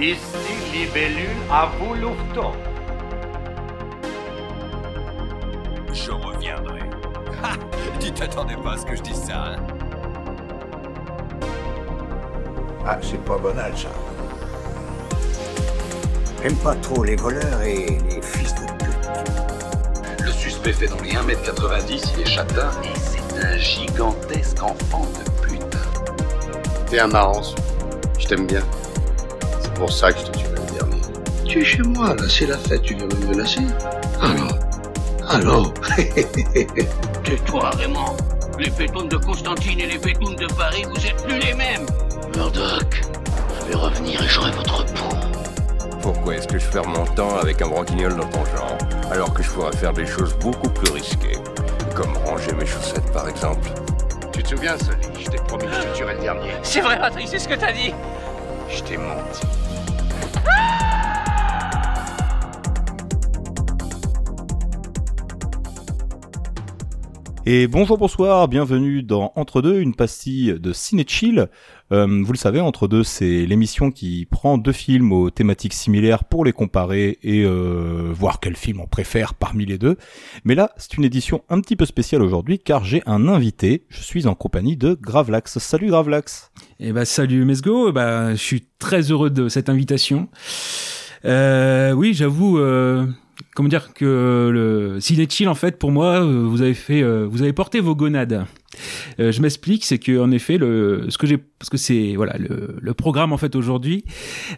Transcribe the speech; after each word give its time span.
Ici 0.00 0.16
Libellule 0.72 1.26
à 1.50 1.68
vous. 1.76 1.94
Je 5.92 6.10
reviendrai. 6.12 6.80
Ha 7.42 7.54
Tu 7.98 8.12
t'attendais 8.12 8.56
pas 8.56 8.74
à 8.74 8.76
ce 8.76 8.86
que 8.86 8.94
je 8.94 9.02
dise 9.02 9.20
ça, 9.24 9.44
hein? 9.44 9.56
Ah, 12.86 12.98
c'est 13.02 13.22
pas 13.24 13.38
banal, 13.38 13.72
ça. 13.76 13.88
J'aime 16.42 16.56
pas 16.56 16.76
trop 16.76 17.02
les 17.02 17.16
voleurs 17.16 17.60
et 17.62 17.98
les 18.08 18.22
fils 18.22 18.54
de 18.54 18.66
pute. 18.84 20.24
Le 20.24 20.30
suspect 20.30 20.72
fait 20.72 20.86
dans 20.86 21.00
les 21.02 21.10
1m90, 21.10 22.12
il 22.14 22.20
est 22.22 22.24
châtain 22.24 22.70
et 22.84 22.98
c'est 22.98 23.44
un 23.44 23.56
gigantesque 23.56 24.62
enfant 24.62 25.06
de 25.06 25.42
pute. 25.42 25.76
T'es 26.86 27.00
un 27.00 27.08
marrant, 27.08 27.42
je 28.16 28.26
t'aime 28.28 28.46
bien. 28.46 28.62
C'est 29.78 29.84
pour 29.84 29.92
ça 29.92 30.12
que 30.12 30.18
je 30.18 30.24
te 30.24 30.38
tuerai 30.38 30.54
le 30.56 30.74
dernier. 30.76 31.02
Tu 31.44 31.60
es 31.60 31.64
chez 31.64 31.82
moi, 31.82 32.12
là, 32.12 32.24
c'est 32.28 32.46
la 32.46 32.58
fête, 32.58 32.82
tu 32.82 32.96
viens 32.96 33.06
me 33.06 33.26
menacer 33.26 33.60
Alors 34.20 34.58
Alors 35.28 35.74
Tais-toi, 37.22 37.70
Raymond. 37.76 38.16
Les 38.58 38.70
pétounes 38.70 39.08
de 39.08 39.16
Constantine 39.18 39.78
et 39.78 39.86
les 39.86 39.98
pétounes 39.98 40.34
de 40.34 40.46
Paris, 40.54 40.82
vous 40.92 41.06
êtes 41.06 41.22
plus 41.22 41.38
les 41.38 41.54
mêmes. 41.54 41.86
Murdoch, 42.34 43.04
je 43.60 43.66
vais 43.68 43.76
revenir 43.76 44.20
et 44.20 44.26
j'aurai 44.26 44.50
votre 44.50 44.84
peau. 44.86 45.14
Pourquoi 46.02 46.34
est-ce 46.34 46.48
que 46.48 46.58
je 46.58 46.66
perds 46.66 46.88
mon 46.88 47.06
temps 47.14 47.36
avec 47.36 47.62
un 47.62 47.68
branquignol 47.68 48.16
dans 48.16 48.26
ton 48.26 48.44
genre, 48.46 48.78
alors 49.12 49.32
que 49.32 49.44
je 49.44 49.50
pourrais 49.50 49.76
faire 49.76 49.92
des 49.92 50.06
choses 50.06 50.34
beaucoup 50.40 50.70
plus 50.70 50.90
risquées 50.90 51.38
Comme 51.94 52.16
ranger 52.26 52.50
mes 52.58 52.66
chaussettes, 52.66 53.12
par 53.12 53.28
exemple? 53.28 53.70
Tu 54.32 54.42
te 54.42 54.48
souviens, 54.48 54.76
Sully 54.76 55.24
Je 55.24 55.30
t'ai 55.30 55.38
promis 55.38 55.66
que 55.66 55.72
je 55.72 55.82
te 55.82 55.96
tuerais 55.96 56.14
le 56.14 56.20
dernier. 56.22 56.50
C'est 56.64 56.80
vrai, 56.80 56.98
Patrick, 56.98 57.28
c'est 57.28 57.38
ce 57.38 57.46
que 57.46 57.54
t'as 57.54 57.70
dit. 57.70 57.94
Je 58.68 58.82
t'ai 58.82 58.96
menti. 58.96 59.46
Et 67.50 67.66
bonjour, 67.66 67.96
bonsoir, 67.96 68.46
bienvenue 68.46 69.02
dans 69.02 69.32
Entre 69.34 69.62
deux, 69.62 69.80
une 69.80 69.94
pastille 69.94 70.60
de 70.60 70.74
ciné 70.74 71.06
chill. 71.08 71.48
Euh, 71.92 72.22
vous 72.22 72.32
le 72.32 72.36
savez, 72.36 72.60
Entre 72.60 72.88
deux, 72.88 73.02
c'est 73.02 73.46
l'émission 73.46 73.90
qui 73.90 74.26
prend 74.30 74.58
deux 74.58 74.72
films 74.72 75.12
aux 75.12 75.30
thématiques 75.30 75.72
similaires 75.72 76.24
pour 76.24 76.44
les 76.44 76.52
comparer 76.52 77.16
et 77.22 77.44
euh, 77.44 78.10
voir 78.12 78.40
quel 78.40 78.54
film 78.54 78.82
on 78.82 78.86
préfère 78.86 79.32
parmi 79.32 79.64
les 79.64 79.78
deux. 79.78 79.96
Mais 80.44 80.54
là, 80.54 80.72
c'est 80.76 80.98
une 80.98 81.04
édition 81.04 81.42
un 81.48 81.62
petit 81.62 81.74
peu 81.74 81.86
spéciale 81.86 82.20
aujourd'hui 82.20 82.58
car 82.58 82.84
j'ai 82.84 83.02
un 83.06 83.28
invité. 83.28 83.86
Je 83.88 84.02
suis 84.02 84.26
en 84.26 84.34
compagnie 84.34 84.76
de 84.76 84.92
Gravelax. 85.00 85.56
Salut 85.56 85.88
Gravelax. 85.88 86.52
Eh 86.80 86.92
ben 86.92 87.06
salut 87.06 87.46
Mesgo, 87.46 87.92
bah 87.92 88.32
je 88.34 88.42
suis 88.42 88.66
très 88.78 89.10
heureux 89.10 89.30
de 89.30 89.48
cette 89.48 89.70
invitation. 89.70 90.28
Euh, 91.24 91.92
oui, 91.92 92.14
j'avoue, 92.14 92.58
euh, 92.58 93.06
comment 93.54 93.68
dire 93.68 93.92
que 93.94 94.50
le 94.52 95.00
Ciné 95.00 95.26
Chill 95.28 95.48
en 95.48 95.54
fait 95.54 95.78
pour 95.78 95.90
moi, 95.90 96.24
euh, 96.24 96.46
vous 96.46 96.62
avez 96.62 96.74
fait, 96.74 97.02
euh, 97.02 97.26
vous 97.30 97.42
avez 97.42 97.52
porté 97.52 97.80
vos 97.80 97.94
gonades. 97.94 98.44
Euh, 99.18 99.32
je 99.32 99.40
m'explique, 99.40 99.84
c'est 99.84 99.98
que 99.98 100.18
en 100.18 100.30
effet, 100.30 100.58
le 100.58 101.06
ce 101.08 101.18
que 101.18 101.26
j'ai, 101.26 101.38
parce 101.38 101.70
que 101.70 101.76
c'est 101.76 102.14
voilà 102.16 102.36
le, 102.38 102.76
le 102.80 102.94
programme 102.94 103.32
en 103.32 103.38
fait 103.38 103.56
aujourd'hui, 103.56 104.04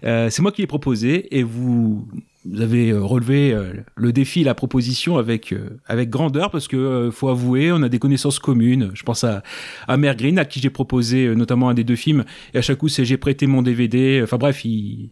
euh, 0.04 0.28
c'est 0.30 0.42
moi 0.42 0.52
qui 0.52 0.60
l'ai 0.62 0.66
proposé 0.66 1.36
et 1.36 1.42
vous 1.42 2.06
vous 2.46 2.62
avez 2.62 2.90
euh, 2.90 3.02
relevé 3.02 3.52
euh, 3.52 3.74
le 3.96 4.12
défi, 4.12 4.44
la 4.44 4.54
proposition 4.54 5.18
avec 5.18 5.52
euh, 5.52 5.78
avec 5.86 6.08
grandeur 6.08 6.50
parce 6.50 6.68
que 6.68 7.10
faut 7.12 7.28
avouer, 7.28 7.70
on 7.70 7.82
a 7.82 7.88
des 7.88 7.98
connaissances 7.98 8.38
communes. 8.38 8.90
Je 8.94 9.02
pense 9.02 9.24
à 9.24 9.42
à 9.88 9.96
Mère 9.98 10.16
Green 10.16 10.38
à 10.38 10.46
qui 10.46 10.58
j'ai 10.60 10.70
proposé 10.70 11.34
notamment 11.34 11.68
un 11.68 11.74
des 11.74 11.84
deux 11.84 11.96
films 11.96 12.24
et 12.54 12.58
à 12.58 12.62
chaque 12.62 12.78
coup 12.78 12.88
c'est 12.88 13.04
j'ai 13.04 13.18
prêté 13.18 13.46
mon 13.46 13.60
DVD. 13.60 14.20
Enfin 14.22 14.38
bref, 14.38 14.64
il 14.64 15.10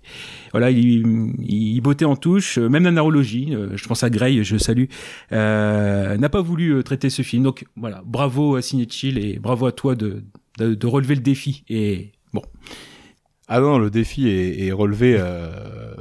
voilà, 0.52 0.70
il, 0.70 1.34
il, 1.40 1.80
bottait 1.82 2.06
en 2.06 2.16
touche. 2.16 2.56
Même 2.58 2.84
la 2.84 2.92
neurologie, 2.92 3.54
je 3.74 3.86
pense 3.86 4.02
à 4.02 4.10
Grey, 4.10 4.42
je 4.42 4.56
salue, 4.56 4.86
n'a 5.30 6.28
pas 6.30 6.40
voulu 6.40 6.82
traiter 6.82 7.10
ce 7.10 7.22
film. 7.22 7.42
Donc 7.42 7.66
voilà, 7.76 8.02
bravo 8.06 8.56
à 8.56 8.62
Ciné 8.62 8.86
Chill 8.88 9.18
et 9.18 9.38
bravo 9.38 9.66
à 9.66 9.72
toi 9.72 9.94
de 9.94 10.22
de, 10.58 10.74
de 10.74 10.86
relever 10.86 11.14
le 11.14 11.20
défi. 11.20 11.62
Et 11.68 12.12
bon, 12.32 12.42
Ah 13.50 13.60
non, 13.60 13.78
le 13.78 13.88
défi 13.88 14.28
est, 14.28 14.66
est 14.66 14.72
relevé, 14.72 15.16
euh, 15.18 15.48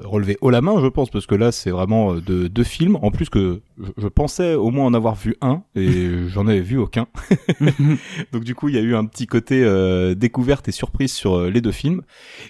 relevé 0.03 0.37
haut 0.41 0.49
la 0.49 0.59
main, 0.59 0.81
je 0.81 0.87
pense, 0.87 1.09
parce 1.09 1.25
que 1.25 1.33
là, 1.35 1.53
c'est 1.53 1.69
vraiment 1.69 2.15
euh, 2.15 2.21
de 2.21 2.47
deux 2.49 2.65
films. 2.65 2.97
En 3.01 3.09
plus 3.09 3.29
que 3.29 3.61
je, 3.81 3.89
je 3.97 4.07
pensais 4.09 4.53
au 4.55 4.69
moins 4.69 4.85
en 4.85 4.93
avoir 4.93 5.15
vu 5.15 5.33
un, 5.39 5.63
et 5.73 6.27
j'en 6.27 6.47
avais 6.47 6.59
vu 6.59 6.77
aucun. 6.77 7.07
Donc 8.33 8.43
du 8.43 8.53
coup, 8.53 8.67
il 8.67 8.75
y 8.75 8.77
a 8.77 8.81
eu 8.81 8.95
un 8.95 9.05
petit 9.05 9.27
côté 9.27 9.63
euh, 9.63 10.13
découverte 10.13 10.67
et 10.67 10.73
surprise 10.73 11.13
sur 11.13 11.35
euh, 11.37 11.49
les 11.49 11.61
deux 11.61 11.71
films. 11.71 12.01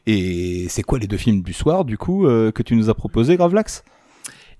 Et 0.08 0.66
c'est 0.70 0.82
quoi 0.84 0.98
les 0.98 1.08
deux 1.08 1.18
films 1.18 1.44
du 1.44 1.54
soir, 1.54 1.86
du 1.86 2.00
coup, 2.00 2.26
euh, 2.26 2.52
que 2.52 2.64
tu 2.64 2.76
nous 2.76 2.90
as 2.90 2.96
proposé, 2.96 3.38
Gravelax? 3.38 3.84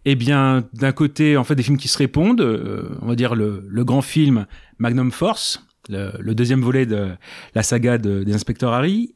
Eh 0.06 0.16
bien, 0.16 0.66
d'un 0.74 0.92
côté, 0.92 1.36
en 1.36 1.44
fait, 1.44 1.56
des 1.56 1.64
films 1.64 1.78
qui 1.78 1.88
se 1.88 1.98
répondent. 1.98 2.42
euh, 2.42 2.90
on 3.02 3.08
va 3.08 3.16
dire 3.16 3.36
le, 3.36 3.66
le 3.68 3.84
grand 3.84 4.02
film 4.04 4.46
Magnum 4.78 5.12
Force, 5.12 5.66
le, 5.90 6.34
deuxième 6.34 6.62
volet 6.62 6.86
de 6.86 7.10
la 7.56 7.64
saga 7.64 7.98
de- 7.98 8.24
des 8.24 8.34
inspecteurs 8.34 8.74
Harry, 8.74 9.16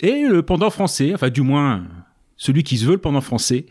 et 0.00 0.26
le 0.26 0.42
pendant 0.42 0.70
français, 0.70 1.12
enfin, 1.14 1.30
du 1.30 1.42
moins 1.42 1.84
celui 2.36 2.64
qui 2.64 2.76
se 2.76 2.84
veut 2.84 2.92
le 2.92 2.98
pendant 2.98 3.20
français. 3.20 3.66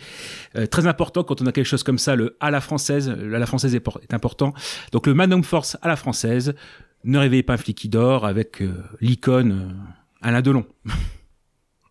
Euh, 0.56 0.66
très 0.66 0.88
important 0.88 1.23
quand 1.25 1.41
on 1.41 1.45
a 1.45 1.51
quelque 1.51 1.66
chose 1.66 1.84
comme 1.84 1.97
ça, 1.97 2.16
le 2.16 2.38
à 2.40 2.51
la 2.51 2.61
française. 2.61 3.09
Le 3.09 3.35
à 3.35 3.40
la 3.40 3.45
française 3.45 3.75
est 3.75 4.13
important. 4.13 4.53
Donc 4.94 5.07
le 5.07 5.13
Magnum 5.13 5.44
Force 5.44 5.78
à 5.81 5.90
la 5.90 5.97
française. 5.97 6.56
Ne 7.03 7.17
réveillez 7.17 7.44
pas 7.44 7.53
un 7.53 7.57
flic 7.57 7.78
qui 7.78 7.90
dort 7.90 8.25
avec 8.25 8.61
euh, 8.61 8.72
l'icône 9.01 9.51
euh, 9.51 9.73
Alain 10.22 10.41
Delon. 10.41 10.66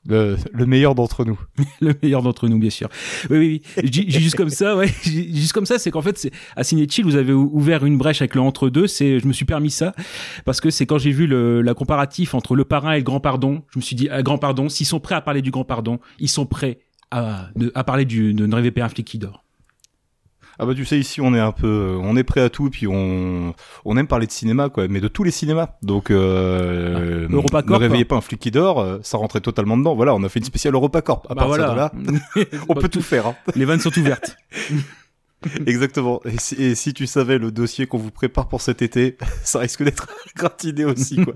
le, 0.07 0.37
le 0.53 0.67
meilleur 0.67 0.95
d'entre 0.95 1.25
nous. 1.25 1.39
le 1.81 1.95
meilleur 2.03 2.23
d'entre 2.23 2.49
nous, 2.49 2.59
bien 2.59 2.71
sûr. 2.71 2.89
Oui, 3.29 3.37
oui, 3.39 3.63
oui. 3.83 4.11
Juste 4.11 4.35
comme 4.37 4.49
ça, 4.51 4.77
ouais. 4.77 4.89
Juste 5.05 5.53
comme 5.53 5.67
ça, 5.67 5.79
c'est 5.79 5.91
qu'en 5.91 6.03
fait, 6.03 6.31
à 6.57 6.65
Ciné 6.65 6.87
Chill, 6.89 7.05
vous 7.05 7.17
avez 7.17 7.33
ou- 7.33 7.51
ouvert 7.53 7.85
une 7.85 7.99
brèche 7.99 8.23
avec 8.23 8.35
le 8.35 8.41
entre 8.41 8.71
deux. 8.71 8.87
C'est, 8.87 9.21
je 9.21 9.27
me 9.27 9.33
suis 9.33 9.45
permis 9.45 9.71
ça 9.71 9.95
parce 10.45 10.61
que 10.61 10.71
c'est 10.71 10.87
quand 10.87 10.99
j'ai 10.99 11.11
vu 11.13 11.27
le, 11.27 11.61
la 11.63 11.75
comparatif 11.75 12.35
entre 12.35 12.57
le 12.57 12.65
parrain 12.65 12.93
et 12.93 12.99
le 12.99 13.05
grand 13.05 13.21
pardon, 13.21 13.63
je 13.73 13.79
me 13.79 13.83
suis 13.83 13.97
dit, 13.97 14.09
ah, 14.11 14.23
grand 14.23 14.39
pardon, 14.39 14.69
s'ils 14.69 14.87
sont 14.87 15.01
prêts 15.01 15.15
à 15.15 15.21
parler 15.21 15.43
du 15.43 15.51
grand 15.51 15.65
pardon, 15.65 16.01
ils 16.19 16.29
sont 16.29 16.47
prêts 16.47 16.79
à, 17.11 17.49
à 17.75 17.85
parler 17.85 18.05
du, 18.05 18.33
de 18.35 18.47
ne 18.47 18.55
rêver 18.55 18.71
pas 18.71 18.85
un 18.85 18.89
flic 18.89 19.07
qui 19.07 19.19
dort. 19.19 19.45
Ah 20.63 20.67
bah 20.67 20.75
tu 20.75 20.85
sais 20.85 20.99
ici 20.99 21.23
on 21.23 21.35
est 21.35 21.41
un 21.41 21.53
peu 21.53 21.97
on 22.03 22.17
est 22.19 22.23
prêt 22.23 22.43
à 22.43 22.51
tout 22.51 22.69
puis 22.69 22.87
on 22.87 23.55
on 23.87 23.97
aime 23.97 24.07
parler 24.07 24.27
de 24.27 24.31
cinéma 24.31 24.69
quoi 24.69 24.89
mais 24.89 25.01
de 25.01 25.09
tous 25.09 25.25
les 25.25 25.31
cinémas 25.31 25.71
donc 25.81 26.11
euh, 26.11 27.27
Ah, 27.31 27.33
EuropaCorp, 27.33 27.71
ne 27.71 27.77
réveillez 27.77 28.05
pas 28.05 28.17
un 28.17 28.21
flic 28.21 28.39
qui 28.39 28.51
dort 28.51 28.79
euh, 28.79 28.99
ça 29.03 29.17
rentrait 29.17 29.41
totalement 29.41 29.79
dedans 29.79 29.95
voilà 29.95 30.15
on 30.15 30.23
a 30.23 30.29
fait 30.29 30.39
une 30.39 30.45
spéciale 30.45 30.75
EuropaCorp 30.75 31.25
à 31.31 31.35
Bah 31.35 31.47
partir 31.47 31.67
voilà. 31.67 31.91
de 31.95 32.13
là 32.13 32.21
on 32.69 32.75
peut 32.75 32.91
tout 32.91 33.01
faire 33.01 33.27
hein. 33.29 33.37
Les 33.57 33.65
vannes 33.65 33.81
sont 33.81 33.97
ouvertes. 33.99 34.37
exactement 35.67 36.21
et 36.27 36.37
si, 36.39 36.55
et 36.57 36.75
si 36.75 36.93
tu 36.93 37.07
savais 37.07 37.39
le 37.39 37.51
dossier 37.51 37.87
qu'on 37.87 37.97
vous 37.97 38.11
prépare 38.11 38.47
pour 38.47 38.61
cet 38.61 38.83
été 38.83 39.17
ça 39.43 39.61
risque 39.61 39.83
d'être 39.83 40.09
gratiné 40.37 40.85
aussi 40.85 41.25
quoi 41.25 41.33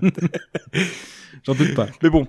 J'en 1.43 1.55
doute 1.55 1.73
pas. 1.73 1.87
mais 2.03 2.11
bon 2.11 2.27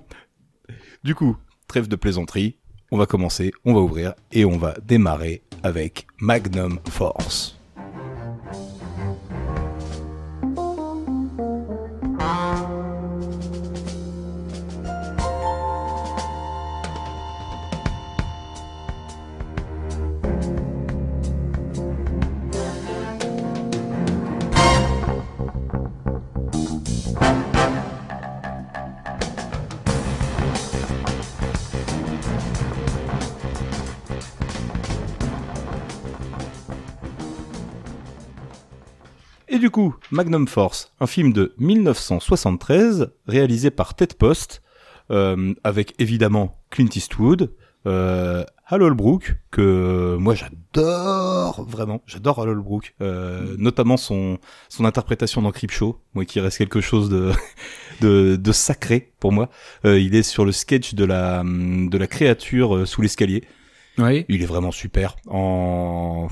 du 1.03 1.13
coup 1.13 1.37
trêve 1.67 1.87
de 1.87 1.95
plaisanterie 1.95 2.57
on 2.91 2.97
va 2.97 3.05
commencer 3.05 3.51
on 3.65 3.73
va 3.73 3.79
ouvrir 3.81 4.13
et 4.31 4.45
on 4.45 4.57
va 4.57 4.75
démarrer 4.85 5.41
avec 5.63 6.07
Magnum 6.19 6.79
Force 6.89 7.56
Et 39.57 39.59
du 39.59 39.71
coup, 39.71 39.95
Magnum 40.11 40.47
Force, 40.47 40.93
un 40.99 41.07
film 41.07 41.33
de 41.33 41.55
1973, 41.57 43.09
réalisé 43.25 43.71
par 43.71 43.95
Ted 43.95 44.13
Post, 44.13 44.61
euh, 45.09 45.55
avec 45.63 45.95
évidemment 45.97 46.61
Clint 46.69 46.89
Eastwood, 46.95 47.51
euh, 47.87 48.43
Hal 48.67 48.83
Holbrook, 48.83 49.35
que 49.49 50.15
moi 50.19 50.35
j'adore 50.35 51.65
vraiment, 51.67 52.03
j'adore 52.05 52.39
Hal 52.39 52.49
Holbrook, 52.49 52.93
euh, 53.01 53.55
notamment 53.57 53.97
son 53.97 54.37
son 54.69 54.85
interprétation 54.85 55.41
dans 55.41 55.51
Creepshow, 55.51 56.03
moi 56.13 56.23
qui 56.23 56.39
reste 56.39 56.59
quelque 56.59 56.79
chose 56.79 57.09
de 57.09 57.31
de, 58.01 58.35
de 58.35 58.51
sacré 58.51 59.11
pour 59.19 59.31
moi. 59.31 59.49
Euh, 59.85 59.99
il 59.99 60.13
est 60.13 60.21
sur 60.21 60.45
le 60.45 60.51
sketch 60.51 60.93
de 60.93 61.03
la 61.03 61.41
de 61.43 61.97
la 61.97 62.05
créature 62.05 62.75
euh, 62.75 62.85
sous 62.85 63.01
l'escalier. 63.01 63.43
Oui. 63.97 64.23
Il 64.29 64.43
est 64.43 64.45
vraiment 64.45 64.71
super 64.71 65.15
en 65.25 66.27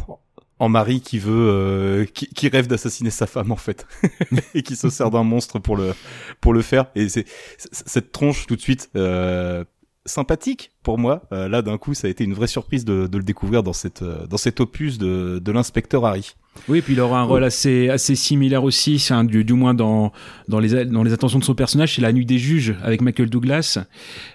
en 0.59 0.69
mari 0.69 1.01
qui 1.01 1.19
veut 1.19 1.49
euh, 1.49 2.05
qui, 2.05 2.27
qui 2.27 2.47
rêve 2.47 2.67
d'assassiner 2.67 3.09
sa 3.09 3.27
femme 3.27 3.51
en 3.51 3.57
fait. 3.57 3.85
Et 4.53 4.63
qui 4.63 4.75
se 4.75 4.89
sert 4.89 5.11
d'un 5.11 5.23
monstre 5.23 5.59
pour 5.59 5.75
le 5.75 5.93
pour 6.41 6.53
le 6.53 6.61
faire. 6.61 6.85
Et 6.95 7.09
c'est 7.09 7.25
cette 7.57 8.11
tronche 8.11 8.47
tout 8.47 8.55
de 8.55 8.61
suite 8.61 8.89
euh, 8.95 9.63
sympathique 10.05 10.74
pour 10.85 10.99
moi, 10.99 11.23
euh, 11.33 11.49
là 11.49 11.63
d'un 11.63 11.77
coup, 11.77 11.95
ça 11.95 12.07
a 12.07 12.09
été 12.11 12.23
une 12.23 12.35
vraie 12.35 12.47
surprise 12.47 12.85
de, 12.85 13.07
de 13.07 13.17
le 13.17 13.23
découvrir 13.23 13.63
dans 13.63 13.73
cette 13.73 14.03
euh, 14.03 14.27
dans 14.27 14.37
cet 14.37 14.59
opus 14.61 14.97
de, 14.99 15.41
de 15.43 15.51
l'inspecteur 15.51 16.05
Harry. 16.05 16.35
Oui, 16.69 16.81
puis 16.81 16.93
il 16.93 17.01
aura 17.01 17.19
un 17.19 17.23
rôle 17.23 17.43
assez 17.43 17.89
assez 17.89 18.15
similaire 18.15 18.63
aussi, 18.63 19.05
du, 19.25 19.43
du 19.43 19.53
moins 19.53 19.73
dans 19.73 20.13
dans 20.47 20.59
les 20.59 20.85
dans 20.85 21.03
les 21.03 21.11
attentions 21.11 21.39
de 21.39 21.43
son 21.43 21.53
personnage, 21.53 21.95
c'est 21.95 22.01
la 22.01 22.13
nuit 22.13 22.25
des 22.25 22.37
juges 22.37 22.75
avec 22.81 23.01
Michael 23.01 23.29
Douglas. 23.29 23.79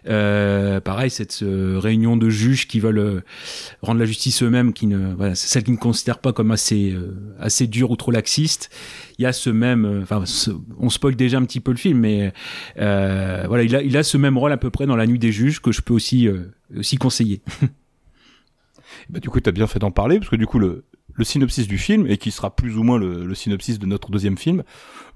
Euh, 0.06 0.80
pareil, 0.80 1.10
cette 1.10 1.42
euh, 1.42 1.78
réunion 1.78 2.16
de 2.16 2.28
juges 2.28 2.68
qui 2.68 2.78
veulent 2.78 3.22
rendre 3.80 3.98
la 3.98 4.06
justice 4.06 4.42
eux-mêmes, 4.42 4.72
qui 4.72 4.86
ne 4.86 5.14
voilà, 5.14 5.34
c'est 5.34 5.48
celle 5.48 5.64
qui 5.64 5.72
ne 5.72 5.78
considèrent 5.78 6.18
pas 6.18 6.32
comme 6.32 6.50
assez 6.50 6.92
euh, 6.92 7.14
assez 7.38 7.66
dure 7.66 7.90
ou 7.90 7.96
trop 7.96 8.10
laxiste. 8.10 8.70
Il 9.18 9.22
y 9.22 9.26
a 9.26 9.32
ce 9.32 9.50
même, 9.50 10.00
enfin, 10.02 10.24
on 10.78 10.88
spoil 10.88 11.14
déjà 11.14 11.38
un 11.38 11.44
petit 11.44 11.60
peu 11.60 11.72
le 11.72 11.76
film, 11.78 12.00
mais 12.00 12.32
voilà, 12.76 13.62
il 13.62 13.74
a 13.74 13.82
il 13.82 13.96
a 13.96 14.02
ce 14.02 14.18
même 14.18 14.36
rôle 14.36 14.52
à 14.52 14.56
peu 14.58 14.70
près 14.70 14.86
dans 14.86 14.96
la 14.96 15.06
nuit 15.06 15.18
des 15.18 15.32
juges 15.32 15.60
que 15.60 15.72
je 15.72 15.80
peux 15.80 15.94
aussi 15.94 16.28
aussi 16.76 16.96
conseiller. 16.96 17.42
Bah, 19.08 19.20
du 19.20 19.30
coup, 19.30 19.38
t'as 19.38 19.52
bien 19.52 19.68
fait 19.68 19.78
d'en 19.78 19.92
parler, 19.92 20.18
parce 20.18 20.28
que 20.28 20.36
du 20.36 20.48
coup, 20.48 20.58
le, 20.58 20.84
le 21.14 21.24
synopsis 21.24 21.68
du 21.68 21.78
film, 21.78 22.08
et 22.08 22.18
qui 22.18 22.32
sera 22.32 22.54
plus 22.54 22.76
ou 22.76 22.82
moins 22.82 22.98
le, 22.98 23.24
le 23.24 23.34
synopsis 23.36 23.78
de 23.78 23.86
notre 23.86 24.10
deuxième 24.10 24.36
film, 24.36 24.64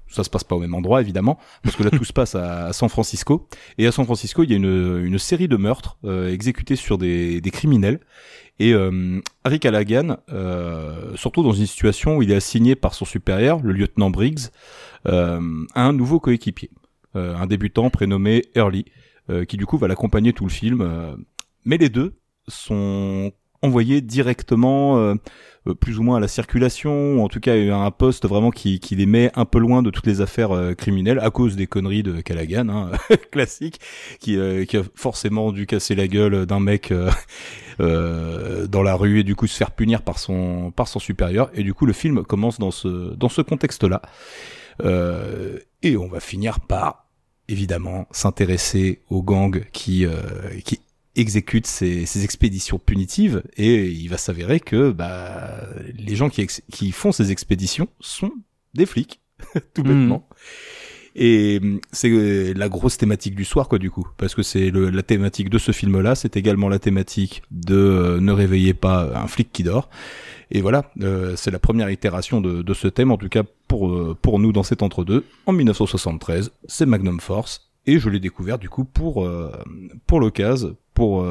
ça 0.07 0.23
se 0.23 0.29
passe 0.29 0.43
pas 0.43 0.55
au 0.55 0.59
même 0.59 0.73
endroit, 0.73 1.01
évidemment, 1.01 1.37
parce 1.63 1.75
que 1.75 1.83
là, 1.83 1.89
tout 1.97 2.05
se 2.05 2.13
passe 2.13 2.35
à, 2.35 2.67
à 2.67 2.73
San 2.73 2.89
Francisco. 2.89 3.47
Et 3.77 3.87
à 3.87 3.91
San 3.91 4.05
Francisco, 4.05 4.43
il 4.43 4.51
y 4.51 4.53
a 4.53 4.57
une, 4.57 5.03
une 5.05 5.19
série 5.19 5.47
de 5.47 5.57
meurtres 5.57 5.97
euh, 6.05 6.31
exécutés 6.31 6.75
sur 6.75 6.97
des, 6.97 7.41
des 7.41 7.51
criminels. 7.51 7.99
Et 8.59 8.73
euh, 8.73 9.19
Harry 9.43 9.59
Callaghan, 9.59 10.17
euh, 10.31 11.15
surtout 11.15 11.43
dans 11.43 11.51
une 11.51 11.65
situation 11.65 12.17
où 12.17 12.21
il 12.21 12.31
est 12.31 12.35
assigné 12.35 12.75
par 12.75 12.93
son 12.93 13.05
supérieur, 13.05 13.59
le 13.61 13.73
lieutenant 13.73 14.09
Briggs, 14.09 14.47
euh, 15.07 15.65
à 15.73 15.85
un 15.85 15.93
nouveau 15.93 16.19
coéquipier, 16.19 16.69
euh, 17.15 17.35
un 17.35 17.47
débutant 17.47 17.89
prénommé 17.89 18.43
Early, 18.55 18.85
euh, 18.87 18.91
qui 19.47 19.57
du 19.57 19.65
coup 19.65 19.77
va 19.77 19.87
l'accompagner 19.87 20.33
tout 20.33 20.45
le 20.45 20.51
film. 20.51 20.81
euh, 20.81 21.15
mais 21.65 21.77
les 21.77 21.89
deux 21.89 22.13
sont 22.47 23.31
envoyés 23.61 24.01
directement 24.01 24.97
euh, 24.99 25.15
euh, 25.67 25.73
plus 25.73 25.97
ou 25.97 26.03
moins 26.03 26.17
à 26.17 26.19
la 26.19 26.27
circulation, 26.27 27.15
ou 27.15 27.21
en 27.23 27.27
tout 27.27 27.39
cas 27.39 27.53
à 27.53 27.75
un 27.77 27.89
poste 27.91 28.27
vraiment 28.27 28.51
qui, 28.51 28.79
qui 28.79 28.95
les 28.95 29.07
met 29.07 29.31
un 29.35 29.45
peu 29.45 29.57
loin 29.57 29.81
de 29.81 29.89
toutes 29.89 30.05
les 30.05 30.21
affaires 30.21 30.51
euh, 30.51 30.73
criminelles 30.75 31.19
à 31.19 31.31
cause 31.31 31.55
des 31.55 31.65
conneries 31.65 32.03
de 32.03 32.21
Callaghan, 32.21 32.69
hein, 32.69 32.91
classique, 33.31 33.79
qui, 34.19 34.37
euh, 34.37 34.65
qui 34.65 34.77
a 34.77 34.83
forcément 34.93 35.51
dû 35.51 35.65
casser 35.65 35.95
la 35.95 36.07
gueule 36.07 36.45
d'un 36.45 36.59
mec 36.59 36.91
euh, 36.91 37.09
euh, 37.79 38.67
dans 38.67 38.83
la 38.83 38.93
rue 38.95 39.21
et 39.21 39.23
du 39.23 39.35
coup 39.35 39.47
se 39.47 39.57
faire 39.57 39.71
punir 39.71 40.03
par 40.03 40.19
son 40.19 40.71
par 40.71 40.87
son 40.87 40.99
supérieur. 40.99 41.49
Et 41.55 41.63
du 41.63 41.73
coup 41.73 41.87
le 41.87 41.93
film 41.93 42.23
commence 42.23 42.59
dans 42.59 42.71
ce 42.71 43.15
dans 43.15 43.29
ce 43.29 43.41
contexte-là. 43.41 44.03
Euh, 44.83 45.57
et 45.81 45.97
on 45.97 46.07
va 46.07 46.19
finir 46.19 46.59
par 46.59 47.04
évidemment 47.47 48.07
s'intéresser 48.11 49.01
aux 49.09 49.21
gangs 49.23 49.65
qui 49.71 50.05
euh, 50.05 50.21
qui 50.63 50.79
exécutent 51.15 51.67
ces, 51.67 52.05
ces 52.05 52.23
expéditions 52.25 52.77
punitives 52.77 53.41
et 53.55 53.85
il 53.87 54.07
va 54.09 54.17
s'avérer 54.17 54.59
que 54.59 54.91
bah 54.91 55.61
les 55.97 56.15
gens 56.15 56.29
qui 56.29 56.45
qui 56.71 56.91
font 56.91 57.11
ces 57.11 57.31
expéditions 57.31 57.87
sont 58.01 58.31
des 58.73 58.85
flics 58.85 59.21
tout 59.73 59.83
Mhm. 59.83 59.87
bêtement. 59.87 60.27
Et 61.17 61.61
c'est 61.93 62.09
euh, 62.09 62.53
la 62.57 62.67
grosse 62.67 62.97
thématique 62.97 63.35
du 63.35 63.45
soir, 63.45 63.69
quoi, 63.69 63.79
du 63.79 63.89
coup. 63.89 64.05
Parce 64.17 64.35
que 64.35 64.43
c'est 64.43 64.69
le- 64.69 64.89
la 64.89 65.01
thématique 65.01 65.49
de 65.49 65.57
ce 65.57 65.71
film-là, 65.71 66.13
c'est 66.13 66.35
également 66.35 66.67
la 66.67 66.77
thématique 66.77 67.41
de 67.51 67.73
euh, 67.75 68.19
Ne 68.19 68.33
réveillez 68.33 68.73
pas 68.73 69.11
un 69.17 69.27
flic 69.27 69.49
qui 69.53 69.63
dort. 69.63 69.89
Et 70.51 70.61
voilà, 70.61 70.91
euh, 71.01 71.35
c'est 71.35 71.51
la 71.51 71.59
première 71.59 71.89
itération 71.89 72.41
de, 72.41 72.61
de 72.61 72.73
ce 72.73 72.87
thème, 72.87 73.11
en 73.11 73.17
tout 73.17 73.29
cas 73.29 73.43
pour, 73.67 73.89
euh, 73.89 74.17
pour 74.21 74.39
nous 74.39 74.51
dans 74.51 74.63
cet 74.63 74.83
entre-deux. 74.83 75.25
En 75.45 75.53
1973, 75.53 76.51
c'est 76.67 76.85
Magnum 76.85 77.19
Force. 77.19 77.71
Et 77.87 77.99
je 77.99 78.09
l'ai 78.09 78.19
découvert, 78.19 78.57
du 78.57 78.67
coup, 78.67 78.83
pour, 78.83 79.25
euh, 79.25 79.51
pour 80.07 80.19
l'occasion, 80.19 80.75
pour, 80.95 81.25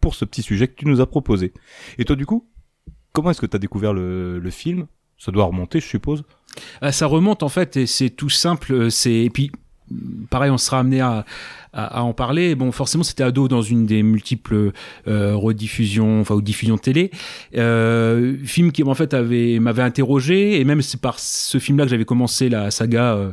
pour 0.00 0.14
ce 0.14 0.24
petit 0.24 0.42
sujet 0.42 0.68
que 0.68 0.74
tu 0.74 0.86
nous 0.86 1.00
as 1.00 1.06
proposé. 1.06 1.52
Et 1.98 2.04
toi, 2.04 2.14
du 2.14 2.24
coup, 2.24 2.46
comment 3.12 3.30
est-ce 3.30 3.40
que 3.40 3.46
tu 3.46 3.56
as 3.56 3.58
découvert 3.58 3.92
le, 3.92 4.38
le 4.38 4.50
film? 4.50 4.86
Ça 5.18 5.32
doit 5.32 5.44
remonter, 5.44 5.80
je 5.80 5.86
suppose? 5.86 6.24
Ah, 6.80 6.92
ça 6.92 7.06
remonte 7.06 7.42
en 7.42 7.48
fait 7.48 7.76
et 7.76 7.86
c'est 7.86 8.10
tout 8.10 8.28
simple. 8.28 8.90
C'est 8.90 9.24
et 9.24 9.30
puis 9.30 9.50
pareil, 10.30 10.50
on 10.50 10.58
sera 10.58 10.80
amené 10.80 11.00
à, 11.00 11.24
en 11.74 12.12
parler. 12.12 12.54
Bon, 12.54 12.70
forcément, 12.70 13.02
c'était 13.02 13.22
ado 13.22 13.48
dans 13.48 13.62
une 13.62 13.86
des 13.86 14.02
multiples 14.02 14.72
euh, 15.08 15.34
rediffusions, 15.34 16.20
enfin 16.20 16.34
ou 16.34 16.42
diffusions 16.42 16.76
télé. 16.76 17.10
Euh, 17.56 18.36
film 18.44 18.72
qui 18.72 18.82
en 18.82 18.94
fait 18.94 19.14
avait 19.14 19.58
m'avait 19.58 19.82
interrogé 19.82 20.60
et 20.60 20.64
même 20.64 20.82
c'est 20.82 21.00
par 21.00 21.18
ce 21.18 21.58
film-là 21.58 21.84
que 21.84 21.90
j'avais 21.90 22.04
commencé 22.04 22.50
la 22.50 22.70
saga 22.70 23.14
euh, 23.14 23.28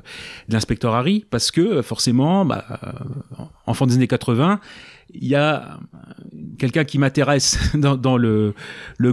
de 0.48 0.54
l'inspecteur 0.54 0.96
Harry 0.96 1.26
parce 1.30 1.52
que 1.52 1.82
forcément, 1.82 2.46
bah, 2.46 2.64
euh, 2.84 3.44
enfant 3.66 3.86
des 3.86 3.96
années 3.96 4.08
80. 4.08 4.62
Il 5.14 5.28
y 5.28 5.36
a 5.36 5.80
quelqu'un 6.58 6.84
qui 6.84 7.00
m'intéresse 7.00 7.58
dans, 7.74 8.18
le 8.18 8.54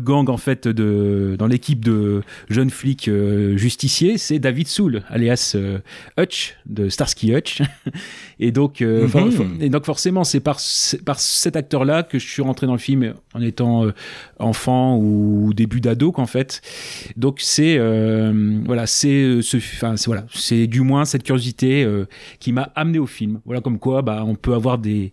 gang 0.01 0.29
en 0.29 0.37
fait 0.37 0.69
de 0.69 1.37
dans 1.39 1.47
l'équipe 1.47 1.85
de 1.85 2.23
jeunes 2.51 2.71
flics 2.71 3.09
euh, 3.09 3.57
justiciers, 3.57 4.19
c'est 4.19 4.39
David 4.39 4.69
Soul, 4.69 5.03
alias 5.09 5.53
euh, 5.55 5.79
Hutch 6.19 6.57
de 6.67 6.89
Starsky 6.89 7.35
Hutch. 7.35 7.63
et 8.39 8.53
donc, 8.53 8.83
euh, 8.83 9.07
Mhm. 9.09 9.59
et 9.61 9.69
donc 9.71 9.85
forcément, 9.87 10.25
c'est 10.25 10.41
par 10.41 10.59
par 11.05 11.19
cet 11.21 11.57
acteur-là 11.57 12.03
que 12.03 12.19
je 12.19 12.27
suis 12.27 12.43
rentré 12.43 12.67
dans 12.67 12.73
le 12.75 12.79
film 12.79 13.15
en 13.35 13.41
étant 13.41 13.85
euh, 13.87 13.93
enfant 14.39 14.97
ou 14.99 15.53
début 15.55 15.81
d'ado 15.81 16.13
qu'en 16.13 16.27
fait. 16.27 16.61
Donc 17.17 17.39
c'est 17.41 17.77
euh, 17.79 18.59
voilà, 18.67 18.87
c'est 18.87 19.41
ce, 19.43 19.57
voilà, 20.07 20.27
c'est 20.35 20.67
du 20.67 20.81
moins 20.83 21.05
cette 21.05 21.23
curiosité 21.23 21.87
qui 22.41 22.53
m'a 22.53 22.71
amené 22.75 22.99
au 22.99 23.07
film. 23.07 23.41
Voilà 23.45 23.61
comme 23.61 23.79
quoi, 23.79 24.03
bah 24.03 24.25
on 24.27 24.35
peut 24.35 24.55
avoir 24.55 24.79
des 24.79 25.13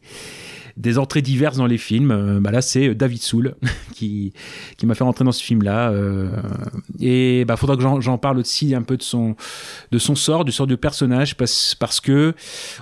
des 0.75 0.97
entrées 0.97 1.21
diverses 1.21 1.57
dans 1.57 1.67
les 1.67 1.77
films. 1.77 2.39
Bah 2.41 2.49
là, 2.49 2.63
c'est 2.63 2.95
David 2.95 3.21
Soul 3.21 3.53
qui 3.93 4.33
qui 4.75 4.87
m'a 4.87 4.95
fait 4.95 5.03
rentrer 5.03 5.23
dans 5.23 5.31
ce 5.31 5.43
film-là. 5.43 5.91
euh, 5.91 6.29
et 6.99 7.45
bah 7.45 7.57
faudra 7.57 7.75
que 7.75 7.83
j'en- 7.83 8.01
j'en 8.01 8.17
parle 8.17 8.39
aussi 8.39 8.73
un 8.73 8.81
peu 8.81 8.97
de 8.97 9.03
son 9.03 9.35
de 9.91 9.99
son 9.99 10.15
sort, 10.15 10.45
du 10.45 10.51
sort 10.51 10.65
du 10.65 10.77
personnage, 10.77 11.37
parce 11.37 11.75
parce 11.75 12.01
que 12.01 12.33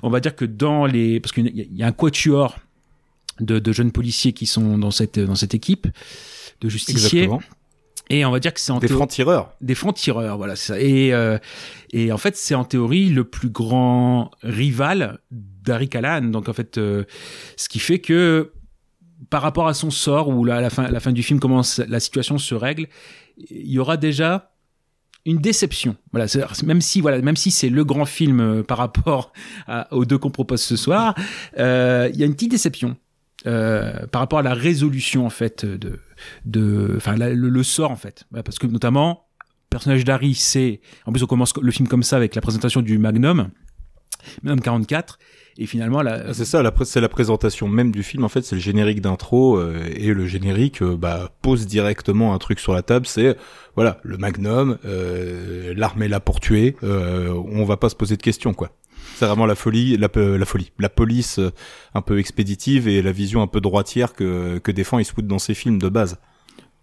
on 0.04 0.10
va 0.10 0.22
dire 0.22 0.31
que 0.36 0.45
dans 0.45 0.86
les 0.86 1.19
parce 1.19 1.31
qu'il 1.33 1.51
y 1.56 1.83
a- 1.83 1.88
un 1.88 1.92
quatuor 1.92 2.57
de, 3.39 3.60
de 3.60 3.72
jeunes 3.72 3.92
policiers 3.92 4.33
qui 4.33 4.45
sont 4.45 4.78
dans 4.78 4.92
cette 4.92 5.19
dans 5.19 5.36
cette 5.36 5.54
équipe 5.56 5.88
de 6.62 6.69
justiciers. 6.69 7.24
Exactement. 7.24 7.42
Et 8.10 8.25
on 8.25 8.32
va 8.32 8.39
dire 8.41 8.53
que 8.53 8.60
c'est 8.60 8.74
en 8.74 8.79
Des 8.79 8.88
théo- 8.88 8.98
francs-tireurs. 8.98 9.53
des 9.62 9.74
francs-tireurs, 9.75 10.36
voilà, 10.38 10.58
c'est 10.58 10.74
ça. 10.74 10.79
Et, 10.82 11.13
euh, 11.13 11.38
et 11.94 12.12
en 12.12 12.17
fait, 12.17 12.36
c'est 12.36 12.56
en 12.56 12.65
théorie 12.65 13.08
le 13.10 13.24
plus 13.24 13.50
grand 13.50 14.32
rival 14.44 15.20
d'Harry 15.32 15.88
Callahan. 15.88 16.24
Donc 16.24 16.50
en 16.50 16.53
fait, 16.53 16.77
euh, 16.77 17.06
ce 17.56 17.70
qui 17.70 17.79
fait 17.79 18.00
que 18.00 18.51
par 19.29 19.41
rapport 19.41 19.67
à 19.70 19.74
son 19.74 19.91
sort, 19.91 20.27
ou 20.27 20.44
là, 20.44 20.58
à 20.58 20.62
la 20.62 20.70
fin, 20.70 20.89
la 20.89 21.00
fin 21.00 21.13
du 21.13 21.24
film, 21.24 21.39
comment 21.39 21.62
la 21.88 22.00
situation 22.01 22.38
se 22.38 22.53
règle, 22.53 22.88
il 23.50 23.72
y 23.72 23.79
aura 23.79 23.96
déjà 23.96 24.50
une 25.25 25.38
déception. 25.38 25.96
Voilà, 26.12 26.25
même 26.63 26.82
si 26.82 27.01
voilà, 27.01 27.22
même 27.22 27.36
si 27.36 27.51
c'est 27.51 27.70
le 27.70 27.84
grand 27.84 28.06
film 28.06 28.40
euh, 28.40 28.63
par 28.63 28.78
rapport 28.78 29.32
aux 29.92 30.06
deux 30.06 30.18
qu'on 30.18 30.32
propose 30.32 30.62
ce 30.62 30.75
soir, 30.75 31.16
euh, 31.58 32.10
il 32.13 32.20
y 32.20 32.24
a 32.24 32.25
une 32.25 32.34
petite 32.34 32.51
déception. 32.51 32.98
euh, 33.48 34.06
par 34.08 34.22
rapport 34.22 34.40
à 34.40 34.44
la 34.44 34.54
résolution 34.54 35.25
en 35.25 35.30
fait 35.32 35.66
de 35.66 36.00
de 36.46 36.94
enfin 36.98 37.16
le, 37.16 37.34
le 37.34 37.63
sort 37.63 37.90
en 37.90 37.96
fait 37.96 38.25
parce 38.46 38.60
que 38.60 38.68
notamment 38.68 39.25
personnage 39.70 40.04
d'Harry 40.06 40.36
c'est 40.36 40.80
en 41.08 41.12
plus 41.12 41.24
on 41.24 41.28
commence 41.28 41.54
le 41.58 41.72
film 41.72 41.88
comme 41.88 42.04
ça 42.04 42.18
avec 42.18 42.36
la 42.36 42.42
présentation 42.42 42.82
du 42.82 43.00
Magnum 43.00 43.50
Magnum 44.44 44.62
44 44.62 45.18
et 45.62 45.65
finalement 45.68 46.00
Ah, 46.06 46.34
C'est 46.34 46.46
ça, 46.46 46.63
c'est 46.84 47.01
la 47.01 47.10
présentation 47.10 47.68
même 47.68 47.91
du 47.91 48.03
film. 48.03 48.24
En 48.24 48.30
fait, 48.30 48.41
c'est 48.44 48.56
le 48.56 48.62
générique 48.62 49.01
d'intro 49.01 49.58
euh, 49.58 49.84
et 49.96 50.13
le 50.13 50.25
générique 50.25 50.82
euh, 50.82 50.96
bah, 50.98 51.30
pose 51.41 51.68
directement 51.68 52.34
un 52.34 52.38
truc 52.38 52.60
sur 52.60 52.74
la 52.74 52.82
table. 52.82 53.06
C'est 53.06 53.36
voilà, 53.75 54.00
le 54.03 54.18
Magnum, 54.18 54.77
euh, 54.86 55.74
l'arme 55.77 56.03
est 56.03 56.08
là 56.08 56.20
pour 56.20 56.39
tuer. 56.39 56.75
Euh, 56.84 57.34
on 57.51 57.63
va 57.65 57.77
pas 57.77 57.89
se 57.89 57.96
poser 57.96 58.18
de 58.18 58.22
questions, 58.22 58.53
quoi. 58.53 58.72
C'est 59.15 59.25
vraiment 59.25 59.46
la 59.46 59.56
folie, 59.56 59.98
la, 59.98 60.10
pe- 60.10 60.36
la 60.38 60.46
folie, 60.46 60.72
la 60.80 60.89
police 60.89 61.38
euh, 61.39 61.51
un 61.94 62.01
peu 62.01 62.18
expéditive 62.20 62.88
et 62.88 63.01
la 63.01 63.12
vision 63.12 63.41
un 63.41 63.48
peu 63.48 63.62
droitière 63.62 64.13
que 64.13 64.58
que 64.60 64.72
défend 64.72 65.00
Eastwood 65.00 65.27
dans 65.27 65.39
ses 65.39 65.53
films 65.53 65.80
de 65.80 65.89
base. 65.89 66.18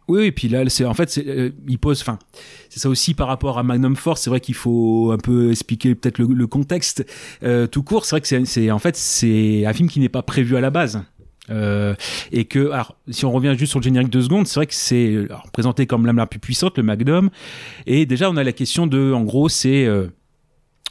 Oui, 0.08 0.24
et 0.24 0.32
puis 0.32 0.48
là, 0.48 0.64
c'est 0.68 0.86
en 0.86 0.94
fait, 0.94 1.18
euh, 1.18 1.50
il 1.68 1.78
pose, 1.78 2.00
enfin, 2.00 2.18
c'est 2.70 2.80
ça 2.80 2.88
aussi 2.88 3.12
par 3.12 3.28
rapport 3.28 3.58
à 3.58 3.62
Magnum 3.62 3.94
Force. 3.94 4.22
C'est 4.22 4.30
vrai 4.30 4.40
qu'il 4.40 4.54
faut 4.54 5.10
un 5.12 5.18
peu 5.18 5.50
expliquer 5.50 5.94
peut-être 5.94 6.18
le, 6.18 6.46
contexte 6.46 7.04
euh, 7.42 7.66
tout 7.66 7.82
court. 7.82 8.06
C'est 8.06 8.16
vrai 8.16 8.20
que 8.22 8.44
c'est, 8.46 8.70
en 8.70 8.78
fait, 8.78 8.96
c'est 8.96 9.66
un 9.66 9.72
film 9.74 9.88
qui 9.90 10.00
n'est 10.00 10.08
pas 10.08 10.22
prévu 10.22 10.56
à 10.56 10.62
la 10.62 10.70
base. 10.70 11.02
Euh, 11.50 11.94
et 12.32 12.44
que, 12.44 12.70
alors, 12.70 12.96
si 13.10 13.24
on 13.24 13.32
revient 13.32 13.54
juste 13.56 13.70
sur 13.70 13.80
le 13.80 13.84
générique 13.84 14.10
deux 14.10 14.22
secondes, 14.22 14.46
c'est 14.46 14.56
vrai 14.56 14.66
que 14.66 14.74
c'est 14.74 15.16
présenté 15.52 15.86
comme 15.86 16.06
l'âme 16.06 16.16
la 16.16 16.26
plus 16.26 16.40
puissante, 16.40 16.76
le 16.76 16.82
Magnum. 16.82 17.30
Et 17.86 18.06
déjà, 18.06 18.30
on 18.30 18.36
a 18.36 18.44
la 18.44 18.52
question 18.52 18.86
de, 18.86 19.12
en 19.12 19.22
gros, 19.22 19.48
c'est 19.48 19.84
euh, 19.84 20.08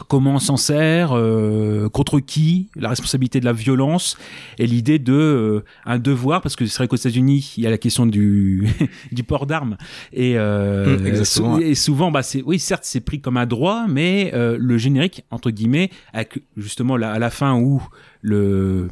comment 0.07 0.35
on 0.35 0.39
s'en 0.39 0.57
sert, 0.57 1.11
euh, 1.13 1.89
contre 1.89 2.19
qui, 2.19 2.69
la 2.75 2.89
responsabilité 2.89 3.39
de 3.39 3.45
la 3.45 3.53
violence 3.53 4.17
et 4.59 4.67
l'idée 4.67 4.99
de 4.99 5.13
euh, 5.13 5.63
un 5.85 5.97
devoir, 5.99 6.41
parce 6.41 6.55
que 6.55 6.65
c'est 6.67 6.77
vrai 6.77 6.87
qu'aux 6.87 6.95
États-Unis, 6.95 7.53
il 7.57 7.63
y 7.63 7.67
a 7.67 7.69
la 7.69 7.77
question 7.77 8.05
du 8.05 8.67
du 9.11 9.23
port 9.23 9.45
d'armes 9.47 9.77
et, 10.13 10.37
euh, 10.37 10.97
Mm, 10.97 11.25
sou- 11.25 11.59
et 11.61 11.75
souvent, 11.75 12.11
bah 12.11 12.23
c'est 12.23 12.41
oui, 12.43 12.59
certes, 12.59 12.83
c'est 12.85 12.99
pris 13.01 13.19
comme 13.21 13.37
un 13.37 13.45
droit, 13.45 13.85
mais 13.87 14.31
le 14.33 14.77
générique 14.77 15.23
entre 15.31 15.49
guillemets, 15.51 15.89
avec 16.13 16.41
justement 16.55 16.95
la- 16.97 17.11
à 17.11 17.19
la 17.19 17.29
fin 17.29 17.55
où 17.59 17.81
le, 18.21 18.89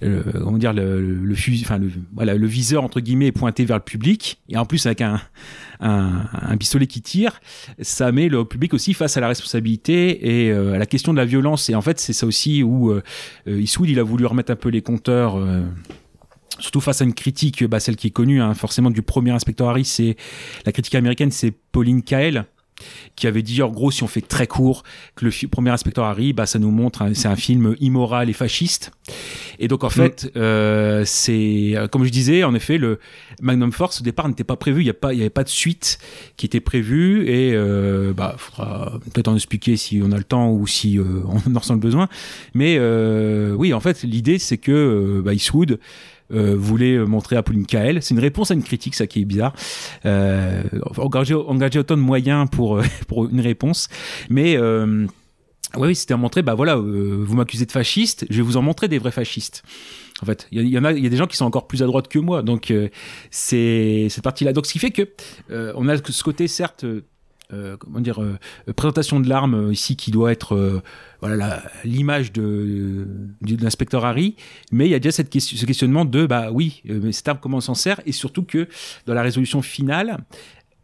le 0.00 0.22
comment 0.42 0.58
dire 0.58 0.72
le, 0.72 1.00
le, 1.00 1.34
fusil, 1.34 1.62
enfin 1.64 1.78
le 1.78 1.90
voilà 2.14 2.34
le 2.34 2.46
viseur 2.46 2.82
entre 2.84 3.00
guillemets 3.00 3.26
est 3.28 3.32
pointé 3.32 3.64
vers 3.64 3.76
le 3.76 3.82
public 3.82 4.40
et 4.48 4.56
en 4.56 4.64
plus 4.64 4.86
avec 4.86 5.00
un 5.02 5.20
un, 5.82 6.26
un 6.32 6.56
pistolet 6.56 6.86
qui 6.86 7.02
tire, 7.02 7.40
ça 7.80 8.12
met 8.12 8.28
le 8.28 8.44
public 8.44 8.72
aussi 8.74 8.94
face 8.94 9.16
à 9.16 9.20
la 9.20 9.28
responsabilité 9.28 10.44
et 10.44 10.50
euh, 10.50 10.74
à 10.74 10.78
la 10.78 10.86
question 10.86 11.12
de 11.12 11.18
la 11.18 11.24
violence. 11.24 11.68
Et 11.68 11.74
en 11.74 11.82
fait 11.82 11.98
c'est 12.00 12.12
ça 12.12 12.26
aussi 12.26 12.62
où 12.62 12.90
euh, 12.90 13.02
Eastwood 13.46 13.90
il 13.90 13.98
a 13.98 14.02
voulu 14.02 14.26
remettre 14.26 14.52
un 14.52 14.56
peu 14.56 14.68
les 14.68 14.82
compteurs 14.82 15.36
euh, 15.36 15.62
surtout 16.58 16.80
face 16.80 17.02
à 17.02 17.04
une 17.04 17.14
critique, 17.14 17.64
bah, 17.64 17.80
celle 17.80 17.96
qui 17.96 18.08
est 18.08 18.10
connue 18.10 18.40
hein, 18.40 18.54
forcément 18.54 18.90
du 18.90 19.02
premier 19.02 19.32
inspecteur 19.32 19.68
Harry, 19.68 19.84
c'est 19.84 20.16
la 20.64 20.72
critique 20.72 20.94
américaine, 20.94 21.30
c'est 21.30 21.52
Pauline 21.72 22.02
Kael 22.02 22.46
qui 23.16 23.26
avait 23.26 23.42
dit 23.42 23.62
en 23.62 23.70
gros 23.70 23.90
si 23.90 24.02
on 24.02 24.08
fait 24.08 24.20
très 24.20 24.46
court 24.46 24.82
que 25.14 25.24
le 25.24 25.48
premier 25.48 25.70
inspecteur 25.70 26.04
Harry 26.04 26.32
bah 26.32 26.46
ça 26.46 26.58
nous 26.58 26.70
montre 26.70 27.04
c'est 27.14 27.28
un 27.28 27.36
film 27.36 27.76
immoral 27.80 28.30
et 28.30 28.32
fasciste. 28.32 28.92
Et 29.58 29.68
donc 29.68 29.84
en 29.84 29.90
fait 29.90 30.30
euh, 30.36 31.04
c'est 31.04 31.72
euh, 31.74 31.88
comme 31.88 32.04
je 32.04 32.10
disais 32.10 32.44
en 32.44 32.54
effet 32.54 32.78
le 32.78 32.98
Magnum 33.40 33.72
Force 33.72 34.00
au 34.00 34.04
départ 34.04 34.28
n'était 34.28 34.44
pas 34.44 34.56
prévu. 34.56 34.82
Il 34.82 34.86
y 34.86 34.90
a 34.90 34.94
pas 34.94 35.12
il 35.12 35.18
y 35.18 35.22
avait 35.22 35.30
pas 35.30 35.44
de 35.44 35.48
suite 35.48 35.98
qui 36.36 36.46
était 36.46 36.60
prévue 36.60 37.28
et 37.28 37.52
euh, 37.54 38.12
bah 38.12 38.34
faudra 38.38 38.98
peut-être 39.12 39.28
en 39.28 39.34
expliquer 39.34 39.76
si 39.76 40.00
on 40.02 40.12
a 40.12 40.16
le 40.16 40.24
temps 40.24 40.50
ou 40.50 40.66
si 40.66 40.98
euh, 40.98 41.04
on 41.46 41.54
en 41.54 41.58
ressent 41.58 41.74
le 41.74 41.80
besoin. 41.80 42.08
Mais 42.54 42.76
euh, 42.78 43.54
oui 43.54 43.74
en 43.74 43.80
fait 43.80 44.02
l'idée 44.02 44.38
c'est 44.38 44.58
que 44.58 45.22
bah, 45.24 45.34
Eastwood 45.34 45.78
voulait 46.32 46.98
montrer 46.98 47.36
à 47.36 47.42
Pauline 47.42 47.66
Kael. 47.66 48.02
C'est 48.02 48.14
une 48.14 48.20
réponse 48.20 48.50
à 48.50 48.54
une 48.54 48.62
critique, 48.62 48.94
ça 48.94 49.06
qui 49.06 49.20
est 49.20 49.24
bizarre. 49.24 49.54
Euh, 50.06 50.62
engager, 50.96 51.34
engager 51.34 51.78
autant 51.78 51.96
de 51.96 52.02
moyens 52.02 52.48
pour, 52.50 52.78
euh, 52.78 52.84
une 53.30 53.40
réponse. 53.40 53.88
Mais 54.28 54.56
euh, 54.56 55.06
oui, 55.76 55.94
c'était 55.94 56.14
à 56.14 56.16
montrer, 56.16 56.42
bah 56.42 56.54
voilà, 56.54 56.76
euh, 56.76 57.24
vous 57.26 57.34
m'accusez 57.34 57.66
de 57.66 57.72
fasciste, 57.72 58.26
je 58.28 58.36
vais 58.36 58.42
vous 58.42 58.56
en 58.56 58.62
montrer 58.62 58.88
des 58.88 58.98
vrais 58.98 59.10
fascistes. 59.10 59.62
En 60.20 60.26
fait, 60.26 60.46
il 60.52 60.68
y, 60.68 60.76
a, 60.76 60.92
des 60.92 61.16
gens 61.16 61.26
qui 61.26 61.36
sont 61.36 61.46
encore 61.46 61.66
plus 61.66 61.82
à 61.82 61.86
droite 61.86 62.06
que 62.06 62.18
moi, 62.18 62.42
donc 62.42 62.70
euh, 62.70 62.88
c'est 63.30 64.06
cette 64.08 64.22
partie-là. 64.22 64.52
Donc 64.52 64.66
ce 64.66 64.72
qui 64.72 64.78
fait 64.78 64.92
que 64.92 65.08
euh, 65.50 65.72
on 65.76 65.88
a 65.88 65.96
ce 65.96 66.22
côté 66.22 66.46
certes. 66.46 66.84
Euh, 67.52 67.76
comment 67.76 68.00
dire 68.00 68.22
euh, 68.22 68.38
présentation 68.74 69.20
de 69.20 69.28
l'arme 69.28 69.54
euh, 69.54 69.72
ici 69.72 69.94
qui 69.94 70.10
doit 70.10 70.32
être 70.32 70.54
euh, 70.54 70.80
voilà 71.22 71.62
l'image 71.84 72.32
de, 72.32 73.06
l'inspecteur 73.42 74.04
Harry. 74.04 74.34
Mais 74.72 74.86
il 74.86 74.90
y 74.90 74.94
a 74.94 74.98
déjà 74.98 75.12
cette 75.12 75.32
ce 75.38 75.64
questionnement 75.64 76.04
de 76.04 76.26
bah 76.26 76.50
oui 76.50 76.82
euh, 76.90 77.00
mais 77.00 77.12
cette 77.12 77.28
arme 77.28 77.38
comment 77.40 77.58
on 77.58 77.62
s'en 77.62 77.74
sert? 77.74 78.00
Et 78.04 78.12
surtout 78.12 78.42
que 78.42 78.68
dans 79.06 79.14
la 79.14 79.22
résolution 79.22 79.62
finale 79.62 80.18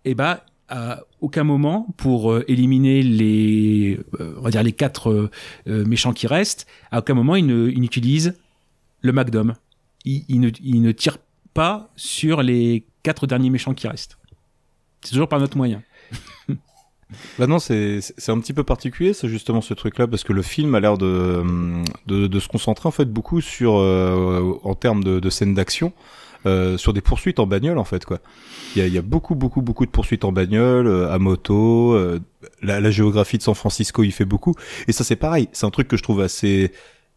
et 0.05 0.15
bah 0.15 0.47
à 0.69 1.01
aucun 1.21 1.43
moment 1.43 1.89
pour 1.97 2.31
euh, 2.31 2.45
éliminer 2.47 3.03
les 3.03 3.99
euh, 4.21 4.35
on 4.39 4.43
va 4.43 4.51
dire 4.51 4.63
les 4.63 4.73
quatre 4.73 5.29
méchants 5.67 6.13
qui 6.13 6.29
restent 6.29 6.69
à 6.93 7.01
aucun 7.01 7.15
moment 7.15 7.35
il 7.35 7.47
n'utilise 7.47 8.39
le 9.01 9.13
Magnum. 9.13 9.55
Ne, 10.07 10.51
il 10.63 10.83
ne 10.83 10.93
tire 10.93 11.19
pas 11.53 11.91
sur 11.97 12.43
les 12.43 12.87
quatre 13.03 13.27
derniers 13.27 13.51
méchants 13.51 13.75
qui 13.75 13.89
restent. 13.89 14.19
C'est 15.03 15.11
toujours 15.11 15.29
par 15.29 15.41
notre 15.41 15.57
moyen 15.57 15.83
Bah 17.39 17.47
non, 17.47 17.59
c'est 17.59 18.01
un 18.29 18.39
petit 18.39 18.53
peu 18.53 18.65
particulier, 18.65 19.15
c'est 19.15 19.29
justement 19.29 19.63
ce 19.63 19.73
truc-là, 19.73 20.07
parce 20.07 20.25
que 20.25 20.35
le 20.35 20.43
film 20.43 20.75
a 20.75 20.81
l'air 20.81 20.99
de, 20.99 21.43
de, 22.07 22.27
de 22.27 22.41
se 22.41 22.49
concentrer 22.49 22.87
en 22.87 22.93
fait 22.93 23.07
beaucoup 23.11 23.41
sur, 23.41 23.79
euh, 23.79 24.59
en 24.63 24.75
termes 24.75 25.03
de, 25.03 25.19
de 25.19 25.31
scènes 25.31 25.55
d'action, 25.55 25.93
euh, 26.47 26.77
sur 26.77 26.93
des 26.93 27.01
poursuites 27.01 27.41
en 27.41 27.47
bagnole 27.47 27.79
en 27.79 27.85
fait 27.85 28.05
quoi. 28.05 28.19
Il 28.77 28.83
y 28.83 28.85
a, 28.85 28.89
y 28.89 28.99
a 28.99 29.03
beaucoup 29.03 29.35
beaucoup 29.35 29.63
beaucoup 29.63 29.87
de 29.87 29.91
poursuites 29.91 30.25
en 30.25 30.33
bagnole, 30.33 30.87
euh, 30.87 31.11
à 31.11 31.19
moto, 31.19 31.93
euh, 31.95 32.21
la, 32.63 32.79
la 32.81 32.91
géographie 32.91 33.39
de 33.39 33.43
San 33.43 33.55
Francisco 33.55 34.03
il 34.03 34.13
fait 34.13 34.27
beaucoup, 34.27 34.55
et 34.87 34.93
ça 34.93 35.03
c'est 35.03 35.17
pareil, 35.17 35.49
c'est 35.53 35.65
un 35.67 35.71
truc 35.71 35.89
que 35.89 35.97
je 35.97 36.03
trouve 36.03 36.21
assez 36.21 36.73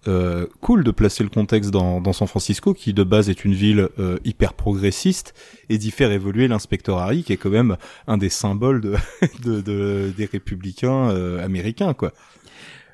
euh, 0.07 0.47
cool 0.61 0.83
de 0.83 0.91
placer 0.91 1.23
le 1.23 1.29
contexte 1.29 1.69
dans, 1.71 2.01
dans 2.01 2.13
San 2.13 2.27
Francisco, 2.27 2.73
qui 2.73 2.93
de 2.93 3.03
base 3.03 3.29
est 3.29 3.45
une 3.45 3.53
ville 3.53 3.89
euh, 3.99 4.17
hyper 4.25 4.53
progressiste, 4.53 5.33
et 5.69 5.77
d'y 5.77 5.91
faire 5.91 6.11
évoluer 6.11 6.47
l'inspecteur 6.47 6.97
Harry, 6.97 7.23
qui 7.23 7.33
est 7.33 7.37
quand 7.37 7.49
même 7.51 7.77
un 8.07 8.17
des 8.17 8.29
symboles 8.29 8.81
de, 8.81 8.95
de, 9.43 9.61
de- 9.61 10.11
des 10.17 10.25
républicains 10.25 11.09
euh, 11.11 11.43
américains, 11.45 11.93
quoi. 11.93 12.13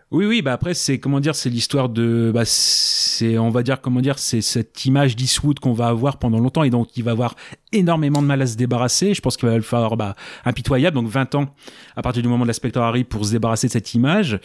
Oui, 0.10 0.26
oui, 0.26 0.42
bah 0.42 0.54
après 0.54 0.74
c'est 0.74 1.00
comment 1.00 1.20
dire, 1.20 1.36
c'est 1.36 1.50
l'histoire 1.50 1.90
de, 1.90 2.32
bah 2.34 2.44
c'est, 2.46 3.38
on 3.38 3.50
va 3.50 3.62
dire 3.62 3.82
comment 3.82 4.00
dire, 4.00 4.20
c'est 4.20 4.40
cette 4.40 4.86
image 4.86 5.18
d'Eastwood 5.18 5.60
qu'on 5.60 5.74
va 5.74 5.88
avoir 5.88 6.18
pendant 6.18 6.40
longtemps 6.40 6.64
et 6.64 6.70
donc 6.70 6.96
il 6.96 7.04
va 7.04 7.12
avoir 7.12 7.36
énormément 7.74 8.22
de 8.22 8.28
mal 8.28 8.42
à 8.42 8.48
se 8.48 8.56
débarrasser. 8.56 9.14
Je 9.14 9.22
pense 9.22 9.36
qu'il 9.38 9.50
va 9.50 9.56
le 9.56 9.62
faire 9.62 9.98
bah, 9.98 10.16
impitoyable, 10.46 10.96
donc 10.96 11.08
20 11.08 11.36
ans 11.36 11.54
à 11.96 12.02
partir 12.02 12.22
du 12.22 12.30
moment 12.30 12.44
de 12.44 12.48
l'inspecteur 12.48 12.84
Harry 12.84 13.04
pour 13.04 13.26
se 13.26 13.32
débarrasser 13.32 13.68
de 13.68 13.72
cette 13.74 13.94
image 13.94 14.40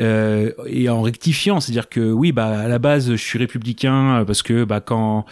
euh, 0.00 0.52
et 0.66 0.88
en 0.88 1.02
rectifiant, 1.02 1.60
c'est-à-dire 1.60 1.88
que 1.88 2.12
oui, 2.12 2.32
bah 2.32 2.60
à 2.60 2.68
la 2.68 2.78
base 2.78 3.10
je 3.10 3.16
suis 3.16 3.38
républicain 3.38 4.20
euh, 4.20 4.24
parce 4.24 4.42
que 4.42 4.64
bah 4.64 4.80
quand 4.80 5.24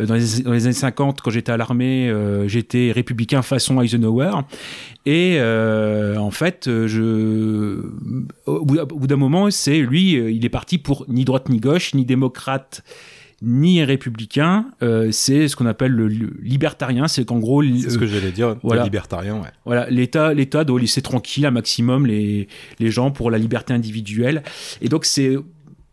euh, 0.00 0.06
dans 0.06 0.14
les, 0.14 0.42
dans 0.42 0.52
les 0.52 0.64
années 0.64 0.72
50 0.72 1.20
quand 1.20 1.30
j'étais 1.30 1.52
à 1.52 1.56
l'armée, 1.56 2.08
euh, 2.08 2.48
j'étais 2.48 2.92
républicain 2.92 3.42
façon 3.42 3.80
Eisenhower. 3.80 4.32
Et 5.04 5.36
euh, 5.38 6.16
en 6.16 6.30
fait, 6.30 6.66
euh, 6.66 6.88
je, 6.88 7.80
au 8.46 8.64
bout 8.64 9.06
d'un 9.06 9.16
moment, 9.16 9.50
c'est 9.50 9.78
lui, 9.78 10.12
il 10.12 10.44
est 10.44 10.50
parti 10.50 10.78
pour 10.78 11.04
ni 11.08 11.24
droite 11.24 11.48
ni 11.48 11.60
gauche, 11.60 11.94
ni 11.94 12.04
démocrate, 12.04 12.82
ni 13.42 13.82
républicain. 13.84 14.66
Euh, 14.82 15.10
c'est 15.12 15.48
ce 15.48 15.56
qu'on 15.56 15.66
appelle 15.66 15.92
le, 15.92 16.08
le 16.08 16.32
libertarien. 16.42 17.08
C'est 17.08 17.24
qu'en 17.24 17.38
gros, 17.38 17.62
C'est 17.62 17.90
ce 17.90 17.96
euh, 17.96 18.00
que 18.00 18.06
j'allais 18.06 18.32
dire, 18.32 18.56
voilà. 18.62 18.82
le 18.82 18.86
libertarien, 18.86 19.36
ouais. 19.36 19.50
voilà, 19.64 19.88
l'État, 19.90 20.32
l'État 20.34 20.64
doit 20.64 20.80
laisser 20.80 21.02
tranquille 21.02 21.46
un 21.46 21.50
maximum 21.50 22.06
les, 22.06 22.48
les 22.78 22.90
gens 22.90 23.10
pour 23.10 23.30
la 23.30 23.38
liberté 23.38 23.72
individuelle. 23.72 24.42
Et 24.80 24.88
donc 24.88 25.04
c'est, 25.04 25.36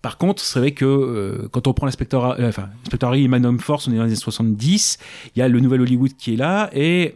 par 0.03 0.17
contre, 0.17 0.43
c'est 0.43 0.59
vrai 0.59 0.71
que 0.71 0.85
euh, 0.85 1.47
quand 1.51 1.65
on 1.65 1.73
prend 1.73 1.85
l'inspecteur, 1.85 2.37
euh, 2.39 2.49
enfin, 2.49 2.69
et 3.13 3.27
Magnum 3.29 3.57
Force, 3.59 3.87
on 3.87 3.93
est 3.93 3.95
dans 3.95 4.03
les 4.03 4.09
années 4.09 4.15
70, 4.15 4.97
il 5.33 5.39
y 5.39 5.41
a 5.41 5.47
le 5.47 5.59
nouvel 5.61 5.79
Hollywood 5.79 6.11
qui 6.17 6.33
est 6.33 6.37
là, 6.37 6.69
et 6.73 7.15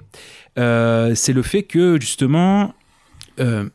euh, 0.57 1.13
c'est 1.13 1.33
le 1.33 1.41
fait 1.41 1.63
que 1.63 1.99
justement, 1.99 2.73
euh, 3.41 3.69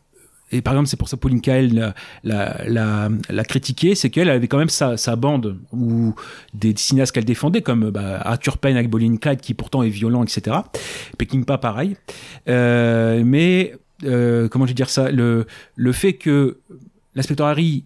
et 0.52 0.60
par 0.60 0.74
exemple, 0.74 0.88
c'est 0.88 0.96
pour 0.96 1.08
ça 1.08 1.16
Pauline 1.16 1.40
Kael 1.40 1.94
l'a, 2.24 3.08
la, 3.28 3.44
critiqué, 3.44 3.94
c'est 3.94 4.10
qu'elle 4.10 4.28
avait 4.28 4.48
quand 4.48 4.58
même 4.58 4.68
sa, 4.68 5.16
bande 5.16 5.58
ou 5.72 6.14
des 6.54 6.74
cinéastes 6.76 7.12
qu'elle 7.12 7.24
défendait, 7.24 7.62
comme 7.62 7.90
bah, 7.90 8.20
Arthur 8.22 8.58
Penn 8.58 8.76
avec 8.76 8.90
Bolin 8.90 9.16
Clyde, 9.16 9.40
qui 9.40 9.54
pourtant 9.54 9.82
est 9.82 9.88
violent, 9.88 10.22
etc. 10.22 10.56
Peckinpah, 11.18 11.58
pareil. 11.58 11.96
Euh, 12.48 13.22
mais 13.24 13.74
euh, 14.04 14.48
comment 14.48 14.66
je 14.66 14.70
vais 14.70 14.74
dire 14.74 14.90
ça? 14.90 15.10
Le, 15.10 15.46
le 15.76 15.92
fait 15.92 16.14
que 16.14 16.58
l'inspecteur 17.14 17.46
Harry 17.46 17.84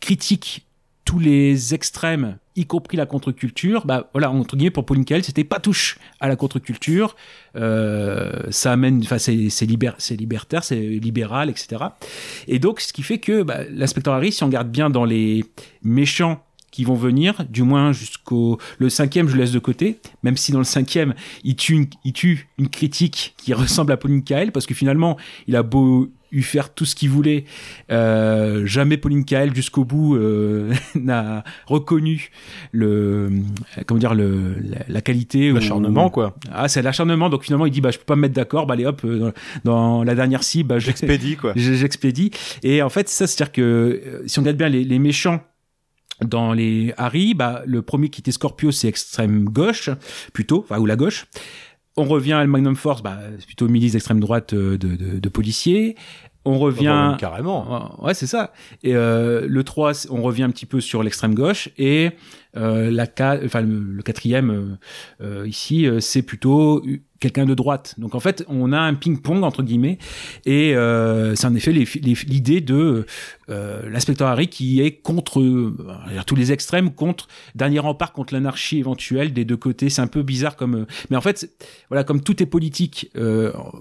critique 0.00 0.66
tous 1.04 1.18
les 1.18 1.74
extrêmes, 1.74 2.38
y 2.56 2.66
compris 2.66 2.96
la 2.96 3.06
contre-culture, 3.06 3.84
bah 3.84 4.08
voilà, 4.12 4.30
entre 4.30 4.56
guillemets, 4.56 4.70
pour 4.70 4.86
Pauline 4.86 5.04
Kael, 5.04 5.22
c'était 5.22 5.44
pas 5.44 5.60
touche 5.60 5.98
à 6.20 6.28
la 6.28 6.36
contre-culture. 6.36 7.14
Euh, 7.56 8.32
ça 8.50 8.72
amène, 8.72 9.00
enfin, 9.02 9.18
c'est 9.18 9.50
c'est 9.50 9.66
libertaire, 9.66 10.64
c'est 10.64 10.80
libéral, 10.80 11.50
etc. 11.50 11.84
Et 12.48 12.58
donc, 12.58 12.80
ce 12.80 12.92
qui 12.92 13.02
fait 13.02 13.18
que 13.18 13.42
bah, 13.42 13.60
l'inspecteur 13.70 14.14
Harry, 14.14 14.32
si 14.32 14.42
on 14.42 14.46
regarde 14.46 14.70
bien 14.70 14.88
dans 14.88 15.04
les 15.04 15.44
méchants 15.82 16.42
qui 16.70 16.84
vont 16.84 16.94
venir, 16.94 17.44
du 17.50 17.62
moins 17.62 17.92
jusqu'au 17.92 18.58
le 18.78 18.88
cinquième, 18.88 19.28
je 19.28 19.36
laisse 19.36 19.52
de 19.52 19.60
côté, 19.60 20.00
même 20.24 20.36
si 20.36 20.50
dans 20.50 20.58
le 20.58 20.64
cinquième, 20.64 21.14
il 21.44 21.54
tue 21.54 21.74
une, 21.74 21.86
il 22.04 22.12
tue 22.12 22.48
une 22.58 22.68
critique 22.68 23.34
qui 23.36 23.52
ressemble 23.54 23.92
à 23.92 23.96
Pauline 23.96 24.24
Kael, 24.24 24.50
parce 24.50 24.66
que 24.66 24.74
finalement, 24.74 25.16
il 25.46 25.54
a 25.54 25.62
beau 25.62 26.08
eu 26.34 26.42
faire 26.42 26.74
tout 26.74 26.84
ce 26.84 26.94
qu'il 26.94 27.08
voulait, 27.10 27.44
euh, 27.90 28.66
jamais 28.66 28.96
Pauline 28.96 29.24
Kael 29.24 29.54
jusqu'au 29.54 29.84
bout 29.84 30.16
euh, 30.16 30.72
n'a 30.94 31.44
reconnu 31.66 32.30
le 32.72 33.30
comment 33.86 33.98
dire 34.00 34.14
le 34.14 34.54
la, 34.60 34.78
la 34.88 35.00
qualité 35.00 35.52
L'acharnement, 35.52 36.10
quoi. 36.10 36.36
Ah, 36.52 36.68
c'est 36.68 36.82
l'acharnement. 36.82 37.30
Donc 37.30 37.44
finalement, 37.44 37.66
il 37.66 37.72
dit 37.72 37.80
bah 37.80 37.90
je 37.90 37.98
peux 37.98 38.04
pas 38.04 38.16
me 38.16 38.22
mettre 38.22 38.34
d'accord. 38.34 38.66
Bah 38.66 38.74
allez 38.74 38.86
hop, 38.86 39.00
euh, 39.04 39.32
dans, 39.64 39.72
dans 39.72 40.04
la 40.04 40.14
dernière 40.14 40.42
cible, 40.42 40.68
bah, 40.68 40.78
je- 40.78 40.90
Expédie, 40.90 41.36
quoi. 41.36 41.52
je- 41.56 41.72
j'expédie. 41.74 42.30
Et 42.62 42.82
en 42.82 42.88
fait, 42.90 43.08
ça, 43.08 43.26
c'est-à-dire 43.26 43.52
que 43.52 43.62
euh, 43.62 44.22
si 44.26 44.38
on 44.38 44.42
regarde 44.42 44.56
bien 44.58 44.68
les, 44.68 44.84
les 44.84 44.98
méchants 44.98 45.40
dans 46.24 46.52
les 46.52 46.94
Harry, 46.96 47.34
bah, 47.34 47.62
le 47.66 47.82
premier 47.82 48.08
qui 48.08 48.20
était 48.20 48.30
Scorpio, 48.32 48.70
c'est 48.70 48.86
extrême 48.88 49.44
gauche, 49.44 49.90
plutôt, 50.32 50.60
enfin, 50.68 50.78
ou 50.78 50.86
la 50.86 50.96
gauche. 50.96 51.26
On 51.96 52.04
revient 52.04 52.32
à 52.32 52.42
le 52.42 52.50
Magnum 52.50 52.74
Force, 52.76 53.02
bah, 53.02 53.18
c'est 53.38 53.46
plutôt 53.46 53.68
milice 53.68 53.92
d'extrême 53.92 54.20
droite 54.20 54.52
euh, 54.52 54.76
de, 54.76 54.96
de, 54.96 55.18
de 55.18 55.28
policiers. 55.28 55.94
On 56.46 56.58
revient. 56.58 56.88
Enfin, 56.88 57.08
même 57.10 57.16
carrément. 57.16 58.02
Ouais, 58.04 58.12
c'est 58.12 58.26
ça. 58.26 58.52
Et 58.82 58.94
euh, 58.94 59.46
le 59.48 59.64
3, 59.64 59.94
c'est- 59.94 60.10
on 60.10 60.20
revient 60.22 60.42
un 60.42 60.50
petit 60.50 60.66
peu 60.66 60.80
sur 60.82 61.02
l'extrême 61.02 61.34
gauche. 61.34 61.70
Et 61.78 62.10
euh, 62.56 62.90
la 62.90 63.06
enfin, 63.44 63.62
le, 63.62 63.78
le 63.78 64.02
quatrième, 64.02 64.50
euh, 64.50 64.76
euh, 65.42 65.48
ici, 65.48 65.86
euh, 65.86 66.00
c'est 66.00 66.20
plutôt 66.22 66.84
quelqu'un 67.24 67.46
de 67.46 67.54
droite. 67.54 67.94
Donc 67.96 68.14
en 68.14 68.20
fait, 68.20 68.44
on 68.48 68.70
a 68.70 68.78
un 68.78 68.92
ping-pong, 68.92 69.44
entre 69.44 69.62
guillemets. 69.62 69.96
Et 70.44 70.76
euh, 70.76 71.34
c'est 71.34 71.46
en 71.46 71.54
effet 71.54 71.72
l'idée 71.72 72.60
de 72.60 73.06
euh, 73.48 73.88
l'inspecteur 73.88 74.28
Harry 74.28 74.48
qui 74.48 74.82
est 74.82 74.92
contre 74.92 75.40
euh, 75.40 75.74
tous 76.26 76.34
les 76.34 76.52
extrêmes, 76.52 76.90
contre 76.90 77.28
dernier 77.54 77.78
rempart 77.78 78.12
contre 78.12 78.34
l'anarchie 78.34 78.78
éventuelle 78.78 79.32
des 79.32 79.46
deux 79.46 79.56
côtés. 79.56 79.88
C'est 79.88 80.02
un 80.02 80.06
peu 80.06 80.22
bizarre 80.22 80.56
comme... 80.56 80.84
mais 81.08 81.16
en 81.16 81.22
fait, 81.22 81.50
voilà, 81.88 82.04
comme 82.04 82.20
tout 82.20 82.42
est 82.42 82.46
politique, 82.46 83.10
on 83.14 83.20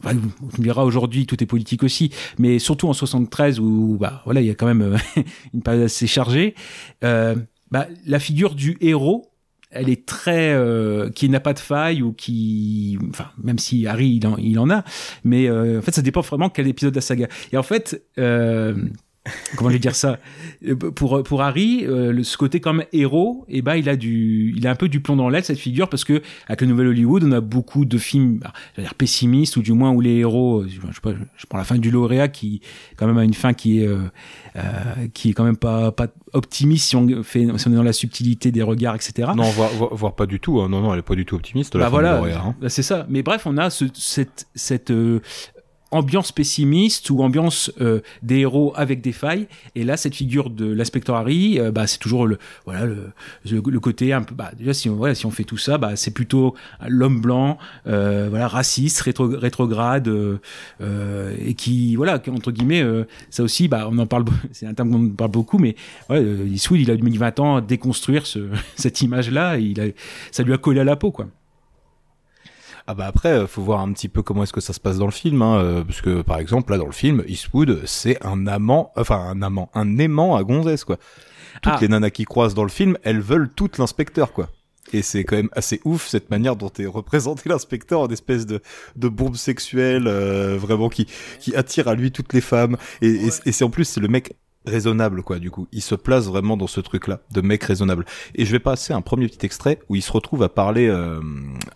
me 0.09 0.63
dira 0.63 0.85
aujourd'hui, 0.85 1.25
tout 1.25 1.43
est 1.43 1.47
politique 1.47 1.83
aussi, 1.83 2.11
mais 2.39 2.59
surtout 2.59 2.87
en 2.87 2.93
73 2.93 3.59
où 3.59 3.97
bah 3.99 4.21
voilà 4.23 4.39
il 4.39 4.47
y 4.47 4.51
a 4.51 4.55
quand 4.55 4.67
même 4.67 4.97
une 5.53 5.61
période 5.61 5.83
assez 5.83 6.07
chargée 6.07 6.55
bah, 7.01 7.87
la 8.05 8.19
figure 8.19 8.53
du 8.53 8.77
héros 8.81 9.32
elle 9.73 9.89
est 9.89 10.05
très 10.05 10.53
euh, 10.53 11.09
qui 11.09 11.29
n'a 11.29 11.39
pas 11.39 11.53
de 11.53 11.59
faille 11.59 12.01
ou 12.01 12.13
qui 12.13 12.97
enfin 13.09 13.29
même 13.43 13.57
si 13.57 13.87
Harry 13.87 14.19
il 14.21 14.27
en, 14.27 14.37
il 14.37 14.59
en 14.59 14.69
a 14.69 14.83
mais 15.23 15.47
euh, 15.47 15.79
en 15.79 15.81
fait 15.81 15.93
ça 15.93 16.01
dépend 16.01 16.21
vraiment 16.21 16.49
quel 16.49 16.67
épisode 16.67 16.91
de 16.91 16.97
la 16.97 17.01
saga. 17.01 17.27
Et 17.51 17.57
en 17.57 17.63
fait 17.63 18.03
euh, 18.17 18.75
comment 19.55 19.69
vais 19.69 19.79
dire 19.79 19.95
ça? 19.95 20.19
Euh, 20.67 20.75
pour 20.75 21.23
pour 21.23 21.41
Harry 21.41 21.85
euh, 21.85 22.11
le- 22.11 22.23
ce 22.23 22.35
côté 22.37 22.59
comme 22.59 22.83
héros 22.91 23.45
et 23.47 23.61
ben 23.61 23.75
il 23.75 23.87
a 23.87 23.95
du 23.95 24.53
il 24.57 24.67
a 24.67 24.71
un 24.71 24.75
peu 24.75 24.89
du 24.89 24.99
plomb 24.99 25.15
dans 25.15 25.29
l'aile 25.29 25.43
cette 25.45 25.57
figure 25.59 25.87
parce 25.87 26.03
que 26.03 26.21
avec 26.47 26.61
le 26.61 26.67
nouvel 26.67 26.87
Hollywood 26.87 27.23
on 27.23 27.31
a 27.31 27.39
beaucoup 27.39 27.85
de 27.85 27.97
films 27.97 28.39
bah, 28.39 28.51
j'allais 28.75 28.87
dire 28.87 28.95
pessimistes 28.95 29.55
ou 29.55 29.61
du 29.61 29.71
moins 29.71 29.91
où 29.91 30.01
les 30.01 30.15
héros 30.17 30.61
euh, 30.61 30.67
je 30.67 30.75
sais 30.93 31.01
pas 31.01 31.13
je 31.37 31.45
prends 31.45 31.57
la 31.57 31.63
fin 31.63 31.77
du 31.77 31.89
lauréat 31.89 32.27
qui 32.27 32.59
quand 32.97 33.07
même 33.07 33.17
a 33.17 33.23
une 33.23 33.33
fin 33.33 33.53
qui 33.53 33.79
est 33.79 33.87
euh, 33.87 33.99
euh, 34.57 34.61
qui 35.13 35.29
est 35.29 35.33
quand 35.33 35.45
même 35.45 35.57
pas 35.57 35.91
pas 35.93 36.07
optimiste 36.33 36.89
si 36.89 36.95
on 36.97 37.23
fait 37.23 37.47
si 37.57 37.67
on 37.67 37.71
est 37.71 37.75
dans 37.75 37.83
la 37.83 37.93
subtilité 37.93 38.51
des 38.51 38.61
regards 38.61 38.95
etc 38.95 39.31
Non, 39.35 39.43
voire, 39.43 39.69
voire- 39.95 40.15
pas 40.15 40.25
du 40.25 40.39
tout. 40.39 40.59
hein. 40.61 40.69
Non, 40.69 40.81
non, 40.81 40.93
elle 40.93 40.99
est 40.99 41.03
pas 41.03 41.15
du 41.15 41.25
tout 41.25 41.35
optimiste. 41.35 41.73
la 41.75 41.79
bah 41.81 41.85
fin 41.85 41.89
voilà, 41.91 42.17
Lauréat, 42.17 42.41
hein. 42.45 42.55
bah 42.61 42.69
c'est 42.69 42.83
ça. 42.83 43.05
Mais 43.09 43.23
bref, 43.23 43.43
on 43.47 43.57
a 43.57 43.69
ce, 43.69 43.85
cette, 43.95 44.47
cette 44.53 44.91
euh, 44.91 45.21
ambiance 45.93 46.31
pessimiste 46.31 47.09
ou 47.09 47.21
ambiance 47.21 47.71
euh, 47.79 48.01
des 48.21 48.39
héros 48.39 48.73
avec 48.75 49.01
des 49.01 49.11
failles. 49.11 49.47
Et 49.75 49.83
là, 49.83 49.95
cette 49.97 50.15
figure 50.15 50.49
de 50.49 50.65
l'inspecteur 50.65 51.15
Harry, 51.15 51.59
euh, 51.59 51.71
bah, 51.71 51.87
c'est 51.87 51.99
toujours 51.99 52.25
le, 52.25 52.37
voilà, 52.65 52.85
le, 52.85 53.79
côté 53.79 54.13
un 54.13 54.23
peu. 54.23 54.35
Bah, 54.35 54.51
déjà, 54.57 54.73
si 54.73 54.89
on, 54.89 55.31
fait 55.31 55.43
tout 55.43 55.57
ça, 55.57 55.77
bah, 55.77 55.95
c'est 55.95 56.11
plutôt 56.11 56.55
l'homme 56.87 57.21
blanc, 57.21 57.57
euh, 57.87 58.27
voilà, 58.29 58.47
raciste, 58.47 59.01
rétro, 59.01 59.27
rétrograde, 59.27 60.09
et 60.81 61.53
qui, 61.53 61.95
voilà, 61.95 62.21
entre 62.27 62.51
guillemets, 62.51 62.83
ça 63.29 63.43
aussi, 63.43 63.69
on 63.71 63.97
en 63.97 64.07
parle. 64.07 64.25
C'est 64.51 64.67
un 64.67 64.73
terme 64.73 64.91
qu'on 64.91 65.09
parle 65.09 65.31
beaucoup, 65.31 65.57
mais 65.57 65.75
ouais, 66.09 66.23
il 66.23 66.91
a 66.91 66.95
mis 66.95 67.17
20 67.17 67.39
ans 67.39 67.55
à 67.57 67.61
déconstruire 67.61 68.25
ce, 68.25 68.39
cette 68.75 69.01
image-là. 69.01 69.57
ça 70.31 70.43
lui 70.43 70.53
a 70.53 70.57
collé 70.57 70.79
à 70.79 70.83
la 70.83 70.95
peau, 70.95 71.11
quoi. 71.11 71.27
Ah 72.85 72.93
bah 72.95 73.05
après, 73.07 73.29
euh, 73.29 73.47
faut 73.47 73.61
voir 73.61 73.79
un 73.79 73.93
petit 73.93 74.09
peu 74.09 74.21
comment 74.23 74.43
est-ce 74.43 74.51
que 74.51 74.59
ça 74.61 74.73
se 74.73 74.79
passe 74.79 74.97
dans 74.97 75.05
le 75.05 75.11
film, 75.11 75.41
hein, 75.41 75.57
euh, 75.57 75.83
parce 75.83 76.01
que 76.01 76.21
par 76.21 76.37
exemple 76.39 76.71
là 76.73 76.77
dans 76.77 76.85
le 76.85 76.91
film, 76.91 77.23
Eastwood 77.27 77.81
c'est 77.85 78.17
un 78.25 78.45
amant, 78.45 78.91
enfin 78.97 79.17
un 79.19 79.41
amant, 79.41 79.69
un 79.73 79.97
aimant 79.99 80.35
à 80.35 80.43
gonzesse 80.43 80.83
quoi. 80.83 80.97
Toutes 81.61 81.73
Ah. 81.75 81.79
les 81.81 81.87
nanas 81.87 82.09
qui 82.09 82.25
croisent 82.25 82.55
dans 82.55 82.63
le 82.63 82.69
film, 82.69 82.97
elles 83.03 83.21
veulent 83.21 83.49
toutes 83.49 83.77
l'inspecteur 83.77 84.33
quoi. 84.33 84.49
Et 84.91 85.01
c'est 85.01 85.23
quand 85.23 85.37
même 85.37 85.49
assez 85.53 85.79
ouf 85.85 86.07
cette 86.07 86.29
manière 86.29 86.57
dont 86.57 86.71
est 86.77 86.85
représenté 86.85 87.43
l'inspecteur 87.49 88.01
en 88.01 88.07
espèce 88.09 88.45
de, 88.45 88.61
de 88.97 89.07
bombe 89.07 89.37
sexuelle 89.37 90.07
euh, 90.07 90.57
vraiment 90.57 90.89
qui, 90.89 91.07
qui 91.39 91.55
attire 91.55 91.87
à 91.87 91.95
lui 91.95 92.11
toutes 92.11 92.33
les 92.33 92.41
femmes. 92.41 92.75
Et, 93.01 93.07
et, 93.07 93.29
et 93.45 93.51
c'est 93.53 93.63
en 93.63 93.69
plus 93.69 93.85
c'est 93.85 94.01
le 94.01 94.09
mec 94.09 94.33
raisonnable 94.65 95.23
quoi 95.23 95.39
du 95.39 95.51
coup. 95.51 95.67
Il 95.71 95.81
se 95.81 95.95
place 95.95 96.27
vraiment 96.27 96.57
dans 96.57 96.67
ce 96.67 96.81
truc 96.81 97.07
là 97.07 97.19
de 97.31 97.41
mec 97.41 97.63
raisonnable. 97.63 98.05
Et 98.35 98.45
je 98.45 98.51
vais 98.51 98.59
passer 98.59 98.93
un 98.93 99.01
premier 99.01 99.27
petit 99.27 99.45
extrait 99.45 99.79
où 99.89 99.95
il 99.95 100.01
se 100.01 100.11
retrouve 100.11 100.43
à 100.43 100.49
parler 100.49 100.87
euh, 100.87 101.19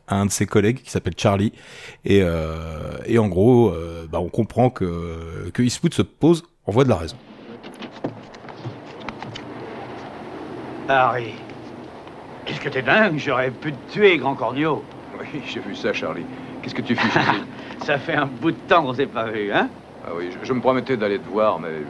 à 0.07 0.15
un 0.15 0.25
de 0.25 0.31
ses 0.31 0.45
collègues 0.45 0.81
qui 0.81 0.91
s'appelle 0.91 1.15
Charlie. 1.17 1.53
Et, 2.05 2.21
euh, 2.21 2.97
et 3.05 3.19
en 3.19 3.27
gros, 3.27 3.69
euh, 3.69 4.07
bah, 4.11 4.19
on 4.19 4.29
comprend 4.29 4.69
que, 4.69 5.49
que 5.53 5.61
Eastwood 5.61 5.93
se 5.93 6.01
pose 6.01 6.43
en 6.65 6.71
voie 6.71 6.83
de 6.83 6.89
la 6.89 6.97
raison. 6.97 7.17
Harry. 10.89 11.33
Qu'est-ce 12.45 12.61
que 12.61 12.69
t'es 12.69 12.81
dingue? 12.81 13.17
J'aurais 13.17 13.51
pu 13.51 13.73
te 13.73 13.91
tuer, 13.91 14.17
grand 14.17 14.35
corneau. 14.35 14.83
Oui, 15.19 15.41
j'ai 15.45 15.59
vu 15.59 15.75
ça, 15.75 15.91
Charlie. 15.91 16.23
Qu'est-ce 16.61 16.75
que 16.75 16.81
tu 16.81 16.95
fais 16.95 17.19
Ça 17.85 17.97
fait 17.97 18.15
un 18.15 18.25
bout 18.25 18.51
de 18.51 18.57
temps 18.67 18.83
qu'on 18.83 18.93
s'est 18.93 19.05
pas 19.05 19.25
vu, 19.25 19.51
hein? 19.51 19.69
Ah 20.05 20.11
oui, 20.15 20.29
je, 20.31 20.47
je 20.47 20.53
me 20.53 20.61
promettais 20.61 20.95
d'aller 20.95 21.19
te 21.19 21.27
voir, 21.27 21.59
mais 21.59 21.81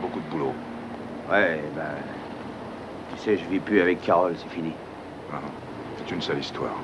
beaucoup 0.00 0.20
de 0.20 0.30
boulot. 0.30 0.52
Ouais, 1.30 1.60
ben... 1.74 1.82
Tu 3.16 3.22
sais, 3.22 3.36
je 3.36 3.44
vis 3.46 3.58
plus 3.58 3.80
avec 3.80 4.02
Carole, 4.02 4.34
c'est 4.36 4.50
fini. 4.50 4.72
Ah, 5.32 5.38
C'est 5.98 6.14
une 6.14 6.22
sale 6.22 6.38
histoire. 6.38 6.76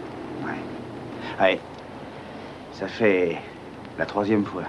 Ouais. 0.45 1.45
Ouais. 1.45 1.61
Ça 2.73 2.89
fait 2.89 3.39
la 3.99 4.07
troisième 4.07 4.45
fois. 4.45 4.63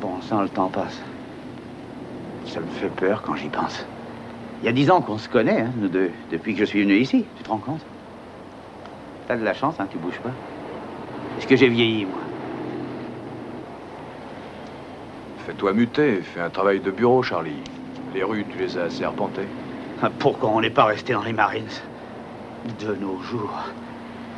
Bon 0.00 0.20
sang, 0.22 0.42
le 0.42 0.48
temps 0.48 0.68
passe. 0.68 1.00
Ça 2.46 2.60
me 2.60 2.66
fait 2.66 2.88
peur 2.88 3.22
quand 3.22 3.36
j'y 3.36 3.48
pense. 3.48 3.86
Il 4.62 4.66
y 4.66 4.68
a 4.68 4.72
dix 4.72 4.90
ans 4.90 5.00
qu'on 5.00 5.18
se 5.18 5.28
connaît, 5.28 5.60
hein, 5.62 5.72
nous 5.76 5.88
deux, 5.88 6.10
depuis 6.30 6.54
que 6.54 6.60
je 6.60 6.64
suis 6.64 6.82
venu 6.82 6.94
ici. 6.96 7.24
Tu 7.36 7.42
te 7.42 7.48
rends 7.48 7.58
compte? 7.58 7.80
T'as 9.26 9.36
de 9.36 9.44
la 9.44 9.54
chance, 9.54 9.76
hein, 9.78 9.86
tu 9.90 9.98
bouges 9.98 10.20
pas. 10.20 10.30
Est-ce 11.38 11.46
que 11.46 11.56
j'ai 11.56 11.68
vieilli, 11.68 12.04
moi? 12.04 12.18
Fais-toi 15.46 15.72
muter, 15.72 16.20
fais 16.22 16.40
un 16.40 16.50
travail 16.50 16.78
de 16.78 16.90
bureau, 16.90 17.22
Charlie. 17.22 17.62
Les 18.14 18.22
rues, 18.22 18.44
tu 18.48 18.58
les 18.58 18.78
as 18.78 18.84
assez 18.84 19.02
arpentées. 19.02 19.46
Ah, 20.00 20.10
Pourquoi 20.18 20.50
on 20.50 20.60
n'est 20.60 20.70
pas 20.70 20.84
resté 20.84 21.12
dans 21.14 21.22
les 21.22 21.32
Marines 21.32 21.66
De 22.80 22.94
nos 22.94 23.20
jours, 23.22 23.52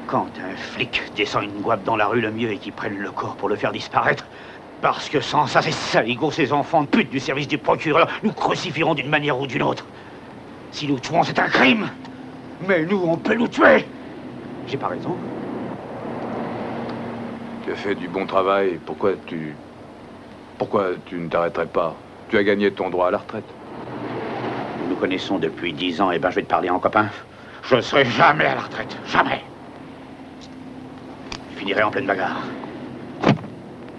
quand 0.07 0.27
un 0.39 0.57
flic 0.57 1.03
descend 1.15 1.45
une 1.45 1.61
guape 1.61 1.85
dans 1.85 1.97
la 1.97 2.07
rue, 2.07 2.23
le 2.23 2.31
mieux 2.31 2.51
est 2.53 2.57
qu'il 2.57 2.73
prenne 2.73 2.97
le 2.97 3.11
corps 3.11 3.37
pour 3.37 3.51
le 3.51 3.57
faire 3.57 3.73
disparaître. 3.73 4.25
Parce 4.81 5.09
que 5.11 5.21
sans 5.21 5.47
ça, 5.47 5.61
ces 5.61 5.73
saligots, 5.73 6.31
ces 6.31 6.53
enfants 6.53 6.83
de 6.83 6.89
pute 6.89 7.11
du 7.11 7.21
service 7.21 7.49
du 7.49 7.59
procureur, 7.59 8.09
nous 8.23 8.33
crucifieront 8.33 8.95
d'une 8.95 9.09
manière 9.11 9.39
ou 9.39 9.47
d'une 9.47 9.63
autre. 9.63 9.85
Si 10.71 10.89
nous 10.89 10.99
tuons, 10.99 11.23
c'est 11.23 11.39
un 11.39 11.49
crime. 11.49 11.89
Mais 12.67 12.85
nous, 12.85 13.03
on 13.05 13.17
peut 13.17 13.35
nous 13.35 13.49
tuer. 13.49 13.85
J'ai 14.67 14.77
pas 14.79 14.89
raison. 14.89 15.17
Tu 17.65 17.73
as 17.73 17.77
fait 17.77 17.95
du 17.95 18.09
bon 18.09 18.27
travail, 18.27 18.79
pourquoi 18.85 19.13
tu... 19.27 19.55
Pourquoi 20.59 20.91
tu 21.07 21.17
ne 21.17 21.29
t'arrêterais 21.29 21.67
pas? 21.67 21.95
Tu 22.29 22.39
as 22.39 22.45
gagné 22.45 22.71
ton 22.71 22.91
droit 22.91 23.09
à 23.09 23.11
la 23.11 23.19
retraite. 23.19 23.45
Nous 24.81 24.89
nous 24.91 24.97
connaissons 24.97 25.39
depuis 25.39 25.73
dix 25.73 26.01
ans, 26.01 26.11
et 26.11 26.19
ben 26.19 26.31
je 26.31 26.37
vais 26.37 26.43
te 26.43 26.49
parler 26.49 26.71
en 26.71 26.79
copain. 26.79 27.09
Je 27.65 27.77
ne 27.77 27.81
serai 27.81 28.05
jamais 28.05 28.47
à 28.47 28.55
la 28.55 28.61
retraite. 28.63 28.97
Jamais. 29.07 29.43
Je 31.53 31.59
finirai 31.59 31.83
en 31.83 31.91
pleine 31.91 32.07
bagarre. 32.07 32.43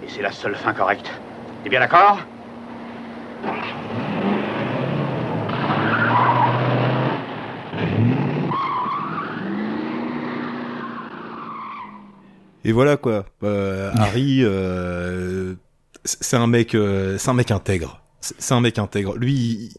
Et 0.04 0.08
c'est 0.08 0.22
la 0.22 0.32
seule 0.32 0.54
fin 0.54 0.72
correcte. 0.72 1.10
T'es 1.62 1.70
bien 1.70 1.80
d'accord? 1.80 2.18
Et 12.64 12.72
voilà 12.72 12.96
quoi. 12.96 13.24
Euh, 13.44 13.92
Harry, 13.96 14.40
euh, 14.42 15.54
c'est 16.06 16.36
un 16.36 16.46
mec, 16.46 16.74
euh, 16.74 17.18
c'est 17.18 17.28
un 17.28 17.34
mec 17.34 17.50
intègre. 17.50 18.02
C'est 18.20 18.54
un 18.54 18.60
mec 18.60 18.78
intègre. 18.78 19.16
Lui, 19.16 19.74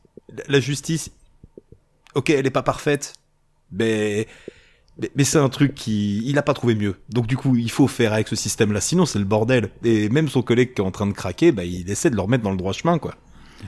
la 0.48 0.60
justice, 0.60 1.12
ok, 2.16 2.30
elle 2.30 2.46
est 2.46 2.52
pas 2.52 2.64
parfaite, 2.64 3.14
mais 3.72 4.28
mais, 5.00 5.12
mais 5.16 5.24
c'est 5.24 5.38
un 5.38 5.50
truc 5.50 5.76
qui, 5.76 6.24
il 6.28 6.38
a 6.38 6.42
pas 6.42 6.54
trouvé 6.54 6.76
mieux. 6.76 6.96
Donc 7.10 7.28
du 7.28 7.38
coup, 7.38 7.56
il 7.56 7.72
faut 7.72 7.88
faire 7.88 8.14
avec 8.14 8.28
ce 8.28 8.36
système-là. 8.36 8.82
Sinon, 8.82 9.06
c'est 9.06 9.20
le 9.20 9.26
bordel. 9.26 9.70
Et 9.84 10.10
même 10.10 10.28
son 10.28 10.42
collègue 10.42 10.74
qui 10.74 10.82
est 10.82 10.86
en 10.86 10.92
train 10.92 11.08
de 11.08 11.14
craquer, 11.14 11.52
bah, 11.52 11.64
il 11.64 11.90
essaie 11.90 12.10
de 12.10 12.16
le 12.16 12.22
remettre 12.22 12.44
dans 12.44 12.52
le 12.52 12.58
droit 12.58 12.74
chemin, 12.74 12.98
quoi. 12.98 13.16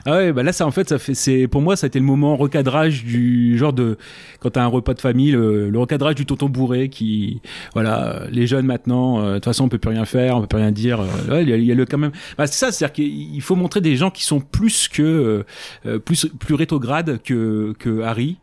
Ah 0.06 0.12
ouais, 0.12 0.32
bah 0.32 0.42
là, 0.42 0.52
ça 0.52 0.66
en 0.66 0.70
fait, 0.70 0.88
ça 0.88 0.98
fait, 0.98 1.14
c'est 1.14 1.48
pour 1.48 1.60
moi, 1.62 1.76
ça 1.76 1.86
a 1.86 1.88
été 1.88 1.98
le 1.98 2.04
moment 2.04 2.36
recadrage 2.36 3.04
du 3.04 3.58
genre 3.58 3.72
de 3.72 3.98
quand 4.40 4.50
t'as 4.50 4.62
un 4.62 4.66
repas 4.68 4.94
de 4.94 5.00
famille, 5.00 5.32
le, 5.32 5.68
le 5.68 5.78
recadrage 5.78 6.14
du 6.14 6.26
tonton 6.26 6.48
bourré 6.48 6.88
qui, 6.88 7.40
voilà, 7.74 8.22
les 8.30 8.46
jeunes 8.46 8.66
maintenant, 8.66 9.20
euh, 9.20 9.28
de 9.30 9.34
toute 9.34 9.46
façon, 9.46 9.64
on 9.64 9.68
peut 9.68 9.78
plus 9.78 9.90
rien 9.90 10.04
faire, 10.04 10.36
on 10.36 10.40
peut 10.42 10.46
plus 10.46 10.58
rien 10.58 10.70
dire. 10.72 11.00
euh, 11.00 11.42
il 11.42 11.48
y 11.48 11.52
a, 11.52 11.56
y 11.56 11.72
a 11.72 11.74
le 11.74 11.84
quand 11.86 11.98
même. 11.98 12.12
Bah 12.38 12.46
c'est 12.46 12.58
ça, 12.58 12.72
c'est-à-dire 12.72 12.92
qu'il 12.94 13.42
faut 13.42 13.56
montrer 13.56 13.80
des 13.80 13.96
gens 13.96 14.10
qui 14.10 14.24
sont 14.24 14.40
plus 14.40 14.88
que 14.88 15.02
euh, 15.02 15.44
euh, 15.86 15.98
plus 15.98 16.26
plus 16.38 16.54
rétrogrades 16.54 17.20
que 17.22 17.74
que 17.78 18.02
Harry. 18.02 18.38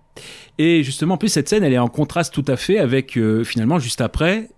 Et 0.57 0.81
justement, 0.83 1.13
en 1.13 1.17
plus, 1.17 1.29
cette 1.29 1.47
scène, 1.47 1.63
elle 1.63 1.73
est 1.73 1.77
en 1.77 1.87
contraste 1.87 2.33
tout 2.33 2.45
à 2.47 2.57
fait 2.57 2.79
avec 2.79 3.17
euh, 3.17 3.43
finalement 3.43 3.77
juste 3.77 4.01
après. 4.01 4.49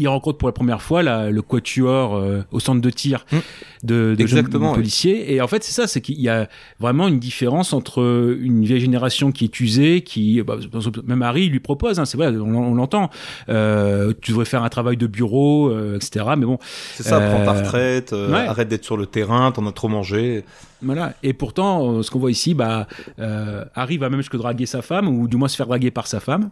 Il 0.00 0.08
rencontre 0.08 0.38
pour 0.38 0.48
la 0.48 0.52
première 0.52 0.80
fois 0.82 1.02
la, 1.02 1.30
le 1.30 1.42
quatuor 1.42 2.16
euh, 2.16 2.42
au 2.50 2.58
centre 2.58 2.80
de 2.80 2.90
tir 2.90 3.24
Mmh. 3.30 3.36
de, 3.84 4.14
de 4.18 4.26
jeunes 4.26 4.48
oui. 4.52 4.74
policiers. 4.74 5.32
Et 5.34 5.40
en 5.40 5.46
fait, 5.46 5.62
c'est 5.62 5.72
ça, 5.72 5.86
c'est 5.86 6.00
qu'il 6.00 6.20
y 6.20 6.28
a 6.28 6.48
vraiment 6.78 7.06
une 7.06 7.18
différence 7.18 7.72
entre 7.72 8.36
une 8.40 8.64
vieille 8.64 8.80
génération 8.80 9.30
qui 9.30 9.44
est 9.44 9.60
usée, 9.60 10.02
qui 10.02 10.42
bah, 10.42 10.56
même 11.04 11.22
Harry 11.22 11.48
lui 11.48 11.60
propose, 11.60 11.98
hein, 12.00 12.04
c'est 12.04 12.16
vrai, 12.16 12.28
on, 12.28 12.54
on 12.54 12.74
l'entend. 12.74 13.10
Euh, 13.48 14.12
tu 14.20 14.30
devrais 14.32 14.46
faire 14.46 14.62
un 14.62 14.68
travail 14.68 14.96
de 14.96 15.06
bureau, 15.06 15.68
euh, 15.70 15.96
etc. 15.96 16.24
Mais 16.36 16.46
bon, 16.46 16.58
C'est 16.94 17.04
ça, 17.04 17.20
prends 17.20 17.44
ta 17.44 17.52
retraite, 17.52 18.12
ouais. 18.12 18.46
arrête 18.46 18.68
d'être 18.68 18.84
sur 18.84 18.96
le 18.96 19.06
terrain, 19.06 19.52
t'en 19.52 19.66
as 19.66 19.72
trop 19.72 19.88
mangé. 19.88 20.44
Voilà. 20.82 21.14
Et 21.22 21.32
pourtant, 21.32 21.90
euh, 21.98 22.02
ce 22.02 22.10
qu'on 22.10 22.18
voit 22.18 22.30
ici, 22.30 22.54
bah, 22.54 22.86
euh, 23.18 23.64
Harry 23.74 23.98
va 23.98 24.08
même 24.10 24.20
jusque 24.20 24.36
draguer 24.36 24.66
sa 24.66 24.82
femme, 24.82 25.08
ou 25.08 25.28
du 25.28 25.36
moins 25.36 25.48
se 25.48 25.56
faire 25.56 25.66
draguer 25.66 25.90
par 25.90 26.06
sa 26.06 26.20
femme, 26.20 26.50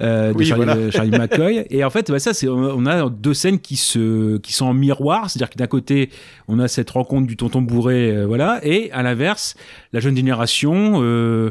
euh, 0.00 0.32
de 0.32 0.38
Oui, 0.38 0.46
Charlie, 0.46 0.64
voilà. 0.64 0.80
de 0.80 0.90
Charlie 0.90 1.10
McCoy. 1.10 1.66
Et 1.70 1.84
en 1.84 1.90
fait, 1.90 2.10
bah, 2.10 2.18
ça, 2.18 2.32
c'est, 2.34 2.48
on 2.48 2.86
a 2.86 3.08
deux 3.10 3.34
scènes 3.34 3.58
qui 3.58 3.76
se, 3.76 4.38
qui 4.38 4.52
sont 4.52 4.66
en 4.66 4.74
miroir. 4.74 5.28
C'est-à-dire 5.30 5.50
que 5.50 5.58
d'un 5.58 5.66
côté, 5.66 6.10
on 6.48 6.58
a 6.58 6.68
cette 6.68 6.90
rencontre 6.90 7.26
du 7.26 7.36
tonton 7.36 7.60
bourré, 7.62 8.10
euh, 8.16 8.26
voilà, 8.26 8.60
et 8.62 8.90
à 8.92 9.02
l'inverse, 9.02 9.54
la 9.92 10.00
jeune 10.00 10.16
génération 10.16 11.00
euh, 11.02 11.50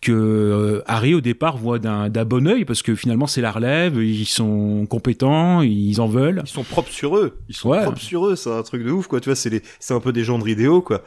que 0.00 0.12
euh, 0.12 0.82
Harry 0.86 1.14
au 1.14 1.20
départ 1.20 1.56
voit 1.56 1.78
d'un, 1.78 2.08
d'un 2.08 2.24
bon 2.24 2.46
œil 2.46 2.64
parce 2.64 2.82
que 2.82 2.94
finalement 2.94 3.26
c'est 3.26 3.40
la 3.40 3.50
relève, 3.50 3.96
ils 4.02 4.26
sont 4.26 4.86
compétents, 4.88 5.62
ils 5.62 6.00
en 6.00 6.06
veulent. 6.06 6.42
Ils 6.44 6.48
sont 6.50 6.62
propres 6.62 6.90
sur 6.90 7.16
eux. 7.16 7.38
Ils 7.48 7.54
sont 7.54 7.70
Ouais. 7.70 7.82
propres 7.82 8.00
sur 8.00 8.26
eux, 8.26 8.36
c'est 8.36 8.50
un 8.50 8.62
truc 8.62 8.84
de 8.84 8.90
ouf, 8.90 9.06
quoi. 9.06 9.20
Tu 9.20 9.28
vois, 9.30 9.36
c'est 9.36 9.50
les, 9.50 9.62
c'est 9.80 9.94
un 9.94 10.00
peu 10.00 10.12
des 10.12 10.24
gens 10.24 10.38
de 10.38 10.46
idéaux, 10.48 10.82
quoi. 10.82 11.02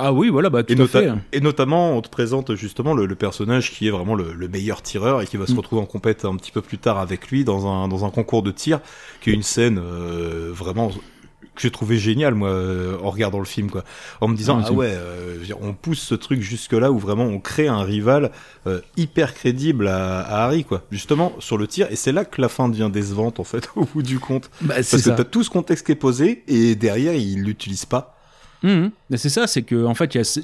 Ah 0.00 0.12
oui, 0.12 0.28
voilà, 0.28 0.48
bah 0.48 0.62
tout 0.62 0.72
Et, 0.74 0.80
à 0.80 0.86
fait. 0.86 1.10
et 1.32 1.40
notamment, 1.40 1.96
on 1.96 2.02
te 2.02 2.08
présente 2.08 2.54
justement 2.54 2.94
le, 2.94 3.04
le 3.06 3.14
personnage 3.16 3.72
qui 3.72 3.88
est 3.88 3.90
vraiment 3.90 4.14
le, 4.14 4.32
le 4.32 4.48
meilleur 4.48 4.80
tireur 4.82 5.22
et 5.22 5.26
qui 5.26 5.36
va 5.36 5.46
se 5.46 5.52
Mm. 5.52 5.58
retrouver 5.58 5.82
en 5.82 5.86
compète 5.86 6.24
un 6.24 6.36
petit 6.36 6.52
peu 6.52 6.60
plus 6.62 6.78
tard 6.78 6.98
avec 6.98 7.28
lui 7.28 7.42
dans 7.44 7.66
un, 7.66 7.88
dans 7.88 8.04
un 8.04 8.10
concours 8.10 8.42
de 8.42 8.50
tir, 8.52 8.80
qui 9.20 9.30
est 9.30 9.32
une 9.34 9.42
scène 9.42 9.80
euh, 9.82 10.50
vraiment 10.52 10.90
que 10.90 11.62
j'ai 11.62 11.72
trouvé 11.72 11.98
géniale 11.98 12.34
moi 12.36 12.50
euh, 12.50 12.96
en 13.02 13.10
regardant 13.10 13.40
le 13.40 13.44
film 13.44 13.68
quoi. 13.68 13.82
En 14.20 14.28
me 14.28 14.36
disant 14.36 14.60
Ah, 14.62 14.66
ah 14.68 14.72
ouais 14.72 14.92
euh, 14.92 15.42
on 15.60 15.72
pousse 15.74 15.98
ce 15.98 16.14
truc 16.14 16.40
jusque 16.40 16.72
là 16.72 16.92
où 16.92 16.98
vraiment 17.00 17.24
on 17.24 17.40
crée 17.40 17.66
un 17.66 17.82
rival 17.82 18.30
euh, 18.68 18.80
hyper 18.96 19.34
crédible 19.34 19.88
à, 19.88 20.20
à 20.20 20.44
Harry 20.44 20.62
quoi. 20.62 20.82
Justement 20.92 21.32
sur 21.40 21.58
le 21.58 21.66
tir 21.66 21.88
et 21.90 21.96
c'est 21.96 22.12
là 22.12 22.24
que 22.24 22.40
la 22.40 22.48
fin 22.48 22.68
devient 22.68 22.90
décevante 22.92 23.40
en 23.40 23.44
fait 23.44 23.70
au 23.76 23.84
bout 23.86 24.02
du 24.04 24.20
compte. 24.20 24.50
Bah, 24.60 24.76
c'est 24.84 24.98
parce 24.98 25.02
que 25.02 25.10
t'as 25.10 25.24
tout 25.24 25.42
ce 25.42 25.50
contexte 25.50 25.84
qui 25.84 25.90
est 25.90 25.96
posé 25.96 26.44
et 26.46 26.76
derrière 26.76 27.14
il 27.14 27.42
l'utilise 27.42 27.86
pas 27.86 28.14
Mais 28.62 29.16
c'est 29.16 29.28
ça, 29.28 29.46
c'est 29.46 29.62
que 29.62 29.84
en 29.84 29.94
fait, 29.94 30.14
y 30.14 30.18
a 30.18 30.40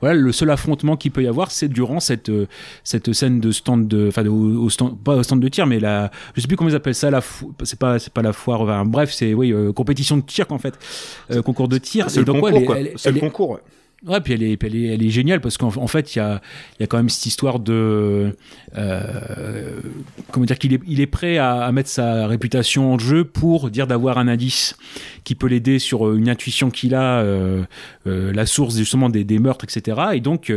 voilà, 0.00 0.14
le 0.18 0.32
seul 0.32 0.50
affrontement 0.50 0.96
qu'il 0.96 1.10
peut 1.12 1.22
y 1.22 1.26
avoir, 1.28 1.50
c'est 1.50 1.68
durant 1.68 2.00
cette 2.00 2.28
euh, 2.30 2.46
cette 2.82 3.12
scène 3.12 3.40
de 3.40 3.50
stand 3.52 3.86
de, 3.88 4.08
enfin, 4.08 4.24
au, 4.26 4.64
au 4.64 4.70
stand, 4.70 4.98
pas 5.02 5.16
au 5.16 5.22
stand 5.22 5.40
de 5.40 5.48
tir, 5.48 5.66
mais 5.66 5.78
la, 5.78 6.10
je 6.34 6.40
sais 6.40 6.48
plus 6.48 6.56
comment 6.56 6.70
ils 6.70 6.76
appellent 6.76 6.94
ça, 6.94 7.10
la, 7.10 7.20
c'est 7.64 7.78
pas 7.78 7.98
c'est 7.98 8.12
pas 8.12 8.22
la 8.22 8.32
foire, 8.32 8.62
enfin, 8.62 8.84
bref, 8.84 9.12
c'est 9.12 9.34
oui, 9.34 9.52
euh, 9.52 9.72
compétition 9.72 10.16
de 10.16 10.22
tir 10.22 10.46
en 10.50 10.58
fait, 10.58 10.74
Euh, 11.30 11.42
concours 11.42 11.68
de 11.68 11.78
tir. 11.78 12.08
c'est 12.10 12.24
le 12.24 12.32
ouais, 12.32 12.40
concours 12.52 12.74
elle 12.76 12.86
est- 12.88 12.94
c'est 12.96 13.12
le 13.12 13.20
concours 13.20 13.60
ouais. 14.06 14.20
Puis 14.20 14.34
elle 14.34 14.42
est, 14.42 14.62
elle 14.62 14.76
est, 14.76 14.86
elle 14.94 15.02
est 15.02 15.10
géniale 15.10 15.40
parce 15.40 15.56
qu'en 15.56 15.68
en 15.68 15.86
fait, 15.86 16.14
il 16.14 16.18
y 16.18 16.20
a, 16.20 16.40
y 16.80 16.82
a 16.82 16.86
quand 16.86 16.96
même 16.96 17.08
cette 17.08 17.26
histoire 17.26 17.60
de, 17.60 18.36
euh, 18.76 19.80
comment 20.30 20.46
dire, 20.46 20.58
qu'il 20.58 20.74
est, 20.74 20.80
il 20.86 21.00
est 21.00 21.06
prêt 21.06 21.38
à, 21.38 21.70
mettre 21.72 21.88
sa 21.88 22.26
réputation 22.26 22.92
en 22.94 22.98
jeu 22.98 23.24
pour 23.24 23.70
dire 23.70 23.86
d'avoir 23.86 24.18
un 24.18 24.28
indice 24.28 24.76
qui 25.24 25.34
peut 25.34 25.46
l'aider 25.46 25.78
sur 25.78 26.08
euh, 26.08 26.16
une 26.16 26.28
intuition 26.28 26.70
qu'il 26.70 26.94
a, 26.94 27.20
euh, 27.20 27.64
la 28.04 28.46
source 28.46 28.76
justement 28.76 29.08
des, 29.08 29.24
des 29.24 29.38
meurtres, 29.38 29.64
etc. 29.64 30.00
Et 30.14 30.20
donc, 30.20 30.52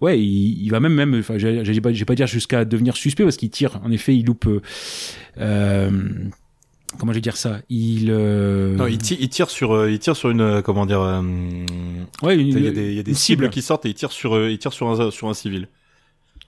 ouais, 0.00 0.20
il, 0.20 0.68
va 0.70 0.80
même, 0.80 0.94
même, 0.94 1.18
enfin, 1.18 1.38
j'ai 1.38 1.80
pas, 1.80 1.90
pas 2.06 2.14
dire 2.14 2.26
jusqu'à 2.26 2.64
devenir 2.64 2.96
suspect 2.96 3.24
parce 3.24 3.36
qu'il 3.36 3.50
tire. 3.50 3.80
En 3.84 3.90
effet, 3.90 4.16
il 4.16 4.26
loupe. 4.26 4.48
Comment 6.98 7.12
je 7.12 7.16
vais 7.18 7.20
dire 7.22 7.36
ça? 7.36 7.60
Il, 7.68 8.08
euh, 8.10 8.74
Non, 8.76 8.86
il 8.86 8.98
tire, 8.98 9.16
il 9.20 9.28
tire 9.28 9.50
sur, 9.50 9.72
euh, 9.72 9.90
il 9.90 9.98
tire 9.98 10.16
sur 10.16 10.30
une, 10.30 10.40
euh, 10.40 10.62
comment 10.62 10.86
dire, 10.86 11.00
euh, 11.00 11.22
ouais, 12.22 12.36
il 12.38 12.48
y 12.62 12.66
a 12.68 12.70
des, 12.72 12.88
il 12.90 12.94
y 12.94 12.98
a 12.98 13.02
des 13.02 13.10
une 13.12 13.16
cibles 13.16 13.44
cible. 13.44 13.50
qui 13.50 13.62
sortent 13.62 13.86
et 13.86 13.90
il 13.90 13.94
tire 13.94 14.12
sur, 14.12 14.48
il 14.48 14.58
tire 14.58 14.72
sur 14.72 14.88
un, 14.88 15.10
sur 15.10 15.28
un 15.28 15.34
civil. 15.34 15.68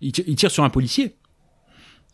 il 0.01 0.13
tire- 0.13 0.25
il 0.27 0.37
tire 0.37 0.51
sur 0.51 0.65
un 0.65 0.71
policier. 0.71 1.15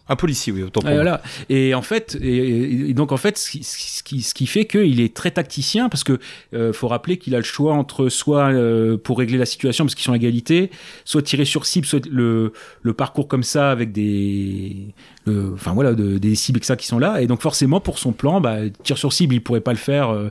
Un 0.09 0.17
policier, 0.17 0.53
oui, 0.53 0.63
autant 0.63 0.81
pour 0.81 0.89
moi. 0.89 0.95
voilà. 0.95 1.23
Et 1.49 1.75
en 1.75 1.83
fait, 1.83 2.17
et, 2.21 2.95
donc 2.95 3.13
en 3.13 3.17
fait, 3.17 3.37
ce 3.39 3.51
qui, 3.51 3.63
ce 3.63 4.03
qui, 4.03 4.23
ce 4.23 4.33
qui 4.35 4.47
fait 4.47 4.65
qu'il 4.65 5.01
est 5.01 5.15
très 5.15 5.31
tacticien 5.31 5.89
parce 5.89 6.03
que 6.05 6.19
euh, 6.55 6.73
faut 6.73 6.89
rappeler 6.89 7.19
qu'il 7.19 7.35
a 7.35 7.39
le 7.39 7.45
choix 7.45 7.75
entre 7.75 8.09
soit 8.09 8.51
euh, 8.53 8.97
pour 8.97 9.19
régler 9.19 9.39
la 9.39 9.47
situation 9.47 9.85
parce 9.85 9.95
qu'ils 9.95 10.05
sont 10.05 10.13
à 10.13 10.17
égalité, 10.17 10.71
soit 11.05 11.23
tirer 11.23 11.45
sur 11.45 11.67
cible, 11.67 11.87
soit 11.87 12.07
le, 12.07 12.53
le 12.83 12.93
parcours 12.95 13.29
comme 13.29 13.43
ça 13.43 13.71
avec 13.71 13.93
des, 13.93 14.95
le- 15.27 15.53
enfin 15.55 15.73
voilà, 15.75 15.93
de- 15.95 16.19
des 16.19 16.35
cibles 16.35 16.61
et 16.61 16.65
ça 16.65 16.77
qui 16.77 16.87
sont 16.87 16.99
là. 16.99 17.21
Et 17.21 17.27
donc 17.27 17.43
forcément 17.43 17.81
pour 17.81 17.99
son 17.99 18.13
plan, 18.13 18.41
bah, 18.41 18.57
tir 18.83 18.97
sur 18.99 19.13
cible, 19.13 19.35
il 19.35 19.41
pourrait 19.43 19.61
pas 19.61 19.73
le 19.73 19.79
faire. 19.79 20.11
euh, 20.11 20.29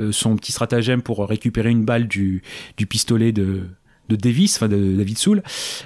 euh, 0.00 0.12
son 0.12 0.36
petit 0.36 0.52
stratagème 0.52 1.02
pour 1.02 1.26
récupérer 1.28 1.70
une 1.70 1.84
balle 1.84 2.06
du, 2.08 2.42
du 2.76 2.86
pistolet 2.86 3.32
de 3.32 3.62
de 4.08 4.16
Davis, 4.16 4.56
enfin 4.56 4.68
de 4.68 4.96
David 4.96 5.18
Soul. 5.18 5.42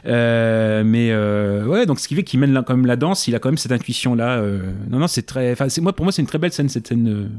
Euh, 0.06 0.82
mais 0.84 1.10
euh, 1.10 1.64
ouais, 1.66 1.86
donc 1.86 2.00
ce 2.00 2.08
qui 2.08 2.14
fait 2.14 2.22
qu'il 2.24 2.40
mène 2.40 2.62
quand 2.66 2.76
même 2.76 2.86
la 2.86 2.96
danse, 2.96 3.28
il 3.28 3.34
a 3.34 3.38
quand 3.38 3.48
même 3.48 3.58
cette 3.58 3.72
intuition 3.72 4.14
là. 4.14 4.40
non, 4.90 4.98
non, 4.98 5.06
c'est 5.06 5.22
très. 5.22 5.52
Enfin, 5.52 5.66
moi 5.80 5.92
pour 5.92 6.04
moi 6.04 6.12
c'est 6.12 6.22
une 6.22 6.28
très 6.28 6.38
belle 6.38 6.52
scène 6.52 6.68
cette 6.68 6.88
scène. 6.88 7.30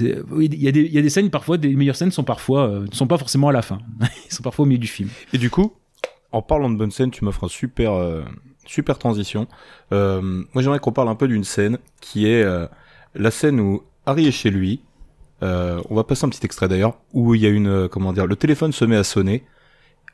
euh, 0.00 0.22
Il 0.40 0.54
y 0.62 0.68
a 0.68 0.72
des 0.72 0.80
il 0.82 0.92
y 0.92 0.98
a 0.98 1.02
des 1.02 1.10
scènes 1.10 1.30
parfois 1.30 1.56
des 1.58 1.74
meilleures 1.74 1.96
scènes 1.96 2.10
sont 2.10 2.24
parfois 2.24 2.68
euh, 2.68 2.86
ne 2.90 2.94
sont 2.94 3.06
pas 3.06 3.18
forcément 3.18 3.48
à 3.48 3.52
la 3.52 3.62
fin. 3.62 3.78
Ils 4.30 4.34
sont 4.34 4.42
parfois 4.42 4.64
au 4.64 4.66
milieu 4.66 4.78
du 4.78 4.86
film. 4.86 5.08
Et 5.32 5.38
du 5.38 5.50
coup, 5.50 5.72
en 6.32 6.42
parlant 6.42 6.70
de 6.70 6.76
bonne 6.76 6.90
scène, 6.90 7.10
tu 7.10 7.24
m'offres 7.24 7.44
un 7.44 7.48
super, 7.48 7.92
euh, 7.92 8.22
super 8.66 8.98
transition. 8.98 9.46
Euh, 9.92 10.20
moi, 10.22 10.62
j'aimerais 10.62 10.78
qu'on 10.78 10.92
parle 10.92 11.08
un 11.08 11.14
peu 11.14 11.28
d'une 11.28 11.44
scène 11.44 11.78
qui 12.00 12.26
est 12.26 12.42
euh, 12.42 12.66
la 13.14 13.30
scène 13.30 13.60
où 13.60 13.82
Harry 14.06 14.26
est 14.26 14.32
chez 14.32 14.50
lui. 14.50 14.80
Euh, 15.42 15.80
on 15.90 15.94
va 15.94 16.04
passer 16.04 16.24
un 16.24 16.28
petit 16.28 16.44
extrait 16.44 16.68
d'ailleurs 16.68 16.98
où 17.12 17.34
il 17.34 17.40
y 17.42 17.46
a 17.46 17.50
une, 17.50 17.66
euh, 17.66 17.88
comment 17.88 18.12
dire, 18.12 18.26
le 18.26 18.36
téléphone 18.36 18.72
se 18.72 18.84
met 18.84 18.96
à 18.96 19.04
sonner. 19.04 19.44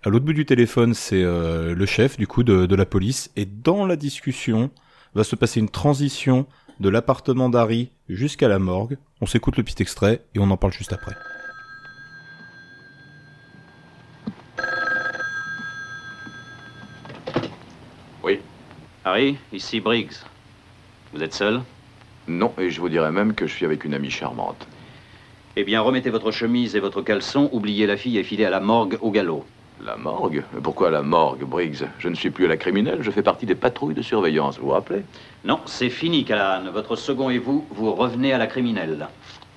À 0.05 0.11
l'autre 0.11 0.25
bout 0.25 0.33
du 0.33 0.47
téléphone, 0.47 0.95
c'est 0.95 1.25
euh, 1.25 1.75
le 1.75 1.87
chef 1.87 2.17
du 2.17 2.29
coup 2.29 2.45
de, 2.45 2.67
de 2.67 2.77
la 2.77 2.87
police. 2.87 3.33
Et 3.35 3.47
dans 3.47 3.85
la 3.85 3.97
discussion, 3.97 4.71
va 5.15 5.25
se 5.25 5.35
passer 5.35 5.59
une 5.59 5.69
transition 5.69 6.47
de 6.79 6.89
l'appartement 6.89 7.49
d'Harry 7.49 7.91
jusqu'à 8.09 8.47
la 8.47 8.61
morgue. 8.61 8.97
On 9.21 9.27
s'écoute 9.27 9.57
le 9.57 9.65
petit 9.65 9.83
extrait 9.83 10.23
et 10.37 10.39
on 10.39 10.51
en 10.53 10.57
parle 10.57 10.73
juste 10.73 10.93
après. 10.93 11.17
Oui. 18.23 18.39
Harry, 19.05 19.37
ici 19.53 19.81
Briggs. 19.81 20.13
Vous 21.13 21.25
êtes 21.25 21.35
seul? 21.35 21.61
Non, 22.29 22.53
et 22.57 22.71
je 22.71 22.81
vous 22.81 22.89
dirais 22.89 23.11
même 23.11 23.35
que 23.35 23.49
je 23.49 23.55
suis 23.55 23.65
avec 23.65 23.85
une 23.85 23.95
amie 23.95 24.11
charmante. 24.11 24.69
Eh 25.57 25.65
bien, 25.65 25.81
remettez 25.81 26.11
votre 26.11 26.31
chemise 26.31 26.77
et 26.77 26.81
votre 26.81 27.03
caleçon, 27.03 27.49
oubliez 27.51 27.87
la 27.87 27.97
fille 27.97 28.17
et 28.17 28.23
filez 28.23 28.45
à 28.45 28.51
la 28.51 28.61
morgue 28.61 28.97
au 29.01 29.11
galop. 29.11 29.45
La 29.85 29.97
morgue? 29.97 30.43
Pourquoi 30.63 30.91
la 30.91 31.03
morgue, 31.03 31.45
Briggs? 31.45 31.85
Je 31.99 32.09
ne 32.09 32.15
suis 32.15 32.31
plus 32.31 32.47
à 32.47 32.49
la 32.49 32.57
criminelle, 32.57 33.03
je 33.03 33.11
fais 33.11 33.23
partie 33.23 33.47
des 33.47 33.55
patrouilles 33.55 33.95
de 33.95 34.03
surveillance, 34.03 34.59
vous 34.59 34.67
vous 34.67 34.73
rappelez? 34.73 35.03
Non, 35.45 35.61
c'est 35.67 35.89
fini, 35.89 36.25
Callahan. 36.25 36.71
Votre 36.73 36.97
second 36.97 37.31
et 37.31 37.39
vous, 37.39 37.65
vous 37.71 37.95
revenez 37.95 38.33
à 38.33 38.39
la 38.39 38.49
criminelle. 38.49 39.07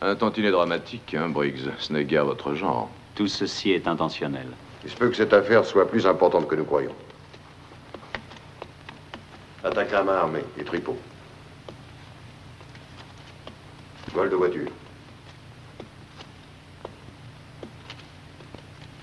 Un 0.01 0.15
tantinet 0.15 0.51
dramatique, 0.51 1.15
hein, 1.15 1.29
Briggs. 1.29 1.69
Ce 1.79 1.91
n'est 1.91 2.05
guère 2.05 2.25
votre 2.25 2.53
genre. 2.53 2.89
Tout 3.15 3.27
ceci 3.27 3.71
est 3.71 3.87
intentionnel. 3.87 4.47
Il 4.83 4.89
se 4.89 4.95
peut 4.95 5.09
que 5.09 5.15
cette 5.15 5.33
affaire 5.33 5.65
soit 5.65 5.87
plus 5.87 6.05
importante 6.05 6.47
que 6.47 6.55
nous 6.55 6.65
croyons. 6.65 6.95
Attaque 9.63 9.93
à 9.93 10.03
main 10.03 10.15
armée 10.15 10.43
et 10.57 10.63
tripot. 10.63 10.97
Vol 14.13 14.29
de 14.29 14.35
voiture. 14.35 14.69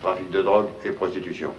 Trafic 0.02 0.30
de 0.30 0.42
drogue 0.42 0.68
et 0.84 0.90
prostitution. 0.90 1.52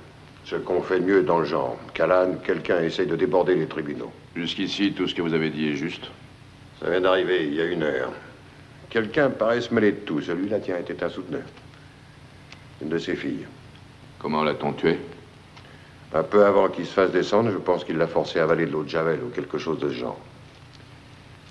Ce 0.45 0.56
qu'on 0.56 0.82
fait 0.82 0.99
de 0.99 1.06
mieux 1.06 1.23
dans 1.23 1.39
le 1.39 1.45
genre. 1.45 1.78
Callahan, 1.93 2.36
quelqu'un 2.43 2.82
essaye 2.82 3.08
de 3.08 3.15
déborder 3.15 3.56
les 3.56 3.67
tribunaux. 3.67 4.12
Jusqu'ici, 4.36 4.93
tout 4.93 5.08
ce 5.08 5.13
que 5.13 5.21
vous 5.21 5.34
avez 5.34 5.49
dit 5.49 5.69
est 5.69 5.75
juste. 5.75 6.10
Ça 6.82 6.89
vient 6.89 7.02
d'arriver 7.02 7.45
il 7.45 7.54
y 7.56 7.62
a 7.62 7.65
une 7.65 7.84
heure. 7.84 8.12
Quelqu'un 8.89 9.30
paraît 9.30 9.62
se 9.62 9.73
mêler 9.73 9.91
de 9.91 9.97
tout. 9.97 10.21
Celui-là, 10.21 10.60
tiens, 10.60 10.78
était 10.78 11.04
un 11.04 11.10
souteneur. 11.10 11.43
Une 12.82 12.89
de 12.89 12.97
ses 12.97 13.15
filles. 13.15 13.45
Comment 14.17 14.43
l'a-t-on 14.43 14.73
tué? 14.73 14.97
Un 16.13 16.23
peu 16.23 16.45
avant 16.45 16.69
qu'il 16.69 16.86
se 16.86 16.93
fasse 16.93 17.12
descendre, 17.12 17.52
je 17.52 17.58
pense 17.58 17.84
qu'il 17.84 17.97
l'a 17.97 18.08
forcé 18.08 18.39
à 18.39 18.43
avaler 18.43 18.65
de 18.65 18.71
l'eau 18.71 18.84
de 18.84 18.89
Javel 18.89 19.19
ou 19.23 19.30
quelque 19.30 19.58
chose 19.58 19.80
de 19.80 19.89
ce 19.89 19.95
genre. 19.95 20.17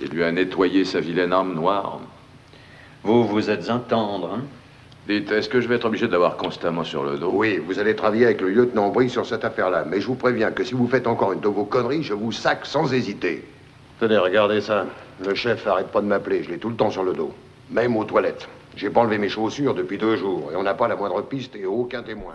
Il 0.00 0.08
lui 0.08 0.24
a 0.24 0.32
nettoyé 0.32 0.84
sa 0.84 1.00
vilaine 1.00 1.32
arme 1.32 1.54
noire. 1.54 2.00
Vous, 3.04 3.26
vous 3.26 3.50
êtes 3.50 3.70
un 3.70 3.78
tendre, 3.78 4.32
hein? 4.34 4.42
Dites, 5.08 5.32
est-ce 5.32 5.48
que 5.48 5.62
je 5.62 5.68
vais 5.68 5.76
être 5.76 5.86
obligé 5.86 6.06
de 6.06 6.12
l'avoir 6.12 6.36
constamment 6.36 6.84
sur 6.84 7.02
le 7.02 7.16
dos 7.16 7.30
Oui, 7.32 7.56
vous 7.56 7.78
allez 7.78 7.96
travailler 7.96 8.26
avec 8.26 8.42
le 8.42 8.50
lieutenant 8.50 8.90
Brie 8.90 9.08
sur 9.08 9.24
cette 9.24 9.42
affaire-là, 9.42 9.86
mais 9.88 10.02
je 10.02 10.06
vous 10.06 10.16
préviens 10.16 10.50
que 10.50 10.62
si 10.62 10.74
vous 10.74 10.86
faites 10.86 11.06
encore 11.06 11.32
une 11.32 11.40
de 11.40 11.48
vos 11.48 11.64
conneries, 11.64 12.02
je 12.02 12.12
vous 12.12 12.30
sac 12.30 12.66
sans 12.66 12.92
hésiter. 12.92 13.42
Tenez, 14.00 14.18
regardez 14.18 14.60
ça. 14.60 14.84
Le 15.24 15.34
chef 15.34 15.66
arrête 15.66 15.86
pas 15.86 16.02
de 16.02 16.06
m'appeler, 16.06 16.42
je 16.42 16.50
l'ai 16.50 16.58
tout 16.58 16.68
le 16.68 16.76
temps 16.76 16.90
sur 16.90 17.04
le 17.04 17.14
dos. 17.14 17.32
Même 17.70 17.96
aux 17.96 18.04
toilettes. 18.04 18.46
J'ai 18.76 18.90
pas 18.90 19.00
enlevé 19.00 19.16
mes 19.16 19.30
chaussures 19.30 19.74
depuis 19.74 19.96
deux 19.96 20.16
jours, 20.16 20.50
et 20.52 20.56
on 20.56 20.62
n'a 20.62 20.74
pas 20.74 20.88
la 20.88 20.96
moindre 20.96 21.22
piste 21.22 21.56
et 21.56 21.64
aucun 21.64 22.02
témoin. 22.02 22.34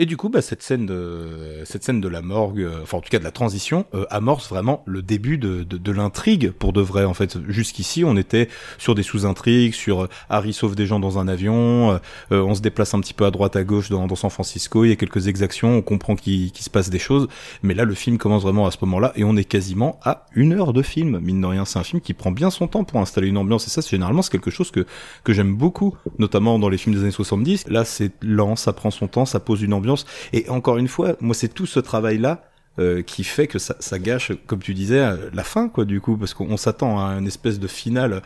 Et 0.00 0.06
du 0.06 0.16
coup, 0.16 0.28
bah, 0.28 0.42
cette 0.42 0.62
scène 0.62 0.86
de 0.86 1.64
cette 1.64 1.82
scène 1.82 2.00
de 2.00 2.06
la 2.06 2.22
morgue, 2.22 2.60
euh, 2.60 2.82
enfin 2.84 2.98
en 2.98 3.00
tout 3.00 3.08
cas 3.10 3.18
de 3.18 3.24
la 3.24 3.32
transition, 3.32 3.84
euh, 3.94 4.04
amorce 4.10 4.48
vraiment 4.48 4.84
le 4.86 5.02
début 5.02 5.38
de, 5.38 5.64
de, 5.64 5.76
de 5.76 5.92
l'intrigue 5.92 6.52
pour 6.52 6.72
de 6.72 6.80
vrai. 6.80 7.04
En 7.04 7.14
fait, 7.14 7.36
jusqu'ici, 7.48 8.04
on 8.04 8.16
était 8.16 8.48
sur 8.78 8.94
des 8.94 9.02
sous-intrigues, 9.02 9.74
sur 9.74 10.04
euh, 10.04 10.08
Harry 10.30 10.52
sauve 10.52 10.76
des 10.76 10.86
gens 10.86 11.00
dans 11.00 11.18
un 11.18 11.26
avion, 11.26 11.90
euh, 11.90 11.98
euh, 12.30 12.42
on 12.42 12.54
se 12.54 12.60
déplace 12.60 12.94
un 12.94 13.00
petit 13.00 13.12
peu 13.12 13.24
à 13.24 13.32
droite 13.32 13.56
à 13.56 13.64
gauche 13.64 13.88
dans, 13.90 14.06
dans 14.06 14.14
San 14.14 14.30
Francisco, 14.30 14.84
il 14.84 14.90
y 14.90 14.92
a 14.92 14.96
quelques 14.96 15.26
exactions, 15.26 15.78
on 15.78 15.82
comprend 15.82 16.14
qu'il 16.14 16.52
qu'il 16.52 16.64
se 16.64 16.70
passe 16.70 16.90
des 16.90 17.00
choses. 17.00 17.26
Mais 17.64 17.74
là, 17.74 17.84
le 17.84 17.94
film 17.94 18.18
commence 18.18 18.42
vraiment 18.42 18.68
à 18.68 18.70
ce 18.70 18.78
moment-là 18.82 19.12
et 19.16 19.24
on 19.24 19.36
est 19.36 19.42
quasiment 19.42 19.98
à 20.04 20.26
une 20.32 20.52
heure 20.52 20.72
de 20.72 20.82
film. 20.82 21.18
Mine 21.18 21.40
de 21.40 21.46
rien, 21.46 21.64
c'est 21.64 21.80
un 21.80 21.84
film 21.84 22.00
qui 22.00 22.14
prend 22.14 22.30
bien 22.30 22.50
son 22.50 22.68
temps 22.68 22.84
pour 22.84 23.00
installer 23.00 23.26
une 23.26 23.36
ambiance. 23.36 23.66
Et 23.66 23.70
ça, 23.70 23.82
c'est 23.82 23.90
généralement 23.90 24.22
c'est 24.22 24.30
quelque 24.30 24.52
chose 24.52 24.70
que 24.70 24.86
que 25.24 25.32
j'aime 25.32 25.56
beaucoup, 25.56 25.96
notamment 26.20 26.60
dans 26.60 26.68
les 26.68 26.78
films 26.78 26.94
des 26.94 27.02
années 27.02 27.10
70. 27.10 27.66
Là, 27.66 27.84
c'est 27.84 28.12
lent, 28.22 28.54
ça 28.54 28.72
prend 28.72 28.92
son 28.92 29.08
temps, 29.08 29.24
ça 29.24 29.40
pose 29.40 29.60
une 29.60 29.72
ambiance. 29.72 29.87
Et 30.32 30.48
encore 30.48 30.78
une 30.78 30.88
fois, 30.88 31.16
moi, 31.20 31.34
c'est 31.34 31.48
tout 31.48 31.66
ce 31.66 31.80
travail-là 31.80 32.44
euh, 32.78 33.02
qui 33.02 33.24
fait 33.24 33.48
que 33.48 33.58
ça, 33.58 33.74
ça 33.80 33.98
gâche, 33.98 34.32
comme 34.46 34.60
tu 34.60 34.72
disais, 34.72 35.00
euh, 35.00 35.16
la 35.32 35.42
fin, 35.42 35.68
quoi, 35.68 35.84
du 35.84 36.00
coup, 36.00 36.16
parce 36.16 36.32
qu'on 36.34 36.56
s'attend 36.56 37.04
à 37.04 37.12
une 37.12 37.26
espèce 37.26 37.58
de 37.58 37.66
finale 37.66 38.22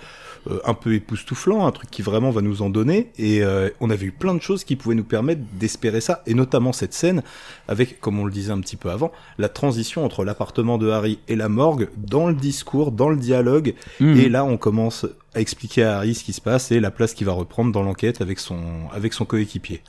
euh, 0.50 0.58
un 0.64 0.74
peu 0.74 0.94
époustouflant, 0.94 1.66
un 1.66 1.70
truc 1.70 1.88
qui 1.88 2.02
vraiment 2.02 2.30
va 2.30 2.40
nous 2.40 2.62
en 2.62 2.68
donner. 2.68 3.12
Et 3.16 3.44
euh, 3.44 3.70
on 3.80 3.90
avait 3.90 4.06
eu 4.06 4.12
plein 4.12 4.34
de 4.34 4.42
choses 4.42 4.64
qui 4.64 4.74
pouvaient 4.74 4.96
nous 4.96 5.04
permettre 5.04 5.40
d'espérer 5.54 6.00
ça, 6.00 6.22
et 6.26 6.34
notamment 6.34 6.72
cette 6.72 6.94
scène 6.94 7.22
avec, 7.68 8.00
comme 8.00 8.18
on 8.18 8.24
le 8.24 8.32
disait 8.32 8.50
un 8.50 8.60
petit 8.60 8.76
peu 8.76 8.90
avant, 8.90 9.12
la 9.38 9.48
transition 9.48 10.04
entre 10.04 10.24
l'appartement 10.24 10.78
de 10.78 10.90
Harry 10.90 11.20
et 11.28 11.36
la 11.36 11.48
morgue 11.48 11.90
dans 11.96 12.26
le 12.26 12.34
discours, 12.34 12.90
dans 12.90 13.08
le 13.08 13.16
dialogue. 13.16 13.74
Mhm. 14.00 14.16
Et 14.18 14.28
là, 14.28 14.44
on 14.44 14.56
commence 14.56 15.06
à 15.34 15.40
expliquer 15.40 15.84
à 15.84 15.98
Harry 15.98 16.14
ce 16.14 16.24
qui 16.24 16.32
se 16.32 16.40
passe 16.40 16.72
et 16.72 16.80
la 16.80 16.90
place 16.90 17.14
qu'il 17.14 17.26
va 17.26 17.32
reprendre 17.32 17.72
dans 17.72 17.82
l'enquête 17.82 18.20
avec 18.20 18.38
son, 18.38 18.60
avec 18.92 19.12
son 19.12 19.24
coéquipier. 19.24 19.82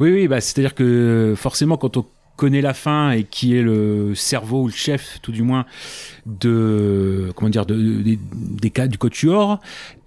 Oui, 0.00 0.12
oui, 0.12 0.28
bah, 0.28 0.40
c'est-à-dire 0.40 0.74
que 0.74 1.34
forcément, 1.36 1.76
quand 1.76 1.96
on 1.96 2.06
connaît 2.36 2.60
la 2.60 2.74
fin 2.74 3.10
et 3.10 3.24
qui 3.24 3.56
est 3.56 3.62
le 3.62 4.14
cerveau 4.14 4.62
ou 4.62 4.66
le 4.66 4.72
chef, 4.72 5.18
tout 5.22 5.32
du 5.32 5.42
moins, 5.42 5.64
de 6.26 7.32
comment 7.34 7.48
dire, 7.48 7.66
de, 7.66 8.18
des 8.32 8.70
cas 8.70 8.86
du 8.86 8.98
Cotuor, 8.98 9.58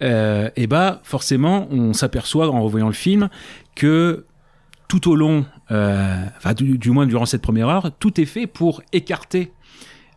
euh, 0.01 0.49
et 0.55 0.67
bah 0.67 1.01
forcément, 1.03 1.67
on 1.71 1.93
s'aperçoit 1.93 2.49
en 2.49 2.61
revoyant 2.61 2.87
le 2.87 2.93
film 2.93 3.29
que 3.75 4.25
tout 4.87 5.09
au 5.09 5.15
long, 5.15 5.45
euh, 5.71 6.23
enfin 6.37 6.53
du, 6.53 6.77
du, 6.77 6.91
moins 6.91 7.05
durant 7.05 7.25
cette 7.25 7.41
première 7.41 7.67
heure, 7.67 7.91
tout 7.99 8.21
est 8.21 8.25
fait 8.25 8.47
pour 8.47 8.81
écarter 8.93 9.51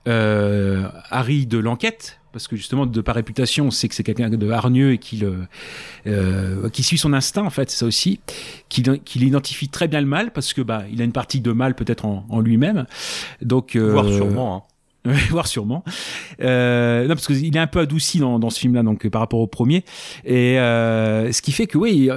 euh, 0.08 0.88
Harry 1.10 1.46
de 1.46 1.58
l'enquête 1.58 2.20
parce 2.32 2.48
que 2.48 2.56
justement 2.56 2.86
de 2.86 3.00
par 3.00 3.14
réputation 3.14 3.66
on 3.66 3.70
sait 3.70 3.88
que 3.88 3.94
c'est 3.94 4.02
quelqu'un 4.02 4.30
de 4.30 4.50
hargneux 4.50 4.92
et 4.92 4.98
qui 4.98 5.22
euh, 6.06 6.68
qui 6.70 6.82
suit 6.82 6.98
son 6.98 7.12
instinct 7.12 7.44
en 7.44 7.50
fait 7.50 7.70
ça 7.70 7.86
aussi 7.86 8.20
qu'il 8.68 9.00
qu'il 9.00 9.22
identifie 9.22 9.68
très 9.68 9.88
bien 9.88 10.00
le 10.00 10.06
mal 10.06 10.32
parce 10.32 10.52
que 10.52 10.62
bah 10.62 10.84
il 10.90 11.00
a 11.00 11.04
une 11.04 11.12
partie 11.12 11.40
de 11.40 11.52
mal 11.52 11.74
peut-être 11.74 12.04
en, 12.04 12.26
en 12.28 12.40
lui-même 12.40 12.86
donc 13.42 13.76
euh, 13.76 13.92
voire 13.92 14.08
sûrement 14.08 14.56
hein. 14.56 14.71
voir 15.30 15.48
sûrement. 15.48 15.82
Euh, 16.40 17.02
non, 17.02 17.14
parce 17.14 17.26
qu'il 17.26 17.56
est 17.56 17.60
un 17.60 17.66
peu 17.66 17.80
adouci 17.80 18.20
dans, 18.20 18.38
dans 18.38 18.50
ce 18.50 18.60
film-là, 18.60 18.82
donc 18.82 19.08
par 19.08 19.20
rapport 19.20 19.40
au 19.40 19.48
premier. 19.48 19.84
Et 20.24 20.60
euh, 20.60 21.32
ce 21.32 21.42
qui 21.42 21.50
fait 21.50 21.66
que 21.66 21.76
oui, 21.76 21.92
il 21.92 22.04
y, 22.04 22.10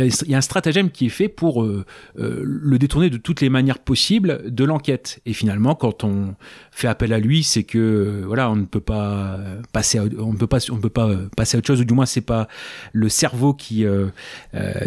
a, 0.00 0.04
il 0.04 0.28
y, 0.28 0.34
a, 0.34 0.38
un 0.38 0.42
stratagème 0.42 0.90
qui 0.90 1.06
est 1.06 1.10
fait 1.10 1.28
pour 1.28 1.62
euh, 1.62 1.84
euh, 2.18 2.42
le 2.44 2.78
détourner 2.78 3.08
de 3.08 3.18
toutes 3.18 3.40
les 3.40 3.50
manières 3.50 3.78
possibles 3.78 4.42
de 4.52 4.64
l'enquête. 4.64 5.20
Et 5.26 5.32
finalement, 5.32 5.76
quand 5.76 6.02
on 6.02 6.34
fait 6.72 6.88
appel 6.88 7.12
à 7.12 7.20
lui, 7.20 7.44
c'est 7.44 7.62
que 7.62 8.24
voilà, 8.26 8.50
on 8.50 8.56
ne 8.56 8.64
peut 8.64 8.80
pas 8.80 9.38
passer, 9.72 9.98
à, 9.98 10.04
on 10.18 10.32
ne 10.32 10.38
peut 10.38 10.48
pas, 10.48 10.58
on 10.70 10.76
ne 10.76 10.80
peut 10.80 10.88
pas 10.88 11.10
passer 11.36 11.56
à 11.56 11.58
autre 11.58 11.68
chose, 11.68 11.80
ou 11.80 11.84
du 11.84 11.94
moins 11.94 12.06
c'est 12.06 12.20
pas 12.20 12.48
le 12.92 13.08
cerveau 13.08 13.54
qui 13.54 13.84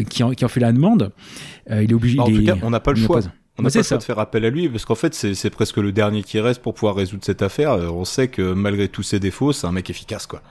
qui 0.09 0.23
en, 0.23 0.31
qui, 0.31 0.45
en, 0.45 0.49
fait 0.49 0.59
la 0.59 0.73
demande. 0.73 1.13
il 1.69 1.89
est 1.89 1.93
obligé. 1.93 2.17
Bah, 2.17 2.23
en 2.23 2.31
tout 2.31 2.43
cas, 2.43 2.57
on 2.61 2.71
n'a 2.71 2.81
pas 2.81 2.91
le 2.91 2.97
choix. 2.97 3.21
On 3.57 3.63
n'a 3.63 3.69
pas 3.69 3.83
ça 3.83 3.97
de 3.97 4.03
faire 4.03 4.19
appel 4.19 4.45
à 4.45 4.49
lui 4.49 4.69
parce 4.69 4.85
qu'en 4.85 4.95
fait 4.95 5.13
c'est 5.13 5.49
presque 5.49 5.77
le 5.77 5.91
dernier 5.91 6.23
qui 6.23 6.39
reste 6.39 6.61
pour 6.61 6.73
pouvoir 6.73 6.95
résoudre 6.95 7.23
cette 7.23 7.41
affaire. 7.41 7.73
Euh, 7.73 7.89
on 7.89 8.05
sait 8.05 8.27
que 8.27 8.53
malgré 8.53 8.87
tous 8.87 9.03
ses 9.03 9.19
défauts, 9.19 9.51
c'est 9.51 9.67
un 9.67 9.71
mec 9.71 9.89
efficace 9.89 10.25
quoi. 10.25 10.41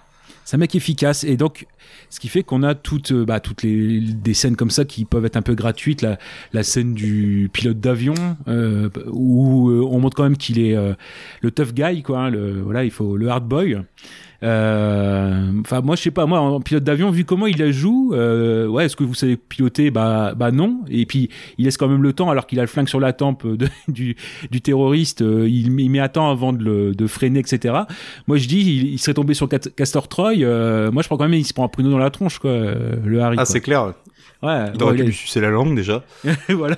C'est 0.45 0.57
un 0.57 0.59
mec 0.59 0.75
efficace 0.75 1.25
et 1.25 1.37
donc 1.37 1.67
ce 2.09 2.19
qui 2.19 2.29
fait 2.29 2.43
qu'on 2.43 2.63
a 2.63 2.75
toutes 2.75 3.13
euh, 3.13 3.25
bah, 3.25 3.41
toutes 3.41 3.63
les 3.63 4.01
des 4.01 4.35
scènes 4.35 4.57
comme 4.57 4.71
ça 4.71 4.85
qui 4.85 5.05
peuvent 5.05 5.25
être 5.25 5.37
un 5.37 5.43
peu 5.43 5.55
gratuites. 5.55 6.03
La, 6.03 6.19
la 6.53 6.63
scène 6.63 6.95
du 6.95 7.49
pilote 7.53 7.81
d'avion 7.81 8.15
euh, 8.49 8.91
où 9.07 9.71
on 9.71 9.99
montre 9.99 10.17
quand 10.17 10.25
même 10.25 10.37
qu'il 10.37 10.59
est 10.59 10.77
le 11.41 11.51
tough 11.51 11.73
guy 11.73 12.03
quoi. 12.03 12.21
Hein, 12.21 12.31
le 12.31 12.61
voilà 12.61 12.85
il 12.85 12.91
faut 12.91 13.17
le 13.17 13.29
hard 13.29 13.47
boy. 13.47 13.81
Euh, 14.43 15.61
enfin, 15.61 15.81
moi, 15.83 15.97
je 15.97 16.03
sais 16.03 16.11
pas, 16.11 16.27
moi, 16.27 16.41
en 16.41 16.61
pilote 16.61 16.85
d'avion, 16.85 17.11
vu 17.11 17.25
comment 17.25 17.47
il 17.47 17.59
la 17.59 17.71
joue, 17.71 18.13
euh, 18.15 18.67
ouais, 18.67 18.87
est-ce 18.87 18.97
que 18.97 19.05
vous 19.05 19.15
savez 19.15 19.37
piloter? 19.37 19.91
Bah, 19.91 20.35
bah 20.35 20.51
non. 20.51 20.81
Et 20.89 21.07
puis, 21.07 21.29
il 21.59 21.67
laisse 21.67 21.77
quand 21.77 21.89
même 21.89 22.03
le 22.03 22.13
temps, 22.13 22.31
alors 22.31 22.47
qu'il 22.47 22.59
a 22.59 22.63
le 22.63 22.69
flingue 22.69 22.89
sur 22.89 23.01
la 23.01 23.13
tempe 23.13 23.47
de, 23.47 23.69
du, 23.89 24.17
du 24.51 24.61
terroriste. 24.61 25.23
Euh, 25.23 25.49
il, 25.49 25.79
il, 25.79 25.91
met 25.91 26.01
à 26.01 26.09
temps 26.09 26.31
avant 26.31 26.53
de, 26.53 26.65
le, 26.65 26.95
de 26.95 27.07
freiner, 27.07 27.41
etc. 27.41 27.75
Moi, 28.27 28.39
je 28.39 28.49
dis, 28.49 28.61
il, 28.61 28.93
il 28.93 28.99
serait 28.99 29.15
tombé 29.15 29.35
sur 29.35 29.49
Castor 29.49 30.09
Troy. 30.09 30.37
Euh, 30.39 30.91
moi, 30.91 31.03
je 31.03 31.09
prends 31.09 31.17
quand 31.17 31.29
même, 31.29 31.35
il 31.35 31.45
se 31.45 31.53
prend 31.53 31.65
un 31.65 31.69
pruneau 31.69 31.91
dans 31.91 31.99
la 31.99 32.11
tronche, 32.11 32.39
quoi, 32.39 32.53
le 32.53 33.21
Harry. 33.21 33.37
Ah, 33.39 33.45
c'est 33.45 33.61
clair. 33.61 33.93
Ouais, 34.43 34.73
il 34.75 34.83
aurait 34.83 34.97
pu 34.97 35.03
lui 35.05 35.13
sucer 35.13 35.41
la 35.41 35.51
langue 35.51 35.77
déjà. 35.77 36.03
voilà. 36.49 36.77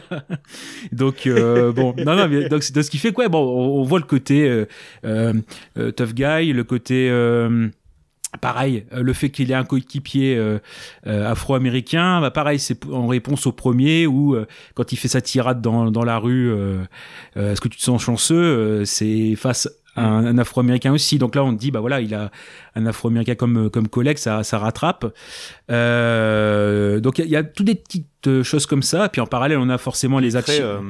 Donc 0.91 1.27
euh, 1.27 1.73
bon, 1.73 1.95
non 1.97 2.17
non, 2.17 2.29
mais 2.29 2.49
donc 2.49 2.63
c'est 2.65 2.83
ce 2.83 2.91
qui 2.91 2.99
fait 2.99 3.13
quoi 3.13 3.29
Bon, 3.29 3.39
on, 3.39 3.81
on, 3.81 3.85
voit 3.85 4.01
le 4.01 4.05
côté 4.05 4.49
euh, 4.49 4.67
euh, 5.05 5.93
tough 5.93 6.13
guy, 6.13 6.53
le 6.53 6.65
côté 6.65 7.09
euh, 7.09 7.69
Pareil, 8.41 8.87
le 8.91 9.13
fait 9.13 9.29
qu'il 9.29 9.51
ait 9.51 9.55
un 9.55 9.65
coéquipier 9.65 10.37
euh, 10.39 10.59
afro-américain, 11.05 12.23
bah 12.23 12.31
pareil, 12.31 12.59
c'est 12.59 12.87
en 12.87 13.07
réponse 13.07 13.47
au 13.47 13.53
premier 13.53 14.07
où 14.07 14.35
quand 14.75 14.91
il 14.91 14.97
fait 14.97 15.09
sa 15.09 15.21
tirade 15.21 15.61
dans, 15.61 15.91
dans 15.91 16.03
la 16.03 16.17
rue, 16.17 16.51
est-ce 17.37 17.61
que 17.61 17.69
tu 17.69 17.77
te 17.77 17.83
sens 17.83 18.03
chanceux 18.03 18.87
C'est 18.87 19.35
face 19.37 19.69
un, 19.97 20.27
un 20.27 20.39
Afro-Américain 20.39 20.93
aussi. 20.93 21.19
Donc 21.19 21.35
là, 21.35 21.45
on 21.45 21.53
dit, 21.53 21.71
bah 21.71 21.81
voilà, 21.81 22.01
il 22.01 22.15
a 22.15 22.31
un 22.75 22.87
Afro-Américain 22.87 23.35
comme 23.35 23.71
comme 23.71 23.89
collègue, 23.89 24.19
ça, 24.19 24.43
ça 24.43 24.59
rattrape. 24.59 25.07
Euh, 25.71 27.01
donc 27.01 27.19
il 27.19 27.27
y, 27.27 27.31
y, 27.31 27.37
a 27.37 27.45
toutes 27.45 27.67
des 27.67 27.75
petites 27.75 28.43
choses 28.43 28.67
comme 28.67 28.83
ça. 28.83 29.09
Puis 29.09 29.21
en 29.21 29.27
parallèle, 29.27 29.59
on 29.59 29.69
a 29.69 29.79
forcément 29.79 30.19
les 30.19 30.37
actions. 30.37 30.83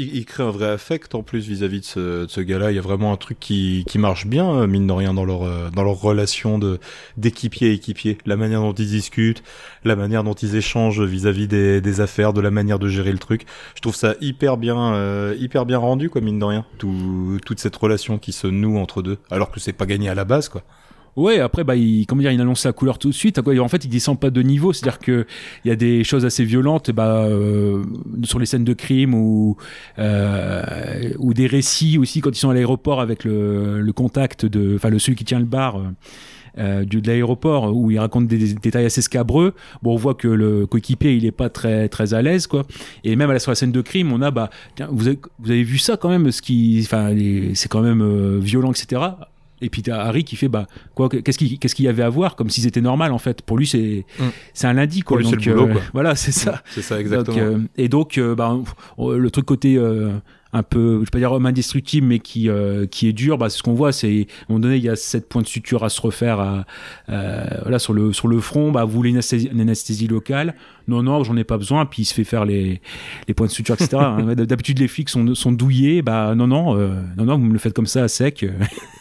Il, 0.00 0.16
il, 0.16 0.24
crée 0.24 0.42
un 0.42 0.50
vrai 0.50 0.68
affect 0.68 1.14
en 1.14 1.22
plus 1.22 1.46
vis-à-vis 1.46 1.78
-vis 1.78 1.80
de 1.80 1.84
ce, 1.84 2.26
ce 2.28 2.40
gars-là. 2.40 2.72
Il 2.72 2.74
y 2.74 2.78
a 2.78 2.82
vraiment 2.82 3.12
un 3.12 3.16
truc 3.16 3.38
qui, 3.38 3.84
qui 3.86 3.98
marche 3.98 4.26
bien, 4.26 4.50
euh, 4.50 4.66
mine 4.66 4.86
de 4.86 4.92
rien, 4.92 5.12
dans 5.12 5.24
leur, 5.24 5.42
euh, 5.42 5.68
dans 5.74 5.82
leur 5.82 6.00
relation 6.00 6.58
de 6.58 6.78
d'équipier 7.16 7.70
à 7.70 7.72
équipier. 7.72 8.18
La 8.24 8.36
manière 8.36 8.60
dont 8.60 8.72
ils 8.72 8.88
discutent, 8.88 9.42
la 9.84 9.96
manière 9.96 10.24
dont 10.24 10.34
ils 10.34 10.56
échangent 10.56 11.02
vis-à-vis 11.02 11.44
-vis 11.44 11.48
des, 11.48 11.80
des 11.80 12.00
affaires, 12.00 12.32
de 12.32 12.40
la 12.40 12.50
manière 12.50 12.78
de 12.78 12.88
gérer 12.88 13.12
le 13.12 13.18
truc. 13.18 13.46
Je 13.74 13.80
trouve 13.82 13.94
ça 13.94 14.14
hyper 14.20 14.56
bien, 14.56 14.94
euh, 14.94 15.36
hyper 15.38 15.66
bien 15.66 15.78
rendu, 15.78 16.08
quoi, 16.08 16.20
mine 16.20 16.38
de 16.38 16.44
rien. 16.44 16.64
Tout, 16.78 17.38
toute 17.44 17.60
cette 17.60 17.76
relation 17.76 18.18
qui 18.18 18.32
se 18.32 18.46
noue 18.46 18.78
entre 18.78 19.02
deux, 19.02 19.18
alors 19.30 19.50
que 19.50 19.60
c'est 19.60 19.74
pas 19.74 19.86
gagné 19.86 20.08
à 20.08 20.14
la 20.14 20.24
base, 20.24 20.48
quoi. 20.48 20.62
Ouais, 21.16 21.40
après, 21.40 21.64
bah, 21.64 21.76
il, 21.76 22.06
comment 22.06 22.22
dire, 22.22 22.32
il 22.32 22.40
annonce 22.40 22.64
la 22.64 22.72
couleur 22.72 22.98
tout 22.98 23.08
de 23.08 23.14
suite. 23.14 23.38
En 23.38 23.68
fait, 23.68 23.84
il 23.84 23.88
descend 23.88 24.18
pas 24.18 24.30
de 24.30 24.42
niveau. 24.42 24.72
C'est-à-dire 24.72 24.98
que 24.98 25.26
il 25.64 25.68
y 25.68 25.70
a 25.70 25.76
des 25.76 26.04
choses 26.04 26.24
assez 26.24 26.44
violentes, 26.44 26.90
bah, 26.90 27.24
euh, 27.24 27.82
sur 28.24 28.38
les 28.38 28.46
scènes 28.46 28.64
de 28.64 28.74
crime 28.74 29.14
ou 29.14 29.56
euh, 29.98 31.12
ou 31.18 31.34
des 31.34 31.46
récits 31.46 31.98
aussi 31.98 32.20
quand 32.20 32.30
ils 32.30 32.38
sont 32.38 32.50
à 32.50 32.54
l'aéroport 32.54 33.00
avec 33.00 33.24
le, 33.24 33.90
contact 33.94 34.46
de, 34.46 34.76
enfin, 34.76 34.90
celui 34.98 35.16
qui 35.16 35.24
tient 35.24 35.40
le 35.40 35.44
bar. 35.44 35.80
Euh, 36.58 36.84
de 36.84 37.00
l'aéroport 37.06 37.76
où 37.76 37.90
il 37.90 37.98
raconte 37.98 38.26
des, 38.26 38.54
détails 38.54 38.84
assez 38.84 39.02
scabreux. 39.02 39.54
Bon, 39.82 39.92
on 39.92 39.96
voit 39.96 40.14
que 40.14 40.26
le 40.26 40.66
coéquipier 40.66 41.14
il 41.14 41.24
est 41.24 41.30
pas 41.30 41.48
très 41.48 41.88
très 41.88 42.12
à 42.12 42.22
l'aise 42.22 42.46
quoi. 42.46 42.64
Et 43.04 43.14
même 43.14 43.36
sur 43.38 43.52
la 43.52 43.54
scène 43.54 43.72
de 43.72 43.80
crime, 43.80 44.12
on 44.12 44.20
a 44.20 44.30
bah 44.30 44.50
vous 44.90 45.08
avez, 45.08 45.62
vu 45.62 45.78
ça 45.78 45.96
quand 45.96 46.08
même, 46.08 46.30
ce 46.32 46.42
qui, 46.42 46.80
enfin, 46.84 47.14
c'est 47.54 47.68
quand 47.68 47.82
même 47.82 48.02
euh, 48.02 48.38
violent 48.40 48.72
etc. 48.72 49.02
Et 49.60 49.70
puis 49.70 49.82
t'as 49.82 50.00
Harry 50.00 50.24
qui 50.24 50.36
fait 50.36 50.48
bah 50.48 50.66
quoi 50.94 51.08
qu'est-ce 51.08 51.38
qu'il 51.38 51.58
qu'est-ce 51.58 51.74
qu'il 51.74 51.84
y 51.84 51.88
avait 51.88 52.02
à 52.02 52.08
voir? 52.08 52.36
Comme 52.36 52.50
si 52.50 52.60
c'était 52.60 52.80
normal 52.80 53.12
en 53.12 53.18
fait. 53.18 53.42
Pour 53.42 53.58
lui 53.58 53.66
c'est 53.66 54.04
mm. 54.18 54.24
c'est 54.54 54.66
un 54.66 54.72
lundi 54.72 55.02
quoi. 55.02 55.18
Pour 55.18 55.30
donc, 55.30 55.40
lui, 55.40 55.50
le 55.50 55.54
boulot, 55.54 55.72
quoi. 55.72 55.82
voilà 55.92 56.14
c'est 56.14 56.32
ça. 56.32 56.62
C'est 56.70 56.82
ça 56.82 57.00
exactement. 57.00 57.36
Donc, 57.36 57.44
euh, 57.44 57.58
et 57.76 57.88
donc 57.88 58.18
euh, 58.18 58.34
bah, 58.34 58.56
le 58.98 59.30
truc 59.30 59.46
côté 59.46 59.76
euh, 59.76 60.10
un 60.52 60.62
peu, 60.62 60.96
je 60.96 61.00
vais 61.00 61.10
pas 61.12 61.18
dire 61.18 61.32
homme 61.32 61.46
indestructible, 61.46 62.06
mais 62.06 62.18
qui 62.18 62.48
euh, 62.48 62.86
qui 62.86 63.08
est 63.08 63.12
dur. 63.12 63.38
Bah, 63.38 63.48
c'est 63.48 63.58
ce 63.58 63.62
qu'on 63.62 63.74
voit. 63.74 63.92
C'est 63.92 64.08
à 64.08 64.10
un 64.10 64.24
moment 64.48 64.60
donné, 64.60 64.76
il 64.76 64.82
y 64.82 64.88
a 64.88 64.96
sept 64.96 65.28
points 65.28 65.42
de 65.42 65.46
suture 65.46 65.84
à 65.84 65.88
se 65.88 66.00
refaire. 66.00 66.40
À, 66.40 66.64
euh, 67.08 67.46
voilà, 67.62 67.78
sur 67.78 67.92
le 67.92 68.12
sur 68.12 68.28
le 68.28 68.40
front, 68.40 68.72
bah, 68.72 68.84
vous 68.84 68.92
voulez 68.92 69.10
une 69.10 69.16
anesthésie, 69.16 69.48
une 69.52 69.60
anesthésie 69.60 70.08
locale 70.08 70.54
Non, 70.90 71.02
non, 71.02 71.24
j'en 71.24 71.36
ai 71.36 71.44
pas 71.44 71.56
besoin. 71.56 71.86
Puis 71.86 72.02
il 72.02 72.04
se 72.04 72.14
fait 72.14 72.24
faire 72.24 72.44
les 72.44 72.80
les 73.28 73.34
points 73.34 73.46
de 73.46 73.52
suture, 73.52 73.74
etc. 73.74 73.88
Hein. 74.00 74.34
D'habitude, 74.34 74.78
les 74.78 74.88
flics 74.88 75.08
sont 75.08 75.34
sont 75.34 75.52
douillés. 75.52 76.02
Bah, 76.02 76.34
non, 76.34 76.46
non, 76.46 76.76
euh, 76.76 77.00
non, 77.16 77.24
non, 77.24 77.38
vous 77.38 77.44
me 77.44 77.52
le 77.52 77.58
faites 77.58 77.74
comme 77.74 77.86
ça 77.86 78.04
à 78.04 78.08
sec. 78.08 78.44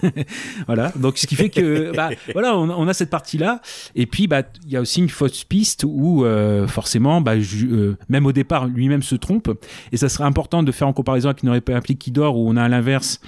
voilà. 0.68 0.92
Donc, 0.96 1.18
ce 1.18 1.26
qui 1.26 1.36
fait 1.36 1.50
que, 1.50 1.96
bah, 1.96 2.10
voilà, 2.34 2.58
on, 2.58 2.70
on 2.70 2.88
a 2.88 2.94
cette 2.94 3.10
partie-là. 3.10 3.62
Et 3.96 4.06
puis, 4.06 4.28
bah, 4.28 4.44
il 4.66 4.72
y 4.72 4.78
a 4.78 4.82
aussi 4.82 5.00
une 5.00 5.10
fausse 5.10 5.44
piste 5.44 5.86
où 5.88 6.26
euh, 6.26 6.68
forcément, 6.68 7.22
bah, 7.22 7.40
je, 7.40 7.96
même 8.10 8.26
au 8.26 8.32
départ, 8.32 8.68
lui-même 8.68 9.02
se 9.02 9.16
trompe. 9.16 9.50
Et 9.92 9.98
ça 9.98 10.10
serait 10.10 10.26
important 10.26 10.64
de 10.64 10.72
faire 10.72 10.88
en 10.88 10.94
comparaison 10.94 11.30
avec 11.30 11.40
qui 11.40 11.46
n'aurait 11.46 11.62
pas 11.62 11.76
impliqué 11.76 12.00
qui 12.00 12.12
dort, 12.12 12.38
où 12.38 12.50
on 12.50 12.56
a 12.56 12.64
à 12.64 12.70
l'inverse 12.70 13.20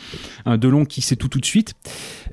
un 0.45 0.57
Delon 0.57 0.85
qui 0.85 1.01
sait 1.01 1.15
tout 1.15 1.27
tout 1.27 1.39
de 1.39 1.45
suite. 1.45 1.73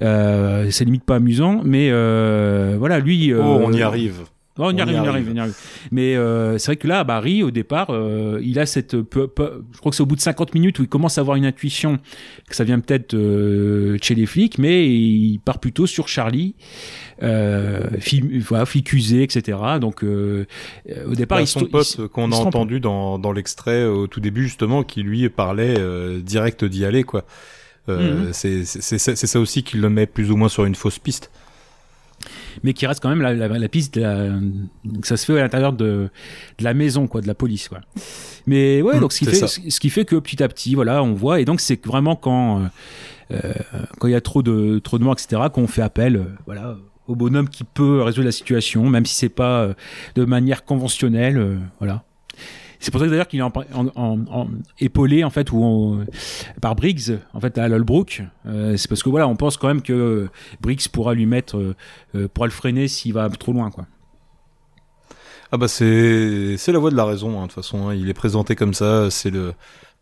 Euh, 0.00 0.68
c'est 0.70 0.84
limite 0.84 1.04
pas 1.04 1.16
amusant, 1.16 1.60
mais 1.64 1.88
euh, 1.90 2.76
voilà, 2.78 2.98
lui. 3.00 3.32
Euh, 3.32 3.42
oh, 3.42 3.60
on 3.64 3.72
y 3.72 3.82
arrive. 3.82 4.24
Oh, 4.58 4.64
on, 4.64 4.70
y, 4.70 4.74
on, 4.74 4.78
arrive, 4.78 4.94
y 4.94 4.98
arrive, 4.98 5.28
on 5.30 5.36
y 5.36 5.40
arrive, 5.40 5.54
Mais 5.92 6.16
euh, 6.16 6.58
c'est 6.58 6.66
vrai 6.66 6.76
que 6.76 6.88
là, 6.88 7.04
Barry, 7.04 7.42
au 7.42 7.50
départ, 7.50 7.90
euh, 7.90 8.40
il 8.42 8.58
a 8.58 8.66
cette. 8.66 9.00
Peu, 9.02 9.28
peu, 9.28 9.64
je 9.72 9.78
crois 9.78 9.90
que 9.90 9.96
c'est 9.96 10.02
au 10.02 10.06
bout 10.06 10.16
de 10.16 10.20
50 10.20 10.54
minutes 10.54 10.78
où 10.80 10.82
il 10.82 10.88
commence 10.88 11.18
à 11.18 11.20
avoir 11.20 11.36
une 11.36 11.46
intuition 11.46 11.98
que 12.48 12.56
ça 12.56 12.64
vient 12.64 12.80
peut-être 12.80 13.14
euh, 13.14 13.96
chez 14.02 14.14
les 14.14 14.26
flics, 14.26 14.58
mais 14.58 14.88
il 14.88 15.38
part 15.38 15.60
plutôt 15.60 15.86
sur 15.86 16.08
Charlie, 16.08 16.54
euh, 17.22 17.88
fille, 18.00 18.40
voilà, 18.40 18.66
fille 18.66 18.82
accusée, 18.88 19.22
etc. 19.22 19.58
Donc 19.80 20.02
euh, 20.02 20.44
au 21.06 21.14
départ, 21.14 21.38
bah, 21.38 21.42
il 21.42 21.46
son 21.46 21.66
pote 21.66 22.08
qu'on 22.08 22.32
a 22.32 22.36
entendu 22.36 22.80
dans, 22.80 23.18
dans 23.18 23.32
l'extrait 23.32 23.84
au 23.84 24.06
tout 24.06 24.20
début 24.20 24.44
justement, 24.44 24.82
qui 24.82 25.02
lui 25.02 25.28
parlait 25.28 25.76
euh, 25.78 26.20
direct 26.20 26.64
d'y 26.64 26.84
aller, 26.84 27.04
quoi. 27.04 27.24
Euh, 27.88 28.26
mm 28.26 28.30
-hmm. 28.30 28.64
C'est 28.80 29.26
ça 29.26 29.40
aussi 29.40 29.62
qui 29.62 29.78
le 29.78 29.88
met 29.88 30.06
plus 30.06 30.30
ou 30.30 30.36
moins 30.36 30.48
sur 30.48 30.64
une 30.64 30.74
fausse 30.74 30.98
piste 30.98 31.30
mais 32.62 32.72
qui 32.72 32.86
reste 32.86 33.00
quand 33.00 33.08
même 33.08 33.22
la, 33.22 33.34
la, 33.34 33.48
la 33.48 33.68
piste 33.68 33.94
de 33.94 34.00
la, 34.02 34.28
que 35.00 35.06
ça 35.06 35.16
se 35.16 35.24
fait 35.24 35.38
à 35.38 35.42
l'intérieur 35.42 35.72
de, 35.72 36.08
de 36.58 36.64
la 36.64 36.74
maison 36.74 37.06
quoi 37.06 37.20
de 37.20 37.26
la 37.26 37.34
police 37.34 37.68
quoi. 37.68 37.80
Mais 38.46 38.82
ouais 38.82 38.96
mmh, 38.96 39.00
donc 39.00 39.12
ce 39.12 39.18
qui 39.18 39.24
fait 39.26 39.46
ce 39.46 39.80
qui 39.80 39.90
fait 39.90 40.04
que 40.04 40.16
petit 40.16 40.42
à 40.42 40.48
petit 40.48 40.74
voilà 40.74 41.02
on 41.02 41.14
voit 41.14 41.40
et 41.40 41.44
donc 41.44 41.60
c'est 41.60 41.84
vraiment 41.86 42.16
quand 42.16 42.62
euh, 43.30 43.52
quand 43.98 44.08
il 44.08 44.12
y 44.12 44.16
a 44.16 44.20
trop 44.20 44.42
de 44.42 44.78
trop 44.78 44.98
de 44.98 45.04
morts 45.04 45.16
etc 45.18 45.42
qu'on 45.52 45.66
fait 45.66 45.82
appel 45.82 46.16
euh, 46.16 46.24
voilà 46.46 46.76
au 47.06 47.14
bonhomme 47.16 47.48
qui 47.48 47.64
peut 47.64 48.02
résoudre 48.02 48.26
la 48.26 48.32
situation 48.32 48.88
même 48.88 49.06
si 49.06 49.14
c'est 49.14 49.28
pas 49.28 49.60
euh, 49.62 49.74
de 50.14 50.24
manière 50.24 50.64
conventionnelle 50.64 51.38
euh, 51.38 51.56
voilà 51.78 52.04
C'est 52.80 52.90
pour 52.90 53.00
ça 53.00 53.06
d'ailleurs 53.06 53.28
qu'il 53.28 53.40
est 53.40 53.42
en, 53.42 53.52
en, 53.96 54.48
épaulé 54.78 55.24
en 55.24 55.30
fait 55.30 55.50
ou 55.50 56.00
par 56.60 56.76
Briggs 56.76 57.18
en 57.34 57.40
fait 57.40 57.58
à 57.58 57.68
Lolbrook. 57.68 58.22
Euh, 58.46 58.76
c'est 58.76 58.88
parce 58.88 59.02
que 59.02 59.08
voilà, 59.08 59.26
on 59.26 59.36
pense 59.36 59.56
quand 59.56 59.68
même 59.68 59.82
que 59.82 60.28
Briggs 60.60 60.88
pourra 60.88 61.14
lui 61.14 61.26
mettre, 61.26 61.74
pourra 62.34 62.46
le 62.46 62.52
freiner 62.52 62.86
s'il 62.88 63.14
va 63.14 63.28
trop 63.30 63.52
loin 63.52 63.70
quoi. 63.70 63.86
Ah 65.50 65.56
bah 65.56 65.66
c'est 65.66 66.56
c'est 66.58 66.72
la 66.72 66.78
voie 66.78 66.90
de 66.90 66.96
la 66.96 67.06
raison 67.06 67.38
hein, 67.38 67.42
de 67.42 67.46
toute 67.46 67.54
façon. 67.54 67.88
Hein. 67.88 67.94
Il 67.94 68.08
est 68.08 68.14
présenté 68.14 68.54
comme 68.54 68.74
ça, 68.74 69.10
c'est 69.10 69.30
le 69.30 69.54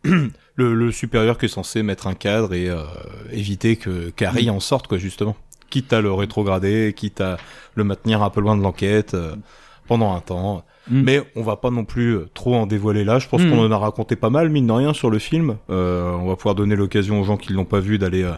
le, 0.57 0.91
supérieur 0.93 1.39
qui 1.39 1.47
est 1.47 1.49
censé 1.49 1.83
mettre 1.83 2.07
un 2.07 2.15
cadre 2.15 2.55
et 2.55 2.69
euh, 2.69 2.83
éviter 3.31 3.77
que 3.77 4.11
Carrie 4.11 4.51
en 4.51 4.61
sorte, 4.61 4.87
quoi, 4.87 4.99
justement. 4.99 5.37
Quitte 5.71 5.93
à 5.93 6.01
le 6.01 6.13
rétrograder, 6.13 6.95
quitte 6.97 7.21
à 7.21 7.39
le 7.75 7.85
maintenir 7.85 8.23
un 8.23 8.31
peu 8.31 8.41
loin 8.41 8.57
de 8.57 8.63
l'enquête 8.63 9.15
euh, 9.15 9.37
pendant 9.87 10.15
un 10.15 10.21
temps. 10.21 10.65
Mm. 10.89 11.03
Mais 11.03 11.23
on 11.35 11.43
va 11.43 11.57
pas 11.57 11.71
non 11.71 11.85
plus 11.85 12.17
euh, 12.17 12.31
trop 12.35 12.55
en 12.55 12.67
dévoiler 12.67 13.05
là. 13.05 13.19
Je 13.19 13.29
pense 13.29 13.43
mm. 13.43 13.51
qu'on 13.51 13.65
en 13.65 13.71
a 13.71 13.79
raconté 13.79 14.17
pas 14.17 14.31
mal, 14.31 14.49
mine 14.49 14.67
de 14.67 14.73
rien, 14.73 14.95
sur 14.95 15.11
le 15.11 15.19
film. 15.19 15.57
on 15.69 16.27
va 16.27 16.37
pouvoir 16.37 16.55
donner 16.55 16.77
l'occasion 16.77 17.21
aux 17.21 17.25
gens 17.25 17.37
qui 17.37 17.53
l'ont 17.53 17.65
pas 17.65 17.81
vu 17.81 17.99
d'aller 17.99 18.31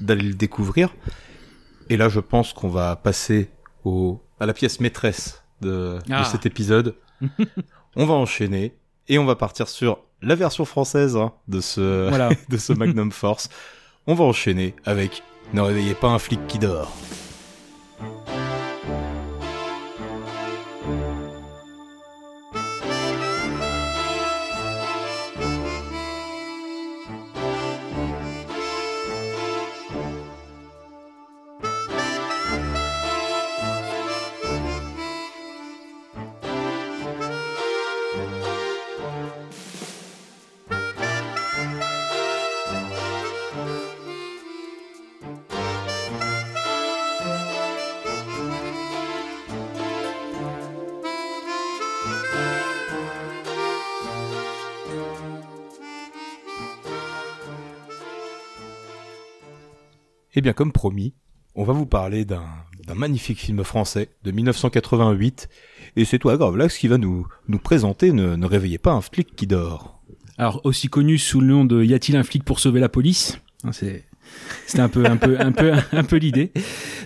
d'aller 0.00 0.28
le 0.28 0.34
découvrir. 0.34 0.94
Et 1.90 1.96
là, 1.96 2.08
je 2.08 2.20
pense 2.20 2.52
qu'on 2.52 2.68
va 2.68 2.96
passer 2.96 3.50
au 3.84 4.20
à 4.40 4.46
la 4.46 4.52
pièce 4.54 4.80
maîtresse 4.80 5.42
de, 5.60 5.98
de 6.06 6.12
ah. 6.12 6.24
cet 6.24 6.46
épisode. 6.46 6.96
on 7.96 8.06
va 8.06 8.14
enchaîner 8.14 8.74
et 9.08 9.18
on 9.18 9.24
va 9.24 9.36
partir 9.36 9.68
sur 9.68 9.98
la 10.22 10.34
version 10.34 10.64
française 10.64 11.16
hein, 11.16 11.32
de 11.48 11.60
ce 11.60 12.10
de 12.48 12.56
ce 12.56 12.72
Magnum 12.72 13.12
Force. 13.12 13.48
On 14.06 14.14
va 14.14 14.24
enchaîner 14.24 14.74
avec 14.84 15.22
Ne 15.52 15.60
réveillez 15.60 15.94
pas 15.94 16.08
un 16.08 16.18
flic 16.18 16.46
qui 16.46 16.58
dort. 16.58 16.92
Bien, 60.44 60.52
comme 60.52 60.72
promis, 60.72 61.14
on 61.54 61.64
va 61.64 61.72
vous 61.72 61.86
parler 61.86 62.24
d'un 62.24 62.44
magnifique 62.94 63.38
film 63.38 63.64
français 63.64 64.10
de 64.24 64.30
1988. 64.30 65.48
Et 65.96 66.04
c'est 66.04 66.18
toi, 66.18 66.36
Gravelax, 66.36 66.76
qui 66.76 66.86
va 66.86 66.98
nous, 66.98 67.26
nous 67.48 67.58
présenter 67.58 68.12
ne, 68.12 68.36
ne 68.36 68.46
réveillez 68.46 68.78
pas 68.78 68.92
un 68.92 69.00
flic 69.00 69.34
qui 69.34 69.46
dort. 69.46 70.02
Alors, 70.36 70.60
aussi 70.64 70.88
connu 70.88 71.16
sous 71.16 71.40
le 71.40 71.46
nom 71.46 71.64
de 71.64 71.82
Y 71.82 71.94
a-t-il 71.94 72.16
un 72.16 72.24
flic 72.24 72.44
pour 72.44 72.60
sauver 72.60 72.78
la 72.78 72.90
police? 72.90 73.38
Hein, 73.64 73.70
c'était 74.66 74.82
un 74.82 74.88
peu, 74.88 75.04
un 75.06 75.16
peu, 75.16 75.36
un 75.38 75.52
peu, 75.52 75.72
un 75.92 76.04
peu 76.04 76.16
l'idée. 76.16 76.52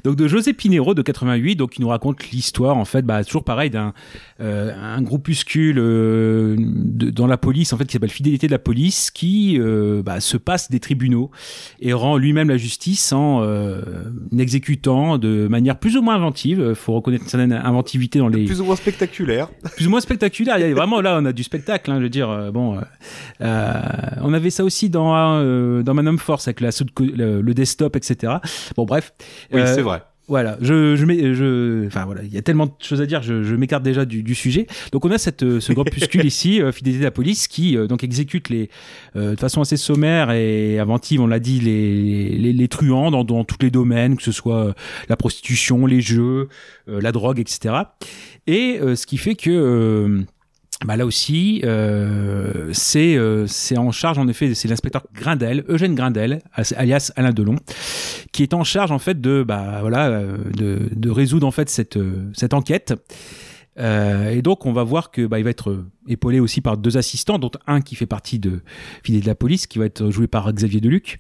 Donc 0.05 0.17
de 0.17 0.29
José 0.29 0.53
Pinero 0.53 0.95
de 0.95 1.03
88, 1.03 1.57
donc 1.57 1.79
il 1.79 1.83
nous 1.83 1.89
raconte 1.89 2.31
l'histoire 2.31 2.77
en 2.77 2.85
fait, 2.85 3.03
bah 3.03 3.25
toujours 3.25 3.45
pareil 3.45 3.71
d'un 3.71 3.93
euh, 4.41 4.73
un 4.81 5.03
groupuscule 5.03 5.79
euh, 5.81 6.55
dans 6.59 7.27
la 7.27 7.37
police 7.37 7.73
en 7.73 7.77
fait 7.77 7.87
qui 7.87 7.93
s'appelle 7.93 8.11
Fidélité 8.11 8.47
de 8.47 8.53
la 8.53 8.61
police, 8.61 9.11
qui 9.11 9.59
euh, 9.59 10.01
bah, 10.03 10.21
se 10.21 10.37
passe 10.37 10.71
des 10.71 10.79
tribunaux 10.79 11.33
et 11.81 11.93
rend 11.93 12.17
lui-même 12.17 12.49
la 12.49 12.57
justice 12.57 13.13
en 13.13 13.45
exécutant 14.39 15.19
de 15.19 15.49
manière 15.49 15.79
plus 15.79 15.97
ou 15.97 16.03
moins 16.03 16.15
inventive. 16.15 16.75
Faut 16.75 16.95
reconnaître 16.95 17.25
une 17.25 17.31
certaine 17.31 17.53
inventivité 17.53 18.19
dans 18.21 18.29
les 18.29 18.45
plus 18.45 18.61
ou 18.61 18.65
moins 18.65 18.77
spectaculaire. 18.77 19.49
Plus 19.77 19.87
ou 19.87 19.91
moins 19.91 20.01
spectaculaire. 20.01 20.59
Il 20.59 20.69
y 20.69 20.71
a 20.71 20.75
vraiment 20.75 21.01
là 21.01 21.19
on 21.21 21.25
a 21.25 21.33
du 21.33 21.43
spectacle. 21.43 21.91
Hein, 21.91 21.97
je 21.99 22.05
veux 22.05 22.09
dire 22.09 22.53
bon, 22.53 22.81
on 23.41 24.33
avait 24.33 24.51
ça 24.51 24.65
aussi 24.65 24.89
dans 24.89 25.83
dans 25.83 25.95
Manum 25.95 26.19
Force 26.19 26.47
avec 26.47 26.61
la 26.61 26.71
le, 27.19 27.55
desktop, 27.55 27.97
etc. 27.97 28.35
Bon, 28.77 28.85
bref. 28.85 29.13
Oui, 29.53 29.61
c'est 29.65 29.81
euh, 29.81 29.83
vrai. 29.83 30.03
Voilà, 30.29 30.59
je, 30.61 30.95
je, 30.95 31.07
je, 31.07 31.87
enfin 31.87 32.05
voilà, 32.05 32.23
il 32.23 32.31
y 32.31 32.37
a 32.37 32.43
tellement 32.43 32.67
de 32.67 32.73
choses 32.81 33.01
à 33.01 33.07
dire, 33.07 33.23
je, 33.23 33.45
je 33.45 33.55
m'écarte 33.55 33.83
déjà 33.83 34.05
du, 34.05 34.23
du, 34.23 34.35
sujet. 34.35 34.67
Donc 34.93 35.07
on 35.07 35.11
a 35.11 35.17
cette, 35.17 35.43
euh, 35.43 35.59
ce 35.59 35.73
groupuscule 35.73 36.27
ici, 36.27 36.61
euh, 36.61 36.71
fidélité 36.71 37.01
de 37.01 37.05
la 37.05 37.11
police, 37.11 37.49
qui 37.49 37.79
donc 37.89 38.05
exécute 38.05 38.51
les, 38.51 38.69
de 39.15 39.37
façon 39.37 39.63
assez 39.63 39.79
sommaire 39.79 40.31
et 40.31 40.79
inventive, 40.79 41.23
on 41.23 41.27
l'a 41.27 41.41
dit, 41.41 41.61
les, 41.61 42.29
les, 42.37 42.53
les 42.53 42.69
truands 42.69 43.11
dans, 43.11 43.25
dans 43.25 43.45
tous 43.45 43.57
les 43.63 43.71
domaines, 43.71 44.19
que 44.19 44.23
ce 44.23 44.33
soit 44.33 44.75
la 45.09 45.17
prostitution, 45.17 45.87
les 45.87 46.03
jeux, 46.03 46.49
la 46.87 47.11
drogue, 47.11 47.41
etc. 47.41 47.75
Et 48.47 48.81
ce 48.81 49.07
qui 49.07 49.17
fait 49.17 49.35
que 49.35 50.27
bah 50.85 50.97
là 50.97 51.05
aussi, 51.05 51.61
euh, 51.65 52.71
c'est 52.73 53.17
euh, 53.17 53.47
en 53.77 53.91
charge 53.91 54.17
en 54.19 54.29
effet, 54.29 54.55
c'est 54.55 54.69
l'inspecteur 54.69 55.05
Grindel, 55.13 55.65
Eugène 55.69 55.97
Grindel, 55.97 56.41
alias 56.53 57.11
Alain 57.17 57.33
Delon, 57.33 57.57
qui 58.31 58.45
est 58.45 58.55
en 58.55 58.63
charge 58.63 58.93
en 58.93 59.01
fait 59.01 59.21
de 59.21 59.43
bah 59.43 59.79
voilà 59.81 60.09
euh, 60.09 60.37
de, 60.57 60.89
de 60.95 61.11
résoudre 61.11 61.49
en 61.49 61.51
fait 61.51 61.69
cette 61.69 61.97
euh, 61.97 62.31
cette 62.33 62.55
enquête. 62.55 62.95
Euh, 63.81 64.31
et 64.31 64.41
donc 64.41 64.67
on 64.67 64.73
va 64.73 64.85
voir 64.85 65.11
que 65.11 65.27
bah, 65.27 65.39
il 65.39 65.45
va 65.45 65.51
être 65.51 65.85
épaulé 66.07 66.39
aussi 66.39 66.61
par 66.61 66.77
deux 66.77 66.97
assistants, 66.97 67.41
dont 67.41 67.51
un 67.67 67.81
qui 67.81 67.97
fait 67.97 68.07
partie 68.07 68.39
de 68.39 68.61
Fidèle 69.03 69.23
de 69.23 69.27
la 69.27 69.35
police, 69.35 69.67
qui 69.67 69.81
va 69.81 69.85
être 69.85 70.11
joué 70.11 70.29
par 70.29 70.53
Xavier 70.53 70.81
Deluc. 70.81 71.19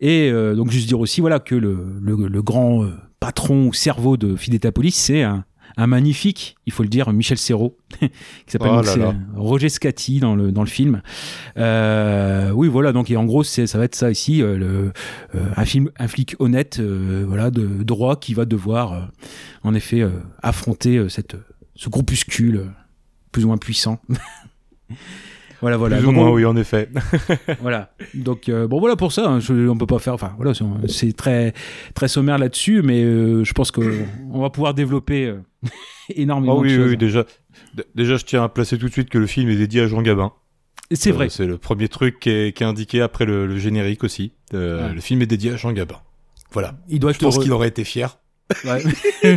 Et 0.00 0.30
donc 0.30 0.70
juste 0.70 0.86
dire 0.86 1.00
aussi 1.00 1.20
voilà 1.20 1.40
que 1.40 1.54
le, 1.54 1.98
le, 2.02 2.28
le 2.28 2.42
grand 2.42 2.86
patron 3.20 3.68
ou 3.68 3.72
cerveau 3.72 4.18
de 4.18 4.36
Fidèle 4.36 4.60
de 4.60 4.68
la 4.68 4.72
police, 4.72 4.96
c'est 4.96 5.22
un 5.22 5.44
un 5.76 5.86
magnifique, 5.86 6.56
il 6.66 6.72
faut 6.72 6.82
le 6.82 6.88
dire, 6.88 7.12
Michel 7.12 7.38
Serrault, 7.38 7.76
qui 8.00 8.08
s'appelle 8.46 8.70
oh 8.72 9.12
Roger 9.36 9.68
Scatti 9.68 10.20
dans 10.20 10.34
le 10.36 10.52
dans 10.52 10.62
le 10.62 10.68
film. 10.68 11.02
Euh, 11.56 12.50
oui, 12.50 12.68
voilà. 12.68 12.92
Donc 12.92 13.10
et 13.10 13.16
en 13.16 13.24
gros, 13.24 13.42
c'est 13.42 13.66
ça 13.66 13.78
va 13.78 13.84
être 13.84 13.94
ça 13.94 14.10
ici, 14.10 14.42
euh, 14.42 14.56
le, 14.56 14.92
euh, 15.34 15.46
un 15.56 15.64
film, 15.64 15.90
un 15.98 16.08
flic 16.08 16.36
honnête, 16.38 16.80
voilà, 16.80 17.50
de 17.50 17.82
droit 17.82 18.16
qui 18.16 18.34
va 18.34 18.44
devoir, 18.44 19.10
en 19.62 19.74
effet, 19.74 20.02
affronter 20.42 21.08
cette 21.08 21.36
ce 21.76 21.88
groupuscule 21.88 22.70
plus 23.32 23.44
ou 23.44 23.48
moins 23.48 23.58
puissant. 23.58 24.00
Voilà, 25.64 25.78
voilà. 25.78 25.96
Plus 25.96 26.06
ou 26.06 26.12
moins, 26.12 26.30
oui, 26.30 26.44
en 26.44 26.56
effet. 26.56 26.90
voilà. 27.62 27.94
Donc 28.12 28.50
bon, 28.50 28.80
voilà 28.80 28.96
pour 28.96 29.12
ça. 29.12 29.30
Hein, 29.30 29.38
on 29.50 29.78
peut 29.78 29.86
pas 29.86 29.98
faire. 29.98 30.12
Enfin, 30.12 30.34
voilà, 30.36 30.52
c'est 30.88 31.16
très 31.16 31.54
très 31.94 32.08
sommaire 32.08 32.36
là-dessus, 32.36 32.82
mais 32.82 33.02
je 33.02 33.52
pense 33.52 33.70
que 33.70 33.80
on 34.30 34.42
va 34.42 34.50
pouvoir 34.50 34.74
développer 34.74 35.34
énormément 36.14 36.58
ah 36.58 36.60
oui, 36.60 36.68
de 36.70 36.76
choses. 36.76 36.90
Oui, 36.90 36.96
déjà, 36.98 37.24
déjà, 37.94 38.16
je 38.16 38.24
tiens 38.24 38.44
à 38.44 38.48
placer 38.50 38.76
tout 38.76 38.88
de 38.88 38.92
suite 38.92 39.08
que 39.08 39.18
le 39.18 39.26
film 39.26 39.48
est 39.48 39.56
dédié 39.56 39.80
à 39.80 39.86
Jean 39.86 40.02
Gabin. 40.02 40.32
C'est 40.92 41.10
vrai. 41.10 41.26
Euh, 41.26 41.30
c'est 41.30 41.46
le 41.46 41.58
premier 41.58 41.88
truc 41.88 42.20
qui 42.20 42.30
est, 42.30 42.56
qui 42.56 42.62
est 42.62 42.66
indiqué 42.66 43.00
après 43.00 43.24
le, 43.24 43.58
générique 43.58 44.04
aussi. 44.04 44.32
Euh, 44.52 44.92
Le 44.92 45.00
film 45.00 45.22
est 45.22 45.26
dédié 45.26 45.52
à 45.52 45.56
Jean 45.56 45.72
Gabin. 45.72 46.00
Voilà. 46.52 46.74
Il 46.88 47.00
doit 47.00 47.12
je 47.12 47.18
pense 47.18 47.38
qu'il 47.38 47.52
aurait 47.52 47.68
été 47.68 47.84
fier. 47.84 48.18
Ouais. 48.64 48.82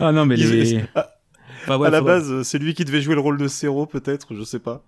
ah 0.00 0.10
non, 0.12 0.24
mais 0.24 0.36
les... 0.36 0.80
à 1.68 1.90
la 1.90 2.00
base, 2.00 2.42
c'est 2.42 2.58
lui 2.58 2.74
qui 2.74 2.84
devait 2.84 3.00
jouer 3.00 3.14
le 3.14 3.20
rôle 3.20 3.38
de 3.38 3.48
Cero, 3.48 3.86
peut-être, 3.86 4.34
je 4.34 4.42
sais 4.42 4.58
pas. 4.58 4.82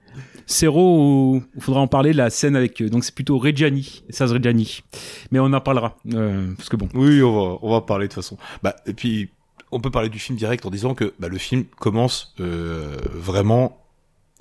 Cero, 0.46 1.42
il 1.54 1.62
faudra 1.62 1.80
en 1.80 1.88
parler, 1.88 2.12
la 2.12 2.30
scène 2.30 2.56
avec, 2.56 2.82
donc 2.82 3.04
c'est 3.04 3.14
plutôt 3.14 3.38
Reggiani, 3.38 4.04
Saz 4.10 4.32
Reggiani. 4.32 4.82
Mais 5.30 5.38
on 5.38 5.52
en 5.52 5.60
parlera, 5.60 5.96
euh, 6.14 6.52
parce 6.56 6.68
que 6.68 6.76
bon. 6.76 6.88
Oui, 6.94 7.22
on 7.22 7.32
va, 7.32 7.58
on 7.62 7.70
va 7.70 7.80
parler 7.80 8.08
de 8.08 8.12
toute 8.12 8.22
façon. 8.22 8.36
Bah, 8.62 8.76
et 8.86 8.92
puis, 8.92 9.30
on 9.72 9.80
peut 9.80 9.90
parler 9.90 10.08
du 10.08 10.18
film 10.18 10.38
direct 10.38 10.64
en 10.66 10.70
disant 10.70 10.94
que 10.94 11.12
bah, 11.18 11.28
le 11.28 11.38
film 11.38 11.64
commence 11.78 12.34
euh, 12.40 12.96
vraiment 13.12 13.82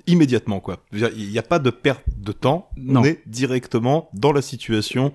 immédiatement 0.06 0.60
quoi. 0.60 0.78
Il 0.92 1.30
n'y 1.30 1.38
a 1.38 1.42
pas 1.42 1.58
de 1.58 1.70
perte 1.70 2.04
de 2.16 2.30
temps. 2.30 2.68
On 2.88 3.02
est 3.02 3.22
directement 3.26 4.08
dans 4.14 4.30
la 4.30 4.40
situation 4.40 5.12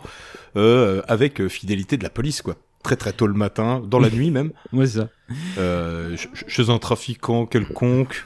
euh, 0.58 1.02
avec 1.08 1.48
fidélité 1.48 1.96
de 1.96 2.04
la 2.04 2.10
police 2.10 2.42
quoi 2.42 2.58
très 2.84 2.96
très 2.96 3.14
tôt 3.14 3.28
le 3.28 3.34
matin, 3.34 3.82
dans 3.86 4.00
la 4.00 4.10
nuit 4.12 4.32
même. 4.32 4.52
Ouais, 4.74 4.88
c'est 4.88 5.00
ça. 5.00 5.10
Euh, 5.58 6.16
chez 6.48 6.70
un 6.70 6.78
trafiquant 6.78 7.46
quelconque. 7.46 8.26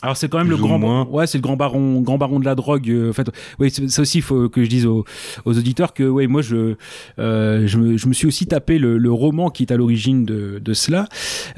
Alors 0.00 0.16
c'est 0.16 0.28
quand 0.28 0.38
même 0.38 0.50
le 0.50 0.56
grand 0.56 1.08
ouais 1.10 1.26
c'est 1.26 1.38
le 1.38 1.42
grand 1.42 1.56
baron 1.56 2.00
grand 2.02 2.18
baron 2.18 2.38
de 2.38 2.44
la 2.44 2.54
drogue 2.54 2.88
euh, 2.88 3.10
en 3.10 3.12
fait 3.12 3.28
oui 3.58 3.68
ça 3.70 4.02
aussi 4.02 4.18
il 4.18 4.22
faut 4.22 4.48
que 4.48 4.62
je 4.62 4.68
dise 4.68 4.86
aux, 4.86 5.04
aux 5.44 5.58
auditeurs 5.58 5.92
que 5.92 6.04
ouais 6.04 6.28
moi 6.28 6.40
je 6.40 6.76
euh, 7.18 7.66
je, 7.66 7.78
me, 7.78 7.96
je 7.96 8.06
me 8.06 8.12
suis 8.12 8.28
aussi 8.28 8.46
tapé 8.46 8.78
le, 8.78 8.96
le 8.96 9.12
roman 9.12 9.50
qui 9.50 9.64
est 9.64 9.72
à 9.72 9.76
l'origine 9.76 10.24
de, 10.24 10.60
de 10.64 10.72
cela 10.72 11.08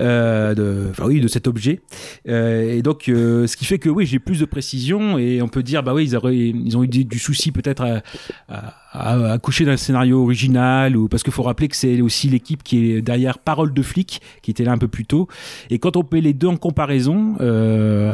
euh, 0.00 0.54
de 0.54 0.86
enfin 0.90 1.04
oui 1.04 1.20
de 1.20 1.28
cet 1.28 1.48
objet 1.48 1.80
euh, 2.28 2.78
et 2.78 2.80
donc 2.80 3.10
euh, 3.10 3.46
ce 3.46 3.58
qui 3.58 3.66
fait 3.66 3.78
que 3.78 3.90
oui 3.90 4.06
j'ai 4.06 4.18
plus 4.18 4.40
de 4.40 4.46
précision 4.46 5.18
et 5.18 5.42
on 5.42 5.48
peut 5.48 5.62
dire 5.62 5.82
bah 5.82 5.92
oui 5.92 6.04
ils, 6.04 6.16
auraient, 6.16 6.34
ils 6.34 6.78
ont 6.78 6.82
eu 6.82 6.88
du, 6.88 7.18
souci 7.18 7.52
peut-être 7.52 7.82
à, 7.82 8.00
à 8.48 8.74
à, 8.92 9.38
coucher 9.38 9.64
d'un 9.64 9.76
scénario 9.76 10.22
original 10.22 10.96
ou 10.96 11.08
parce 11.08 11.22
qu'il 11.22 11.32
faut 11.32 11.42
rappeler 11.42 11.68
que 11.68 11.76
c'est 11.76 12.00
aussi 12.00 12.28
l'équipe 12.28 12.62
qui 12.62 12.92
est 12.92 13.02
derrière 13.02 13.38
Parole 13.38 13.72
de 13.72 13.82
flic 13.82 14.20
qui 14.42 14.50
était 14.50 14.64
là 14.64 14.72
un 14.72 14.78
peu 14.78 14.88
plus 14.88 15.06
tôt. 15.06 15.28
Et 15.70 15.78
quand 15.78 15.96
on 15.96 16.04
met 16.10 16.20
les 16.20 16.32
deux 16.32 16.48
en 16.48 16.56
comparaison 16.56 17.36
euh, 17.40 18.12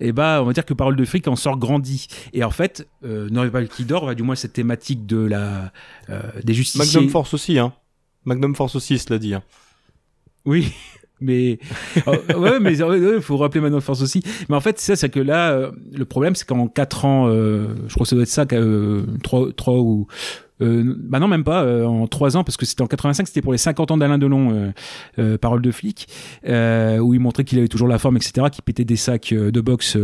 et 0.00 0.08
eh 0.08 0.12
ben 0.12 0.40
on 0.42 0.44
va 0.44 0.52
dire 0.52 0.64
que 0.64 0.74
Parole 0.74 0.96
de 0.96 1.04
flic 1.04 1.26
en 1.28 1.36
sort 1.36 1.56
grandi. 1.56 2.08
Et 2.32 2.44
en 2.44 2.50
fait 2.50 2.86
euh, 3.04 3.28
Norval 3.30 3.68
qui 3.68 3.84
dort 3.84 4.14
du 4.14 4.22
moins 4.22 4.34
cette 4.34 4.52
thématique 4.52 5.06
de 5.06 5.18
la 5.18 5.72
euh, 6.10 6.20
des 6.44 6.54
justiciers. 6.54 7.00
Magnum 7.00 7.10
Force 7.10 7.34
aussi 7.34 7.58
hein. 7.58 7.72
Magnum 8.24 8.54
Force 8.54 8.76
aussi 8.76 8.98
cela 8.98 9.18
dit 9.18 9.34
hein. 9.34 9.42
oui 10.44 10.72
mais 11.20 11.58
oh, 12.06 12.12
ouais 12.38 12.60
mais 12.60 12.76
il 12.76 13.20
faut 13.20 13.36
rappeler 13.36 13.60
Magnum 13.60 13.80
Force 13.80 14.02
aussi. 14.02 14.22
Mais 14.48 14.56
en 14.56 14.60
fait 14.60 14.78
c'est 14.78 14.92
ça 14.92 14.96
c'est 14.96 15.08
que 15.10 15.20
là 15.20 15.52
euh, 15.52 15.70
le 15.92 16.04
problème 16.04 16.34
c'est 16.34 16.46
qu'en 16.46 16.68
4 16.68 17.04
ans 17.04 17.28
euh, 17.28 17.68
je 17.86 17.94
crois 17.94 18.04
que 18.04 18.08
ça 18.08 18.16
doit 18.16 18.22
être 18.22 18.28
ça 18.28 18.46
euh, 18.52 19.04
3 19.22 19.52
3 19.56 19.74
ou 19.74 20.06
euh, 20.60 20.94
bah 20.98 21.20
non 21.20 21.28
même 21.28 21.44
pas 21.44 21.62
euh, 21.62 21.84
en 21.84 22.06
trois 22.06 22.36
ans 22.36 22.44
parce 22.44 22.56
que 22.56 22.66
c'était 22.66 22.82
en 22.82 22.86
85 22.86 23.26
c'était 23.26 23.42
pour 23.42 23.52
les 23.52 23.58
50 23.58 23.90
ans 23.90 23.96
d'Alain 23.96 24.18
Delon 24.18 24.52
euh, 24.52 24.70
euh, 25.18 25.38
parole 25.38 25.62
de 25.62 25.70
flic 25.70 26.08
euh, 26.46 26.98
où 26.98 27.14
il 27.14 27.20
montrait 27.20 27.44
qu'il 27.44 27.58
avait 27.58 27.68
toujours 27.68 27.88
la 27.88 27.98
forme 27.98 28.16
etc 28.16 28.46
qui 28.50 28.62
pétait 28.62 28.84
des 28.84 28.96
sacs 28.96 29.32
de 29.32 29.60
boxe 29.60 29.96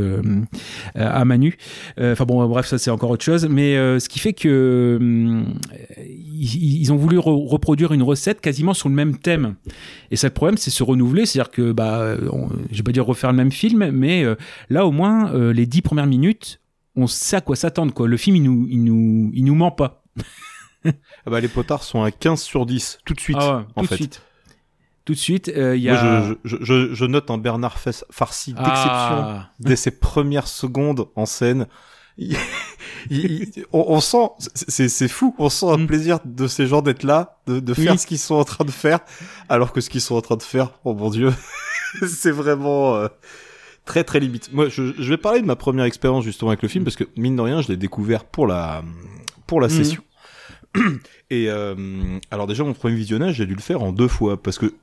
à 0.94 1.24
Manu 1.24 1.56
enfin 1.98 2.24
bon 2.24 2.46
bref 2.46 2.66
ça 2.66 2.78
c'est 2.78 2.90
encore 2.90 3.10
autre 3.10 3.24
chose. 3.24 3.46
Mais 3.48 3.74
ce 3.74 4.08
qui 4.08 4.18
fait 4.18 4.32
que 4.32 4.98
ils, 5.98 6.80
ils, 6.82 6.92
ont 6.92 6.96
voulu 6.96 7.18
re 7.18 7.26
reproduire 7.26 7.92
une 7.92 8.02
recette 8.02 8.40
quasiment 8.40 8.74
sur 8.74 8.88
le 8.88 8.94
même 8.94 9.18
thème. 9.18 9.54
Et 10.10 10.16
ça 10.16 10.28
le 10.28 10.32
problème 10.34 10.56
c'est 10.56 10.70
se 10.70 10.82
renouveler 10.82 11.26
c'est 11.26 11.40
à 11.40 11.44
dire 11.44 11.50
que 11.50 11.72
bah 11.72 12.16
on, 12.32 12.48
je 12.70 12.76
vais 12.76 12.82
pas 12.82 12.92
dire 12.92 13.06
refaire 13.06 13.30
le 13.30 13.36
même 13.36 13.52
film 13.52 13.90
mais 13.90 14.24
là 14.70 14.86
au 14.86 14.92
moins 14.92 15.32
les 15.52 15.66
dix 15.66 15.82
premières 15.82 16.06
minutes 16.06 16.60
on 16.96 17.06
sait 17.06 17.36
à 17.36 17.40
quoi 17.40 17.56
s'attendre 17.56 17.92
quoi. 17.92 18.06
Le 18.06 18.16
film 18.16 18.36
il 18.36 18.42
nous 18.42 18.66
il 18.70 18.84
nous 18.84 19.30
il 19.34 19.44
nous 19.44 19.54
ment 19.54 19.70
pas 19.70 20.03
ah 20.86 20.90
bah 21.30 21.40
les 21.40 21.48
potards 21.48 21.82
sont 21.82 22.02
à 22.02 22.10
15 22.10 22.40
sur 22.42 22.66
10 22.66 22.98
tout 23.04 23.14
de 23.14 23.20
suite 23.20 23.36
ah 23.40 23.58
ouais, 23.58 23.64
en 23.76 23.80
tout 23.82 23.86
fait. 23.88 23.94
de 23.94 24.00
suite 24.00 24.22
tout 25.06 25.12
de 25.14 25.18
suite 25.18 25.48
il 25.54 25.58
euh, 25.60 25.76
y 25.76 25.88
a 25.88 26.02
Moi, 26.20 26.36
je, 26.44 26.56
je, 26.56 26.64
je, 26.64 26.94
je, 26.94 27.04
note 27.06 27.30
un 27.30 27.38
Bernard 27.38 27.78
farci 28.10 28.52
d'exception 28.52 28.82
Ah. 28.86 29.50
dès 29.60 29.76
ses 29.76 29.90
premières 29.92 30.46
secondes 30.48 31.08
en 31.16 31.24
scène 31.26 31.66
il, 32.18 32.36
il, 33.10 33.24
il- 33.56 33.66
on, 33.72 33.84
on 33.88 34.00
sent 34.00 34.28
c'est 34.54 34.88
c'est 34.88 35.08
fou 35.08 35.34
on 35.38 35.48
sent 35.48 35.66
un 35.66 35.78
Mm. 35.78 35.86
plaisir 35.86 36.18
de 36.24 36.46
ces 36.46 36.66
gens 36.66 36.82
d'être 36.82 37.02
là 37.02 37.38
de, 37.46 37.60
de 37.60 37.74
faire 37.74 37.92
Oui. 37.92 37.98
ce 37.98 38.06
qu'ils 38.06 38.18
sont 38.18 38.34
en 38.36 38.44
train 38.44 38.64
de 38.64 38.70
faire 38.70 39.00
alors 39.48 39.72
que 39.72 39.80
ce 39.80 39.88
qu'ils 39.90 40.00
sont 40.02 40.14
en 40.16 40.20
train 40.22 40.36
de 40.36 40.42
faire 40.42 40.70
oh 40.84 40.94
mon 40.94 41.08
dieu 41.10 41.32
c'est 42.06 42.30
vraiment 42.30 42.94
euh, 42.94 43.08
très 43.86 44.04
très 44.04 44.20
limite 44.20 44.52
moi 44.52 44.68
je, 44.68 44.92
je 44.98 45.08
vais 45.10 45.16
parler 45.18 45.40
de 45.40 45.46
ma 45.46 45.56
première 45.56 45.86
expérience 45.86 46.24
justement 46.24 46.50
avec 46.50 46.62
le 46.62 46.68
film 46.68 46.84
parce 46.84 46.96
que 46.96 47.04
mine 47.16 47.36
de 47.36 47.40
rien 47.42 47.62
je 47.62 47.68
l'ai 47.68 47.76
découvert 47.76 48.24
pour 48.24 48.46
la 48.46 48.82
pour 49.46 49.60
la 49.60 49.68
Mhm. 49.68 49.72
session. 49.74 50.02
Et 51.30 51.46
euh, 51.48 52.18
alors 52.30 52.46
déjà 52.46 52.64
mon 52.64 52.72
premier 52.74 52.96
visionnage 52.96 53.36
j'ai 53.36 53.46
dû 53.46 53.54
le 53.54 53.60
faire 53.60 53.82
en 53.82 53.92
deux 53.92 54.08
fois 54.08 54.42
parce 54.42 54.58
que 54.58 54.74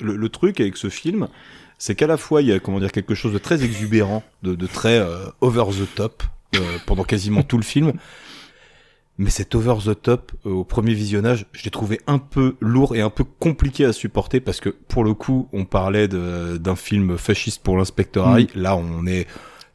le, 0.00 0.16
le 0.16 0.28
truc 0.28 0.60
avec 0.60 0.76
ce 0.76 0.88
film 0.88 1.28
c'est 1.76 1.94
qu'à 1.96 2.06
la 2.06 2.16
fois 2.16 2.40
il 2.40 2.48
y 2.48 2.52
a 2.52 2.60
comment 2.60 2.78
dire 2.78 2.92
quelque 2.92 3.14
chose 3.16 3.32
de 3.32 3.38
très 3.38 3.64
exubérant 3.64 4.22
de, 4.44 4.54
de 4.54 4.66
très 4.66 4.98
euh, 4.98 5.26
over 5.40 5.64
the 5.72 5.92
top 5.94 6.22
euh, 6.54 6.60
pendant 6.86 7.04
quasiment 7.04 7.42
tout 7.42 7.56
le 7.56 7.64
film. 7.64 7.92
Mais 9.20 9.30
cet 9.30 9.56
over 9.56 9.74
the 9.84 10.00
top 10.00 10.30
euh, 10.46 10.50
au 10.50 10.64
premier 10.64 10.94
visionnage 10.94 11.46
je 11.52 11.64
l'ai 11.64 11.70
trouvé 11.72 12.00
un 12.06 12.18
peu 12.18 12.54
lourd 12.60 12.94
et 12.94 13.00
un 13.00 13.10
peu 13.10 13.24
compliqué 13.24 13.84
à 13.84 13.92
supporter 13.92 14.38
parce 14.40 14.60
que 14.60 14.68
pour 14.68 15.02
le 15.02 15.14
coup 15.14 15.48
on 15.52 15.64
parlait 15.64 16.06
d'un 16.06 16.76
film 16.76 17.18
fasciste 17.18 17.62
pour 17.64 17.76
l'inspecteur 17.76 18.28
Harry 18.28 18.46
là 18.54 18.76
on 18.76 19.04
est 19.06 19.26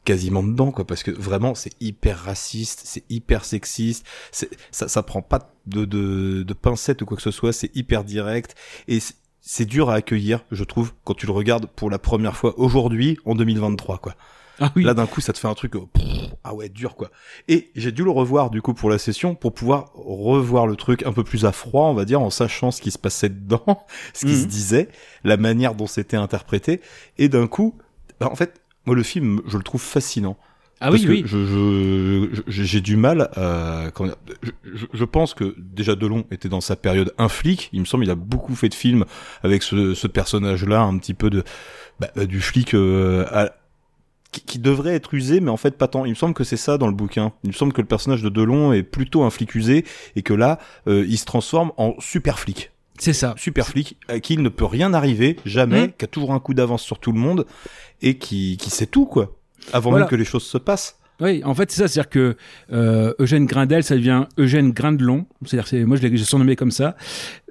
quasiment 0.05 0.43
dedans 0.43 0.71
quoi 0.71 0.85
parce 0.85 1.03
que 1.03 1.11
vraiment 1.11 1.55
c'est 1.55 1.71
hyper 1.81 2.17
raciste 2.19 2.81
c'est 2.85 3.03
hyper 3.09 3.45
sexiste 3.45 4.05
c'est 4.31 4.49
ça 4.71 4.87
ça 4.87 5.01
prend 5.03 5.21
pas 5.21 5.53
de 5.65 5.85
de, 5.85 6.43
de 6.43 6.53
pincettes 6.53 7.01
ou 7.01 7.05
quoi 7.05 7.15
que 7.17 7.23
ce 7.23 7.31
soit 7.31 7.53
c'est 7.53 7.73
hyper 7.75 8.03
direct 8.03 8.55
et 8.87 8.99
c'est- 8.99 9.65
dur 9.65 9.89
à 9.89 9.95
accueillir 9.95 10.45
je 10.51 10.63
trouve 10.63 10.93
quand 11.03 11.13
tu 11.13 11.25
le 11.25 11.31
regardes 11.33 11.67
pour 11.67 11.89
la 11.89 11.99
première 11.99 12.35
fois 12.37 12.53
aujourd'hui 12.59 13.17
en 13.25 13.35
2023 13.35 13.97
quoi 13.97 14.15
ah 14.59 14.71
oui 14.75 14.83
Là, 14.83 14.93
d'un 14.93 15.07
coup, 15.07 15.19
ça 15.19 15.33
te 15.33 15.39
fait 15.39 15.47
un 15.47 15.55
truc, 15.55 15.71
pff, 15.71 16.05
ah 16.43 16.53
ouais, 16.53 16.69
dur, 16.69 16.95
quoi. 16.95 17.09
Et 17.47 17.71
j'ai 17.75 17.91
dû 17.91 18.03
le 18.03 18.11
revoir, 18.11 18.51
du 18.51 18.61
coup, 18.61 18.75
pour 18.75 18.91
la 18.91 18.99
session, 18.99 19.33
pour 19.33 19.51
pouvoir 19.51 19.91
revoir 19.95 20.67
le 20.67 20.75
truc 20.75 21.01
un 21.07 21.11
peu 21.11 21.23
plus 21.23 21.45
à 21.45 21.51
froid, 21.51 21.87
on 21.87 21.95
va 21.95 22.05
dire, 22.05 22.21
en 22.21 22.29
sachant 22.29 22.69
ce 22.69 22.79
qui 22.79 22.91
se 22.91 22.99
passait 22.99 23.29
dedans, 23.29 23.83
ce 24.13 24.27
qui 24.27 24.33
Mhm. 24.33 24.41
se 24.41 24.45
disait, 24.45 24.89
la 25.23 25.37
manière 25.37 25.73
dont 25.73 25.87
c'était 25.87 26.17
interprété. 26.17 26.81
Et 27.17 27.29
d'un 27.29 27.47
coup, 27.47 27.75
bah, 28.19 28.29
en 28.31 28.35
fait, 28.35 28.61
moi, 28.85 28.95
le 28.95 29.03
film, 29.03 29.41
je 29.47 29.57
le 29.57 29.63
trouve 29.63 29.81
fascinant. 29.81 30.37
ah 30.81 30.89
Parce 30.89 31.01
oui 31.03 31.07
que 31.07 31.11
oui 31.11 31.23
je, 31.25 31.45
je, 31.45 32.41
je- 32.51 32.63
j'ai 32.63 32.81
du 32.81 32.97
mal 32.97 33.29
à, 33.35 33.89
je, 34.41 34.51
je- 34.73 34.85
je 34.91 35.05
pense 35.05 35.33
que 35.33 35.55
déjà 35.57 35.95
Delon 35.95 36.25
était 36.31 36.49
dans 36.49 36.61
sa 36.61 36.75
période 36.75 37.13
un 37.17 37.29
flic. 37.29 37.69
Il 37.73 37.79
me 37.79 37.85
semble 37.85 38.03
il 38.03 38.09
a 38.11 38.15
beaucoup 38.15 38.55
fait 38.55 38.69
de 38.69 38.73
films 38.73 39.05
avec 39.43 39.63
ce, 39.63 39.93
ce 39.93 40.07
personnage-là, 40.07 40.81
un 40.81 40.97
petit 40.97 41.13
peu 41.13 41.29
de 41.29 41.43
bah, 41.99 42.09
euh, 42.17 42.25
du 42.25 42.41
flic 42.41 42.73
euh, 42.73 43.25
à- 43.31 43.51
qui, 44.31 44.41
qui 44.41 44.59
devrait 44.59 44.95
être 44.95 45.13
usé, 45.13 45.39
mais 45.39 45.51
en 45.51 45.57
fait 45.57 45.77
pas 45.77 45.87
tant. 45.87 46.03
Il 46.05 46.09
me 46.09 46.15
semble 46.15 46.33
que 46.33 46.43
c'est 46.43 46.57
ça 46.57 46.77
dans 46.77 46.87
le 46.87 46.93
bouquin. 46.93 47.31
Il 47.43 47.49
me 47.49 47.53
semble 47.53 47.71
que 47.71 47.81
le 47.81 47.87
personnage 47.87 48.21
de 48.23 48.29
Delon 48.29 48.73
est 48.73 48.83
plutôt 48.83 49.23
un 49.23 49.29
flic 49.29 49.55
usé 49.55 49.85
et 50.17 50.23
que 50.23 50.33
là, 50.33 50.59
euh, 50.87 51.05
il 51.07 51.17
se 51.17 51.25
transforme 51.25 51.71
en 51.77 51.93
super 51.99 52.39
flic. 52.39 52.71
C'est 52.99 53.13
ça 53.13 53.33
Super 53.37 53.65
flic 53.67 53.97
à 54.07 54.19
qui 54.19 54.33
il 54.35 54.41
ne 54.41 54.49
peut 54.49 54.65
rien 54.65 54.93
arriver, 54.93 55.37
jamais, 55.45 55.87
Mm. 55.87 55.91
qui 55.97 56.05
a 56.05 56.07
toujours 56.07 56.33
un 56.33 56.39
coup 56.39 56.53
d'avance 56.53 56.83
sur 56.83 56.99
tout 56.99 57.11
le 57.11 57.19
monde 57.19 57.45
et 58.01 58.17
qui, 58.17 58.57
qui 58.57 58.69
sait 58.69 58.85
tout 58.87 59.05
quoi. 59.05 59.35
Avant 59.71 59.89
Voilà. 59.91 60.05
même 60.05 60.09
que 60.09 60.15
les 60.15 60.25
choses 60.25 60.43
se 60.45 60.57
passent. 60.57 60.99
Oui, 61.21 61.41
en 61.45 61.53
fait, 61.53 61.71
c'est 61.71 61.81
ça, 61.81 61.87
c'est-à-dire 61.87 62.09
que 62.09 62.35
euh, 62.73 63.13
Eugène 63.19 63.45
Grindel, 63.45 63.83
ça 63.83 63.95
devient 63.95 64.25
Eugène 64.37 64.71
Grindelon. 64.71 65.25
C'est-à-dire, 65.45 65.67
c'est, 65.67 65.85
moi, 65.85 65.95
je 65.95 66.05
l'ai 66.07 66.17
surnommé 66.17 66.55
comme 66.55 66.71
ça. 66.71 66.95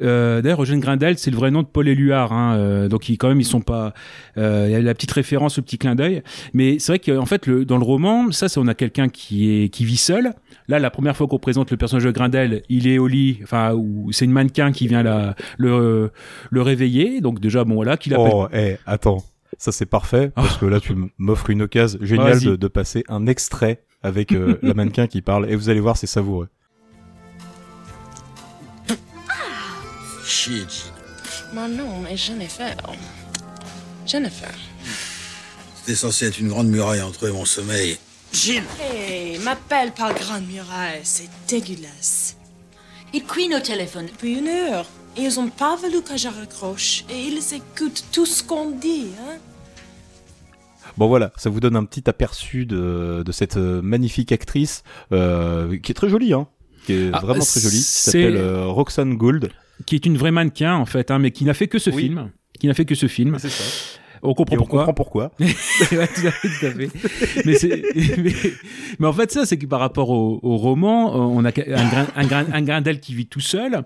Euh, 0.03 0.43
d'ailleurs, 0.43 0.63
Eugène 0.63 0.81
Grindel, 0.81 1.17
c'est 1.17 1.31
le 1.31 1.37
vrai 1.37 1.51
nom 1.51 1.63
de 1.63 1.69
Paul 1.69 1.89
Éluard. 1.89 2.33
Hein, 2.33 2.57
euh, 2.57 2.89
donc, 2.89 3.09
ils, 3.09 3.17
quand 3.17 3.29
même, 3.29 3.41
ils 3.41 3.47
sont 3.47 3.61
pas. 3.61 3.95
euh, 4.37 4.67
Il 4.69 4.73
y 4.73 4.75
a 4.75 4.81
la 4.81 4.95
petite 4.95 5.13
référence, 5.13 5.57
le 5.57 5.63
petit 5.63 5.79
clin 5.79 5.95
d'œil. 5.95 6.23
Mais 6.53 6.79
c'est 6.81 6.93
vrai 6.93 6.99
qu'en 6.99 7.25
fait, 7.25 7.47
le, 7.47 7.65
dans 7.65 7.79
le 7.79 7.85
roman, 7.85 8.33
ça, 8.33 8.49
c'est 8.49 8.59
on 8.59 8.67
a 8.67 8.75
quelqu'un 8.75 9.09
qui 9.09 9.49
est 9.51 9.69
qui 9.69 9.85
vit 9.85 9.97
seul. 9.97 10.33
Là, 10.69 10.79
la 10.79 10.91
première 10.91 11.17
fois 11.17 11.29
qu'on 11.29 11.39
présente 11.39 11.71
le 11.71 11.77
personnage 11.77 12.05
de 12.05 12.11
Grindel, 12.11 12.63
il 12.69 12.89
est 12.89 12.99
au 12.99 13.07
lit. 13.07 13.39
Enfin, 13.43 13.75
c'est 14.11 14.25
une 14.25 14.33
mannequin 14.33 14.73
qui 14.73 14.89
vient 14.89 15.03
la, 15.03 15.35
le 15.57 16.11
le 16.51 16.63
réveiller. 16.63 17.21
Donc 17.21 17.41
déjà, 17.41 17.65
bon 17.65 17.75
voilà, 17.77 17.97
qu'il 17.97 18.13
appelle. 18.13 18.33
Oh, 18.35 18.49
eh, 18.53 18.77
attends. 18.87 19.23
Ça, 19.59 19.73
c'est 19.73 19.87
parfait, 19.87 20.31
parce 20.35 20.57
que 20.57 20.67
là, 20.67 20.81
tu 20.81 20.95
m'offres 21.19 21.51
une 21.51 21.63
occasion 21.63 21.99
géniale 22.03 22.41
de, 22.41 22.57
de 22.57 22.69
passer 22.69 23.05
un 23.09 23.27
extrait 23.27 23.85
avec 24.03 24.33
euh, 24.33 24.59
la 24.63 24.75
mannequin 24.75 25.07
qui 25.07 25.23
parle, 25.23 25.51
et 25.51 25.57
vous 25.57 25.69
allez 25.69 25.81
voir, 25.81 25.97
c'est 25.97 26.07
savoureux. 26.07 26.49
Bah 31.53 31.69
non, 31.69 32.01
mais 32.01 32.17
Jennifer. 32.17 32.75
Jennifer. 34.07 34.51
C'était 35.77 35.97
censé 35.97 36.27
être 36.27 36.39
une 36.39 36.49
grande 36.49 36.69
muraille 36.69 37.03
entre 37.03 37.27
eux 37.27 37.29
et 37.29 37.33
mon 37.33 37.45
sommeil. 37.45 37.99
Jean 38.33 38.63
Hé, 38.81 39.39
m'appelle 39.39 39.93
pas 39.93 40.13
Grande 40.15 40.47
Muraille, 40.49 41.01
c'est 41.03 41.29
dégueulasse. 41.49 42.37
Ils 43.13 43.25
queen 43.25 43.55
au 43.55 43.61
téléphone. 43.61 44.07
Depuis 44.07 44.39
une 44.39 44.49
heure, 44.49 44.87
ils 45.17 45.39
ont 45.41 45.49
pas 45.49 45.77
voulu 45.77 46.03
que 46.03 46.17
je 46.17 46.29
raccroche 46.29 47.05
et 47.11 47.19
ils 47.29 47.55
écoutent 47.55 48.05
tout 48.13 48.27
ce 48.27 48.43
qu'on 48.43 48.71
dit, 48.71 49.07
hein. 49.21 49.37
Bon 50.99 51.09
voilà, 51.09 51.33
ça 51.37 51.49
vous 51.49 51.61
donne 51.61 51.77
un 51.77 51.85
petit 51.85 52.09
aperçu 52.09 52.67
de, 52.67 53.23
de 53.25 53.33
cette 53.33 53.57
euh, 53.57 53.81
magnifique 53.81 54.31
actrice, 54.31 54.83
euh, 55.13 55.79
qui 55.79 55.93
est 55.93 55.95
très 55.95 56.09
jolie, 56.11 56.35
hein, 56.35 56.47
qui 56.85 56.93
est 56.93 57.11
Ah, 57.15 57.21
vraiment 57.21 57.43
très 57.45 57.61
jolie, 57.61 57.77
qui 57.77 57.83
s'appelle 57.83 58.37
euh, 58.37 58.67
Roxane 58.67 59.15
Gould. 59.17 59.51
qui 59.87 59.95
est 59.95 60.05
une 60.05 60.19
vraie 60.19 60.33
mannequin 60.33 60.75
en 60.75 60.85
fait, 60.85 61.11
hein, 61.11 61.19
mais 61.19 61.31
qui 61.31 61.45
n'a 61.45 61.55
fait 61.55 61.67
que 61.69 61.79
ce 61.79 61.89
Oui. 61.91 62.03
film, 62.03 62.31
qui 62.61 62.67
n'a 62.67 62.75
fait 62.75 62.85
que 62.85 62.95
ce 62.95 63.07
film. 63.09 63.37
C'est 63.39 63.49
ça. 63.49 63.65
On 64.25 64.35
comprend 64.35 64.55
Et 64.55 64.59
on 64.59 64.61
pourquoi. 64.61 64.81
comprend 64.85 64.95
pourquoi. 64.95 65.33
Ouais, 65.41 66.07
tout 66.09 66.27
à 66.27 66.31
fait, 66.31 66.49
tout 66.49 66.67
à 66.67 66.71
fait. 66.71 66.91
mais, 67.45 67.55
c'est- 67.55 67.83
mais, 68.19 68.33
mais 69.01 69.07
en 69.09 69.13
fait, 69.13 69.33
ça, 69.33 69.47
c'est 69.47 69.57
que 69.59 69.67
par 69.67 69.81
rapport 69.81 70.11
au, 70.11 70.39
au 70.43 70.57
roman, 70.59 71.17
on 71.17 71.45
a 71.45 71.49
un, 71.49 71.51
grain, 71.51 72.07
un, 72.15 72.27
grain, 72.27 72.47
un 72.53 72.63
Grindel 72.63 73.01
qui 73.01 73.15
vit 73.15 73.27
tout 73.27 73.41
seul, 73.41 73.83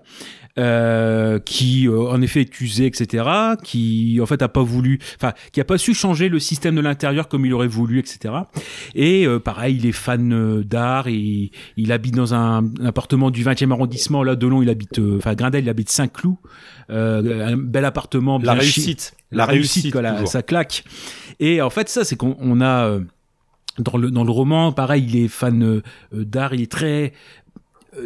euh, 0.57 1.39
qui 1.39 1.87
euh, 1.87 2.09
en 2.09 2.21
effet 2.21 2.41
est 2.41 2.61
usé, 2.61 2.85
etc., 2.85 3.23
qui 3.63 4.19
en 4.21 4.25
fait 4.25 4.41
a 4.41 4.47
pas 4.49 4.63
voulu, 4.63 4.99
enfin, 5.15 5.33
qui 5.51 5.61
a 5.61 5.65
pas 5.65 5.77
su 5.77 5.93
changer 5.93 6.29
le 6.29 6.39
système 6.39 6.75
de 6.75 6.81
l'intérieur 6.81 7.27
comme 7.27 7.45
il 7.45 7.53
aurait 7.53 7.67
voulu, 7.67 7.99
etc. 7.99 8.33
Et 8.95 9.25
euh, 9.27 9.39
pareil, 9.39 9.77
il 9.77 9.85
est 9.85 9.91
fan 9.91 10.33
euh, 10.33 10.63
d'art 10.63 11.07
et 11.07 11.51
il 11.77 11.91
habite 11.91 12.15
dans 12.15 12.33
un, 12.33 12.63
un 12.79 12.85
appartement 12.85 13.29
du 13.31 13.43
20e 13.43 13.71
arrondissement. 13.71 14.23
Là, 14.23 14.35
Delon, 14.35 14.61
il 14.61 14.69
habite, 14.69 14.99
euh, 14.99 15.17
enfin, 15.17 15.35
Grindel, 15.35 15.63
il 15.65 15.69
habite 15.69 15.89
Saint-Cloud, 15.89 16.35
euh, 16.89 17.53
un 17.53 17.57
bel 17.57 17.85
appartement. 17.85 18.37
La 18.39 18.53
bien 18.53 18.61
chi- 18.63 18.81
réussite. 18.81 19.13
la, 19.31 19.45
réussite, 19.45 19.91
quoi, 19.91 20.01
la- 20.01 20.25
ça 20.25 20.41
claque. 20.41 20.83
Et 21.39 21.61
en 21.61 21.69
fait, 21.69 21.87
ça, 21.89 22.03
c'est 22.03 22.15
qu'on 22.15 22.35
on 22.39 22.61
a 22.61 22.85
euh, 22.87 22.99
dans 23.77 23.97
le 23.97 24.09
dans 24.09 24.23
le 24.23 24.31
roman, 24.31 24.71
pareil, 24.71 25.05
il 25.07 25.15
est 25.23 25.27
fan 25.27 25.61
euh, 25.63 25.81
d'art, 26.11 26.53
il 26.55 26.61
est 26.61 26.71
très 26.71 27.13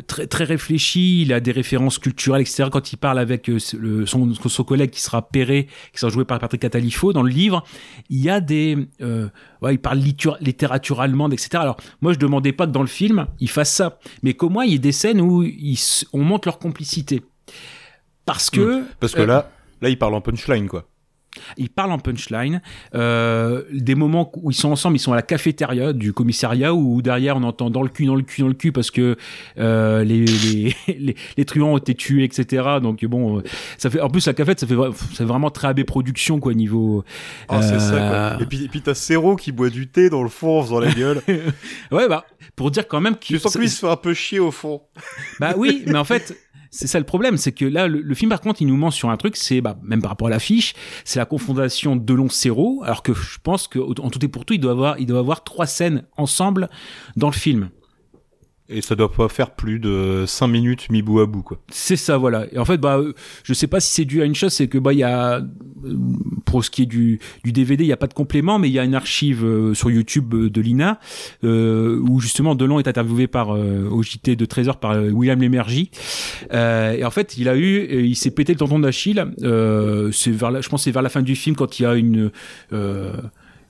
très 0.07 0.27
très 0.27 0.43
réfléchi. 0.43 1.21
Il 1.21 1.33
a 1.33 1.39
des 1.39 1.51
références 1.51 1.99
culturelles, 1.99 2.41
etc. 2.41 2.69
Quand 2.71 2.91
il 2.91 2.97
parle 2.97 3.19
avec 3.19 3.49
euh, 3.49 3.57
le, 3.77 4.05
son, 4.05 4.33
son 4.33 4.63
collègue 4.63 4.89
qui 4.89 5.01
sera 5.01 5.21
Perret, 5.21 5.67
qui 5.93 5.99
sera 5.99 6.11
joué 6.11 6.25
par 6.25 6.39
Patrick 6.39 6.61
Catalifo 6.61 7.13
dans 7.13 7.23
le 7.23 7.29
livre, 7.29 7.63
il 8.09 8.21
y 8.21 8.29
a 8.29 8.39
des, 8.39 8.77
euh, 9.01 9.27
ouais, 9.61 9.75
il 9.75 9.79
parle 9.79 9.99
littérature, 9.99 11.01
allemande, 11.01 11.33
etc. 11.33 11.49
Alors 11.53 11.77
moi 12.01 12.13
je 12.13 12.19
demandais 12.19 12.53
pas 12.53 12.65
que 12.65 12.71
dans 12.71 12.81
le 12.81 12.87
film 12.87 13.27
il 13.39 13.49
fasse 13.49 13.73
ça, 13.73 13.99
mais 14.23 14.33
qu'au 14.33 14.49
moins 14.49 14.65
il 14.65 14.71
y 14.71 14.75
ait 14.75 14.79
des 14.79 14.91
scènes 14.91 15.21
où 15.21 15.43
ils, 15.43 15.79
on 16.13 16.23
montre 16.23 16.47
leur 16.47 16.59
complicité. 16.59 17.21
Parce 18.25 18.49
que 18.49 18.71
Hmm. 18.81 18.85
Parce 18.99 19.13
que 19.13 19.21
euh, 19.21 19.25
là, 19.25 19.51
là, 19.81 19.89
il 19.89 19.97
parle 19.97 20.15
en 20.15 20.21
punchline, 20.21 20.67
quoi. 20.67 20.85
Ils 21.57 21.69
parlent 21.69 21.91
en 21.91 21.99
punchline. 21.99 22.61
Euh, 22.95 23.63
des 23.73 23.95
moments 23.95 24.31
où 24.41 24.51
ils 24.51 24.55
sont 24.55 24.69
ensemble, 24.71 24.97
ils 24.97 24.99
sont 24.99 25.13
à 25.13 25.15
la 25.15 25.21
cafétéria 25.21 25.93
du 25.93 26.13
commissariat 26.13 26.73
où 26.73 27.01
derrière 27.01 27.37
on 27.37 27.43
entend 27.43 27.69
dans 27.69 27.83
le 27.83 27.89
cul, 27.89 28.05
dans 28.05 28.15
le 28.15 28.21
cul, 28.23 28.41
dans 28.41 28.47
le 28.47 28.53
cul 28.53 28.71
parce 28.71 28.91
que 28.91 29.15
euh, 29.57 30.03
les, 30.03 30.25
les, 30.25 30.75
les, 30.99 31.15
les 31.37 31.45
truands 31.45 31.73
ont 31.73 31.77
été 31.77 31.95
tués, 31.95 32.23
etc. 32.23 32.63
Donc 32.81 33.03
bon, 33.05 33.39
euh, 33.39 33.43
ça 33.77 33.89
fait. 33.89 34.01
En 34.01 34.09
plus 34.09 34.25
la 34.27 34.33
cafette, 34.33 34.59
ça 34.59 34.67
fait 34.67 34.75
vra- 34.75 34.93
c'est 35.13 35.23
vraiment 35.23 35.49
très 35.49 35.69
AB 35.69 35.83
production 35.83 36.39
quoi 36.39 36.53
niveau. 36.53 37.03
Ah, 37.49 37.61
c'est 37.61 37.79
ça, 37.79 38.35
quoi. 38.37 38.41
Et 38.43 38.45
puis, 38.45 38.65
et 38.65 38.67
puis 38.67 38.81
t'as 38.81 38.93
Cero 38.93 39.35
qui 39.35 39.51
boit 39.51 39.69
du 39.69 39.87
thé 39.87 40.09
dans 40.09 40.23
le 40.23 40.29
fond 40.29 40.59
en 40.59 40.63
faisant 40.63 40.79
la 40.79 40.91
gueule. 40.91 41.21
ouais, 41.91 42.07
bah, 42.07 42.25
pour 42.55 42.71
dire 42.71 42.87
quand 42.87 43.01
même 43.01 43.15
qu'il 43.15 43.37
Tu 43.37 43.41
sens 43.41 43.53
que 43.53 43.59
lui, 43.59 43.69
se 43.69 43.79
fait 43.79 43.89
un 43.91 43.95
peu 43.95 44.13
chier 44.13 44.39
au 44.39 44.51
fond. 44.51 44.81
Bah 45.39 45.53
oui, 45.57 45.83
mais 45.87 45.97
en 45.97 46.03
fait, 46.03 46.35
c'est 46.71 46.87
ça 46.87 46.99
le 46.99 47.05
problème, 47.05 47.35
c'est 47.35 47.51
que 47.51 47.65
là, 47.65 47.87
le, 47.89 48.15
film, 48.15 48.29
par 48.29 48.39
contre, 48.39 48.61
il 48.61 48.67
nous 48.67 48.77
ment 48.77 48.91
sur 48.91 49.09
un 49.09 49.17
truc, 49.17 49.35
c'est, 49.35 49.59
bah, 49.59 49.77
même 49.83 50.01
par 50.01 50.09
rapport 50.09 50.27
à 50.27 50.29
l'affiche, 50.29 50.73
c'est 51.03 51.19
la 51.19 51.25
confrontation 51.25 51.97
Delon-Serrault, 51.97 52.81
alors 52.83 53.03
que 53.03 53.13
je 53.13 53.39
pense 53.43 53.67
que, 53.67 53.77
en 53.79 54.09
tout 54.09 54.23
et 54.23 54.29
pour 54.29 54.45
tout, 54.45 54.53
il 54.53 54.59
doit 54.59 54.71
avoir, 54.71 54.97
il 54.97 55.05
doit 55.05 55.19
avoir 55.19 55.43
trois 55.43 55.65
scènes 55.65 56.03
ensemble 56.15 56.69
dans 57.17 57.27
le 57.27 57.33
film. 57.33 57.69
Et 58.71 58.81
ça 58.81 58.95
doit 58.95 59.11
pas 59.11 59.27
faire 59.27 59.51
plus 59.51 59.79
de 59.79 60.23
5 60.25 60.47
minutes 60.47 60.89
mis 60.89 61.01
bout 61.01 61.19
à 61.19 61.25
bout, 61.25 61.43
quoi. 61.43 61.59
C'est 61.69 61.95
ça, 61.95 62.17
voilà. 62.17 62.45
Et 62.51 62.57
en 62.57 62.65
fait, 62.65 62.77
bah, 62.77 62.97
euh, 62.97 63.13
je 63.43 63.53
sais 63.53 63.67
pas 63.67 63.79
si 63.79 63.93
c'est 63.93 64.05
dû 64.05 64.21
à 64.21 64.25
une 64.25 64.35
chose, 64.35 64.53
c'est 64.53 64.67
que 64.67 64.77
bah, 64.77 64.93
il 64.93 64.99
y 64.99 65.03
a, 65.03 65.37
euh, 65.37 65.43
pour 66.45 66.63
ce 66.63 66.71
qui 66.71 66.83
est 66.83 66.85
du, 66.85 67.19
du 67.43 67.51
DVD, 67.51 67.83
il 67.83 67.87
y 67.87 67.93
a 67.93 67.97
pas 67.97 68.07
de 68.07 68.13
complément, 68.13 68.59
mais 68.59 68.69
il 68.69 68.73
y 68.73 68.79
a 68.79 68.83
une 68.83 68.95
archive 68.95 69.43
euh, 69.43 69.73
sur 69.73 69.91
YouTube 69.91 70.33
de 70.33 70.61
l'INA 70.61 70.99
où 71.43 72.19
justement 72.19 72.55
Delon 72.55 72.79
est 72.79 72.87
interviewé 72.87 73.27
par 73.27 73.55
euh, 73.55 73.87
au 73.89 74.03
JT 74.03 74.35
de 74.35 74.45
Trésor 74.45 74.77
par 74.79 74.97
William 74.97 75.39
Lémergie. 75.39 75.91
Et 76.51 77.03
en 77.03 77.11
fait, 77.11 77.37
il 77.37 77.49
a 77.49 77.57
eu, 77.57 78.05
il 78.05 78.15
s'est 78.15 78.31
pété 78.31 78.53
le 78.53 78.59
tendon 78.59 78.79
d'Achille. 78.79 79.25
C'est 80.11 80.31
vers, 80.31 80.61
je 80.61 80.69
pense, 80.69 80.83
c'est 80.83 80.91
vers 80.91 81.01
la 81.01 81.09
fin 81.09 81.21
du 81.21 81.35
film 81.35 81.55
quand 81.55 81.79
il 81.79 81.83
y 81.83 81.85
a 81.85 81.95
une 81.95 82.31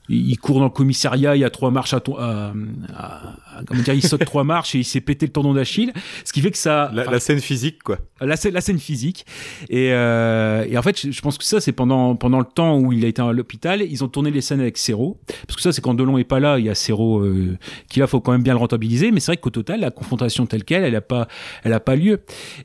il 0.08 0.36
court 0.38 0.58
dans 0.58 0.64
le 0.64 0.70
commissariat, 0.70 1.36
il 1.36 1.40
y 1.40 1.44
a 1.44 1.50
trois 1.50 1.70
marches 1.70 1.94
à, 1.94 1.98
à- 2.18 2.52
à- 2.94 3.28
à- 3.58 3.64
comment 3.66 3.82
dire, 3.82 3.94
il 3.94 4.02
saute 4.02 4.24
trois 4.24 4.44
marches 4.44 4.74
et 4.74 4.78
il 4.78 4.84
s'est 4.84 5.00
pété 5.00 5.26
le 5.26 5.32
tendon 5.32 5.54
d'Achille, 5.54 5.92
ce 6.24 6.32
qui 6.32 6.40
fait 6.40 6.50
que 6.50 6.58
ça 6.58 6.90
La, 6.92 7.04
la 7.04 7.20
scène 7.20 7.38
physique, 7.40 7.82
quoi. 7.82 7.98
la 8.20 8.36
scène, 8.36 8.52
la 8.54 8.60
scène 8.60 8.78
physique. 8.78 9.24
Et, 9.68 9.92
euh, 9.92 10.64
et 10.68 10.76
en 10.76 10.82
fait 10.82 11.00
je, 11.00 11.10
je 11.10 11.20
pense 11.22 11.38
que 11.38 11.44
ça 11.44 11.60
c'est 11.60 11.72
pendant 11.72 12.16
pendant 12.16 12.38
le 12.40 12.44
temps 12.44 12.78
où 12.78 12.92
il 12.92 13.04
a 13.04 13.08
été 13.08 13.22
à 13.22 13.32
l'hôpital 13.32 13.82
ils 13.82 14.02
ont 14.04 14.08
tourné 14.08 14.30
les 14.30 14.40
scènes 14.40 14.60
avec 14.60 14.76
Serrault 14.78 15.20
parce 15.46 15.56
que 15.56 15.62
ça 15.62 15.72
c'est 15.72 15.80
quand 15.80 15.94
Delon 15.94 16.18
est 16.18 16.24
pas 16.24 16.40
là 16.40 16.58
il 16.58 16.64
y 16.64 16.68
a 16.70 16.74
Serrault 16.74 17.20
euh, 17.20 17.56
qui 17.88 18.00
là 18.00 18.06
faut 18.06 18.20
quand 18.20 18.32
même 18.32 18.42
bien 18.42 18.54
le 18.54 18.58
rentabiliser. 18.60 19.12
Mais 19.12 19.20
c'est 19.20 19.32
vrai 19.32 19.36
qu'au 19.36 19.50
total 19.50 19.80
la 19.80 19.90
confrontation 19.90 20.46
telle 20.46 20.64
quelle 20.64 20.84
elle 20.84 20.96
a 20.96 21.00
pas 21.00 21.28
elle 21.64 21.72
a 21.72 21.80
pas 21.80 21.94
lieu. 21.96 22.20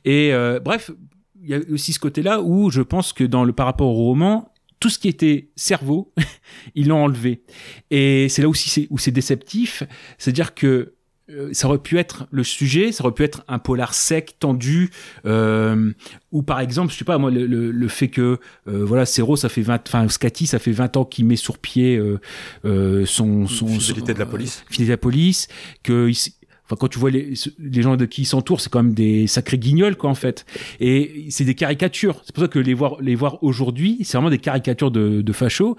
Et 0.05 0.33
euh, 0.33 0.59
bref 0.59 0.91
il 1.43 1.49
y 1.49 1.53
a 1.53 1.59
aussi 1.71 1.93
ce 1.93 1.99
côté 1.99 2.21
là 2.23 2.41
où 2.41 2.71
je 2.71 2.81
pense 2.81 3.13
que 3.13 3.23
dans 3.23 3.43
le 3.45 3.53
par 3.53 3.67
rapport 3.67 3.88
au 3.88 3.93
roman 3.93 4.51
tout 4.80 4.89
ce 4.89 4.99
qui 4.99 5.07
était 5.07 5.49
cerveau, 5.55 6.13
ils 6.75 6.88
l'ont 6.88 7.03
enlevé. 7.03 7.43
Et 7.91 8.28
c'est 8.30 8.41
là 8.41 8.49
aussi 8.49 8.69
c'est- 8.69 8.88
où 8.89 8.97
c'est 8.97 9.11
déceptif, 9.11 9.84
c'est-à-dire 10.17 10.53
que 10.55 10.93
euh, 11.30 11.49
ça 11.51 11.67
aurait 11.67 11.80
pu 11.80 11.97
être 11.97 12.25
le 12.32 12.41
sujet, 12.45 12.93
ça 12.93 13.03
aurait 13.03 13.13
pu 13.13 13.23
être 13.23 13.43
un 13.49 13.59
polar 13.59 13.93
sec, 13.93 14.38
tendu, 14.39 14.91
euh, 15.25 15.91
ou 16.32 16.41
par 16.41 16.61
exemple, 16.61 16.93
je 16.93 16.97
sais 16.97 17.03
pas 17.03 17.17
moi, 17.17 17.30
le, 17.32 17.45
le, 17.45 17.69
le 17.71 17.88
fait 17.89 18.07
que 18.07 18.39
euh, 18.69 18.86
voilà, 18.86 19.05
Cero, 19.05 19.36
ça 19.36 19.49
fait 19.49 19.61
20, 19.61 19.86
enfin 19.89 20.07
Scati, 20.07 20.47
ça 20.47 20.57
fait 20.57 20.71
20 20.71 20.95
ans 20.95 21.03
qu'il 21.03 21.25
met 21.25 21.36
sur 21.36 21.57
pied 21.57 21.97
euh, 21.97 22.19
euh, 22.63 23.05
son, 23.05 23.45
son 23.45 23.67
Fidélité 23.67 23.99
son- 23.99 24.13
de 24.13 24.19
la 24.19 24.25
police. 24.25 24.63
fidélité 24.69 24.86
de 24.86 24.91
la 24.93 24.97
police, 24.97 25.47
que 25.84 26.07
il 26.09 26.15
Enfin, 26.68 26.76
quand 26.78 26.89
tu 26.89 26.99
vois 26.99 27.11
les, 27.11 27.34
gens 27.82 27.95
de 27.95 28.05
qui 28.05 28.24
ils 28.24 28.26
s'entourent, 28.26 28.59
c'est 28.59 28.70
quand 28.70 28.84
même 28.84 28.93
des 28.93 29.26
sacrés 29.26 29.57
guignols, 29.57 29.95
quoi, 29.95 30.09
en 30.09 30.15
fait. 30.15 30.45
Et 30.82 31.28
c'est 31.30 31.45
des 31.45 31.55
caricatures. 31.55 32.22
C'est 32.26 32.36
pour 32.36 32.43
ça 32.43 32.49
que 32.49 32.59
les 32.59 32.74
voir, 32.74 32.97
les 32.99 33.15
voir 33.15 33.41
aujourd'hui, 33.41 33.99
c'est 34.03 34.18
vraiment 34.18 34.30
des 34.30 34.38
caricatures 34.38 34.91
de, 34.91 35.22
de 35.22 35.34
fachos. 35.34 35.78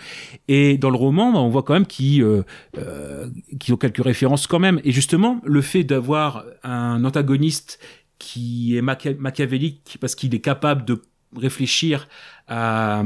Et 0.48 0.78
dans 0.78 0.88
le 0.88 0.96
roman, 0.96 1.30
bah, 1.32 1.40
on 1.40 1.50
voit 1.50 1.62
quand 1.62 1.74
même 1.74 1.86
qu'ils, 1.86 2.22
euh, 2.22 2.42
euh, 2.78 3.28
ont 3.70 3.76
quelques 3.76 4.02
références 4.02 4.46
quand 4.46 4.58
même. 4.58 4.80
Et 4.82 4.92
justement, 4.92 5.42
le 5.44 5.60
fait 5.60 5.84
d'avoir 5.84 6.46
un 6.64 7.04
antagoniste 7.04 7.78
qui 8.18 8.76
est 8.76 8.82
machiavélique 8.82 9.98
parce 10.00 10.14
qu'il 10.14 10.34
est 10.34 10.40
capable 10.40 10.86
de 10.86 11.02
réfléchir 11.36 12.08
à, 12.48 13.00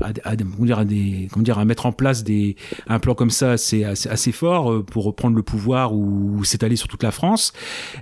à, 0.00 0.08
à- 0.24 0.36
comment 0.36 0.64
dire, 0.64 0.78
à 0.78 0.84
des, 0.84 1.28
comment 1.32 1.42
dire, 1.42 1.58
à 1.58 1.64
mettre 1.64 1.86
en 1.86 1.92
place 1.92 2.22
des, 2.24 2.56
un 2.86 2.98
plan 2.98 3.14
comme 3.14 3.30
ça, 3.30 3.56
c'est 3.56 3.84
assez, 3.84 4.08
assez 4.08 4.32
fort 4.32 4.72
euh, 4.72 4.82
pour 4.84 5.04
reprendre 5.04 5.36
le 5.36 5.42
pouvoir 5.42 5.92
ou, 5.94 6.44
s'étaler 6.44 6.76
sur 6.76 6.88
toute 6.88 7.02
la 7.02 7.10
France. 7.10 7.52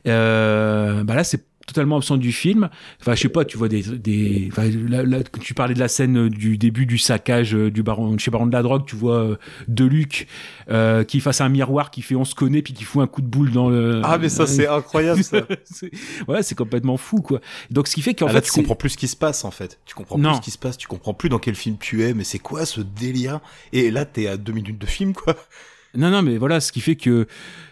Euh, 0.07 1.05
bah 1.05 1.15
là, 1.15 1.25
c'est 1.25 1.45
totalement 1.67 1.97
absent 1.97 2.17
du 2.17 2.33
film. 2.33 2.69
Enfin, 3.01 3.15
je 3.15 3.21
sais 3.23 3.29
pas, 3.29 3.45
tu 3.45 3.57
vois 3.57 3.69
des, 3.69 3.83
des, 3.83 4.49
enfin, 4.51 4.69
là, 4.89 5.03
là, 5.03 5.19
quand 5.31 5.41
tu 5.41 5.55
parlais 5.55 5.75
de 5.75 5.79
la 5.79 5.89
scène 5.89 6.29
du 6.29 6.59
début 6.59 6.87
du 6.87 6.99
saccage 6.99 7.55
euh, 7.55 7.71
du 7.71 7.83
baron, 7.83 8.17
chez 8.19 8.31
Baron 8.31 8.47
de 8.47 8.53
la 8.53 8.63
drogue, 8.63 8.85
tu 8.87 8.97
vois 8.97 9.19
euh, 9.21 9.37
Deluc 9.69 10.27
euh, 10.71 11.05
qui 11.05 11.21
face 11.21 11.41
à 11.41 11.45
un 11.45 11.49
miroir, 11.49 11.91
qui 11.91 12.03
fait 12.03 12.15
on 12.15 12.25
se 12.25 12.35
connaît, 12.35 12.63
puis 12.63 12.73
qui 12.75 12.85
fout 12.85 13.03
un 13.03 13.07
coup 13.07 13.23
de 13.23 13.27
boule 13.27 13.51
dans 13.53 13.69
le. 13.71 14.01
Ah, 14.05 14.19
mais 14.19 14.29
ça, 14.29 14.47
c'est 14.47 14.67
incroyable, 14.69 15.23
ça. 15.23 15.39
Ouais, 16.29 16.43
c'est 16.43 16.55
complètement 16.55 16.97
fou, 16.97 17.21
quoi. 17.21 17.41
Donc, 17.71 17.89
ce 17.89 17.95
qui 17.95 18.03
fait 18.03 18.15
qu'en 18.15 18.27
Ah, 18.27 18.31
fait, 18.31 18.35
là, 18.35 18.41
tu 18.43 18.53
comprends 18.53 18.75
plus 18.77 18.91
ce 18.91 18.97
qui 18.97 19.09
se 19.09 19.17
passe, 19.17 19.45
en 19.45 19.51
fait. 19.51 19.79
Tu 19.87 19.95
comprends 19.95 20.19
Non. 20.19 20.31
plus 20.31 20.37
ce 20.39 20.43
qui 20.43 20.51
se 20.51 20.59
passe, 20.59 20.77
tu 20.79 20.89
comprends 20.89 21.15
plus 21.15 21.29
dans 21.29 21.39
quel 21.39 21.55
film 21.55 21.77
tu 21.79 22.03
es, 22.03 22.15
mais 22.15 22.25
c'est 22.25 22.39
quoi 22.39 22.67
ce 22.67 22.81
délire? 22.81 23.41
Et 23.73 23.91
là, 23.91 24.05
t'es 24.05 24.27
à 24.27 24.37
deux 24.37 24.53
minutes 24.53 24.79
de 24.79 24.87
film, 24.87 25.13
quoi. 25.15 25.37
Non, 25.95 26.11
non, 26.11 26.23
mais 26.23 26.39
voilà, 26.39 26.61
ce 26.61 26.73
qui 26.73 26.81
fait 26.81 26.97
que 26.97 27.27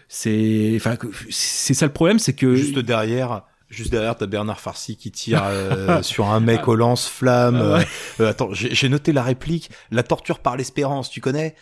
c'est, 0.07 0.73
enfin, 0.75 0.95
que- 0.95 1.07
c'est 1.29 1.73
ça 1.73 1.85
le 1.85 1.91
problème, 1.93 2.19
c'est 2.19 2.33
que 2.33 2.55
Juste 2.55 2.77
derrière, 2.79 3.43
juste 3.71 3.91
derrière, 3.91 4.15
t'as 4.15 4.27
Bernard 4.27 4.59
Farcy 4.59 4.97
qui 4.97 5.11
tire 5.11 5.43
euh, 5.45 6.01
sur 6.03 6.29
un 6.29 6.39
mec 6.39 6.67
au 6.67 6.75
lance-flamme. 6.75 7.55
Ah 7.55 7.77
ouais. 7.77 7.87
Euh, 8.19 8.25
euh, 8.25 8.29
attends, 8.29 8.49
j'ai 8.51 8.89
noté 8.89 9.13
la 9.13 9.23
réplique. 9.23 9.71
La 9.89 10.03
torture 10.03 10.39
par 10.39 10.57
l'espérance, 10.57 11.09
tu 11.09 11.21
connais? 11.21 11.55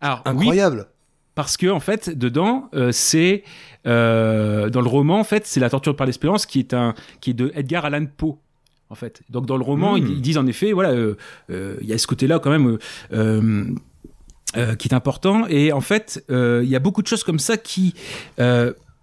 Alors, 0.00 0.22
Incroyable. 0.26 0.88
Parce 1.34 1.56
que 1.56 1.68
en 1.68 1.80
fait, 1.80 2.10
dedans, 2.10 2.68
euh, 2.74 2.92
c'est 2.92 3.44
dans 3.84 3.90
le 4.80 4.88
roman, 4.88 5.20
en 5.20 5.24
fait, 5.24 5.46
c'est 5.46 5.60
la 5.60 5.70
torture 5.70 5.94
par 5.94 6.06
l'espérance 6.06 6.44
qui 6.44 6.58
est 6.58 6.74
un 6.74 6.94
qui 7.20 7.30
est 7.30 7.34
de 7.34 7.52
Edgar 7.54 7.84
Allan 7.84 8.06
Poe. 8.16 8.38
En 8.88 8.94
fait, 8.94 9.22
donc 9.30 9.46
dans 9.46 9.56
le 9.56 9.64
roman, 9.64 9.94
Mm. 9.94 10.06
ils, 10.06 10.20
disent 10.20 10.38
en 10.38 10.46
effet, 10.46 10.72
voilà, 10.72 10.94
il 11.48 11.86
y 11.86 11.92
a 11.92 11.98
ce 11.98 12.06
côté-là 12.06 12.38
quand 12.38 12.50
même. 12.50 12.78
qui 14.78 14.88
est 14.88 14.94
important 14.94 15.46
et 15.48 15.72
en 15.72 15.82
fait 15.82 16.24
il 16.30 16.68
y 16.68 16.76
a 16.76 16.78
beaucoup 16.78 17.02
de 17.02 17.06
choses 17.06 17.24
comme 17.24 17.38
ça 17.38 17.56
qui 17.58 17.94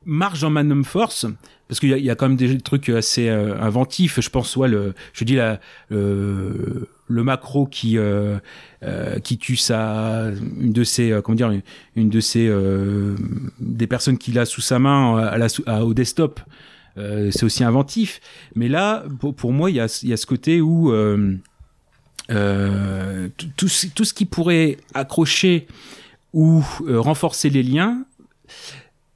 euh, 0.05 0.11
marchent 0.11 0.41
dans 0.41 0.49
Magnum 0.49 0.83
Force 0.83 1.25
parce 1.67 1.79
qu'il 1.79 1.97
y, 1.97 2.01
y 2.03 2.09
a 2.09 2.15
quand 2.15 2.27
même 2.27 2.37
des 2.37 2.57
trucs 2.59 2.89
assez 2.89 3.29
euh, 3.29 3.59
inventifs 3.61 4.19
je 4.21 4.29
pense 4.29 4.55
ouais 4.55 4.67
le 4.67 4.93
je 5.13 5.23
dis 5.23 5.35
la 5.35 5.59
le, 5.89 6.87
le 7.07 7.23
macro 7.23 7.65
qui 7.65 7.97
euh, 7.97 8.37
euh, 8.83 9.19
qui 9.19 9.37
tue 9.37 9.55
sa 9.55 10.29
une 10.59 10.73
de 10.73 10.83
ses 10.83 11.11
euh, 11.11 11.21
comment 11.21 11.35
dire 11.35 11.51
une, 11.95 12.09
de 12.09 12.19
ses 12.19 12.47
euh, 12.47 13.15
des 13.59 13.87
personnes 13.87 14.17
qu'il 14.17 14.37
a 14.39 14.45
sous 14.45 14.61
sa 14.61 14.77
main 14.79 15.17
à 15.17 15.37
la, 15.37 15.47
à- 15.65 15.83
au 15.85 15.93
desktop. 15.93 16.39
Euh, 16.99 17.31
c'est 17.31 17.43
aussi 17.43 17.63
inventif. 17.63 18.19
Mais 18.55 18.67
là 18.67 19.03
pour, 19.19 19.33
pour 19.33 19.51
moi 19.51 19.71
il 19.71 19.77
y 19.77 19.79
a 19.79 19.87
il 20.03 20.09
y 20.09 20.13
a 20.13 20.17
ce 20.17 20.27
côté 20.27 20.61
où 20.61 20.91
euh, 20.91 21.35
euh, 22.31 23.29
tout- 23.37 23.49
tout, 23.55 23.67
ce- 24.05 24.13
qui 24.13 24.25
pourrait 24.25 24.77
accrocher 24.93 25.67
ou 26.33 26.63
euh, 26.87 26.99
renforcer 26.99 27.49
les 27.49 27.63
liens, 27.63 28.05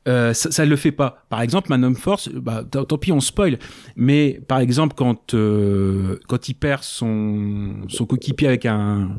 euh, 0.08 0.34
ça, 0.34 0.52
ça 0.52 0.66
le 0.66 0.76
fait 0.76 0.92
pas. 0.92 1.26
Par 1.30 1.42
exemple, 1.42 1.70
Man 1.70 1.84
of 1.86 1.98
Force, 1.98 2.30
bah, 2.30 2.64
tant, 2.70 2.98
pis, 2.98 3.12
on 3.12 3.20
spoil. 3.20 3.60
Mais 3.96 4.42
par 4.48 4.60
exemple, 4.60 4.96
quand 4.98 5.34
euh, 5.34 6.18
quand 6.28 6.48
il 6.50 6.54
perd 6.54 6.84
son 6.84 7.82
son 7.90 8.06
coéquipier 8.06 8.48
avec 8.48 8.66
un 8.66 9.10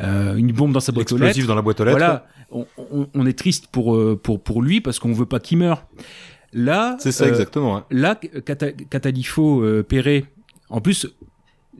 euh, 0.00 0.34
une 0.36 0.52
bombe 0.52 0.72
dans 0.72 0.80
sa 0.80 0.92
boîte 0.92 1.10
aux 1.12 1.16
lettres, 1.18 1.46
dans 1.46 1.54
la 1.54 1.62
boîte 1.62 1.80
aux 1.80 1.84
lettres. 1.84 1.96
Voilà, 1.98 2.26
on, 2.50 2.66
on- 2.92 3.08
on 3.14 3.26
est 3.26 3.38
triste 3.38 3.68
pour 3.72 3.98
pour 4.22 4.42
pour 4.42 4.62
lui 4.62 4.80
parce 4.80 4.98
qu'on 4.98 5.12
veut 5.12 5.26
pas 5.26 5.40
qu'il 5.40 5.58
meure. 5.58 5.86
Là, 6.52 6.96
C'est 6.98 7.12
ça, 7.12 7.28
exactement, 7.28 7.74
ouais. 7.76 7.80
Là, 7.90 8.14
Cata- 8.44 8.72
Catalifo 8.72 9.62
Perret, 9.86 10.24
en 10.70 10.80
plus, 10.80 11.06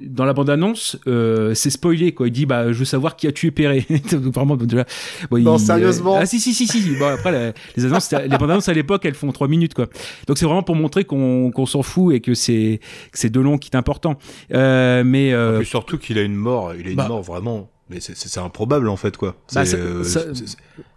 dans 0.01 0.25
la 0.25 0.33
bande-annonce, 0.33 0.97
euh, 1.07 1.55
c'est 1.55 1.71
spoilé 1.71 2.13
quoi. 2.13 2.29
Il 2.29 2.33
dit 2.33 2.47
bah 2.47 2.73
je 2.73 2.79
veux 2.79 2.85
savoir 2.85 3.17
qui 3.17 3.27
a 3.27 3.33
tué 3.33 3.51
Perret. 3.51 3.85
Vraiment 4.13 4.57
déjà. 4.57 4.85
bon, 5.31 5.39
Non, 5.39 5.57
il- 5.57 5.61
sérieusement 5.61 6.17
Ah 6.21 6.27
si 6.27 6.41
si 6.41 6.55
si 6.55 6.67
si. 6.67 6.97
Bon 6.99 7.07
après 7.07 7.33
la- 7.33 7.53
les 7.77 7.85
annonces, 7.85 8.11
les 8.13 8.29
bandes-annonces 8.39 8.69
à 8.69 8.73
l'époque 8.75 9.05
elles 9.05 9.15
font 9.15 9.33
trois 9.33 9.49
minutes 9.49 9.75
quoi. 9.75 9.87
Donc 10.27 10.39
c'est 10.39 10.45
vraiment 10.47 10.63
pour 10.63 10.77
montrer 10.77 11.05
qu'on 11.05 11.51
qu'on 11.51 11.67
s'en 11.67 11.83
fout 11.83 12.15
et 12.15 12.21
que 12.21 12.35
c'est 12.35 12.81
que 13.13 13.19
c'est 13.19 13.31
Delon 13.31 13.59
qui 13.59 13.71
est 13.73 13.77
important. 13.77 14.19
Euh, 14.55 15.03
mais 15.05 15.33
euh, 15.33 15.57
Et 15.57 15.59
puis 15.61 15.67
surtout 15.69 15.99
qu'il 15.99 16.19
a 16.19 16.23
une 16.23 16.37
mort, 16.37 16.75
il 16.75 16.87
a 16.87 16.91
une 16.91 16.97
bah- 16.97 17.09
mort 17.09 17.23
vraiment. 17.23 17.71
Mais 17.91 18.01
c'est- 18.01 18.15
c'est 18.17 18.29
c'est 18.29 18.41
improbable 18.41 18.89
en 18.91 18.97
fait 18.97 19.17
quoi. 19.17 19.35
Bah, 19.55 19.65
ça, 19.65 19.77
euh, 19.79 20.05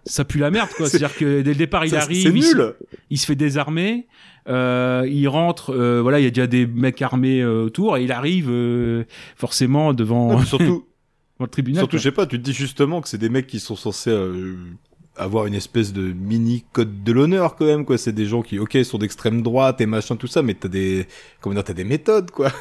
ça- 0.05 0.25
pue 0.25 0.39
la 0.39 0.51
merde 0.51 0.67
quoi. 0.75 0.85
C'est- 0.87 0.91
C'est-à-dire 0.99 1.15
que 1.15 1.41
dès 1.41 1.51
le 1.51 1.55
départ 1.55 1.85
il 1.85 1.95
arrive, 1.95 2.23
c'est 2.23 2.29
il 2.37 2.43
se- 2.43 2.55
nul. 2.55 2.73
il 3.09 3.17
se 3.17 3.25
fait 3.25 3.35
désarmer. 3.35 4.07
Euh, 4.47 5.07
il 5.09 5.27
rentre, 5.27 5.71
euh, 5.73 6.01
voilà, 6.01 6.19
il 6.19 6.23
y 6.23 6.27
a 6.27 6.31
déjà 6.31 6.47
des 6.47 6.65
mecs 6.65 7.01
armés 7.01 7.41
euh, 7.41 7.65
autour 7.65 7.97
et 7.97 8.03
il 8.03 8.11
arrive 8.11 8.47
euh, 8.49 9.03
forcément 9.35 9.93
devant, 9.93 10.31
Non, 10.33 10.43
surtout, 10.43 10.65
devant 10.65 10.83
le 11.41 11.47
tribunal. 11.47 11.81
surtout, 11.81 11.91
quoi. 11.91 11.99
je 11.99 12.03
sais 12.03 12.11
pas, 12.11 12.25
tu 12.25 12.39
te 12.39 12.43
dis 12.43 12.53
justement 12.53 13.01
que 13.01 13.07
c'est 13.07 13.17
des 13.19 13.29
mecs 13.29 13.47
qui 13.47 13.59
sont 13.59 13.75
censés 13.75 14.09
euh, 14.09 14.55
avoir 15.15 15.45
une 15.45 15.53
espèce 15.53 15.93
de 15.93 16.01
mini 16.13 16.63
code 16.73 17.03
de 17.03 17.11
l'honneur 17.11 17.55
quand 17.55 17.65
même, 17.65 17.85
quoi. 17.85 17.97
C'est 17.97 18.13
des 18.13 18.25
gens 18.25 18.41
qui, 18.41 18.57
ok, 18.57 18.77
sont 18.83 18.97
d'extrême 18.97 19.41
droite 19.43 19.79
et 19.81 19.85
machin, 19.85 20.15
tout 20.15 20.27
ça, 20.27 20.41
mais 20.41 20.53
t'as 20.55 20.69
des, 20.69 21.05
comment 21.39 21.53
dire, 21.53 21.63
t'as 21.63 21.73
des 21.73 21.83
méthodes, 21.83 22.31
quoi. 22.31 22.51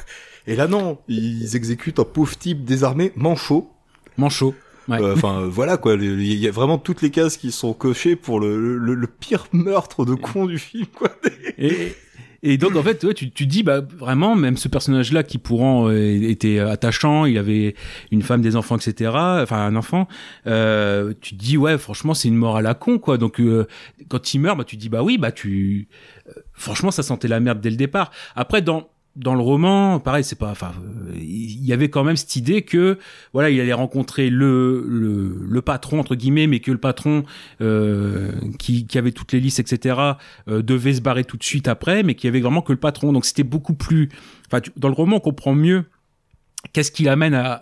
Et 0.46 0.56
là, 0.56 0.66
non, 0.66 0.98
ils 1.08 1.54
exécutent 1.56 1.98
un 2.00 2.04
pauvre 2.04 2.36
type 2.36 2.64
désarmé, 2.64 3.12
manchot. 3.16 3.70
Manchot. 4.16 4.54
Ouais. 4.88 5.00
Euh, 5.02 5.14
Enfin, 5.14 5.42
euh, 5.42 5.46
voilà, 5.48 5.76
quoi. 5.76 5.94
Il 5.94 6.22
y 6.34 6.48
a 6.48 6.50
vraiment 6.50 6.78
toutes 6.78 7.02
les 7.02 7.10
cases 7.10 7.36
qui 7.36 7.52
sont 7.52 7.72
cochées 7.72 8.16
pour 8.16 8.40
le, 8.40 8.76
le, 8.78 8.94
le 8.94 9.06
pire 9.06 9.46
meurtre 9.52 10.04
de 10.04 10.14
con 10.14 10.46
du 10.46 10.58
film, 10.58 10.86
quoi. 10.86 11.10
Et, 11.58 11.94
et 12.42 12.56
donc 12.56 12.74
en 12.74 12.82
fait, 12.82 13.04
ouais, 13.04 13.12
tu 13.12 13.30
tu 13.30 13.46
dis 13.46 13.62
bah 13.62 13.82
vraiment 13.98 14.34
même 14.34 14.56
ce 14.56 14.66
personnage-là 14.68 15.22
qui 15.22 15.36
pourtant 15.36 15.88
euh, 15.88 16.22
était 16.22 16.58
attachant, 16.58 17.26
il 17.26 17.36
avait 17.36 17.74
une 18.10 18.22
femme, 18.22 18.40
des 18.40 18.56
enfants, 18.56 18.78
etc. 18.78 19.10
Enfin 19.14 19.58
un 19.66 19.76
enfant. 19.76 20.08
Euh, 20.46 21.12
tu 21.20 21.34
dis 21.34 21.58
ouais 21.58 21.76
franchement 21.76 22.14
c'est 22.14 22.28
une 22.28 22.36
mort 22.36 22.56
à 22.56 22.62
la 22.62 22.72
con 22.72 22.98
quoi. 22.98 23.18
Donc 23.18 23.40
euh, 23.40 23.66
quand 24.08 24.32
il 24.32 24.38
meurt, 24.40 24.56
bah 24.56 24.64
tu 24.64 24.76
dis 24.76 24.88
bah 24.88 25.02
oui 25.02 25.18
bah 25.18 25.32
tu 25.32 25.88
euh, 26.28 26.32
franchement 26.54 26.90
ça 26.90 27.02
sentait 27.02 27.28
la 27.28 27.40
merde 27.40 27.60
dès 27.60 27.70
le 27.70 27.76
départ. 27.76 28.10
Après 28.34 28.62
dans 28.62 28.88
dans 29.16 29.34
le 29.34 29.40
roman, 29.40 29.98
pareil, 29.98 30.22
c'est 30.24 30.38
pas, 30.38 30.50
enfin, 30.50 30.72
il 31.16 31.64
y 31.64 31.72
avait 31.72 31.88
quand 31.90 32.04
même 32.04 32.16
cette 32.16 32.36
idée 32.36 32.62
que, 32.62 32.96
voilà, 33.32 33.50
il 33.50 33.60
allait 33.60 33.72
rencontrer 33.72 34.30
le 34.30 34.84
le, 34.88 35.36
le 35.48 35.62
patron 35.62 35.98
entre 35.98 36.14
guillemets, 36.14 36.46
mais 36.46 36.60
que 36.60 36.70
le 36.70 36.78
patron 36.78 37.24
euh, 37.60 38.30
qui 38.58 38.86
qui 38.86 38.98
avait 38.98 39.12
toutes 39.12 39.32
les 39.32 39.40
listes, 39.40 39.58
etc., 39.60 39.96
euh, 40.48 40.62
devait 40.62 40.94
se 40.94 41.00
barrer 41.00 41.24
tout 41.24 41.36
de 41.36 41.42
suite 41.44 41.66
après, 41.68 42.02
mais 42.02 42.14
qu'il 42.14 42.28
y 42.28 42.30
avait 42.30 42.40
vraiment 42.40 42.62
que 42.62 42.72
le 42.72 42.78
patron. 42.78 43.12
Donc 43.12 43.24
c'était 43.24 43.42
beaucoup 43.42 43.74
plus, 43.74 44.08
enfin, 44.46 44.62
dans 44.76 44.88
le 44.88 44.94
roman, 44.94 45.16
on 45.16 45.20
comprend 45.20 45.54
mieux 45.54 45.84
qu'est-ce 46.72 46.92
qui 46.92 47.02
l'amène 47.04 47.34
à, 47.34 47.54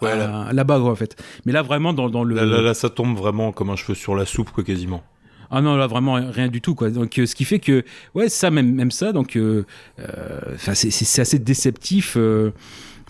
à- 0.48 0.52
là-bas, 0.52 0.80
en 0.80 0.94
fait. 0.96 1.16
Mais 1.46 1.52
là, 1.52 1.62
vraiment, 1.62 1.92
dans 1.92 2.10
dans 2.10 2.24
le 2.24 2.34
Là, 2.34 2.44
là, 2.44 2.60
là, 2.60 2.74
ça 2.74 2.90
tombe 2.90 3.16
vraiment 3.16 3.52
comme 3.52 3.70
un 3.70 3.76
cheveu 3.76 3.94
sur 3.94 4.14
la 4.14 4.26
soupe, 4.26 4.50
quoi, 4.50 4.64
quasiment. 4.64 5.02
Ah 5.50 5.60
non 5.60 5.76
là 5.76 5.86
vraiment 5.86 6.14
rien 6.14 6.48
du 6.48 6.60
tout 6.60 6.74
quoi 6.74 6.90
donc 6.90 7.18
euh, 7.18 7.26
ce 7.26 7.34
qui 7.34 7.44
fait 7.44 7.58
que 7.58 7.84
ouais 8.14 8.28
ça 8.28 8.50
même 8.50 8.74
même 8.74 8.90
ça 8.90 9.12
donc 9.12 9.36
euh, 9.36 9.64
euh, 10.00 10.40
c'est 10.58 11.20
assez 11.20 11.38
déceptif 11.38 12.14
euh, 12.16 12.50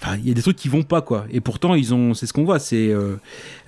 Enfin, 0.01 0.17
il 0.17 0.29
y 0.29 0.31
a 0.31 0.35
des 0.35 0.43
trucs 0.43 0.55
qui 0.55 0.69
vont 0.69 0.85
pas 0.85 1.03
quoi. 1.03 1.27
Et 1.29 1.41
pourtant, 1.41 1.75
ils 1.75 1.93
ont, 1.93 2.15
c'est 2.15 2.27
ce 2.27 2.33
qu'on 2.33 2.45
voit. 2.45 2.61
C'est, 2.61 2.95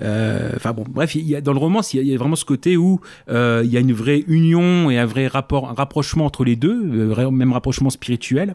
bon, 0.00 0.84
bref, 0.88 1.16
dans 1.42 1.52
le 1.52 1.58
roman, 1.58 1.80
il 1.92 2.06
y 2.06 2.14
a, 2.14 2.16
vraiment 2.16 2.36
ce 2.36 2.44
côté 2.44 2.76
où 2.76 3.00
il 3.28 3.66
y 3.66 3.76
a 3.76 3.80
une 3.80 3.92
vraie 3.92 4.22
union 4.28 4.92
et 4.92 4.98
un 4.98 5.06
vrai 5.06 5.26
rapport, 5.26 5.74
rapprochement 5.76 6.26
entre 6.26 6.44
les 6.44 6.54
deux, 6.54 7.12
même 7.32 7.52
rapprochement 7.52 7.90
spirituel. 7.90 8.54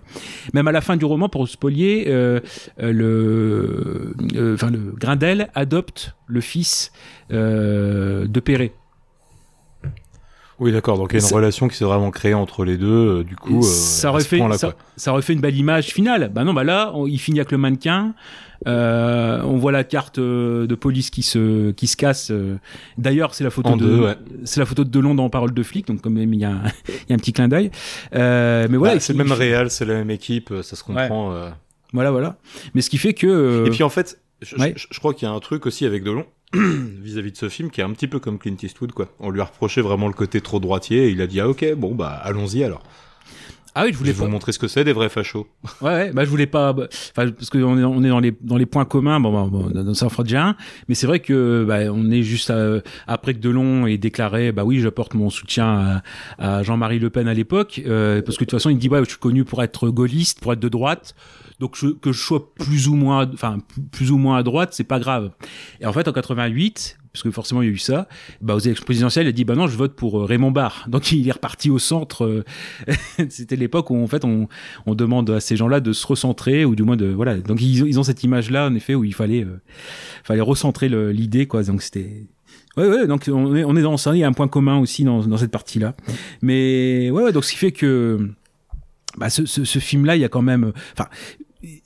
Même 0.53 0.70
à 0.70 0.72
la 0.72 0.80
fin 0.80 0.95
du 0.95 1.03
roman, 1.03 1.28
pour 1.28 1.49
euh, 1.66 2.39
le, 2.80 4.13
enfin 4.53 4.72
le 4.72 4.93
Grindel 4.97 5.49
adopte 5.53 6.16
le 6.28 6.39
fils 6.39 6.93
de 7.30 8.39
Perret. 8.39 8.72
Oui, 10.60 10.72
d'accord. 10.72 10.97
Donc 10.97 11.10
il 11.14 11.20
y 11.20 11.24
a 11.24 11.28
une 11.28 11.36
relation 11.36 11.68
qui 11.68 11.76
s'est 11.76 11.84
vraiment 11.86 12.12
créée 12.12 12.34
entre 12.34 12.64
les 12.64 12.78
deux. 12.78 12.88
euh, 13.20 13.24
du 13.24 13.36
coup, 13.36 13.60
euh, 13.60 13.62
ça 13.64 14.08
à 14.08 14.12
aurait 14.12 14.24
ce 14.24 14.28
fait 14.30 14.38
point-là, 14.38 14.58
ça, 14.58 14.68
quoi. 14.72 14.78
ça 14.95 15.12
aurait 15.12 15.22
fait 15.22 15.34
une 15.34 15.41
belle 15.41 15.58
image 15.58 15.88
finale. 15.88 16.32
Bah 16.34 16.43
non, 16.45 16.53
bah 16.53 16.64
là, 16.64 16.91
on- 16.95 17.08
il 17.08 17.20
finit 17.20 17.39
avec 17.39 17.51
le 17.51 17.58
mannequin. 17.58 18.14
Euh, 18.68 19.41
on 19.43 19.58
voit 19.58 19.74
la 19.74 19.84
carte 19.84 20.18
euh, 20.18 20.66
de 20.66 20.76
police 20.76 21.10
qui 21.10 21.24
se 21.24 21.72
qui 21.72 21.88
se 21.88 21.97
casse. 21.97 22.32
euh. 22.32 22.56
D'ailleurs, 22.97 23.34
c'est 23.36 23.43
la 23.43 23.49
photo 23.49 23.70
En 23.70 23.78
de 23.78 23.99
ouais. 23.99 24.16
c'est 24.45 24.60
la 24.62 24.66
photo 24.66 24.84
de 24.86 24.89
Delon 24.89 25.14
dans 25.14 25.30
Parole 25.30 25.53
de 25.53 25.64
flic. 25.64 25.88
Donc 25.88 26.01
quand 26.01 26.10
même, 26.10 26.34
il 26.34 26.39
y 26.39 26.45
a 26.45 26.51
un, 26.51 26.62
il 26.88 27.10
y 27.10 27.12
a 27.12 27.16
un 27.16 27.20
petit 27.20 27.34
clin 27.34 27.47
d'œil. 27.49 27.70
Euh, 28.16 28.68
mais 28.70 28.78
voilà, 28.78 28.93
Bah, 28.95 28.99
c'est 29.01 29.14
le 29.14 29.24
même 29.24 29.34
réal, 29.34 29.70
c'est 29.70 29.86
la 29.86 29.95
même 29.95 30.10
équipe, 30.10 30.51
euh, 30.51 30.64
ça 30.64 30.76
se 30.76 30.84
comprend. 30.84 31.34
euh. 31.34 31.49
Voilà, 31.93 32.12
voilà. 32.12 32.38
Mais 32.74 32.82
ce 32.82 32.89
qui 32.89 32.97
fait 32.97 33.14
que 33.14 33.28
euh, 33.28 33.66
Et 33.66 33.70
puis 33.72 33.84
en 33.84 33.89
fait, 33.89 34.20
je, 34.41 34.56
ouais. 34.56 34.74
je- 34.78 34.88
je 34.89 34.99
crois 34.99 35.14
qu'il 35.14 35.28
y 35.28 35.32
a 35.32 35.34
un 35.34 35.39
truc 35.39 35.66
aussi 35.66 35.86
avec 35.86 36.03
Delon 36.03 36.26
vis-à-vis 37.01 37.32
de 37.32 37.38
ce 37.38 37.49
film 37.49 37.70
qui 37.70 37.82
est 37.82 37.84
un 37.84 37.91
petit 37.91 38.08
peu 38.08 38.20
comme 38.20 38.39
Clint 38.39 38.56
Eastwood, 38.62 38.91
quoi. 38.91 39.08
On 39.20 39.30
lui 39.30 39.41
a 39.41 39.45
reproché 39.45 39.82
vraiment 39.82 40.08
le 40.08 40.14
côté 40.14 40.41
trop 40.41 40.60
droitier 40.60 41.06
et 41.06 41.10
il 41.10 41.22
a 41.22 41.28
dit 41.28 41.39
ah 41.39 41.49
ok 41.49 41.74
bon 41.76 41.95
bah 41.95 42.10
allons-y 42.10 42.64
alors. 42.64 42.84
Ah 43.78 43.82
oui, 43.84 43.89
je 43.89 43.93
Je 43.93 43.97
voulais 43.99 44.11
vais 44.13 44.17
vous 44.19 44.28
montrer 44.28 44.51
ce 44.53 44.59
que 44.59 44.67
c'est 44.69 44.84
des 44.86 44.93
vrais 44.93 45.09
fachos. 45.09 45.47
Ouais, 45.82 45.88
ouais, 45.89 46.11
bah 46.13 46.23
je 46.23 46.30
voulais 46.30 46.47
pas, 46.47 46.71
bah, 46.71 46.88
enfin 47.15 47.30
parce 47.32 47.49
que 47.49 47.57
on 47.57 47.78
est, 47.78 47.84
on 47.84 48.03
est 48.03 48.09
dans 48.09 48.21
les 48.21 48.34
dans 48.41 48.55
les 48.55 48.65
points 48.65 48.86
communs, 48.86 49.19
bon, 49.19 49.32
bon, 49.49 49.69
bon 49.69 49.93
ça 49.93 50.05
en 50.05 50.09
fera 50.09 50.23
déjà 50.23 50.45
un, 50.47 50.55
mais 50.88 50.95
c'est 50.95 51.07
vrai 51.07 51.19
que 51.19 51.65
bah, 51.67 51.80
on 51.91 52.09
est 52.09 52.23
juste 52.23 52.49
à- 52.51 52.80
après 53.05 53.34
que 53.34 53.39
Delon 53.39 53.86
ait 53.86 53.97
déclaré, 53.97 54.51
bah 54.53 54.63
oui, 54.63 54.80
j'apporte 54.80 55.13
mon 55.13 55.30
soutien 55.30 56.01
à, 56.39 56.57
à 56.59 56.63
Jean-Marie 56.63 56.99
Le 56.99 57.09
Pen 57.09 57.28
à 57.28 57.34
l'époque, 57.34 57.82
euh, 57.86 58.21
parce 58.21 58.38
que 58.38 58.45
de 58.45 58.49
toute 58.49 58.57
façon 58.59 58.69
il 58.69 58.78
dit 58.78 58.88
bah 58.89 59.01
je 59.03 59.09
suis 59.09 59.19
connu 59.19 59.43
pour 59.43 59.61
être 59.61 59.89
gaulliste, 59.89 60.39
pour 60.39 60.53
être 60.53 60.59
de 60.61 60.69
droite, 60.69 61.13
donc 61.59 61.76
je- 61.76 61.88
que 61.88 62.13
je 62.13 62.19
sois 62.21 62.53
plus 62.55 62.88
ou 62.88 62.95
moins, 62.95 63.30
enfin 63.34 63.57
plus 63.91 64.09
ou 64.11 64.17
moins 64.17 64.38
à 64.38 64.43
droite, 64.43 64.69
c'est 64.73 64.84
pas 64.86 64.99
grave. 64.99 65.32
Et 65.82 65.86
en 65.86 65.91
fait 65.91 66.07
en 66.07 66.13
88 66.13 66.97
parce 67.16 67.24
que 67.24 67.32
forcément 67.32 67.61
il 67.61 67.66
y 67.66 67.70
a 67.70 67.74
eu 67.74 67.78
ça, 67.78 68.07
bah, 68.41 68.55
aux 68.55 68.59
élections 68.59 68.84
présidentielles, 68.86 69.26
il 69.26 69.30
a 69.30 69.32
dit 69.32 69.45
bah 69.45 69.55
non, 69.55 69.68
je 69.68 69.78
vote 69.78 69.95
pour 69.95 70.20
euh, 70.20 70.26
Raymond 70.26 70.51
Barre. 70.51 70.86
Donc 70.89 71.11
il 71.11 71.28
est 71.28 71.32
reparti 71.32 71.70
au 71.70 71.80
centre. 71.80 72.26
euh, 72.26 72.43
C'était 73.30 73.55
l'époque 73.55 73.89
où 73.89 74.03
en 74.03 74.07
fait 74.07 74.26
on, 74.26 74.47
on 74.86 74.95
demande 74.95 75.30
à 75.30 75.39
ces 75.39 75.55
gens-là 75.55 75.80
de 75.80 75.93
se 75.93 76.05
recentrer 76.05 76.66
ou 76.66 76.76
du 76.76 76.84
moins 76.84 76.97
de 76.97 77.05
voilà. 77.07 77.38
Donc 77.38 77.61
ils, 77.61 77.84
ont- 77.84 77.86
ils 77.88 77.99
ont 77.99 78.03
cette 78.03 78.24
image-là 78.24 78.68
en 78.68 78.76
effet 78.76 78.95
où 78.95 79.03
il 79.05 79.13
fallait 79.13 79.43
euh, 79.45 79.61
fallait 80.24 80.41
recentrer 80.41 80.89
l'idée 80.89 81.45
quoi. 81.47 81.63
Donc 81.63 81.82
c'était 81.82 82.26
Ouais, 82.78 82.88
ouais, 82.89 83.07
donc 83.07 83.30
on 83.32 83.55
est, 83.55 83.63
on 83.63 83.76
est 83.78 83.82
dans 83.82 83.95
il 83.95 84.18
y 84.18 84.24
a 84.26 84.28
un 84.28 84.34
point 84.34 84.49
commun 84.49 84.78
aussi 84.80 85.05
dans, 85.05 85.26
dans 85.26 85.38
cette 85.38 85.51
partie-là. 85.51 85.95
Mais 86.41 87.09
ouais, 87.09 87.24
ouais, 87.24 87.32
donc 87.32 87.45
ce 87.45 87.51
qui 87.51 87.57
fait 87.57 87.72
que 87.72 88.30
bah, 89.18 89.30
ce, 89.30 89.45
ce, 89.45 89.63
ce 89.63 89.80
film-là, 89.80 90.18
il 90.18 90.22
y 90.22 90.26
a 90.26 90.30
quand 90.30 90.41
même, 90.41 90.74
enfin, 90.91 91.07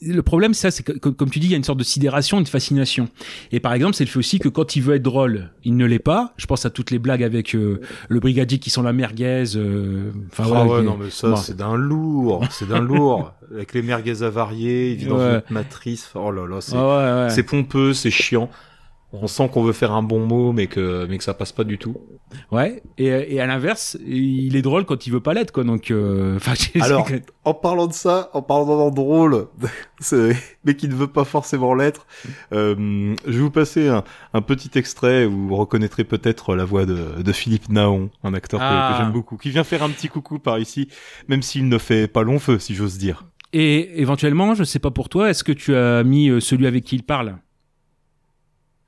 le 0.01 0.21
problème, 0.21 0.53
c'est 0.53 0.69
ça, 0.69 0.71
c'est 0.71 0.83
que, 0.83 0.91
comme, 1.09 1.29
tu 1.29 1.39
dis, 1.39 1.47
il 1.47 1.51
y 1.51 1.53
a 1.53 1.57
une 1.57 1.63
sorte 1.63 1.79
de 1.79 1.83
sidération, 1.83 2.39
une 2.39 2.45
fascination. 2.45 3.09
Et 3.51 3.59
par 3.59 3.73
exemple, 3.73 3.93
c'est 3.95 4.03
le 4.05 4.09
fait 4.09 4.19
aussi 4.19 4.39
que 4.39 4.49
quand 4.49 4.75
il 4.75 4.81
veut 4.81 4.95
être 4.95 5.03
drôle, 5.03 5.49
il 5.63 5.75
ne 5.77 5.85
l'est 5.85 5.99
pas. 5.99 6.33
Je 6.37 6.45
pense 6.45 6.65
à 6.65 6.69
toutes 6.69 6.91
les 6.91 6.99
blagues 6.99 7.23
avec 7.23 7.55
euh, 7.55 7.79
le 8.07 8.19
brigadier 8.19 8.59
qui 8.59 8.69
sont 8.69 8.81
la 8.83 8.93
merguez. 8.93 9.43
euh, 9.55 10.11
Enfin, 10.31 10.43
Ah 10.45 10.47
voilà, 10.49 10.65
ouais, 10.65 10.81
non 10.83 10.97
mais 11.01 11.09
ça 11.09 11.35
c'est 11.37 11.55
d'un 11.55 11.75
lourd, 11.75 12.45
c'est 12.51 12.67
d'un 12.67 12.81
lourd. 12.81 13.33
Avec 13.51 13.73
les 13.73 13.81
merguez 13.81 14.21
avariées, 14.21 14.91
il 14.91 14.97
vit 14.97 15.05
dans 15.07 15.17
Ouais. 15.17 15.41
une 15.49 15.53
matrice. 15.55 16.11
Oh 16.13 16.29
là 16.31 16.45
là, 16.47 16.61
c'est 16.61 16.75
Ah 16.75 16.85
ouais, 17.17 17.23
ouais. 17.23 17.29
c'est 17.31 17.41
pompeux, 17.41 17.93
c'est 17.95 18.11
chiant. 18.11 18.47
On 19.11 19.25
sent 19.25 19.49
qu'on 19.51 19.63
veut 19.63 19.73
faire 19.73 19.91
un 19.91 20.03
bon 20.03 20.23
mot, 20.25 20.51
mais 20.51 20.67
que 20.67 21.07
mais 21.09 21.17
que 21.17 21.23
ça 21.23 21.33
passe 21.33 21.51
pas 21.51 21.63
du 21.63 21.79
tout. 21.79 21.95
Ouais. 22.51 22.83
Et, 22.99 23.07
et 23.07 23.41
à 23.41 23.47
l'inverse, 23.47 23.97
il 24.05 24.55
est 24.55 24.61
drôle 24.61 24.85
quand 24.85 25.07
il 25.07 25.09
veut 25.11 25.19
pas 25.19 25.33
l'être, 25.33 25.51
quoi. 25.51 25.63
Donc, 25.63 25.89
euh, 25.89 26.35
enfin, 26.35 26.53
Alors, 26.79 27.09
en 27.43 27.55
parlant 27.55 27.87
de 27.87 27.93
ça, 27.93 28.29
en 28.33 28.43
parlant 28.43 28.85
d'un 28.85 28.93
drôle, 28.93 29.47
c'est- 29.99 30.35
mais 30.63 30.75
qui 30.75 30.87
ne 30.87 30.93
veut 30.93 31.07
pas 31.07 31.23
forcément 31.23 31.73
l'être, 31.73 32.05
euh, 32.53 33.15
je 33.25 33.31
vais 33.31 33.39
vous 33.39 33.49
passer 33.49 33.87
un, 33.87 34.03
un 34.33 34.41
petit 34.43 34.77
extrait 34.77 35.25
où 35.25 35.47
vous 35.47 35.55
reconnaîtrez 35.55 36.03
peut-être 36.03 36.55
la 36.55 36.65
voix 36.65 36.85
de, 36.85 37.21
de 37.23 37.31
Philippe 37.31 37.69
Naon, 37.69 38.11
un 38.23 38.35
acteur 38.35 38.59
que- 38.59 38.65
Ah. 38.67 38.91
que, 38.95 39.03
j'aime 39.03 39.11
beaucoup, 39.13 39.37
qui 39.37 39.49
vient 39.49 39.63
faire 39.63 39.81
un 39.81 39.89
petit 39.89 40.07
coucou 40.07 40.37
par 40.37 40.59
ici, 40.59 40.87
même 41.27 41.41
s'il 41.41 41.67
ne 41.67 41.77
fait 41.79 42.07
pas 42.07 42.21
long 42.21 42.37
feu, 42.37 42.59
si 42.59 42.75
j'ose 42.75 42.99
dire. 42.99 43.25
Et 43.53 43.99
éventuellement, 43.99 44.53
je 44.53 44.63
sais 44.63 44.77
pas 44.77 44.91
pour 44.91 45.09
toi, 45.09 45.31
est-ce 45.31 45.43
que 45.43 45.51
tu 45.51 45.75
as 45.75 46.03
mis 46.03 46.29
euh, 46.29 46.39
celui 46.39 46.67
avec 46.67 46.83
qui 46.83 46.97
il 46.97 47.03
parle? 47.03 47.29
Euh, 47.29 47.33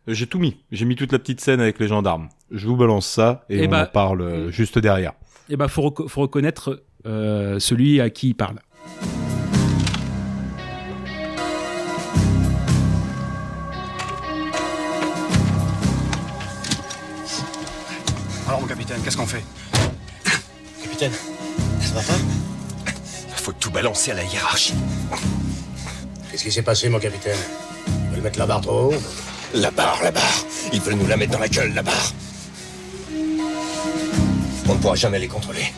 J'ai 0.08 0.26
tout 0.28 0.40
mis, 0.40 0.58
j'ai 0.72 0.86
mis 0.86 0.96
toute 0.96 1.12
la 1.12 1.20
petite 1.20 1.42
scène 1.42 1.62
avec 1.62 1.80
les 1.80 1.88
gendarmes. 1.88 2.30
Je 2.50 2.68
vous 2.68 2.76
balance 2.76 3.08
ça 3.08 3.46
et 3.50 3.60
Eh 3.64 3.68
on 3.68 3.72
bah- 3.72 3.84
en 3.84 3.86
parle 3.92 4.22
euh, 4.22 4.52
juste 4.52 4.80
derrière. 4.80 5.14
Eh 5.50 5.58
ben, 5.58 5.68
faut, 5.68 5.84
reco- 5.84 6.08
faut 6.08 6.22
reconnaître 6.22 6.84
euh, 7.06 7.60
celui 7.60 8.02
à 8.02 8.10
qui 8.10 8.30
il 8.30 8.34
parle. 8.36 8.58
Alors, 18.48 18.62
mon 18.62 18.68
capitaine, 18.68 19.02
qu'est-ce 19.04 19.18
qu'on 19.18 19.26
fait? 19.26 19.44
Capitaine, 20.84 21.12
ça 21.80 21.94
va 21.96 22.02
pas? 22.02 22.20
Faut 23.36 23.54
tout 23.54 23.72
balancer 23.72 24.12
à 24.12 24.16
la 24.16 24.24
hiérarchie. 24.24 24.74
Qu'est-ce 26.30 26.44
qui 26.44 26.52
s'est 26.52 26.62
passé, 26.62 26.90
mon 26.90 27.00
capitaine? 27.00 27.38
Ils 27.88 28.16
veulent 28.16 28.22
mettre 28.24 28.40
la 28.40 28.46
barre 28.46 28.62
trop 28.62 28.92
haut 28.94 29.02
La 29.54 29.70
barre, 29.70 30.00
la 30.02 30.12
barre. 30.12 30.46
Ils 30.72 30.80
veulent 30.80 30.96
nous 30.96 31.08
la 31.08 31.18
mettre 31.18 31.34
dans 31.34 31.40
la 31.40 31.50
gueule, 31.50 31.74
la 31.74 31.84
barre. 31.84 32.14
On 34.70 34.76
ne 34.76 34.80
pourra 34.80 34.96
jamais 34.96 35.20
les 35.20 35.28
contrôler. 35.28 35.74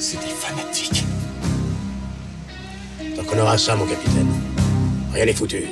C'est 0.00 0.18
des 0.18 0.26
fanatiques. 0.26 1.04
Tant 3.14 3.24
qu'on 3.24 3.38
aura 3.38 3.56
ça, 3.56 3.76
mon 3.76 3.86
capitaine. 3.86 4.28
Rien 5.12 5.26
n'est 5.26 5.32
foutu. 5.32 5.62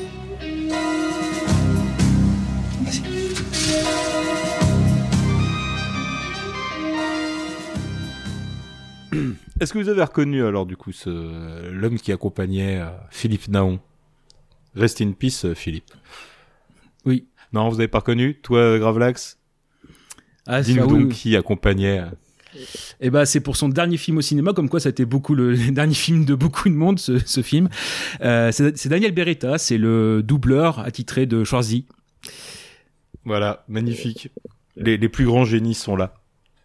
Est-ce 9.60 9.72
que 9.72 9.78
vous 9.78 9.88
avez 9.88 10.02
reconnu 10.02 10.44
alors 10.44 10.66
du 10.66 10.76
coup 10.76 10.90
ce 10.90 11.70
l'homme 11.70 11.98
qui 11.98 12.10
accompagnait 12.10 12.80
euh, 12.80 12.90
Philippe 13.10 13.46
Naon? 13.48 13.78
Rest 14.74 15.00
in 15.00 15.12
peace, 15.12 15.44
euh, 15.44 15.54
Philippe. 15.54 15.92
Oui. 17.04 17.26
Non, 17.52 17.68
vous 17.68 17.76
avez 17.76 17.88
pas 17.88 17.98
reconnu 17.98 18.40
Toi, 18.40 18.78
Gravelax 18.78 19.38
Ah, 20.46 20.62
c'est- 20.62 20.72
Dis-nous 20.72 20.86
donc 20.86 21.06
oui. 21.08 21.14
qui 21.14 21.36
accompagnait. 21.36 22.00
euh, 22.00 22.06
Et 23.00 23.10
bah 23.10 23.24
c'est 23.26 23.40
pour 23.40 23.56
son 23.56 23.68
dernier 23.68 23.96
film 23.96 24.18
au 24.18 24.20
cinéma, 24.22 24.52
comme 24.52 24.68
quoi 24.68 24.80
ça 24.80 24.88
a 24.88 24.90
été 24.90 25.04
beaucoup 25.04 25.34
le 25.34 25.56
dernier 25.72 25.94
film 25.94 26.24
de 26.24 26.34
beaucoup 26.34 26.68
de 26.68 26.74
monde 26.74 26.98
ce, 26.98 27.18
ce 27.18 27.42
film. 27.42 27.68
Euh, 28.22 28.50
c'est 28.52 28.88
Daniel 28.88 29.12
Beretta, 29.12 29.58
c'est 29.58 29.78
le 29.78 30.22
doubleur 30.22 30.78
attitré 30.80 31.26
de 31.26 31.44
Schwarzy. 31.44 31.86
Voilà, 33.24 33.64
magnifique. 33.68 34.30
Les, 34.76 34.96
les 34.96 35.08
plus 35.08 35.26
grands 35.26 35.44
génies 35.44 35.74
sont 35.74 35.96
là. 35.96 36.14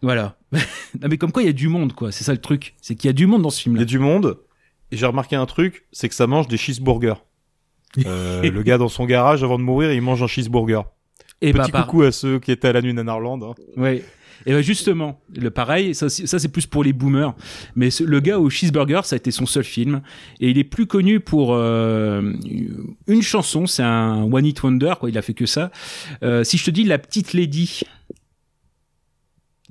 Voilà. 0.02 0.36
non, 0.52 1.08
mais 1.08 1.18
comme 1.18 1.32
quoi 1.32 1.42
il 1.42 1.46
y 1.46 1.50
a 1.50 1.52
du 1.54 1.68
monde 1.68 1.92
quoi, 1.92 2.10
c'est 2.12 2.24
ça 2.24 2.32
le 2.32 2.40
truc, 2.40 2.74
c'est 2.80 2.94
qu'il 2.94 3.08
y 3.08 3.10
a 3.10 3.14
du 3.14 3.26
monde 3.26 3.42
dans 3.42 3.50
ce 3.50 3.60
film 3.62 3.76
Il 3.76 3.80
y 3.80 3.82
a 3.82 3.86
du 3.86 3.98
monde. 3.98 4.38
Et 4.90 4.96
j'ai 4.96 5.04
remarqué 5.06 5.36
un 5.36 5.44
truc, 5.44 5.86
c'est 5.92 6.08
que 6.08 6.14
ça 6.14 6.26
mange 6.26 6.48
des 6.48 6.56
cheeseburgers. 6.56 7.22
Euh, 8.06 8.42
le 8.50 8.62
gars 8.62 8.78
dans 8.78 8.88
son 8.88 9.06
garage, 9.06 9.42
avant 9.42 9.58
de 9.58 9.64
mourir, 9.64 9.92
il 9.92 10.02
mange 10.02 10.22
un 10.22 10.26
cheeseburger. 10.26 10.82
Et 11.40 11.52
Petit 11.52 11.58
bah, 11.58 11.68
par- 11.80 11.86
coucou 11.86 12.02
à 12.02 12.12
ceux 12.12 12.38
qui 12.38 12.50
étaient 12.52 12.68
à 12.68 12.72
la 12.72 12.82
nuit 12.82 12.92
Nanarland. 12.92 13.42
Hein. 13.42 13.54
Ouais. 13.76 14.04
Et 14.46 14.52
ben 14.52 14.60
justement, 14.62 15.20
le 15.36 15.50
pareil, 15.50 15.94
ça, 15.96 16.08
c'est- 16.08 16.26
ça 16.28 16.38
c'est 16.38 16.48
plus 16.48 16.66
pour 16.66 16.84
les 16.84 16.92
boomers. 16.92 17.34
Mais 17.74 17.90
ce- 17.90 18.04
le 18.04 18.20
gars 18.20 18.38
au 18.38 18.48
cheeseburger, 18.50 19.00
ça 19.04 19.14
a 19.14 19.16
été 19.16 19.30
son 19.32 19.46
seul 19.46 19.64
film, 19.64 20.00
et 20.40 20.50
il 20.50 20.58
est 20.58 20.64
plus 20.64 20.86
connu 20.86 21.18
pour 21.18 21.54
euh, 21.54 22.32
une 23.08 23.22
chanson. 23.22 23.66
C'est 23.66 23.82
un 23.82 24.22
one 24.32 24.46
hit 24.46 24.62
wonder, 24.62 24.94
quoi. 25.00 25.10
Il 25.10 25.18
a 25.18 25.22
fait 25.22 25.34
que 25.34 25.46
ça. 25.46 25.70
Euh, 26.22 26.44
si 26.44 26.56
je 26.56 26.64
te 26.64 26.70
dis 26.70 26.84
la 26.84 26.98
petite 26.98 27.32
lady, 27.32 27.80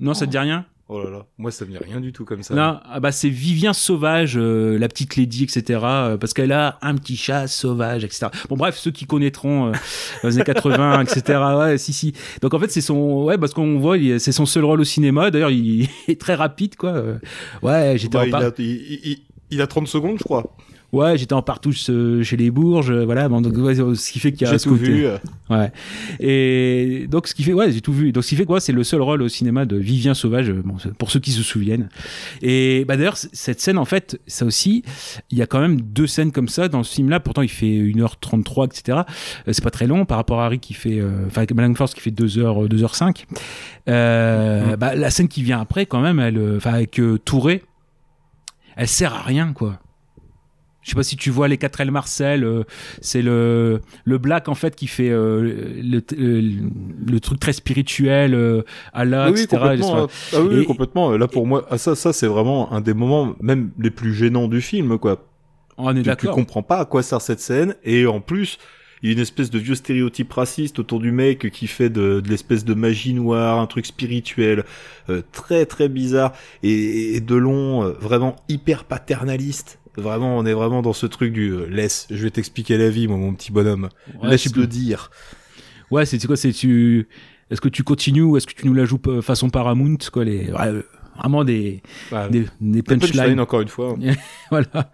non, 0.00 0.12
ça 0.14 0.26
te 0.26 0.30
dit 0.30 0.38
rien? 0.38 0.66
Oh 0.90 1.02
là 1.02 1.10
là, 1.10 1.26
moi 1.36 1.50
ça 1.50 1.66
me 1.66 1.70
dit 1.72 1.76
rien 1.76 2.00
du 2.00 2.14
tout 2.14 2.24
comme 2.24 2.42
ça. 2.42 2.54
Non, 2.54 2.80
ah 2.82 2.98
bah 2.98 3.12
c'est 3.12 3.28
Vivien 3.28 3.74
Sauvage, 3.74 4.38
euh, 4.38 4.78
la 4.78 4.88
petite 4.88 5.16
lady, 5.16 5.44
etc. 5.44 5.80
euh, 5.84 6.16
parce 6.16 6.32
qu'elle 6.32 6.50
a 6.52 6.78
un 6.80 6.94
petit 6.94 7.14
chat 7.16 7.46
sauvage, 7.46 8.04
etc. 8.04 8.28
Bon 8.48 8.56
bref, 8.56 8.76
ceux 8.78 8.90
qui 8.90 9.04
connaîtront 9.04 9.66
euh, 9.68 9.72
les 10.24 10.36
années 10.36 10.44
80, 10.44 11.02
etc. 11.02 11.40
Ouais, 11.58 11.76
si 11.76 11.92
si. 11.92 12.14
Donc 12.40 12.54
en 12.54 12.58
fait 12.58 12.70
c'est 12.70 12.80
son, 12.80 13.24
ouais, 13.24 13.36
parce 13.36 13.52
qu'on 13.52 13.78
voit, 13.78 13.98
c'est 14.18 14.32
son 14.32 14.46
seul 14.46 14.64
rôle 14.64 14.80
au 14.80 14.84
cinéma. 14.84 15.30
D'ailleurs, 15.30 15.50
il 15.50 15.88
est 16.08 16.18
très 16.18 16.34
rapide, 16.34 16.76
quoi. 16.76 16.90
Euh, 16.94 17.18
Ouais, 17.62 17.96
j'étais 17.98 18.16
Bah, 18.16 18.22
en 18.22 18.26
il, 18.26 18.30
par- 18.30 18.42
a, 18.44 18.50
il, 18.58 18.64
il- 19.04 19.18
il 19.50 19.60
a 19.60 19.66
30 19.66 19.88
secondes, 19.88 20.16
je 20.18 20.24
crois. 20.24 20.56
Ouais, 20.90 21.18
j'étais 21.18 21.34
en 21.34 21.42
partouche 21.42 21.84
euh, 21.90 22.22
chez 22.22 22.38
les 22.38 22.50
Bourges, 22.50 22.90
euh, 22.90 23.04
voilà. 23.04 23.28
Bon, 23.28 23.42
donc 23.42 23.54
ouais, 23.58 23.74
ce 23.74 24.10
qui 24.10 24.18
fait 24.20 24.32
qu'il 24.32 24.46
y 24.46 24.50
a 24.50 24.52
J'ai 24.54 24.58
tout 24.58 24.70
côté- 24.70 24.84
vu. 24.84 25.04
euh. 25.06 25.18
Ouais. 25.50 25.70
Et 26.18 27.06
donc 27.10 27.26
ce 27.28 27.34
qui 27.34 27.42
fait, 27.42 27.52
ouais, 27.52 27.70
j'ai 27.70 27.82
tout 27.82 27.92
vu. 27.92 28.10
Donc 28.10 28.24
ce 28.24 28.30
qui 28.30 28.36
fait 28.36 28.46
quoi, 28.46 28.58
c'est 28.58 28.72
le 28.72 28.82
seul 28.84 29.02
rôle 29.02 29.20
au 29.20 29.28
cinéma 29.28 29.66
de 29.66 29.76
Vivien 29.76 30.14
Sauvage, 30.14 30.48
euh, 30.48 30.62
bon, 30.64 30.76
pour 30.98 31.10
ceux 31.10 31.20
qui 31.20 31.30
se 31.32 31.42
souviennent. 31.42 31.90
Et 32.40 32.86
bah 32.88 32.96
d'ailleurs 32.96 33.18
cette 33.18 33.60
scène, 33.60 33.76
en 33.76 33.84
fait, 33.84 34.18
ça 34.26 34.46
aussi, 34.46 34.82
il 35.30 35.36
y 35.36 35.42
a 35.42 35.46
quand 35.46 35.60
même 35.60 35.78
deux 35.80 36.06
scènes 36.06 36.32
comme 36.32 36.48
ça 36.48 36.68
dans 36.68 36.82
ce 36.82 36.94
film-là. 36.94 37.20
Pourtant, 37.20 37.42
il 37.42 37.50
fait 37.50 37.66
1h33, 37.66 38.64
etc. 38.66 39.00
Euh, 39.46 39.52
c'est 39.52 39.62
pas 39.62 39.70
très 39.70 39.86
long 39.86 40.06
par 40.06 40.16
rapport 40.16 40.40
à 40.40 40.46
Harry 40.46 40.58
qui 40.58 40.72
fait, 40.72 41.00
euh, 41.00 41.26
enfin 41.26 41.40
avec 41.42 41.52
Madame 41.54 41.76
Force 41.76 41.92
qui 41.92 42.00
fait 42.00 42.10
2h, 42.10 42.66
2h05. 42.66 43.26
Euh, 43.90 44.76
bah, 44.78 44.94
la 44.94 45.10
scène 45.10 45.28
qui 45.28 45.42
vient 45.42 45.60
après, 45.60 45.84
quand 45.84 46.00
même, 46.00 46.18
elle, 46.18 46.38
euh, 46.38 46.56
enfin 46.56 46.72
avec 46.72 46.98
euh, 46.98 47.18
Touré, 47.18 47.62
elle 48.76 48.88
sert 48.88 49.12
à 49.12 49.20
rien, 49.22 49.52
quoi. 49.52 49.80
Je 50.82 50.90
sais 50.90 50.96
pas 50.96 51.02
si 51.02 51.16
tu 51.16 51.30
vois 51.30 51.48
les 51.48 51.58
4 51.58 51.80
L 51.82 51.90
Marcel, 51.90 52.44
euh, 52.44 52.62
c'est 53.02 53.20
le 53.20 53.80
le 54.04 54.18
black 54.18 54.48
en 54.48 54.54
fait 54.54 54.74
qui 54.74 54.86
fait 54.86 55.10
euh, 55.10 55.42
le, 55.82 56.02
le, 56.16 56.70
le 57.06 57.20
truc 57.20 57.40
très 57.40 57.52
spirituel, 57.52 58.32
euh, 58.34 58.62
Allah, 58.92 59.24
Ah 59.26 59.30
oui, 59.30 59.40
etc. 59.42 59.56
complètement. 59.58 59.92
Enfin, 60.04 60.08
Ah 60.34 60.42
oui, 60.42 60.60
et- 60.60 60.64
complètement. 60.64 61.10
Là, 61.16 61.28
pour 61.28 61.46
moi, 61.46 61.66
ah, 61.70 61.78
ça, 61.78 61.94
ça, 61.94 62.12
c'est 62.12 62.26
vraiment 62.28 62.72
un 62.72 62.80
des 62.80 62.94
moments 62.94 63.34
même 63.40 63.70
les 63.78 63.90
plus 63.90 64.14
gênants 64.14 64.48
du 64.48 64.60
film, 64.60 64.98
quoi. 64.98 65.26
On 65.76 65.90
est 65.90 65.96
tu, 65.96 66.02
tu 66.02 66.08
d'accord. 66.08 66.34
comprends 66.34 66.62
pas 66.62 66.78
à 66.78 66.84
quoi 66.86 67.02
sert 67.02 67.20
cette 67.20 67.40
scène, 67.40 67.74
et 67.84 68.06
en 68.06 68.20
plus, 68.20 68.58
il 69.02 69.08
y 69.08 69.12
a 69.12 69.14
une 69.14 69.20
espèce 69.22 69.50
de 69.50 69.58
vieux 69.58 69.74
stéréotype 69.76 70.32
raciste 70.32 70.78
autour 70.80 70.98
du 71.00 71.12
mec 71.12 71.50
qui 71.52 71.66
fait 71.68 71.88
de, 71.90 72.20
de 72.20 72.28
l'espèce 72.28 72.64
de 72.64 72.74
magie 72.74 73.14
noire, 73.14 73.60
un 73.60 73.66
truc 73.66 73.84
spirituel, 73.86 74.64
euh, 75.10 75.22
très 75.32 75.66
très 75.66 75.88
bizarre, 75.88 76.32
et, 76.62 77.14
et 77.16 77.20
de 77.20 77.34
long, 77.36 77.84
euh, 77.84 77.92
vraiment 78.00 78.34
hyper 78.48 78.84
paternaliste. 78.84 79.78
Vraiment, 79.98 80.36
on 80.38 80.46
est 80.46 80.52
vraiment 80.54 80.80
dans 80.82 80.92
ce 80.92 81.06
truc 81.06 81.32
du 81.32 81.50
euh, 81.50 81.66
laisse, 81.66 82.06
je 82.10 82.22
vais 82.22 82.30
t'expliquer 82.30 82.76
la 82.78 82.88
vie, 82.90 83.08
moi, 83.08 83.16
mon 83.16 83.34
petit 83.34 83.52
bonhomme. 83.52 83.88
Ouais, 84.22 84.30
laisse 84.30 84.54
le 84.54 84.66
dire. 84.66 85.10
Ouais, 85.90 86.06
c'est 86.06 86.24
quoi 86.26 86.36
C'est 86.36 86.52
tu 86.52 87.08
Est-ce 87.50 87.60
que 87.60 87.68
tu 87.68 87.82
continues 87.82 88.22
ou 88.22 88.36
est-ce 88.36 88.46
que 88.46 88.52
tu 88.54 88.66
nous 88.66 88.74
la 88.74 88.84
joues 88.84 89.00
euh, 89.06 89.22
façon 89.22 89.50
Paramount 89.50 89.96
quoi 90.12 90.24
les 90.24 90.50
ouais, 90.52 90.66
euh, 90.68 90.82
vraiment 91.18 91.42
des 91.44 91.82
Ouais. 92.12 92.28
des, 92.30 92.46
des 92.60 92.82
Punchline, 92.82 93.00
punchlines 93.22 93.40
encore 93.40 93.60
une 93.62 93.68
fois. 93.68 93.96
voilà. 94.50 94.92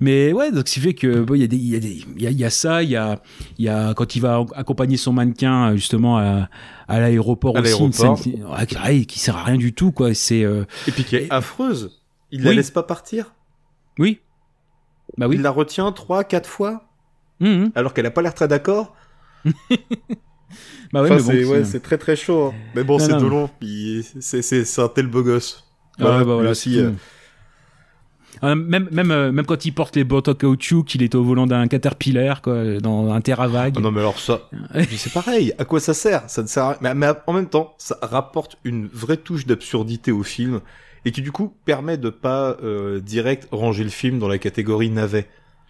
Mais 0.00 0.32
ouais, 0.32 0.50
donc 0.52 0.68
ce 0.68 0.74
qui 0.74 0.80
fait 0.80 0.94
que 0.94 1.20
bon, 1.20 1.34
il 1.34 1.40
y 1.40 1.44
a 1.44 1.48
des, 1.48 1.56
il 1.56 1.68
y 1.68 1.76
a 1.76 1.80
des, 1.80 2.02
il 2.16 2.22
y 2.22 2.26
a, 2.26 2.30
il 2.30 2.38
y 2.38 2.44
a 2.44 2.50
ça, 2.50 2.82
il 2.82 2.90
y 2.90 2.96
a, 2.96 3.20
il 3.58 3.64
y 3.64 3.68
a 3.68 3.92
quand 3.94 4.16
il 4.16 4.20
va 4.22 4.44
accompagner 4.54 4.96
son 4.96 5.12
mannequin 5.12 5.74
justement 5.74 6.16
à, 6.16 6.48
à 6.88 7.00
l'aéroport 7.00 7.56
aussi, 7.56 7.92
scène 7.92 8.14
qui, 8.14 8.36
ouais, 8.42 9.04
qui- 9.04 9.18
sert 9.18 9.36
à 9.36 9.42
rien 9.44 9.56
du 9.56 9.72
tout 9.74 9.90
quoi. 9.92 10.14
C'est 10.14 10.44
euh, 10.44 10.64
Et 10.88 10.92
puis 10.92 11.04
qui 11.04 11.16
est 11.16 11.26
affreuse. 11.30 12.00
Il 12.32 12.42
la 12.42 12.50
Oui. 12.50 12.56
laisse 12.56 12.70
pas 12.70 12.82
partir. 12.84 13.34
Oui. 13.98 14.18
Bah 15.18 15.26
oui. 15.28 15.36
Il 15.36 15.42
la 15.42 15.50
retient 15.50 15.92
trois, 15.92 16.24
quatre 16.24 16.48
fois. 16.48 16.84
Mhm. 17.40 17.70
Alors 17.74 17.92
qu'elle 17.94 18.06
a 18.06 18.10
pas 18.10 18.22
l'air 18.22 18.34
très 18.34 18.48
d'accord. 18.48 18.94
Bah 20.92 21.02
ouais, 21.02 21.10
Enfin, 21.10 21.32
mais 21.32 21.44
bon, 21.44 21.64
c'est 21.64 21.74
ouais, 21.74 21.80
très 21.80 21.98
très 21.98 22.14
chaud. 22.16 22.46
hein. 22.46 22.54
Mais 22.74 22.84
bon, 22.84 22.98
c'est 22.98 23.12
mais-. 23.12 23.48
Il- 23.60 24.04
C'est 24.20 24.78
un 24.78 24.88
tel 24.88 25.08
beau 25.08 25.22
gosse. 25.22 25.64
Ah 25.98 26.04
ouais, 26.18 26.24
bah 26.24 26.34
voilà, 26.34 26.50
aussi. 26.50 26.78
euh. 26.78 26.92
Ah, 28.42 28.54
même 28.54 28.86
même 28.92 29.10
euh, 29.10 29.32
même 29.32 29.46
quand 29.46 29.64
il 29.64 29.72
porte 29.72 29.96
les 29.96 30.04
bottes 30.04 30.28
en 30.28 30.34
caoutchouc, 30.34 30.84
qu'il 30.84 31.02
est 31.02 31.14
au 31.14 31.24
volant 31.24 31.46
d'un 31.46 31.66
Caterpillar 31.68 32.42
quoi, 32.42 32.78
dans 32.80 33.10
un 33.12 33.20
terrain 33.22 33.46
vague. 33.48 33.74
Ah 33.78 33.80
non 33.80 33.90
mais 33.90 34.00
alors 34.00 34.18
ça, 34.18 34.42
puis 34.86 34.98
c'est 34.98 35.12
pareil. 35.12 35.54
À 35.58 35.64
quoi 35.64 35.80
ça 35.80 35.94
sert? 35.94 36.28
Ça 36.28 36.42
ne 36.42 36.46
sert 36.46 36.64
à. 36.64 36.76
Mais, 36.82 36.94
mais 36.94 37.08
en 37.26 37.32
même 37.32 37.48
temps, 37.48 37.74
ça 37.78 37.98
rapporte 38.02 38.58
une 38.64 38.86
vraie 38.88 39.16
touche 39.16 39.46
d'absurdité 39.46 40.12
au 40.12 40.22
film 40.22 40.60
et 41.06 41.12
qui 41.12 41.22
du 41.22 41.32
coup 41.32 41.54
permet 41.64 41.96
de 41.96 42.10
pas 42.10 42.58
euh, 42.62 43.00
direct 43.00 43.48
ranger 43.50 43.84
le 43.84 43.90
film 43.90 44.18
dans 44.18 44.28
la 44.28 44.36
catégorie 44.38 44.90
navet. 44.90 45.26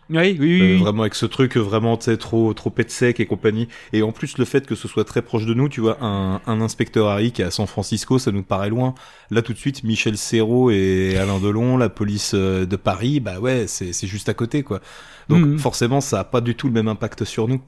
Oui, 0.08 0.36
oui, 0.38 0.38
oui. 0.38 0.60
Euh, 0.62 0.64
oui. 0.74 0.78
vraiment 0.78 1.02
avec 1.02 1.16
ce 1.16 1.26
truc 1.26 1.56
euh, 1.56 1.60
vraiment 1.60 1.96
tu 1.96 2.16
trop 2.16 2.54
trop 2.54 2.70
pet 2.70 2.88
sec 2.88 3.18
et 3.18 3.26
compagnie 3.26 3.66
et 3.92 4.02
en 4.04 4.12
plus 4.12 4.38
le 4.38 4.44
fait 4.44 4.64
que 4.64 4.76
ce 4.76 4.86
soit 4.86 5.04
très 5.04 5.20
proche 5.20 5.46
de 5.46 5.52
nous 5.54 5.68
tu 5.68 5.80
vois 5.80 5.98
un, 6.00 6.40
un 6.46 6.60
inspecteur 6.60 7.08
Harry 7.08 7.32
qui 7.32 7.42
est 7.42 7.44
à 7.44 7.50
San 7.50 7.66
Francisco 7.66 8.20
ça 8.20 8.30
nous 8.30 8.44
paraît 8.44 8.68
loin 8.70 8.94
là 9.32 9.42
tout 9.42 9.52
de 9.52 9.58
suite 9.58 9.82
Michel 9.82 10.16
Serrault 10.16 10.70
et 10.70 11.16
Alain 11.18 11.40
Delon 11.40 11.76
la 11.76 11.88
police 11.88 12.34
de 12.36 12.76
Paris 12.76 13.18
bah 13.18 13.40
ouais 13.40 13.66
c'est 13.66 14.06
juste 14.06 14.28
à 14.28 14.34
côté 14.34 14.62
quoi 14.62 14.80
donc 15.28 15.44
Mhm. 15.44 15.58
forcément 15.58 16.00
ça 16.00 16.20
a 16.20 16.24
pas 16.24 16.40
du 16.40 16.54
tout 16.54 16.68
le 16.68 16.72
même 16.72 16.86
impact 16.86 17.24
sur 17.24 17.48
nous 17.48 17.60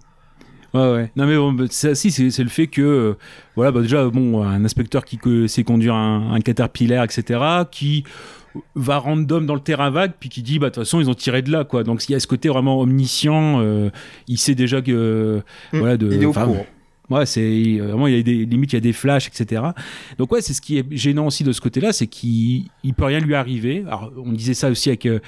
Ouais, 0.74 0.92
ouais. 0.92 1.10
Non, 1.16 1.26
mais 1.26 1.36
bon, 1.36 1.52
bah, 1.52 1.64
ça, 1.70 1.94
si, 1.94 2.10
c'est 2.10 2.30
c'est 2.30 2.42
le 2.42 2.48
fait 2.50 2.66
que, 2.66 2.82
euh, 2.82 3.14
voilà, 3.56 3.72
bah, 3.72 3.80
déjà, 3.80 4.06
bon, 4.08 4.42
un 4.42 4.64
inspecteur 4.64 5.04
qui 5.04 5.18
sait 5.48 5.64
conduire 5.64 5.94
un, 5.94 6.32
un 6.34 6.40
Caterpillar, 6.40 7.04
etc., 7.04 7.40
qui 7.70 8.04
va 8.74 8.98
random 8.98 9.46
dans 9.46 9.54
le 9.54 9.60
terrain 9.60 9.90
vague, 9.90 10.12
puis 10.18 10.28
qui 10.28 10.42
dit, 10.42 10.58
bah, 10.58 10.68
de 10.70 10.74
toute 10.74 10.84
façon, 10.84 11.00
ils 11.00 11.08
ont 11.08 11.14
tiré 11.14 11.42
de 11.42 11.50
là, 11.50 11.64
quoi. 11.64 11.84
Donc, 11.84 12.06
il 12.08 12.12
y 12.12 12.14
a 12.14 12.20
ce 12.20 12.26
côté 12.26 12.48
vraiment 12.48 12.80
omniscient, 12.80 13.60
euh, 13.60 13.90
il 14.26 14.38
sait 14.38 14.54
déjà 14.54 14.82
que, 14.82 15.42
Mm, 15.72 15.78
voilà, 15.78 15.96
de. 15.96 16.12
il 16.12 16.22
est 16.22 16.26
au 16.26 16.30
enfin, 16.30 16.44
courant. 16.46 16.66
Ouais, 17.10 17.24
c'est 17.24 17.78
vraiment 17.78 18.06
il 18.06 18.16
y 18.16 18.20
a 18.20 18.22
des 18.22 18.44
limites, 18.44 18.72
il 18.72 18.76
y 18.76 18.78
a 18.78 18.80
des 18.80 18.92
flashs, 18.92 19.28
etc. 19.28 19.62
Donc 20.18 20.30
ouais, 20.32 20.42
c'est 20.42 20.52
ce 20.52 20.60
qui 20.60 20.78
est 20.78 20.84
gênant 20.90 21.26
aussi 21.26 21.42
de 21.42 21.52
ce 21.52 21.60
côté-là, 21.60 21.92
c'est 21.92 22.06
qu'il 22.06 22.66
il 22.84 22.94
peut 22.94 23.04
rien 23.04 23.20
lui 23.20 23.34
arriver. 23.34 23.84
Alors 23.86 24.12
on 24.16 24.32
disait 24.32 24.54
ça 24.54 24.68
aussi 24.68 24.90
avec 24.90 25.06
euh, 25.06 25.20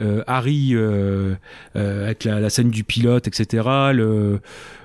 euh, 0.00 0.22
Harry, 0.26 0.70
euh, 0.72 1.34
euh, 1.76 2.04
avec 2.04 2.24
la, 2.24 2.50
scène 2.50 2.70
du 2.70 2.84
pilote, 2.84 3.26
etc. 3.28 3.68
Le 3.92 4.40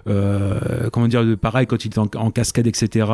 euh, 0.08 0.90
comment 0.92 1.08
dire, 1.08 1.24
pareil 1.40 1.68
quand 1.68 1.86
il 1.86 1.92
est 1.92 1.98
en 1.98 2.32
cascade, 2.32 2.68
etc. 2.68 3.06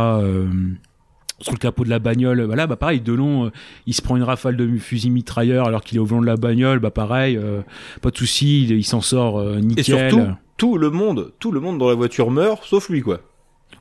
euh, 1.40 1.44
sur 1.44 1.54
le 1.54 1.58
capot 1.58 1.84
de 1.84 1.90
la 1.90 2.00
bagnole, 2.00 2.42
voilà, 2.44 2.68
bah 2.68 2.76
pareil, 2.76 3.02
Delon, 3.02 3.46
euh, 3.48 3.50
il 3.88 3.94
se 3.94 4.02
prend 4.02 4.16
une 4.16 4.24
rafale 4.24 4.58
de 4.58 4.78
fusil 4.78 5.10
mitrailleur 5.10 5.68
alors 5.68 5.84
qu'il 5.84 5.98
est 5.98 6.02
au 6.02 6.06
volant 6.06 6.22
de 6.22 6.28
la 6.28 6.38
bagnole, 6.38 6.80
bah 6.80 6.92
pareil, 6.92 7.38
euh, 7.38 7.62
pas 8.02 8.12
de 8.12 8.18
souci, 8.18 8.64
il, 8.64 8.72
il 8.72 8.84
s'en 8.86 9.02
sort 9.02 9.40
euh, 9.40 9.60
nickel. 9.60 9.80
et 9.80 9.84
surtout 9.84 10.28
tout 10.58 10.78
le 10.78 10.90
monde 10.90 11.34
tout 11.40 11.52
le 11.52 11.60
monde 11.60 11.78
dans 11.78 11.90
la 11.90 11.96
voiture 11.96 12.32
meurt 12.32 12.64
sauf 12.64 12.90
lui 12.90 13.02
quoi 13.02 13.20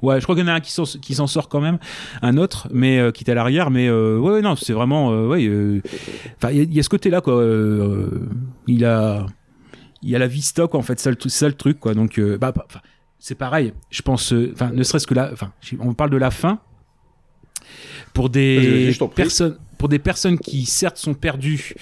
Ouais, 0.02 0.18
je 0.18 0.24
crois 0.24 0.34
qu'il 0.34 0.44
y 0.44 0.48
en 0.48 0.52
a 0.52 0.56
un 0.56 0.60
qui 0.60 0.72
s'en, 0.72 0.82
qui 0.84 1.14
s'en 1.14 1.26
sort 1.26 1.48
quand 1.48 1.60
même, 1.60 1.78
un 2.20 2.36
autre, 2.36 2.68
mais 2.72 2.98
euh, 2.98 3.10
qui 3.10 3.24
est 3.24 3.30
à 3.30 3.34
l'arrière. 3.34 3.70
Mais 3.70 3.88
euh, 3.88 4.18
ouais, 4.18 4.32
ouais, 4.32 4.42
non, 4.42 4.54
c'est 4.56 4.72
vraiment, 4.74 5.12
euh, 5.12 5.28
ouais. 5.28 5.46
euh, 5.46 5.80
Enfin, 6.36 6.50
il 6.50 6.56
y, 6.58 6.60
a- 6.60 6.64
il 6.64 6.74
y 6.74 6.80
a 6.80 6.82
ce 6.82 6.88
côté-là, 6.90 7.20
quoi. 7.22 7.34
euh, 7.34 8.10
euh, 8.12 8.28
il 8.66 8.84
a, 8.84 9.24
il 10.02 10.10
y 10.10 10.16
a 10.16 10.18
la 10.18 10.26
vista, 10.26 10.66
quoi. 10.66 10.78
En 10.80 10.82
fait, 10.82 10.98
c'est 10.98 11.04
ça 11.04 11.10
le, 11.10 11.30
ça 11.30 11.46
le 11.48 11.54
truc, 11.54 11.80
quoi. 11.80 11.94
Donc, 11.94 12.18
euh, 12.18 12.36
bah, 12.36 12.52
bah, 12.54 12.66
c'est 13.18 13.36
pareil. 13.36 13.72
Je 13.88 14.02
pense, 14.02 14.32
euh, 14.34 14.50
enfin, 14.52 14.70
ne 14.74 14.82
serait-ce 14.82 15.06
que 15.06 15.14
là, 15.14 15.30
enfin, 15.32 15.52
on 15.80 15.94
parle 15.94 16.10
de 16.10 16.18
la 16.18 16.30
fin 16.30 16.58
pour 18.12 18.28
des 18.30 18.92
personnes, 19.14 19.56
pour 19.78 19.88
des 19.88 19.98
personnes 19.98 20.38
qui 20.38 20.64
certes 20.66 20.96
sont 20.98 21.14
perdues, 21.14 21.74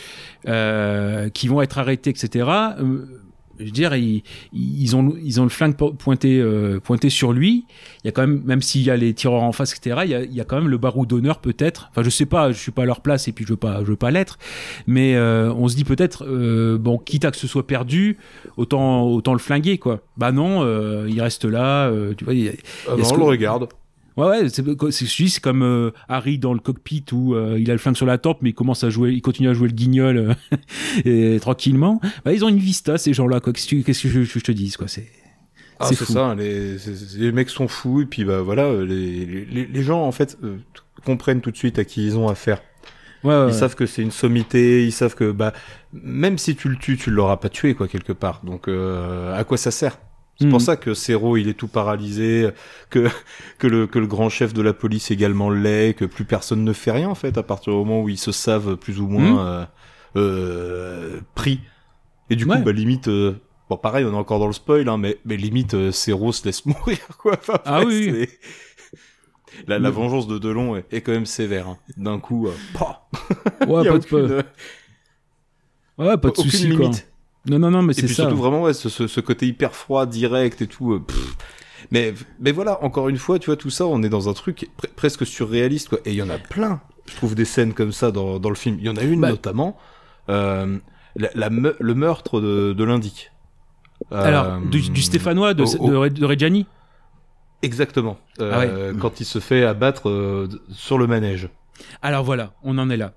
euh, 0.48 1.28
qui 1.30 1.48
vont 1.48 1.62
être 1.62 1.78
arrêtées, 1.78 2.10
etc. 2.10 2.46
euh, 2.80 3.04
je 3.58 3.66
veux 3.66 3.70
dire, 3.70 3.94
ils, 3.94 4.22
ils 4.52 4.96
ont 4.96 5.14
ils 5.22 5.40
ont 5.40 5.44
le 5.44 5.50
flingue 5.50 5.76
po- 5.76 5.92
pointé 5.92 6.40
euh, 6.40 6.80
pointé 6.80 7.10
sur 7.10 7.32
lui. 7.32 7.66
Il 8.02 8.06
y 8.06 8.08
a 8.08 8.10
quand 8.12 8.22
même, 8.26 8.42
même 8.44 8.62
s'il 8.62 8.82
y 8.82 8.90
a 8.90 8.96
les 8.96 9.14
tireurs 9.14 9.42
en 9.42 9.52
face, 9.52 9.72
etc. 9.76 10.00
Il 10.04 10.10
y 10.10 10.14
a, 10.14 10.22
il 10.22 10.32
y 10.32 10.40
a 10.40 10.44
quand 10.44 10.56
même 10.56 10.68
le 10.68 10.78
barreau 10.78 11.06
d'honneur 11.06 11.38
peut-être. 11.38 11.88
Enfin, 11.90 12.02
je 12.02 12.10
sais 12.10 12.26
pas, 12.26 12.50
je 12.50 12.58
suis 12.58 12.72
pas 12.72 12.82
à 12.82 12.86
leur 12.86 13.02
place 13.02 13.28
et 13.28 13.32
puis 13.32 13.44
je 13.44 13.50
veux 13.50 13.56
pas 13.58 13.80
je 13.80 13.84
veux 13.90 13.96
pas 13.96 14.10
l'être. 14.10 14.38
Mais 14.88 15.14
euh, 15.14 15.52
on 15.52 15.68
se 15.68 15.76
dit 15.76 15.84
peut-être 15.84 16.24
euh, 16.26 16.76
bon, 16.78 16.98
quitte 16.98 17.24
à 17.26 17.30
que 17.30 17.36
ce 17.36 17.46
soit 17.46 17.66
perdu, 17.66 18.16
autant 18.56 19.02
autant 19.04 19.34
le 19.34 19.38
flinguer 19.38 19.78
quoi. 19.78 20.00
Bah 20.16 20.32
non, 20.32 20.66
il 21.06 21.20
reste 21.20 21.44
là. 21.44 21.92
tu 22.16 22.24
vois, 22.24 22.34
il 22.34 22.40
y 22.44 22.48
a, 22.48 22.52
Ah 22.88 22.94
il 22.96 22.98
y 22.98 23.00
a 23.00 23.02
non, 23.02 23.04
ce 23.04 23.14
on 23.14 23.18
le 23.18 23.24
regarde 23.24 23.68
Ouais, 24.16 24.26
ouais, 24.26 24.48
c'est 24.48 25.06
c'est- 25.06 25.40
comme 25.40 25.62
euh, 25.62 25.90
Harry 26.08 26.38
dans 26.38 26.52
le 26.52 26.60
cockpit 26.60 27.04
où 27.12 27.34
euh, 27.34 27.58
il 27.58 27.70
a 27.70 27.74
le 27.74 27.78
flingue 27.78 27.96
sur 27.96 28.06
la 28.06 28.18
tempe, 28.18 28.38
mais 28.42 28.50
il 28.50 28.54
commence 28.54 28.84
à 28.84 28.90
jouer, 28.90 29.12
il 29.12 29.22
continue 29.22 29.48
à 29.48 29.54
jouer 29.54 29.68
le 29.68 29.74
guignol 29.74 30.16
euh, 30.16 30.34
et, 31.04 31.40
tranquillement. 31.40 32.00
Bah, 32.24 32.32
ils 32.32 32.44
ont 32.44 32.48
une 32.48 32.58
vista 32.58 32.98
ces 32.98 33.14
gens-là, 33.14 33.40
quoi. 33.40 33.52
Qu'est-ce 33.52 33.68
que, 33.68 33.76
qu'est-ce 33.82 34.02
que 34.02 34.08
je, 34.08 34.22
je 34.22 34.38
te 34.38 34.52
dis, 34.52 34.70
quoi. 34.72 34.88
C'est 34.88 35.08
Ah, 35.78 35.92
c'est 35.92 36.04
ça, 36.04 36.34
les, 36.34 36.78
c'est- 36.78 36.94
c'est- 36.94 37.18
les 37.18 37.32
mecs 37.32 37.50
sont 37.50 37.68
fous, 37.68 38.02
et 38.02 38.06
puis 38.06 38.24
bah 38.24 38.40
voilà, 38.42 38.72
les, 38.84 39.24
les, 39.26 39.66
les 39.66 39.82
gens 39.82 40.02
en 40.06 40.12
fait 40.12 40.38
comprennent 41.04 41.40
tout 41.40 41.50
de 41.50 41.56
suite 41.56 41.78
à 41.78 41.84
qui 41.84 42.04
ils 42.06 42.16
ont 42.18 42.28
affaire. 42.28 42.60
Ouais, 43.24 43.30
ouais, 43.34 43.46
ils 43.48 43.52
ouais. 43.52 43.52
savent 43.52 43.74
que 43.76 43.86
c'est 43.86 44.02
une 44.02 44.10
sommité, 44.10 44.84
ils 44.84 44.92
savent 44.92 45.14
que 45.14 45.30
bah 45.32 45.52
même 45.92 46.38
si 46.38 46.56
tu 46.56 46.68
le 46.68 46.76
tues, 46.76 46.96
tu 46.96 47.10
l'auras 47.10 47.36
pas 47.38 47.48
tué 47.48 47.74
quoi 47.74 47.88
quelque 47.88 48.12
part. 48.12 48.42
Donc 48.44 48.68
à 48.68 49.44
quoi 49.44 49.56
ça 49.56 49.70
sert? 49.70 49.98
C'est 50.42 50.48
pour 50.48 50.58
Mhm. 50.60 50.64
ça 50.64 50.76
que 50.76 50.92
Cero 50.94 51.36
il 51.36 51.48
est 51.48 51.54
tout 51.54 51.68
paralysé, 51.68 52.50
que 52.90 53.08
que 53.58 53.66
le 53.66 53.86
que 53.86 53.98
le 53.98 54.06
grand 54.06 54.28
chef 54.28 54.52
de 54.52 54.60
la 54.62 54.72
police 54.74 55.10
également 55.10 55.48
l'est, 55.50 55.94
que 55.94 56.04
plus 56.04 56.24
personne 56.24 56.64
ne 56.64 56.72
fait 56.72 56.90
rien 56.90 57.08
en 57.08 57.14
fait 57.14 57.38
à 57.38 57.42
partir 57.42 57.72
du 57.72 57.78
moment 57.78 58.02
où 58.02 58.08
ils 58.08 58.18
se 58.18 58.32
savent 58.32 58.76
plus 58.76 59.00
ou 59.00 59.08
moins 59.08 59.32
Mhm. 59.32 59.38
euh, 59.40 59.64
euh, 60.16 61.20
pris. 61.34 61.60
Et 62.30 62.36
du 62.36 62.44
coup 62.46 62.52
Ouais. 62.52 62.62
bah 62.62 62.72
limite 62.72 63.08
euh, 63.08 63.40
bon 63.70 63.76
pareil 63.76 64.04
on 64.04 64.12
est 64.12 64.16
encore 64.16 64.38
dans 64.38 64.46
le 64.46 64.52
spoil 64.52 64.88
hein, 64.88 64.98
mais 64.98 65.18
mais 65.24 65.36
limite 65.36 65.74
euh, 65.74 65.90
Cero 65.92 66.32
se 66.32 66.44
laisse 66.44 66.64
mourir 66.66 66.98
quoi. 67.18 67.32
Enfin, 67.38 67.58
Ah 67.64 67.82
oui, 67.84 68.26
La, 69.66 69.78
la 69.78 69.90
vengeance 69.90 70.26
de 70.26 70.38
Delon 70.38 70.76
est, 70.76 70.86
est 70.92 71.02
quand 71.02 71.12
même 71.12 71.26
sévère. 71.26 71.68
hein. 71.68 71.78
D'un 71.98 72.18
coup, 72.18 72.48
euh, 72.48 72.52
Ouais, 73.66 73.84
pas 73.84 73.84
de- 73.84 73.90
aucune, 73.90 74.00
pas- 74.08 74.16
euh, 74.16 74.42
Ouais, 75.98 76.16
pas 76.16 76.30
de 76.30 76.36
soucis, 76.36 76.70
quoi. 76.70 76.86
limite. 76.86 77.11
Non, 77.48 77.58
non, 77.58 77.70
non, 77.70 77.82
mais 77.82 77.92
Et 77.92 77.94
c'est 77.94 78.06
puis 78.06 78.14
ça. 78.14 78.22
surtout 78.22 78.36
vraiment 78.36 78.62
ouais, 78.62 78.72
ce, 78.74 79.20
côté 79.20 79.46
hyper 79.46 79.74
froid, 79.74 80.06
direct 80.06 80.62
et 80.62 80.66
tout. 80.68 80.92
euh, 80.92 81.02
mais 81.90 82.14
mais 82.40 82.52
voilà, 82.52 82.82
encore 82.84 83.08
une 83.08 83.16
fois, 83.18 83.38
tu 83.38 83.46
vois 83.46 83.56
tout 83.56 83.70
ça, 83.70 83.86
on 83.86 84.02
est 84.02 84.08
dans 84.08 84.28
un 84.28 84.32
truc 84.32 84.68
pre- 84.80 84.88
presque 84.94 85.26
surréaliste 85.26 85.88
quoi. 85.88 85.98
Et 86.04 86.10
il 86.10 86.16
y 86.16 86.22
en 86.22 86.30
a 86.30 86.38
plein. 86.38 86.80
Je 87.10 87.16
trouve 87.16 87.34
des 87.34 87.44
scènes 87.44 87.74
comme 87.74 87.90
ça 87.92 88.12
dans, 88.12 88.38
dans 88.38 88.48
le 88.48 88.54
film. 88.54 88.76
Il 88.78 88.84
y 88.86 88.88
en 88.88 88.96
a 88.96 89.02
une 89.02 89.20
Bah. 89.20 89.30
notamment, 89.30 89.76
euh, 90.28 90.78
la, 91.16 91.30
la 91.34 91.50
me- 91.50 91.76
le 91.80 91.94
meurtre 91.94 92.40
de, 92.40 92.72
de 92.72 92.84
l'indic. 92.84 93.32
Alors, 94.10 94.60
du, 94.60 94.80
du 94.90 95.02
Stéphanois 95.02 95.54
de, 95.54 95.62
de, 95.64 95.68
Re- 95.96 96.12
de 96.12 96.24
Reggiani? 96.24 96.66
Exactement. 97.62 98.18
Ah 98.40 98.42
Euh, 98.62 98.92
Quand 98.98 99.20
il 99.20 99.24
se 99.24 99.38
fait 99.38 99.64
abattre 99.64 100.08
euh, 100.08 100.48
sur 100.72 100.98
le 100.98 101.06
manège. 101.06 101.48
Alors 102.02 102.24
voilà, 102.24 102.54
on 102.62 102.78
en 102.78 102.88
est 102.90 102.96
là. 102.96 103.12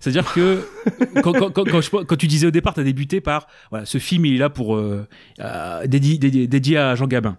C'est-à-dire 0.00 0.32
que 0.32 0.66
quand, 1.22 1.32
quand, 1.32 1.50
quand, 1.50 1.64
quand 1.70 1.80
je- 1.80 1.90
quand 2.04 2.16
tu 2.16 2.26
disais 2.26 2.46
au 2.46 2.50
départ, 2.50 2.74
tu 2.74 2.80
as 2.80 2.84
débuté 2.84 3.20
par 3.20 3.46
voilà, 3.70 3.84
ce 3.86 3.98
film, 3.98 4.26
il 4.26 4.34
est 4.34 4.38
là 4.38 4.50
pour 4.50 4.76
euh, 4.76 5.06
euh, 5.40 5.86
dédié, 5.86 6.18
dédié- 6.18 6.46
dédié 6.46 6.78
à 6.78 6.94
Jean 6.94 7.06
Gabin. 7.06 7.36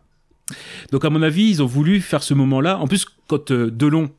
Donc 0.92 1.06
à 1.06 1.10
mon 1.10 1.22
avis, 1.22 1.50
ils 1.50 1.64
ont 1.64 1.66
voulu 1.66 2.02
faire 2.02 2.24
ce 2.24 2.34
moment-là. 2.34 2.78
En 2.78 2.88
plus, 2.88 3.06
quand 3.32 3.52
euh, 3.52 3.72
Delon, 3.72 4.10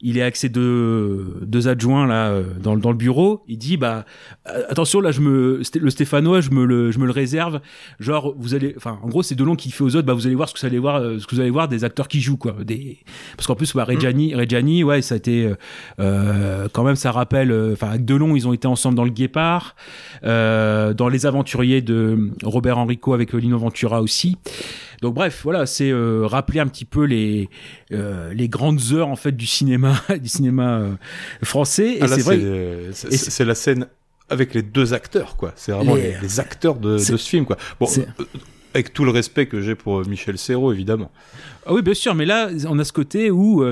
il 0.00 0.16
est 0.18 0.22
avec 0.22 0.36
ses 0.36 0.48
deux, 0.48 1.68
adjoints 1.68 2.06
là 2.06 2.28
euh, 2.30 2.42
dans, 2.60 2.74
le- 2.74 2.80
dans 2.80 2.90
le 2.90 2.96
bureau, 2.96 3.42
il 3.46 3.58
dit 3.58 3.76
bah 3.76 4.04
euh, 4.48 4.62
attention 4.70 5.00
là, 5.00 5.12
je 5.12 5.20
me 5.20 5.60
le 5.80 5.90
Stéphanois, 5.90 6.40
je 6.40 6.50
me 6.50 6.64
le 6.64 6.90
je 6.90 6.98
me 6.98 7.04
le 7.06 7.12
réserve. 7.12 7.60
Genre 8.00 8.34
vous 8.36 8.54
allez, 8.54 8.74
enfin 8.76 8.98
en 9.02 9.08
gros 9.08 9.22
c'est 9.22 9.34
Delon 9.34 9.54
qui 9.56 9.70
fait 9.70 9.84
aux 9.84 9.94
autres, 9.94 10.06
bah 10.06 10.14
vous 10.14 10.26
allez 10.26 10.34
voir 10.34 10.48
ce 10.48 10.54
que 10.54 10.60
vous 10.60 10.66
allez 10.66 10.78
voir, 10.78 11.02
ce 11.20 11.26
que 11.26 11.34
vous 11.34 11.40
allez 11.40 11.50
voir 11.50 11.68
des 11.68 11.84
acteurs 11.84 12.08
qui 12.08 12.20
jouent 12.20 12.36
quoi. 12.38 12.56
Des 12.64 12.98
parce 13.36 13.46
qu'en 13.46 13.54
plus 13.54 13.74
bah, 13.74 13.84
Reggiani, 13.84 14.34
Reggiani, 14.34 14.82
ouais 14.84 15.02
ça 15.02 15.14
a 15.14 15.18
été 15.18 15.52
euh, 16.00 16.68
quand 16.72 16.82
même 16.84 16.96
ça 16.96 17.12
rappelle, 17.12 17.52
enfin 17.72 17.90
avec 17.90 18.04
Delon 18.04 18.34
ils 18.34 18.48
ont 18.48 18.52
été 18.54 18.66
ensemble 18.66 18.96
dans 18.96 19.04
le 19.04 19.10
Guépard, 19.10 19.76
euh, 20.24 20.94
dans 20.94 21.08
les 21.08 21.26
Aventuriers 21.26 21.82
de 21.82 22.30
Robert 22.42 22.78
Enrico 22.78 23.12
avec 23.14 23.32
Lino 23.34 23.58
Ventura 23.58 24.00
aussi. 24.02 24.36
Donc 25.02 25.14
bref, 25.14 25.40
voilà, 25.42 25.66
c'est 25.66 25.90
euh, 25.90 26.22
rappeler 26.26 26.60
un 26.60 26.68
petit 26.68 26.84
peu 26.84 27.02
les 27.04 27.48
euh, 27.92 28.32
les 28.34 28.48
grandes 28.48 28.80
heures 28.92 29.08
en 29.08 29.16
fait 29.16 29.32
du 29.32 29.46
cinéma 29.46 30.00
du 30.20 30.28
cinéma 30.28 30.78
euh, 30.78 30.92
français. 31.42 31.94
Et 31.96 32.02
Ah, 32.02 32.08
c'est 32.08 32.20
vrai. 32.22 32.38
euh, 32.40 32.90
c'est 32.92 33.44
la 33.44 33.54
scène 33.54 33.86
avec 34.28 34.54
les 34.54 34.62
deux 34.62 34.94
acteurs, 34.94 35.36
quoi. 35.36 35.52
C'est 35.56 35.72
vraiment 35.72 35.94
Les- 35.94 36.12
les, 36.12 36.20
les 36.22 36.40
acteurs 36.40 36.76
de, 36.76 36.96
ce 36.98 37.16
film, 37.16 37.44
quoi. 37.44 37.56
Bon, 37.78 37.86
avec 38.74 38.92
tout 38.94 39.04
le 39.04 39.10
respect 39.10 39.46
que 39.46 39.60
j'ai 39.60 39.74
pour 39.74 40.06
Michel 40.08 40.38
Serrault, 40.38 40.72
évidemment. 40.72 41.10
Ah 41.66 41.74
oui, 41.74 41.82
bien 41.82 41.92
sûr, 41.94 42.14
mais 42.14 42.24
là, 42.24 42.48
on 42.68 42.78
a 42.78 42.84
ce 42.84 42.92
côté 42.92 43.30
où 43.30 43.62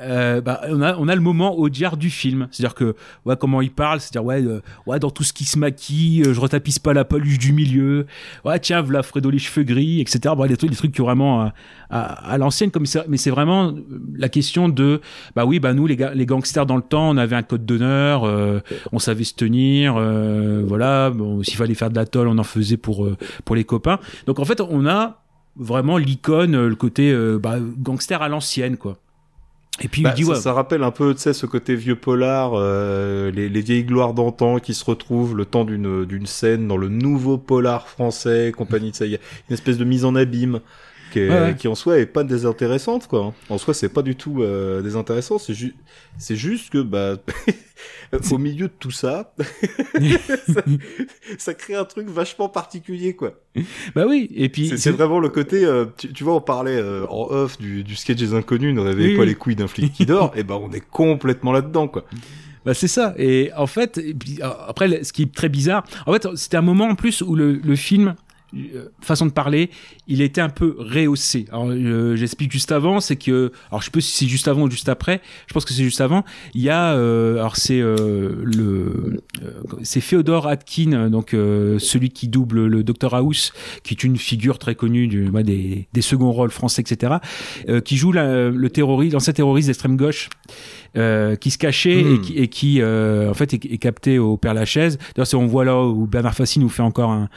euh, 0.00 0.40
bah, 0.40 0.60
on, 0.68 0.80
a, 0.82 0.96
on 0.96 1.08
a 1.08 1.14
le 1.14 1.20
moment 1.20 1.56
Audiard 1.58 1.96
du 1.96 2.10
film. 2.10 2.48
C'est-à-dire 2.50 2.74
que, 2.74 2.94
ouais, 3.24 3.36
comment 3.38 3.60
il 3.60 3.70
parle, 3.70 4.00
c'est-à-dire, 4.00 4.24
ouais, 4.24 4.42
euh, 4.42 4.60
ouais, 4.86 4.98
dans 4.98 5.10
tout 5.10 5.22
ce 5.24 5.32
qui 5.32 5.44
se 5.44 5.58
maquille, 5.58 6.22
euh, 6.22 6.34
je 6.34 6.40
retapisse 6.40 6.78
pas 6.78 6.92
la 6.92 7.04
peluche 7.04 7.38
du 7.38 7.52
milieu. 7.52 8.06
Ouais, 8.44 8.58
tiens, 8.58 8.82
voilà 8.82 9.02
Fredo 9.02 9.30
les 9.30 9.38
cheveux 9.38 9.64
gris, 9.64 10.00
etc. 10.00 10.34
Bon, 10.36 10.46
des 10.46 10.56
trucs, 10.56 10.70
des 10.70 10.76
trucs 10.76 10.92
qui 10.92 11.00
ont 11.00 11.04
vraiment 11.04 11.50
à, 11.90 12.00
à, 12.00 12.38
l'ancienne, 12.38 12.70
comme. 12.70 12.84
Mais 13.08 13.16
c'est 13.16 13.30
vraiment 13.30 13.74
la 14.16 14.28
question 14.28 14.68
de, 14.68 15.00
bah 15.36 15.44
oui, 15.44 15.60
bah 15.60 15.74
nous, 15.74 15.86
les, 15.86 15.96
ga- 15.96 16.14
les 16.14 16.26
gangsters 16.26 16.66
dans 16.66 16.76
le 16.76 16.82
temps, 16.82 17.10
on 17.10 17.16
avait 17.16 17.36
un 17.36 17.42
code 17.42 17.66
d'honneur, 17.66 18.22
on 18.92 18.98
savait 18.98 19.24
se 19.24 19.34
tenir, 19.34 19.94
voilà. 20.66 21.12
S'il 21.42 21.56
fallait 21.56 21.74
faire 21.74 21.90
de 21.90 21.96
la 21.96 22.06
tôle, 22.06 22.28
on 22.28 22.38
en 22.38 22.44
faisait 22.44 22.76
pour, 22.76 23.08
pour 23.44 23.56
les 23.56 23.64
copains. 23.64 23.98
Donc, 24.26 24.38
en 24.38 24.44
fait, 24.44 24.60
on 24.60 24.86
a 24.86 25.22
vraiment 25.56 25.98
l'icône, 25.98 26.66
le 26.66 26.74
côté 26.76 27.14
bah, 27.42 27.56
gangster 27.78 28.22
à 28.22 28.28
l'ancienne, 28.28 28.76
quoi. 28.76 28.98
Et 29.80 29.88
puis 29.88 30.02
Bah, 30.02 30.10
il 30.10 30.14
dit 30.14 30.24
ça, 30.24 30.34
ouais. 30.34 30.36
ça 30.36 30.52
rappelle 30.52 30.82
un 30.82 30.90
peu, 30.90 31.14
tu 31.14 31.20
sais, 31.22 31.32
ce 31.32 31.46
côté 31.46 31.74
vieux 31.74 31.96
polar, 31.96 32.52
euh, 32.54 33.30
les, 33.30 33.48
les 33.48 33.60
vieilles 33.62 33.84
gloires 33.84 34.12
d'antan 34.14 34.58
qui 34.58 34.74
se 34.74 34.84
retrouvent 34.84 35.34
le 35.36 35.46
temps 35.46 35.64
d'une 35.64 36.04
d'une 36.04 36.26
scène 36.26 36.68
dans 36.68 36.76
le 36.76 36.88
nouveau 36.88 37.38
polar 37.38 37.88
français, 37.88 38.52
compagnie 38.56 38.90
de 38.90 38.96
ça. 38.96 39.06
Il 39.06 39.12
y 39.12 39.16
a 39.16 39.20
une 39.48 39.54
espèce 39.54 39.78
de 39.78 39.84
mise 39.84 40.04
en 40.04 40.14
abîme 40.14 40.60
qui, 41.10 41.18
est- 41.20 41.28
Ouais, 41.28 41.40
ouais. 41.40 41.56
qui 41.56 41.68
en 41.68 41.74
soi 41.74 41.98
est 41.98 42.06
pas 42.06 42.24
désintéressante, 42.24 43.06
quoi. 43.08 43.34
En 43.48 43.58
soi, 43.58 43.74
c'est 43.74 43.88
pas 43.88 44.02
du 44.02 44.16
tout 44.16 44.42
euh, 44.42 44.80
désintéressant. 44.82 45.38
C'est 45.38 45.54
juste, 45.54 45.74
c'est 46.18 46.36
juste 46.36 46.70
que 46.70 46.78
bah, 46.82 47.16
au 48.30 48.38
milieu 48.38 48.68
de 48.68 48.72
tout 48.78 48.90
ça, 48.90 49.34
ça, 50.48 50.62
ça 51.38 51.54
crée 51.54 51.74
un 51.74 51.84
truc 51.84 52.08
vachement 52.08 52.48
particulier, 52.48 53.14
quoi. 53.14 53.34
Bah 53.94 54.04
oui, 54.08 54.28
et 54.34 54.48
puis 54.48 54.72
C'est- 54.78 54.90
vraiment 54.90 55.18
le 55.20 55.28
côté, 55.28 55.64
euh, 55.64 55.86
tu, 55.96 56.12
tu 56.12 56.24
vois, 56.24 56.34
on 56.36 56.40
parlait 56.40 56.76
euh, 56.76 57.06
en 57.08 57.26
off 57.30 57.58
du, 57.58 57.82
du 57.84 57.96
sketch 57.96 58.18
des 58.18 58.34
inconnus, 58.34 58.74
ne 58.74 58.80
réveillez 58.80 59.10
Oui, 59.10 59.16
pas 59.16 59.22
oui. 59.22 59.28
les 59.28 59.34
couilles 59.34 59.56
d'un 59.56 59.68
flic 59.68 59.92
qui 59.92 60.06
dort, 60.06 60.32
et 60.36 60.42
ben 60.42 60.54
on 60.62 60.70
est 60.72 60.80
complètement 60.88 61.52
là-dedans, 61.52 61.88
quoi. 61.88 62.04
Bah 62.64 62.74
c'est 62.74 62.88
ça. 62.88 63.14
Et 63.16 63.50
en 63.56 63.66
fait, 63.66 63.96
et 63.98 64.12
puis, 64.12 64.38
après, 64.42 65.02
ce 65.02 65.12
qui 65.14 65.22
est 65.22 65.34
très 65.34 65.48
bizarre, 65.48 65.82
en 66.06 66.12
fait, 66.12 66.26
c'était 66.36 66.58
un 66.58 66.62
moment 66.62 66.88
en 66.88 66.94
plus 66.94 67.22
où 67.22 67.34
le, 67.34 67.52
le 67.54 67.74
film, 67.76 68.14
façon 69.00 69.26
de 69.26 69.32
parler, 69.32 69.70
il 70.08 70.20
était 70.22 70.40
un 70.40 70.48
peu 70.48 70.74
rehaussé. 70.78 71.46
Alors, 71.50 71.68
euh, 71.70 72.16
j'explique 72.16 72.50
juste 72.52 72.72
avant, 72.72 73.00
c'est 73.00 73.16
que, 73.16 73.52
alors 73.70 73.80
je 73.80 73.86
sais 73.86 73.90
pas 73.90 74.00
si 74.00 74.12
c'est 74.12 74.26
juste 74.28 74.48
avant 74.48 74.62
ou 74.62 74.70
juste 74.70 74.88
après. 74.88 75.20
Je 75.46 75.54
pense 75.54 75.64
que 75.64 75.72
c'est 75.72 75.84
juste 75.84 76.00
avant. 76.00 76.24
Il 76.54 76.62
y 76.62 76.70
a, 76.70 76.94
euh, 76.94 77.34
alors 77.34 77.56
c'est 77.56 77.80
euh, 77.80 78.34
le, 78.42 79.22
euh, 79.42 79.50
c'est 79.82 80.00
Féodor 80.00 80.46
Atkin, 80.48 81.10
donc 81.10 81.34
euh, 81.34 81.78
celui 81.78 82.10
qui 82.10 82.28
double 82.28 82.66
le 82.66 82.82
Dr 82.82 83.14
House, 83.14 83.52
qui 83.84 83.94
est 83.94 84.04
une 84.04 84.16
figure 84.16 84.58
très 84.58 84.74
connue 84.74 85.06
du, 85.06 85.30
bah, 85.30 85.42
des, 85.42 85.86
des 85.92 86.02
seconds 86.02 86.32
rôles 86.32 86.50
français, 86.50 86.82
etc., 86.82 87.14
euh, 87.68 87.80
qui 87.80 87.96
joue 87.96 88.12
la- 88.12 88.50
le 88.50 88.70
terroriste, 88.70 89.12
l'ancien 89.14 89.32
terroriste 89.32 89.68
d'extrême 89.68 89.96
gauche 89.96 90.28
euh, 90.96 91.36
qui 91.36 91.50
se 91.50 91.58
cachait 91.58 92.02
Hmm. 92.02 92.14
et 92.14 92.20
qui, 92.20 92.38
et 92.38 92.48
qui 92.48 92.82
euh, 92.82 93.30
en 93.30 93.34
fait 93.34 93.54
est, 93.54 93.64
est 93.64 93.78
capté 93.78 94.18
au 94.18 94.36
Père 94.36 94.54
Lachaise. 94.54 94.98
D'ailleurs, 95.14 95.28
on 95.42 95.46
voit 95.46 95.64
là 95.64 95.82
où 95.84 96.06
Bernard 96.06 96.34
Fassi 96.34 96.58
nous 96.58 96.68
fait 96.68 96.82
encore 96.82 97.10
un, 97.10 97.28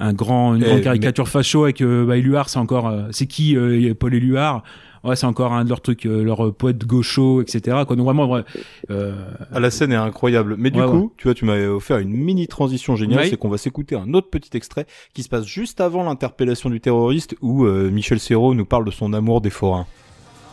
un 0.00 0.12
grand, 0.12 0.54
une 0.54 0.62
grande 0.62 0.80
caricature 0.82 1.28
facho 1.28 1.64
avec 1.64 1.80
euh, 1.80 2.04
bah, 2.06 2.16
Éluard. 2.16 2.48
C'est 2.48 2.58
encore, 2.58 2.88
euh, 2.88 3.02
c'est 3.10 3.26
qui 3.26 3.56
euh, 3.56 3.94
Paul 3.94 4.14
Éluard? 4.14 4.62
Ouais, 5.04 5.14
c'est 5.14 5.26
encore 5.26 5.52
un 5.52 5.62
de 5.64 5.68
leurs 5.68 5.80
trucs, 5.80 6.06
euh, 6.06 6.24
leur 6.24 6.52
poète 6.52 6.84
gaucho, 6.84 7.40
etc. 7.40 7.84
Quoi. 7.86 7.94
Donc 7.94 8.04
vraiment, 8.04 8.42
euh, 8.90 9.12
Ah, 9.54 9.60
la 9.60 9.70
scène 9.70 9.92
est 9.92 9.96
incroyable. 9.96 10.56
Mais 10.58 10.70
du 10.72 10.80
Ouais, 10.80 10.86
coup, 10.86 10.98
ouais. 11.04 11.08
tu 11.16 11.28
vois, 11.28 11.34
tu 11.34 11.44
m'as 11.44 11.56
offert 11.68 11.98
une 11.98 12.10
mini 12.10 12.48
transition 12.48 12.96
géniale, 12.96 13.26
c'est 13.28 13.36
qu'on 13.36 13.48
va 13.48 13.58
s'écouter 13.58 13.94
un 13.94 14.12
autre 14.12 14.28
petit 14.28 14.50
extrait 14.56 14.86
qui 15.14 15.22
se 15.22 15.28
passe 15.28 15.46
juste 15.46 15.80
avant 15.80 16.02
l'interpellation 16.02 16.68
du 16.68 16.80
terroriste 16.80 17.36
où 17.40 17.64
euh, 17.64 17.90
Michel 17.92 18.18
Serrault 18.18 18.54
nous 18.54 18.66
parle 18.66 18.84
de 18.84 18.90
son 18.90 19.12
amour 19.12 19.40
des 19.40 19.50
forains. 19.50 19.86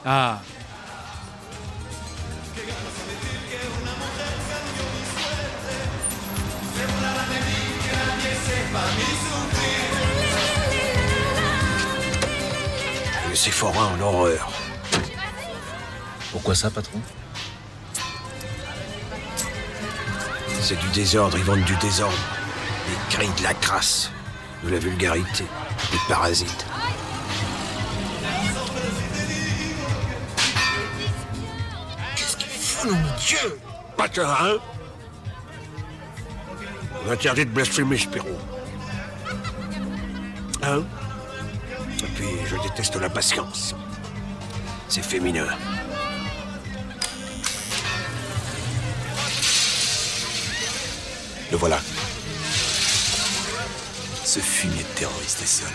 ah. 0.06 0.42
Ces 13.36 13.52
forains 13.52 13.94
en 13.94 14.02
horreur. 14.02 14.50
Pourquoi 16.32 16.56
ça, 16.56 16.72
patron? 16.72 17.00
C'est 20.62 20.80
du 20.80 20.88
désordre, 20.88 21.38
ils 21.38 21.44
vendent 21.44 21.66
du 21.66 21.76
désordre. 21.76 22.18
Des 22.88 23.16
cris, 23.16 23.30
de 23.38 23.44
la 23.44 23.54
crasse, 23.54 24.10
de 24.64 24.70
la 24.70 24.80
vulgarité, 24.80 25.44
des 25.92 25.98
parasites. 26.08 26.66
Qu'est-ce 32.16 32.38
qu'il 32.38 32.48
fout, 32.48 32.90
nom 32.90 32.98
de 32.98 33.20
Dieu? 33.20 33.60
Pas 33.98 34.08
de 34.08 34.22
hein 34.22 34.58
On 37.06 37.12
interdit 37.12 37.46
de 37.46 37.52
blasphémer, 37.52 37.98
Spirou. 37.98 38.38
Hein? 40.64 40.84
Et 42.04 42.08
puis, 42.16 42.28
je 42.46 42.56
déteste 42.58 42.96
la 42.98 43.10
patience. 43.10 43.76
C'est 44.88 45.04
féminin. 45.04 45.48
Le 51.52 51.58
voilà. 51.58 51.80
Ce 54.24 54.40
fumier 54.40 54.84
de 54.84 55.00
terroriste 55.00 55.42
est 55.42 55.46
seul. 55.46 55.68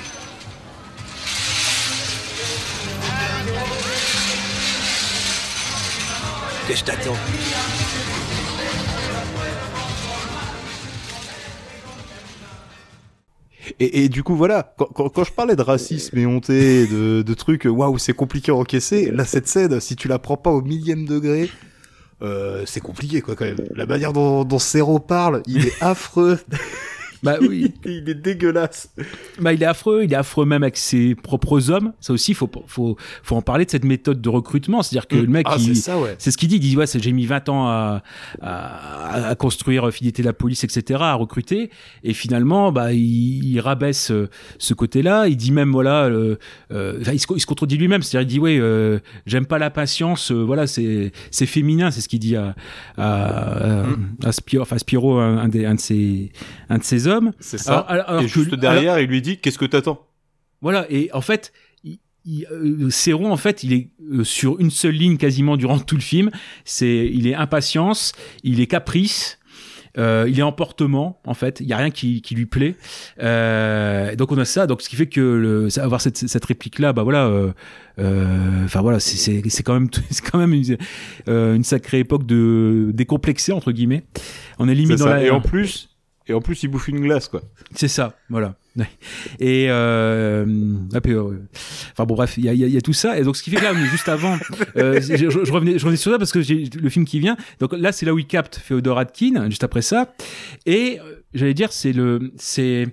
Qu'est-ce 6.67 6.85
que 6.85 6.91
t'attends? 6.91 7.17
Et, 13.79 14.09
du 14.09 14.23
coup, 14.23 14.35
voilà, 14.35 14.75
quand, 14.95 15.25
je 15.25 15.33
parlais 15.33 15.57
de 15.57 15.63
racisme 15.63 16.17
et 16.19 16.27
honté, 16.27 16.87
de, 16.87 17.23
de 17.23 17.35
trucs, 17.35 17.65
waouh, 17.65 17.99
c'est 17.99 18.13
compliqué 18.13 18.53
à 18.53 18.55
encaisser, 18.55 19.11
là, 19.11 19.25
cette 19.25 19.47
scène, 19.47 19.81
si 19.81 19.97
tu 19.97 20.09
la 20.09 20.19
prends 20.19 20.37
pas 20.37 20.51
au 20.51 20.63
millième 20.63 21.07
degré, 21.07 21.51
euh, 22.23 22.65
c'est 22.67 22.81
compliqué, 22.81 23.21
quoi, 23.21 23.35
quand 23.35 23.45
même. 23.45 23.65
La 23.75 23.87
manière 23.87 24.13
dont, 24.13 24.45
dont 24.45 24.59
Zero 24.59 24.99
parle, 24.99 25.43
il 25.47 25.67
est 25.67 25.83
affreux. 25.83 26.39
Bah 27.23 27.37
oui. 27.41 27.73
il 27.85 28.09
est 28.09 28.15
dégueulasse. 28.15 28.91
Bah 29.41 29.53
il 29.53 29.63
est 29.63 29.67
affreux, 29.67 30.05
il 30.05 30.13
est 30.13 30.17
affreux 30.17 30.47
même 30.47 30.63
avec 30.63 30.77
ses 30.77 31.15
propres 31.15 31.71
hommes. 31.71 31.93
Ça 32.01 32.13
aussi, 32.13 32.35
faut 32.35 32.51
faut 32.67 32.97
faut 33.23 33.37
en 33.37 33.43
parler 33.43 33.65
de 33.67 33.71
cette 33.71 33.85
méthode 33.85 34.21
de 34.23 34.29
recrutement. 34.29 34.83
C'est-à-dire 34.83 35.07
que 35.07 35.17
Mm. 35.17 35.21
le 35.21 35.27
mec, 35.27 35.47
Ah, 35.51 35.57
c'est 35.59 35.75
ça, 35.75 35.99
ouais. 35.99 36.15
c'est 36.19 36.31
ce 36.31 36.37
qu'il 36.39 36.49
dit. 36.49 36.57
Il 36.57 36.61
dit 36.61 36.77
ouais, 36.77 36.87
j'ai 36.87 37.13
mis 37.13 37.27
20 37.27 37.49
ans 37.49 37.67
à, 37.69 38.03
à, 38.41 39.29
à 39.29 39.35
construire 39.35 39.91
fidélité 39.93 40.23
de 40.23 40.27
la 40.29 40.33
police, 40.33 40.65
etc., 40.65 41.01
à 41.03 41.15
recruter. 41.15 41.71
Et 42.05 42.15
finalement, 42.15 42.73
bah 42.73 42.93
il, 42.93 43.45
il 43.45 43.61
rabaisse 43.61 44.11
euh, 44.11 44.29
ce 44.59 44.73
côté-là. 44.75 45.27
Il 45.29 45.37
dit 45.37 45.53
même 45.53 45.73
voilà, 45.73 46.05
euh, 46.05 46.37
euh, 46.73 47.03
il, 47.13 47.21
se, 47.21 47.27
il 47.35 47.41
se 47.41 47.47
contredit 47.47 47.77
lui-même. 47.77 48.03
C'est-à-dire 48.03 48.29
il 48.29 48.33
dit 48.33 48.39
ouais, 48.41 48.59
euh, 48.61 48.99
j'aime 49.27 49.47
pas 49.47 49.59
la 49.59 49.71
patience. 49.71 50.31
euh, 50.33 50.43
voilà, 50.43 50.67
c'est 50.67 51.13
c'est 51.31 51.47
féminin. 51.47 51.91
C'est 51.91 52.01
ce 52.01 52.09
qu'il 52.09 52.19
dit 52.21 52.37
à 52.37 52.55
à, 52.97 53.85
à 54.25 54.33
Spiro, 54.33 54.63
enfin 54.63 54.79
Spiro, 54.79 55.19
un, 55.19 55.39
un 55.39 55.49
des 55.49 55.65
un 55.67 55.75
de 55.75 55.81
ses 55.81 56.31
un 56.69 56.79
de 56.79 56.85
ses 56.85 57.07
hommes. 57.07 57.10
C'est 57.41 57.59
ça. 57.59 57.79
Alors- 57.81 58.09
alors 58.09 58.21
et 58.23 58.27
que- 58.27 58.31
juste 58.31 58.55
derrière, 58.55 58.99
il 59.01 59.09
lui 59.09 59.23
dit, 59.23 59.39
qu'est-ce 59.39 59.59
que 59.59 59.65
t'attends? 59.67 60.07
Voilà, 60.63 60.87
et 60.91 61.11
en 61.13 61.21
fait, 61.21 61.53
euh, 62.53 62.91
Céron, 62.91 63.33
en 63.33 63.37
fait, 63.37 63.63
il 63.65 63.73
est 63.73 63.89
euh, 64.13 64.25
sur 64.25 64.61
une 64.61 64.71
seule 64.71 64.95
ligne 64.95 65.17
quasiment 65.17 65.57
durant 65.57 65.79
tout 65.79 65.95
le 65.97 66.03
film. 66.03 66.31
C'est, 66.65 67.11
il 67.13 67.27
est 67.27 67.35
impatience, 67.35 68.13
il 68.45 68.61
est 68.61 68.67
caprice. 68.67 69.39
euh, 69.99 70.27
il 70.29 70.39
est 70.39 70.43
emportement 70.43 71.21
en 71.27 71.35
fait, 71.35 71.59
il 71.61 71.67
y 71.67 71.73
a 71.73 71.77
rien 71.77 71.91
qui, 71.91 72.23
qui 72.23 72.37
lui 72.37 72.47
plaît. 72.47 72.77
Euh, 73.21 74.15
donc 74.15 74.31
on 74.31 74.39
a 74.39 74.45
ça, 74.45 74.67
donc 74.69 74.83
ce 74.83 74.89
qui 74.89 74.95
fait 74.97 75.09
que 75.09 75.21
le, 75.21 75.81
avoir 75.81 76.01
cette, 76.01 76.17
cette 76.17 76.45
réplique 76.45 76.79
là, 76.79 76.93
bah 76.93 77.03
voilà, 77.03 77.27
euh, 77.99 78.65
enfin 78.65 78.83
voilà, 78.83 79.01
c'est- 79.01 79.43
quand 79.65 79.75
même 79.75 79.89
c'est 80.11 80.23
quand 80.25 80.39
même 80.39 80.55
une, 80.55 80.77
une 81.27 81.65
sacrée 81.65 81.99
époque 81.99 82.25
de 82.25 82.91
décomplexé 82.95 83.51
entre 83.53 83.73
guillemets. 83.73 84.05
On 84.61 84.69
est 84.69 84.75
limite 84.77 84.99
dans 84.99 85.07
ça. 85.07 85.17
la 85.17 85.25
Et 85.25 85.31
en 85.31 85.41
plus, 85.41 85.90
et 86.27 86.33
en 86.35 86.41
plus, 86.41 86.63
il 86.63 86.69
bouffe 86.69 86.89
une 86.89 87.01
glace, 87.01 87.29
quoi. 87.29 87.43
c'est 87.75 87.89
ça, 87.89 88.15
voilà. 88.29 88.55
Et 89.41 89.67
euh, 89.69 90.47
ah, 90.95 90.99
euh, 91.09 91.39
enfin 91.93 92.05
bon 92.05 92.15
bref, 92.15 92.35
il 92.39 92.45
y 92.45 92.49
a, 92.49 92.53
il 92.53 92.61
y 92.61 92.65
a- 92.65 92.67
il 92.69 92.73
y 92.73 92.77
a 92.77 92.81
tout 92.81 92.93
ça. 92.93 93.19
Et 93.19 93.25
donc 93.25 93.37
ce 93.37 93.43
qui 93.43 93.51
fait 93.51 93.57
que 93.57 93.63
là, 93.65 93.75
juste 93.75 94.09
avant, 94.09 94.39
euh, 94.77 95.01
je, 95.01 95.17
je- 95.29 95.53
revenais, 95.53 95.73
je 95.79 95.85
revenais 95.85 95.97
sur 95.97 96.13
ça 96.13 96.19
parce 96.19 96.31
que 96.31 96.41
j'ai 96.41 96.65
le 96.81 96.89
film 96.89 97.05
qui 97.05 97.19
vient. 97.19 97.37
Donc 97.59 97.73
là, 97.73 97.91
c'est 97.91 98.07
là 98.07 98.15
où 98.15 98.19
il 98.21 98.27
capte 98.27 98.57
Féodor 98.57 98.99
Atkin, 98.99 99.51
juste 99.51 99.65
après 99.65 99.83
ça. 99.83 100.15
Et 100.67 101.01
euh, 101.01 101.17
j'allais 101.35 101.53
dire, 101.55 101.73
c'est 101.73 101.93
le, 101.93 102.33
c'est 102.37 102.87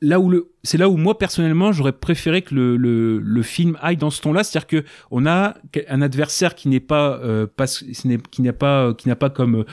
là 0.00 0.18
où 0.18 0.28
le, 0.30 0.50
c'est 0.64 0.78
là 0.78 0.88
où 0.88 0.96
moi 0.96 1.16
personnellement, 1.16 1.70
j'aurais 1.70 1.92
préféré 1.92 2.42
que 2.42 2.54
le, 2.54 2.76
le, 2.76 3.18
le 3.20 3.42
film 3.42 3.78
aille 3.80 3.96
dans 3.96 4.10
ce 4.10 4.20
ton-là, 4.20 4.42
c'est-à-dire 4.42 4.66
que 4.66 4.84
on 5.12 5.26
a 5.26 5.54
un 5.88 6.02
adversaire 6.02 6.56
qui 6.56 6.68
n'est 6.68 6.80
pas, 6.80 7.20
euh, 7.22 7.46
n'est- 8.04 8.18
qui 8.30 8.42
n'a 8.42 8.52
pas, 8.52 8.94
qui 8.94 9.06
n'a 9.08 9.16
pas 9.16 9.30
comme 9.30 9.64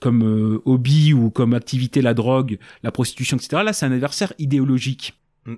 comme 0.00 0.24
euh, 0.24 0.62
hobby 0.64 1.12
ou 1.12 1.30
comme 1.30 1.54
activité 1.54 2.02
la 2.02 2.14
drogue, 2.14 2.58
la 2.82 2.90
prostitution, 2.90 3.36
etc. 3.36 3.62
Là, 3.64 3.72
c'est 3.72 3.86
un 3.86 3.92
adversaire 3.92 4.32
idéologique, 4.38 5.14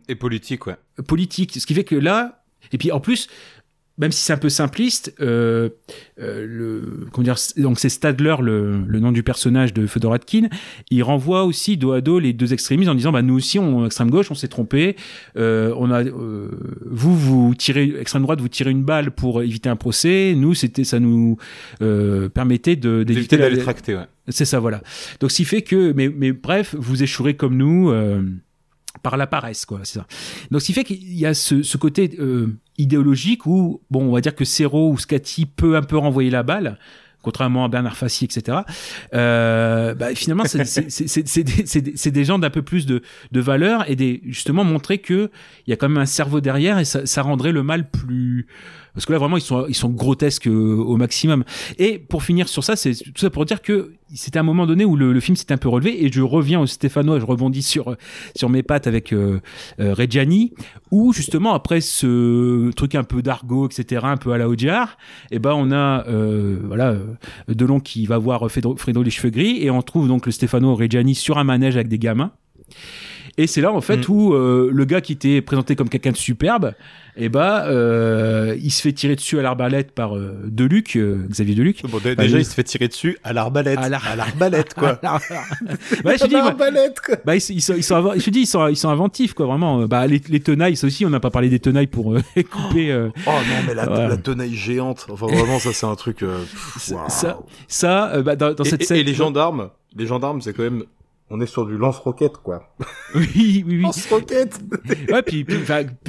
Et 0.09 0.15
politique, 0.15 0.67
ouais. 0.67 0.77
euh, 0.99 1.03
politique. 1.03 1.53
Ce 1.53 1.67
qui 1.67 1.75
fait 1.75 1.85
que 1.85 1.95
là, 1.95 2.45
et 2.73 2.79
puis 2.79 2.91
en 2.93 3.01
plus, 3.01 3.29
même 3.97 4.11
si 4.11 4.23
c'est 4.23 4.33
un 4.33 4.39
peu 4.39 4.49
simpliste, 4.49 5.15
euh, 5.21 5.69
euh, 6.21 6.47
le, 6.49 7.07
comment 7.13 7.25
dire, 7.25 7.37
donc 7.57 7.79
c'est 7.79 7.89
Stadler, 7.89 8.35
le, 8.41 8.79
le 8.87 9.01
nom 9.01 9.13
du 9.13 9.23
personnage 9.23 9.73
de 9.73 9.87
Fedor 9.87 10.15
Atkin, 10.15 10.49
il 10.91 11.03
renvoie 11.03 11.45
aussi 11.45 11.77
dos 11.77 11.93
à 11.93 12.01
dos 12.01 12.19
les 12.19 12.33
deux 12.33 12.53
extrémistes 12.53 12.91
en 12.91 12.95
disant, 12.95 13.13
bah 13.13 13.23
nous 13.23 13.35
aussi, 13.35 13.59
on 13.59 13.87
extrême 13.87 14.11
gauche, 14.11 14.31
on 14.31 14.35
s'est 14.35 14.49
trompé, 14.49 14.97
euh, 15.37 15.73
on 15.77 15.93
a, 15.93 16.03
euh, 16.03 16.51
vous 16.87 17.17
vous 17.17 17.55
tirez 17.55 17.95
extrême 18.01 18.23
droite, 18.23 18.41
vous 18.41 18.49
tirez 18.49 18.71
une 18.71 18.83
balle 18.83 19.13
pour 19.13 19.43
éviter 19.43 19.69
un 19.69 19.77
procès, 19.77 20.35
nous 20.37 20.55
c'était, 20.55 20.85
ça 20.85 20.99
nous 20.99 21.37
euh, 21.81 22.29
permettait 22.29 22.77
de 22.77 23.05
D'éviter 23.05 23.37
d'aller 23.37 23.59
tracter, 23.59 23.95
ouais. 23.95 24.07
c'est 24.29 24.45
ça, 24.45 24.59
voilà. 24.59 24.83
Donc, 25.21 25.31
ce 25.31 25.37
qui 25.37 25.45
fait 25.45 25.63
que, 25.63 25.93
mais, 25.93 26.09
mais 26.09 26.33
bref, 26.33 26.75
vous 26.77 27.03
échouerez 27.03 27.35
comme 27.35 27.57
nous 27.57 27.91
euh, 27.91 28.23
par 29.05 29.17
la 29.17 29.29
paresse, 29.29 29.65
quoi. 29.67 29.81
C'est 29.85 30.01
ça. 30.01 30.07
Donc, 30.51 30.63
ce 30.63 30.67
qui 30.67 30.73
fait 30.73 30.83
qu'il 30.83 31.15
y 31.15 31.27
a 31.27 31.35
ce, 31.35 31.63
ce 31.63 31.77
côté 31.77 32.11
euh, 32.19 32.49
idéologique 32.79 33.47
où, 33.47 33.83
bon, 33.91 34.09
on 34.09 34.13
va 34.13 34.21
dire 34.21 34.35
que 34.35 34.45
Serrault 34.45 34.91
ou 34.91 34.99
Scati 34.99 35.47
peut 35.47 35.77
un 35.77 35.83
peu 35.83 35.97
renvoyer 35.97 36.31
la 36.31 36.43
balle. 36.43 36.79
Contrairement 37.23 37.65
à 37.65 37.69
Bernard 37.69 37.97
Fassi, 37.97 38.27
etc. 38.27 38.59
Euh, 39.15 39.95
bah, 39.95 40.15
finalement, 40.15 40.45
c'est 40.45 42.11
des 42.11 42.25
gens 42.25 42.39
d'un 42.39 42.51
peu 42.51 42.61
plus 42.61 42.85
de, 42.85 43.01
de 43.33 43.41
valeur 43.41 43.89
et 43.91 43.97
des 43.97 44.21
justement 44.27 44.63
montrer 44.63 44.99
que 44.99 45.31
il 45.67 45.71
y 45.71 45.73
a 45.73 45.77
quand 45.77 45.89
même 45.89 46.03
un 46.03 46.07
cerveau 46.07 46.43
derrière 46.43 46.79
et 46.79 46.85
ça, 46.85 47.07
ça 47.07 47.23
rendrait 47.23 47.53
le 47.53 47.63
mal 47.63 47.89
plus 47.89 48.47
parce 48.95 49.07
que 49.07 49.13
là 49.13 49.19
vraiment 49.19 49.37
ils 49.37 49.43
sont 49.43 49.67
ils 49.69 49.75
sont 49.75 49.91
grotesques 49.91 50.47
euh, 50.47 50.77
au 50.77 50.97
maximum. 50.97 51.45
Et 51.79 51.99
pour 51.99 52.23
finir 52.23 52.49
sur 52.49 52.65
ça, 52.65 52.77
c'est 52.77 52.95
tout 52.95 53.13
ça 53.17 53.31
pour 53.31 53.45
dire 53.45 53.61
que 53.61 53.93
c'était 54.15 54.39
un 54.39 54.45
moment 54.45 54.67
donné 54.67 54.85
où 54.85 54.97
le, 54.97 55.13
le 55.13 55.21
film 55.21 55.37
s'est 55.37 55.53
un 55.53 55.57
peu 55.57 55.69
relevé. 55.69 56.05
Et 56.05 56.13
je 56.13 56.23
reviens 56.23 56.61
au 56.61 56.67
Stéphano 56.67 57.17
et 57.17 57.21
je 57.21 57.27
rebondis 57.27 57.63
sur 57.63 57.97
sur 58.35 58.49
mes 58.49 58.63
pattes 58.63 58.87
avec 58.87 59.13
euh, 59.13 59.41
euh, 59.81 59.95
Reggiani 59.95 60.53
où 60.91 61.13
justement 61.13 61.55
après 61.55 61.81
ce 61.81 62.71
truc 62.73 62.95
un 62.95 63.05
peu 63.05 63.23
d'argot 63.23 63.67
etc 63.67 64.03
un 64.05 64.17
peu 64.17 64.33
à 64.33 64.39
la 64.39 64.49
Audiard 64.49 64.97
et 65.31 65.39
ben 65.39 65.53
on 65.55 65.73
a 65.73 66.07
euh, 66.07 66.59
voilà 66.65 66.91
euh, 66.91 67.15
Delon 67.49 67.81
qui 67.81 68.07
va 68.07 68.19
voir 68.19 68.51
Fredo, 68.51 68.77
Fredo 68.77 69.03
les 69.03 69.11
cheveux 69.11 69.31
gris. 69.31 69.59
Et 69.63 69.71
on 69.71 69.83
trouve 69.83 70.09
donc 70.09 70.27
le 70.27 70.33
Stefano 70.33 70.75
Reggiani 70.75 71.15
sur 71.15 71.39
un 71.39 71.45
manège 71.45 71.77
avec 71.77 71.89
des 71.89 71.99
gamins 71.99 72.33
et 73.37 73.47
c'est 73.47 73.61
là 73.61 73.73
en 73.73 73.81
fait 73.81 74.09
où 74.09 74.33
euh, 74.35 74.71
le 74.73 74.85
gars 74.85 75.01
qui 75.01 75.13
était 75.13 75.41
présenté 75.43 75.75
comme 75.77 75.89
quelqu'un 75.89 76.13
de 76.13 76.17
superbe, 76.17 76.73
et 77.17 77.29
bah 77.29 77.67
euh, 77.67 78.57
il 78.61 78.71
se 78.71 78.83
fait 78.83 78.93
tirer 78.93 79.15
dessus 79.17 79.39
à 79.39 79.43
l'arbalète 79.43 79.93
par 79.93 80.17
euh, 80.17 80.37
Deluc, 80.47 80.97
euh, 80.97 81.27
Xavier 81.31 81.55
Deluc. 81.55 81.83
Bon, 81.89 81.99
dé- 81.99 82.15
Bah, 82.17 82.25
déjà, 82.25 82.39
il- 82.39 82.43
il 82.43 82.45
se 82.45 82.55
fait 82.55 82.65
tirer 82.65 82.89
dessus 82.89 83.19
à 83.23 83.33
l'arbalète. 83.33 83.79
À 83.79 83.89
l'ar- 83.89 84.07
À 84.07 84.17
l'arbalète, 84.17 84.75
quoi. 84.75 84.99
À 85.03 85.15
Ouais, 86.05 86.17
je 86.19 86.23
te 86.25 86.29
dis, 86.29 86.35
À 86.35 86.39
ouais. 86.39 86.45
l'arbalète, 86.47 87.01
quoi. 87.01 87.17
Bah, 87.25 87.37
ils, 87.37 87.41
sont- 87.41 87.53
ils 87.53 87.61
sont, 87.63 87.75
ils 87.77 87.83
sont, 87.85 87.95
inven- 87.97 88.19
je 88.19 88.25
te 88.25 88.31
dis, 88.31 88.41
ils 88.41 88.47
sont, 88.47 88.67
ils 88.69 88.77
sont 88.77 88.89
inventifs, 88.89 89.35
quoi, 89.35 89.47
vraiment. 89.47 89.87
Bah, 89.87 90.07
les, 90.07 90.21
les 90.29 90.41
tenailles, 90.41 90.77
ça 90.77 90.87
aussi, 90.87 91.07
on 91.07 91.11
n'a 91.11 91.21
pas 91.21 91.31
parlé 91.31 91.49
des 91.49 91.61
tenailles 91.61 91.87
pour 91.87 92.15
euh, 92.15 92.21
couper. 92.51 92.91
euh, 92.91 93.11
Oh 93.27 93.31
non, 93.31 93.57
mais 93.67 93.75
la, 93.75 93.87
voilà. 93.87 94.09
la 94.09 94.17
tenaille 94.17 94.55
géante. 94.55 95.07
Enfin, 95.11 95.27
vraiment, 95.27 95.59
ça, 95.59 95.73
c'est 95.73 95.87
un 95.87 95.95
truc. 95.95 96.23
euh, 96.23 96.39
pff, 96.41 96.91
waouh. 96.93 97.05
Ça, 97.09 97.39
ça 97.69 98.13
euh, 98.15 98.23
bah, 98.23 98.35
dans, 98.37 98.55
dans 98.55 98.65
et, 98.65 98.69
cette 98.69 98.83
et- 98.83 98.85
scène. 98.87 98.97
et 98.99 99.05
les 99.05 99.15
gendarmes, 99.15 99.71
les 99.97 100.07
gendarmes, 100.07 100.41
c'est 100.41 100.53
quand 100.53 100.65
même. 100.65 100.83
On 101.37 101.41
est 101.41 101.47
sur 101.47 101.67
du 101.67 101.77
lance-roquette, 101.77 102.37
quoi. 102.45 102.63
Oui, 103.17 103.27
oui, 103.37 103.63
oui. 103.69 103.83
Lance-roquette 103.83 104.61
ouais, 105.11 105.23
puis, 105.23 105.45
puis, 105.45 105.57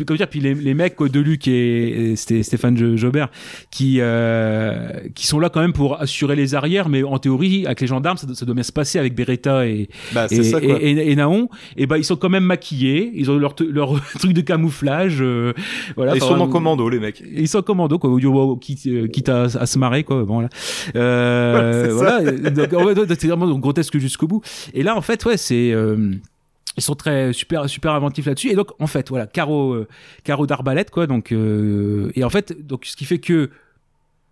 comment 0.05 0.17
dire, 0.17 0.27
puis 0.27 0.39
les, 0.39 0.53
les 0.55 0.73
mecs, 0.73 0.95
quoi, 0.95 1.07
Deluc 1.09 1.47
et, 1.47 2.11
et 2.11 2.15
Stéphane 2.15 2.77
Jo- 2.77 2.95
Jobert, 2.95 3.29
qui, 3.71 3.97
euh, 4.01 4.89
qui 5.15 5.25
sont 5.27 5.39
là 5.39 5.49
quand 5.49 5.61
même 5.61 5.73
pour 5.73 5.99
assurer 6.01 6.35
les 6.35 6.53
arrières, 6.55 6.89
mais 6.89 7.01
en 7.03 7.17
théorie, 7.19 7.65
avec 7.65 7.81
les 7.81 7.87
gendarmes, 7.87 8.17
ça, 8.17 8.27
ça 8.33 8.45
doit 8.45 8.53
bien 8.55 8.63
se 8.63 8.71
passer 8.71 8.99
avec 8.99 9.15
Beretta 9.15 9.67
et, 9.67 9.87
Bah, 10.13 10.27
et, 10.29 10.43
ça, 10.43 10.59
quoi. 10.59 10.69
et, 10.81 10.91
et- 10.91 11.11
et 11.11 11.15
Naon. 11.15 11.49
Et 11.77 11.85
bah, 11.87 11.97
ils 11.97 12.03
sont 12.03 12.15
quand 12.15 12.29
même 12.29 12.43
maquillés, 12.45 13.11
ils 13.15 13.29
ont 13.31 13.37
leur, 13.37 13.55
leur 13.69 13.99
truc 14.19 14.33
de 14.33 14.41
camouflage, 14.41 15.17
euh, 15.21 15.53
voilà. 15.95 16.15
Ils 16.15 16.21
sont 16.21 16.39
en 16.39 16.47
commando, 16.47 16.87
les 16.89 16.99
mecs. 16.99 17.23
Ils 17.35 17.47
sont 17.47 17.59
en 17.59 17.63
commando, 17.63 17.97
quoi, 17.99 18.09
au- 18.11 18.57
quitte, 18.57 18.85
euh, 18.87 19.07
quitte 19.07 19.29
à, 19.29 19.43
à 19.43 19.65
se 19.65 19.79
marrer, 19.79 20.03
quoi. 20.03 20.23
Bon, 20.23 20.35
voilà. 20.35 20.49
Euh, 20.95 21.85
Ouais, 21.85 21.89
voilà. 21.91 22.25
ça. 22.25 22.49
Donc, 22.51 22.73
en 22.73 22.85
fait, 23.05 23.21
c'est 23.21 23.27
vraiment 23.27 23.57
grotesque 23.59 23.97
jusqu'au 23.97 24.27
bout. 24.27 24.41
Et 24.73 24.83
là, 24.83 24.95
en 24.97 25.01
fait, 25.01 25.14
ouais, 25.23 25.37
c'est, 25.37 25.71
euh, 25.71 26.15
ils 26.77 26.83
sont 26.83 26.95
très 26.95 27.33
super 27.33 27.69
super 27.69 27.93
inventifs 27.93 28.25
là-dessus. 28.25 28.49
Et 28.49 28.55
donc 28.55 28.71
en 28.79 28.87
fait 28.87 29.09
voilà 29.09 29.27
carreau 29.27 29.73
euh, 29.73 29.87
carreau 30.23 30.45
d'arbalète 30.45 30.91
quoi. 30.91 31.07
Donc 31.07 31.31
euh, 31.31 32.11
et 32.15 32.23
en 32.23 32.29
fait 32.29 32.65
donc 32.65 32.85
ce 32.85 32.95
qui 32.95 33.05
fait 33.05 33.19
que 33.19 33.49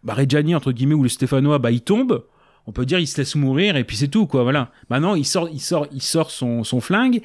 bah, 0.04 0.14
Reggiani 0.14 0.56
entre 0.56 0.72
guillemets 0.72 0.96
ou 0.96 1.04
le 1.04 1.10
Stéphanois 1.10 1.60
bah 1.60 1.72
il 1.72 1.82
tombe. 1.82 2.26
On 2.66 2.72
peut 2.72 2.86
dire 2.86 3.00
il 3.00 3.08
se 3.08 3.18
laisse 3.18 3.36
mourir 3.36 3.76
et 3.76 3.84
puis 3.84 3.98
c'est 3.98 4.08
tout 4.08 4.26
quoi 4.26 4.44
voilà. 4.44 4.72
Maintenant 4.90 5.16
il 5.16 5.26
sort 5.26 5.50
il 5.50 5.60
sort 5.60 5.88
il 5.92 6.02
sort 6.02 6.32
son 6.32 6.64
son 6.64 6.82
flingue 6.82 7.22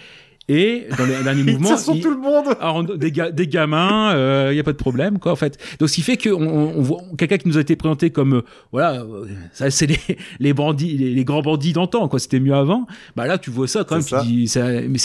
Et 0.51 0.87
dans 0.97 1.05
les 1.05 1.23
derniers 1.23 1.43
mouvements, 1.53 1.77
sont 1.77 1.99
tout 1.99 2.11
le 2.11 2.17
monde. 2.17 2.47
Alors, 2.61 2.83
des, 2.83 3.13
ga- 3.13 3.31
des 3.31 3.47
gamins, 3.47 4.49
il 4.51 4.57
y 4.57 4.61
a 4.61 4.65
pas 4.65 4.73
de 4.73 4.79
problème, 4.79 5.19
quoi, 5.19 5.33
en 5.33 5.37
fait. 5.37 5.59
Donc, 5.79 5.89
ce 5.91 5.95
qui 5.95 6.03
fait 6.03 6.17
que 6.17 6.31
on, 6.31 6.41
on 6.79 6.81
voit 6.83 7.03
quelqu'un 7.19 7.37
qui 7.37 7.49
nous 7.49 7.59
a 7.59 7.61
été 7.61 7.77
présenté 7.77 8.11
comme, 8.11 8.35
euh, 8.37 8.43
voilà, 8.73 9.03
euh, 9.03 9.27
ça, 9.53 9.71
c'est 9.71 9.87
les, 9.87 9.99
les 10.41 10.55
bandits, 10.55 10.97
les, 10.97 11.11
les 11.13 11.25
grands 11.25 11.43
bandits 11.43 11.73
d'antan, 11.75 12.09
quoi. 12.09 12.19
C'était 12.19 12.41
mieux 12.41 12.55
avant. 12.55 12.87
Bah 13.15 13.27
là, 13.27 13.37
tu 13.39 13.51
vois 13.51 13.69
ça 13.69 13.85
quand 13.85 13.97
même. 13.97 14.03
Ça. 14.03 14.23
Tu 14.23 14.27
dis, 14.29 14.49
ça, 14.49 14.67
mais 14.89 14.99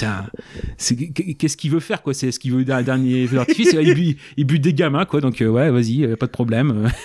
c'est, 0.77 0.95
qu'est-ce 1.37 1.57
qu'il 1.57 1.71
veut 1.71 1.79
faire, 1.81 2.01
quoi? 2.03 2.13
C'est 2.13 2.31
ce 2.31 2.39
qu'il 2.39 2.53
veut 2.53 2.63
d'un 2.63 2.81
dernier 2.81 3.27
feu 3.27 3.35
d'artifice. 3.35 3.75
il, 3.79 3.93
bute, 3.93 4.17
il 4.37 4.45
bute 4.45 4.61
des 4.63 4.73
gamins, 4.73 5.05
quoi. 5.05 5.19
Donc, 5.21 5.41
euh, 5.41 5.47
ouais, 5.47 5.69
vas-y, 5.71 6.03
euh, 6.05 6.15
pas 6.15 6.27
de 6.27 6.31
problème. 6.31 6.89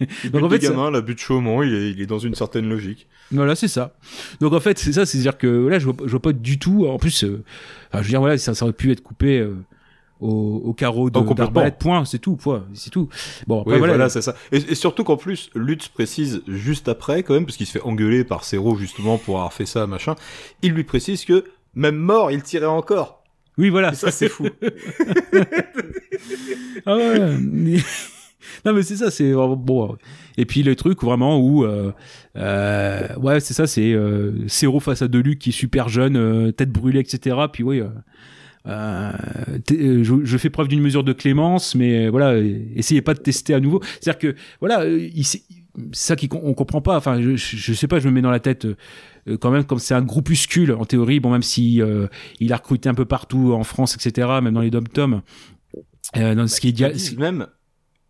Il 0.00 0.30
Donc, 0.30 0.42
en 0.42 0.50
fait, 0.50 0.60
ça- 0.60 0.70
gamins, 0.70 0.90
la 0.90 1.00
butte 1.00 1.18
Chaumont, 1.20 1.62
il 1.62 1.72
est, 1.74 1.90
il 1.90 2.00
est 2.00 2.06
dans 2.06 2.18
une 2.18 2.34
certaine 2.34 2.68
logique. 2.68 3.06
Voilà, 3.30 3.54
c'est 3.54 3.68
ça. 3.68 3.94
Donc 4.40 4.52
en 4.52 4.60
fait, 4.60 4.78
c'est 4.78 4.92
ça, 4.92 5.06
c'est-à-dire 5.06 5.38
que 5.38 5.66
là, 5.68 5.78
je 5.78 5.84
vois, 5.86 5.94
je 6.04 6.10
vois 6.10 6.20
pas 6.22 6.32
du 6.32 6.58
tout. 6.58 6.86
En 6.86 6.98
plus, 6.98 7.24
euh, 7.24 7.42
enfin, 7.88 7.98
je 7.98 8.04
veux 8.04 8.10
dire, 8.10 8.20
voilà, 8.20 8.36
ça, 8.38 8.54
ça 8.54 8.64
aurait 8.64 8.72
pu 8.74 8.90
être 8.90 9.02
coupé 9.02 9.38
euh, 9.38 9.54
au, 10.20 10.62
au 10.64 10.72
carreau 10.74 11.10
de 11.10 11.18
Oh, 11.18 11.34
d'arbalète, 11.34 11.78
point, 11.78 12.04
c'est 12.04 12.18
tout, 12.18 12.36
point, 12.36 12.66
c'est 12.74 12.90
tout. 12.90 13.08
Bon, 13.46 13.60
après, 13.60 13.72
Oui, 13.74 13.78
voilà, 13.78 13.94
voilà, 13.94 14.08
c'est 14.08 14.22
ça. 14.22 14.34
Et, 14.52 14.56
et 14.56 14.74
surtout 14.74 15.04
qu'en 15.04 15.16
plus, 15.16 15.50
Lutz 15.54 15.88
précise 15.88 16.42
juste 16.48 16.88
après, 16.88 17.22
quand 17.22 17.34
même, 17.34 17.46
parce 17.46 17.56
qu'il 17.56 17.66
se 17.66 17.72
fait 17.72 17.82
engueuler 17.82 18.24
par 18.24 18.44
Zero 18.44 18.76
justement 18.76 19.16
pour 19.18 19.36
avoir 19.36 19.52
fait 19.52 19.66
ça, 19.66 19.86
machin. 19.86 20.14
Il 20.62 20.72
lui 20.72 20.84
précise 20.84 21.24
que 21.24 21.44
même 21.74 21.96
mort, 21.96 22.30
il 22.30 22.42
tirait 22.42 22.66
encore. 22.66 23.22
Oui, 23.58 23.68
voilà. 23.70 23.92
Et 23.92 23.94
ça, 23.94 24.10
c'est 24.10 24.28
fou. 24.28 24.48
Ah 26.86 26.96
ouais. 26.96 27.78
Non 28.64 28.72
mais 28.72 28.82
c'est 28.82 28.96
ça, 28.96 29.10
c'est 29.10 29.32
bon. 29.32 29.96
Et 30.36 30.44
puis 30.44 30.62
le 30.62 30.76
truc 30.76 31.02
vraiment 31.02 31.38
où, 31.38 31.64
euh, 31.64 31.92
euh, 32.36 33.14
ouais, 33.16 33.40
c'est 33.40 33.54
ça, 33.54 33.66
c'est 33.66 33.92
euh, 33.92 34.32
face 34.80 35.02
à 35.02 35.08
Deluc 35.08 35.38
qui 35.38 35.50
est 35.50 35.52
super 35.52 35.88
jeune, 35.88 36.16
euh, 36.16 36.52
tête 36.52 36.70
brûlée, 36.70 37.00
etc. 37.00 37.36
Puis 37.52 37.62
oui. 37.62 37.82
Euh, 38.66 39.12
je, 39.70 40.24
je 40.24 40.38
fais 40.38 40.48
preuve 40.48 40.68
d'une 40.68 40.80
mesure 40.80 41.04
de 41.04 41.12
clémence, 41.12 41.74
mais 41.74 42.08
voilà, 42.08 42.38
essayez 42.74 43.02
pas 43.02 43.12
de 43.12 43.18
tester 43.18 43.52
à 43.52 43.60
nouveau. 43.60 43.80
C'est-à-dire 44.00 44.18
que 44.18 44.36
voilà, 44.60 44.86
il, 44.86 45.24
c'est 45.24 45.42
ça 45.92 46.16
qu'on 46.16 46.40
on 46.42 46.54
comprend 46.54 46.80
pas. 46.80 46.96
Enfin, 46.96 47.20
je, 47.20 47.36
je 47.36 47.72
sais 47.74 47.88
pas, 47.88 47.98
je 48.00 48.08
me 48.08 48.12
mets 48.14 48.22
dans 48.22 48.30
la 48.30 48.40
tête 48.40 48.66
quand 49.40 49.50
même 49.50 49.64
comme 49.64 49.78
c'est 49.78 49.94
un 49.94 50.02
groupuscule 50.02 50.72
en 50.72 50.84
théorie. 50.86 51.20
Bon, 51.20 51.30
même 51.30 51.42
si 51.42 51.82
il 52.40 52.52
a 52.52 52.56
recruté 52.56 52.88
un 52.88 52.94
peu 52.94 53.04
partout 53.04 53.52
en 53.52 53.64
France, 53.64 53.96
etc. 53.96 54.28
Même 54.42 54.54
dans 54.54 54.60
les 54.62 54.70
dom-toms. 54.70 55.20
Euh, 56.16 56.34
dans 56.34 56.46
ce 56.46 56.60
qui 56.60 56.68
est 56.68 56.72
disent 56.72 57.16
même, 57.18 57.46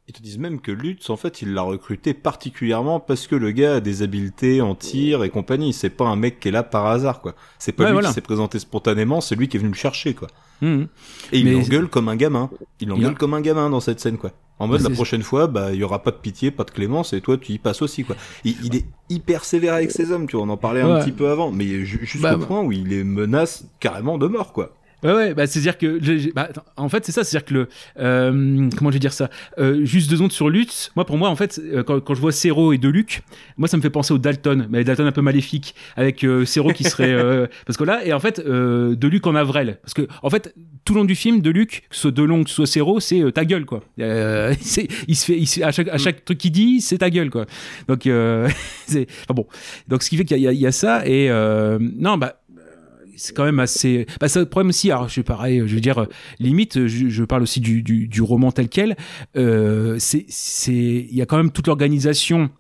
ils 0.07 0.13
te 0.13 0.21
disent 0.23 0.39
même 0.39 0.61
que 0.61 0.71
Lutz, 0.71 1.09
en 1.09 1.17
fait, 1.17 1.41
il 1.41 1.55
l'a 1.55 1.63
recruté 1.63 2.13
particulièrement 2.13 3.01
parce 3.01 3.27
que 3.27 3.37
le 3.37 3.53
gars 3.53 3.77
a 3.77 3.81
des 3.81 4.03
habiletés 4.03 4.61
en 4.61 4.75
tir 4.75 5.25
et 5.25 5.31
compagnie. 5.31 5.73
C'est 5.73 5.89
pas 5.91 6.05
un 6.05 6.17
mec 6.17 6.41
qui 6.41 6.49
est 6.49 6.51
là 6.53 6.63
par 6.63 6.87
hasard, 6.87 7.21
quoi. 7.23 7.35
C'est 7.59 7.73
pas 7.73 7.85
Ouais, 7.85 7.89
lui 7.91 7.95
voilà. 7.95 8.09
qui 8.09 8.15
s'est 8.15 8.21
présenté 8.21 8.59
spontanément, 8.59 9.21
c'est 9.23 9.35
lui 9.35 9.49
qui 9.49 9.57
est 9.57 9.61
venu 9.61 9.71
le 9.71 9.77
chercher, 9.77 10.13
quoi. 10.15 10.29
Mhm. 10.61 10.89
Et 11.33 11.39
il 11.39 11.45
Mais- 11.47 11.55
engueule 11.57 11.89
comme 11.89 12.09
un 12.11 12.17
gamin. 12.17 12.51
Il 12.81 12.93
engueule 12.93 13.13
a- 13.13 13.15
comme 13.15 13.33
un 13.35 13.41
gamin 13.41 13.71
dans 13.71 13.81
cette 13.81 13.99
scène, 14.01 14.19
quoi. 14.19 14.33
En 14.61 14.69
mode, 14.69 14.83
la 14.83 14.91
prochaine 14.91 15.23
fois, 15.23 15.47
bah, 15.49 15.73
il 15.73 15.81
y 15.81 15.83
aura 15.83 16.03
pas 16.03 16.13
de 16.13 16.17
pitié, 16.17 16.51
pas 16.53 16.63
de 16.65 16.71
clémence, 16.71 17.13
et 17.13 17.21
toi, 17.21 17.37
tu 17.37 17.53
y 17.53 17.59
passes 17.59 17.83
aussi, 17.83 18.05
quoi. 18.05 18.15
Il, 18.45 18.55
il 18.63 18.77
est 18.77 18.85
hyper 19.11 19.45
sévère 19.45 19.75
avec 19.75 19.91
ses 19.91 20.13
hommes, 20.13 20.29
tu 20.29 20.37
vois. 20.37 20.45
On 20.45 20.49
en 20.49 20.57
parlait 20.57 20.81
un 20.83 21.01
petit 21.01 21.11
peu 21.13 21.29
avant, 21.29 21.51
mais 21.51 21.85
ju- 21.85 21.99
jusqu'au 22.03 22.21
Bah, 22.23 22.37
bah. 22.37 22.47
point 22.47 22.61
où 22.63 22.71
il 22.71 22.87
les 22.87 23.03
menace 23.05 23.65
carrément 23.81 24.17
de 24.17 24.27
mort, 24.29 24.53
quoi. 24.53 24.73
Ouais, 25.05 25.13
ouais, 25.13 25.35
bah, 25.35 25.47
c'est-à-dire 25.47 25.77
que, 25.79 25.99
je- 26.03 26.31
bah, 26.33 26.49
en 26.77 26.89
fait, 26.89 27.05
c'est 27.05 27.13
ça, 27.13 27.25
c'est-à-dire 27.25 27.45
que 27.47 27.55
le, 27.55 27.69
euh, 28.01 28.69
comment 28.77 28.91
je 28.91 28.95
vais 28.95 29.01
dire 29.01 29.13
ça, 29.13 29.29
euh, 29.59 29.85
juste 29.85 30.09
deux 30.11 30.17
secondes 30.17 30.33
sur 30.33 30.49
Lutz, 30.49 30.91
moi, 30.97 31.05
pour 31.05 31.19
moi, 31.19 31.29
en 31.29 31.37
fait, 31.37 31.61
euh, 31.63 31.83
quand, 31.83 32.01
quand 32.01 32.15
je 32.15 32.21
vois 32.21 32.33
Zero 32.33 32.73
et 32.73 32.79
Deluc, 32.79 33.23
moi, 33.59 33.69
ça 33.69 33.77
me 33.77 33.83
fait 33.83 33.91
penser 33.91 34.15
au 34.15 34.19
Dalton, 34.19 34.67
mais 34.71 34.83
Dalton 34.83 35.07
un 35.07 35.13
peu 35.13 35.21
maléfique, 35.21 35.75
avec 35.97 36.25
euh, 36.25 36.45
Zero 36.47 36.73
qui 36.73 36.85
serait, 36.85 37.13
euh, 37.13 37.47
parce 37.67 37.77
que 37.77 37.85
là, 37.85 38.05
et 38.07 38.13
en 38.13 38.21
fait, 38.21 38.39
euh, 38.41 38.95
Deluc 38.97 39.27
en 39.27 39.35
avril, 39.35 39.79
parce 39.83 39.95
que, 39.95 40.09
en 40.23 40.31
fait, 40.31 40.55
tout 40.85 40.95
le 40.95 41.01
long 41.01 41.05
du 41.05 41.15
film, 41.15 41.41
Deluc, 41.41 41.85
que 41.91 41.95
ce 41.97 42.03
soit 42.03 42.11
Delon, 42.11 42.43
que 42.45 42.49
ce 42.51 42.57
soit 42.57 42.67
Zero, 42.67 42.99
c'est 43.01 43.23
ta 43.33 43.45
gueule, 43.45 43.65
quoi. 43.67 43.83
C'est- 44.61 44.89
il 45.09 45.17
se 45.17 45.25
fait, 45.27 45.39
il 45.39 45.47
se 45.47 45.57
fait- 45.61 45.63
à 45.65 45.71
chaque, 45.73 45.89
à 45.89 45.99
chaque 45.99 46.25
truc 46.25 46.39
qu'il 46.39 46.53
dit, 46.53 46.81
c'est 46.81 46.99
ta 46.99 47.11
gueule, 47.11 47.31
quoi. 47.31 47.47
Donc, 47.89 48.07
euh, 48.07 48.49
c'est, 48.87 49.07
enfin 49.25 49.35
bon. 49.35 49.47
Donc, 49.89 50.03
ce 50.03 50.09
qui 50.11 50.17
fait 50.17 50.25
qu'il 50.25 50.39
y 50.39 50.43
y 50.43 50.67
a 50.67 50.73
ça, 50.73 51.07
et, 51.07 51.29
euh, 51.31 51.79
non, 51.81 52.17
bah, 52.19 52.41
c'est 53.17 53.35
quand 53.35 53.45
même 53.45 53.61
assez. 53.61 54.07
Bah, 54.21 54.29
c'est 54.29 54.39
le 54.41 54.47
problème 54.47 54.69
aussi. 54.71 54.91
Alors, 54.91 55.09
je 55.09 55.21
pareil. 55.21 55.63
Je 55.67 55.75
veux 55.75 55.81
dire, 55.81 55.99
euh, 56.03 56.07
limite, 56.39 56.87
je, 56.87 57.09
je 57.09 57.25
parle 57.25 57.43
aussi 57.43 57.61
du, 57.61 57.83
du, 57.83 58.07
du 58.09 58.23
roman 58.23 58.53
tel 58.53 58.69
quel. 58.69 58.97
Euh, 59.37 59.97
c'est, 59.99 60.25
c'est, 60.29 60.73
il 60.73 61.15
y 61.15 61.23
a 61.23 61.27
quand 61.27 61.37
même 61.37 61.51
toute 61.51 61.67
l'organisation 61.67 62.51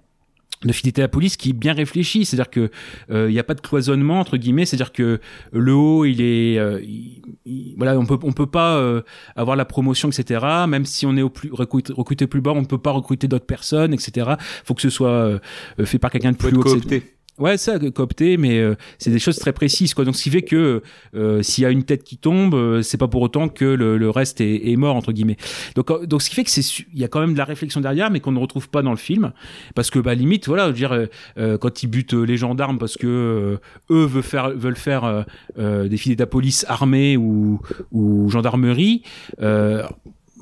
de 0.64 0.72
fidélité 0.72 1.02
à 1.02 1.04
la 1.04 1.08
police 1.08 1.36
qui 1.36 1.50
est 1.50 1.52
bien 1.52 1.74
réfléchie. 1.74 2.24
C'est-à-dire 2.24 2.48
que 2.48 2.70
euh, 3.10 3.28
il 3.28 3.32
n'y 3.34 3.38
a 3.38 3.44
pas 3.44 3.52
de 3.52 3.60
cloisonnement 3.60 4.18
entre 4.18 4.38
guillemets. 4.38 4.64
C'est-à-dire 4.64 4.92
que 4.92 5.20
le 5.52 5.74
haut, 5.74 6.06
il 6.06 6.22
est, 6.22 6.58
euh, 6.58 6.80
il- 6.82 7.20
il- 7.44 7.74
voilà, 7.76 7.98
on 7.98 8.06
peut, 8.06 8.16
on 8.22 8.32
peut 8.32 8.46
pas 8.46 8.76
euh, 8.78 9.02
avoir 9.36 9.56
la 9.56 9.66
promotion, 9.66 10.08
etc. 10.08 10.40
Même 10.66 10.86
si 10.86 11.04
on 11.04 11.16
est 11.18 11.22
au 11.22 11.28
plus 11.28 11.52
recruté, 11.52 11.92
recruté 11.92 12.26
plus 12.26 12.40
bas, 12.40 12.52
on 12.52 12.62
ne 12.62 12.66
peut 12.66 12.78
pas 12.78 12.92
recruter 12.92 13.28
d'autres 13.28 13.44
personnes, 13.44 13.92
etc. 13.92 14.30
Faut 14.64 14.72
que 14.72 14.80
ce 14.82 14.88
soit 14.90 15.10
euh, 15.10 15.38
fait 15.84 15.98
par 15.98 16.10
quelqu'un 16.10 16.32
de 16.32 16.36
plus 16.38 16.56
haut. 16.56 16.62
coopté. 16.62 17.13
Ouais, 17.36 17.56
ça, 17.56 17.80
coopté, 17.80 18.36
mais 18.36 18.60
euh, 18.60 18.76
c'est 18.98 19.10
des 19.10 19.18
choses 19.18 19.38
très 19.38 19.52
précises, 19.52 19.92
quoi. 19.92 20.04
Donc, 20.04 20.14
ce 20.14 20.22
qui 20.22 20.30
fait 20.30 20.42
que 20.42 20.82
euh, 21.16 21.42
s'il 21.42 21.62
y 21.62 21.66
a 21.66 21.70
une 21.70 21.82
tête 21.82 22.04
qui 22.04 22.16
tombe, 22.16 22.54
euh, 22.54 22.80
c'est 22.80 22.96
pas 22.96 23.08
pour 23.08 23.22
autant 23.22 23.48
que 23.48 23.64
le, 23.64 24.10
reste 24.10 24.40
est, 24.40 24.76
mort 24.76 24.94
entre 24.94 25.10
guillemets. 25.10 25.36
Donc, 25.74 25.90
euh, 25.90 26.06
donc, 26.06 26.22
ce 26.22 26.30
qui 26.30 26.36
fait 26.36 26.44
que 26.44 26.50
c'est, 26.50 26.62
il 26.92 27.00
y 27.00 27.02
a 27.02 27.08
quand 27.08 27.18
même 27.18 27.32
de 27.32 27.38
la 27.38 27.44
réflexion 27.44 27.80
derrière, 27.80 28.12
mais 28.12 28.20
qu'on 28.20 28.30
ne 28.30 28.38
retrouve 28.38 28.68
pas 28.68 28.82
dans 28.82 28.92
le 28.92 28.96
film, 28.96 29.32
parce 29.74 29.90
que 29.90 29.98
bah 29.98 30.14
limite, 30.14 30.46
voilà, 30.46 30.66
je 30.66 30.68
veux 30.68 30.74
dire, 30.74 31.58
quand 31.58 31.82
ils 31.82 31.88
butent 31.88 32.12
les 32.14 32.36
gendarmes 32.36 32.78
parce 32.78 32.96
que 32.96 33.58
eux 33.90 34.04
veulent 34.06 34.22
faire, 34.22 34.50
veulent 34.50 34.76
faire 34.76 35.24
des 35.56 35.96
filets 35.96 36.14
de 36.14 36.22
la 36.22 36.26
police 36.26 36.64
armée 36.68 37.16
ou, 37.16 37.60
ou 37.90 38.28
gendarmerie. 38.30 39.02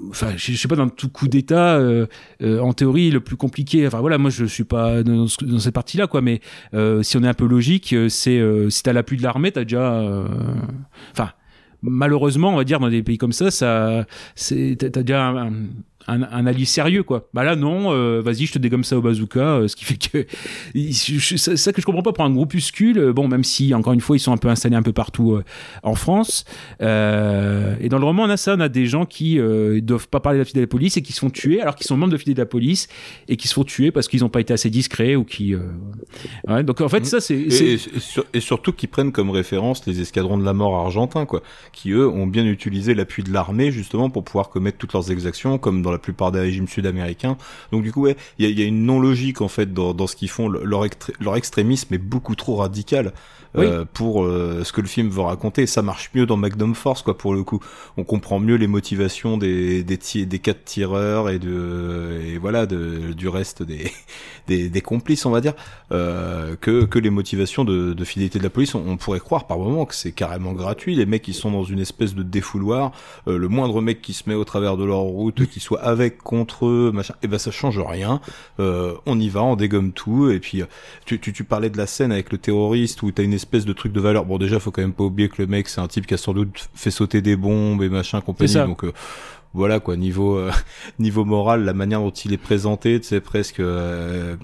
Enfin, 0.08 0.32
je, 0.36 0.52
je 0.52 0.56
sais 0.56 0.68
pas 0.68 0.76
dans 0.76 0.88
tout 0.88 1.08
coup 1.10 1.28
d'État, 1.28 1.76
euh, 1.76 2.06
euh, 2.42 2.58
en 2.60 2.72
théorie 2.72 3.10
le 3.10 3.20
plus 3.20 3.36
compliqué. 3.36 3.86
Enfin 3.86 4.00
voilà, 4.00 4.18
moi 4.18 4.30
je 4.30 4.44
suis 4.46 4.64
pas 4.64 5.02
dans, 5.02 5.26
ce- 5.26 5.44
dans 5.44 5.58
cette 5.58 5.74
partie-là, 5.74 6.06
quoi. 6.06 6.22
Mais 6.22 6.40
euh, 6.74 7.02
si 7.02 7.16
on 7.16 7.22
est 7.22 7.28
un 7.28 7.34
peu 7.34 7.46
logique, 7.46 7.94
c'est 8.08 8.40
si 8.70 8.82
t'as 8.82 8.92
l'appui 8.92 9.16
de 9.18 9.22
l'armée, 9.22 9.52
t'as 9.52 9.64
déjà. 9.64 10.02
Enfin, 11.12 11.30
malheureusement, 11.82 12.52
on 12.52 12.56
va 12.56 12.64
dire 12.64 12.80
dans 12.80 12.88
des 12.88 13.02
pays 13.02 13.18
comme 13.18 13.32
ça, 13.32 13.50
ça, 13.50 14.06
c'est 14.34 14.76
t'as 14.78 15.02
déjà 15.02 15.28
un, 15.28 15.52
un 16.08 16.46
allié 16.46 16.64
sérieux, 16.64 17.02
quoi. 17.02 17.28
Bah 17.34 17.44
là 17.44 17.56
non, 17.56 17.92
euh, 17.92 18.20
vas-y, 18.20 18.46
je 18.46 18.52
te 18.52 18.58
dégomme 18.58 18.84
ça 18.84 18.96
au 18.98 19.02
bazooka, 19.02 19.40
euh, 19.40 19.68
ce 19.68 19.76
qui 19.76 19.84
fait 19.84 19.96
que 19.96 20.26
c'est 20.74 21.56
ça 21.56 21.72
que 21.72 21.80
je 21.80 21.86
comprends 21.86 22.02
pas 22.02 22.12
pour 22.12 22.24
un 22.24 22.30
groupuscule. 22.30 22.98
euh, 22.98 23.12
Bon, 23.12 23.28
même 23.28 23.44
si 23.44 23.74
encore 23.74 23.92
une 23.92 24.00
fois 24.00 24.16
ils 24.16 24.20
sont 24.20 24.32
un 24.32 24.36
peu 24.36 24.48
installés 24.48 24.76
un 24.76 24.82
peu 24.82 24.92
partout 24.92 25.40
en 25.82 25.94
France. 25.94 26.44
Et 26.80 27.88
dans 27.88 27.98
le 27.98 28.04
roman, 28.04 28.24
on 28.24 28.30
a 28.30 28.36
ça, 28.36 28.54
on 28.56 28.60
a 28.60 28.68
des 28.68 28.86
gens 28.86 29.04
qui 29.06 29.38
euh, 29.38 29.80
doivent 29.80 30.08
pas 30.08 30.20
parler 30.20 30.38
de 30.38 30.42
la 30.42 30.44
fidélité 30.44 30.60
de 30.60 30.66
la 30.66 30.70
police 30.78 30.96
et 30.96 31.02
qui 31.02 31.12
se 31.12 31.20
font 31.20 31.30
tuer, 31.30 31.60
alors 31.60 31.74
qu'ils 31.76 31.86
sont 31.86 31.96
membres 31.96 32.10
de 32.12 32.16
la 32.16 32.18
fidélité 32.18 32.36
de 32.38 32.42
la 32.42 32.46
police 32.46 32.88
et 33.28 33.36
qui 33.36 33.48
se 33.48 33.54
font 33.54 33.64
tuer 33.64 33.90
parce 33.90 34.08
qu'ils 34.08 34.20
n'ont 34.20 34.28
pas 34.28 34.40
été 34.40 34.52
assez 34.52 34.70
discrets 34.70 35.16
ou 35.16 35.24
qui. 35.24 35.54
Ouais, 36.48 36.62
donc 36.62 36.80
en 36.80 36.88
fait, 36.88 37.04
ça 37.06 37.20
c'est. 37.20 37.34
Et, 37.38 37.50
c'est- 37.50 37.64
et 37.74 37.78
sur- 38.00 38.24
et 38.32 38.40
surtout 38.40 38.72
qu'ils 38.72 38.88
prennent 38.88 39.12
comme 39.12 39.30
référence 39.30 39.86
les 39.86 40.00
escadrons 40.00 40.38
de 40.38 40.44
la 40.44 40.52
mort 40.52 40.74
argentins, 40.76 41.26
quoi, 41.26 41.42
qui 41.72 41.90
eux 41.90 42.08
ont 42.08 42.26
bien 42.26 42.44
utilisé 42.46 42.94
l'appui 42.94 43.22
de 43.22 43.32
l'armée 43.32 43.70
justement 43.70 44.10
pour 44.10 44.24
pouvoir 44.24 44.48
commettre 44.50 44.78
toutes 44.78 44.92
leurs 44.92 45.10
exactions, 45.10 45.58
comme 45.58 45.82
dans 45.82 45.91
la 45.92 45.98
plupart 45.98 46.32
des 46.32 46.40
régimes 46.40 46.68
sud-américains. 46.68 47.36
Donc 47.70 47.82
du 47.82 47.92
coup, 47.92 48.08
il 48.38 48.50
y 48.50 48.62
a, 48.62 48.66
une 48.66 48.84
non-logique 48.84 49.40
en 49.40 49.48
fait 49.48 49.72
dans, 49.72 50.06
ce 50.06 50.16
qu'ils 50.16 50.30
font. 50.30 50.48
Leur 50.48 51.36
extrémisme 51.36 51.94
est 51.94 51.98
beaucoup 51.98 52.34
trop 52.34 52.56
radical. 52.56 53.12
Euh, 53.56 53.84
pour 53.92 54.24
euh, 54.24 54.62
ce 54.64 54.72
que 54.72 54.80
le 54.80 54.86
film 54.86 55.10
veut 55.10 55.20
raconter, 55.20 55.66
ça 55.66 55.82
marche 55.82 56.10
mieux 56.14 56.24
dans 56.24 56.36
Magnum 56.36 56.74
Force 56.74 57.02
quoi 57.02 57.18
pour 57.18 57.34
le 57.34 57.42
coup. 57.42 57.60
On 57.96 58.04
comprend 58.04 58.38
mieux 58.38 58.54
les 58.56 58.66
motivations 58.66 59.36
des 59.36 59.84
des, 59.84 60.38
quatre 60.38 60.64
tireurs 60.64 61.28
et 61.28 61.38
de 61.38 62.20
et 62.24 62.38
voilà 62.38 62.66
de, 62.66 63.12
du 63.12 63.28
reste 63.28 63.62
des, 63.62 63.92
des 64.48 64.70
des 64.70 64.80
complices 64.80 65.26
on 65.26 65.30
va 65.30 65.40
dire 65.40 65.52
euh, 65.92 66.56
que 66.60 66.84
que 66.84 66.98
les 66.98 67.10
motivations 67.10 67.64
de, 67.64 67.92
de 67.92 68.04
fidélité 68.04 68.38
de 68.38 68.44
la 68.44 68.50
police. 68.50 68.74
On, 68.74 68.84
on 68.86 68.96
pourrait 68.96 69.20
croire 69.20 69.46
par 69.46 69.58
moment 69.58 69.84
que 69.84 69.94
c'est 69.94 70.12
carrément 70.12 70.52
gratuit. 70.52 70.94
Les 70.94 71.06
mecs 71.06 71.28
ils 71.28 71.34
sont 71.34 71.50
dans 71.50 71.64
une 71.64 71.80
espèce 71.80 72.14
de 72.14 72.22
défouloir. 72.22 72.92
Le 73.26 73.48
moindre 73.48 73.80
mec 73.80 74.00
qui 74.00 74.14
se 74.14 74.28
met 74.28 74.34
au 74.34 74.44
travers 74.44 74.76
de 74.76 74.84
leur 74.84 75.00
route, 75.00 75.46
qui 75.46 75.60
soit 75.60 75.82
avec 75.82 76.18
contre 76.18 76.66
eux, 76.66 76.90
machin, 76.92 77.14
et 77.22 77.28
ben 77.28 77.38
ça 77.38 77.50
change 77.50 77.78
rien. 77.78 78.20
On 78.58 79.20
y 79.20 79.28
va, 79.28 79.42
on 79.42 79.56
dégomme 79.56 79.92
tout 79.92 80.30
et 80.30 80.40
puis 80.40 80.62
tu, 81.04 81.20
tu, 81.20 81.32
tu 81.32 81.44
parlais 81.44 81.70
de 81.70 81.76
la 81.76 81.86
scène 81.86 82.12
avec 82.12 82.32
le 82.32 82.38
terroriste 82.38 83.02
où 83.02 83.10
t'as 83.10 83.22
une 83.22 83.34
espèce 83.42 83.64
de 83.64 83.72
truc 83.72 83.92
de 83.92 84.00
valeur. 84.00 84.24
Bon 84.24 84.38
déjà 84.38 84.58
faut 84.60 84.70
quand 84.70 84.82
même 84.82 84.92
pas 84.94 85.04
oublier 85.04 85.28
que 85.28 85.40
le 85.42 85.46
mec 85.48 85.68
c'est 85.68 85.80
un 85.80 85.88
type 85.88 86.06
qui 86.06 86.14
a 86.14 86.16
sans 86.16 86.32
doute 86.32 86.68
fait 86.74 86.90
sauter 86.90 87.20
des 87.22 87.36
bombes 87.36 87.82
et 87.82 87.88
machin 87.88 88.20
compagnie. 88.20 88.52
ça. 88.52 88.66
Donc 88.66 88.84
euh, 88.84 88.92
voilà 89.54 89.80
quoi 89.80 89.96
niveau 89.96 90.36
euh, 90.38 90.50
niveau 90.98 91.24
moral, 91.24 91.64
la 91.64 91.74
manière 91.74 92.00
dont 92.00 92.10
il 92.10 92.32
est 92.32 92.38
présenté, 92.38 93.00
c'est 93.02 93.20
presque 93.20 93.60
euh, 93.60 94.36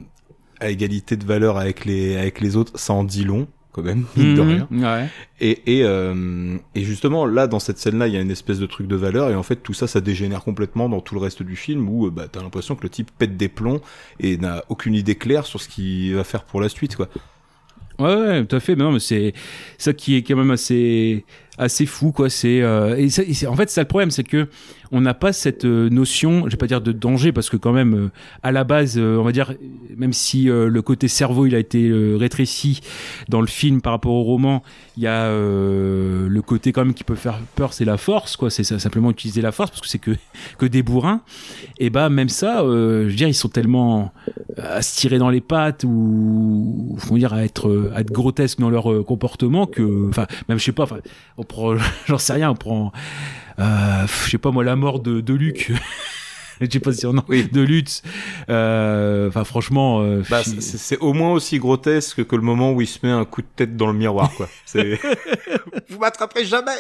à 0.61 0.71
égalité 0.71 1.17
de 1.17 1.25
valeur 1.25 1.57
avec 1.57 1.85
les 1.85 2.17
avec 2.17 2.41
les 2.41 2.57
autres, 2.57 2.73
ça 2.79 2.93
en 2.93 3.05
dit 3.05 3.25
long 3.25 3.47
quand 3.73 3.83
même 3.83 4.05
mine 4.17 4.35
de 4.35 4.43
Mhm, 4.43 4.67
rien. 4.73 4.99
ouais. 5.01 5.09
Et, 5.41 5.79
et, 5.79 5.85
euh, 5.85 6.57
et 6.75 6.83
justement, 6.83 7.27
là, 7.27 7.47
dans 7.47 7.61
cette 7.61 7.79
scène-là, 7.79 8.09
il 8.09 8.15
y 8.15 8.17
a 8.17 8.21
une 8.21 8.31
espèce 8.31 8.59
de 8.59 8.67
truc 8.67 8.89
de 8.89 8.97
valeur, 8.97 9.31
et 9.31 9.35
en 9.37 9.43
fait, 9.45 9.57
tout 9.57 9.75
ça, 9.75 9.87
ça 9.87 10.01
dégénère 10.01 10.43
complètement 10.43 10.89
dans 10.89 11.01
tout 11.01 11.15
le 11.15 11.21
reste 11.21 11.43
du 11.45 11.55
film, 11.55 11.89
où 11.89 12.11
bah, 12.11 12.27
t'as 12.33 12.43
l'impression 12.43 12.75
que 12.75 12.83
le 12.83 12.89
type 12.89 13.11
pète 13.17 13.37
des 13.37 13.49
plombs 13.49 13.81
et 14.19 14.37
n'a 14.39 14.65
aucune 14.69 14.95
idée 14.95 15.15
claire 15.15 15.45
sur 15.47 15.61
ce 15.61 15.69
qu'il 15.69 16.15
va 16.17 16.25
faire 16.25 16.45
pour 16.45 16.61
la 16.61 16.69
suite, 16.69 16.97
quoi. 16.97 17.09
Ouais, 17.99 18.15
ouais, 18.15 18.47
tout 18.47 18.57
à 18.57 18.61
fait. 18.61 18.77
Mais 18.77 18.85
non, 18.85 18.93
mais 18.93 19.01
c'est 19.01 19.33
ça 19.77 19.93
qui 19.93 20.17
est 20.17 20.23
quand 20.23 20.37
même 20.37 20.51
assez 20.53 21.25
assez 21.59 21.87
fou 21.87 22.13
quoi 22.13 22.31
c'est 22.31 22.63
euh, 22.63 23.09
en 23.49 23.57
fait 23.57 23.69
ça 23.69 23.83
le 23.83 23.89
problème 23.89 24.11
c'est 24.11 24.25
que 24.25 24.49
on 24.91 25.01
n'a 25.03 25.13
pas 25.13 25.33
cette 25.33 25.65
euh, 25.65 25.91
notion 25.91 26.45
je 26.47 26.53
vais 26.53 26.57
pas 26.57 26.67
dire 26.67 26.81
de 26.81 26.93
danger 26.93 27.33
parce 27.33 27.51
que 27.51 27.57
quand 27.57 27.73
même 27.73 27.95
euh, 27.95 28.11
à 28.43 28.53
la 28.53 28.65
base 28.65 28.97
on 28.99 29.23
va 29.23 29.33
dire 29.33 29.55
même 29.97 30.13
si 30.13 30.45
le 30.45 30.81
côté 30.83 31.09
cerveau 31.09 31.47
il 31.47 31.55
a 31.55 31.59
été 31.59 31.91
rétréci 32.17 32.81
dans 33.29 33.41
le 33.41 33.47
film 33.47 33.81
par 33.81 33.93
rapport 33.93 34.13
au 34.13 34.23
roman 34.23 34.63
il 34.97 35.03
y 35.03 35.07
a 35.07 35.29
le 35.29 36.41
côté 36.47 36.73
quand 36.73 36.85
même 36.85 36.95
qui 36.95 37.05
peut 37.05 37.17
faire 37.17 37.41
peur 37.57 37.73
c'est 37.73 37.85
la 37.85 37.97
force 37.97 38.37
quoi 38.37 38.51
c'est 38.51 38.65
simplement 38.65 39.11
utiliser 39.11 39.43
la 39.43 39.53
force 39.53 39.71
parce 39.71 39.83
que 39.83 39.89
c'est 39.89 39.99
que 39.99 40.13
que 40.59 40.67
des 40.67 40.83
bourrins. 40.83 41.23
Et 41.79 41.91
bah 41.91 42.09
même 42.09 42.29
ça 42.29 42.61
je 42.63 43.09
veux 43.09 43.13
dire 43.13 43.29
ils 43.29 43.35
sont 43.35 43.49
tellement 43.49 44.13
à 44.57 44.83
se 44.83 44.97
tirer 44.97 45.19
dans 45.19 45.31
les 45.31 45.41
pattes 45.41 45.85
ou 45.85 46.97
faut 46.99 47.19
dire 47.19 47.33
à 47.33 47.45
être 47.45 47.91
à 47.95 48.01
être 48.01 48.13
grotesques 48.13 48.61
dans 48.61 48.71
leur 48.71 49.05
comportement 49.05 49.67
que 49.67 50.09
enfin 50.09 50.27
même 50.49 50.59
je 50.59 50.65
sais 50.65 50.73
pas 50.73 50.85
enfin 50.85 50.99
on 51.37 51.45
prend 51.49 51.75
j'en 52.07 52.19
sais 52.19 52.35
rien 52.35 52.51
on 52.51 52.55
prend 52.55 52.93
euh, 53.59 54.07
je 54.25 54.31
sais 54.31 54.39
pas 54.39 54.53
moi 54.53 54.63
la 54.63 54.77
mort 54.77 55.01
de, 55.01 55.21
de 55.21 55.35
Luc. 55.35 55.73
Je 56.61 56.67
sais 56.69 56.81
pas 56.81 56.93
si 56.93 57.07
on 57.07 57.13
nom 57.13 57.25
de 57.29 57.61
Lutz. 57.61 58.03
Euh, 58.51 59.29
enfin 59.29 59.45
franchement 59.45 60.01
euh, 60.03 60.25
Bah, 60.29 60.43
c'est- 60.43 60.99
au 60.99 61.13
moins 61.13 61.31
aussi 61.31 61.61
grotesque 61.61 62.25
que 62.27 62.35
le 62.35 62.43
moment 62.43 62.73
où 62.73 62.81
il 62.81 62.89
se 62.89 62.99
met 63.07 63.13
un 63.13 63.25
coup 63.25 63.43
de 63.43 63.47
tête 63.55 63.77
dans 63.77 63.87
le 63.87 63.93
miroir, 63.93 64.33
quoi. 64.37 64.49
Vous 65.89 65.99
m'attraperez 66.01 66.45
jamais. 66.45 66.73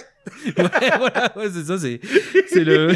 Ouais, 0.46 0.64
voilà, 0.98 1.32
ouais, 1.36 1.48
c'est 1.52 1.64
ça, 1.64 1.78
c'est, 1.78 2.00
c'est 2.48 2.64
le, 2.64 2.92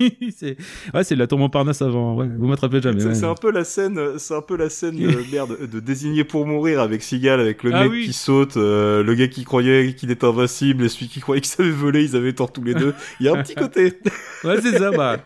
c'est, 0.36 0.56
ouais, 0.94 1.04
c'est 1.04 1.16
la 1.16 1.26
tour 1.26 1.38
Montparnasse 1.38 1.82
avant, 1.82 2.16
ouais, 2.16 2.28
vous 2.38 2.46
m'attrapez 2.46 2.80
jamais. 2.80 3.00
C'est 3.00 3.08
ouais. 3.08 3.24
un 3.24 3.34
peu 3.34 3.50
la 3.50 3.64
scène, 3.64 4.18
c'est 4.18 4.34
un 4.34 4.42
peu 4.42 4.56
la 4.56 4.68
scène 4.68 4.96
de, 4.96 5.22
merde 5.32 5.68
de 5.70 5.80
désigner 5.80 6.24
pour 6.24 6.46
mourir 6.46 6.80
avec 6.80 7.02
Seagal, 7.02 7.40
avec 7.40 7.62
le 7.62 7.74
Ah 7.74 7.84
mec 7.84 7.92
oui. 7.92 8.06
qui 8.06 8.12
saute, 8.12 8.56
euh, 8.56 9.02
le 9.02 9.14
gars 9.14 9.28
qui 9.28 9.44
croyait 9.44 9.94
qu'il 9.94 10.10
était 10.10 10.26
invincible 10.26 10.84
et 10.84 10.88
celui 10.88 11.08
qui 11.08 11.20
croyait 11.20 11.40
qu'il 11.40 11.50
savait 11.50 11.70
voler, 11.70 12.04
ils 12.04 12.16
avaient 12.16 12.32
tort 12.32 12.52
tous 12.52 12.64
les 12.64 12.74
deux. 12.74 12.94
Il 13.20 13.26
y 13.26 13.28
a 13.28 13.32
un 13.32 13.42
petit 13.42 13.54
côté. 13.54 13.92
ouais, 14.44 14.60
c'est 14.60 14.78
ça, 14.78 14.90
bah. 14.90 15.18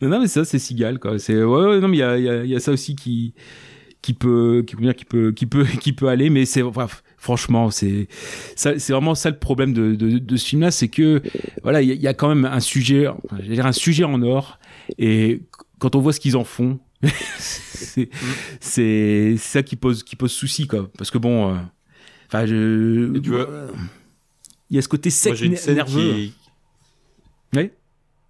Non, 0.00 0.08
non, 0.08 0.20
mais 0.20 0.28
ça, 0.28 0.44
c'est 0.44 0.58
Sigal, 0.58 0.98
quoi. 0.98 1.18
C'est, 1.18 1.42
ouais, 1.42 1.80
non, 1.80 1.88
mais 1.88 1.96
il 1.96 2.00
y 2.00 2.02
a, 2.02 2.18
y, 2.18 2.28
a, 2.28 2.44
y 2.44 2.54
a 2.54 2.60
ça 2.60 2.72
aussi 2.72 2.94
qui, 2.94 3.34
qui 4.02 4.12
peut, 4.12 4.64
qui, 4.66 4.76
peut, 4.76 5.32
qui 5.32 5.46
peut, 5.46 5.64
qui 5.80 5.92
peut 5.92 6.08
aller, 6.08 6.30
mais 6.30 6.44
c'est, 6.44 6.62
enfin, 6.62 6.86
franchement, 7.24 7.70
c'est, 7.70 8.06
ça, 8.54 8.78
c'est 8.78 8.92
vraiment 8.92 9.14
ça 9.14 9.30
le 9.30 9.38
problème 9.38 9.72
de, 9.72 9.94
de, 9.94 10.18
de 10.18 10.36
ce 10.36 10.46
film-là, 10.46 10.70
c'est 10.70 10.88
que, 10.88 11.22
voilà, 11.62 11.80
il 11.82 11.88
y, 11.88 11.90
a- 11.90 11.94
il 11.94 12.02
y 12.02 12.06
a 12.06 12.14
quand 12.14 12.28
même 12.28 12.44
un 12.44 12.60
sujet, 12.60 13.08
enfin, 13.08 13.38
j'allais 13.40 13.54
dire 13.54 13.66
un 13.66 13.72
sujet 13.72 14.04
en 14.04 14.20
or, 14.22 14.58
et 14.98 15.40
quand 15.78 15.96
on 15.96 16.00
voit 16.00 16.12
ce 16.12 16.20
qu'ils 16.20 16.36
en 16.36 16.44
font, 16.44 16.78
c'est, 17.38 18.08
c'est 18.60 19.36
ça 19.38 19.62
qui 19.62 19.76
pose, 19.76 20.02
qui 20.04 20.16
pose 20.16 20.32
souci, 20.32 20.66
quoi. 20.66 20.90
Parce 20.98 21.10
que 21.10 21.18
bon, 21.18 21.54
euh, 21.54 21.58
enfin, 22.28 22.46
je, 22.46 23.18
tu 23.18 23.30
vois, 23.30 23.48
il 24.70 24.76
y 24.76 24.78
a 24.78 24.82
ce 24.82 24.88
côté 24.88 25.10
sec, 25.10 25.30
Moi, 25.32 25.36
j'ai 25.36 25.46
une 25.46 25.56
scène 25.56 25.76
nerveux. 25.76 26.12
qui- 26.14 26.34
Oui. 27.56 27.70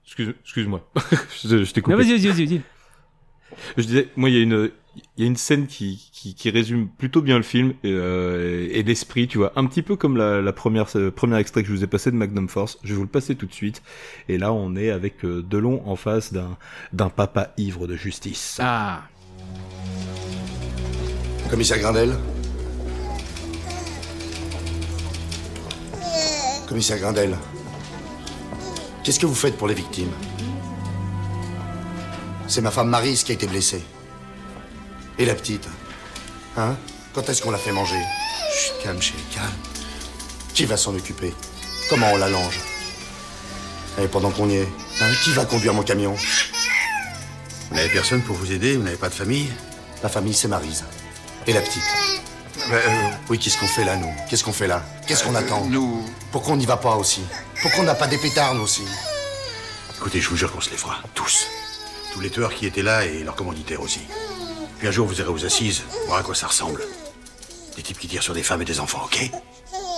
Excuse, 0.07 0.35
excuse-moi. 0.45 0.89
je 1.45 1.65
je 1.65 1.73
t'ai 1.73 1.81
coupé. 1.81 1.97
Vas-y, 1.97 2.17
vas-y, 2.19 2.29
vas-y. 2.47 2.61
Je 3.77 3.83
disais, 3.83 4.09
moi, 4.17 4.31
il 4.31 4.37
y 4.37 4.39
a 4.39 4.43
une, 4.43 4.71
il 5.17 5.25
y 5.25 5.27
a 5.27 5.27
une 5.27 5.37
scène 5.37 5.67
qui, 5.67 6.09
qui, 6.13 6.35
qui 6.35 6.51
résume 6.51 6.89
plutôt 6.89 7.23
bien 7.23 7.37
le 7.37 7.43
film 7.43 7.75
et, 7.83 7.91
euh, 7.91 8.69
et 8.71 8.83
l'esprit, 8.83 9.27
tu 9.29 9.39
vois, 9.39 9.53
un 9.57 9.67
petit 9.67 9.83
peu 9.83 9.97
comme 9.97 10.17
la, 10.17 10.41
la 10.41 10.53
première, 10.53 10.89
ce 10.89 11.11
premier 11.11 11.39
extrait 11.39 11.63
que 11.63 11.69
je 11.69 11.73
vous 11.75 11.85
ai 11.85 11.87
passé 11.87 12.11
de 12.11 12.17
Magnum 12.17 12.49
Force. 12.49 12.79
Je 12.83 12.91
vais 12.91 12.95
vous 12.97 13.03
le 13.03 13.09
passer 13.09 13.35
tout 13.35 13.47
de 13.47 13.53
suite. 13.55 13.83
Et 14.29 14.39
là, 14.39 14.53
on 14.53 14.77
est 14.77 14.91
avec 14.91 15.25
euh, 15.25 15.43
Delon 15.43 15.83
en 15.87 15.97
face 15.97 16.33
d'un, 16.33 16.57
d'un 16.93 17.09
papa 17.09 17.53
ivre 17.57 17.87
de 17.87 17.97
justice. 17.97 18.59
Ah. 18.61 19.03
Commissaire 21.51 21.79
Grindel 21.79 22.15
Commissaire 26.67 26.99
Grindel, 26.99 27.37
qu'est-ce 29.05 29.21
que 29.21 29.27
vous 29.27 29.35
faites 29.35 29.57
pour 29.57 29.69
les 29.69 29.75
victimes? 29.75 30.09
C'est 32.49 32.61
ma 32.61 32.71
femme 32.71 32.89
Marise 32.89 33.25
qui 33.25 33.33
a 33.33 33.35
été 33.35 33.47
blessée. 33.47 33.83
Et 35.19 35.25
la 35.25 35.35
petite 35.35 35.67
Hein. 36.57 36.77
Quand 37.13 37.29
est-ce 37.29 37.43
qu'on 37.43 37.51
l'a 37.51 37.59
fait 37.59 37.73
manger? 37.73 37.99
Chut, 38.57 38.73
calme, 38.83 39.01
chérie, 39.03 39.19
calme. 39.35 39.51
Qui 40.55 40.65
va 40.67 40.77
s'en 40.77 40.95
occuper? 40.95 41.35
Comment 41.91 42.11
on 42.13 42.17
la 42.17 42.29
longe 42.29 42.61
Et 44.01 44.07
pendant 44.07 44.31
qu'on 44.31 44.49
y 44.49 44.57
est, 44.57 44.69
hein, 45.01 45.11
qui 45.25 45.33
va 45.33 45.45
conduire 45.45 45.75
mon 45.75 45.83
camion? 45.83 46.15
Vous 47.71 47.77
n'avez 47.77 47.89
personne 47.89 48.23
pour 48.23 48.37
vous 48.37 48.53
aider 48.53 48.77
Vous 48.77 48.85
n'avez 48.85 48.97
pas 48.97 49.09
de 49.09 49.15
famille? 49.15 49.51
La 50.03 50.09
famille, 50.09 50.35
c'est 50.35 50.47
Marise. 50.49 50.85
Et 51.47 51.53
la 51.53 51.61
petite? 51.61 51.83
Ben, 52.71 53.19
Oui, 53.29 53.39
qu'est-ce 53.39 53.59
qu'on 53.59 53.67
fait 53.67 53.85
là, 53.85 53.97
nous? 53.97 54.13
Qu'est-ce 54.31 54.45
qu'on 54.45 54.53
fait 54.53 54.69
là? 54.69 54.85
Qu'est-ce 55.09 55.25
qu'on 55.25 55.35
Euh, 55.35 55.39
attend? 55.39 55.65
nous- 55.67 56.05
Pourquoi 56.31 56.53
on 56.53 56.57
n'y 56.57 56.67
va 56.67 56.77
pas 56.77 56.95
aussi. 56.95 57.23
Pourquoi 57.63 57.81
on 57.81 57.85
n'a 57.87 57.95
pas 57.97 58.07
des 58.07 58.19
pétards, 58.19 58.55
nous 58.55 58.63
aussi. 58.63 58.83
Écoutez, 59.97 60.21
je 60.21 60.29
vous 60.29 60.37
jure 60.37 60.53
qu'on 60.53 60.61
se 60.61 60.71
les 60.71 60.77
fera. 60.77 60.99
Tous. 61.15 61.47
Tous 62.15 62.21
les 62.21 62.31
tueurs 62.31 62.55
qui 62.55 62.65
étaient 62.65 62.85
là 62.85 63.05
et 63.05 63.25
leurs 63.25 63.35
commanditaires 63.35 63.81
aussi. 63.81 63.99
Puis 64.79 64.87
un 64.87 64.93
jour, 64.93 65.05
vous 65.05 65.19
irez 65.19 65.31
aux 65.31 65.45
assises, 65.45 65.83
voir 66.07 66.21
à 66.21 66.23
quoi 66.23 66.37
ça 66.37 66.47
ressemble. 66.47 66.81
Des 67.75 67.83
types 67.83 67.99
qui 67.99 68.07
tirent 68.07 68.23
sur 68.23 68.35
des 68.35 68.45
femmes 68.45 68.63
et 68.63 68.65
des 68.65 68.79
enfants, 68.79 69.01
ok 69.05 69.33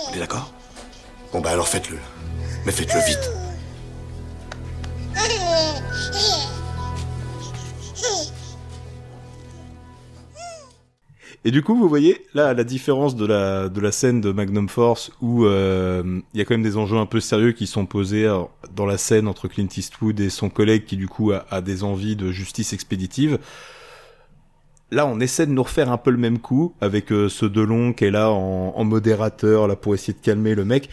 On 0.09 0.13
est 0.15 0.19
d'accord 0.19 0.51
Bon, 1.31 1.41
bah 1.41 1.51
alors 1.51 1.67
faites-le. 1.67 1.99
Mais 2.65 2.71
faites-le 2.71 2.99
vite. 3.01 3.29
Et 11.47 11.51
du 11.51 11.63
coup, 11.63 11.77
vous 11.77 11.87
voyez 11.87 12.25
là 12.33 12.53
la 12.53 12.65
différence 12.65 13.15
de 13.15 13.25
la 13.25 13.69
de 13.69 13.79
la 13.79 13.93
scène 13.93 14.19
de 14.19 14.33
Magnum 14.33 14.67
Force 14.67 15.13
où 15.21 15.45
euh, 15.45 16.19
il 16.33 16.37
y 16.37 16.41
a 16.41 16.43
quand 16.43 16.55
même 16.55 16.61
des 16.61 16.75
enjeux 16.75 16.97
un 16.97 17.05
peu 17.05 17.21
sérieux 17.21 17.53
qui 17.53 17.67
sont 17.67 17.85
posés 17.85 18.25
alors, 18.25 18.51
dans 18.75 18.85
la 18.85 18.97
scène 18.97 19.29
entre 19.29 19.47
Clint 19.47 19.69
Eastwood 19.77 20.19
et 20.19 20.29
son 20.29 20.49
collègue 20.49 20.83
qui 20.83 20.97
du 20.97 21.07
coup 21.07 21.31
a, 21.31 21.45
a 21.49 21.61
des 21.61 21.85
envies 21.85 22.17
de 22.17 22.33
justice 22.33 22.73
expéditive. 22.73 23.39
Là, 24.91 25.07
on 25.07 25.21
essaie 25.21 25.45
de 25.45 25.53
nous 25.53 25.63
refaire 25.63 25.89
un 25.89 25.97
peu 25.97 26.11
le 26.11 26.17
même 26.17 26.39
coup 26.39 26.73
avec 26.81 27.13
euh, 27.13 27.29
ce 27.29 27.45
Delon 27.45 27.93
qui 27.93 28.03
est 28.03 28.11
là 28.11 28.29
en, 28.29 28.73
en 28.75 28.83
modérateur 28.83 29.69
là 29.69 29.77
pour 29.77 29.93
essayer 29.93 30.11
de 30.11 30.21
calmer 30.21 30.53
le 30.53 30.65
mec. 30.65 30.89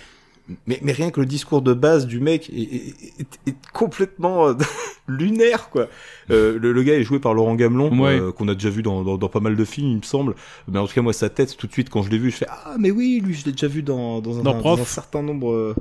Mais, 0.67 0.79
mais 0.83 0.93
rien 0.93 1.11
que 1.11 1.21
le 1.21 1.27
discours 1.27 1.63
de 1.63 1.73
base 1.73 2.07
du 2.07 2.21
mec 2.21 2.51
est, 2.51 2.61
est- 2.63 2.95
est- 3.21 3.49
est 3.51 3.55
complètement 3.73 4.49
euh, 4.49 4.55
lunaire 5.09 5.71
quoi. 5.71 5.87
Euh, 6.31 6.59
le, 6.59 6.73
le 6.73 6.83
gars 6.83 6.95
est 6.99 7.03
joué 7.03 7.19
par 7.19 7.33
Laurent 7.33 7.55
Gamelon 7.55 7.99
Ouais. 7.99 8.21
euh, 8.21 8.31
qu'on 8.31 8.47
a 8.49 8.55
déjà 8.55 8.69
vu 8.69 8.83
dans, 8.83 9.03
dans, 9.05 9.17
dans 9.17 9.29
pas 9.31 9.41
mal 9.41 9.57
de 9.57 9.65
films 9.65 9.89
il 9.89 9.97
me 9.97 10.03
semble. 10.03 10.35
Mais 10.69 10.79
en 10.79 10.87
tout 10.87 10.93
cas 10.93 11.01
moi 11.01 11.15
sa 11.15 11.31
tête 11.31 11.57
tout 11.57 11.67
de 11.67 11.73
suite 11.73 11.89
quand 11.89 12.03
je 12.03 12.11
l'ai 12.11 12.19
vu 12.19 12.31
je 12.31 12.37
fais 12.37 12.47
ah 12.51 12.77
mais 12.79 12.91
oui 12.91 13.23
lui 13.25 13.33
je 13.33 13.47
l'ai 13.47 13.53
déjà 13.53 13.69
vu 13.69 13.83
dans 13.83 14.21
dans 14.21 14.39
un, 14.39 14.43
Dans 14.43 14.79
un 14.79 14.85
certain 14.85 15.23
nombre 15.23 15.51
euh, 15.51 15.75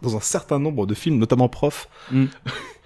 dans 0.00 0.16
un 0.16 0.20
certain 0.20 0.58
nombre 0.58 0.86
de 0.86 0.94
films 0.94 1.18
notamment 1.18 1.48
Prof. 1.50 1.88
Mm. 2.10 2.24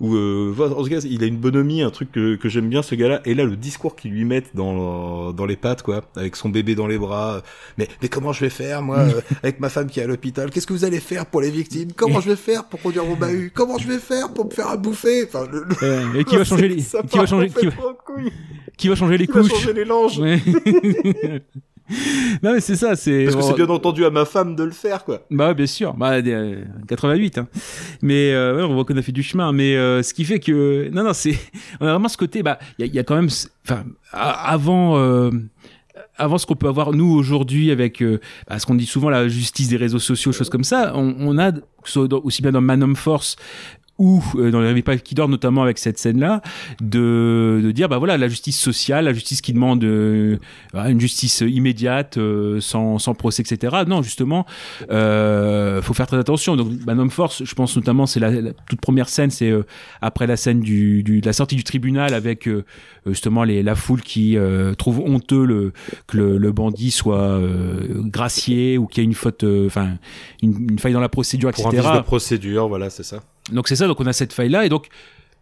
Où 0.00 0.14
euh, 0.14 0.54
en 0.60 0.82
tout 0.84 0.88
cas 0.88 1.00
il 1.00 1.24
a 1.24 1.26
une 1.26 1.38
bonhomie 1.38 1.82
un 1.82 1.90
truc 1.90 2.12
que, 2.12 2.36
que 2.36 2.48
j'aime 2.48 2.68
bien 2.68 2.82
ce 2.82 2.94
gars-là. 2.94 3.20
Et 3.24 3.34
là 3.34 3.42
le 3.44 3.56
discours 3.56 3.96
qu'ils 3.96 4.12
lui 4.12 4.24
mettent 4.24 4.54
dans 4.54 5.32
dans 5.32 5.44
les 5.44 5.56
pattes 5.56 5.82
quoi 5.82 6.02
avec 6.14 6.36
son 6.36 6.50
bébé 6.50 6.76
dans 6.76 6.86
les 6.86 6.98
bras. 6.98 7.42
Mais 7.78 7.88
mais 8.00 8.08
comment 8.08 8.32
je 8.32 8.40
vais 8.44 8.50
faire 8.50 8.80
moi 8.80 8.98
euh, 9.00 9.20
avec 9.42 9.58
ma 9.58 9.68
femme 9.68 9.88
qui 9.88 9.98
est 9.98 10.04
à 10.04 10.06
l'hôpital? 10.06 10.50
Qu'est-ce 10.50 10.68
que 10.68 10.72
vous 10.72 10.84
allez 10.84 11.00
faire 11.00 11.26
pour 11.26 11.40
les 11.40 11.50
victimes? 11.50 11.92
Comment 11.96 12.20
je 12.20 12.30
vais 12.30 12.36
faire 12.36 12.64
pour 12.66 12.80
conduire 12.80 13.04
mon 13.04 13.16
bahut? 13.16 13.50
Comment 13.52 13.76
je 13.78 13.88
vais 13.88 13.98
faire 13.98 14.32
pour 14.32 14.44
me 14.46 14.50
faire 14.50 14.68
à 14.68 14.76
bouffer? 14.76 15.24
Enfin 15.24 15.46
le- 15.50 15.64
le- 15.68 15.74
Euh, 15.82 16.14
et 16.14 16.24
qui 16.24 16.36
va 16.36 16.44
changer 16.44 16.68
les, 16.68 16.76
qui 16.76 17.18
va 17.18 17.26
changer, 17.26 17.48
qui 17.48 17.66
va, 17.66 17.72
qui 18.76 18.88
va 18.88 18.94
changer 18.94 19.18
les 19.18 19.26
Qui 19.26 19.32
va 19.32 19.40
couches? 19.40 19.50
changer 19.52 19.72
les 19.72 19.84
langes. 19.84 20.18
Ouais. 20.20 20.40
non 22.42 22.52
mais 22.54 22.60
c'est 22.60 22.76
ça, 22.76 22.96
c'est. 22.96 23.24
Parce 23.24 23.36
que 23.36 23.42
c'est 23.42 23.54
bien 23.54 23.68
entendu 23.68 24.04
à 24.04 24.10
ma 24.10 24.24
femme 24.24 24.54
de 24.56 24.64
le 24.64 24.70
faire, 24.70 25.04
quoi. 25.04 25.20
Bah 25.30 25.54
bien 25.54 25.66
sûr, 25.66 25.94
bah 25.94 26.20
des, 26.22 26.32
euh, 26.32 26.64
88. 26.86 27.38
Hein. 27.38 27.48
Mais 28.02 28.32
euh, 28.32 28.56
ouais, 28.56 28.62
on 28.62 28.74
voit 28.74 28.84
qu'on 28.84 28.96
a 28.96 29.02
fait 29.02 29.12
du 29.12 29.22
chemin. 29.22 29.52
Mais 29.52 29.76
euh, 29.76 30.02
ce 30.02 30.12
qui 30.14 30.24
fait 30.24 30.38
que 30.40 30.88
non 30.92 31.04
non 31.04 31.12
c'est 31.12 31.38
on 31.80 31.86
a 31.86 31.90
vraiment 31.92 32.08
ce 32.08 32.16
côté 32.16 32.42
bah 32.42 32.58
il 32.78 32.82
y 32.82 32.84
a, 32.84 32.86
il 32.86 32.94
y 32.94 32.98
a 32.98 33.04
quand 33.04 33.16
même 33.16 33.30
enfin 33.64 33.84
avant. 34.12 34.98
euh, 34.98 35.30
avant 36.20 36.36
ce 36.38 36.46
qu'on 36.46 36.56
peut 36.56 36.68
avoir 36.68 36.92
nous 36.92 37.12
aujourd'hui 37.12 37.70
avec 37.70 38.02
euh, 38.02 38.20
bah, 38.48 38.58
ce 38.58 38.66
qu'on 38.66 38.74
dit 38.74 38.86
souvent 38.86 39.08
la 39.08 39.28
justice 39.28 39.68
des 39.68 39.76
réseaux 39.76 40.00
sociaux 40.00 40.32
choses 40.32 40.50
comme 40.50 40.64
ça 40.64 40.92
on, 40.96 41.14
on 41.20 41.38
a 41.38 41.52
aussi 42.24 42.42
bien 42.42 42.50
dans 42.50 42.60
Man 42.60 42.96
Force 42.96 43.36
ou 43.98 44.22
euh, 44.36 44.50
dans 44.50 44.60
les 44.60 44.68
Réveils 44.68 45.00
qui 45.00 45.14
dort 45.14 45.28
notamment 45.28 45.62
avec 45.62 45.78
cette 45.78 45.98
scène 45.98 46.20
là 46.20 46.40
de, 46.80 47.60
de 47.62 47.70
dire 47.72 47.88
bah 47.88 47.98
voilà 47.98 48.16
la 48.16 48.28
justice 48.28 48.58
sociale 48.58 49.04
la 49.06 49.12
justice 49.12 49.40
qui 49.40 49.52
demande 49.52 49.82
euh, 49.84 50.38
une 50.74 51.00
justice 51.00 51.42
immédiate 51.46 52.16
euh, 52.18 52.60
sans, 52.60 52.98
sans 52.98 53.14
procès 53.14 53.42
etc 53.42 53.78
non 53.86 54.02
justement 54.02 54.46
euh, 54.90 55.82
faut 55.82 55.94
faire 55.94 56.06
très 56.06 56.18
attention. 56.18 56.56
Donc 56.56 56.68
of 56.86 57.12
Force 57.12 57.44
je 57.44 57.54
pense 57.54 57.76
notamment 57.76 58.06
c'est 58.06 58.20
la, 58.20 58.30
la 58.30 58.52
toute 58.52 58.80
première 58.80 59.08
scène 59.08 59.30
c'est 59.30 59.50
euh, 59.50 59.64
après 60.00 60.26
la 60.26 60.36
scène 60.36 60.60
du, 60.60 61.02
du 61.02 61.20
de 61.20 61.26
la 61.26 61.32
sortie 61.32 61.56
du 61.56 61.64
tribunal 61.64 62.14
avec 62.14 62.46
euh, 62.46 62.64
justement 63.06 63.44
les, 63.44 63.62
la 63.62 63.74
foule 63.74 64.02
qui 64.02 64.36
euh, 64.36 64.74
trouve 64.74 65.00
honteux 65.00 65.44
le, 65.44 65.72
que 66.06 66.16
le, 66.16 66.38
le 66.38 66.52
bandit 66.52 66.90
soit 66.90 67.18
euh, 67.18 68.02
gracié 68.04 68.78
ou 68.78 68.86
qu'il 68.86 69.02
y 69.02 69.06
a 69.06 69.08
une 69.08 69.14
faute 69.14 69.44
euh, 69.44 69.66
enfin 69.66 69.98
une, 70.42 70.70
une 70.70 70.78
faille 70.78 70.92
dans 70.92 71.00
la 71.00 71.08
procédure 71.08 71.50
Pour 71.52 71.68
un 71.68 71.70
etc 71.70 71.88
vice 71.88 71.96
de 71.98 72.04
procédure, 72.04 72.68
voilà, 72.68 72.90
c'est 72.90 73.02
ça. 73.02 73.20
Donc 73.52 73.68
c'est 73.68 73.76
ça, 73.76 73.86
donc 73.86 74.00
on 74.00 74.06
a 74.06 74.12
cette 74.12 74.32
faille-là, 74.32 74.66
et 74.66 74.68
donc 74.68 74.88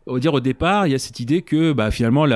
on 0.06 0.14
va 0.14 0.20
dire 0.20 0.34
au 0.34 0.40
départ, 0.40 0.86
il 0.86 0.92
y 0.92 0.94
a 0.94 0.98
cette 0.98 1.18
idée 1.18 1.42
que 1.42 1.72
bah, 1.72 1.90
finalement 1.90 2.26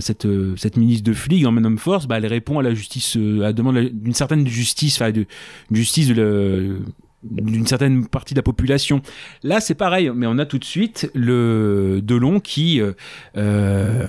cette, 0.00 0.26
euh, 0.26 0.56
ministre 0.76 1.04
de 1.04 1.12
flic, 1.12 1.46
en 1.46 1.52
Madame 1.52 1.78
Force, 1.78 2.06
bah, 2.06 2.18
elle 2.18 2.26
répond 2.26 2.58
à 2.58 2.62
la 2.62 2.74
justice, 2.74 3.16
euh, 3.16 3.44
à 3.44 3.52
demande 3.52 3.78
d'une 3.78 4.14
certaine 4.14 4.46
justice, 4.46 5.00
enfin 5.00 5.12
de 5.12 5.26
une 5.70 5.76
justice 5.76 6.08
d'une 6.08 7.66
certaine 7.68 8.08
partie 8.08 8.34
de 8.34 8.40
la 8.40 8.42
population. 8.42 9.00
Là, 9.44 9.60
c'est 9.60 9.76
pareil, 9.76 10.10
mais 10.12 10.26
on 10.26 10.38
a 10.38 10.46
tout 10.46 10.58
de 10.58 10.64
suite 10.64 11.10
le 11.14 12.00
Delon 12.02 12.40
qui 12.40 12.80
euh, 13.36 14.06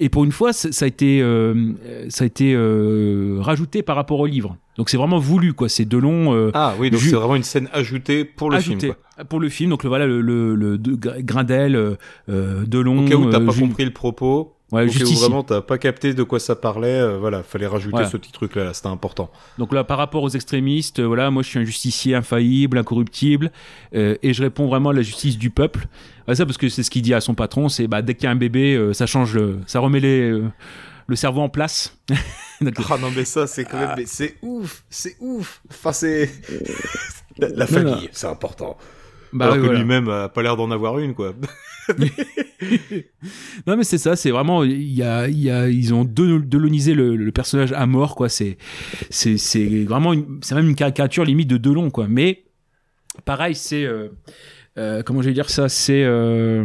et 0.00 0.08
pour 0.08 0.24
une 0.24 0.32
fois, 0.32 0.54
ça 0.54 0.84
a 0.84 0.88
été 0.88 1.20
ça 2.08 2.24
a 2.24 2.26
été 2.26 2.56
rajouté 3.40 3.82
par 3.82 3.96
rapport 3.96 4.20
au 4.20 4.26
livre. 4.26 4.56
Donc 4.78 4.90
c'est 4.90 4.96
vraiment 4.96 5.18
voulu 5.18 5.52
quoi. 5.54 5.68
C'est 5.68 5.84
Delon. 5.86 6.34
euh, 6.34 6.50
Ah 6.54 6.74
oui, 6.78 6.90
donc 6.90 7.00
c'est 7.00 7.14
vraiment 7.16 7.36
une 7.36 7.42
scène 7.42 7.68
ajoutée 7.72 8.24
pour 8.24 8.50
le 8.50 8.56
ajouté 8.58 8.80
film. 8.88 8.94
Quoi. 9.16 9.24
pour 9.24 9.40
le 9.40 9.48
film. 9.48 9.70
Donc 9.70 9.82
le, 9.84 9.88
voilà 9.88 10.06
le, 10.06 10.20
le, 10.20 10.54
le 10.54 10.78
de- 10.78 10.98
Grindel, 11.22 11.74
euh, 11.76 11.94
euh, 12.28 12.64
Delon. 12.66 13.04
Au 13.04 13.08
cas 13.08 13.14
où 13.16 13.30
t'as 13.30 13.40
euh, 13.40 13.46
pas 13.46 13.52
compris 13.54 13.84
le 13.84 13.92
propos, 13.92 14.52
Ouais, 14.72 14.88
juste 14.88 15.04
où 15.06 15.10
ici. 15.12 15.20
vraiment 15.22 15.44
t'as 15.44 15.60
pas 15.60 15.78
capté 15.78 16.12
de 16.12 16.22
quoi 16.24 16.40
ça 16.40 16.56
parlait, 16.56 16.88
euh, 17.00 17.18
voilà, 17.18 17.44
fallait 17.44 17.68
rajouter 17.68 17.92
Voilà. 17.92 18.08
ce 18.08 18.16
petit 18.16 18.32
truc 18.32 18.56
là, 18.56 18.74
c'était 18.74 18.88
important. 18.88 19.30
Donc 19.58 19.72
là, 19.72 19.84
par 19.84 19.96
rapport 19.96 20.24
aux 20.24 20.28
extrémistes, 20.28 20.98
euh, 20.98 21.04
voilà, 21.04 21.30
moi 21.30 21.44
je 21.44 21.48
suis 21.50 21.58
un 21.60 21.64
justicier 21.64 22.16
infaillible, 22.16 22.76
incorruptible, 22.76 23.52
euh, 23.94 24.16
et 24.24 24.32
je 24.32 24.42
réponds 24.42 24.66
vraiment 24.66 24.88
à 24.90 24.92
la 24.92 25.02
justice 25.02 25.38
du 25.38 25.50
peuple. 25.50 25.86
Ah, 26.26 26.34
ça 26.34 26.44
parce 26.44 26.58
que 26.58 26.68
c'est 26.68 26.82
ce 26.82 26.90
qu'il 26.90 27.02
dit 27.02 27.14
à 27.14 27.20
son 27.20 27.34
patron, 27.34 27.68
c'est 27.68 27.86
bah 27.86 28.02
dès 28.02 28.14
qu'il 28.14 28.24
y 28.24 28.26
a 28.26 28.32
un 28.32 28.34
bébé, 28.36 28.74
euh, 28.74 28.92
ça 28.92 29.06
change, 29.06 29.34
le- 29.36 29.58
ça 29.68 29.78
remet 29.78 30.00
les, 30.00 30.32
le 31.06 31.16
cerveau 31.16 31.40
en 31.40 31.48
place. 31.48 31.96
Donc, 32.60 32.74
Ah 32.90 32.96
non 32.98 33.10
mais 33.14 33.24
ça 33.24 33.46
c'est 33.46 33.64
quand 33.64 33.78
même, 33.78 33.94
mais 33.96 34.06
c'est 34.06 34.36
ouf, 34.42 34.84
c'est 34.88 35.16
ouf. 35.20 35.60
Enfin 35.70 35.92
c'est 35.92 36.30
la, 37.38 37.66
famille, 37.66 38.08
c'est 38.12 38.26
important. 38.28 38.76
Bah 39.32 39.46
Alors 39.46 39.56
oui, 39.56 39.60
que 39.62 39.66
voilà. 39.66 39.80
lui-même 39.80 40.08
a 40.08 40.28
pas 40.30 40.42
l'air 40.42 40.56
d'en 40.56 40.70
avoir 40.70 40.98
une 40.98 41.14
quoi. 41.14 41.34
non 43.66 43.76
mais 43.76 43.84
c'est 43.84 43.98
ça, 43.98 44.16
c'est 44.16 44.30
vraiment 44.30 44.64
il 44.64 44.92
y 44.92 45.02
a, 45.02 45.28
y 45.28 45.50
a 45.50 45.68
ils 45.68 45.92
ont 45.94 46.04
de- 46.04 46.38
delonisé 46.38 46.94
le, 46.94 47.16
le 47.16 47.32
personnage 47.32 47.72
à 47.72 47.86
mort 47.86 48.14
quoi. 48.16 48.28
C'est 48.28 48.56
c'est 49.10 49.36
c'est 49.38 49.84
vraiment 49.84 50.12
une- 50.12 50.38
c'est 50.42 50.54
même 50.54 50.68
une 50.68 50.74
caricature 50.76 51.24
limite 51.24 51.48
de 51.48 51.56
Delon 51.58 51.90
quoi. 51.90 52.06
Mais 52.08 52.44
pareil 53.24 53.54
c'est 53.54 53.84
euh, 53.84 54.08
euh, 54.78 55.02
comment 55.02 55.22
je 55.22 55.28
vais 55.28 55.34
dire 55.34 55.48
ça 55.48 55.68
c'est 55.68 56.04
euh, 56.04 56.64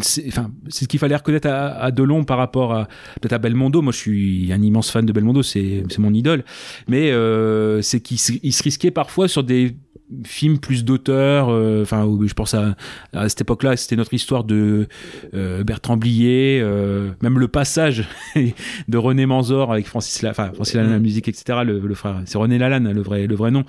c'est 0.00 0.26
enfin 0.28 0.50
c'est 0.68 0.84
ce 0.84 0.88
qu'il 0.88 0.98
fallait 0.98 1.16
reconnaître 1.16 1.48
à, 1.48 1.68
à 1.82 1.90
Delon 1.90 2.24
par 2.24 2.38
rapport 2.38 2.74
à 2.74 2.88
peut-être 3.20 3.32
à 3.32 3.38
Belmondo. 3.38 3.82
Moi 3.82 3.92
je 3.92 3.98
suis 3.98 4.52
un 4.52 4.62
immense 4.62 4.90
fan 4.90 5.06
de 5.06 5.12
Belmondo, 5.12 5.42
c'est 5.42 5.84
mon 5.98 6.12
idole. 6.12 6.44
Mais 6.88 7.10
euh, 7.10 7.82
c'est 7.82 8.00
qu'il 8.00 8.18
se, 8.18 8.32
il 8.42 8.52
se 8.52 8.62
risquait 8.62 8.90
parfois 8.90 9.28
sur 9.28 9.44
des 9.44 9.76
films 10.24 10.58
plus 10.58 10.84
d'auteur 10.84 11.48
euh, 11.50 11.82
enfin 11.82 12.08
je 12.26 12.34
pense 12.34 12.54
à, 12.54 12.76
à 13.12 13.28
cette 13.28 13.42
époque-là 13.42 13.76
c'était 13.76 13.96
notre 13.96 14.12
histoire 14.14 14.44
de 14.44 14.88
euh, 15.34 15.62
Bertrand 15.64 15.96
Blier 15.96 16.60
euh, 16.62 17.10
même 17.22 17.38
le 17.38 17.48
passage 17.48 18.08
de 18.88 18.98
René 18.98 19.26
Manzor 19.26 19.72
avec 19.72 19.86
Francis 19.86 20.22
La, 20.22 20.30
enfin 20.30 20.50
Francis 20.54 20.74
Lalanne 20.74 20.92
la 20.92 20.98
musique 20.98 21.28
etc 21.28 21.60
le, 21.64 21.78
le 21.80 21.94
frère 21.94 22.22
c'est 22.26 22.38
René 22.38 22.58
Lalanne 22.58 22.90
le 22.92 23.02
vrai 23.02 23.26
le 23.26 23.34
vrai 23.34 23.50
nom 23.50 23.64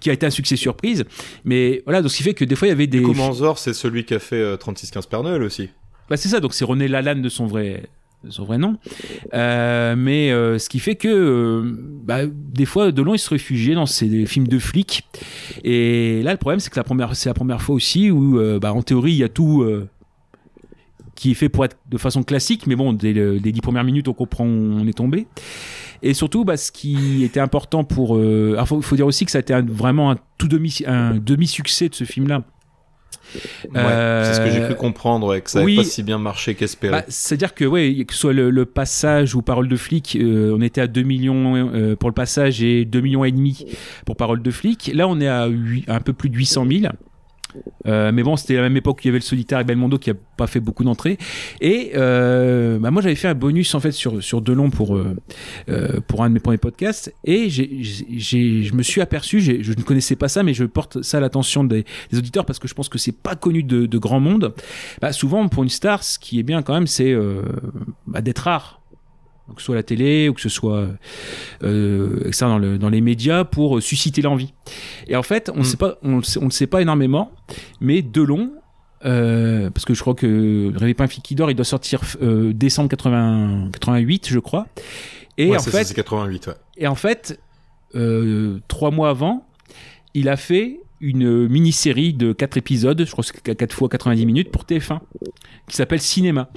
qui 0.00 0.10
a 0.10 0.12
été 0.12 0.26
un 0.26 0.30
succès 0.30 0.56
surprise 0.56 1.04
mais 1.44 1.82
voilà 1.84 2.02
donc 2.02 2.10
ce 2.10 2.16
qui 2.16 2.22
fait 2.22 2.34
que 2.34 2.44
des 2.44 2.54
fois 2.56 2.68
il 2.68 2.70
y 2.70 2.74
avait 2.74 2.86
des 2.86 3.00
Du 3.00 3.06
coup 3.06 3.14
Manzor 3.14 3.58
c'est 3.58 3.72
celui 3.74 4.04
qui 4.04 4.14
a 4.14 4.18
fait 4.18 4.36
euh, 4.36 4.56
36-15 4.56 5.08
Père 5.08 5.22
Noël 5.22 5.42
aussi. 5.42 5.70
bah 6.08 6.16
c'est 6.16 6.28
ça, 6.28 6.40
donc 6.40 6.54
c'est 6.54 6.64
René 6.64 6.88
Lalanne 6.88 7.22
de 7.22 7.28
son 7.28 7.46
vrai, 7.46 7.84
son 8.28 8.44
vrai 8.44 8.58
nom. 8.58 8.76
Euh, 9.34 9.94
mais 9.96 10.30
euh, 10.30 10.58
ce 10.58 10.68
qui 10.68 10.78
fait 10.78 10.94
que 10.94 11.08
euh, 11.08 11.62
bah, 12.04 12.20
des 12.26 12.66
fois 12.66 12.92
Delon 12.92 13.14
il 13.14 13.18
se 13.18 13.30
réfugiait 13.30 13.74
dans 13.74 13.86
ses 13.86 14.26
films 14.26 14.48
de 14.48 14.58
flics. 14.58 15.04
Et 15.64 16.22
là 16.22 16.32
le 16.32 16.38
problème 16.38 16.60
c'est 16.60 16.70
que 16.70 16.78
la 16.78 16.84
première, 16.84 17.14
c'est 17.16 17.28
la 17.28 17.34
première 17.34 17.62
fois 17.62 17.74
aussi 17.74 18.10
où 18.10 18.38
bah, 18.60 18.72
en 18.72 18.82
théorie 18.82 19.12
il 19.12 19.18
y 19.18 19.24
a 19.24 19.28
tout. 19.28 19.66
qui 21.14 21.32
est 21.32 21.34
fait 21.34 21.48
pour 21.48 21.64
être 21.64 21.76
de 21.90 21.98
façon 21.98 22.22
classique, 22.22 22.66
mais 22.66 22.74
bon, 22.74 22.92
dès 22.92 23.12
le- 23.12 23.36
les 23.36 23.52
dix 23.52 23.60
premières 23.60 23.84
minutes, 23.84 24.08
on 24.08 24.14
comprend 24.14 24.44
on 24.44 24.86
est 24.86 24.96
tombé. 24.96 25.26
Et 26.04 26.14
surtout, 26.14 26.44
bah, 26.44 26.56
ce 26.56 26.72
qui 26.72 27.22
était 27.22 27.38
important 27.38 27.84
pour... 27.84 28.16
Alors, 28.18 28.66
faut, 28.66 28.96
dire 28.96 29.06
aussi 29.06 29.24
que 29.24 29.30
ça 29.30 29.38
a 29.38 29.40
été 29.40 29.54
vraiment 29.60 30.10
un 30.10 30.16
tout 30.36 30.48
demi, 30.48 30.78
un 30.84 31.14
demi-succès 31.14 31.88
de 31.88 31.94
ce 31.94 32.02
film-là. 32.02 32.42
Ouais, 33.34 33.80
c'est 34.24 34.34
ce 34.34 34.40
que 34.40 34.50
j'ai 34.50 34.60
Euh, 34.62 34.66
cru 34.66 34.74
comprendre, 34.76 35.28
ouais, 35.28 35.40
que 35.40 35.50
ça 35.50 35.62
oui. 35.62 35.76
n'avait 35.76 35.86
pas 35.86 35.90
si 35.92 36.02
bien 36.02 36.18
marché 36.18 36.54
qu'espéré. 36.54 36.92
Bah, 36.92 37.04
C'est-à-dire 37.08 37.54
que, 37.54 37.64
ouais, 37.64 38.04
que 38.06 38.12
ce 38.14 38.20
soit 38.20 38.32
le, 38.32 38.50
le 38.50 38.64
passage 38.66 39.34
ou 39.34 39.42
Parole 39.42 39.68
de 39.68 39.76
flic, 39.76 40.16
euh, 40.20 40.54
on 40.56 40.60
était 40.60 40.80
à 40.80 40.86
2 40.86 41.02
millions 41.02 41.54
euh, 41.74 41.96
pour 41.96 42.08
le 42.08 42.14
passage 42.14 42.62
et 42.62 42.84
2 42.84 43.00
millions 43.00 43.24
et 43.24 43.32
demi 43.32 43.66
pour 44.06 44.16
Parole 44.16 44.42
de 44.42 44.50
flic. 44.50 44.90
Là, 44.94 45.08
on 45.08 45.20
est 45.20 45.28
à, 45.28 45.46
huit- 45.46 45.88
à 45.88 45.94
un 45.96 46.00
peu 46.00 46.12
plus 46.12 46.28
de 46.30 46.36
800 46.36 46.66
000. 46.70 46.92
Euh, 47.86 48.12
mais 48.12 48.22
bon, 48.22 48.36
c'était 48.36 48.54
la 48.54 48.62
même 48.62 48.76
époque 48.76 48.98
où 48.98 49.00
il 49.04 49.06
y 49.06 49.08
avait 49.08 49.18
le 49.18 49.24
solitaire 49.24 49.60
et 49.60 49.64
Belmondo 49.64 49.98
qui 49.98 50.10
a 50.10 50.14
pas 50.36 50.46
fait 50.46 50.60
beaucoup 50.60 50.84
d'entrées. 50.84 51.18
Et 51.60 51.92
euh, 51.94 52.78
bah 52.78 52.90
moi, 52.90 53.02
j'avais 53.02 53.14
fait 53.14 53.28
un 53.28 53.34
bonus 53.34 53.74
en 53.74 53.80
fait 53.80 53.92
sur 53.92 54.22
sur 54.22 54.40
Delon 54.40 54.70
pour 54.70 54.96
euh, 54.96 55.16
pour 56.06 56.22
un 56.22 56.28
de 56.28 56.34
mes 56.34 56.40
premiers 56.40 56.58
podcasts. 56.58 57.12
Et 57.24 57.48
je 57.50 58.74
me 58.74 58.82
suis 58.82 59.00
aperçu, 59.00 59.40
je 59.40 59.72
ne 59.72 59.82
connaissais 59.82 60.16
pas 60.16 60.28
ça, 60.28 60.42
mais 60.42 60.54
je 60.54 60.64
porte 60.64 61.02
ça 61.02 61.18
à 61.18 61.20
l'attention 61.20 61.64
des, 61.64 61.84
auditeurs 62.12 62.44
parce 62.44 62.58
que 62.58 62.68
je 62.68 62.74
pense 62.74 62.88
que 62.88 62.98
c'est 62.98 63.12
pas 63.16 63.34
connu 63.36 63.62
de, 63.62 63.98
grand 63.98 64.20
monde. 64.20 64.54
Bah, 65.00 65.12
souvent, 65.12 65.46
pour 65.48 65.62
une 65.62 65.68
star, 65.68 66.02
ce 66.02 66.18
qui 66.18 66.38
est 66.38 66.42
bien 66.42 66.62
quand 66.62 66.74
même, 66.74 66.86
c'est 66.86 67.14
bah, 68.06 68.20
d'être 68.20 68.40
rare. 68.40 68.81
Donc, 69.48 69.56
que 69.56 69.62
ce 69.62 69.66
soit 69.66 69.74
la 69.74 69.82
télé 69.82 70.28
ou 70.28 70.34
que 70.34 70.40
ce 70.40 70.48
soit 70.48 70.86
euh, 71.62 72.30
ça 72.32 72.46
dans, 72.46 72.58
le, 72.58 72.78
dans 72.78 72.88
les 72.88 73.00
médias 73.00 73.44
pour 73.44 73.82
susciter 73.82 74.22
l'envie. 74.22 74.54
Et 75.08 75.16
en 75.16 75.22
fait, 75.22 75.50
on 75.54 75.58
ne 75.58 75.64
sait 75.64 75.76
pas, 75.76 75.96
on, 76.02 76.20
on 76.40 76.44
ne 76.44 76.50
sait 76.50 76.66
pas 76.66 76.80
énormément, 76.80 77.32
mais 77.80 78.02
Delon, 78.02 78.52
euh, 79.04 79.68
parce 79.70 79.84
que 79.84 79.94
je 79.94 80.00
crois 80.00 80.14
que 80.14 80.72
Rêver 80.76 80.94
pas 80.94 81.04
un 81.04 81.08
fille 81.08 81.22
qui 81.22 81.34
dort, 81.34 81.50
il 81.50 81.54
doit 81.56 81.64
sortir 81.64 82.00
euh, 82.22 82.52
décembre 82.52 82.88
80 82.88 83.70
88, 83.72 84.28
je 84.28 84.38
crois. 84.38 84.66
Et 85.38 85.50
Ouais, 85.50 85.56
en 85.56 85.60
fait, 85.62 85.84
c'est 85.84 85.94
88, 85.94 86.46
ouais. 86.46 86.52
et 86.76 86.86
en 86.86 86.94
fait, 86.94 87.40
euh, 87.94 88.60
trois 88.68 88.90
mois 88.90 89.08
avant, 89.10 89.46
il 90.14 90.28
a 90.28 90.36
fait 90.36 90.80
une 91.00 91.48
mini-série 91.48 92.12
de 92.14 92.32
quatre 92.32 92.56
épisodes, 92.56 93.04
je 93.04 93.10
crois 93.10 93.24
que 93.24 93.30
c'est 93.34 93.56
4 93.56 93.72
fois 93.74 93.88
90 93.88 94.24
minutes 94.24 94.50
pour 94.52 94.62
TF1, 94.62 95.00
qui 95.68 95.74
s'appelle 95.76 96.00
Cinéma. 96.00 96.48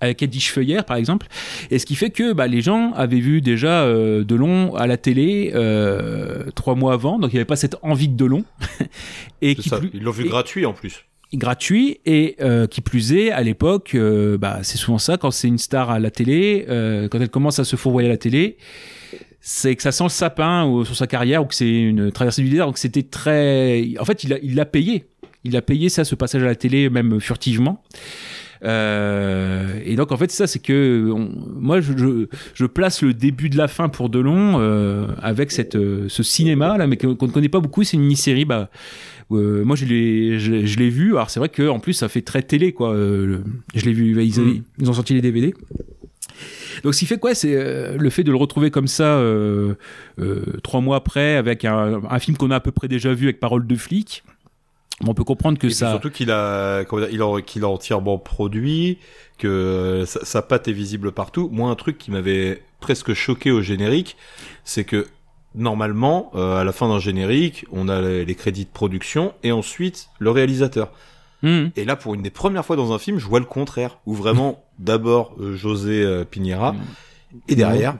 Avec 0.00 0.22
Eddie 0.22 0.40
Feuillère, 0.40 0.84
par 0.84 0.96
exemple. 0.96 1.26
Et 1.70 1.78
ce 1.78 1.84
qui 1.86 1.94
fait 1.94 2.10
que 2.10 2.32
bah, 2.32 2.46
les 2.46 2.62
gens 2.62 2.92
avaient 2.94 3.20
vu 3.20 3.40
déjà 3.42 3.82
euh, 3.82 4.24
Delon 4.24 4.74
à 4.74 4.86
la 4.86 4.96
télé 4.96 5.52
euh, 5.54 6.44
trois 6.54 6.74
mois 6.74 6.94
avant, 6.94 7.18
donc 7.18 7.32
il 7.32 7.34
n'y 7.36 7.38
avait 7.40 7.44
pas 7.44 7.56
cette 7.56 7.76
envie 7.82 8.08
de 8.08 8.16
Delon. 8.16 8.44
et 9.42 9.54
qui 9.54 9.68
ça, 9.68 9.78
plus- 9.78 9.90
Ils 9.92 10.02
l'ont 10.02 10.10
vu 10.12 10.24
et- 10.24 10.28
gratuit 10.28 10.64
en 10.66 10.72
plus. 10.72 11.04
gratuit 11.34 11.98
et 12.06 12.36
euh, 12.40 12.66
qui 12.66 12.80
plus 12.80 13.12
est 13.12 13.30
à 13.30 13.42
l'époque 13.42 13.92
euh, 13.94 14.36
bah 14.38 14.60
c'est 14.62 14.78
souvent 14.78 14.98
ça 14.98 15.16
quand 15.16 15.30
c'est 15.30 15.46
une 15.48 15.58
star 15.58 15.90
à 15.90 15.98
la 16.00 16.10
télé 16.10 16.66
euh, 16.68 17.08
quand 17.08 17.20
elle 17.20 17.28
commence 17.28 17.58
à 17.60 17.64
se 17.64 17.76
fourvoyer 17.76 18.08
à 18.08 18.12
la 18.12 18.16
télé 18.18 18.56
c'est 19.40 19.76
que 19.76 19.82
ça 19.82 19.92
sent 19.92 20.02
le 20.04 20.08
sapin 20.10 20.64
ou, 20.66 20.84
sur 20.84 20.96
sa 20.96 21.06
carrière 21.06 21.42
ou 21.42 21.46
que 21.46 21.54
c'est 21.54 21.70
une 21.70 22.10
traversée 22.10 22.42
du 22.42 22.48
désert 22.50 22.66
donc 22.66 22.78
c'était 22.78 23.04
très 23.04 23.92
en 24.00 24.04
fait 24.04 24.24
il 24.24 24.32
a 24.32 24.38
il 24.42 24.54
l'a 24.56 24.66
payé 24.66 25.04
il 25.44 25.56
a 25.56 25.62
payé 25.62 25.88
ça 25.88 26.04
ce 26.04 26.14
passage 26.16 26.42
à 26.42 26.46
la 26.46 26.56
télé 26.56 26.90
même 26.90 27.20
furtivement 27.20 27.80
euh, 28.62 29.78
et 29.84 29.96
donc 29.96 30.12
en 30.12 30.16
fait 30.16 30.30
ça 30.30 30.46
c'est 30.46 30.58
que 30.58 31.10
on- 31.14 31.30
moi 31.58 31.80
je, 31.80 31.92
je, 31.96 32.26
je 32.54 32.66
place 32.66 33.02
le 33.02 33.14
début 33.14 33.48
de 33.50 33.56
la 33.56 33.68
fin 33.68 33.88
pour 33.88 34.08
Delon 34.10 34.56
euh, 34.60 35.06
avec 35.22 35.50
cette 35.50 35.76
euh, 35.76 36.06
ce 36.08 36.22
cinéma 36.22 36.76
là 36.78 36.86
mais 36.86 36.96
qu'on 36.96 37.08
ne 37.08 37.14
connaît 37.32 37.48
pas 37.48 37.60
beaucoup 37.60 37.84
c'est 37.84 37.96
une 37.96 38.02
mini-série 38.02 38.44
bah 38.44 38.70
euh, 39.32 39.64
moi 39.64 39.76
je 39.76 39.84
l'ai 39.86 40.38
je, 40.38 40.66
je 40.66 40.78
l'ai 40.78 40.90
vu. 40.90 41.12
Alors 41.14 41.30
c'est 41.30 41.40
vrai 41.40 41.48
que 41.48 41.68
en 41.68 41.78
plus 41.78 41.92
ça 41.94 42.08
fait 42.08 42.22
très 42.22 42.42
télé 42.42 42.72
quoi 42.72 42.94
le- 42.94 43.42
je 43.74 43.84
l'ai 43.84 43.92
vu 43.92 44.20
ils, 44.22 44.40
Mm. 44.40 44.62
ils 44.80 44.90
ont 44.90 44.94
sorti 44.94 45.14
les 45.14 45.20
DVD 45.22 45.54
donc 46.84 46.94
ce 46.94 47.00
qui 47.00 47.06
fait 47.06 47.18
quoi 47.18 47.34
c'est 47.34 47.54
euh, 47.54 47.96
le 47.98 48.10
fait 48.10 48.24
de 48.24 48.30
le 48.30 48.36
retrouver 48.36 48.70
comme 48.70 48.86
ça 48.86 49.16
euh, 49.18 49.74
euh, 50.20 50.42
trois 50.62 50.80
mois 50.80 50.96
après 50.96 51.36
avec 51.36 51.64
un, 51.64 52.00
un 52.08 52.18
film 52.18 52.36
qu'on 52.36 52.50
a 52.50 52.56
à 52.56 52.60
peu 52.60 52.70
près 52.72 52.88
déjà 52.88 53.12
vu 53.12 53.24
avec 53.26 53.40
parole 53.40 53.66
de 53.66 53.74
flic 53.76 54.22
on 55.06 55.14
peut 55.14 55.24
comprendre 55.24 55.58
que 55.58 55.66
Et 55.66 55.70
ça 55.70 55.90
surtout 55.90 56.10
qu'il 56.10 56.30
a, 56.30 56.82
il 57.10 57.22
a, 57.22 57.40
qu'il 57.42 57.64
a 57.64 57.68
entièrement 57.68 58.18
produit, 58.18 58.98
que 59.38 59.48
euh, 59.48 60.06
sa, 60.06 60.24
sa 60.24 60.42
patte 60.42 60.68
est 60.68 60.72
visible 60.72 61.12
partout. 61.12 61.48
Moi, 61.52 61.70
un 61.70 61.74
truc 61.74 61.96
qui 61.98 62.10
m'avait 62.10 62.62
presque 62.80 63.14
choqué 63.14 63.50
au 63.50 63.62
générique, 63.62 64.16
c'est 64.64 64.84
que 64.84 65.06
normalement, 65.54 66.30
euh, 66.34 66.60
à 66.60 66.64
la 66.64 66.72
fin 66.72 66.88
d'un 66.88 66.98
générique, 66.98 67.64
on 67.72 67.88
a 67.88 68.00
les, 68.00 68.24
les 68.24 68.34
crédits 68.34 68.64
de 68.64 68.70
production 68.70 69.32
et 69.42 69.52
ensuite 69.52 70.10
le 70.18 70.30
réalisateur. 70.30 70.92
Mhm. 71.42 71.72
Et 71.76 71.84
là, 71.86 71.96
pour 71.96 72.14
une 72.14 72.22
des 72.22 72.30
premières 72.30 72.64
fois 72.66 72.76
dans 72.76 72.92
un 72.92 72.98
film, 72.98 73.18
je 73.18 73.26
vois 73.26 73.40
le 73.40 73.46
contraire, 73.46 73.98
où 74.04 74.14
vraiment, 74.14 74.62
d'abord 74.78 75.34
euh, 75.40 75.56
José 75.56 76.02
euh, 76.02 76.24
Pinera, 76.24 76.74
et 77.48 77.54
derrière, 77.54 77.96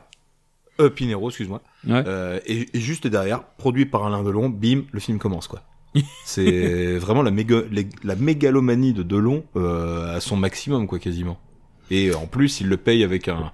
Pinero, 0.97 1.29
excuse-moi, 1.29 1.61
Ouais. 1.87 2.05
et, 2.47 2.69
et 2.75 2.81
juste 2.81 3.07
derrière, 3.07 3.43
produit 3.43 3.87
par 3.87 4.05
Alain 4.07 4.23
Delon, 4.23 4.49
bim, 4.49 4.83
le 4.93 5.01
film 5.01 5.19
commence, 5.19 5.47
quoi. 5.47 5.63
C'est 6.25 6.97
vraiment 6.99 7.23
la, 7.23 7.31
méga, 7.31 7.63
les- 7.71 7.89
la 8.05 8.15
mégalomanie 8.17 8.93
de 8.93 9.03
Delon 9.03 9.45
euh, 9.57 10.17
à 10.17 10.21
son 10.21 10.37
maximum, 10.37 10.87
quoi, 10.87 10.99
quasiment. 10.99 11.39
Et 11.91 12.15
en 12.15 12.27
plus, 12.27 12.61
il 12.61 12.69
le 12.69 12.77
paye 12.77 13.03
avec 13.03 13.27
un, 13.29 13.51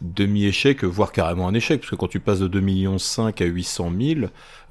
demi-échec, 0.00 0.84
voire 0.84 1.10
carrément 1.12 1.48
un 1.48 1.54
échec, 1.54 1.80
parce 1.80 1.90
que 1.90 1.96
quand 1.96 2.06
tu 2.08 2.20
passes 2.20 2.38
de 2.38 2.46
2 2.48 2.60
millions 2.60 2.98
5 2.98 3.40
à 3.42 3.44
800 3.44 3.90
000, 4.00 4.20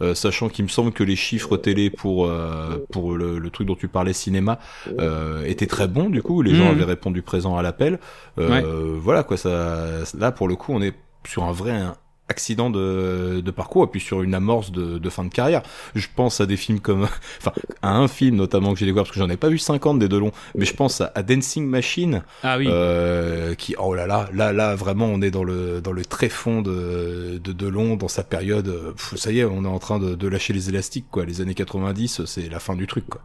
euh, 0.02 0.15
sachant 0.15 0.48
qu'il 0.48 0.64
me 0.64 0.69
semble 0.69 0.94
que 0.94 1.03
les 1.03 1.18
chiffres 1.18 1.57
télé 1.57 1.90
pour 1.90 2.28
euh, 2.28 2.78
pour 2.91 3.14
le, 3.14 3.38
le, 3.38 3.49
truc 3.49 3.68
dont 3.68 3.76
tu 3.76 3.90
parlais 3.90 4.14
cinéma 4.14 4.57
euh, 4.99 5.44
étaient 5.45 5.68
très 5.68 5.88
bons 5.90 6.10
du 6.10 6.22
coup, 6.22 6.41
les 6.41 6.56
gens 6.56 6.65
Mhm. 6.65 6.72
avaient 6.72 6.86
répondu 6.86 7.22
présent 7.22 7.57
à 7.57 7.61
l'appel. 7.61 7.99
Voilà 8.38 9.24
quoi, 9.24 9.36
ça 9.38 9.88
là 10.18 10.32
pour 10.32 10.48
le 10.48 10.56
coup 10.56 10.72
on 10.74 10.82
est 10.82 10.94
sur 11.28 11.44
un 11.44 11.52
vrai 11.52 11.82
accident 12.30 12.70
de, 12.70 13.41
de 13.44 13.52
parcours 13.52 13.84
et 13.86 13.88
puis 13.88 13.99
sur 14.02 14.22
une 14.22 14.34
amorce 14.36 14.72
de, 14.72 14.98
de 14.98 15.10
fin 15.10 15.24
de 15.24 15.30
carrière. 15.30 15.62
Je 15.95 16.08
pense 16.16 16.41
à 16.41 16.45
des 16.45 16.58
films 16.58 16.80
comme, 16.80 17.04
enfin, 17.40 17.52
à 17.82 17.95
un 17.95 18.08
film 18.08 18.36
notamment 18.36 18.74
que 18.74 18.80
j'ai 18.80 18.86
découvert 18.86 19.04
parce 19.06 19.14
que 19.14 19.20
j'en 19.20 19.30
ai 19.30 19.38
pas 19.38 19.49
vu 19.49 19.58
50 19.58 19.99
des 19.99 20.10
deux 20.10 20.20
longs, 20.20 20.32
mais 20.56 20.66
je 20.66 20.74
pense 20.74 21.02
à, 21.02 21.12
à 21.16 21.24
Dancing 21.24 21.66
Machine, 21.68 22.24
Ah 22.44 22.58
oui. 22.58 22.68
euh, 22.70 23.54
qui, 23.56 23.76
oh 23.80 23.94
là 23.95 24.08
là, 24.08 24.30
là 24.34 24.52
là 24.54 24.76
vraiment 24.76 25.06
on 25.06 25.22
est 25.22 25.32
dans 25.32 25.44
le 25.44 25.82
dans 25.82 25.91
le 25.94 26.04
tréfond 26.06 26.62
de 26.62 27.40
de 27.44 27.52
Delon 27.54 27.95
dans 27.95 28.08
sa 28.08 28.24
période. 28.24 28.68
euh, 28.68 28.91
pff, 28.91 29.16
ça 29.16 29.32
y 29.32 29.40
est, 29.40 29.45
on 29.45 29.64
est 29.64 29.68
en 29.68 29.80
train 29.80 29.99
de, 29.99 30.16
de 30.16 30.28
lâcher 30.28 30.54
les 30.54 30.70
élastiques 30.70 31.08
quoi. 31.12 31.26
Les 31.26 31.41
années 31.41 31.54
90, 31.56 32.26
c'est 32.26 32.49
la 32.49 32.60
fin 32.60 32.76
du 32.76 32.88
truc 32.88 33.06
quoi. 33.08 33.22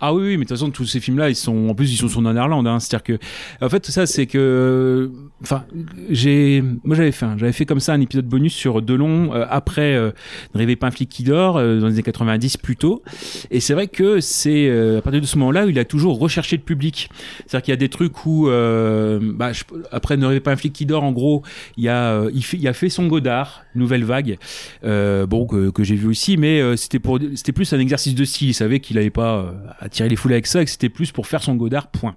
Ah 0.00 0.12
oui, 0.12 0.22
oui, 0.22 0.30
mais 0.32 0.44
de 0.44 0.48
toute 0.48 0.58
façon, 0.58 0.70
tous 0.70 0.84
ces 0.84 1.00
films-là, 1.00 1.30
ils 1.30 1.36
sont, 1.36 1.68
en 1.68 1.74
plus, 1.74 1.92
ils 1.92 1.96
sont 1.96 2.08
sur 2.08 2.20
Nanarland, 2.20 2.66
hein. 2.66 2.80
C'est-à-dire 2.80 3.02
que, 3.02 3.64
en 3.64 3.68
fait, 3.68 3.86
ça, 3.86 4.06
c'est 4.06 4.26
que, 4.26 5.10
enfin, 5.42 5.64
j'ai, 6.10 6.62
moi, 6.84 6.96
j'avais 6.96 7.12
fait, 7.12 7.26
j'avais 7.38 7.52
fait 7.52 7.64
comme 7.64 7.80
ça 7.80 7.94
un 7.94 8.00
épisode 8.00 8.26
bonus 8.26 8.54
sur 8.54 8.82
Delon, 8.82 9.34
euh, 9.34 9.46
après, 9.48 9.94
euh, 9.94 10.10
Ne 10.54 10.58
rêvez 10.58 10.76
pas 10.76 10.88
un 10.88 10.90
flic 10.90 11.08
qui 11.08 11.22
dort, 11.22 11.56
euh, 11.56 11.80
dans 11.80 11.86
les 11.86 11.94
années 11.94 12.02
90 12.02 12.58
plus 12.58 12.76
tôt. 12.76 13.02
Et 13.50 13.60
c'est 13.60 13.72
vrai 13.72 13.88
que 13.88 14.20
c'est, 14.20 14.68
à 14.98 15.00
partir 15.00 15.20
de 15.20 15.26
ce 15.26 15.38
moment-là, 15.38 15.64
il 15.66 15.78
a 15.78 15.84
toujours 15.84 16.18
recherché 16.18 16.56
le 16.56 16.62
public. 16.62 17.08
C'est-à-dire 17.46 17.64
qu'il 17.64 17.72
y 17.72 17.74
a 17.74 17.78
des 17.78 17.88
trucs 17.88 18.26
où, 18.26 18.46
bah, 18.46 19.52
après 19.92 20.16
Ne 20.16 20.26
rêvez 20.26 20.40
pas 20.40 20.52
un 20.52 20.56
flic 20.56 20.72
qui 20.72 20.84
dort, 20.84 21.04
en 21.04 21.12
gros, 21.12 21.42
il 21.76 21.88
a, 21.88 22.24
il 22.34 22.44
fait, 22.44 22.64
a 22.66 22.72
fait 22.72 22.88
son 22.88 23.06
Godard, 23.06 23.64
Nouvelle 23.74 24.04
Vague, 24.04 24.38
bon, 24.82 25.46
que, 25.46 25.70
que 25.70 25.84
j'ai 25.84 25.96
vu 25.96 26.08
aussi, 26.08 26.36
mais 26.36 26.76
c'était 26.76 26.98
pour, 26.98 27.18
c'était 27.34 27.52
plus 27.52 27.72
un 27.72 27.78
exercice 27.78 28.14
de 28.14 28.24
style. 28.24 28.48
Il 28.48 28.54
savait 28.54 28.80
qu'il 28.80 28.98
avait 28.98 29.10
pas 29.10 29.54
attiré 29.86 30.08
les 30.08 30.16
foules 30.16 30.32
avec 30.32 30.46
ça, 30.46 30.62
et 30.62 30.64
que 30.64 30.70
c'était 30.70 30.88
plus 30.88 31.10
pour 31.12 31.26
faire 31.26 31.42
son 31.42 31.54
Godard, 31.56 31.88
point. 31.88 32.14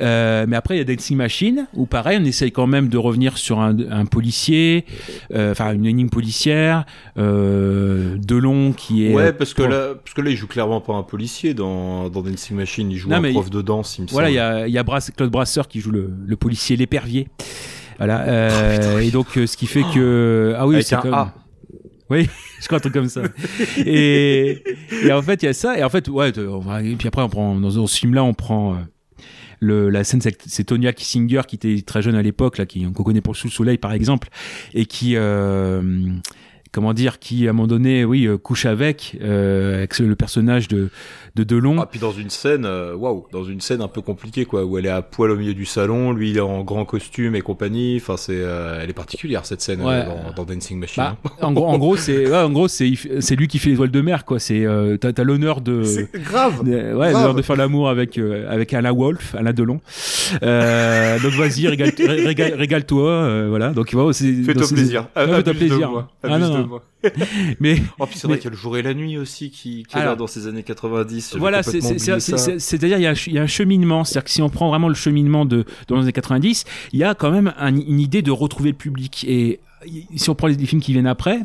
Euh, 0.00 0.46
mais 0.48 0.56
après, 0.56 0.76
il 0.76 0.78
y 0.78 0.80
a 0.80 0.84
Dancing 0.84 1.16
Machine, 1.16 1.66
où 1.74 1.84
pareil, 1.86 2.18
on 2.20 2.24
essaye 2.24 2.52
quand 2.52 2.66
même 2.66 2.88
de 2.88 2.96
revenir 2.96 3.36
sur 3.36 3.60
un, 3.60 3.76
un 3.90 4.06
policier, 4.06 4.84
euh, 5.34 5.52
enfin, 5.52 5.72
une 5.72 5.84
énigme 5.86 6.08
policière, 6.08 6.84
euh, 7.18 8.16
Delon 8.18 8.72
qui 8.72 9.06
est. 9.06 9.14
Ouais, 9.14 9.32
parce 9.32 9.52
que 9.54 9.62
là, 9.62 9.94
parce 10.02 10.14
que 10.14 10.20
là, 10.20 10.30
il 10.30 10.36
joue 10.36 10.46
clairement 10.46 10.80
pas 10.80 10.94
un 10.94 11.02
policier 11.02 11.54
dans, 11.54 12.08
dans 12.08 12.22
Dancing 12.22 12.56
Machine, 12.56 12.90
il 12.90 12.96
joue 12.96 13.08
Non, 13.10 13.16
un 13.16 13.30
prof 13.32 13.46
il- 13.48 13.52
de 13.52 13.62
danse, 13.62 13.98
il 13.98 14.02
me 14.02 14.08
Voilà, 14.08 14.30
il 14.30 14.34
y 14.34 14.38
a, 14.38 14.66
il 14.66 14.72
y 14.72 14.78
a 14.78 14.82
Brass- 14.82 15.10
Claude 15.16 15.30
Brasseur 15.30 15.68
qui 15.68 15.80
joue 15.80 15.90
le, 15.90 16.10
le 16.26 16.36
policier 16.36 16.76
l'épervier. 16.76 17.28
Voilà. 17.98 18.20
euh, 18.22 19.00
et 19.00 19.10
donc, 19.10 19.26
euh, 19.36 19.46
ce 19.46 19.56
qui 19.56 19.66
fait 19.66 19.82
que 19.94 20.54
ah 20.56 20.66
oui, 20.66 20.82
c'est 20.82 20.94
un 20.94 21.00
comme. 21.00 21.30
Oui, 22.10 22.28
je 22.60 22.66
crois 22.66 22.78
un 22.78 22.80
truc 22.80 22.92
comme 22.94 23.08
ça. 23.08 23.22
et, 23.78 24.62
en 25.12 25.22
fait, 25.22 25.42
il 25.42 25.46
y 25.46 25.48
a 25.48 25.52
ça. 25.52 25.78
Et 25.78 25.84
en 25.84 25.88
fait, 25.88 26.08
ouais. 26.08 26.30
Et 26.30 26.96
puis 26.96 27.08
après, 27.08 27.22
on 27.22 27.28
prend 27.28 27.54
dans, 27.54 27.86
ce 27.86 27.98
film-là, 27.98 28.24
on 28.24 28.34
prend. 28.34 28.74
euh, 28.74 29.90
la 29.90 30.04
scène, 30.04 30.20
c'est- 30.20 30.64
Tonya 30.64 30.92
Kissinger 30.92 31.42
qui 31.46 31.56
était 31.56 31.82
très 31.82 32.02
jeune 32.02 32.14
à 32.14 32.22
l'époque, 32.22 32.60
qu'on 32.94 33.02
connaît 33.04 33.20
pour 33.20 33.36
Sous 33.36 33.46
le 33.48 33.52
Soleil, 33.52 33.78
par 33.78 33.92
exemple, 33.92 34.28
et 34.74 34.86
qui, 34.86 35.16
euh, 35.16 35.82
comment 36.72 36.94
dire, 36.94 37.18
qui 37.18 37.46
à 37.46 37.50
un 37.50 37.52
moment 37.52 37.66
donné, 37.68 38.04
oui, 38.04 38.26
euh, 38.26 38.38
couche 38.38 38.66
avec, 38.66 39.16
euh, 39.22 39.78
avec 39.78 39.98
le 39.98 40.14
personnage 40.16 40.68
de 40.68 40.88
de 41.36 41.44
Delon. 41.44 41.80
Ah, 41.80 41.86
puis 41.86 42.00
dans 42.00 42.10
une 42.10 42.28
scène, 42.28 42.64
euh, 42.64 42.92
waouh, 42.96 43.24
dans 43.32 43.44
une 43.44 43.60
scène 43.60 43.82
un 43.82 43.86
peu 43.88 44.00
compliquée, 44.00 44.46
quoi, 44.46 44.64
où 44.64 44.76
elle 44.78 44.86
est 44.86 44.90
à 44.90 45.00
poil 45.00 45.30
au 45.30 45.36
milieu 45.36 45.54
du 45.54 45.64
salon, 45.64 46.12
lui 46.12 46.30
il 46.30 46.38
est 46.38 46.40
en 46.40 46.62
grand 46.64 46.84
costume 46.84 47.36
et 47.36 47.40
compagnie. 47.40 47.98
Enfin, 48.02 48.16
c'est, 48.16 48.32
euh, 48.34 48.80
elle 48.82 48.90
est 48.90 48.94
particulière 48.94 49.46
cette 49.46 49.60
scène 49.60 49.80
Ouais. 49.80 49.92
euh, 49.92 50.04
dans, 50.34 50.44
dans 50.44 50.52
Dancing 50.54 50.80
Machine. 50.80 51.04
Bah, 51.04 51.16
en 51.40 51.52
gros, 51.52 51.66
en 51.68 51.78
gros, 51.78 51.96
c'est, 51.96 52.26
ouais, 52.30 52.36
en 52.36 52.50
gros, 52.50 52.66
c'est, 52.66 52.92
c'est 53.20 53.36
lui 53.36 53.46
qui 53.46 53.60
fait 53.60 53.70
les 53.70 53.76
voiles 53.76 53.92
de 53.92 54.00
mer, 54.00 54.24
quoi. 54.24 54.40
C'est, 54.40 54.66
euh, 54.66 54.96
t'as, 54.96 55.12
t'as 55.12 55.22
l'honneur 55.22 55.60
de, 55.60 55.82
C'est 55.84 56.10
grave, 56.20 56.64
de- 56.64 56.72
ouais, 56.72 56.92
grave. 56.94 57.12
l'honneur 57.12 57.34
de 57.34 57.42
faire 57.42 57.56
l'amour 57.56 57.88
avec, 57.88 58.18
euh, 58.18 58.50
avec 58.50 58.74
Alain 58.74 58.92
Wolf, 58.92 59.36
Alain 59.38 59.52
Delon. 59.52 59.80
Euh, 60.42 61.18
donc 61.20 61.32
vas-y, 61.34 61.68
régale, 61.68 61.92
régale, 61.96 62.54
régale-toi, 62.54 63.08
euh, 63.08 63.46
voilà. 63.48 63.70
Donc, 63.70 63.92
voilà, 63.94 64.12
c'est, 64.12 64.32
Fais-toi 64.32 64.66
plaisir. 64.66 65.06
Fais-toi 65.14 65.54
plaisir. 65.54 66.06
Non. 66.62 66.68
moi. 66.68 66.84
mais, 67.60 67.76
Oh, 67.98 68.06
puis 68.06 68.18
c'est 68.18 68.26
mais- 68.28 68.34
vrai 68.34 68.38
qu'il 68.38 68.44
y 68.44 68.48
a 68.48 68.50
le 68.50 68.56
jour 68.56 68.76
et 68.76 68.82
la 68.82 68.94
nuit 68.94 69.16
aussi 69.18 69.50
qui, 69.50 69.84
qui 69.88 69.96
est 69.96 70.04
là 70.04 70.16
dans 70.16 70.26
ces 70.26 70.46
années 70.46 70.62
90. 70.62 71.28
J'avais 71.30 71.40
Voilà, 71.40 71.62
c'est, 71.62 71.78
complètement 71.78 71.98
c'est, 71.98 72.12
oublié 72.12 72.20
c'est, 72.20 72.30
ça. 72.32 72.38
c'est- 72.38 72.58
c'est-à-dire 72.58 72.98
il 72.98 73.02
y 73.02 73.06
a, 73.06 73.10
un 73.10 73.14
ch- 73.14 73.26
il 73.28 73.34
y 73.34 73.38
a 73.38 73.42
un 73.42 73.46
cheminement. 73.46 74.04
C'est-à-dire 74.04 74.24
que 74.24 74.30
si 74.30 74.42
on 74.42 74.50
prend 74.50 74.68
vraiment 74.68 74.88
le 74.88 74.94
cheminement 74.94 75.44
de 75.44 75.64
dans 75.88 75.96
les 75.96 76.02
années 76.02 76.12
90, 76.12 76.64
il 76.92 76.98
y 76.98 77.04
a 77.04 77.14
quand 77.14 77.30
même 77.30 77.52
un- 77.58 77.74
une 77.74 78.00
idée 78.00 78.22
de 78.22 78.30
retrouver 78.30 78.70
le 78.70 78.76
public. 78.76 79.24
Et 79.28 79.60
si 80.16 80.30
on 80.30 80.34
prend 80.34 80.46
les, 80.46 80.54
films 80.58 80.80
qui 80.80 80.92
viennent 80.92 81.06
après, 81.06 81.40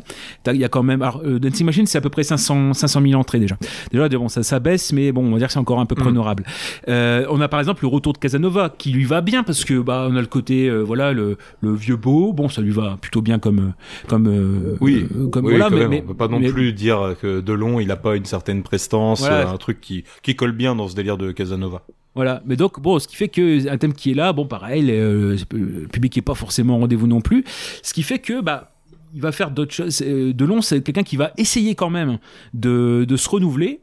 il 0.46 0.56
y 0.56 0.64
a 0.64 0.68
quand 0.68 0.82
même 0.82 1.02
alors, 1.02 1.22
euh, 1.24 1.38
Dancing 1.38 1.66
Machine, 1.66 1.86
c'est 1.86 1.98
à 1.98 2.00
peu 2.00 2.10
près 2.10 2.22
500 2.22 2.74
500 2.74 3.00
000 3.02 3.14
entrées 3.20 3.38
déjà. 3.40 3.56
Déjà, 3.92 4.08
bon, 4.08 4.28
ça, 4.28 4.42
ça 4.42 4.60
baisse, 4.60 4.92
mais 4.92 5.12
bon, 5.12 5.26
on 5.26 5.32
va 5.32 5.38
dire 5.38 5.46
que 5.48 5.52
c'est 5.52 5.58
encore 5.58 5.80
un 5.80 5.86
peu 5.86 5.94
Mm. 6.02 6.06
honorable. 6.08 6.44
Euh, 6.88 7.24
on 7.30 7.40
a 7.40 7.48
par 7.48 7.58
exemple 7.60 7.82
le 7.82 7.88
retour 7.88 8.12
de 8.12 8.18
Casanova 8.18 8.72
qui 8.76 8.90
lui 8.90 9.04
va 9.04 9.20
bien 9.22 9.42
parce 9.42 9.64
que 9.64 9.80
bah 9.80 10.06
on 10.10 10.16
a 10.16 10.20
le 10.20 10.26
côté 10.26 10.68
euh, 10.68 10.82
voilà 10.82 11.12
le, 11.12 11.38
le 11.62 11.74
vieux 11.74 11.96
beau, 11.96 12.32
bon 12.34 12.48
ça 12.50 12.60
lui 12.60 12.70
va 12.70 12.98
plutôt 13.00 13.22
bien 13.22 13.38
comme 13.38 13.58
euh, 13.58 14.06
comme 14.08 14.26
euh, 14.28 14.76
Oui, 14.80 15.06
comme 15.32 15.46
oui, 15.46 15.52
voilà, 15.52 15.70
mais, 15.70 15.78
même, 15.78 15.90
mais- 15.90 16.02
on 16.04 16.08
peut 16.08 16.14
pas 16.14 16.28
non 16.28 16.38
mais- 16.38 16.48
plus 16.50 16.72
dire 16.74 17.14
que 17.20 17.40
Delon, 17.40 17.80
il 17.80 17.90
a 17.90 17.96
pas 17.96 18.16
une 18.16 18.24
certaine 18.26 18.62
prestance, 18.62 19.20
Voilà. 19.20 19.48
un 19.50 19.56
truc 19.56 19.80
qui, 19.80 20.04
qui 20.22 20.36
colle 20.36 20.52
bien 20.52 20.74
dans 20.76 20.88
ce 20.88 20.94
délire 20.94 21.16
de 21.16 21.32
Casanova. 21.32 21.82
Voilà, 22.16 22.42
mais 22.46 22.56
donc 22.56 22.80
bon, 22.80 22.98
ce 22.98 23.06
qui 23.06 23.14
fait 23.14 23.28
que 23.28 23.68
un 23.68 23.76
thème 23.76 23.92
qui 23.92 24.10
est 24.10 24.14
là, 24.14 24.32
bon 24.32 24.46
pareil, 24.46 24.80
le, 24.80 24.92
euh, 24.94 25.36
le 25.52 25.86
public 25.86 26.16
est 26.16 26.22
pas 26.22 26.34
forcément 26.34 26.76
au 26.76 26.80
rendez-vous 26.80 27.06
non 27.06 27.20
plus, 27.20 27.44
ce 27.82 27.92
qui 27.92 28.02
fait 28.02 28.18
que 28.18 28.40
bah 28.40 28.72
il 29.14 29.20
va 29.20 29.32
faire 29.32 29.50
d'autres 29.50 29.74
choses. 29.74 30.02
Euh, 30.02 30.32
Delon, 30.32 30.62
c'est 30.62 30.80
quelqu'un 30.82 31.02
qui 31.02 31.16
va 31.16 31.32
essayer 31.36 31.74
quand 31.74 31.90
même 31.90 32.18
de, 32.54 33.04
de 33.06 33.16
se 33.16 33.28
renouveler. 33.28 33.80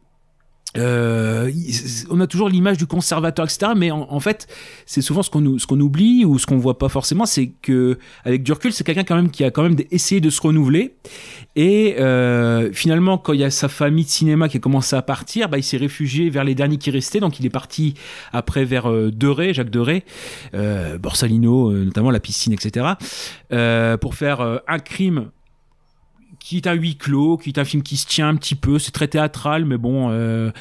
Euh, 0.78 1.52
on 2.10 2.20
a 2.20 2.28
toujours 2.28 2.50
l'image 2.50 2.78
du 2.78 2.88
conservateur, 2.88 3.46
etc. 3.46 3.74
Mais 3.76 3.92
en, 3.92 4.08
en 4.10 4.20
fait, 4.20 4.48
c'est 4.86 5.02
souvent 5.02 5.22
ce 5.22 5.30
qu'on 5.30 5.58
ce 5.60 5.68
qu'on 5.68 5.80
oublie 5.80 6.26
ou 6.26 6.40
ce 6.40 6.46
qu'on 6.46 6.58
voit 6.58 6.78
pas 6.78 6.90
forcément, 6.90 7.26
c'est 7.26 7.52
que 7.62 7.98
avec 8.24 8.44
du 8.44 8.52
c'est 8.72 8.84
quelqu'un 8.84 9.04
quand 9.04 9.16
même 9.16 9.30
qui 9.30 9.44
a 9.44 9.52
quand 9.52 9.64
même 9.64 9.76
essayé 9.92 10.22
de 10.22 10.30
se 10.30 10.42
renouveler. 10.42 10.96
Et 11.56 11.96
euh, 12.00 12.72
finalement, 12.74 13.18
quand 13.18 13.34
il 13.34 13.40
y 13.40 13.44
a 13.44 13.52
sa 13.52 13.68
famille 13.68 14.06
de 14.06 14.10
cinéma 14.10 14.50
qui 14.50 14.58
a 14.58 14.60
commencé 14.60 14.96
à 14.96 15.02
partir, 15.02 15.50
bah, 15.50 15.58
il 15.58 15.64
s'est 15.64 15.78
réfugié 15.78 16.30
vers 16.30 16.44
les 16.44 16.56
derniers 16.56 16.78
qui 16.78 16.92
restaient. 16.92 17.20
Donc, 17.20 17.40
il 17.40 17.46
est 17.46 17.52
parti 17.52 17.94
après 18.32 18.66
vers 18.66 18.90
euh, 18.90 19.12
Deray, 19.12 19.54
Jacques 19.54 19.70
Deray, 19.70 20.04
euh, 20.54 20.98
Borsalino, 20.98 21.72
euh, 21.72 21.86
notamment 21.86 22.12
la 22.12 22.20
piscine, 22.20 22.54
etc. 22.54 22.86
euh, 23.52 23.98
pour 23.98 24.16
faire 24.16 24.62
un 24.68 24.80
crime 24.80 25.30
qui 26.40 26.58
est 26.58 26.68
un 26.68 26.74
huis 26.74 26.98
clos, 26.98 27.38
qui 27.38 27.50
est 27.50 27.60
un 27.60 27.66
film 27.66 27.84
qui 27.84 27.98
se 27.98 28.06
tient 28.08 28.28
un 28.28 28.36
petit 28.36 28.56
peu, 28.56 28.80
c'est 28.80 28.92
très 28.92 29.08
théâtral, 29.08 29.66
mais 29.66 29.78
bon, 29.78 30.10
euh, 30.12 30.52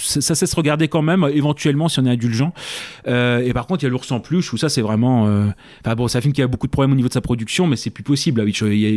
ça, 0.00 0.20
ça 0.20 0.34
sait 0.34 0.46
se 0.46 0.56
regarder 0.56 0.88
quand 0.88 1.02
même, 1.02 1.26
éventuellement 1.32 1.88
si 1.88 1.98
on 2.00 2.06
est 2.06 2.10
indulgent. 2.10 2.52
Euh, 3.06 3.40
et 3.40 3.52
par 3.52 3.66
contre, 3.66 3.82
il 3.82 3.86
y 3.86 3.88
a 3.88 3.90
l'ours 3.90 4.10
en 4.12 4.20
peluche 4.20 4.52
où 4.52 4.56
ça 4.56 4.68
c'est 4.68 4.82
vraiment, 4.82 5.26
euh, 5.26 5.46
enfin 5.84 5.94
bon, 5.94 6.08
c'est 6.08 6.18
un 6.18 6.20
film 6.20 6.32
qui 6.32 6.42
a 6.42 6.46
beaucoup 6.46 6.66
de 6.66 6.72
problèmes 6.72 6.92
au 6.92 6.96
niveau 6.96 7.08
de 7.08 7.12
sa 7.12 7.20
production, 7.20 7.66
mais 7.66 7.76
c'est 7.76 7.90
plus 7.90 8.04
possible. 8.04 8.44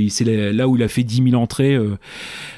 C'est 0.09 0.23
là 0.53 0.67
où 0.67 0.75
il 0.75 0.83
a 0.83 0.87
fait 0.87 1.03
10 1.03 1.23
000 1.31 1.41
entrées 1.41 1.75
euh, 1.75 1.97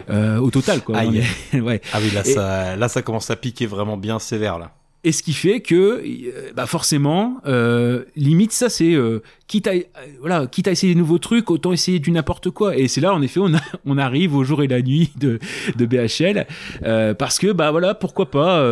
euh, 0.10 0.38
au 0.38 0.50
total, 0.52 0.82
quoi. 0.82 1.00
Ouais. 1.54 1.82
Ah 1.94 2.00
oui, 2.02 2.12
là, 2.14 2.22
Et- 2.26 2.34
ça, 2.34 2.76
là, 2.76 2.88
ça 2.88 3.02
commence 3.02 3.30
à 3.30 3.36
piquer 3.36 3.66
vraiment 3.66 3.98
bien 3.98 4.20
sévère, 4.20 4.58
là. 4.60 4.72
Et 5.06 5.12
ce 5.12 5.22
qui 5.22 5.34
fait 5.34 5.60
que, 5.60 6.02
euh, 6.02 6.52
bah 6.56 6.66
forcément, 6.66 7.42
euh, 7.46 8.06
limite 8.16 8.54
ça 8.54 8.70
c'est, 8.70 8.94
euh, 8.94 9.22
quitte 9.48 9.68
à, 9.68 9.74
voilà, 10.22 10.48
quitte 10.48 10.68
à 10.70 10.72
essayer 10.72 10.94
des 10.94 11.00
nouveaux 11.00 11.18
trucs, 11.18 11.52
autant 11.52 11.74
essayer 11.74 12.00
du 12.00 12.10
n'importe 12.12 12.52
quoi. 12.52 12.78
Et 12.78 12.88
c'est 12.88 13.02
là, 13.02 13.14
en 13.14 13.22
effet, 13.22 13.42
on, 13.42 13.54
a- 13.54 13.60
on 13.86 13.98
arrive 13.98 14.34
au 14.34 14.44
jour 14.46 14.64
et 14.64 14.68
la 14.68 14.82
nuit 14.82 15.12
de, 15.18 15.40
de 15.76 15.86
BHL, 15.86 16.48
euh, 16.84 17.14
parce 17.14 17.38
que 17.38 17.52
bah 17.52 17.72
voilà, 17.72 17.96
pourquoi 17.96 18.32
pas 18.32 18.64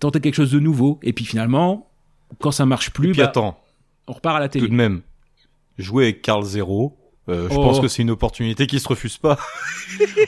tenter 0.00 0.18
quelque 0.20 0.34
chose 0.34 0.50
de 0.50 0.58
nouveau. 0.58 0.98
Et 1.04 1.12
puis 1.12 1.24
finalement, 1.24 1.88
quand 2.40 2.50
ça 2.50 2.66
marche 2.66 2.90
plus, 2.90 3.10
Et 3.10 3.12
puis 3.12 3.20
bah, 3.20 3.26
attends, 3.28 3.56
on 4.08 4.12
repart 4.12 4.36
à 4.36 4.40
la 4.40 4.48
télé. 4.48 4.64
tout 4.66 4.70
de 4.72 4.76
même, 4.76 5.02
jouer 5.78 6.04
avec 6.04 6.22
Carl 6.22 6.42
Zero, 6.44 6.96
euh, 7.28 7.48
je 7.50 7.54
Oh. 7.56 7.62
pense 7.62 7.80
que 7.80 7.88
c'est 7.88 8.02
une 8.02 8.10
opportunité 8.10 8.66
qui 8.66 8.78
se 8.80 8.88
refuse 8.88 9.16
pas. 9.18 9.38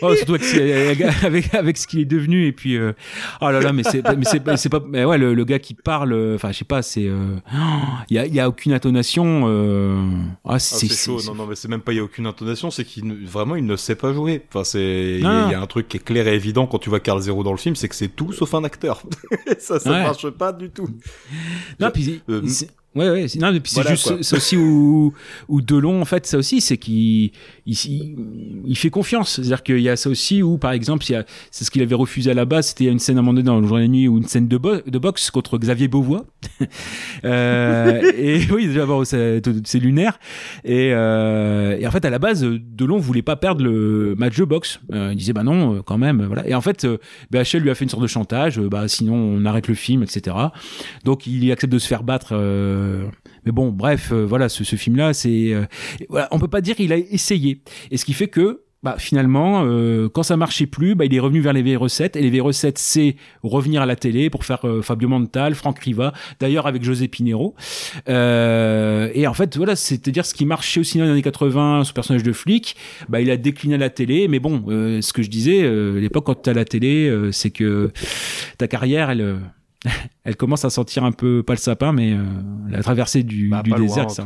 Oh, 0.02 0.14
surtout 0.14 0.34
avec, 0.34 0.44
ce- 0.46 1.24
avec, 1.26 1.54
avec 1.54 1.76
ce 1.78 1.86
qu'il 1.88 1.98
est 2.00 2.04
devenu 2.04 2.46
et 2.46 2.52
puis 2.52 2.76
euh, 2.76 2.92
oh 3.40 3.50
là 3.50 3.60
là 3.60 3.72
mais 3.72 3.82
c'est 3.82 4.02
mais 4.16 4.24
c'est 4.24 4.40
c'est 4.56 4.68
pas 4.68 4.80
mais 4.86 5.04
ouais 5.04 5.18
le, 5.18 5.34
le 5.34 5.44
gars 5.44 5.58
qui 5.58 5.74
parle 5.74 6.12
euh, 6.12 6.36
enfin 6.36 6.52
je 6.52 6.58
sais 6.58 6.64
pas 6.64 6.80
c'est 6.82 7.06
euh, 7.06 7.34
il 8.08 8.14
y 8.14 8.18
a 8.18 8.26
il 8.26 8.34
y 8.34 8.38
a 8.40 8.48
aucune 8.48 8.72
intonation 8.72 9.44
euh, 9.48 10.00
ah 10.44 10.52
Ah, 10.54 10.58
c'est 10.58 10.86
c'est 10.86 10.94
chaud, 10.94 11.20
non, 11.26 11.34
non, 11.34 11.46
mais 11.46 11.54
c'est 11.56 11.68
même 11.68 11.80
pas, 11.80 11.92
il 11.92 11.96
y 11.96 11.98
a 11.98 12.04
aucune 12.04 12.26
intonation, 12.26 12.70
c'est 12.70 12.84
qu'il, 12.84 13.06
ne- 13.06 13.26
vraiment, 13.26 13.56
il 13.56 13.66
ne 13.66 13.76
sait 13.76 13.94
pas 13.96 14.12
jouer. 14.12 14.42
Enfin, 14.48 14.64
c'est, 14.64 15.14
il 15.14 15.20
y, 15.20 15.22
Non, 15.22 15.28
a- 15.30 15.40
non. 15.42 15.48
il 15.48 15.52
y 15.52 15.54
a 15.54 15.60
un 15.60 15.66
truc 15.66 15.88
qui 15.88 15.96
est 15.98 16.04
clair 16.04 16.26
et 16.28 16.34
évident 16.34 16.66
quand 16.66 16.78
tu 16.78 16.88
vois 16.88 17.00
Carl 17.00 17.20
Zero 17.20 17.42
dans 17.42 17.50
le 17.52 17.58
film, 17.58 17.74
c'est 17.76 17.88
que 17.88 17.94
c'est 17.96 18.08
tout 18.08 18.32
sauf 18.32 18.54
un 18.54 18.64
acteur. 18.64 19.02
ça, 19.58 19.78
ça 19.80 19.90
Ouais. 19.90 20.02
marche 20.02 20.28
pas 20.30 20.52
du 20.52 20.70
tout. 20.70 20.88
non 21.80 21.90
puis 21.90 22.22
Euh, 22.30 22.42
c'est- 22.46 22.70
Ouais, 22.98 23.10
ouais. 23.10 23.26
Non, 23.40 23.52
mais 23.52 23.60
puis 23.60 23.72
c'est 23.72 23.80
Voilà, 23.82 23.94
juste, 23.94 24.22
c'est 24.22 24.36
aussi 24.36 24.56
où, 24.56 25.12
où 25.48 25.60
Delon, 25.62 26.00
en 26.02 26.04
fait, 26.04 26.26
ça 26.26 26.36
aussi, 26.38 26.60
c'est 26.60 26.76
qu'il, 26.76 27.30
il, 27.66 28.16
il 28.66 28.76
fait 28.76 28.90
confiance. 28.90 29.36
C'est-à-dire 29.36 29.62
qu'il 29.62 29.80
y 29.80 29.88
a 29.88 29.96
ça 29.96 30.10
aussi 30.10 30.42
où, 30.42 30.58
par 30.58 30.72
exemple, 30.72 31.04
il 31.08 31.12
y 31.12 31.14
a, 31.16 31.24
c'est 31.50 31.64
ce 31.64 31.70
qu'il 31.70 31.82
avait 31.82 31.94
refusé 31.94 32.30
à 32.30 32.34
la 32.34 32.44
base, 32.44 32.68
c'était 32.68 32.84
une 32.86 32.98
scène 32.98 33.16
à 33.16 33.20
un 33.20 33.22
moment 33.22 33.34
donné 33.34 33.46
dans 33.46 33.60
le 33.60 33.66
jour 33.66 33.78
et 33.78 33.82
la 33.82 33.88
nuit 33.88 34.08
ou 34.08 34.18
une 34.18 34.26
scène 34.26 34.48
de, 34.48 34.56
bo- 34.58 34.80
de 34.86 34.98
boxe 34.98 35.30
contre 35.30 35.58
Xavier 35.58 35.88
Beauvois. 35.88 36.24
euh, 37.24 38.12
et 38.16 38.40
oui, 38.52 38.66
déjà, 38.66 38.86
bon, 38.86 39.04
c'est, 39.04 39.42
c'est 39.64 39.78
lunaire. 39.78 40.18
Et, 40.64 40.90
euh, 40.92 41.76
et 41.78 41.86
en 41.86 41.90
fait, 41.90 42.04
à 42.04 42.10
la 42.10 42.18
base, 42.18 42.42
Delon 42.44 42.98
voulait 42.98 43.22
pas 43.22 43.36
perdre 43.36 43.62
le 43.64 44.14
match 44.16 44.36
de 44.36 44.44
boxe. 44.44 44.80
Euh, 44.92 45.10
il 45.12 45.16
disait, 45.18 45.32
bah 45.32 45.42
non, 45.42 45.82
quand 45.82 45.98
même, 45.98 46.24
voilà. 46.26 46.46
Et 46.48 46.54
en 46.54 46.60
fait, 46.60 46.86
BHL 47.30 47.58
lui 47.60 47.70
a 47.70 47.74
fait 47.74 47.84
une 47.84 47.90
sorte 47.90 48.02
de 48.02 48.06
chantage, 48.08 48.58
bah 48.60 48.88
sinon 48.88 49.14
on 49.14 49.44
arrête 49.44 49.68
le 49.68 49.74
film, 49.74 50.02
etc. 50.02 50.36
Donc 51.04 51.26
il 51.26 51.50
accepte 51.52 51.72
de 51.72 51.78
se 51.78 51.86
faire 51.86 52.02
battre. 52.02 52.28
euh, 52.32 52.87
mais 53.44 53.52
bon, 53.52 53.70
bref, 53.70 54.12
euh, 54.12 54.24
voilà, 54.24 54.48
ce, 54.48 54.62
film-là, 54.62 55.14
c'est, 55.14 55.52
euh, 55.52 55.64
voilà, 56.08 56.28
on 56.30 56.38
peut 56.38 56.48
pas 56.48 56.60
dire 56.60 56.76
qu'il 56.76 56.92
a 56.92 56.96
essayé. 56.96 57.62
Et 57.90 57.96
ce 57.96 58.04
qui 58.04 58.12
fait 58.12 58.28
que 58.28 58.62
bah, 58.84 58.94
finalement, 58.96 59.64
euh, 59.64 60.08
quand 60.08 60.22
ça 60.22 60.36
marchait 60.36 60.66
plus, 60.66 60.94
bah, 60.94 61.04
il 61.04 61.12
est 61.12 61.18
revenu 61.18 61.40
vers 61.40 61.52
les 61.52 61.62
vieilles 61.62 61.76
recettes. 61.76 62.14
Et 62.14 62.20
les 62.20 62.30
vieilles 62.30 62.40
recettes, 62.40 62.78
c'est 62.78 63.16
revenir 63.42 63.82
à 63.82 63.86
la 63.86 63.96
télé 63.96 64.30
pour 64.30 64.44
faire 64.44 64.64
euh, 64.64 64.82
Fabio 64.82 65.08
Montal, 65.08 65.56
Franck 65.56 65.80
Riva, 65.80 66.12
d'ailleurs 66.38 66.68
avec 66.68 66.84
José 66.84 67.08
Pinero. 67.08 67.56
Euh, 68.08 69.10
et 69.14 69.26
en 69.26 69.34
fait, 69.34 69.56
voilà, 69.56 69.74
c'est-à-dire 69.74 70.24
ce 70.24 70.32
qui 70.32 70.46
marchait 70.46 70.80
au 70.80 70.84
cinéma 70.84 71.06
dans 71.06 71.14
les 71.14 71.16
années 71.16 71.22
80, 71.22 71.84
ce 71.84 71.92
personnage 71.92 72.22
de 72.22 72.32
flic, 72.32 72.76
bah, 73.08 73.20
il 73.20 73.30
a 73.30 73.36
décliné 73.36 73.74
à 73.74 73.78
la 73.78 73.90
télé. 73.90 74.28
Mais 74.28 74.38
bon, 74.38 74.64
euh, 74.68 75.02
ce 75.02 75.12
que 75.12 75.22
je 75.22 75.30
disais, 75.30 75.62
euh, 75.64 75.96
à 75.96 76.00
l'époque, 76.00 76.26
quand 76.26 76.42
tu 76.42 76.50
à 76.50 76.54
la 76.54 76.64
télé, 76.64 77.08
euh, 77.08 77.32
c'est 77.32 77.50
que 77.50 77.90
ta 78.58 78.68
carrière, 78.68 79.10
elle... 79.10 79.38
elle 80.24 80.36
commence 80.36 80.64
à 80.64 80.70
sentir 80.70 81.04
un 81.04 81.12
peu 81.12 81.42
pas 81.42 81.52
le 81.54 81.58
sapin 81.58 81.92
mais 81.92 82.12
euh, 82.12 82.22
la 82.70 82.82
traversée 82.82 83.22
du, 83.22 83.44
du 83.44 83.48
pas 83.50 83.62
loin, 83.62 83.78
désert 83.78 84.10
ça. 84.10 84.24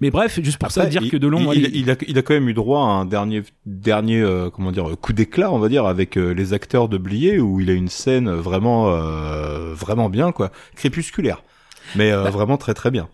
mais 0.00 0.10
bref 0.10 0.40
juste 0.42 0.58
pour 0.58 0.70
ça 0.70 0.86
dire 0.86 1.02
il- 1.02 1.10
que 1.10 1.16
Delon 1.16 1.40
il, 1.40 1.46
ouais, 1.46 1.56
il, 1.72 1.90
a, 1.90 1.96
il 2.06 2.18
a 2.18 2.22
quand 2.22 2.34
même 2.34 2.48
eu 2.48 2.54
droit 2.54 2.80
à 2.80 2.90
un 2.90 3.04
dernier, 3.04 3.42
dernier, 3.66 4.20
euh, 4.20 4.50
comment 4.50 4.72
dire, 4.72 4.84
coup 5.00 5.12
d'éclat, 5.12 5.52
on 5.52 5.58
va 5.58 5.68
dire, 5.68 5.86
avec 5.86 6.16
euh, 6.16 6.32
les 6.32 6.52
acteurs 6.52 6.88
de 6.88 6.98
Blier, 6.98 7.38
où 7.40 7.60
il 7.60 7.68
a 7.70 7.72
une 7.74 7.88
scène 7.88 8.30
vraiment, 8.30 8.90
euh, 8.90 9.74
vraiment 9.74 10.08
bien, 10.08 10.32
quoi, 10.32 10.50
crépusculaire, 10.76 11.42
mais 11.96 12.10
Bah, 12.10 12.16
euh, 12.26 12.30
vraiment 12.30 12.56
très 12.56 12.74
très 12.74 12.90
bien. 12.90 13.08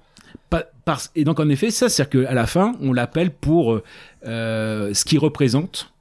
Pa- 0.51 0.65
parce- 0.85 1.11
et 1.15 1.25
donc 1.25 1.41
en 1.41 1.49
effet, 1.49 1.71
ça, 1.71 1.89
c'est-à-dire 1.89 2.25
qu'à 2.27 2.35
la 2.35 2.47
fin, 2.47 2.75
on 2.81 2.93
l'appelle 2.93 3.31
pour 3.31 3.81
euh, 4.27 4.95
ce 4.95 5.05
qu'il 5.05 5.19
représente. 5.19 5.93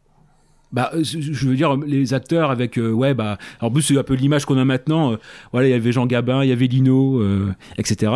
Bah, 0.74 0.90
euh, 0.96 1.02
je 1.04 1.48
veux 1.48 1.56
dire, 1.56 1.78
les 1.78 2.14
acteurs 2.14 2.50
avec, 2.52 2.78
euh, 2.78 2.92
ouais, 2.92 3.14
bah, 3.14 3.38
en 3.62 3.70
plus 3.72 3.84
c'est 3.84 3.98
un 3.98 4.04
peu 4.04 4.16
l'image 4.16 4.46
qu'on 4.46 4.58
a 4.58 4.66
maintenant. 4.66 5.14
euh, 5.14 5.16
voilà, 5.52 5.68
il 5.68 5.72
y 5.72 5.76
avait 5.76 5.92
Jean 5.92 6.06
Gabin, 6.08 6.44
il 6.44 6.50
y 6.50 6.52
avait 6.52 6.66
Lino, 6.68 7.22
euh, 7.22 7.54
etc. 7.78 8.12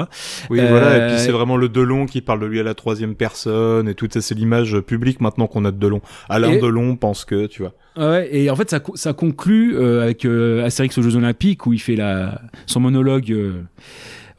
Oui, 0.50 0.60
Euh, 0.60 0.68
voilà, 0.68 0.98
et 0.98 1.10
puis 1.14 1.20
c'est 1.24 1.32
vraiment 1.32 1.56
le 1.56 1.70
Delon 1.70 2.06
qui 2.08 2.22
parle 2.22 2.40
de 2.40 2.46
lui 2.48 2.60
à 2.60 2.64
la 2.64 2.74
troisième 2.74 3.14
personne, 3.16 3.88
et 3.88 3.94
tout 3.94 4.08
ça, 4.12 4.22
c'est 4.22 4.34
l'image 4.36 4.80
publique 4.80 5.22
maintenant 5.22 5.48
qu'on 5.48 5.64
a 5.66 5.72
de 5.72 5.78
Delon. 5.78 6.02
Alain 6.30 6.52
Et- 6.52 6.60
Delon 6.60 6.96
pense 6.96 7.24
que, 7.26 7.46
tu 7.46 7.62
vois. 7.62 7.74
Ouais, 7.96 8.30
et 8.32 8.50
en 8.52 8.56
fait, 8.56 8.70
ça, 8.70 8.80
ça 8.94 9.14
conclut 9.14 9.76
euh, 9.76 10.04
avec 10.04 10.24
euh, 10.26 10.64
Astérix 10.64 10.96
aux 11.00 11.02
Jeux 11.02 11.16
Olympiques 11.16 11.66
où 11.66 11.74
il 11.74 11.80
fait 11.80 11.96
la, 11.96 12.42
son 12.68 12.80
monologue. 12.80 13.36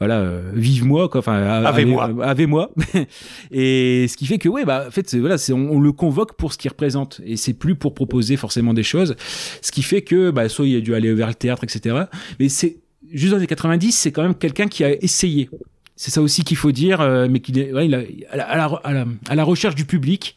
Euh, 0.01 0.07
voilà, 0.07 0.21
euh, 0.21 0.51
vive-moi, 0.55 1.09
quoi. 1.09 1.19
Enfin, 1.21 1.35
Avez-moi. 1.65 2.05
ave- 2.05 2.21
Avez-moi. 2.23 2.71
et 3.51 4.07
ce 4.09 4.17
qui 4.17 4.27
fait 4.27 4.39
que, 4.39 4.49
ouais, 4.49 4.65
bah, 4.65 4.85
en 4.89 4.91
fait, 4.91 5.15
voilà, 5.17 5.39
c'est, 5.39 5.53
on, 5.53 5.73
on 5.73 5.81
le 5.81 5.93
convoque 5.93 6.35
pour 6.37 6.53
ce 6.53 6.59
qu'il 6.59 6.71
représente. 6.71 7.21
Et 7.25 7.37
c'est 7.37 7.55
plus 7.55 7.75
pour 7.75 7.95
proposer 7.95 8.37
forcément 8.37 8.75
des 8.75 8.83
choses. 8.83 9.17
Ce 9.63 9.73
qui 9.73 9.83
fait 9.83 10.03
que, 10.03 10.31
bah, 10.31 10.49
soit 10.49 10.67
il 10.67 10.77
a 10.77 10.81
dû 10.81 10.95
aller 10.95 11.13
vers 11.15 11.29
le 11.29 11.35
théâtre, 11.35 11.65
etc. 11.65 11.97
Mais 12.39 12.49
c'est, 12.49 12.77
juste 13.13 13.33
dans 13.33 13.39
les 13.41 13.47
90, 13.47 13.93
c'est 13.93 14.13
quand 14.13 14.23
même 14.23 14.35
quelqu'un 14.35 14.69
qui 14.69 14.85
a 14.85 14.93
essayé. 15.03 15.51
C'est 16.01 16.13
ça 16.13 16.23
aussi 16.23 16.45
qu'il 16.45 16.57
faut 16.57 16.71
dire, 16.71 17.01
euh, 17.01 17.27
mais 17.29 17.41
qu'il 17.41 17.59
est 17.59 17.73
ouais, 17.73 17.87
il 17.87 17.95
a- 17.97 18.03
à, 18.31 18.37
la, 18.37 18.45
à, 18.45 18.57
la, 18.57 18.65
à 18.85 18.93
la- 18.93 19.07
à 19.31 19.35
la 19.35 19.43
recherche 19.43 19.75
du 19.75 19.85
public 19.85 20.37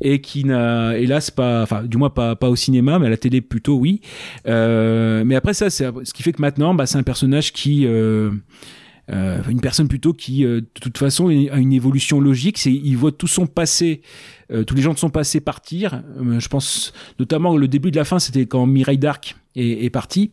et 0.00 0.20
qui 0.20 0.44
n'a 0.44 0.98
hélas 0.98 1.30
pas, 1.30 1.62
enfin 1.62 1.84
du 1.84 1.96
moins 1.96 2.10
pas, 2.10 2.34
pas 2.34 2.48
au 2.50 2.56
cinéma, 2.56 2.98
mais 2.98 3.06
à 3.06 3.10
la 3.10 3.16
télé 3.16 3.40
plutôt 3.40 3.76
oui. 3.76 4.00
Euh, 4.48 5.22
mais 5.24 5.36
après 5.36 5.54
ça, 5.54 5.70
c'est 5.70 5.86
ce 6.02 6.12
qui 6.12 6.24
fait 6.24 6.32
que 6.32 6.42
maintenant, 6.42 6.74
bah, 6.74 6.86
c'est 6.86 6.98
un 6.98 7.04
personnage 7.04 7.52
qui 7.52 7.86
euh, 7.86 8.32
euh, 9.12 9.40
une 9.48 9.60
personne 9.60 9.88
plutôt 9.88 10.12
qui, 10.12 10.44
euh, 10.44 10.60
de 10.60 10.80
toute 10.80 10.98
façon, 10.98 11.28
a 11.28 11.58
une 11.58 11.72
évolution 11.72 12.20
logique. 12.20 12.58
C'est, 12.58 12.72
il 12.72 12.96
voit 12.96 13.12
tout 13.12 13.28
son 13.28 13.46
passé, 13.46 14.00
euh, 14.50 14.64
tous 14.64 14.74
les 14.74 14.82
gens 14.82 14.94
de 14.94 14.98
son 14.98 15.10
passé 15.10 15.40
partir. 15.40 16.02
Euh, 16.20 16.40
je 16.40 16.48
pense 16.48 16.92
notamment 17.18 17.56
le 17.56 17.68
début 17.68 17.90
de 17.90 17.96
la 17.96 18.04
fin, 18.04 18.18
c'était 18.18 18.46
quand 18.46 18.66
Mireille 18.66 18.98
d'Arc 18.98 19.36
est, 19.54 19.84
est 19.84 19.90
partie, 19.90 20.32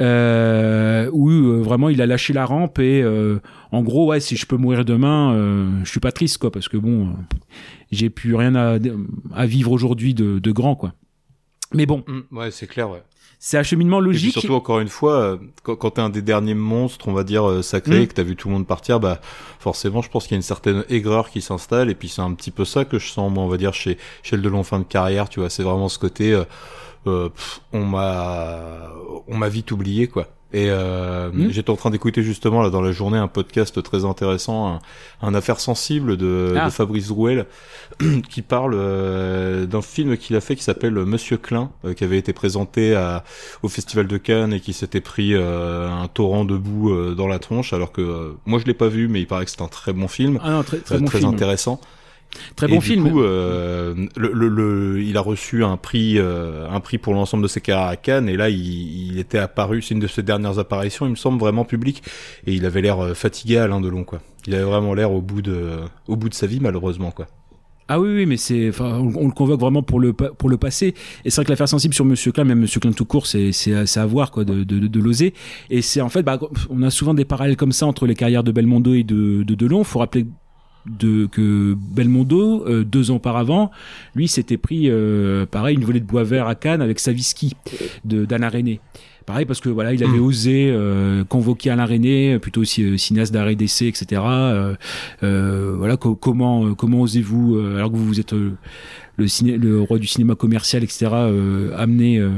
euh, 0.00 1.08
où 1.12 1.30
euh, 1.30 1.62
vraiment 1.62 1.88
il 1.88 2.02
a 2.02 2.06
lâché 2.06 2.32
la 2.32 2.44
rampe 2.44 2.78
et 2.78 3.04
en 3.72 3.82
gros, 3.82 4.08
ouais, 4.08 4.20
si 4.20 4.36
je 4.36 4.46
peux 4.46 4.56
mourir 4.56 4.84
demain, 4.84 5.80
je 5.84 5.88
suis 5.88 6.00
pas 6.00 6.12
triste 6.12 6.38
quoi, 6.38 6.50
parce 6.50 6.68
que 6.68 6.76
bon, 6.76 7.14
j'ai 7.92 8.10
plus 8.10 8.34
rien 8.34 8.54
à, 8.56 8.78
à 9.34 9.46
vivre 9.46 9.70
aujourd'hui 9.70 10.14
de, 10.14 10.38
de 10.40 10.52
grand 10.52 10.74
quoi. 10.74 10.94
Mais 11.72 11.86
bon, 11.86 12.04
ouais, 12.32 12.50
c'est 12.50 12.66
clair, 12.66 12.90
ouais. 12.90 13.02
c'est 13.38 13.56
un 13.58 13.62
cheminement 13.62 13.98
Et 13.98 14.02
puis 14.02 14.06
logique. 14.12 14.32
surtout, 14.32 14.54
encore 14.54 14.80
une 14.80 14.88
fois, 14.88 15.14
euh, 15.20 15.36
quand, 15.62 15.76
quand 15.76 15.90
t'es 15.92 16.00
un 16.00 16.10
des 16.10 16.20
derniers 16.22 16.54
monstres, 16.54 17.06
on 17.08 17.12
va 17.12 17.22
dire, 17.24 17.48
euh, 17.48 17.62
sacrés, 17.62 18.00
Mm. 18.00 18.02
et 18.02 18.06
que 18.08 18.14
t'as 18.14 18.22
vu 18.24 18.34
tout 18.36 18.48
le 18.48 18.54
monde 18.54 18.66
partir, 18.66 18.98
bah, 19.00 19.20
forcément, 19.60 20.02
je 20.02 20.10
pense 20.10 20.24
qu'il 20.24 20.32
y 20.32 20.34
a 20.34 20.38
une 20.38 20.42
certaine 20.42 20.84
aigreur 20.88 21.30
qui 21.30 21.40
s'installe, 21.40 21.88
et 21.90 21.94
puis 21.94 22.08
c'est 22.08 22.22
un 22.22 22.34
petit 22.34 22.50
peu 22.50 22.64
ça 22.64 22.84
que 22.84 22.98
je 22.98 23.08
sens, 23.08 23.32
moi, 23.32 23.44
on 23.44 23.48
va 23.48 23.56
dire, 23.56 23.72
chez, 23.72 23.98
chez 24.22 24.36
le 24.36 24.42
Delon 24.42 24.62
fin 24.64 24.78
de 24.80 24.84
carrière, 24.84 25.28
tu 25.28 25.40
vois, 25.40 25.48
c'est 25.48 25.62
vraiment 25.62 25.88
ce 25.88 25.98
côté, 25.98 26.32
euh, 26.32 26.44
euh, 27.06 27.28
pff, 27.28 27.60
on 27.72 27.84
m'a, 27.84 28.90
on 29.28 29.36
m'a 29.36 29.48
vite 29.48 29.70
oublié, 29.70 30.08
quoi. 30.08 30.26
Et 30.52 30.66
euh, 30.68 31.30
Mm. 31.32 31.50
j'étais 31.50 31.70
en 31.70 31.76
train 31.76 31.90
d'écouter 31.90 32.22
justement 32.24 32.60
là 32.60 32.70
dans 32.70 32.80
la 32.80 32.90
journée 32.90 33.18
un 33.18 33.28
podcast 33.28 33.80
très 33.84 34.04
intéressant, 34.04 34.68
un, 34.74 34.78
un 35.22 35.34
affaire 35.34 35.60
sensible 35.60 36.16
de, 36.16 36.54
Ah. 36.58 36.64
de 36.66 36.70
Fabrice 36.70 37.06
Drouel, 37.08 37.46
qui 38.28 38.42
parle 38.42 38.74
euh, 38.74 39.66
d'un 39.66 39.82
film 39.82 40.16
qu'il 40.16 40.34
a 40.36 40.40
fait 40.40 40.56
qui 40.56 40.64
s'appelle 40.64 40.94
Monsieur 40.94 41.36
Klein, 41.36 41.70
euh, 41.84 41.94
qui 41.94 42.02
avait 42.02 42.18
été 42.18 42.32
présenté 42.32 42.96
à, 42.96 43.22
au 43.62 43.68
Festival 43.68 44.06
de 44.08 44.16
Cannes 44.16 44.52
et 44.52 44.60
qui 44.60 44.72
s'était 44.72 45.00
pris 45.00 45.34
euh, 45.34 45.88
un 45.88 46.08
torrent 46.08 46.44
de 46.44 46.56
boue 46.56 46.90
euh, 46.92 47.14
dans 47.14 47.28
la 47.28 47.38
tronche, 47.38 47.72
alors 47.72 47.92
que 47.92 48.00
euh, 48.00 48.32
moi 48.44 48.58
je 48.58 48.64
l'ai 48.64 48.74
pas 48.74 48.88
vu, 48.88 49.06
mais 49.06 49.20
il 49.20 49.26
paraît 49.26 49.44
que 49.44 49.50
c'est 49.52 49.62
un 49.62 49.68
très 49.68 49.92
bon 49.92 50.08
film, 50.08 50.40
Ah 50.42 50.50
non, 50.50 50.62
très, 50.64 50.78
très 50.78 50.96
euh, 50.96 50.98
bon 50.98 51.04
très 51.06 51.18
film. 51.18 51.30
intéressant. 51.32 51.80
Très 52.56 52.66
Et 52.66 52.70
bon 52.70 52.78
du 52.78 52.86
film. 52.86 53.10
coup, 53.10 53.22
euh, 53.22 53.94
le, 54.16 54.30
le, 54.32 54.48
le- 54.48 55.02
il 55.02 55.16
a 55.16 55.20
reçu 55.20 55.64
un 55.64 55.76
prix, 55.76 56.14
euh, 56.18 56.68
un 56.70 56.80
prix 56.80 56.98
pour 56.98 57.12
l'ensemble 57.14 57.42
de 57.42 57.48
ses 57.48 57.60
carrières 57.60 57.88
à 57.88 57.96
Cannes. 57.96 58.28
Et 58.28 58.36
là, 58.36 58.48
il, 58.50 59.12
il 59.12 59.18
était 59.18 59.38
apparu, 59.38 59.82
c'est 59.82 59.94
une 59.94 60.00
de 60.00 60.06
ses 60.06 60.22
dernières 60.22 60.58
apparitions, 60.58 61.06
il 61.06 61.10
me 61.10 61.16
semble 61.16 61.38
vraiment 61.40 61.64
public. 61.64 62.02
Et 62.46 62.54
il 62.54 62.64
avait 62.66 62.82
l'air 62.82 63.00
euh, 63.00 63.14
fatigué, 63.14 63.56
Alain 63.58 63.80
Delon, 63.80 64.04
quoi. 64.04 64.20
Il 64.46 64.54
avait 64.54 64.64
vraiment 64.64 64.94
l'air 64.94 65.12
au 65.12 65.20
bout 65.20 65.42
de, 65.42 65.78
au 66.08 66.16
bout 66.16 66.28
de 66.28 66.34
sa 66.34 66.46
vie, 66.46 66.60
malheureusement, 66.60 67.10
quoi. 67.10 67.26
Ah 67.92 67.98
oui, 67.98 68.08
oui, 68.14 68.24
mais 68.26 68.36
c'est, 68.36 68.68
enfin, 68.68 68.98
on, 69.00 69.12
on 69.16 69.26
le 69.26 69.32
convoque 69.32 69.58
vraiment 69.58 69.82
pour 69.82 69.98
le 69.98 70.12
pour 70.12 70.48
le 70.48 70.56
passé. 70.56 70.94
Et 71.24 71.30
c'est 71.30 71.36
vrai 71.40 71.44
que 71.46 71.50
l'affaire 71.50 71.68
sensible 71.68 71.92
sur 71.92 72.04
Monsieur 72.04 72.30
Klein, 72.30 72.44
même 72.44 72.60
Monsieur 72.60 72.78
Klein 72.78 72.92
tout 72.92 73.04
court, 73.04 73.26
c'est 73.26 73.50
c'est 73.50 73.74
à- 73.74 74.02
à 74.02 74.06
voir 74.06 74.30
quoi 74.30 74.44
de 74.44 74.62
de, 74.62 74.78
de, 74.78 74.86
de 74.86 75.00
l'oser. 75.00 75.34
Et 75.70 75.82
c'est 75.82 76.00
en 76.00 76.08
fait, 76.08 76.22
bah, 76.22 76.38
on 76.70 76.82
a 76.82 76.90
souvent 76.90 77.14
des 77.14 77.24
parallèles 77.24 77.56
comme 77.56 77.72
ça 77.72 77.86
entre 77.86 78.06
les 78.06 78.14
carrières 78.14 78.44
de 78.44 78.52
Belmondo 78.52 78.94
et 78.94 79.02
de 79.02 79.42
de 79.42 79.54
Delon. 79.56 79.82
Faut 79.82 79.98
rappeler 79.98 80.24
de 80.86 81.26
que 81.26 81.76
Belmondo 81.94 82.64
euh, 82.66 82.84
deux 82.84 83.10
ans 83.10 83.16
auparavant, 83.16 83.70
lui 84.14 84.28
s'était 84.28 84.56
pris 84.56 84.88
euh, 84.88 85.46
pareil 85.46 85.76
une 85.76 85.84
volée 85.84 86.00
de 86.00 86.06
bois 86.06 86.24
vert 86.24 86.46
à 86.46 86.54
Cannes 86.54 86.82
avec 86.82 86.98
Saviski 87.00 87.54
de 88.04 88.24
d'Alain 88.24 88.48
René. 88.48 88.80
Pareil 89.26 89.44
parce 89.44 89.60
que 89.60 89.68
voilà, 89.68 89.92
il 89.92 90.02
avait 90.02 90.18
osé 90.18 90.70
euh, 90.72 91.22
convoquer 91.24 91.70
Alain 91.70 91.84
René, 91.84 92.38
plutôt 92.40 92.62
aussi 92.62 92.82
euh, 92.82 92.96
cinéaste 92.96 93.32
d'arrêt 93.32 93.54
d'essai, 93.54 93.86
etc. 93.86 94.22
Euh, 94.24 94.74
euh, 95.22 95.74
voilà, 95.76 95.96
co- 95.96 96.16
comment 96.16 96.66
euh, 96.66 96.74
comment 96.74 97.02
osez-vous, 97.02 97.56
euh, 97.56 97.76
alors 97.76 97.92
que 97.92 97.96
vous, 97.96 98.06
vous 98.06 98.18
êtes 98.18 98.32
le, 98.32 99.28
ciné, 99.28 99.56
le 99.56 99.80
roi 99.82 99.98
du 99.98 100.06
cinéma 100.08 100.34
commercial, 100.34 100.82
etc., 100.82 101.10
euh, 101.12 101.72
amener 101.76 102.18
euh, 102.18 102.30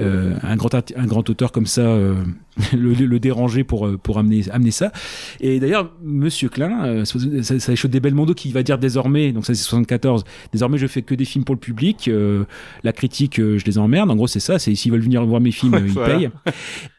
euh, 0.00 0.34
un 0.42 0.56
grand 0.56 0.74
un 0.74 1.06
grand 1.06 1.28
auteur 1.30 1.52
comme 1.52 1.66
ça, 1.66 1.82
euh, 1.82 2.14
le, 2.72 2.92
le 2.94 3.20
déranger 3.20 3.64
pour 3.64 3.86
euh, 3.86 3.96
pour 3.96 4.18
amener 4.18 4.44
amener 4.50 4.70
ça. 4.70 4.92
Et 5.40 5.60
d'ailleurs, 5.60 5.92
Monsieur 6.02 6.48
Klein, 6.48 6.84
euh, 6.84 7.04
ça, 7.04 7.58
ça, 7.58 7.72
échauffe 7.72 7.90
des 7.90 8.00
Belmondo 8.00 8.34
qui 8.34 8.52
va 8.52 8.62
dire 8.62 8.78
désormais, 8.78 9.32
donc 9.32 9.44
ça 9.44 9.54
c'est 9.54 9.62
74, 9.62 10.24
désormais 10.52 10.78
je 10.78 10.86
fais 10.86 11.02
que 11.02 11.14
des 11.14 11.24
films 11.24 11.44
pour 11.44 11.54
le 11.54 11.60
public, 11.60 12.08
euh, 12.08 12.44
la 12.82 12.92
critique 12.92 13.38
euh, 13.40 13.58
je 13.58 13.64
les 13.64 13.78
emmerde. 13.78 14.10
En 14.10 14.16
gros 14.16 14.26
c'est 14.26 14.40
ça, 14.40 14.58
c'est 14.58 14.74
s'ils 14.74 14.92
veulent 14.92 15.00
venir 15.00 15.24
voir 15.24 15.40
mes 15.40 15.50
films, 15.52 15.74
ils 15.86 15.92
Voilà. 15.92 16.14
payent. 16.18 16.30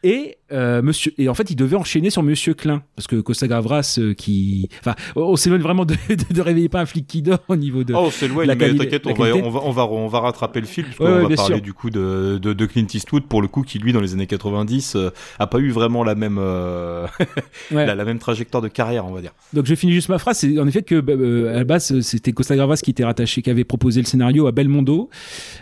Et 0.03 0.37
euh, 0.51 0.81
Monsieur 0.81 1.13
et 1.17 1.27
en 1.27 1.33
fait 1.33 1.49
il 1.49 1.55
devait 1.55 1.75
enchaîner 1.75 2.09
sur 2.09 2.23
Monsieur 2.23 2.53
Klein 2.53 2.81
parce 2.95 3.07
que 3.07 3.17
Costa 3.17 3.47
Gavras 3.47 3.97
euh, 3.99 4.13
qui, 4.13 4.69
enfin, 4.79 4.95
on 5.15 5.35
s'éloigne 5.35 5.61
vraiment 5.61 5.83
de, 5.85 5.95
de, 6.09 6.33
de 6.33 6.41
réveiller 6.41 6.69
pas 6.69 6.81
un 6.81 6.85
flic 6.85 7.05
qui 7.07 7.21
dort 7.21 7.39
au 7.47 7.55
niveau 7.55 7.83
de 7.83 7.93
Oh, 7.93 8.03
on 8.07 8.11
s'éloigne, 8.11 8.47
la 8.47 8.55
mais 8.55 8.75
t'inquiète, 8.75 9.07
on, 9.07 9.13
va, 9.13 9.25
on, 9.35 9.49
va, 9.49 9.59
on, 9.63 9.71
va, 9.71 9.85
on 9.85 10.07
va 10.07 10.19
rattraper 10.19 10.59
le 10.61 10.67
fil, 10.67 10.83
puisqu'on 10.85 11.05
ouais, 11.05 11.27
va 11.27 11.35
parler 11.35 11.55
sûr. 11.55 11.61
du 11.61 11.73
coup 11.73 11.89
de, 11.89 12.39
de, 12.41 12.53
de, 12.53 12.65
Clint 12.65 12.85
Eastwood, 12.93 13.23
pour 13.23 13.41
le 13.41 13.47
coup, 13.47 13.63
qui 13.63 13.79
lui, 13.79 13.91
dans 13.93 14.01
les 14.01 14.13
années 14.13 14.27
90, 14.27 14.95
euh, 14.95 15.09
a 15.39 15.46
pas 15.47 15.59
eu 15.59 15.69
vraiment 15.71 16.03
la 16.03 16.15
même, 16.15 16.37
euh, 16.39 17.05
ouais. 17.71 17.85
la, 17.85 17.95
la, 17.95 18.05
même 18.05 18.19
trajectoire 18.19 18.61
de 18.61 18.67
carrière, 18.67 19.05
on 19.05 19.11
va 19.11 19.21
dire. 19.21 19.31
Donc 19.53 19.65
je 19.65 19.75
finis 19.75 19.93
juste 19.93 20.09
ma 20.09 20.17
phrase, 20.17 20.37
c'est 20.37 20.59
en 20.59 20.67
effet 20.67 20.81
que 20.81 20.95
euh, 20.95 21.53
à 21.53 21.57
la 21.57 21.63
base, 21.63 21.99
c'était 22.01 22.31
Costa 22.31 22.55
Gravas 22.55 22.77
qui 22.83 22.91
était 22.91 23.03
rattaché, 23.03 23.41
qui 23.41 23.49
avait 23.49 23.63
proposé 23.63 24.01
le 24.01 24.05
scénario 24.05 24.47
à 24.47 24.51
Belmondo, 24.51 25.09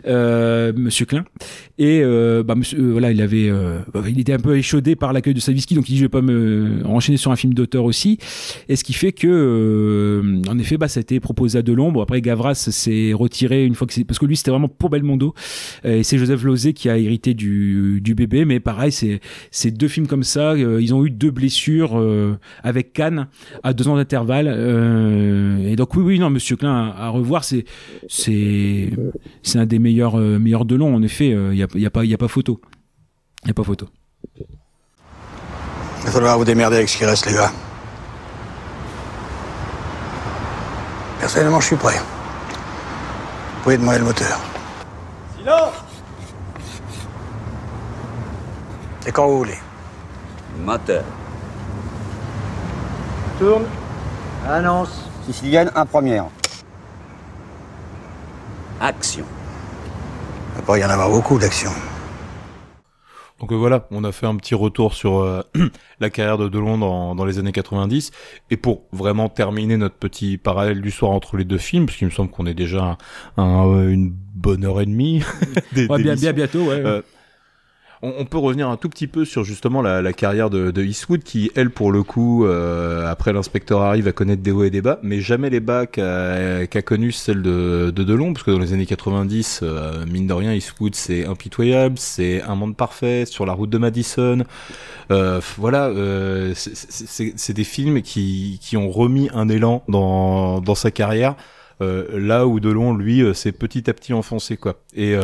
euh, 0.07 0.73
Monsieur 0.75 1.05
Klein, 1.05 1.25
et 1.77 2.01
bah, 2.43 2.55
monsieur, 2.55 2.91
voilà, 2.91 3.11
il 3.11 3.21
avait, 3.21 3.51
bah, 3.93 4.03
il 4.07 4.19
était 4.19 4.33
un 4.33 4.39
peu 4.39 4.57
échaudé 4.57 4.95
par 4.95 5.13
l'accueil 5.13 5.33
de 5.33 5.39
Saviski, 5.39 5.75
donc 5.75 5.89
il 5.89 5.93
dit 5.93 5.97
je 5.97 6.03
vais 6.03 6.09
pas 6.09 6.21
me 6.21 6.81
enchaîner 6.85 7.17
sur 7.17 7.31
un 7.31 7.35
film 7.35 7.53
d'auteur 7.53 7.83
aussi, 7.83 8.17
et 8.69 8.75
ce 8.75 8.83
qui 8.83 8.93
fait 8.93 9.11
que, 9.11 10.41
en 10.47 10.57
effet, 10.59 10.77
bah, 10.77 10.87
ça 10.87 10.99
a 10.99 11.01
été 11.01 11.19
proposé 11.19 11.59
à 11.59 11.61
Delon. 11.61 12.01
après 12.01 12.21
Gavras 12.21 12.55
s'est 12.55 13.13
retiré 13.13 13.65
une 13.65 13.75
fois 13.75 13.87
que 13.87 13.93
c'est 13.93 14.03
parce 14.03 14.19
que 14.19 14.25
lui 14.25 14.35
c'était 14.35 14.51
vraiment 14.51 14.67
pour 14.67 14.89
Belmondo 14.89 15.33
et 15.83 16.03
c'est 16.03 16.17
Joseph 16.17 16.43
Lozé 16.43 16.73
qui 16.73 16.89
a 16.89 16.97
hérité 16.97 17.33
du, 17.33 18.01
du 18.01 18.15
bébé 18.15 18.45
mais 18.45 18.59
pareil 18.59 18.91
c'est 18.91 19.19
c'est 19.51 19.74
deux 19.77 19.87
films 19.87 20.07
comme 20.07 20.23
ça 20.23 20.51
euh, 20.51 20.81
ils 20.81 20.93
ont 20.93 21.05
eu 21.05 21.09
deux 21.09 21.31
blessures 21.31 21.99
euh, 21.99 22.37
avec 22.63 22.93
Cannes 22.93 23.27
à 23.63 23.73
deux 23.73 23.87
ans 23.87 23.95
d'intervalle 23.95 24.47
euh, 24.49 25.57
et 25.67 25.75
donc 25.75 25.95
oui 25.95 26.03
oui 26.03 26.19
non 26.19 26.29
Monsieur 26.29 26.55
Klein 26.55 26.93
à, 26.97 27.05
à 27.05 27.09
revoir 27.09 27.43
c'est 27.43 27.65
c'est 28.07 28.89
c'est 29.43 29.59
un 29.59 29.65
des 29.65 29.79
meilleurs 29.79 30.19
euh, 30.19 30.39
meilleurs 30.39 30.65
de 30.65 30.75
long 30.75 30.95
en 30.95 31.01
effet 31.01 31.29
il 31.29 31.57
y 31.57 31.63
a, 31.63 31.67
y 31.75 31.85
a 31.85 31.89
pas 31.89 32.03
il 32.03 32.11
y 32.11 32.13
a 32.13 32.17
pas 32.17 32.27
photo 32.27 32.59
il 33.43 33.47
y 33.49 33.51
a 33.51 33.53
pas 33.53 33.63
photo 33.63 33.87
il 34.39 36.05
va 36.05 36.11
falloir 36.11 36.37
vous 36.37 36.45
démerder 36.45 36.77
avec 36.77 36.89
ce 36.89 36.97
qui 36.97 37.05
reste 37.05 37.25
les 37.25 37.33
gars 37.33 37.51
Personnellement, 41.25 41.59
je 41.59 41.65
suis 41.65 41.75
prêt. 41.75 41.97
Vous 41.97 43.63
pouvez 43.63 43.77
demander 43.77 43.97
le 43.97 44.03
moteur. 44.05 44.39
Silence 45.35 45.73
Et 49.07 49.11
quand 49.11 49.27
vous 49.27 49.37
voulez. 49.39 49.57
Moteur. 50.63 51.03
Tourne. 53.39 53.65
Annonce. 54.47 55.09
Sicilienne, 55.25 55.71
un 55.75 55.85
première. 55.85 56.25
Action. 58.79 59.25
Il 60.53 60.61
va 60.61 60.67
pas 60.67 60.77
y 60.77 60.85
en 60.85 60.89
avoir 60.89 61.09
beaucoup 61.09 61.39
d'action. 61.39 61.71
Donc 63.39 63.51
euh, 63.51 63.55
voilà, 63.55 63.87
on 63.91 64.03
a 64.03 64.11
fait 64.11 64.27
un 64.27 64.35
petit 64.37 64.55
retour 64.55 64.93
sur 64.93 65.19
euh, 65.19 65.41
la 65.99 66.09
carrière 66.09 66.37
de 66.37 66.47
Delon 66.47 66.77
dans, 66.77 67.15
dans 67.15 67.25
les 67.25 67.39
années 67.39 67.51
90. 67.51 68.11
Et 68.49 68.57
pour 68.57 68.83
vraiment 68.93 69.27
terminer 69.27 69.77
notre 69.77 69.95
petit 69.95 70.37
parallèle 70.37 70.81
du 70.81 70.91
soir 70.91 71.11
entre 71.11 71.35
les 71.37 71.43
deux 71.43 71.57
films, 71.57 71.85
parce 71.85 71.97
qu'il 71.97 72.07
me 72.07 72.11
semble 72.11 72.29
qu'on 72.31 72.45
est 72.45 72.53
déjà 72.53 72.97
un, 73.37 73.43
un, 73.43 73.87
une 73.87 74.09
bonne 74.09 74.63
heure 74.63 74.79
et 74.79 74.85
demie. 74.85 75.23
des, 75.73 75.87
ouais, 75.87 76.01
bien, 76.01 76.15
bien 76.15 76.31
bientôt, 76.31 76.65
ouais. 76.65 76.81
Euh, 76.85 77.01
on, 78.01 78.13
on, 78.19 78.25
peut 78.25 78.37
revenir 78.37 78.69
un 78.69 78.77
tout 78.77 78.89
petit 78.89 79.07
peu 79.07 79.25
sur 79.25 79.43
justement 79.43 79.81
la, 79.81 80.01
la 80.01 80.13
carrière 80.13 80.49
de, 80.49 80.71
de, 80.71 80.83
Eastwood, 80.83 81.23
qui 81.23 81.51
elle 81.55 81.69
pour 81.69 81.91
le 81.91 82.03
coup, 82.03 82.45
euh, 82.45 83.09
après 83.09 83.33
l'inspecteur 83.33 83.81
Harry, 83.81 84.01
va 84.01 84.11
connaître 84.11 84.41
des 84.41 84.51
hauts 84.51 84.63
et 84.63 84.69
des 84.69 84.81
bas, 84.81 84.99
mais 85.03 85.19
jamais 85.21 85.49
les 85.49 85.59
bas 85.59 85.85
qu'a 85.85 86.67
qu 86.67 86.81
connu 86.83 87.11
celle 87.11 87.41
de, 87.41 87.91
de 87.95 88.03
Delon, 88.03 88.33
parce 88.33 88.43
que 88.43 88.51
dans 88.51 88.59
les 88.59 88.73
années 88.73 88.85
90, 88.85 89.61
euh, 89.63 90.05
mine 90.05 90.27
de 90.27 90.33
rien, 90.33 90.53
Eastwood 90.53 90.95
c'est 90.95 91.25
impitoyable, 91.25 91.97
c'est 91.97 92.41
un 92.41 92.55
monde 92.55 92.75
parfait, 92.75 93.25
sur 93.25 93.45
la 93.45 93.53
route 93.53 93.69
de 93.69 93.77
Madison, 93.77 94.43
euh, 95.11 95.39
voilà, 95.57 95.87
euh, 95.87 96.53
c'est 96.55 97.53
des 97.53 97.63
films 97.63 98.01
qui, 98.01 98.59
qui 98.61 98.77
ont 98.77 98.89
remis 98.89 99.29
un 99.33 99.49
élan 99.49 99.83
dans, 99.87 100.61
dans 100.61 100.75
sa 100.75 100.91
carrière. 100.91 101.35
Euh, 101.81 102.07
là 102.17 102.47
où 102.47 102.59
Delon, 102.59 102.95
lui, 102.95 103.23
s'est 103.35 103.51
petit 103.51 103.89
à 103.89 103.93
petit 103.93 104.13
enfoncé, 104.13 104.57
quoi. 104.57 104.75
Et 104.95 105.15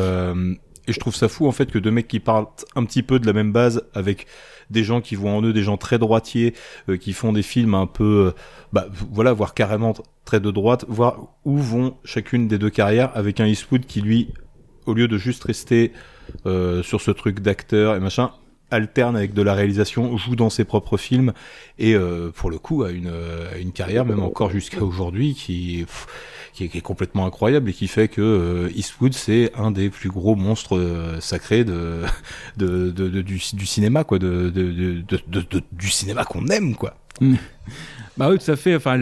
et 0.87 0.93
je 0.93 0.99
trouve 0.99 1.15
ça 1.15 1.27
fou 1.27 1.47
en 1.47 1.51
fait 1.51 1.71
que 1.71 1.79
deux 1.79 1.91
mecs 1.91 2.07
qui 2.07 2.19
partent 2.19 2.65
un 2.75 2.85
petit 2.85 3.03
peu 3.03 3.19
de 3.19 3.27
la 3.27 3.33
même 3.33 3.51
base 3.51 3.83
avec 3.93 4.27
des 4.71 4.83
gens 4.83 5.01
qui 5.01 5.15
voient 5.15 5.31
en 5.31 5.41
eux 5.43 5.53
des 5.53 5.63
gens 5.63 5.77
très 5.77 5.99
droitiers, 5.99 6.53
euh, 6.89 6.97
qui 6.97 7.13
font 7.13 7.33
des 7.33 7.43
films 7.43 7.75
un 7.75 7.87
peu, 7.87 8.27
euh, 8.27 8.31
bah 8.73 8.87
voilà, 9.11 9.33
voire 9.33 9.53
carrément 9.53 9.93
très 10.25 10.39
de 10.39 10.49
droite, 10.49 10.85
voir 10.87 11.27
où 11.45 11.57
vont 11.57 11.97
chacune 12.03 12.47
des 12.47 12.57
deux 12.57 12.69
carrières 12.69 13.11
avec 13.15 13.39
un 13.39 13.45
Eastwood 13.45 13.85
qui 13.85 14.01
lui, 14.01 14.29
au 14.85 14.93
lieu 14.93 15.07
de 15.07 15.17
juste 15.17 15.43
rester 15.43 15.91
euh, 16.45 16.81
sur 16.83 17.01
ce 17.01 17.11
truc 17.11 17.41
d'acteur 17.41 17.95
et 17.95 17.99
machin, 17.99 18.31
alterne 18.71 19.15
avec 19.15 19.33
de 19.33 19.41
la 19.41 19.53
réalisation, 19.53 20.17
joue 20.17 20.35
dans 20.35 20.49
ses 20.49 20.63
propres 20.63 20.97
films 20.97 21.33
et 21.77 21.93
euh, 21.95 22.31
pour 22.33 22.49
le 22.49 22.57
coup 22.57 22.83
a 22.83 22.91
une, 22.91 23.11
a 23.53 23.57
une 23.57 23.71
carrière 23.71 24.05
même 24.05 24.21
encore 24.21 24.49
jusqu'à 24.49 24.83
aujourd'hui 24.83 25.35
qui 25.35 25.85
qui 26.53 26.65
est, 26.65 26.81
complètement 26.81 27.25
incroyable 27.25 27.69
et 27.69 27.73
qui 27.73 27.87
fait 27.87 28.07
que 28.07 28.21
euh, 28.21 28.69
Eastwood 28.75 29.13
c'est 29.13 29.51
un 29.55 29.71
des 29.71 29.89
plus 29.89 30.09
gros 30.09 30.35
monstres 30.35 30.77
euh, 30.77 31.19
sacrés 31.19 31.63
de, 31.63 32.01
de, 32.57 32.89
de, 32.91 33.21
du, 33.21 33.41
du 33.53 33.65
cinéma 33.65 34.03
quoi, 34.03 34.19
de, 34.19 34.49
du 35.71 35.89
cinéma 35.89 36.25
qu'on 36.25 36.47
aime 36.47 36.75
quoi. 36.75 36.95
Mmh. 37.19 37.35
Bah 38.17 38.29
oui, 38.29 38.37
tout 38.37 38.51
à 38.51 38.55
fait. 38.55 38.75
Enfin, 38.75 38.99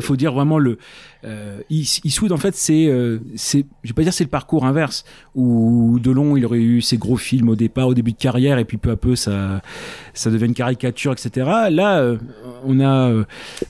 faut 0.00 0.16
dire 0.16 0.32
vraiment 0.32 0.58
le 0.58 0.78
euh, 1.26 1.60
Eastwood 1.70 2.30
en 2.30 2.36
fait 2.36 2.54
c'est 2.54 2.86
euh, 2.86 3.18
c'est 3.34 3.64
je 3.82 3.88
vais 3.88 3.94
pas 3.94 4.02
dire 4.02 4.12
c'est 4.12 4.24
le 4.24 4.30
parcours 4.30 4.64
inverse 4.64 5.04
où 5.34 5.98
Delon 6.00 6.36
il 6.36 6.44
aurait 6.44 6.60
eu 6.60 6.80
ses 6.80 6.98
gros 6.98 7.16
films 7.16 7.48
au 7.48 7.56
départ 7.56 7.88
au 7.88 7.94
début 7.94 8.12
de 8.12 8.16
carrière 8.16 8.58
et 8.58 8.64
puis 8.64 8.76
peu 8.76 8.90
à 8.90 8.96
peu 8.96 9.16
ça 9.16 9.60
ça 10.14 10.30
devient 10.30 10.46
une 10.46 10.54
caricature 10.54 11.12
etc. 11.12 11.30
Là 11.70 11.98
euh, 11.98 12.18
on 12.64 12.78
a 12.80 13.10
euh, 13.10 13.24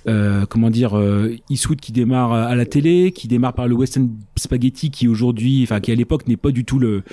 euh, 0.06 0.44
comment 0.46 0.70
dire 0.70 1.00
Eastwood 1.48 1.80
qui 1.80 1.92
démarre 1.92 2.32
à 2.32 2.54
la 2.54 2.66
télé, 2.66 3.12
qui 3.12 3.28
démarre 3.28 3.54
par 3.54 3.68
le 3.68 3.74
western 3.74 4.10
spaghetti 4.36 4.90
qui 4.90 5.08
aujourd'hui 5.08 5.62
enfin 5.62 5.80
qui 5.80 5.92
à 5.92 5.94
l'époque 5.94 6.26
n'est 6.26 6.36
pas 6.36 6.50
du 6.50 6.64
tout 6.64 6.78
le 6.78 7.04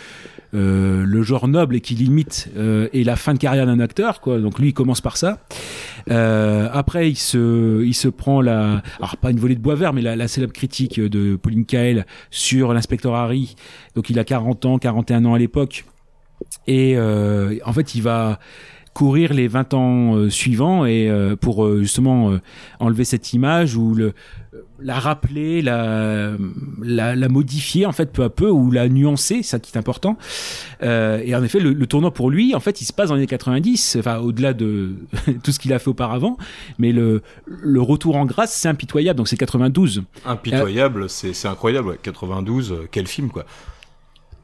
euh, 0.53 1.03
le 1.05 1.23
genre 1.23 1.47
noble 1.47 1.75
et 1.75 1.81
qui 1.81 1.95
limite 1.95 2.49
euh, 2.57 2.87
et 2.93 3.03
la 3.03 3.15
fin 3.15 3.33
de 3.33 3.39
carrière 3.39 3.65
d'un 3.65 3.79
acteur 3.79 4.21
quoi. 4.21 4.39
Donc 4.39 4.59
lui 4.59 4.69
il 4.69 4.73
commence 4.73 5.01
par 5.01 5.17
ça. 5.17 5.39
Euh, 6.11 6.69
après 6.71 7.09
il 7.09 7.15
se 7.15 7.83
il 7.83 7.93
se 7.93 8.07
prend 8.07 8.41
la 8.41 8.83
alors 8.99 9.17
pas 9.17 9.31
une 9.31 9.39
volée 9.39 9.55
de 9.55 9.61
bois 9.61 9.75
vert 9.75 9.93
mais 9.93 10.01
la, 10.01 10.15
la 10.15 10.27
célèbre 10.27 10.53
critique 10.53 10.99
de 10.99 11.35
Pauline 11.35 11.65
Kael 11.65 12.05
sur 12.29 12.73
l'inspecteur 12.73 13.15
Harry. 13.15 13.55
Donc 13.95 14.09
il 14.09 14.19
a 14.19 14.23
40 14.23 14.65
ans 14.65 14.77
41 14.77 15.25
ans 15.25 15.33
à 15.33 15.39
l'époque. 15.39 15.85
Et 16.67 16.93
euh, 16.97 17.57
en 17.65 17.73
fait 17.73 17.95
il 17.95 18.01
va 18.01 18.39
courir 18.93 19.33
les 19.33 19.47
20 19.47 19.73
ans 19.73 20.15
euh, 20.15 20.29
suivants 20.29 20.85
et 20.85 21.09
euh, 21.09 21.35
pour 21.35 21.65
euh, 21.65 21.81
justement 21.81 22.37
enlever 22.79 23.05
cette 23.05 23.33
image 23.33 23.75
ou 23.75 23.95
la 24.79 24.99
rappeler, 24.99 25.61
la, 25.61 26.33
la, 26.81 27.29
modifier 27.29 27.85
en 27.85 27.91
fait 27.91 28.11
peu 28.11 28.23
à 28.23 28.29
peu 28.29 28.49
ou 28.49 28.69
la 28.69 28.89
nuancer, 28.89 29.41
ça 29.41 29.59
qui 29.59 29.71
est 29.73 29.77
important. 29.77 30.17
Et 30.81 31.35
en 31.35 31.43
effet, 31.43 31.59
le, 31.59 31.73
le, 31.73 31.87
tournoi 31.87 32.13
pour 32.13 32.29
lui, 32.29 32.53
en 32.53 32.59
fait, 32.59 32.81
il 32.81 32.85
se 32.85 32.93
passe 32.93 33.09
dans 33.09 33.15
les 33.15 33.21
années 33.21 33.27
90, 33.27 33.97
enfin 33.99 34.17
au-delà 34.17 34.53
de 34.53 34.95
tout 35.43 35.51
ce 35.51 35.59
qu'il 35.59 35.73
a 35.73 35.79
fait 35.79 35.87
auparavant, 35.87 36.37
mais 36.77 36.91
le, 36.91 37.21
le 37.45 37.81
retour 37.81 38.15
en 38.15 38.25
grâce, 38.25 38.53
c'est 38.53 38.67
impitoyable. 38.67 39.17
Donc 39.17 39.27
c'est 39.27 39.37
92. 39.37 40.03
Impitoyable, 40.25 41.03
euh, 41.03 41.07
c'est 41.07 41.47
incroyable. 41.47 41.89
Ouais. 41.89 41.99
92, 42.01 42.75
quel 42.91 43.07
film 43.07 43.29
quoi. 43.29 43.45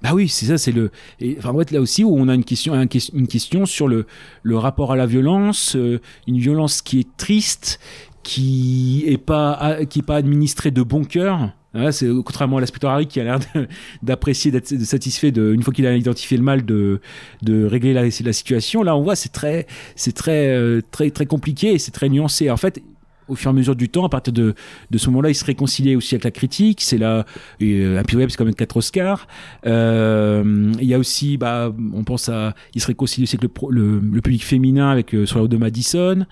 Bah 0.01 0.11
oui, 0.13 0.29
c'est 0.29 0.45
ça, 0.45 0.57
c'est 0.57 0.71
le. 0.71 0.91
Et, 1.19 1.35
enfin, 1.37 1.49
en 1.49 1.57
fait, 1.57 1.71
là 1.71 1.81
aussi 1.81 2.03
où 2.03 2.15
on 2.15 2.27
a 2.29 2.35
une 2.35 2.45
question, 2.45 2.73
une 2.73 3.27
question 3.27 3.65
sur 3.65 3.87
le, 3.87 4.05
le 4.43 4.57
rapport 4.57 4.93
à 4.93 4.95
la 4.95 5.05
violence, 5.05 5.75
euh, 5.75 5.99
une 6.27 6.37
violence 6.37 6.81
qui 6.81 7.01
est 7.01 7.17
triste, 7.17 7.79
qui 8.23 9.03
est 9.07 9.17
pas 9.17 9.79
qui 9.89 9.99
est 9.99 10.03
pas 10.03 10.15
administrée 10.15 10.71
de 10.71 10.83
bon 10.83 11.03
cœur. 11.03 11.51
Hein, 11.75 11.91
c'est 11.91 12.07
contrairement 12.25 12.57
à 12.57 12.61
l'inspecteur 12.61 12.89
Harry 12.89 13.05
qui 13.05 13.19
a 13.19 13.23
l'air 13.23 13.39
d'apprécier, 14.01 14.49
d'être 14.49 14.67
satisfait 14.83 15.31
de, 15.31 15.53
une 15.53 15.61
fois 15.61 15.71
qu'il 15.71 15.85
a 15.85 15.95
identifié 15.95 16.35
le 16.35 16.43
mal, 16.43 16.65
de, 16.65 16.99
de 17.43 17.63
régler 17.63 17.93
la, 17.93 18.03
la 18.03 18.33
situation. 18.33 18.81
Là, 18.81 18.95
on 18.95 19.03
voit, 19.03 19.15
c'est 19.15 19.31
très, 19.31 19.67
c'est 19.95 20.13
très, 20.13 20.47
euh, 20.47 20.81
très, 20.89 21.11
très 21.11 21.27
compliqué 21.27 21.73
et 21.73 21.77
c'est 21.77 21.91
très 21.91 22.09
nuancé. 22.09 22.49
En 22.49 22.57
fait, 22.57 22.81
au 23.29 23.35
fur 23.35 23.49
et 23.49 23.53
à 23.53 23.53
mesure 23.53 23.75
du 23.75 23.89
temps, 23.89 24.05
à 24.05 24.09
partir 24.09 24.33
de, 24.33 24.53
de 24.89 24.97
ce 24.97 25.09
moment-là, 25.09 25.29
il 25.29 25.35
se 25.35 25.45
réconciliait 25.45 25.95
aussi 25.95 26.15
avec 26.15 26.23
la 26.23 26.31
critique. 26.31 26.81
C'est 26.81 26.97
là, 26.97 27.25
euh, 27.61 27.99
un 27.99 28.03
peu 28.03 28.17
web, 28.17 28.29
c'est 28.29 28.37
quand 28.37 28.45
même 28.45 28.55
quatre 28.55 28.77
Oscars. 28.77 29.27
Euh, 29.65 30.71
il 30.79 30.87
y 30.87 30.93
a 30.93 30.99
aussi, 30.99 31.37
bah, 31.37 31.73
on 31.93 32.03
pense 32.03 32.29
à, 32.29 32.53
il 32.73 32.81
se 32.81 32.87
réconcilie 32.87 33.23
aussi 33.23 33.37
avec 33.37 33.49
le, 33.69 34.21
public 34.21 34.43
féminin, 34.43 34.89
avec 34.89 35.13
euh, 35.13 35.25
sur 35.25 35.37
la 35.37 35.43
route 35.43 35.51
de 35.51 35.57
Madison. 35.57 36.25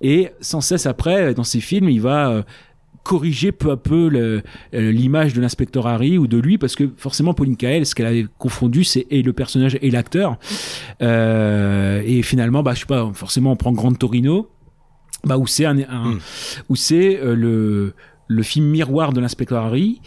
Et 0.00 0.30
sans 0.40 0.60
cesse 0.60 0.86
après, 0.86 1.34
dans 1.34 1.44
ses 1.44 1.60
films, 1.60 1.88
il 1.88 2.00
va 2.00 2.30
euh, 2.30 2.42
corriger 3.02 3.50
peu 3.52 3.70
à 3.70 3.76
peu 3.76 4.42
l'image 4.72 5.32
de 5.32 5.40
l'inspecteur 5.40 5.86
Harry 5.86 6.18
ou 6.18 6.26
de 6.26 6.36
lui 6.36 6.58
parce 6.58 6.76
que 6.76 6.90
forcément 6.96 7.32
Pauline 7.32 7.56
Kael 7.56 7.86
ce 7.86 7.94
qu'elle 7.94 8.06
avait 8.06 8.26
confondu 8.38 8.84
c'est 8.84 9.06
et 9.10 9.22
le 9.22 9.32
personnage 9.32 9.78
et 9.80 9.90
l'acteur 9.90 10.38
euh, 11.00 12.02
et 12.04 12.22
finalement 12.22 12.62
bah 12.62 12.74
je 12.74 12.80
sais 12.80 12.86
pas 12.86 13.10
forcément 13.14 13.52
on 13.52 13.56
prend 13.56 13.72
Grand 13.72 13.94
Torino 13.94 14.50
bah 15.24 15.36
où 15.38 15.46
c'est 15.46 15.64
un, 15.64 15.78
un 15.78 16.14
mm. 16.14 16.20
où 16.68 16.76
c'est 16.76 17.18
euh, 17.18 17.34
le 17.34 17.94
le 18.26 18.42
film 18.44 18.66
miroir 18.66 19.12
de 19.12 19.20
l'inspecteur 19.20 19.64
Harry. 19.64 20.00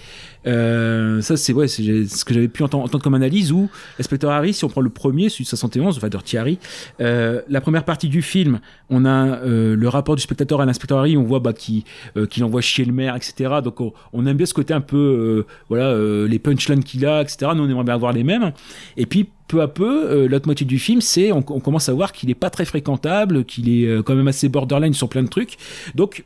Euh, 0.48 1.22
ça, 1.22 1.38
c'est 1.38 1.54
ce 1.54 2.26
que 2.26 2.34
j'avais 2.34 2.48
pu 2.48 2.64
entendre, 2.64 3.00
comme 3.00 3.14
analyse 3.14 3.52
où 3.52 3.70
l'inspecteur 3.98 4.32
Harry, 4.32 4.54
si 4.54 4.66
on 4.66 4.70
prend 4.70 4.82
le 4.82 4.90
premier, 4.90 5.30
celui 5.30 5.44
de 5.44 5.50
71, 5.50 5.98
enfin 5.98 6.10
Dirty 6.10 6.38
Harry, 6.38 6.60
euh, 7.02 7.42
la 7.50 7.62
première 7.62 7.86
partie 7.86 8.10
du 8.10 8.22
film, 8.22 8.60
on 8.90 9.06
a 9.06 9.38
euh, 9.38 9.76
le 9.76 9.88
rapport 9.88 10.16
du 10.16 10.22
spectateur 10.22 10.62
à 10.62 10.66
l'inspecteur 10.66 11.00
Harry, 11.00 11.18
on 11.18 11.24
voit 11.24 11.40
bah, 11.40 11.54
qu'il 11.54 11.84
qu'il 12.30 12.44
envoie 12.44 12.62
chier 12.62 12.86
le 12.86 12.94
maire, 12.94 13.16
etc. 13.16 13.56
Donc 13.64 13.80
on, 13.82 14.26
aime 14.26 14.38
bien 14.38 14.46
ce 14.46 14.54
côté 14.54 14.74
un 14.74 14.82
peu, 14.82 15.46
voilà, 15.70 15.96
les 16.28 16.40
punchlines 16.40 16.84
qu'il 16.84 17.06
a, 17.06 17.22
etc. 17.22 17.52
Nous, 17.56 17.64
on 17.64 17.70
aimerait 17.70 17.84
bien 17.84 17.96
avoir 17.96 18.14
les 18.14 18.24
mêmes. 18.24 18.52
Et 18.98 19.06
puis 19.06 19.30
peu 19.48 19.62
à 19.62 19.68
peu, 19.68 20.26
l'autre 20.28 20.48
moitié 20.48 20.66
du 20.66 20.80
film, 20.80 21.02
c'est 21.02 21.32
on, 21.32 21.42
commence 21.42 21.90
à 21.90 21.94
voir 21.94 22.12
qu'il 22.12 22.30
est 22.30 22.36
pas 22.36 22.50
très 22.50 22.66
fréquentable, 22.66 23.46
qu'il 23.46 23.70
est 23.70 24.04
quand 24.04 24.16
même 24.16 24.28
assez 24.28 24.50
borderline 24.50 24.94
sur 24.94 25.10
plein 25.10 25.24
de 25.24 25.30
trucs. 25.30 25.58
Donc 25.96 26.26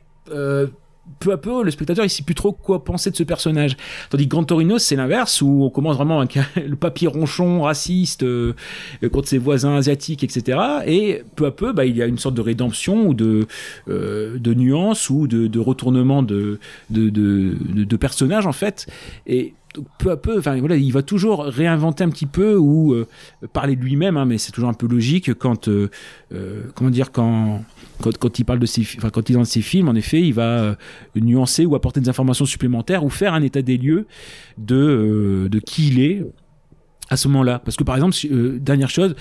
peu 1.20 1.32
à 1.32 1.38
peu, 1.38 1.64
le 1.64 1.72
spectateur 1.72 2.06
il 2.06 2.10
sait 2.10 2.24
plus 2.24 2.36
trop 2.36 2.52
quoi 2.52 2.84
penser 2.84 3.12
de 3.12 3.16
ce 3.16 3.24
personnage. 3.24 3.76
Tandis 4.10 4.26
que 4.26 4.30
Grand 4.30 4.44
Torino, 4.44 4.78
c'est 4.78 4.96
l'inverse, 4.96 5.42
où 5.42 5.64
on 5.64 5.70
commence 5.70 5.96
vraiment 5.96 6.20
avec 6.20 6.38
le 6.56 6.76
papier 6.76 7.08
ronchon 7.08 7.62
raciste 7.62 8.24
euh, 8.24 8.54
contre 9.12 9.28
ses 9.28 9.38
voisins 9.38 9.76
asiatiques, 9.76 10.24
etc. 10.24 10.60
Et 10.86 11.24
peu 11.36 11.46
à 11.46 11.52
peu, 11.52 11.74
bah, 11.74 11.86
il 11.86 11.96
y 11.96 12.02
a 12.02 12.06
une 12.06 12.18
sorte 12.18 12.36
de 12.36 12.42
rédemption 12.42 13.08
ou 13.08 13.14
de, 13.14 13.48
euh, 13.90 14.38
nuance 14.46 15.10
ou 15.10 15.28
de, 15.28 15.60
retournement 15.60 16.24
de, 16.24 16.60
personnages, 18.00 18.48
en 18.48 18.52
fait. 18.52 18.88
Et 19.26 19.54
peu 20.00 20.12
à 20.12 20.18
peu, 20.18 20.42
il 20.76 20.94
va 20.94 21.04
toujours 21.04 21.44
réinventer 21.44 22.04
un 22.04 22.10
petit 22.10 22.26
peu 22.26 22.56
ou 22.56 22.94
euh, 22.94 23.08
parler 23.54 23.76
de 23.76 23.82
lui-même, 23.82 24.18
hein, 24.18 24.26
mais 24.26 24.38
c'est 24.38 24.52
toujours 24.52 24.70
un 24.70 24.74
peu 24.74 24.88
logique 24.88 25.34
quand, 25.36 25.70
comment 26.76 26.90
dire, 26.90 27.12
quand, 27.12 27.62
quand, 28.02 28.40
il 28.40 28.44
parle 28.46 28.60
de 28.60 28.66
ses, 28.66 28.84
fi- 28.84 28.98
enfin 28.98 29.10
quand 29.10 29.30
il 29.30 29.34
dans 29.34 29.44
ses 29.44 29.62
films, 29.62 29.90
en 29.90 29.96
effet, 29.96 30.22
il 30.22 30.34
va 30.34 30.60
euh, 30.62 30.76
nuancer 31.16 31.66
ou 31.66 31.76
apporter 31.76 32.00
des 32.00 32.10
informations 32.10 32.46
supplémentaires 32.46 33.04
ou 33.04 33.10
faire 33.10 33.34
un 33.34 33.42
état 33.42 33.62
des 33.62 33.78
lieux 33.78 34.06
de, 34.58 34.76
euh, 34.76 35.50
de 35.50 35.60
qui 35.60 35.88
il 35.90 36.00
est 36.00 36.24
à 37.10 37.16
ce 37.16 37.28
moment-là. 37.30 37.60
Parce 37.60 37.78
que 37.78 37.84
par 37.84 37.96
exemple, 37.96 38.16
euh, 38.32 38.60
dernière 38.60 38.90
chose, 38.90 39.16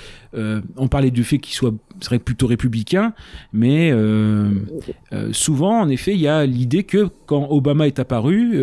on 0.77 0.89
parlait 0.89 1.11
du 1.11 1.25
fait 1.25 1.39
qu'il 1.39 1.55
soit 1.55 1.73
serait 2.01 2.19
plutôt 2.19 2.47
républicain, 2.47 3.15
mais 3.53 3.93
souvent, 5.33 5.81
en 5.81 5.89
effet, 5.89 6.13
il 6.13 6.21
y 6.21 6.29
a 6.29 6.45
l'idée 6.47 6.85
que 6.85 7.09
quand 7.27 7.49
Obama 7.51 7.87
est 7.87 7.99
apparu, 7.99 8.61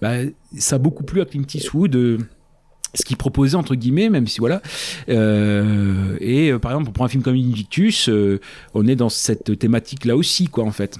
bah, 0.00 0.14
ça 0.56 0.76
a 0.76 0.78
beaucoup 0.78 1.04
plu 1.04 1.20
à 1.20 1.26
Clint 1.26 1.44
Eastwood. 1.54 2.18
Ce 2.94 3.04
qu'il 3.04 3.16
proposait 3.16 3.56
entre 3.56 3.74
guillemets, 3.74 4.08
même 4.08 4.26
si 4.26 4.40
voilà. 4.40 4.62
Euh, 5.08 6.16
et 6.20 6.50
euh, 6.50 6.58
par 6.58 6.72
exemple, 6.72 6.92
pour 6.92 7.04
un 7.04 7.08
film 7.08 7.22
comme 7.22 7.34
Invictus, 7.34 8.08
euh, 8.08 8.40
on 8.74 8.86
est 8.86 8.96
dans 8.96 9.08
cette 9.08 9.58
thématique 9.58 10.04
là 10.04 10.16
aussi, 10.16 10.46
quoi, 10.46 10.64
en 10.64 10.70
fait. 10.72 10.98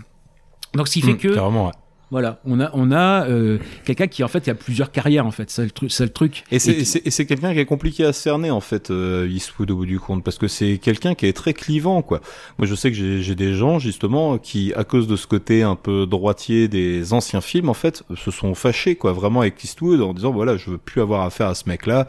Donc, 0.74 0.88
ce 0.88 0.92
qui 0.94 1.00
fait 1.00 1.12
Mm, 1.14 1.18
que 1.18 1.28
ouais. 1.28 1.72
Voilà, 2.12 2.38
on 2.44 2.60
a 2.60 2.70
on 2.72 2.92
a 2.92 3.26
euh, 3.26 3.58
quelqu'un 3.84 4.06
qui 4.06 4.22
en 4.22 4.28
fait 4.28 4.46
il 4.46 4.50
a 4.50 4.54
plusieurs 4.54 4.92
carrières 4.92 5.26
en 5.26 5.32
fait, 5.32 5.50
c'est 5.50 5.64
le 5.64 5.72
truc, 5.72 5.90
c'est 5.90 6.04
le 6.04 6.12
truc. 6.12 6.44
Et 6.52 6.60
c'est 6.60 7.26
quelqu'un 7.26 7.52
qui 7.52 7.58
est 7.58 7.66
compliqué 7.66 8.04
à 8.04 8.12
cerner 8.12 8.52
en 8.52 8.60
fait, 8.60 8.90
euh, 8.90 9.28
Eastwood 9.28 9.72
au 9.72 9.76
bout 9.76 9.86
du 9.86 9.98
compte, 9.98 10.22
parce 10.22 10.38
que 10.38 10.46
c'est 10.46 10.78
quelqu'un 10.78 11.14
qui 11.14 11.26
est 11.26 11.32
très 11.32 11.52
clivant 11.52 12.02
quoi. 12.02 12.20
Moi 12.58 12.66
je 12.68 12.74
sais 12.76 12.92
que 12.92 12.96
j'ai 12.96 13.34
des 13.34 13.54
gens 13.54 13.80
justement 13.80 14.38
qui, 14.38 14.72
à 14.74 14.84
cause 14.84 15.08
de 15.08 15.16
ce 15.16 15.26
côté 15.26 15.64
un 15.64 15.74
peu 15.74 16.06
droitier 16.06 16.68
des 16.68 17.12
anciens 17.12 17.40
films 17.40 17.68
en 17.68 17.74
fait, 17.74 18.04
se 18.14 18.30
sont 18.30 18.54
fâchés 18.54 18.94
quoi, 18.94 19.12
vraiment 19.12 19.40
avec 19.40 19.62
Eastwood 19.64 20.00
en 20.00 20.14
disant 20.14 20.30
voilà 20.30 20.56
je 20.56 20.70
veux 20.70 20.78
plus 20.78 21.00
avoir 21.00 21.22
affaire 21.22 21.48
à 21.48 21.56
ce 21.56 21.68
mec-là 21.68 22.06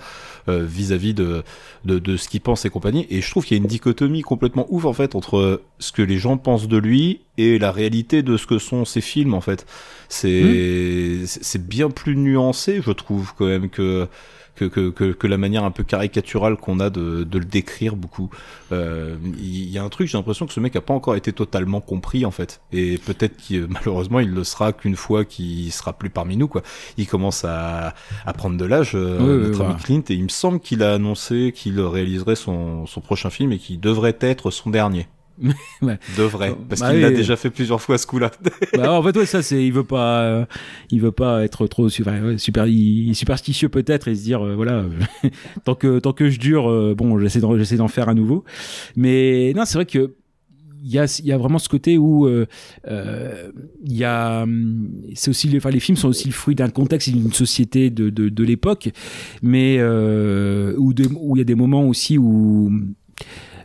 euh, 0.47 0.63
vis-à-vis 0.63 1.15
de, 1.15 1.43
de 1.85 1.97
de 1.97 2.17
ce 2.17 2.29
qu'il 2.29 2.41
pense 2.41 2.65
et 2.65 2.69
compagnie. 2.69 3.07
Et 3.09 3.21
je 3.21 3.31
trouve 3.31 3.45
qu'il 3.45 3.57
y 3.57 3.59
a 3.59 3.63
une 3.63 3.69
dichotomie 3.69 4.21
complètement 4.21 4.67
ouf 4.69 4.85
en 4.85 4.93
fait 4.93 5.15
entre 5.15 5.61
ce 5.79 5.91
que 5.91 6.03
les 6.03 6.19
gens 6.19 6.37
pensent 6.37 6.67
de 6.67 6.77
lui 6.77 7.21
et 7.38 7.59
la 7.59 7.72
réalité 7.72 8.23
de 8.23 8.38
ce 8.38 8.45
que 8.47 8.59
sont 8.59 8.85
ses 8.85 9.01
films 9.01 9.34
en 9.34 9.41
fait. 9.41 9.65
C'est 10.09 11.26
c'est- 11.26 11.43
c'est 11.43 11.68
bien 11.68 11.89
plus 11.89 12.15
nuancé, 12.15 12.81
je 12.85 12.91
trouve 12.91 13.34
quand 13.38 13.45
même 13.45 13.69
que 13.69 14.07
que, 14.55 14.65
que, 14.65 14.89
que, 14.89 15.11
que 15.11 15.27
la 15.27 15.38
manière 15.38 15.64
un 15.64 15.69
peu 15.69 15.84
caricaturale 15.84 16.57
qu'on 16.57 16.80
a 16.80 16.89
de, 16.89 17.23
de 17.23 17.38
le 17.38 17.45
décrire 17.45 17.95
beaucoup. 17.95 18.31
Euh, 18.72 19.15
Il 19.38 19.69
y 19.69 19.77
a 19.77 19.84
un 19.84 19.89
truc, 19.89 20.07
j'ai 20.07 20.18
l'impression 20.18 20.47
que 20.47 20.53
ce 20.53 20.59
mec 20.59 20.76
a 20.76 20.81
pas 20.81 20.95
encore 20.95 21.15
été 21.15 21.31
totalement 21.31 21.80
compris 21.80 22.26
en 22.26 22.31
fait, 22.31 22.59
et 22.73 22.97
peut-être 22.97 23.38
qu'il 23.38 23.68
malheureusement 23.69 24.19
il 24.19 24.31
le 24.31 24.43
sera 24.43 24.73
qu'une 24.73 24.95
fois 24.95 25.26
qu'il 25.26 25.72
sera 25.72 25.93
plus 25.93 26.09
parmi 26.09 26.38
nous 26.38 26.47
quoi. 26.47 26.64
Il 26.97 27.05
commence 27.05 27.45
à, 27.45 27.93
à 28.26 28.34
prendre 28.34 28.57
de 28.57 28.65
l'âge, 28.65 28.93
euh, 28.95 29.19
Oui, 29.19 29.26
oui, 29.30 29.43
notre 29.49 29.61
ami 29.61 29.73
voilà. 29.73 29.84
Clint, 29.84 30.01
et 30.09 30.14
il 30.15 30.23
me 30.23 30.30
semble 30.30 30.59
qu'il 30.59 30.81
a 30.81 30.93
annoncé 30.95 31.53
qu'il 31.55 31.80
réaliserait 31.80 32.35
son, 32.35 32.88
son 32.88 33.01
prochain 33.01 33.30
film 33.30 33.51
et 33.51 33.59
qu'il 33.59 33.80
devrait 33.80 34.18
être 34.22 34.49
son 34.49 34.72
dernier. 34.72 35.05
Devrait, 36.18 36.55
parce 36.68 36.81
Bah 36.81 36.91
qu'il 36.91 37.01
l'a 37.01 37.11
déjà 37.11 37.35
fait 37.35 37.49
plusieurs 37.49 37.81
fois 37.81 37.97
ce 37.97 38.07
coup-là. 38.07 38.31
Bah, 38.76 38.91
en 38.93 39.03
fait, 39.03 39.15
ouais, 39.18 39.26
ça, 39.26 39.41
c'est, 39.41 39.64
il 39.65 39.72
veut 39.73 39.84
pas, 39.84 40.22
euh, 40.23 40.45
il 40.91 41.01
veut 41.01 41.11
pas 41.11 41.43
être 41.43 41.68
trop 41.68 41.85
ouais, 41.85 42.38
super, 42.38 42.68
il 42.68 43.09
est 43.11 43.14
superstitieux 43.14 43.69
peut-être 43.69 44.07
et 44.07 44.15
se 44.15 44.23
dire, 44.23 44.45
euh, 44.45 44.55
voilà, 44.55 44.84
euh, 44.84 45.30
tant 45.64 45.76
que, 45.76 45.99
tant 45.99 46.14
que 46.14 46.30
je 46.30 46.39
dure, 46.39 46.69
euh, 46.69 46.95
bon, 46.95 47.19
j'essaie 47.19 47.39
d'en, 47.39 47.57
j'essaie 47.57 47.77
d'en 47.77 47.88
faire 47.88 48.09
à 48.09 48.14
nouveau. 48.14 48.43
Mais 48.95 49.53
non, 49.55 49.64
c'est 49.65 49.76
vrai 49.77 49.85
que 49.85 50.14
il 50.84 50.91
y 50.93 50.99
a, 50.99 51.19
il 51.19 51.26
y 51.26 51.31
a 51.31 51.38
vraiment 51.38 51.57
ce 51.59 51.68
côté 51.69 51.97
où 51.97 52.27
euh, 52.27 52.45
il 53.84 53.97
y 53.97 54.03
a, 54.03 54.43
hum, 54.43 54.89
c'est 55.15 55.30
aussi, 55.30 55.47
les, 55.47 55.57
enfin, 55.57 55.72
les 55.72 55.80
films 55.80 55.97
sont 55.97 56.07
aussi 56.07 56.27
le 56.27 56.34
fruit 56.34 56.55
d'un 56.55 56.69
contexte 56.69 57.07
et 57.07 57.11
d'une 57.11 57.34
société 57.34 57.89
de, 57.89 58.09
de, 58.09 58.30
de 58.30 58.43
l'époque, 58.43 58.89
mais 59.41 59.77
euh, 59.80 60.73
où, 60.77 60.93
de- 60.93 61.09
où 61.19 61.35
il 61.35 61.39
y 61.39 61.41
a 61.41 61.45
des 61.45 61.55
moments 61.55 61.84
aussi 61.84 62.18
où 62.18 62.72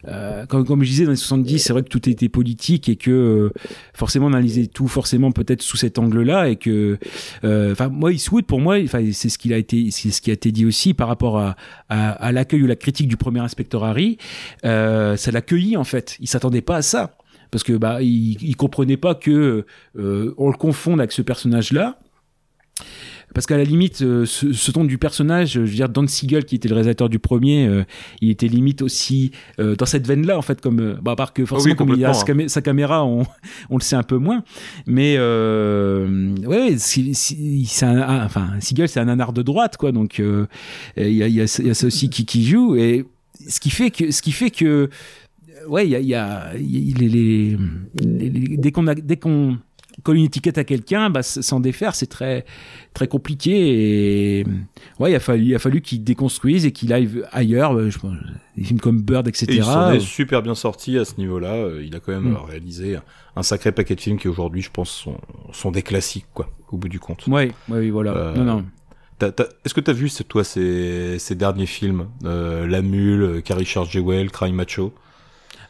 euh, 0.09 0.47
comme, 0.47 0.65
comme 0.65 0.83
je 0.83 0.89
disais 0.89 1.05
dans 1.05 1.11
les 1.11 1.17
70, 1.17 1.59
c'est 1.59 1.73
vrai 1.73 1.83
que 1.83 1.89
tout 1.89 2.09
était 2.09 2.29
politique 2.29 2.89
et 2.89 2.97
que 2.97 3.11
euh, 3.11 3.51
forcément 3.95 4.27
on 4.27 4.33
analysait 4.33 4.67
tout 4.67 4.89
forcément 4.89 5.33
peut-être 5.33 5.63
sous 5.63 5.77
cet 5.77 5.99
angle-là 5.99 6.49
et 6.49 6.57
que, 6.57 6.99
euh, 7.45 7.73
enfin 7.73 7.89
moi 7.89 8.13
Eastwood 8.13 8.45
pour 8.45 8.61
moi, 8.61 8.79
enfin 8.83 9.01
c'est 9.13 9.29
ce 9.29 9.39
qu'il 9.39 9.53
a 9.53 9.59
été, 9.59 9.91
c'est 9.91 10.11
ce 10.11 10.21
qui 10.21 10.31
a 10.31 10.35
été 10.35 10.51
dit 10.51 10.67
aussi 10.67 10.95
par 10.95 11.09
rapport 11.09 11.39
à, 11.39 11.57
à, 11.89 12.11
à 12.11 12.33
l'accueil 12.33 12.63
ou 12.63 12.67
la 12.67 12.77
critique 12.77 13.09
du 13.09 13.17
premier 13.17 13.41
inspecteur 13.41 13.85
Harry, 13.85 14.19
ça 14.63 15.31
l'accueillit 15.33 15.77
en 15.77 15.85
fait. 15.85 16.17
Il 16.21 16.29
s'attendait 16.29 16.63
pas 16.63 16.77
à 16.77 16.83
ça 16.83 17.17
parce 17.51 17.65
que 17.65 17.75
bah 17.75 18.03
il, 18.03 18.43
il 18.43 18.57
comprenait 18.57 18.97
pas 18.97 19.15
que 19.15 19.65
on 19.97 20.51
le 20.51 20.57
confonde 20.57 21.01
avec 21.01 21.13
ce 21.13 21.23
personnage-là. 21.23 21.99
Parce 23.35 23.47
qu'à 23.47 23.57
la 23.57 23.65
limite, 23.65 24.03
euh, 24.03 24.27
ce, 24.27 24.53
ce 24.53 24.71
ton 24.71 24.85
du 24.85 24.99
personnage, 24.99 25.53
je 25.53 25.61
veux 25.61 25.67
dire, 25.67 25.89
Don 25.89 26.07
Siegel, 26.07 26.45
qui 26.45 26.57
était 26.57 26.69
le 26.69 26.75
réalisateur 26.75 27.09
du 27.09 27.19
premier, 27.19 27.67
euh, 27.67 27.85
il 28.21 28.31
était 28.31 28.49
limite 28.49 28.83
aussi 28.83 29.31
euh, 29.59 29.75
dans 29.77 29.87
cette 29.87 30.07
veine-là, 30.07 30.37
en 30.39 30.43
fait, 30.43 30.61
comme, 30.61 30.81
euh, 30.81 30.95
bah, 31.03 31.13
à 31.13 31.17
part 31.17 31.33
que 31.33 31.45
forcément, 31.45 31.73
oui, 31.73 31.77
comme 31.77 31.89
il 31.97 32.05
a 32.05 32.13
sa, 32.49 32.61
caméra, 32.63 33.05
on, 33.05 33.25
on 33.71 33.77
le 33.77 33.83
sait 33.83 33.97
un 33.97 34.03
peu 34.03 34.19
moins. 34.19 34.45
Mais, 34.87 35.15
euh, 35.19 36.35
ouais, 36.47 36.75
c'est 36.79 37.85
un, 37.85 38.25
enfin, 38.25 38.51
Siegel, 38.61 38.89
c'est 38.89 39.01
un 39.01 39.09
anard 39.09 39.33
de 39.33 39.43
droite, 39.43 39.77
quoi. 39.77 39.93
Donc, 39.93 40.21
euh, 40.21 40.47
il 40.97 41.09
y, 41.09 41.17
y, 41.19 41.23
a, 41.23 41.29
y 41.29 41.41
a 41.71 41.75
ça 41.75 41.87
aussi 41.87 42.11
qui, 42.11 42.25
qui 42.25 42.45
joue. 42.47 42.77
Et 42.77 43.05
ce 43.49 43.61
qui 43.61 43.71
fait 43.71 43.91
que, 43.91 44.11
ce 44.11 44.23
qui 44.23 44.33
fait 44.33 44.51
que, 44.51 44.89
ouais, 45.69 45.87
il 45.87 45.91
y 45.91 45.97
a, 45.97 46.01
y 46.01 46.15
a, 46.15 46.53
les, 46.55 47.09
les- 47.09 47.57
les- 48.05 48.57
dès 48.57 48.73
qu'on 48.73 48.87
a, 48.87 48.95
dès 48.95 49.17
qu'on 49.17 49.59
colle 50.03 50.17
une 50.17 50.25
étiquette 50.25 50.59
à 50.59 50.65
quelqu'un, 50.65 51.11
bah, 51.11 51.23
s'en 51.23 51.61
défaire, 51.61 51.95
c'est 51.95 52.07
très, 52.07 52.45
très 52.95 53.09
compliqué. 53.09 54.41
Et 54.41 54.47
ouais, 54.99 55.13
il 55.13 55.15
a 55.15 55.21
fallu, 55.21 55.45
il 55.45 55.55
a 55.55 55.59
fallu 55.59 55.81
qu'il 55.81 56.03
déconstruise 56.05 56.67
et 56.67 56.73
qu'il 56.73 56.93
aille 56.93 57.09
ailleurs. 57.33 57.73
euh, 57.77 57.91
Je 57.91 57.99
pense, 57.99 58.15
des 58.57 58.65
films 58.65 58.81
comme 58.81 59.01
Bird, 59.03 59.27
etc. 59.29 59.47
Et 59.51 59.55
il 59.57 59.65
s'en 59.65 59.93
est 59.93 60.01
super 60.01 60.43
bien 60.43 60.55
sorti 60.55 60.99
à 60.99 61.05
ce 61.05 61.15
niveau-là. 61.19 61.55
Euh, 61.55 61.83
Il 61.85 61.95
a 61.97 62.01
quand 62.01 62.13
même 62.13 62.33
Mm. 62.33 62.37
réalisé 62.49 62.97
un 63.37 63.43
sacré 63.43 63.73
paquet 63.73 63.95
de 63.95 64.01
films 64.01 64.19
qui 64.19 64.29
aujourd'hui, 64.29 64.63
je 64.63 64.71
pense, 64.71 64.91
sont, 64.91 65.19
sont 65.53 65.71
des 65.71 65.83
classiques, 65.83 66.27
quoi, 66.35 66.49
au 66.71 66.77
bout 66.77 66.89
du 66.89 67.01
compte. 67.01 67.27
Ouais, 67.27 67.51
ouais, 67.69 67.91
voilà. 67.91 68.17
Euh, 68.17 68.35
Non, 68.37 68.45
non. 68.45 68.65
Est-ce 69.65 69.73
que 69.73 69.81
t'as 69.81 69.93
vu, 69.93 70.09
c'est 70.09 70.25
toi, 70.25 70.43
ces, 70.43 71.19
ces 71.21 71.37
derniers 71.37 71.67
films, 71.67 72.09
euh, 72.25 72.67
La 72.67 72.83
Mule, 72.83 73.41
Carrie 73.45 73.61
Richard 73.61 73.85
Jewell, 73.85 74.31
Cry 74.33 74.53
Macho? 74.53 74.93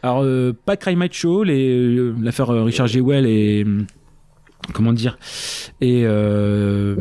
Alors, 0.02 0.22
euh, 0.22 0.52
pas 0.64 0.76
Cry 0.78 0.96
Macho, 0.96 1.44
l'affaire 1.44 2.48
Richard 2.48 2.86
Jewell 2.86 3.26
et. 3.26 3.64
Comment 4.72 4.92
dire 4.92 5.18
Et 5.80 6.02
euh, 6.04 6.94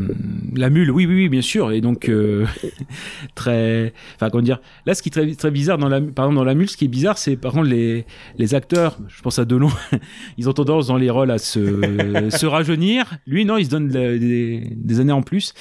la 0.56 0.68
mule, 0.68 0.90
oui, 0.90 1.06
oui, 1.06 1.14
oui, 1.14 1.28
bien 1.28 1.42
sûr. 1.42 1.70
Et 1.70 1.80
donc 1.80 2.08
euh, 2.08 2.44
très, 3.34 3.92
enfin 4.16 4.30
comment 4.30 4.42
dire 4.42 4.60
Là, 4.84 4.94
ce 4.94 5.02
qui 5.02 5.08
est 5.08 5.12
très, 5.12 5.32
très 5.34 5.50
bizarre 5.50 5.78
dans 5.78 5.88
la, 5.88 6.00
par 6.00 6.30
dans 6.30 6.44
la 6.44 6.54
mule, 6.54 6.68
ce 6.68 6.76
qui 6.76 6.86
est 6.86 6.88
bizarre, 6.88 7.18
c'est 7.18 7.36
par 7.36 7.52
contre 7.52 7.68
les 7.68 8.04
les 8.36 8.54
acteurs. 8.54 8.98
Je 9.08 9.22
pense 9.22 9.38
à 9.38 9.44
Delon, 9.44 9.70
ils 10.38 10.48
ont 10.48 10.52
tendance 10.52 10.88
dans 10.88 10.96
les 10.96 11.08
rôles 11.08 11.30
à 11.30 11.38
se 11.38 11.60
se 12.30 12.46
rajeunir. 12.46 13.04
Lui, 13.26 13.44
non, 13.44 13.56
il 13.58 13.64
se 13.66 13.70
donne 13.70 13.88
de- 13.88 14.18
des, 14.18 14.62
des 14.74 15.00
années 15.00 15.12
en 15.12 15.22
plus. 15.22 15.54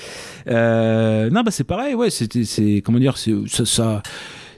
Euh, 0.47 1.29
non, 1.29 1.43
bah 1.43 1.51
c'est 1.51 1.63
pareil, 1.65 1.93
ouais. 1.93 2.09
C'était, 2.09 2.45
c'est 2.45 2.81
comment 2.83 2.99
dire, 2.99 3.17
ça, 3.17 3.65
ça, 3.65 4.01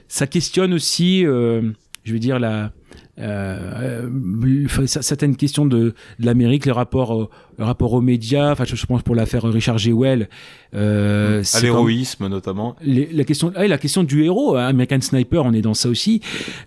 ça 0.08 0.26
questionne 0.26 0.72
aussi. 0.72 1.26
euh, 1.26 1.60
je 2.04 2.12
veux 2.12 2.18
dire 2.18 2.38
la 2.38 2.72
euh, 3.18 4.08
euh, 4.44 4.86
certaines 4.86 5.36
questions 5.36 5.66
de, 5.66 5.94
de 6.18 6.26
l'Amérique, 6.26 6.66
les 6.66 6.72
rapports, 6.72 7.14
le 7.14 7.28
rapport 7.58 7.92
aux 7.92 8.00
médias. 8.00 8.52
Enfin, 8.52 8.64
je, 8.64 8.76
je 8.76 8.86
pense 8.86 9.02
pour 9.02 9.14
l'affaire 9.14 9.42
Richard 9.44 9.78
Jewell. 9.78 10.28
Euh, 10.74 11.40
À 11.40 11.44
c'est 11.44 11.62
l'héroïsme, 11.62 12.26
notamment. 12.28 12.76
les- 12.82 13.08
la 13.12 13.24
question, 13.24 13.52
ah, 13.54 13.66
la 13.66 13.78
question 13.78 14.02
du 14.02 14.24
héros, 14.24 14.56
hein, 14.56 14.66
American 14.66 15.00
Sniper, 15.00 15.44
on 15.44 15.52
est 15.52 15.62
dans 15.62 15.74
ça 15.74 15.88
aussi. 15.88 16.20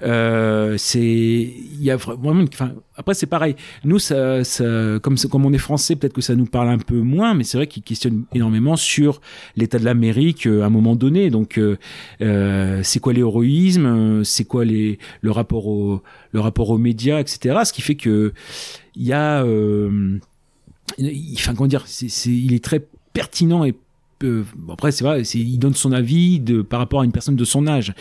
Euh, 0.03 0.75
c'est, 0.77 1.01
il 1.01 1.81
y 1.83 1.91
a 1.91 1.97
vraiment, 1.97 2.45
enfin, 2.53 2.71
après 2.95 3.13
c'est 3.13 3.25
pareil. 3.25 3.55
Nous, 3.83 3.99
ça, 3.99 4.43
ça, 4.43 4.63
comme 5.01 5.15
comme 5.29 5.45
on 5.45 5.53
est 5.53 5.57
français, 5.57 5.95
peut-être 5.95 6.13
que 6.13 6.21
ça 6.21 6.35
nous 6.35 6.45
parle 6.45 6.69
un 6.69 6.77
peu 6.77 6.99
moins, 6.99 7.33
mais 7.33 7.43
c'est 7.43 7.57
vrai 7.57 7.67
qu'il 7.67 7.83
questionne 7.83 8.23
énormément 8.33 8.75
sur 8.75 9.21
l'état 9.55 9.77
de 9.79 9.85
l'Amérique 9.85 10.47
euh, 10.47 10.61
à 10.63 10.65
un 10.67 10.69
moment 10.69 10.95
donné. 10.95 11.29
Donc, 11.29 11.57
euh, 11.57 11.77
euh, 12.21 12.79
c'est 12.83 12.99
quoi 12.99 13.13
l'héroïsme, 13.13 13.85
euh, 13.85 14.23
c'est 14.23 14.45
quoi 14.45 14.63
les 14.65 14.99
le 15.21 15.31
rapport 15.31 15.67
au 15.67 16.01
le 16.31 16.39
rapport 16.39 16.69
aux 16.69 16.77
médias, 16.77 17.19
etc. 17.19 17.59
Ce 17.65 17.73
qui 17.73 17.81
fait 17.81 17.95
que 17.95 18.33
il 18.95 19.05
y 19.05 19.13
a, 19.13 19.43
euh, 19.43 20.17
il, 20.97 21.33
enfin 21.37 21.53
comment 21.55 21.67
dire, 21.67 21.83
c'est, 21.85 22.07
il 22.29 22.53
est 22.53 22.63
très 22.63 22.85
pertinent 23.13 23.63
et 23.65 23.75
euh, 24.23 24.43
bon, 24.55 24.73
après 24.73 24.91
c'est 24.91 25.03
vrai, 25.03 25.21
il 25.21 25.59
donne 25.59 25.75
son 25.75 25.91
avis 25.91 26.39
de 26.39 26.61
par 26.61 26.79
rapport 26.79 27.01
à 27.01 27.05
une 27.05 27.11
personne 27.11 27.35
de 27.35 27.45
son 27.45 27.67
âge. 27.67 27.93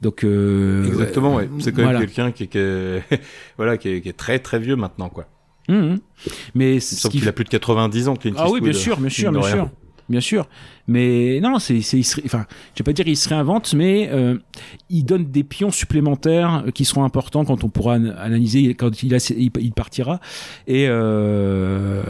Donc 0.00 0.24
euh, 0.24 0.86
Exactement, 0.86 1.34
ouais. 1.34 1.48
C'est 1.58 1.72
quand 1.72 1.78
même 1.82 1.86
voilà. 1.90 2.00
quelqu'un 2.00 2.32
qui, 2.32 2.44
est- 2.44 2.46
qui 2.46 2.58
est, 2.58 3.02
voilà, 3.58 3.76
qui 3.76 3.88
est, 3.90 4.00
qui 4.00 4.08
est 4.08 4.16
très 4.16 4.38
très 4.38 4.58
vieux 4.58 4.76
maintenant, 4.76 5.08
quoi. 5.10 5.26
Mhm. 5.68 5.98
Mais 6.54 6.80
ce 6.80 6.96
Sauf 6.96 7.12
qui 7.12 7.18
qu'il 7.18 7.28
a 7.28 7.32
plus 7.32 7.44
de 7.44 7.50
90 7.50 8.08
ans, 8.08 8.16
Clint 8.16 8.32
Ah 8.38 8.48
oui, 8.50 8.60
bien 8.62 8.72
sûr, 8.72 8.96
bien 8.98 9.10
sûr, 9.10 9.30
bien 9.30 9.42
sûr. 9.42 9.70
Bien 10.08 10.20
sûr. 10.20 10.48
Mais 10.86 11.38
non, 11.42 11.58
c'est, 11.58 11.82
c'est, 11.82 12.00
enfin, 12.24 12.46
je 12.74 12.82
vais 12.82 12.84
pas 12.84 12.94
dire 12.94 13.06
il 13.06 13.16
se 13.16 13.28
réinvente, 13.28 13.74
mais 13.74 14.08
euh, 14.10 14.38
il 14.88 15.04
donne 15.04 15.24
des 15.26 15.44
pions 15.44 15.70
supplémentaires 15.70 16.64
euh, 16.66 16.70
qui 16.70 16.86
seront 16.86 17.04
importants 17.04 17.44
quand 17.44 17.62
on 17.62 17.68
pourra 17.68 17.96
an- 17.96 18.14
analyser, 18.18 18.72
quand 18.74 19.02
il, 19.02 19.14
a, 19.14 19.18
il 19.60 19.72
partira. 19.72 20.18
Et 20.66 20.86
euh, 20.88 22.02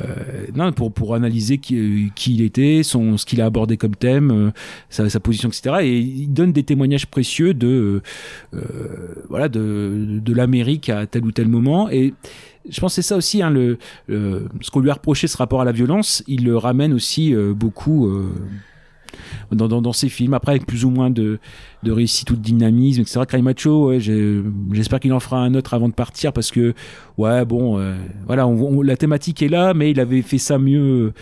non, 0.54 0.70
pour, 0.72 0.92
pour 0.92 1.16
analyser 1.16 1.58
qui, 1.58 2.12
qui 2.14 2.34
il 2.34 2.42
était, 2.42 2.84
son, 2.84 3.16
ce 3.16 3.26
qu'il 3.26 3.40
a 3.40 3.46
abordé 3.46 3.76
comme 3.76 3.96
thème, 3.96 4.30
euh, 4.30 4.50
sa, 4.90 5.08
sa 5.08 5.18
position, 5.18 5.48
etc. 5.48 5.76
Et 5.82 5.98
il 5.98 6.32
donne 6.32 6.52
des 6.52 6.62
témoignages 6.62 7.06
précieux 7.06 7.54
de, 7.54 8.00
euh, 8.54 8.58
voilà, 9.28 9.48
de, 9.48 10.20
de 10.22 10.32
l'Amérique 10.32 10.88
à 10.88 11.06
tel 11.08 11.24
ou 11.24 11.32
tel 11.32 11.48
moment. 11.48 11.90
Et 11.90 12.14
je 12.70 12.80
pense 12.80 12.92
que 12.96 13.02
c'est 13.02 13.08
ça 13.08 13.16
aussi, 13.16 13.42
hein, 13.42 13.50
le, 13.50 13.78
le- 14.08 14.48
ce 14.60 14.70
qu'on 14.70 14.80
lui 14.80 14.90
a 14.90 14.94
reproché, 14.94 15.26
ce 15.26 15.36
rapport 15.36 15.60
à 15.60 15.64
la 15.64 15.72
violence, 15.72 16.22
il 16.26 16.44
le 16.44 16.56
ramène 16.56 16.92
aussi 16.92 17.34
euh, 17.34 17.54
beaucoup 17.54 18.06
euh, 18.08 18.30
dans, 19.52 19.68
dans, 19.68 19.80
dans 19.80 19.92
ses 19.92 20.08
films, 20.08 20.34
après 20.34 20.52
avec 20.52 20.66
plus 20.66 20.84
ou 20.84 20.90
moins 20.90 21.10
de, 21.10 21.38
de 21.82 21.92
réussite 21.92 22.30
ou 22.30 22.36
de 22.36 22.42
dynamisme, 22.42 23.00
etc. 23.02 23.20
Cry 23.26 23.42
Macho, 23.42 23.88
ouais, 23.88 23.98
j'espère 24.00 25.00
qu'il 25.00 25.12
en 25.12 25.20
fera 25.20 25.38
un 25.40 25.54
autre 25.54 25.74
avant 25.74 25.88
de 25.88 25.94
partir, 25.94 26.32
parce 26.32 26.50
que, 26.50 26.74
ouais, 27.16 27.44
bon, 27.44 27.78
euh, 27.78 27.96
voilà, 28.26 28.46
on- 28.46 28.78
on- 28.78 28.82
la 28.82 28.96
thématique 28.96 29.42
est 29.42 29.48
là, 29.48 29.74
mais 29.74 29.90
il 29.90 30.00
avait 30.00 30.22
fait 30.22 30.38
ça 30.38 30.58
mieux, 30.58 31.12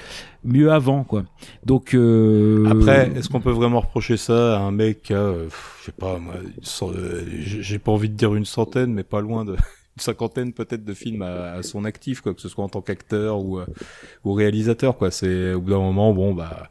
mieux 0.44 0.72
avant, 0.72 1.04
quoi. 1.04 1.24
Donc, 1.64 1.94
euh, 1.94 2.64
Après, 2.68 3.12
est-ce 3.16 3.28
qu'on 3.28 3.40
peut 3.40 3.50
vraiment 3.50 3.80
reprocher 3.80 4.16
ça 4.16 4.56
à 4.58 4.60
un 4.60 4.72
mec 4.72 5.10
euh, 5.10 5.46
je 5.80 5.86
sais 5.86 5.92
pas, 5.92 6.18
moi, 6.18 6.34
euh, 6.82 7.22
j'ai 7.40 7.78
pas 7.78 7.92
envie 7.92 8.08
de 8.08 8.14
dire 8.14 8.34
une 8.34 8.44
centaine, 8.44 8.92
mais 8.92 9.04
pas 9.04 9.20
loin 9.20 9.44
de 9.44 9.54
cinquantaine 9.96 10.52
peut-être 10.52 10.84
de 10.84 10.94
films 10.94 11.22
à, 11.22 11.62
son 11.62 11.84
actif, 11.84 12.20
quoi, 12.20 12.34
que 12.34 12.40
ce 12.40 12.48
soit 12.48 12.64
en 12.64 12.68
tant 12.68 12.82
qu'acteur 12.82 13.40
ou, 13.40 13.58
euh, 13.58 13.66
ou 14.24 14.32
réalisateur, 14.32 14.96
quoi. 14.96 15.10
C'est 15.10 15.52
au 15.54 15.60
bout 15.60 15.70
d'un 15.70 15.78
moment, 15.78 16.12
bon, 16.12 16.34
bah, 16.34 16.70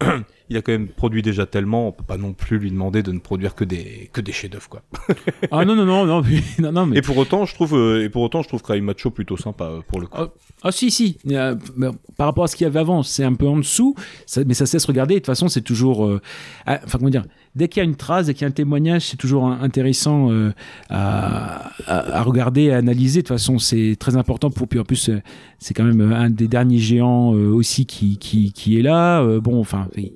il 0.50 0.56
a 0.56 0.62
quand 0.62 0.72
même 0.72 0.88
produit 0.88 1.22
déjà 1.22 1.46
tellement, 1.46 1.88
on 1.88 1.92
peut 1.92 2.04
pas 2.04 2.16
non 2.18 2.32
plus 2.34 2.58
lui 2.58 2.70
demander 2.70 3.02
de 3.02 3.12
ne 3.12 3.20
produire 3.20 3.54
que 3.54 3.64
des 3.64 4.10
que 4.12 4.20
des 4.20 4.32
chefs-d'œuvre, 4.32 4.68
quoi. 4.68 4.82
Ah 5.52 5.64
non 5.64 5.74
non 5.76 5.86
non 5.86 6.04
non 6.04 6.22
mais- 6.22 6.42
non 6.62 6.72
non 6.72 6.86
mais 6.86 6.98
Et 6.98 7.02
pour 7.02 7.16
autant, 7.16 7.46
je 7.46 7.54
trouve 7.54 7.74
euh, 7.76 8.04
et 8.04 8.08
pour 8.10 8.22
autant, 8.22 8.42
je 8.42 8.48
trouve 8.48 8.60
Macho 8.82 9.10
plutôt 9.10 9.36
sympa 9.36 9.64
euh, 9.64 9.80
pour 9.86 10.00
le 10.00 10.06
coup. 10.08 10.18
Ah 10.62 10.72
si 10.72 10.90
si, 10.90 11.16
Euh, 11.30 11.54
mais 11.76 11.86
par 12.16 12.26
rapport 12.26 12.44
à 12.44 12.48
ce 12.48 12.54
qu'il 12.56 12.64
y 12.64 12.68
avait 12.68 12.80
avant, 12.80 13.02
c'est 13.02 13.24
un 13.24 13.34
peu 13.34 13.46
en 13.48 13.56
dessous, 13.56 13.94
ça- 14.26 14.42
mais 14.44 14.54
ça 14.54 14.66
cesse 14.66 14.84
regarder. 14.84 15.14
De 15.14 15.18
toute 15.20 15.26
façon, 15.26 15.48
c'est 15.48 15.62
toujours, 15.62 16.04
euh, 16.06 16.20
ah, 16.66 16.80
enfin 16.84 16.98
comment 16.98 17.10
dire, 17.10 17.24
dès 17.54 17.68
qu'il 17.68 17.80
y 17.82 17.86
a 17.86 17.88
une 17.88 17.96
trace, 17.96 18.26
dès 18.26 18.34
qu'il 18.34 18.42
y 18.42 18.44
a 18.44 18.48
un 18.48 18.52
témoignage, 18.52 19.02
c'est 19.06 19.16
toujours 19.16 19.46
intéressant 19.46 20.30
euh, 20.30 20.52
à, 20.90 21.70
à- 21.86 22.22
regarder, 22.22 22.70
à 22.70 22.76
analyser. 22.78 23.22
De 23.22 23.26
toute 23.28 23.36
façon, 23.36 23.58
c'est 23.58 23.96
très 23.98 24.16
important 24.16 24.50
pour. 24.50 24.68
Puis 24.68 24.78
en 24.78 24.84
plus, 24.84 25.08
euh, 25.08 25.20
c'est 25.58 25.74
quand 25.74 25.84
même 25.84 26.00
un 26.12 26.30
des 26.30 26.48
derniers 26.48 26.78
géants 26.78 27.34
euh, 27.34 27.48
aussi 27.52 27.86
qui 27.86 28.18
qui 28.18 28.52
qui 28.52 28.78
est 28.78 28.82
là. 28.82 29.22
Euh, 29.22 29.40
bon, 29.40 29.58
enfin, 29.60 29.88
il- 29.96 30.12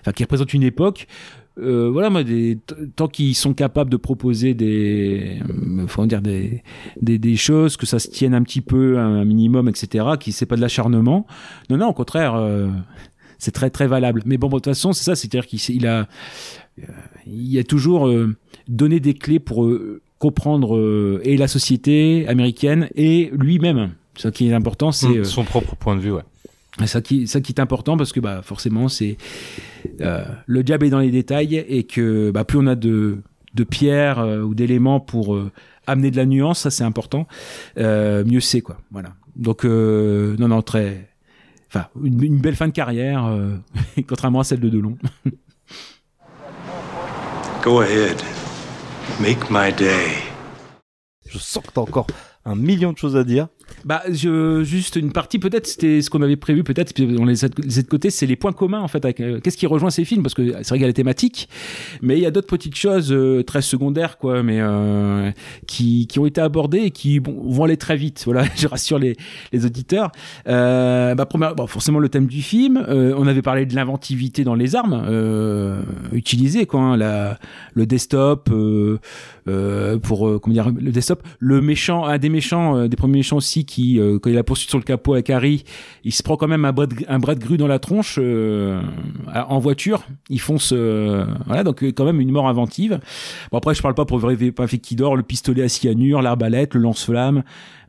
enfin 0.00 0.12
qui 0.12 0.22
représente 0.22 0.54
une 0.54 0.62
époque. 0.62 1.06
Euh, 1.58 1.88
voilà, 1.90 2.10
moi, 2.10 2.22
des, 2.22 2.58
tant 2.96 3.08
qu'ils 3.08 3.34
sont 3.34 3.54
capables 3.54 3.90
de 3.90 3.96
proposer 3.96 4.52
des, 4.52 5.40
euh, 5.48 6.06
dire 6.06 6.20
des, 6.20 6.62
des, 7.00 7.18
des 7.18 7.36
choses, 7.36 7.78
que 7.78 7.86
ça 7.86 7.98
se 7.98 8.08
tienne 8.08 8.34
un 8.34 8.42
petit 8.42 8.60
peu, 8.60 8.98
un 8.98 9.24
minimum, 9.24 9.68
etc., 9.68 10.04
qui 10.20 10.32
c'est 10.32 10.44
pas 10.44 10.56
de 10.56 10.60
l'acharnement. 10.60 11.26
Non, 11.70 11.78
non, 11.78 11.88
au 11.88 11.94
contraire, 11.94 12.34
euh, 12.34 12.68
c'est 13.38 13.52
très 13.52 13.70
très 13.70 13.86
valable. 13.86 14.22
Mais 14.26 14.36
bon, 14.36 14.48
bon, 14.48 14.56
de 14.58 14.62
toute 14.62 14.74
façon, 14.74 14.92
c'est 14.92 15.04
ça, 15.04 15.16
c'est-à-dire 15.16 15.46
qu'il 15.46 15.86
a, 15.86 16.08
il 17.26 17.58
a 17.58 17.64
toujours 17.64 18.12
donné 18.68 19.00
des 19.00 19.14
clés 19.14 19.38
pour 19.38 19.66
comprendre 20.18 21.20
et 21.24 21.38
la 21.38 21.48
société 21.48 22.28
américaine 22.28 22.90
et 22.94 23.30
lui-même. 23.32 23.92
Ce 24.16 24.28
qui 24.28 24.48
est 24.48 24.52
important, 24.54 24.92
c'est 24.92 25.08
Mm, 25.08 25.18
euh, 25.18 25.24
son 25.24 25.44
propre 25.44 25.76
point 25.76 25.94
de 25.94 26.00
vue, 26.00 26.12
ouais. 26.12 26.22
Ça 26.84 27.00
qui, 27.00 27.26
ça 27.26 27.40
qui 27.40 27.52
est 27.52 27.60
important 27.60 27.96
parce 27.96 28.12
que 28.12 28.20
bah 28.20 28.42
forcément 28.42 28.88
c'est 28.88 29.16
euh, 30.02 30.24
le 30.44 30.62
diable 30.62 30.84
est 30.84 30.90
dans 30.90 30.98
les 30.98 31.10
détails 31.10 31.56
et 31.56 31.84
que 31.84 32.30
bah 32.30 32.44
plus 32.44 32.58
on 32.58 32.66
a 32.66 32.74
de 32.74 33.22
de 33.54 33.64
pierres 33.64 34.18
euh, 34.18 34.42
ou 34.42 34.54
d'éléments 34.54 35.00
pour 35.00 35.34
euh, 35.34 35.50
amener 35.86 36.10
de 36.10 36.16
la 36.16 36.26
nuance, 36.26 36.60
ça 36.60 36.70
c'est 36.70 36.84
important. 36.84 37.26
Euh, 37.78 38.24
mieux 38.26 38.40
c'est 38.40 38.60
quoi. 38.60 38.76
Voilà. 38.90 39.14
Donc 39.36 39.64
euh, 39.64 40.36
non 40.38 40.48
non 40.48 40.60
très, 40.60 41.08
enfin 41.68 41.86
une, 42.02 42.22
une 42.22 42.38
belle 42.40 42.56
fin 42.56 42.68
de 42.68 42.72
carrière 42.72 43.24
euh, 43.24 43.56
contrairement 44.06 44.40
à 44.40 44.44
celle 44.44 44.60
de 44.60 44.68
Delon. 44.68 44.98
Go 47.62 47.80
ahead. 47.80 48.20
Make 49.20 49.50
my 49.50 49.72
day. 49.72 50.12
Je 51.26 51.38
sens 51.38 51.64
que 51.66 51.72
t'as 51.72 51.80
encore 51.80 52.06
un 52.44 52.54
million 52.54 52.92
de 52.92 52.98
choses 52.98 53.16
à 53.16 53.24
dire. 53.24 53.48
Bah, 53.84 54.02
juste 54.10 54.96
une 54.96 55.12
partie, 55.12 55.38
peut-être, 55.38 55.66
c'était 55.66 56.02
ce 56.02 56.10
qu'on 56.10 56.22
avait 56.22 56.36
prévu, 56.36 56.64
peut-être, 56.64 56.92
on 57.18 57.24
les 57.24 57.44
a 57.44 57.48
de 57.48 57.88
côté, 57.88 58.10
c'est 58.10 58.26
les 58.26 58.34
points 58.34 58.52
communs, 58.52 58.80
en 58.80 58.88
fait, 58.88 59.04
euh, 59.20 59.38
qu'est-ce 59.40 59.56
qui 59.56 59.66
rejoint 59.66 59.90
ces 59.90 60.04
films, 60.04 60.22
parce 60.22 60.34
que 60.34 60.42
c'est 60.44 60.68
vrai 60.68 60.78
qu'il 60.78 60.80
y 60.80 60.84
a 60.84 60.88
la 60.88 60.92
thématique, 60.92 61.48
mais 62.02 62.16
il 62.16 62.22
y 62.22 62.26
a 62.26 62.32
d'autres 62.32 62.48
petites 62.48 62.74
choses 62.74 63.12
euh, 63.12 63.44
très 63.44 63.62
secondaires, 63.62 64.18
quoi, 64.18 64.42
mais 64.42 64.58
euh, 64.60 65.30
qui, 65.68 66.08
qui 66.08 66.18
ont 66.18 66.26
été 66.26 66.40
abordées 66.40 66.80
et 66.80 66.90
qui 66.90 67.20
vont 67.20 67.62
aller 67.62 67.76
très 67.76 67.96
vite, 67.96 68.22
voilà, 68.24 68.44
je 68.56 68.66
rassure 68.66 68.98
les, 68.98 69.16
les 69.52 69.66
auditeurs. 69.66 70.10
Bah, 70.46 71.26
première, 71.28 71.54
forcément, 71.68 72.00
le 72.00 72.08
thème 72.08 72.26
du 72.26 72.42
film, 72.42 72.84
on 72.88 73.26
avait 73.26 73.42
parlé 73.42 73.66
de 73.66 73.74
l'inventivité 73.74 74.42
dans 74.42 74.54
les 74.54 74.74
armes 74.74 75.00
utilisées, 76.12 76.66
quoi, 76.66 76.80
hein, 76.80 76.96
la, 76.96 77.38
le 77.74 77.86
desktop, 77.86 78.50
pour, 80.02 80.40
comment 80.40 80.52
dire, 80.52 80.70
le 80.70 80.90
desktop, 80.90 81.22
le 81.38 81.60
méchant, 81.60 82.04
un 82.04 82.18
des 82.18 82.28
méchants, 82.28 82.88
des 82.88 82.96
premiers 82.96 83.18
méchants 83.18 83.36
aussi, 83.36 83.55
qui, 83.64 83.98
euh, 83.98 84.18
quand 84.18 84.30
il 84.30 84.38
a 84.38 84.44
poursuivi 84.44 84.68
sur 84.68 84.78
le 84.78 84.84
capot 84.84 85.14
avec 85.14 85.30
Harry, 85.30 85.64
il 86.04 86.12
se 86.12 86.22
prend 86.22 86.36
quand 86.36 86.48
même 86.48 86.64
un 86.64 86.72
bras 86.72 86.86
de, 86.86 86.96
un 87.08 87.18
grue 87.18 87.56
dans 87.56 87.66
la 87.66 87.78
tronche 87.78 88.18
euh, 88.20 88.80
en 89.34 89.58
voiture. 89.58 90.04
Il 90.28 90.40
fonce, 90.40 90.72
euh, 90.72 91.24
voilà, 91.46 91.64
donc 91.64 91.82
quand 91.82 92.04
même 92.04 92.20
une 92.20 92.30
mort 92.30 92.48
inventive. 92.48 93.00
Bon 93.50 93.58
après, 93.58 93.74
je 93.74 93.82
parle 93.82 93.94
pas 93.94 94.04
pour 94.04 94.22
rêver 94.22 94.52
pas 94.52 94.66
fait 94.66 94.78
qui 94.78 94.96
dort, 94.96 95.16
le 95.16 95.22
pistolet 95.22 95.62
à 95.62 95.68
cyanure, 95.68 96.22
l'arbalète, 96.22 96.74
le 96.74 96.80
lance-flamme, 96.80 97.42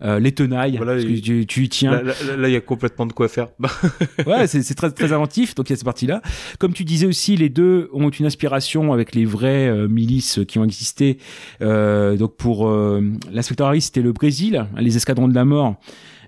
euh, 0.04 0.20
les 0.20 0.32
tenailles. 0.32 0.78
parce 0.78 1.04
que 1.04 1.20
tu, 1.20 1.46
tu 1.46 1.64
y 1.64 1.70
tiens. 1.70 2.02
Là, 2.02 2.48
il 2.48 2.52
y 2.52 2.56
a 2.56 2.62
complètement 2.62 3.06
de 3.06 3.14
quoi 3.14 3.28
faire. 3.28 3.48
ouais, 4.28 4.48
c'est 4.48 4.76
très 4.76 4.92
très 4.92 5.12
inventif. 5.14 5.56
Donc 5.56 5.70
il 5.70 5.72
y 5.72 5.74
a 5.74 5.76
cette 5.78 5.86
partie-là. 5.86 6.22
Comme 6.60 6.74
tu 6.74 6.84
disais 6.84 7.08
aussi, 7.08 7.36
les 7.36 7.50
deux 7.50 7.90
ont 7.94 8.10
une 8.10 8.26
inspiration 8.26 8.94
avec 8.94 9.16
les 9.16 9.26
vraies 9.26 9.68
euh, 9.68 9.88
milices 9.88 10.40
qui 10.48 10.60
ont 10.60 10.64
existé. 10.64 11.18
Euh, 11.62 12.16
donc 12.16 12.36
pour 12.36 12.68
euh, 12.68 13.02
l'inspecteur 13.32 13.68
Harris, 13.68 13.82
c'était 13.82 14.02
le 14.02 14.12
Brésil, 14.12 14.66
les 14.78 14.98
escadrons 14.98 15.28
de 15.28 15.36
la 15.36 15.46
mort, 15.46 15.76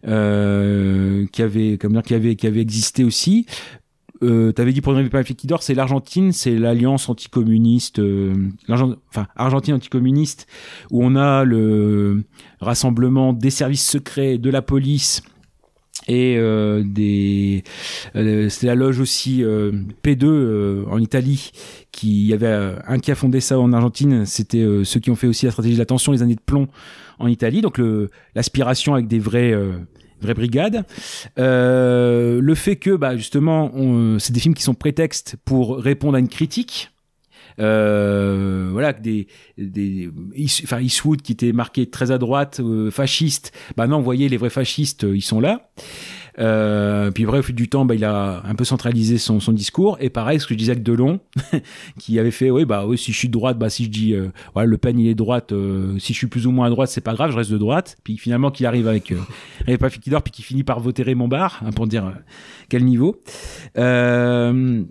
euh, 0.08 1.26
qui 1.32 1.42
avait, 1.42 1.78
comment 1.78 1.96
dire, 1.96 2.04
qui 2.04 2.14
avait 2.14 2.36
qui 2.36 2.48
avait 2.48 2.62
existé 2.62 3.04
aussi. 3.04 3.46
Euh, 4.22 4.52
T'avais 4.52 4.74
dit 4.74 4.82
pour 4.82 4.94
ne 4.94 5.08
pas 5.08 5.24
qui 5.24 5.48
dort, 5.48 5.64
c'est 5.64 5.74
l'Argentine, 5.74 6.32
c'est 6.32 6.56
l'alliance 6.56 7.08
anticommuniste, 7.10 8.00
euh, 8.00 8.34
enfin 8.68 9.28
Argentine 9.36 9.76
anticommuniste, 9.76 10.48
où 10.92 11.04
on 11.04 11.16
a 11.16 11.44
le 11.44 12.24
rassemblement 12.60 13.34
des 13.34 13.50
services 13.50 13.88
secrets, 13.88 14.38
de 14.38 14.50
la 14.50 14.62
police 14.62 15.22
et 16.08 16.38
euh, 16.38 16.84
des 16.86 17.64
euh, 18.16 18.50
c'était 18.50 18.68
la 18.68 18.76
loge 18.76 19.00
aussi 19.00 19.44
euh, 19.44 19.72
P2 20.04 20.26
euh, 20.26 20.86
en 20.90 20.98
Italie 20.98 21.52
qui 21.92 22.26
y 22.26 22.34
avait 22.34 22.76
un 22.88 23.00
qui 23.00 23.12
a 23.12 23.16
fondé 23.16 23.42
ça 23.42 23.60
en 23.60 23.74
Argentine 23.74 24.26
c'était 24.26 24.66
ceux 24.84 25.00
qui 25.00 25.12
ont 25.12 25.16
fait 25.16 25.28
aussi 25.28 25.46
la 25.46 25.52
stratégie 25.52 25.76
de 25.76 25.80
l'attention 25.80 26.12
les 26.12 26.22
années 26.24 26.36
de 26.36 26.42
plomb 26.42 26.68
en 27.20 27.28
Italie. 27.28 27.62
Donc 27.62 27.82
l'aspiration 28.36 28.94
avec 28.94 29.08
des 29.08 29.20
vrais 29.20 29.54
vraies 30.22 30.34
brigades 30.34 30.86
Euh, 31.38 32.42
le 32.42 32.56
fait 32.56 32.76
que 32.76 32.96
bah 32.96 33.18
justement 33.18 33.72
c'est 34.20 34.34
des 34.34 34.40
films 34.40 34.54
qui 34.54 34.64
sont 34.64 34.74
prétextes 34.74 35.38
pour 35.46 35.78
répondre 35.78 36.16
à 36.16 36.20
une 36.20 36.30
critique. 36.30 36.92
Euh, 37.60 38.70
voilà 38.72 38.94
des, 38.94 39.28
des 39.58 40.10
enfin 40.64 40.80
Eastwood 40.80 41.22
qui 41.22 41.34
était 41.34 41.52
marqué 41.52 41.90
très 41.90 42.12
à 42.12 42.18
droite 42.18 42.62
euh, 42.62 42.90
fasciste. 42.90 43.52
Bah 43.76 43.88
non 43.88 43.98
vous 43.98 44.06
voyez 44.06 44.30
les 44.30 44.38
vrais 44.38 44.50
fascistes 44.50 45.04
ils 45.04 45.22
sont 45.22 45.40
là 45.42 45.70
Euh, 46.40 47.12
puis 47.12 47.26
bref, 47.26 47.40
au 47.42 47.44
fil 47.44 47.56
du 47.56 47.70
temps, 47.70 47.86
bah, 47.86 47.96
il 47.96 48.06
a 48.06 48.42
un 48.46 48.56
peu 48.56 48.64
centralisé 48.64 49.18
son, 49.18 49.40
son 49.40 49.52
discours. 49.52 49.98
Et 50.00 50.10
pareil, 50.10 50.40
ce 50.40 50.48
que 50.48 50.54
je 50.54 50.60
disais 50.60 50.72
avec 50.72 50.84
Delon, 50.84 51.20
qui 52.00 52.20
avait 52.20 52.32
fait, 52.32 52.50
oui, 52.50 52.66
bah 52.66 52.86
oui, 52.86 52.98
si 52.98 53.12
je 53.12 53.18
suis 53.18 53.28
de 53.28 53.34
droite, 53.34 53.58
bah 53.58 53.70
si 53.70 53.86
je 53.86 53.90
dis, 53.90 54.14
euh, 54.14 54.30
ouais, 54.56 54.66
Le 54.66 54.78
Pen 54.78 54.98
il 55.00 55.08
est 55.08 55.16
droite, 55.16 55.52
euh, 55.52 55.98
si 56.00 56.14
je 56.14 56.18
suis 56.18 56.28
plus 56.28 56.48
ou 56.48 56.52
moins 56.52 56.68
à 56.68 56.70
droite, 56.70 56.90
c'est 56.90 57.02
pas 57.02 57.14
grave, 57.14 57.32
je 57.32 57.38
reste 57.38 57.52
de 57.52 57.58
droite. 57.58 57.98
Puis 58.04 58.18
finalement, 58.18 58.52
qu'il 58.52 58.66
arrive 58.66 58.88
avec, 58.88 59.12
euh, 59.12 59.78
pas 59.78 59.90
qui 59.90 60.10
dort, 60.10 60.24
puis 60.24 60.32
qu'il 60.32 60.46
finit 60.46 60.64
par 60.64 60.80
voter 60.80 61.04
Raymond 61.04 61.28
Barre, 61.28 61.62
hein, 61.66 61.72
pour 61.72 61.88
dire 61.88 62.06
euh, 62.06 62.12
quel 62.70 62.86
niveau. 62.86 63.22
Euh, 63.78 64.84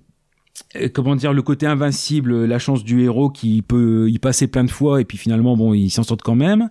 euh, 0.76 0.88
comment 0.92 1.16
dire 1.16 1.32
le 1.32 1.42
côté 1.42 1.66
invincible 1.66 2.44
la 2.44 2.58
chance 2.58 2.84
du 2.84 3.02
héros 3.02 3.30
qui 3.30 3.62
peut 3.62 4.10
y 4.10 4.18
passer 4.18 4.48
plein 4.48 4.64
de 4.64 4.70
fois 4.70 5.00
et 5.00 5.04
puis 5.04 5.16
finalement 5.16 5.56
bon 5.56 5.72
il 5.72 5.90
s'en 5.90 6.02
sort 6.02 6.18
quand 6.18 6.34
même 6.34 6.68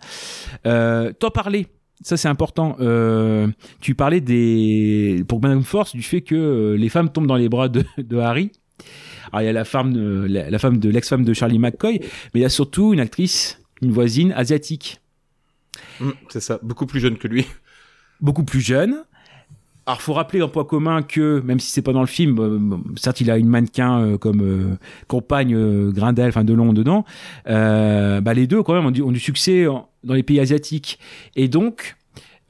euh, 0.66 1.14
t'en 1.14 1.30
parler 1.30 1.68
ça 2.02 2.18
c'est 2.18 2.28
important 2.28 2.76
euh, 2.80 3.48
tu 3.82 3.96
parlais 3.96 4.22
des 4.22 5.24
pour 5.28 5.42
Madame 5.42 5.64
Force 5.64 5.96
du 5.96 6.04
fait 6.04 6.22
que 6.22 6.36
euh, 6.36 6.78
les 6.78 6.90
femmes 6.90 7.10
tombent 7.10 7.28
dans 7.28 7.36
les 7.36 7.50
bras 7.50 7.70
de, 7.70 7.84
de 7.98 8.18
Harry 8.18 8.52
alors 9.32 9.42
il 9.42 9.46
y 9.46 9.50
a 9.50 9.54
la 9.54 9.66
femme 9.66 9.94
de, 9.94 10.26
la, 10.30 10.50
la 10.50 10.60
femme 10.60 10.78
de 10.78 10.90
l'ex-femme 10.90 11.26
de 11.26 11.34
Charlie 11.34 11.60
McCoy 11.60 12.00
mais 12.02 12.40
il 12.40 12.42
y 12.42 12.46
a 12.46 12.50
surtout 12.50 12.94
une 12.94 13.00
actrice 13.00 13.62
une 13.82 13.92
voisine 13.92 14.32
asiatique 14.32 15.00
Mm, 16.00 16.12
c'est 16.30 16.40
ça, 16.40 16.60
beaucoup 16.64 16.86
plus 16.86 17.00
jeune 17.00 17.18
que 17.18 17.28
lui. 17.28 17.46
beaucoup 18.22 18.44
plus 18.44 18.62
jeune. 18.62 19.04
Alors, 19.88 20.02
faut 20.02 20.12
rappeler 20.12 20.42
en 20.42 20.50
point 20.50 20.66
commun 20.66 21.02
que, 21.02 21.40
même 21.46 21.62
si 21.62 21.72
c'est 21.72 21.82
pas 21.82 21.94
dans 21.94 22.02
le 22.02 22.08
film, 22.08 22.40
euh, 22.40 22.78
certes, 22.98 23.22
il 23.22 23.32
a 23.32 23.38
une 23.38 23.48
mannequin 23.48 24.02
euh, 24.02 24.18
comme 24.18 24.42
euh, 24.42 24.78
compagne 25.08 25.56
euh, 25.56 25.92
Grindel, 25.94 26.28
enfin 26.28 26.44
Delon 26.44 26.74
dedans. 26.74 27.06
Euh, 27.48 28.20
bah, 28.20 28.34
les 28.34 28.48
deux, 28.48 28.62
quand 28.64 28.74
même, 28.74 28.86
ont 28.86 28.92
du, 28.92 29.02
ont 29.02 29.14
du 29.14 29.20
succès 29.22 29.66
dans 30.04 30.14
les 30.14 30.24
pays 30.24 30.42
asiatiques. 30.42 31.00
Et 31.38 31.48
donc, 31.48 31.96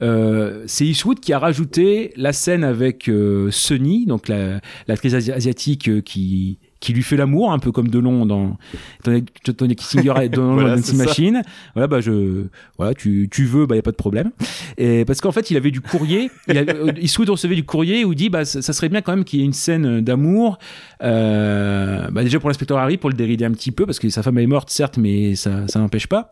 c'est 0.00 0.84
Eastwood 0.86 1.20
qui 1.20 1.32
a 1.32 1.38
rajouté 1.38 2.12
la 2.16 2.32
scène 2.32 2.64
avec 2.64 3.08
Sunny, 3.50 4.06
donc 4.06 4.26
la- 4.28 4.60
l'actrice 4.88 5.14
asi- 5.14 5.32
asiatique 5.32 6.02
qui 6.04 6.58
qui 6.80 6.92
lui 6.92 7.02
fait 7.02 7.16
l'amour, 7.16 7.52
un 7.52 7.58
peu 7.58 7.72
comme 7.72 7.88
Delon 7.88 8.26
dans 8.26 8.56
Tony, 9.02 9.76
Kissinger 9.76 10.28
dans 10.32 10.54
Voilà. 10.54 10.76
Machine. 10.94 11.42
Voilà, 11.74 11.86
bah 11.86 12.00
je, 12.00 12.44
voilà, 12.76 12.94
tu, 12.94 13.28
tu 13.30 13.44
veux, 13.44 13.66
bah 13.66 13.76
y 13.76 13.78
a 13.78 13.82
pas 13.82 13.90
de 13.90 13.96
problème. 13.96 14.30
Et 14.76 15.04
parce 15.04 15.20
qu'en 15.20 15.32
fait, 15.32 15.50
il 15.50 15.56
avait 15.56 15.70
du 15.70 15.80
courrier. 15.80 16.30
Il 16.48 16.56
avait, 16.58 16.74
euh, 16.74 16.92
Eastwood 17.00 17.30
recevait 17.30 17.56
du 17.56 17.64
courrier 17.64 18.04
où 18.04 18.12
il 18.12 18.16
dit, 18.16 18.28
bah 18.28 18.44
ça, 18.44 18.62
ça 18.62 18.72
serait 18.72 18.88
bien 18.88 19.02
quand 19.02 19.14
même 19.14 19.24
qu'il 19.24 19.40
y 19.40 19.42
ait 19.42 19.46
une 19.46 19.52
scène 19.52 20.00
d'amour. 20.00 20.58
Euh, 21.02 22.08
bah 22.10 22.22
déjà 22.22 22.38
pour 22.40 22.48
l'inspecteur 22.48 22.78
Harry, 22.78 22.96
pour 22.96 23.10
le 23.10 23.16
dérider 23.16 23.44
un 23.44 23.52
petit 23.52 23.70
peu, 23.70 23.86
parce 23.86 23.98
que 23.98 24.08
sa 24.08 24.22
femme 24.22 24.38
est 24.38 24.46
morte, 24.46 24.70
certes, 24.70 24.98
mais 24.98 25.34
ça, 25.34 25.66
ça 25.68 25.78
n'empêche 25.78 26.06
pas. 26.06 26.30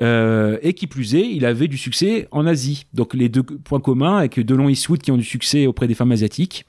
Euh, 0.00 0.58
et 0.62 0.74
qui 0.74 0.86
plus 0.86 1.14
est, 1.14 1.28
il 1.30 1.44
avait 1.44 1.68
du 1.68 1.76
succès 1.76 2.28
en 2.30 2.46
Asie. 2.46 2.86
Donc 2.94 3.14
les 3.14 3.28
deux 3.28 3.42
points 3.42 3.80
communs 3.80 4.18
avec 4.18 4.38
Delon 4.40 4.68
et 4.68 4.72
Eastwood 4.72 5.02
qui 5.02 5.10
ont 5.10 5.16
du 5.16 5.24
succès 5.24 5.66
auprès 5.66 5.86
des 5.86 5.94
femmes 5.94 6.12
asiatiques. 6.12 6.66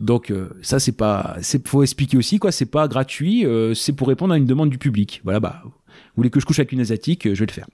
Donc 0.00 0.30
euh, 0.30 0.50
ça 0.62 0.78
c'est 0.78 0.96
pas, 0.96 1.36
c'est 1.40 1.66
faut 1.66 1.82
expliquer 1.82 2.16
aussi 2.16 2.38
quoi, 2.38 2.52
c'est 2.60 2.70
pas 2.70 2.86
gratuit, 2.88 3.44
euh, 3.46 3.74
c'est 3.74 3.92
pour 3.94 4.08
répondre 4.08 4.34
à 4.34 4.36
une 4.36 4.44
demande 4.46 4.70
du 4.70 4.78
public. 4.78 5.20
Voilà, 5.24 5.40
bah 5.40 5.62
vous 5.64 5.72
voulez 6.16 6.30
que 6.30 6.40
je 6.40 6.44
couche 6.46 6.58
avec 6.58 6.72
une 6.72 6.80
asiatique, 6.80 7.26
euh, 7.26 7.34
je 7.34 7.40
vais 7.40 7.46
le 7.46 7.52
faire. 7.52 7.66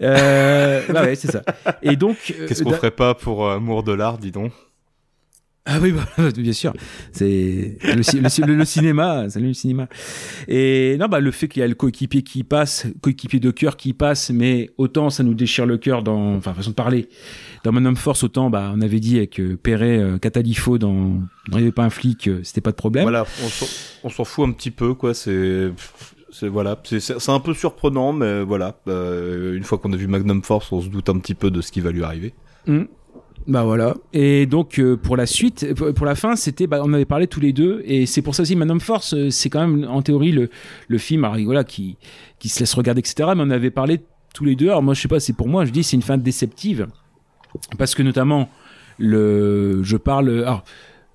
Euh, 0.00 0.82
bah 0.92 1.02
ouais, 1.04 1.14
c'est 1.14 1.30
ça. 1.30 1.42
Et 1.82 1.96
donc, 1.96 2.16
euh, 2.38 2.46
Qu'est-ce 2.46 2.62
qu'on 2.62 2.72
ferait 2.72 2.90
pas 2.90 3.14
pour 3.14 3.46
euh, 3.46 3.56
amour 3.56 3.82
de 3.82 3.92
l'art, 3.92 4.18
dis 4.18 4.30
donc? 4.30 4.52
Ah 5.66 5.78
oui, 5.80 5.92
bah, 5.92 6.06
bien 6.36 6.52
sûr. 6.52 6.74
C'est 7.12 7.78
le, 7.82 8.02
ci- 8.02 8.20
le 8.20 8.28
ci- 8.28 8.42
le- 8.42 8.54
le 8.54 8.64
cinéma, 8.66 9.30
salut 9.30 9.46
le 9.48 9.54
cinéma. 9.54 9.88
Et 10.46 10.96
non, 11.00 11.06
bah 11.08 11.20
le 11.20 11.30
fait 11.30 11.48
qu'il 11.48 11.60
y 11.60 11.62
a 11.64 11.66
le 11.68 11.74
coéquipier 11.74 12.20
qui 12.22 12.44
passe, 12.44 12.86
coéquipier 13.00 13.40
de 13.40 13.50
cœur 13.50 13.78
qui 13.78 13.94
passe, 13.94 14.28
mais 14.30 14.68
autant 14.76 15.08
ça 15.08 15.22
nous 15.22 15.32
déchire 15.32 15.64
le 15.64 15.78
cœur 15.78 16.02
dans, 16.02 16.34
enfin 16.34 16.52
façon 16.52 16.70
de 16.70 16.74
parler, 16.74 17.08
dans 17.72 17.84
homme 17.84 17.96
force, 17.96 18.22
autant 18.24 18.50
bah 18.50 18.72
on 18.74 18.80
avait 18.80 19.00
dit 19.00 19.16
avec 19.16 19.40
Perret, 19.62 19.98
euh, 19.98 20.18
Catalifo 20.18 20.78
dans, 20.78 20.92
dans 20.94 21.18
Il 21.48 21.56
n'y 21.56 21.62
avait 21.62 21.72
pas 21.72 21.84
un 21.84 21.90
flic, 21.90 22.28
euh, 22.28 22.40
c'était 22.44 22.60
pas 22.60 22.70
de 22.70 22.76
problème. 22.76 23.04
Voilà, 23.04 23.24
on 23.44 23.48
s'en- 23.48 23.66
on 24.04 24.08
s'en 24.10 24.24
fout 24.24 24.46
un 24.48 24.52
petit 24.52 24.70
peu, 24.70 24.94
quoi. 24.94 25.14
C'est, 25.14 25.70
c'est 26.30 26.48
voilà, 26.48 26.78
c'est 26.84 27.00
c'est- 27.00 27.18
c'est 27.18 27.32
un 27.32 27.40
peu 27.40 27.54
surprenant, 27.54 28.12
mais 28.12 28.42
voilà. 28.42 28.76
euh, 28.88 29.56
une 29.56 29.64
fois 29.64 29.78
qu'on 29.78 29.92
a 29.92 29.96
vu 29.96 30.06
Magnum 30.06 30.42
Force, 30.42 30.70
on 30.72 30.80
se 30.82 30.88
doute 30.88 31.08
un 31.08 31.18
petit 31.18 31.34
peu 31.34 31.50
de 31.50 31.60
ce 31.60 31.72
qui 31.72 31.80
va 31.80 31.90
lui 31.90 32.02
arriver. 32.04 32.34
Mm. 32.66 32.82
Bah 33.46 33.62
voilà. 33.64 33.94
Et 34.14 34.46
donc 34.46 34.78
euh, 34.78 34.96
pour 34.96 35.16
la 35.18 35.26
suite, 35.26 35.74
pour, 35.74 36.06
la 36.06 36.14
fin, 36.14 36.34
c'était, 36.34 36.66
bah, 36.66 36.80
on 36.82 36.92
avait 36.94 37.04
parlé 37.04 37.26
tous 37.26 37.40
les 37.40 37.52
deux, 37.52 37.82
et 37.84 38.06
c'est 38.06 38.22
pour 38.22 38.34
ça 38.34 38.42
aussi, 38.42 38.56
Man 38.56 38.70
of 38.70 38.82
Force, 38.82 39.14
c'est 39.30 39.50
quand 39.50 39.66
même 39.66 39.86
en 39.88 40.00
théorie 40.00 40.32
le, 40.32 40.48
le 40.88 40.98
film, 40.98 41.24
alors, 41.24 41.38
voilà, 41.44 41.62
qui, 41.64 41.96
qui 42.38 42.48
se 42.48 42.60
laisse 42.60 42.72
regarder, 42.74 43.00
etc. 43.00 43.30
Mais 43.36 43.42
on 43.44 43.50
avait 43.50 43.70
parlé 43.70 44.00
tous 44.34 44.44
les 44.44 44.56
deux. 44.56 44.68
Alors 44.68 44.82
moi, 44.82 44.94
je 44.94 45.00
sais 45.02 45.08
pas, 45.08 45.20
c'est 45.20 45.34
pour 45.34 45.48
moi, 45.48 45.64
je 45.66 45.70
dis, 45.72 45.82
c'est 45.84 45.96
une 45.96 46.02
fin 46.02 46.16
déceptive, 46.16 46.86
parce 47.78 47.94
que 47.94 48.02
notamment 48.02 48.48
le, 48.98 49.82
je 49.82 49.96
parle, 49.96 50.30
alors, 50.30 50.64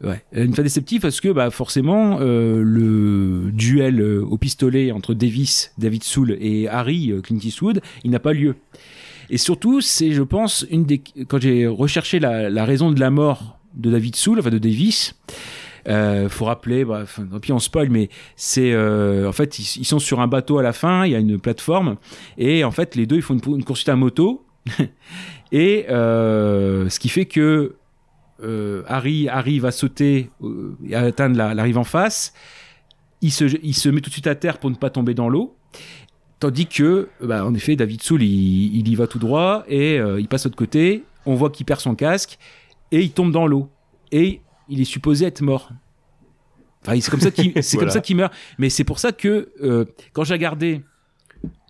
Ouais, 0.02 0.24
une 0.32 0.56
fin 0.56 0.64
déceptive 0.64 1.02
parce 1.02 1.20
que 1.20 1.28
bah 1.28 1.49
forcément 1.49 2.20
euh, 2.22 2.61
le 2.64 3.52
duel 3.52 3.99
euh, 3.99 4.24
au 4.24 4.38
pistolet 4.38 4.94
entre 4.94 5.14
Davis, 5.14 5.74
David 5.78 6.03
Soul 6.03 6.38
et 6.40 6.70
Harry 6.70 7.11
euh, 7.11 7.20
Clint 7.20 7.40
Eastwood, 7.44 7.82
il 8.06 8.11
n'a 8.11 8.20
pas 8.20 8.32
lieu. 8.32 8.56
Et 9.30 9.38
surtout, 9.38 9.82
c'est, 9.82 10.14
je 10.14 10.24
pense, 10.24 10.66
une 10.72 10.86
des 10.86 10.99
quand 11.28 11.41
j'ai 11.41 11.68
recherché 11.68 12.20
la, 12.20 12.64
raison 12.66 12.91
de 12.91 12.99
la 12.99 13.10
mort 13.10 13.60
de 13.76 13.91
David 13.91 14.16
Soul, 14.16 14.40
enfin 14.40 14.49
de 14.49 14.57
Davis. 14.57 15.16
Faut 16.30 16.45
rappeler, 16.45 16.86
bah, 16.86 17.02
enfin, 17.03 17.26
tant 17.26 17.56
on 17.56 17.60
spoil, 17.60 17.90
mais 17.90 18.10
c'est 18.36 18.76
en 18.78 19.32
fait 19.34 19.60
ils, 19.60 19.82
ils 19.82 19.86
sont 19.86 19.99
sur 19.99 20.22
un 20.22 20.28
bateau 20.28 20.60
à 20.60 20.64
la 20.64 20.72
fin, 20.72 21.06
il 21.06 21.11
y 21.11 21.16
a 21.16 21.20
une 21.20 21.40
plateforme 21.40 21.98
et 22.38 22.64
en 22.64 22.72
fait 22.72 22.95
les 22.95 23.06
deux 23.06 23.18
ils 23.18 23.22
font 23.22 23.34
une, 23.34 23.56
une 23.56 23.64
course 23.64 23.88
à 23.90 23.95
moto 23.95 24.45
et 25.51 25.85
euh, 25.89 26.89
ce 26.89 26.99
qui 26.99 27.09
fait 27.09 27.26
que 27.26 27.76
euh, 28.43 28.84
Harry 28.88 29.27
arrive 29.27 29.65
à 29.65 29.71
sauter 29.71 30.30
euh, 30.43 30.76
et 30.88 30.95
à 30.95 31.01
atteindre 31.01 31.35
la, 31.38 31.53
la 31.53 31.63
rive 31.63 31.77
en 31.77 31.84
face. 31.84 32.34
Il 33.21 33.31
se, 33.31 33.43
il 33.63 33.73
se 33.73 33.89
met 33.89 33.99
tout 33.99 34.09
de 34.09 34.13
suite 34.13 34.27
à 34.27 34.35
terre 34.35 34.59
pour 34.59 34.69
ne 34.69 34.76
pas 34.76 34.89
tomber 34.89 35.13
dans 35.13 35.27
l'eau. 35.27 35.55
Tandis 36.39 36.67
que, 36.67 37.09
bah, 37.21 37.45
en 37.45 37.53
effet, 37.53 37.76
David 37.76 38.01
Soul, 38.01 38.23
il, 38.23 38.77
il 38.77 38.88
y 38.88 38.95
va 38.95 39.07
tout 39.07 39.19
droit 39.19 39.65
et 39.67 39.99
euh, 39.99 40.21
il 40.21 40.27
passe 40.30 40.43
de 40.43 40.47
l'autre 40.47 40.57
côté. 40.57 41.03
On 41.26 41.35
voit 41.35 41.49
qu'il 41.49 41.65
perd 41.65 41.81
son 41.81 41.95
casque 41.95 42.38
et 42.91 43.01
il 43.01 43.11
tombe 43.11 43.34
dans 43.34 43.45
l'eau. 43.45 43.69
Et 44.13 44.39
il 44.69 44.80
est 44.80 44.85
supposé 44.85 45.26
être 45.26 45.41
mort. 45.41 45.69
Enfin, 46.81 46.97
c'est 47.01 47.11
comme 47.11 47.19
ça 47.19 47.31
qu'il, 47.31 47.51
c'est 47.61 47.76
Voilà. 47.76 47.88
comme 47.88 47.93
ça 47.93 47.99
qu'il 47.99 48.15
meurt. 48.15 48.34
Mais 48.57 48.69
c'est 48.69 48.85
pour 48.85 48.99
ça 48.99 49.11
que 49.11 49.49
euh, 49.61 49.84
quand 50.13 50.23
j'ai 50.23 50.34
regardé, 50.34 50.81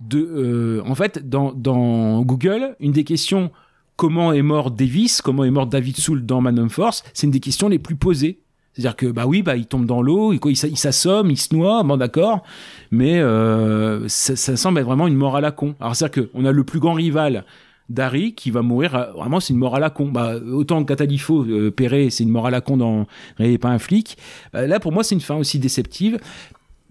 de, 0.01 0.19
euh, 0.19 0.81
en 0.85 0.93
fait, 0.93 1.27
dans, 1.27 1.51
dans 1.51 2.21
Google, 2.21 2.75
une 2.79 2.91
des 2.91 3.03
questions 3.03 3.51
comment 3.99 4.31
est 4.31 4.41
mort 4.41 4.71
Davis, 4.71 5.21
comment 5.21 5.43
est 5.43 5.51
mort 5.51 5.67
David 5.67 5.97
Soul 5.97 6.25
dans 6.25 6.39
Man 6.39 6.57
of 6.57 6.71
Force, 6.71 7.03
c'est 7.13 7.27
une 7.27 7.31
des 7.31 7.41
questions 7.41 7.67
les 7.67 7.79
plus 7.79 7.97
posées. 7.97 8.39
C'est-à-dire 8.71 8.95
que 8.95 9.07
bah 9.07 9.25
oui, 9.27 9.41
bah 9.41 9.57
il 9.57 9.65
tombe 9.65 9.85
dans 9.85 10.01
l'eau, 10.01 10.31
il, 10.31 10.55
s'assomme, 10.55 11.29
il 11.29 11.37
se 11.37 11.53
noie, 11.53 11.83
bon 11.83 11.97
d'accord, 11.97 12.43
mais 12.91 13.19
euh, 13.19 14.07
ça, 14.07 14.55
semble 14.55 14.79
être 14.79 14.85
vraiment 14.85 15.07
une 15.07 15.15
mort 15.15 15.35
à 15.35 15.41
la 15.41 15.51
con. 15.51 15.75
Alors 15.81 15.97
c'est-à-dire 15.97 16.29
qu'on 16.31 16.45
a 16.45 16.51
le 16.53 16.63
plus 16.63 16.79
grand 16.79 16.93
rival 16.93 17.43
d'Harry 17.89 18.35
qui 18.35 18.51
va 18.51 18.61
mourir, 18.61 18.95
euh, 18.95 19.11
vraiment 19.17 19.41
c'est 19.41 19.51
une 19.51 19.59
mort 19.59 19.75
à 19.75 19.81
la 19.81 19.89
con. 19.89 20.05
Bah, 20.05 20.35
autant 20.49 20.81
que 20.81 20.87
Catalifo, 20.87 21.43
euh, 21.43 21.69
Perret, 21.69 22.09
c'est 22.09 22.23
une 22.23 22.29
mort 22.29 22.47
à 22.47 22.51
la 22.51 22.61
con 22.61 22.77
dans 22.77 23.05
Réveillez 23.37 23.57
pas 23.57 23.69
un 23.69 23.79
flic. 23.79 24.17
Bah, 24.53 24.65
là 24.65 24.79
pour 24.79 24.93
moi 24.93 25.03
c'est 25.03 25.15
une 25.15 25.19
fin 25.19 25.35
aussi 25.35 25.59
déceptive 25.59 26.19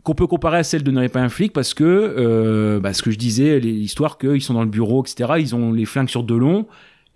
qu'on 0.02 0.14
peut 0.14 0.26
comparer 0.26 0.58
à 0.58 0.62
celle 0.62 0.82
de 0.82 0.90
N'aurait 0.90 1.08
pas 1.08 1.20
un 1.20 1.28
flic 1.28 1.52
parce 1.52 1.72
que 1.74 1.84
euh, 1.84 2.80
bah, 2.80 2.92
ce 2.92 3.02
que 3.02 3.10
je 3.10 3.18
disais, 3.18 3.60
l'histoire 3.60 4.18
qu'ils 4.18 4.42
sont 4.42 4.54
dans 4.54 4.62
le 4.62 4.68
bureau, 4.68 5.02
etc. 5.02 5.32
Ils 5.38 5.54
ont 5.54 5.72
les 5.72 5.84
flingues 5.84 6.08
sur 6.08 6.22
Delon 6.22 6.66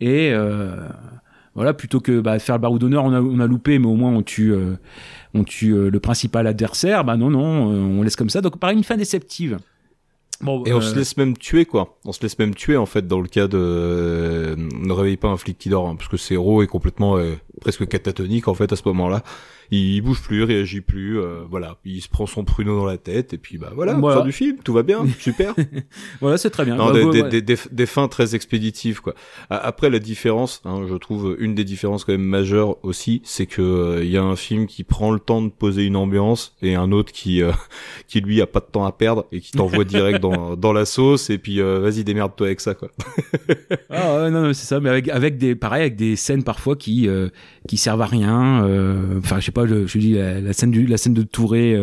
et 0.01 0.31
euh, 0.33 0.89
voilà 1.55 1.75
plutôt 1.75 2.01
que 2.01 2.21
bah, 2.21 2.39
faire 2.39 2.57
le 2.57 2.61
barreau 2.61 2.79
d'honneur, 2.79 3.05
on 3.05 3.41
a, 3.41 3.47
loupé, 3.47 3.79
mais 3.79 3.87
au 3.87 3.95
moins 3.95 4.13
on 4.13 4.23
tue, 4.23 4.53
euh, 4.53 4.77
on 5.35 5.45
tue 5.45 5.73
euh, 5.73 5.91
le 5.91 6.01
principal 6.01 6.47
adversaire. 6.47 7.05
Bah 7.05 7.17
non 7.17 7.31
non, 7.31 7.41
on 7.41 8.03
laisse 8.03 8.17
comme 8.17 8.31
ça. 8.31 8.41
Donc 8.41 8.59
pareil 8.59 8.77
une 8.77 8.85
fin 8.85 8.97
déceptive. 8.97 9.59
Bon, 10.43 10.65
Et 10.65 10.73
on 10.73 10.79
euh, 10.79 10.81
se 10.81 10.95
laisse 10.97 11.17
même 11.17 11.37
tuer, 11.37 11.65
quoi. 11.67 11.97
On 12.05 12.13
se 12.13 12.21
laisse 12.23 12.39
même 12.39 12.55
tuer, 12.55 12.77
en 12.77 12.87
fait, 12.87 13.07
dans 13.07 13.21
le 13.21 13.29
cas 13.29 13.47
de 13.49 13.59
euh, 13.59 14.57
Ne 14.57 14.93
réveille 14.93 15.17
pas 15.17 15.29
un 15.29 15.37
flic 15.37 15.57
qui 15.59 15.69
dort, 15.69 15.89
hein, 15.89 15.97
parce 15.97 16.09
que 16.09 16.35
héros 16.35 16.63
est 16.63 16.67
complètement, 16.67 17.17
euh, 17.17 17.35
presque 17.61 17.87
catatonique, 17.89 18.49
en 18.49 18.55
fait, 18.55 18.73
à 18.73 18.77
ce 18.77 18.83
moment-là. 18.87 19.23
Il 19.75 20.03
bouge 20.03 20.21
plus, 20.21 20.43
réagit 20.43 20.83
plus, 20.83 21.19
euh, 21.19 21.45
voilà. 21.51 21.79
Il 21.87 22.03
se 22.03 22.09
prend 22.11 22.27
son 22.27 22.45
pruneau 22.45 22.77
dans 22.77 22.85
la 22.85 22.99
tête, 22.99 23.33
et 23.33 23.39
puis, 23.39 23.57
bah 23.57 23.71
voilà, 23.75 23.95
Voilà. 23.95 24.19
fin 24.21 24.25
du 24.27 24.33
film, 24.33 24.59
tout 24.63 24.75
va 24.75 24.83
bien, 24.83 25.03
super. 25.19 25.55
voilà, 26.21 26.37
c'est 26.37 26.51
très 26.51 26.67
bien. 26.67 26.77
Non, 26.77 26.87
Bah, 26.89 26.93
des, 26.93 27.05
ouais, 27.05 27.11
des- 27.13 27.23
ouais. 27.23 27.29
des- 27.31 27.43
des- 27.43 27.57
des 27.71 27.87
fins 27.87 28.07
très 28.09 28.35
expéditives, 28.35 29.01
quoi. 29.01 29.15
Après, 29.49 29.89
la 29.89 29.99
différence, 29.99 30.61
hein, 30.67 30.85
je 30.91 30.95
trouve, 30.97 31.37
une 31.39 31.55
des 31.55 31.65
différences 31.65 32.05
quand 32.05 32.13
même 32.13 32.21
majeures 32.21 32.77
aussi, 32.85 33.23
c'est 33.25 33.47
que 33.47 33.63
euh, 33.63 34.05
il 34.05 34.11
y 34.11 34.19
a 34.19 34.23
un 34.23 34.37
film 34.37 34.67
qui 34.67 34.85
prend 34.85 35.11
le 35.11 35.21
temps 35.21 35.41
de 35.41 35.49
poser 35.49 35.85
une 35.87 35.97
ambiance, 35.97 36.55
et 36.61 36.75
un 36.75 36.93
autre 36.93 37.13
qui, 37.13 37.43
euh, 37.43 37.53
qui 38.09 38.21
lui 38.21 38.43
a 38.43 38.47
pas 38.47 38.61
de 38.61 38.67
temps 38.71 38.85
à 38.85 38.93
perdre, 38.93 39.25
et 39.33 39.41
qui 39.41 39.53
t'envoie 39.53 39.85
direct 39.85 40.21
dans, 40.21 40.32
dans 40.57 40.73
la 40.73 40.85
sauce, 40.85 41.31
et 41.31 41.39
puis, 41.39 41.61
euh, 41.61 41.79
vas-y, 41.81 42.05
démerde-toi 42.05 42.47
avec 42.49 42.61
ça, 42.61 42.75
quoi. 42.75 42.89
Ah 43.91 44.29
non, 44.31 44.43
non, 44.43 44.53
c'est 44.53 44.67
ça, 44.67 44.81
mais 44.81 44.89
avec, 44.89 45.09
avec 45.09 45.39
des, 45.39 45.55
pareil, 45.55 45.83
avec 45.83 45.97
des 45.97 46.17
scènes 46.17 46.43
parfois 46.45 46.77
qui, 46.77 47.09
euh, 47.09 47.29
qui 47.69 47.77
servent 47.77 48.03
à 48.03 48.07
rien. 48.07 48.65
euh, 48.65 49.19
Enfin, 49.19 49.41
je 49.41 49.47
sais 49.47 49.53
pas, 49.53 49.67
je, 49.67 49.87
je 49.87 49.99
dis 49.99 50.15
la, 50.15 50.53
scène 50.53 50.71
du, 50.71 50.87
la 50.87 50.97
scène 50.97 51.15
de 51.15 51.23
Touré, 51.23 51.75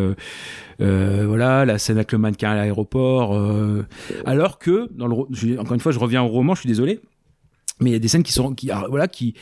euh, 0.82 1.26
voilà, 1.28 1.66
la 1.66 1.78
scène 1.78 1.98
avec 1.98 2.12
le 2.12 2.18
mannequin 2.18 2.52
à 2.52 2.56
l'aéroport. 2.56 3.40
alors 4.26 4.60
que, 4.60 4.90
dans 4.96 5.08
le, 5.08 5.60
encore 5.60 5.74
une 5.74 5.80
fois, 5.80 5.92
je 5.92 6.00
reviens 6.00 6.24
au 6.24 6.28
roman, 6.28 6.56
je 6.56 6.62
suis 6.62 6.70
désolé. 6.70 7.00
mais 7.82 7.92
il 7.92 7.94
y 7.94 7.96
a 7.96 8.00
des 8.00 8.08
scènes 8.08 8.24
qui 8.24 8.34
sont 8.34 8.54
qui 8.54 8.72
ah, 8.72 8.86
voilà 8.90 9.08
qui 9.08 9.36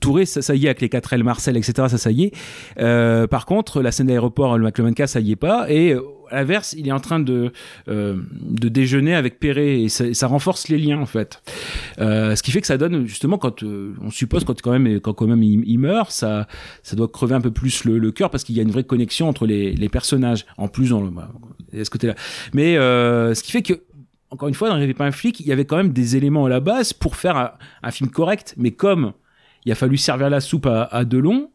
Touré 0.00 0.24
ça, 0.24 0.54
y 0.54 0.64
est 0.64 0.68
avec 0.68 0.80
les 0.80 0.88
4 0.88 1.12
L 1.12 1.24
Marcel 1.24 1.56
etc 1.56 1.88
ça 1.94 2.10
y 2.10 2.24
est 2.24 3.26
par 3.26 3.44
contre 3.44 3.82
la 3.82 3.92
scène 3.92 4.06
d'aéroport 4.06 4.56
le 4.56 4.64
McLean 4.64 4.92
ça 5.06 5.20
y 5.20 5.32
est 5.32 5.36
pas 5.36 5.70
et 5.70 5.94
l'inverse 6.34 6.74
il 6.76 6.88
est 6.88 6.92
en 6.92 7.00
train 7.00 7.20
de 7.20 7.52
euh, 7.88 8.16
déjeuner 8.40 9.14
avec 9.14 9.38
Perret 9.38 9.82
et 9.82 9.88
ça, 9.88 10.26
renforce 10.26 10.68
les 10.68 10.78
liens 10.78 10.98
en 10.98 11.06
fait 11.06 11.42
euh, 12.00 12.34
ce 12.34 12.42
qui 12.42 12.50
fait 12.50 12.60
que 12.60 12.66
ça 12.66 12.78
donne 12.78 13.06
justement 13.06 13.38
quand 13.38 13.62
euh, 13.62 13.94
on 14.00 14.10
suppose 14.10 14.44
quand 14.44 14.60
quand 14.60 14.72
même 14.72 15.00
quand 15.00 15.12
quand 15.12 15.26
même 15.26 15.42
il, 15.42 15.78
meurt 15.78 16.10
ça 16.10 16.46
ça 16.82 16.96
doit 16.96 17.08
crever 17.08 17.34
un 17.34 17.40
peu 17.40 17.50
plus 17.50 17.84
le, 17.84 18.10
cœur 18.10 18.30
parce 18.30 18.44
qu'il 18.44 18.56
y 18.56 18.60
a 18.60 18.62
une 18.62 18.70
vraie 18.70 18.84
connexion 18.84 19.28
entre 19.28 19.46
les, 19.46 19.88
personnages 19.88 20.46
en 20.56 20.68
plus 20.68 20.90
le 20.90 21.10
bah, 21.10 21.30
ce 21.72 21.90
côté 21.90 22.06
là 22.08 22.14
mais 22.52 22.74
ce 22.74 23.42
qui 23.42 23.52
fait 23.52 23.62
que 23.62 23.74
encore 24.30 24.48
une 24.48 24.54
fois, 24.54 24.68
dans 24.68 24.74
Rêvez 24.74 24.94
pas 24.94 25.06
un 25.06 25.12
flic, 25.12 25.38
il 25.38 25.46
y 25.46 25.52
avait 25.52 25.64
quand 25.64 25.76
même 25.76 25.92
des 25.92 26.16
éléments 26.16 26.46
à 26.46 26.48
la 26.48 26.58
base 26.58 26.92
pour 26.92 27.14
faire 27.14 27.36
un, 27.36 27.52
un 27.84 27.90
film 27.92 28.10
correct. 28.10 28.54
Mais 28.56 28.72
comme 28.72 29.12
il 29.64 29.70
a 29.70 29.76
fallu 29.76 29.96
servir 29.96 30.28
la 30.28 30.40
soupe 30.40 30.66
à, 30.66 30.82
à 30.84 31.04
Delon, 31.04 31.50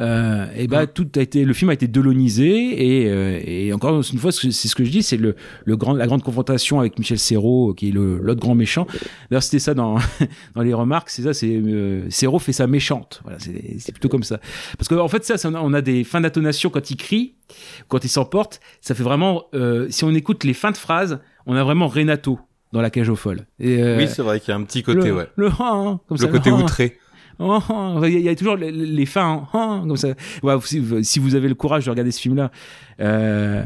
euh, 0.00 0.46
et 0.56 0.66
ben 0.66 0.86
tout 0.86 1.06
a 1.16 1.20
été, 1.20 1.44
le 1.44 1.52
film 1.52 1.70
a 1.70 1.74
été 1.74 1.86
delonisé 1.88 3.02
et, 3.04 3.08
euh, 3.10 3.38
et 3.44 3.72
encore 3.72 3.96
une 4.12 4.18
fois, 4.18 4.32
c'est 4.32 4.50
ce 4.50 4.74
que 4.74 4.84
je 4.84 4.90
dis, 4.90 5.02
c'est 5.02 5.16
le, 5.16 5.36
le 5.64 5.76
grand, 5.76 5.92
la 5.94 6.06
grande 6.06 6.22
confrontation 6.22 6.80
avec 6.80 6.98
Michel 6.98 7.18
Serrault, 7.18 7.74
qui 7.74 7.88
est 7.88 7.92
le- 7.92 8.18
l'autre 8.18 8.40
grand 8.40 8.54
méchant. 8.54 8.86
D'ailleurs, 9.30 9.42
c'était 9.42 9.58
ça 9.58 9.74
dans 9.74 9.96
dans 10.54 10.62
les 10.62 10.72
remarques, 10.74 11.10
c'est 11.10 11.22
ça, 11.22 11.34
c'est 11.34 11.54
euh, 11.54 12.08
Serrault 12.10 12.38
fait 12.38 12.52
sa 12.52 12.66
méchante. 12.66 13.20
Voilà, 13.24 13.38
c'est 13.40 13.92
plutôt 13.92 14.08
comme 14.08 14.22
ça. 14.22 14.40
Parce 14.78 14.88
qu'en 14.88 14.98
en 15.04 15.08
fait, 15.08 15.24
ça, 15.24 15.36
ça, 15.36 15.50
on 15.52 15.72
a 15.74 15.80
des 15.82 16.04
fins 16.04 16.20
d'intonation 16.20 16.70
quand 16.70 16.90
il 16.90 16.96
crie, 16.96 17.34
quand 17.88 18.02
il 18.04 18.08
s'emporte, 18.08 18.60
ça 18.80 18.94
fait 18.94 19.02
vraiment. 19.02 19.44
euh, 19.54 19.86
si 19.90 20.04
on 20.04 20.14
écoute 20.14 20.44
les 20.44 20.54
fins 20.54 20.70
de 20.70 20.76
phrases, 20.76 21.20
on 21.46 21.56
a 21.56 21.62
vraiment 21.64 21.88
Renato 21.88 22.38
dans 22.72 22.80
la 22.80 22.90
cage 22.90 23.08
aux 23.08 23.16
folles. 23.16 23.46
Et, 23.58 23.82
euh, 23.82 23.98
Oui, 23.98 24.06
c'est 24.08 24.22
vrai 24.22 24.38
qu'il 24.40 24.50
y 24.50 24.52
a 24.52 24.56
un 24.56 24.62
petit 24.62 24.82
côté, 24.82 25.08
le, 25.08 25.14
ouais. 25.16 25.26
Le, 25.36 25.48
hein, 25.48 26.00
comme 26.08 26.16
Le 26.16 26.24
ça, 26.24 26.28
côté 26.28 26.50
hein. 26.50 26.60
outré. 26.60 26.96
Oh, 27.38 27.58
oh, 27.70 28.00
Il 28.04 28.20
y, 28.20 28.28
a- 28.28 28.34
toujours 28.34 28.56
les, 28.56 28.70
les 28.72 29.06
fins 29.06 29.46
hein, 29.54 29.84
comme 29.86 29.96
ça. 29.96 30.08
Si, 30.64 30.84
si 31.02 31.18
vous 31.18 31.34
avez 31.34 31.48
le 31.48 31.54
courage 31.54 31.86
de 31.86 31.90
regarder 31.90 32.10
ce 32.10 32.20
film-là, 32.20 32.50
euh, 33.00 33.62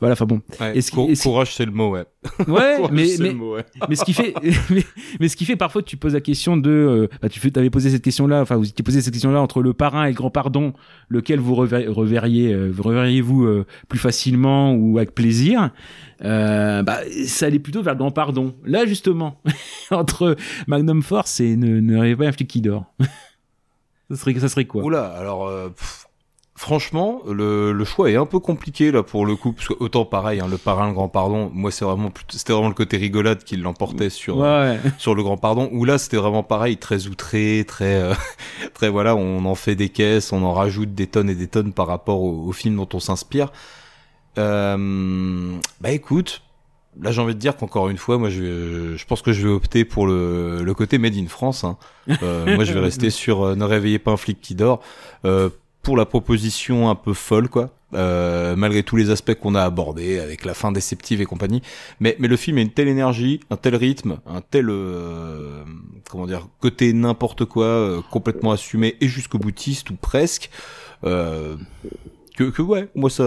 voilà. 0.00 0.14
Enfin 0.14 0.24
bon. 0.26 0.40
Ouais, 0.60 0.80
ce 0.80 0.90
ce- 1.14 1.22
courage, 1.22 1.54
c'est 1.54 1.64
le 1.66 1.72
mot, 1.72 1.90
ouais. 1.90 2.04
Ouais, 2.48 2.76
Courage, 2.76 2.90
mais 2.92 3.06
mais, 3.20 3.28
le 3.28 3.34
mot, 3.34 3.54
ouais. 3.54 3.64
mais 3.88 3.94
ce 3.94 4.04
qui 4.04 4.12
fait 4.12 4.34
mais, 4.70 4.82
mais 5.20 5.28
ce 5.28 5.36
qui 5.36 5.44
fait 5.44 5.54
parfois 5.54 5.82
tu 5.82 5.96
poses 5.96 6.14
la 6.14 6.20
question 6.20 6.56
de 6.56 6.70
euh, 6.70 7.08
bah, 7.22 7.28
tu 7.28 7.38
fais 7.38 7.56
avais 7.56 7.70
posé 7.70 7.88
cette 7.90 8.02
question 8.02 8.26
là 8.26 8.40
enfin 8.40 8.56
vous 8.56 8.68
étiez 8.68 8.82
posé 8.82 9.00
cette 9.00 9.12
question 9.12 9.30
là 9.30 9.40
entre 9.40 9.62
le 9.62 9.72
parrain 9.74 10.06
et 10.06 10.08
le 10.08 10.14
grand 10.14 10.30
pardon 10.30 10.72
lequel 11.08 11.38
vous 11.38 11.54
rever- 11.54 11.86
reverriez 11.86 12.52
euh, 12.52 12.68
vous 12.72 12.82
reverriez-vous 12.82 13.44
euh, 13.44 13.66
plus 13.88 14.00
facilement 14.00 14.74
ou 14.74 14.98
avec 14.98 15.14
plaisir? 15.14 15.70
Euh, 16.24 16.82
bah 16.82 16.98
ça 17.26 17.46
allait 17.46 17.60
plutôt 17.60 17.82
vers 17.82 17.94
le 17.94 17.98
grand 17.98 18.10
pardon 18.10 18.54
là 18.64 18.86
justement 18.86 19.40
entre 19.92 20.34
Magnum 20.66 21.02
Force 21.02 21.38
et 21.38 21.56
ne 21.56 21.78
ne 21.78 21.96
rêvez 21.96 22.16
pas 22.16 22.26
un 22.26 22.32
flic 22.32 22.48
qui 22.48 22.60
dort 22.60 22.86
ça 24.10 24.16
serait 24.16 24.34
ça 24.40 24.48
serait 24.48 24.64
quoi? 24.66 24.82
Oula, 24.84 25.04
alors 25.06 25.46
euh, 25.46 25.68
pff, 25.68 26.05
franchement, 26.56 27.20
le, 27.30 27.72
le 27.72 27.84
choix 27.84 28.10
est 28.10 28.16
un 28.16 28.26
peu 28.26 28.38
compliqué 28.40 28.90
là 28.90 29.02
pour 29.02 29.26
le 29.26 29.36
coup, 29.36 29.52
parce 29.52 29.68
que 29.68 29.74
autant 29.78 30.04
pareil, 30.04 30.40
hein, 30.40 30.48
le 30.50 30.56
parrain, 30.58 30.88
le 30.88 30.94
grand 30.94 31.08
pardon, 31.08 31.50
moi 31.54 31.70
c'est 31.70 31.84
vraiment 31.84 32.10
c'était 32.30 32.52
vraiment 32.52 32.68
le 32.68 32.74
côté 32.74 32.96
rigolade 32.96 33.44
qui 33.44 33.56
l'emportait 33.56 34.10
sur 34.10 34.38
Ouais. 34.38 34.80
sur 34.98 35.14
le 35.14 35.22
grand 35.22 35.36
pardon. 35.36 35.68
Où 35.72 35.84
là 35.84 35.98
c'était 35.98 36.16
vraiment 36.16 36.42
pareil, 36.42 36.76
très 36.78 37.06
outré, 37.08 37.64
très 37.68 37.94
euh, 37.96 38.14
très 38.74 38.88
voilà, 38.88 39.14
on 39.14 39.44
en 39.44 39.54
fait 39.54 39.74
des 39.76 39.90
caisses, 39.90 40.32
on 40.32 40.42
en 40.42 40.52
rajoute 40.54 40.94
des 40.94 41.06
tonnes 41.06 41.30
et 41.30 41.34
des 41.34 41.48
tonnes 41.48 41.72
par 41.72 41.86
rapport 41.86 42.20
au, 42.22 42.46
au 42.48 42.52
film 42.52 42.76
dont 42.76 42.88
on 42.94 43.00
s'inspire. 43.00 43.52
Euh, 44.38 45.56
bah 45.80 45.90
écoute. 45.92 46.42
Là, 47.02 47.12
j'ai 47.12 47.20
envie 47.20 47.34
de 47.34 47.38
dire 47.38 47.58
qu'encore 47.58 47.90
une 47.90 47.98
fois, 47.98 48.16
moi, 48.16 48.30
je, 48.30 48.42
vais- 48.42 48.96
je 48.96 49.04
pense 49.04 49.20
que 49.20 49.30
je 49.34 49.46
vais 49.46 49.52
opter 49.52 49.84
pour 49.84 50.06
le, 50.06 50.62
le 50.62 50.72
côté 50.74 50.96
made 50.96 51.14
in 51.14 51.26
France. 51.26 51.62
Hein. 51.62 51.76
Euh, 52.22 52.54
moi, 52.54 52.64
je 52.64 52.72
vais 52.72 52.80
rester 52.88 53.10
sur 53.10 53.42
euh, 53.44 53.54
Ne 53.54 53.64
réveillez 53.64 53.98
pas 53.98 54.12
un 54.12 54.16
flic 54.16 54.40
qui 54.40 54.54
dort. 54.54 54.80
Euh, 55.26 55.50
pour 55.86 55.96
la 55.96 56.04
proposition 56.04 56.90
un 56.90 56.94
peu 56.96 57.14
folle, 57.14 57.48
quoi. 57.48 57.70
Euh, 57.94 58.56
malgré 58.56 58.82
tous 58.82 58.96
les 58.96 59.10
aspects 59.10 59.34
qu'on 59.34 59.54
a 59.54 59.62
abordés, 59.62 60.18
avec 60.18 60.44
la 60.44 60.52
fin 60.54 60.72
déceptive 60.72 61.20
et 61.20 61.24
compagnie. 61.24 61.62
Mais, 62.00 62.16
mais 62.18 62.26
le 62.28 62.36
film 62.36 62.58
a 62.58 62.60
une 62.60 62.70
telle 62.70 62.88
énergie, 62.88 63.38
un 63.48 63.56
tel 63.56 63.76
rythme, 63.76 64.18
un 64.26 64.40
tel, 64.40 64.68
euh, 64.68 65.62
comment 66.10 66.26
dire, 66.26 66.48
côté 66.60 66.92
n'importe 66.92 67.44
quoi, 67.44 67.64
euh, 67.66 68.00
complètement 68.10 68.50
assumé 68.50 68.96
et 69.00 69.06
jusqu'au 69.06 69.38
boutiste, 69.38 69.88
ou 69.90 69.94
presque. 69.94 70.50
Que, 72.36 72.44
que 72.50 72.60
ouais, 72.60 72.88
moi 72.94 73.08
ça, 73.08 73.22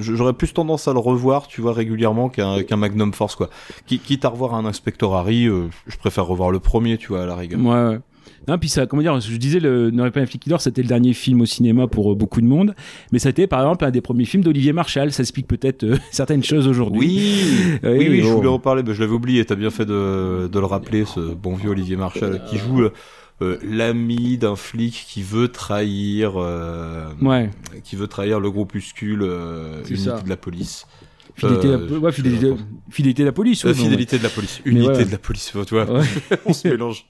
j'aurais 0.00 0.32
plus 0.32 0.52
tendance 0.52 0.88
à 0.88 0.92
le 0.92 0.98
revoir, 0.98 1.46
tu 1.46 1.60
vois, 1.60 1.72
régulièrement 1.72 2.28
qu'un 2.28 2.62
qu'un 2.64 2.76
Magnum 2.76 3.12
Force, 3.12 3.36
quoi. 3.36 3.48
Qui- 3.86 4.00
Quitte 4.00 4.24
à 4.24 4.28
revoir 4.30 4.54
un 4.54 4.64
Inspector 4.64 5.14
Harry, 5.14 5.44
je 5.44 5.96
préfère 5.98 6.26
revoir 6.26 6.50
le 6.50 6.58
premier, 6.58 6.98
tu 6.98 7.08
vois, 7.08 7.22
à 7.22 7.26
la 7.26 7.36
rigueur. 7.36 7.60
Ouais. 7.60 7.98
Non, 8.48 8.58
puis 8.58 8.68
ça, 8.68 8.86
comment 8.86 9.02
dire, 9.02 9.18
je 9.20 9.36
disais, 9.36 9.60
le 9.60 9.90
N'aurait 9.90 10.10
pas 10.10 10.20
un 10.20 10.26
flic 10.26 10.42
qui 10.42 10.48
dort, 10.50 10.60
c'était 10.60 10.82
le 10.82 10.88
dernier 10.88 11.12
film 11.14 11.40
au 11.40 11.46
cinéma 11.46 11.86
pour 11.86 12.12
euh, 12.12 12.14
beaucoup 12.14 12.40
de 12.40 12.46
monde, 12.46 12.74
mais 13.12 13.18
ça 13.18 13.28
a 13.28 13.30
été 13.30 13.46
par 13.46 13.60
exemple 13.60 13.84
un 13.84 13.90
des 13.90 14.00
premiers 14.00 14.24
films 14.24 14.42
d'Olivier 14.42 14.72
Marshall, 14.72 15.12
ça 15.12 15.22
explique 15.22 15.46
peut-être 15.46 15.84
euh, 15.84 15.96
certaines 16.10 16.42
choses 16.44 16.66
aujourd'hui. 16.68 16.98
Oui, 16.98 17.78
Euh, 17.84 17.96
oui, 17.98 18.06
oui, 18.10 18.20
je 18.22 18.28
voulais 18.28 18.48
en 18.48 18.58
parler, 18.58 18.82
mais 18.86 18.94
je 18.94 19.00
l'avais 19.00 19.12
oublié. 19.14 19.44
T'as 19.44 19.54
bien 19.54 19.70
fait 19.70 19.84
de, 19.86 20.48
de 20.50 20.58
le 20.58 20.66
rappeler, 20.66 21.04
ce 21.04 21.20
bon 21.34 21.54
vieux 21.54 21.70
Olivier 21.70 21.96
Marshall, 21.96 22.42
qui 22.48 22.58
joue 22.58 22.88
euh, 23.42 23.58
l'ami 23.68 24.38
d'un 24.38 24.54
flic 24.56 25.04
qui 25.08 25.22
veut 25.22 25.48
trahir, 25.48 26.34
euh, 26.36 27.06
Ouais. 27.20 27.50
qui 27.82 27.96
veut 27.96 28.06
trahir 28.06 28.38
le 28.40 28.50
groupuscule 28.50 29.22
euh, 29.22 29.82
ça. 29.96 30.20
de 30.20 30.28
la 30.28 30.36
police. 30.36 30.86
Fidélité, 31.36 31.66
Euh, 31.68 31.78
de 31.78 31.94
la, 31.94 31.98
ouais, 32.00 32.12
fidélité, 32.12 32.52
fidélité 32.90 33.22
de 33.22 33.26
la 33.26 33.32
police. 33.32 33.64
Euh, 33.64 33.74
fidélité 33.74 34.16
ouais. 34.16 34.18
de 34.20 34.24
la 34.24 34.30
police, 34.30 34.60
unité 34.64 34.88
ouais. 34.88 35.04
de 35.04 35.10
la 35.10 35.18
police, 35.18 35.52
tu 35.66 35.74
vois, 35.74 35.86
on 36.46 36.52
se 36.52 36.68
mélange. 36.68 37.06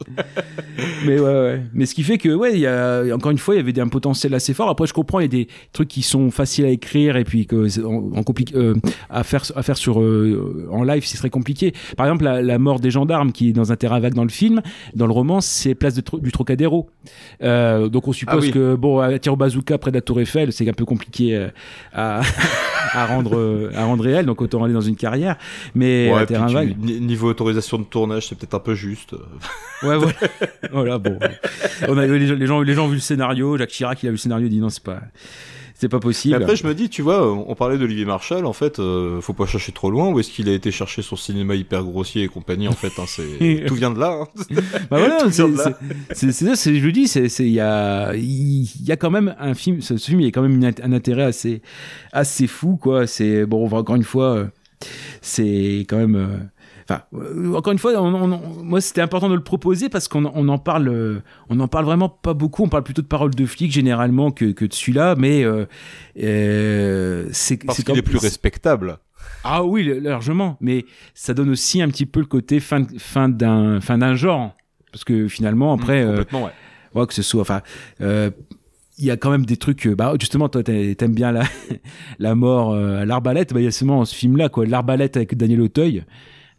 mais 1.06 1.18
ouais, 1.20 1.26
ouais. 1.26 1.62
Mais 1.74 1.84
ce 1.86 1.94
qui 1.94 2.02
fait 2.02 2.16
que, 2.18 2.30
ouais, 2.30 2.52
il 2.54 2.60
y 2.60 2.66
a, 2.66 3.02
encore 3.14 3.30
une 3.32 3.38
fois, 3.38 3.54
il 3.54 3.58
y 3.58 3.60
avait 3.60 3.78
un 3.80 3.88
potentiel 3.88 4.32
assez 4.34 4.54
fort. 4.54 4.70
Après, 4.70 4.86
je 4.86 4.94
comprends, 4.94 5.20
il 5.20 5.24
y 5.24 5.26
a 5.26 5.28
des 5.28 5.48
trucs 5.72 5.88
qui 5.88 6.02
sont 6.02 6.30
faciles 6.30 6.64
à 6.64 6.70
écrire 6.70 7.16
et 7.16 7.24
puis 7.24 7.46
que, 7.46 7.68
en, 7.84 8.18
en 8.18 8.24
euh, 8.54 8.74
à 9.10 9.24
faire, 9.24 9.42
à 9.54 9.62
faire 9.62 9.76
sur, 9.76 10.00
euh, 10.00 10.68
en 10.70 10.84
live, 10.84 11.04
c'est 11.04 11.18
très 11.18 11.30
compliqué. 11.30 11.74
Par 11.96 12.06
exemple, 12.06 12.24
la, 12.24 12.40
la 12.40 12.58
mort 12.58 12.80
des 12.80 12.90
gendarmes 12.90 13.32
qui 13.32 13.50
est 13.50 13.52
dans 13.52 13.72
un 13.72 13.76
terrain 13.76 14.00
vague 14.00 14.14
dans 14.14 14.24
le 14.24 14.30
film, 14.30 14.62
dans 14.94 15.06
le 15.06 15.12
roman, 15.12 15.40
c'est 15.40 15.74
place 15.74 15.94
de 15.94 16.02
du 16.20 16.32
Trocadéro. 16.32 16.88
Euh, 17.42 17.88
donc 17.88 18.08
on 18.08 18.12
suppose 18.12 18.36
Ah 18.38 18.46
oui. 18.46 18.52
que, 18.52 18.74
bon, 18.74 19.00
à 19.00 19.10
au 19.28 19.36
bazooka 19.36 19.78
près 19.78 19.90
de 19.90 19.96
la 19.96 20.00
Tour 20.02 20.20
Eiffel, 20.20 20.52
c'est 20.52 20.68
un 20.68 20.72
peu 20.72 20.84
compliqué 20.84 21.36
euh, 21.36 21.48
à, 21.92 22.20
à 22.94 23.06
rendre, 23.06 23.36
euh, 23.36 23.70
à 23.74 23.84
rendre 23.84 24.04
réel. 24.04 24.24
Donc 24.26 24.40
autant 24.40 24.62
aller 24.64 24.72
dans 24.74 24.80
une 24.80 24.96
carrière. 24.96 25.36
Mais 25.74 26.10
Ouais, 26.12 26.24
terrain 26.26 26.46
tu- 26.46 26.54
vague. 26.54 26.76
ni- 26.78 27.00
niveau 27.00 27.28
autorisation 27.28 27.78
de 27.78 27.84
tournage, 27.84 28.28
c'est 28.28 28.38
peut-être 28.38 28.54
un 28.54 28.60
peu 28.60 28.74
juste. 28.74 29.12
Ouais, 29.82 29.96
voilà. 29.96 30.12
voilà, 30.72 30.98
bon. 30.98 31.18
On 31.88 31.98
a, 31.98 32.06
les, 32.06 32.26
gens, 32.26 32.34
les, 32.34 32.46
gens, 32.46 32.60
les 32.62 32.74
gens 32.74 32.84
ont 32.84 32.88
vu 32.88 32.94
le 32.96 33.00
scénario. 33.00 33.58
Jacques 33.58 33.70
Chirac, 33.70 34.02
il 34.02 34.06
a 34.06 34.10
vu 34.10 34.14
le 34.14 34.18
scénario, 34.18 34.46
il 34.46 34.50
dit 34.50 34.60
non, 34.60 34.70
c'est 34.70 34.82
pas, 34.82 35.00
c'est 35.74 35.88
pas 35.88 35.98
possible. 35.98 36.36
Mais 36.36 36.42
après, 36.42 36.56
je 36.56 36.66
me 36.66 36.74
dis, 36.74 36.88
tu 36.88 37.02
vois, 37.02 37.30
on 37.32 37.54
parlait 37.54 37.78
d'Olivier 37.78 38.04
Marshall, 38.04 38.46
en 38.46 38.52
fait, 38.52 38.78
euh, 38.78 39.20
faut 39.20 39.32
pas 39.32 39.46
chercher 39.46 39.72
trop 39.72 39.90
loin. 39.90 40.08
Où 40.08 40.20
est-ce 40.20 40.30
qu'il 40.30 40.48
a 40.48 40.52
été 40.52 40.70
chercher 40.70 41.02
son 41.02 41.16
cinéma 41.16 41.56
hyper 41.56 41.82
grossier 41.82 42.22
et 42.22 42.28
compagnie 42.28 42.68
En 42.68 42.72
fait, 42.72 42.92
hein, 42.98 43.04
c'est 43.06 43.64
tout 43.66 43.74
vient 43.74 43.90
de 43.90 43.98
là. 43.98 44.20
hein. 44.22 44.28
Bah 44.90 44.98
voilà, 44.98 45.18
c'est 45.30 46.32
ça, 46.32 46.54
je 46.54 46.70
le 46.70 46.92
dis, 46.92 47.10
il 47.40 47.50
y 47.50 47.60
a 47.60 48.12
y 48.14 48.92
a 48.92 48.96
quand 48.96 49.10
même 49.10 49.34
un 49.38 49.54
film, 49.54 49.80
ce, 49.80 49.96
ce 49.96 50.06
film 50.06 50.20
il 50.20 50.24
y 50.24 50.28
a 50.28 50.30
quand 50.30 50.42
même 50.42 50.54
une 50.54 50.64
un 50.64 50.92
intérêt 50.92 51.24
assez 51.24 51.60
assez 52.12 52.46
fou 52.46 52.76
quoi. 52.76 53.06
C'est 53.06 53.44
bon, 53.44 53.64
on 53.64 53.66
va 53.66 53.78
encore 53.78 53.96
une 53.96 54.04
fois, 54.04 54.36
euh, 54.36 54.46
c'est 55.22 55.84
quand 55.88 55.98
même. 55.98 56.50
Enfin, 56.88 57.02
euh, 57.14 57.54
encore 57.54 57.72
une 57.72 57.78
fois, 57.78 57.92
on- 57.94 58.14
on- 58.14 58.32
on- 58.32 58.62
moi 58.62 58.80
c'était 58.80 59.00
important 59.00 59.28
de 59.30 59.34
le 59.34 59.42
proposer 59.42 59.88
parce 59.88 60.06
qu'on 60.06 60.26
on 60.26 60.48
en 60.48 60.58
parle, 60.58 60.88
euh, 60.88 61.20
on 61.48 61.58
en 61.60 61.68
parle 61.68 61.86
vraiment 61.86 62.08
pas 62.10 62.34
beaucoup. 62.34 62.62
On 62.64 62.68
parle 62.68 62.84
plutôt 62.84 63.00
de 63.02 63.06
paroles 63.06 63.34
de 63.34 63.46
flics 63.46 63.72
généralement 63.72 64.30
que, 64.30 64.52
que 64.52 64.66
de 64.66 64.72
celui-là, 64.74 65.14
mais 65.16 65.44
euh, 65.44 65.64
euh, 66.22 67.26
c'est 67.32 67.56
Parce 67.64 67.82
qu'il 67.82 67.96
est 67.96 68.02
plus 68.02 68.18
respectable. 68.18 68.98
ah 69.44 69.64
oui, 69.64 69.98
largement. 70.00 70.56
Mais 70.60 70.84
ça 71.14 71.32
donne 71.34 71.50
aussi 71.50 71.80
un 71.82 71.88
petit 71.88 72.06
peu 72.06 72.20
le 72.20 72.26
côté 72.26 72.60
fin, 72.60 72.82
fin 72.98 73.28
d'un, 73.28 73.80
fin 73.80 73.98
d'un 73.98 74.14
genre. 74.14 74.54
Parce 74.92 75.04
que 75.04 75.26
finalement, 75.28 75.72
après, 75.72 76.02
euh, 76.02 76.10
complètement, 76.10 76.44
ouais. 76.44 76.50
ouais, 76.94 77.06
que 77.06 77.14
ce 77.14 77.22
soit, 77.22 77.40
enfin, 77.40 77.62
il 78.00 79.04
y 79.04 79.10
a 79.10 79.16
quand 79.16 79.30
même 79.30 79.44
des 79.46 79.56
trucs. 79.56 79.88
Bah, 79.88 80.14
justement, 80.20 80.48
toi, 80.48 80.62
t'a- 80.62 80.94
t'aimes 80.94 81.14
bien 81.14 81.32
la, 81.32 81.42
la 82.18 82.34
mort 82.34 82.72
euh, 82.72 83.00
à 83.00 83.04
l'arbalète. 83.04 83.52
Bah, 83.52 83.60
il 83.60 83.64
y 83.64 83.68
a 83.68 83.72
seulement 83.72 84.04
ce 84.04 84.14
film-là, 84.14 84.48
quoi, 84.48 84.66
l'arbalète 84.66 85.16
avec 85.16 85.36
Daniel 85.36 85.62
Auteuil. 85.62 86.04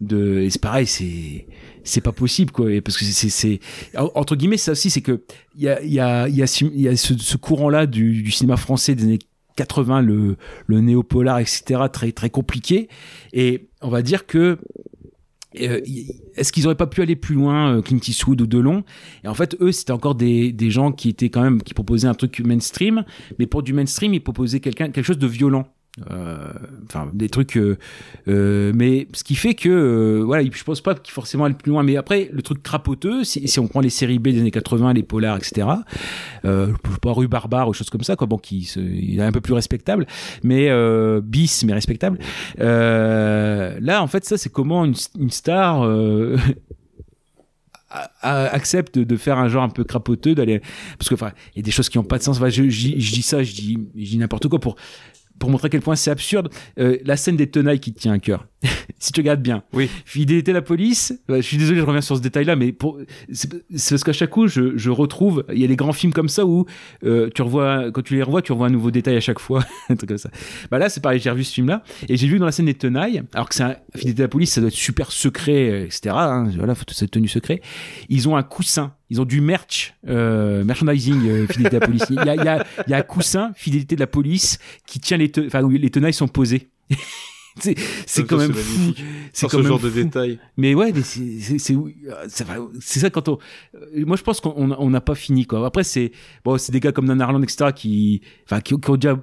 De, 0.01 0.39
et 0.41 0.49
c'est 0.49 0.61
pareil, 0.61 0.85
c'est, 0.88 1.47
c'est 1.85 2.01
pas 2.01 2.11
possible, 2.11 2.51
quoi. 2.51 2.72
Et 2.72 2.81
parce 2.81 2.97
que 2.97 3.05
c'est, 3.05 3.30
c'est, 3.30 3.59
entre 3.95 4.35
guillemets, 4.35 4.57
ça 4.57 4.73
aussi, 4.73 4.89
c'est 4.89 5.01
que 5.01 5.23
il 5.55 5.63
y 5.63 5.69
a, 5.69 5.81
il 5.81 5.91
y 5.93 5.99
a, 6.01 6.27
il 6.27 6.35
y 6.35 6.43
a, 6.43 6.97
ce- 6.97 7.17
ce 7.17 7.38
courant-là 7.38 7.85
du, 7.85 8.22
du 8.22 8.31
cinéma 8.31 8.57
français 8.57 8.93
des 8.95 9.03
années 9.03 9.19
80, 9.55 10.01
le, 10.01 10.35
le 10.67 10.81
néopolar, 10.81 11.39
etc., 11.39 11.84
très, 11.91 12.11
très 12.11 12.30
compliqué. 12.30 12.89
Et 13.31 13.69
on 13.81 13.88
va 13.89 14.01
dire 14.01 14.26
que 14.27 14.57
euh, 15.61 15.80
est-ce 16.35 16.51
qu'ils 16.51 16.65
auraient 16.65 16.76
pas 16.76 16.88
pu 16.88 17.01
aller 17.01 17.15
plus 17.15 17.35
loin, 17.35 17.77
euh, 17.77 17.81
Clint 17.81 17.99
Eastwood 18.05 18.41
ou 18.41 18.47
Delon? 18.47 18.84
Et 19.23 19.30
en 19.30 19.34
fait, 19.34 19.55
eux, 19.61 19.72
c'était 19.72 19.93
encore 19.93 20.15
des, 20.15 20.51
des 20.51 20.69
gens 20.69 20.91
qui 20.91 21.07
étaient 21.07 21.30
quand 21.30 21.41
même 21.41 21.61
qui 21.63 21.73
proposaient 21.73 22.09
un 22.09 22.13
truc 22.13 22.41
mainstream, 22.41 23.05
mais 23.39 23.45
pour 23.47 23.63
du 23.63 23.72
mainstream, 23.72 24.13
ils 24.13 24.19
proposaient 24.22 24.59
quelqu'un 24.59 24.89
quelque 24.91 25.05
chose 25.05 25.17
de 25.19 25.27
violent. 25.27 25.65
Euh, 26.11 26.51
enfin 26.88 27.09
des 27.13 27.30
trucs 27.30 27.55
euh, 27.55 27.77
euh, 28.27 28.73
mais 28.76 29.07
ce 29.13 29.23
qui 29.23 29.34
fait 29.35 29.53
que 29.53 30.19
voilà 30.26 30.43
je 30.51 30.63
pense 30.65 30.81
pas 30.81 30.93
qu'il 30.93 31.13
forcément 31.13 31.45
aller 31.45 31.55
plus 31.55 31.72
loin 31.72 31.84
mais 31.84 31.95
après 31.95 32.30
le 32.34 32.41
truc 32.41 32.61
crapoteux 32.61 33.23
si, 33.23 33.47
si 33.47 33.59
on 33.61 33.67
prend 33.69 33.80
les 33.80 33.89
séries 33.89 34.19
B 34.19 34.27
des 34.27 34.41
années 34.41 34.51
80 34.51 34.91
les 34.91 35.03
polars 35.03 35.38
etc 35.38 35.69
euh, 36.43 36.73
pas 37.01 37.13
rue 37.13 37.30
barbare 37.30 37.69
ou 37.69 37.73
choses 37.73 37.89
comme 37.89 38.03
ça 38.03 38.17
quoi 38.17 38.27
bon 38.27 38.38
qui 38.38 38.69
il 38.76 39.19
est 39.19 39.23
un 39.23 39.31
peu 39.31 39.39
plus 39.39 39.53
respectable 39.53 40.05
mais 40.43 40.69
bis 41.22 41.63
mais 41.65 41.72
respectable. 41.72 42.19
Là 42.59 44.01
en 44.01 44.07
fait 44.07 44.26
ça 44.26 44.38
c'est 44.38 44.51
comment 44.51 44.84
une, 44.84 44.95
une 45.17 45.31
star 45.31 45.81
accepte 48.22 48.99
de 48.99 49.15
faire 49.15 49.38
un 49.38 49.47
genre 49.47 49.63
un 49.63 49.69
peu 49.69 49.84
crapoteux 49.85 50.35
d'aller 50.35 50.61
parce 50.99 51.07
que 51.09 51.13
enfin 51.15 51.31
il 51.55 51.59
y 51.59 51.61
a 51.61 51.63
des 51.63 51.72
choses 51.72 51.88
qui 51.88 51.97
ont 51.97 52.03
pas 52.03 52.17
de 52.17 52.23
sens. 52.23 52.38
Enfin, 52.38 52.49
je, 52.49 52.63
je- 52.69 52.97
je 52.97 53.13
dis 53.13 53.22
ça 53.22 53.43
je 53.43 53.53
dis 53.53 53.77
je 53.95 54.03
dis 54.09 54.17
n'importe 54.17 54.47
quoi 54.49 54.59
pour 54.59 54.76
pour 55.40 55.49
montrer 55.49 55.68
à 55.68 55.70
quel 55.70 55.82
point 55.82 55.95
c'est 55.95 56.12
absurde. 56.12 56.49
Euh, 56.80 56.98
la 57.03 57.18
scène 57.18 57.36
des 57.36 57.48
tenailles 57.48 57.80
qui 57.80 57.94
te 57.94 57.99
tient 57.99 58.14
à 58.14 58.20
cœur. 58.20 58.48
Si 58.98 59.12
tu 59.12 59.20
regardes 59.20 59.41
bien. 59.41 59.62
Oui. 59.74 59.90
Fidélité 60.06 60.52
à 60.52 60.53
la 60.56 60.62
police. 60.62 61.14
Ouais, 61.30 61.41
je 61.41 61.48
suis 61.48 61.57
désolé 61.57 61.80
je 61.80 61.86
reviens 61.86 62.02
sur 62.02 62.16
ce 62.16 62.22
détail 62.22 62.45
là 62.45 62.56
mais 62.56 62.72
pour 62.72 62.98
c'est 63.32 63.49
parce 63.70 64.03
qu'à 64.03 64.14
chaque 64.14 64.30
coup 64.32 64.48
je, 64.48 64.78
je 64.78 64.90
retrouve 64.90 65.44
il 65.53 65.60
y 65.60 65.64
a 65.64 65.68
des 65.68 65.76
grands 65.76 65.94
films 65.94 66.14
comme 66.14 66.30
ça 66.30 66.45
où 66.45 66.66
euh, 67.03 67.30
tu 67.36 67.41
revois 67.41 67.91
quand 67.91 68.02
tu 68.02 68.16
les 68.16 68.24
revois 68.24 68.41
tu 68.41 68.52
revois 68.52 68.68
un 68.68 68.72
nouveau 68.72 68.90
détail 68.90 69.18
à 69.18 69.20
chaque 69.20 69.40
fois. 69.40 69.64
Un 69.90 69.95
truc 69.95 70.10
comme 70.10 70.18
ça. 70.18 70.30
Bah 70.72 70.80
là 70.80 70.90
c'est 70.90 71.02
pareil 71.02 71.20
j'ai 71.20 71.30
revu 71.30 71.44
ce 71.44 71.53
film 71.53 71.68
là 71.68 71.84
et 72.07 72.18
j'ai 72.18 72.28
vu 72.28 72.40
dans 72.40 72.45
la 72.45 72.52
scène 72.52 72.66
des 72.66 72.74
tenailles 72.74 73.22
alors 73.34 73.49
que 73.49 73.56
c'est 73.56 73.64
un 73.64 73.76
fidélité 73.95 74.24
à 74.24 74.26
la 74.26 74.30
police 74.30 74.53
ça 74.53 74.62
doit 74.62 74.70
être 74.70 74.74
super 74.74 75.12
secret 75.12 75.84
etc 75.84 76.16
hein, 76.18 76.49
voilà 76.57 76.74
faut 76.74 76.86
toute 76.86 76.98
cette 76.98 77.12
tenue 77.12 77.28
secret 77.28 77.62
ils 78.10 78.28
ont 78.28 78.38
un 78.38 78.44
coussin 78.44 78.94
ils 79.10 79.22
ont 79.22 79.26
du 79.26 79.41
merch, 79.41 79.94
euh, 80.07 80.64
merchandising 80.64 81.27
euh, 81.27 81.48
fidélité 81.48 81.76
de 81.76 81.80
la 81.82 81.86
police. 81.88 82.03
Il 82.10 82.15
y 82.15 82.19
a, 82.19 82.36
il 82.36 82.44
y, 82.44 82.48
a, 82.48 82.65
il 82.88 82.91
y 82.91 82.94
a 82.94 82.98
un 82.98 83.02
coussin 83.03 83.52
fidélité 83.56 83.95
de 83.95 83.99
la 84.02 84.07
police 84.07 84.57
qui 84.88 84.99
tient 84.99 85.18
les, 85.18 85.30
te- 85.32 85.45
enfin 85.45 85.61
où 85.64 85.69
les 85.69 85.90
tenailles 85.90 86.14
sont 86.14 86.27
posées. 86.27 86.69
c'est 87.60 87.76
c'est 88.06 88.26
quand 88.26 88.38
même 88.38 88.53
c'est 88.53 88.61
fou. 88.61 88.94
C'est 89.32 89.45
quand 89.48 89.52
ce 89.52 89.57
même 89.57 89.68
genre 89.68 89.80
de 89.80 89.90
fou. 89.90 90.03
détails. 90.03 90.40
Mais 90.57 90.73
ouais, 90.76 90.91
mais 90.94 91.02
c'est 91.03 91.40
c'est 91.40 91.57
c'est 91.60 91.76
ça, 92.27 92.44
va- 92.44 92.57
c'est 92.82 92.99
ça 92.99 93.10
quand 93.10 93.30
on. 93.30 93.38
euh, 93.76 94.06
Moi, 94.06 94.18
je 94.18 94.23
pense 94.23 94.41
qu'on 94.41 94.72
on 94.77 94.90
n'a 94.90 95.02
pas 95.02 95.15
fini 95.15 95.45
quoi. 95.45 95.65
Après, 95.65 95.84
c'est 95.84 96.11
bon, 96.44 96.57
c'est 96.57 96.72
des 96.72 96.80
gars 96.80 96.91
comme 96.91 97.07
Dan 97.07 97.22
Harlan, 97.22 97.41
etc. 97.44 97.72
qui, 97.76 98.22
enfin, 98.45 98.60
qui, 98.61 98.76
qui 98.80 98.90
ont 98.90 98.95
déjà 98.98 99.18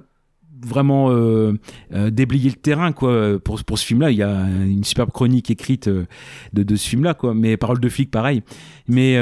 vraiment 0.63 1.11
euh, 1.11 1.53
euh, 1.93 2.09
déblayé 2.09 2.49
le 2.49 2.55
terrain 2.55 2.91
quoi. 2.91 3.39
Pour 3.39 3.63
pour 3.63 3.79
ce 3.79 3.85
film 3.85 4.01
là 4.01 4.11
il 4.11 4.17
y 4.17 4.23
a 4.23 4.45
une 4.65 4.83
superbe 4.83 5.11
chronique 5.11 5.49
écrite 5.51 5.87
euh, 5.87 6.05
de 6.53 6.63
de 6.63 6.75
ce 6.75 6.89
film 6.89 7.03
là 7.03 7.13
quoi. 7.13 7.33
Mais 7.33 7.57
paroles 7.57 7.79
de 7.79 7.89
flic 7.89 8.11
pareil. 8.11 8.41
Mais 8.87 9.17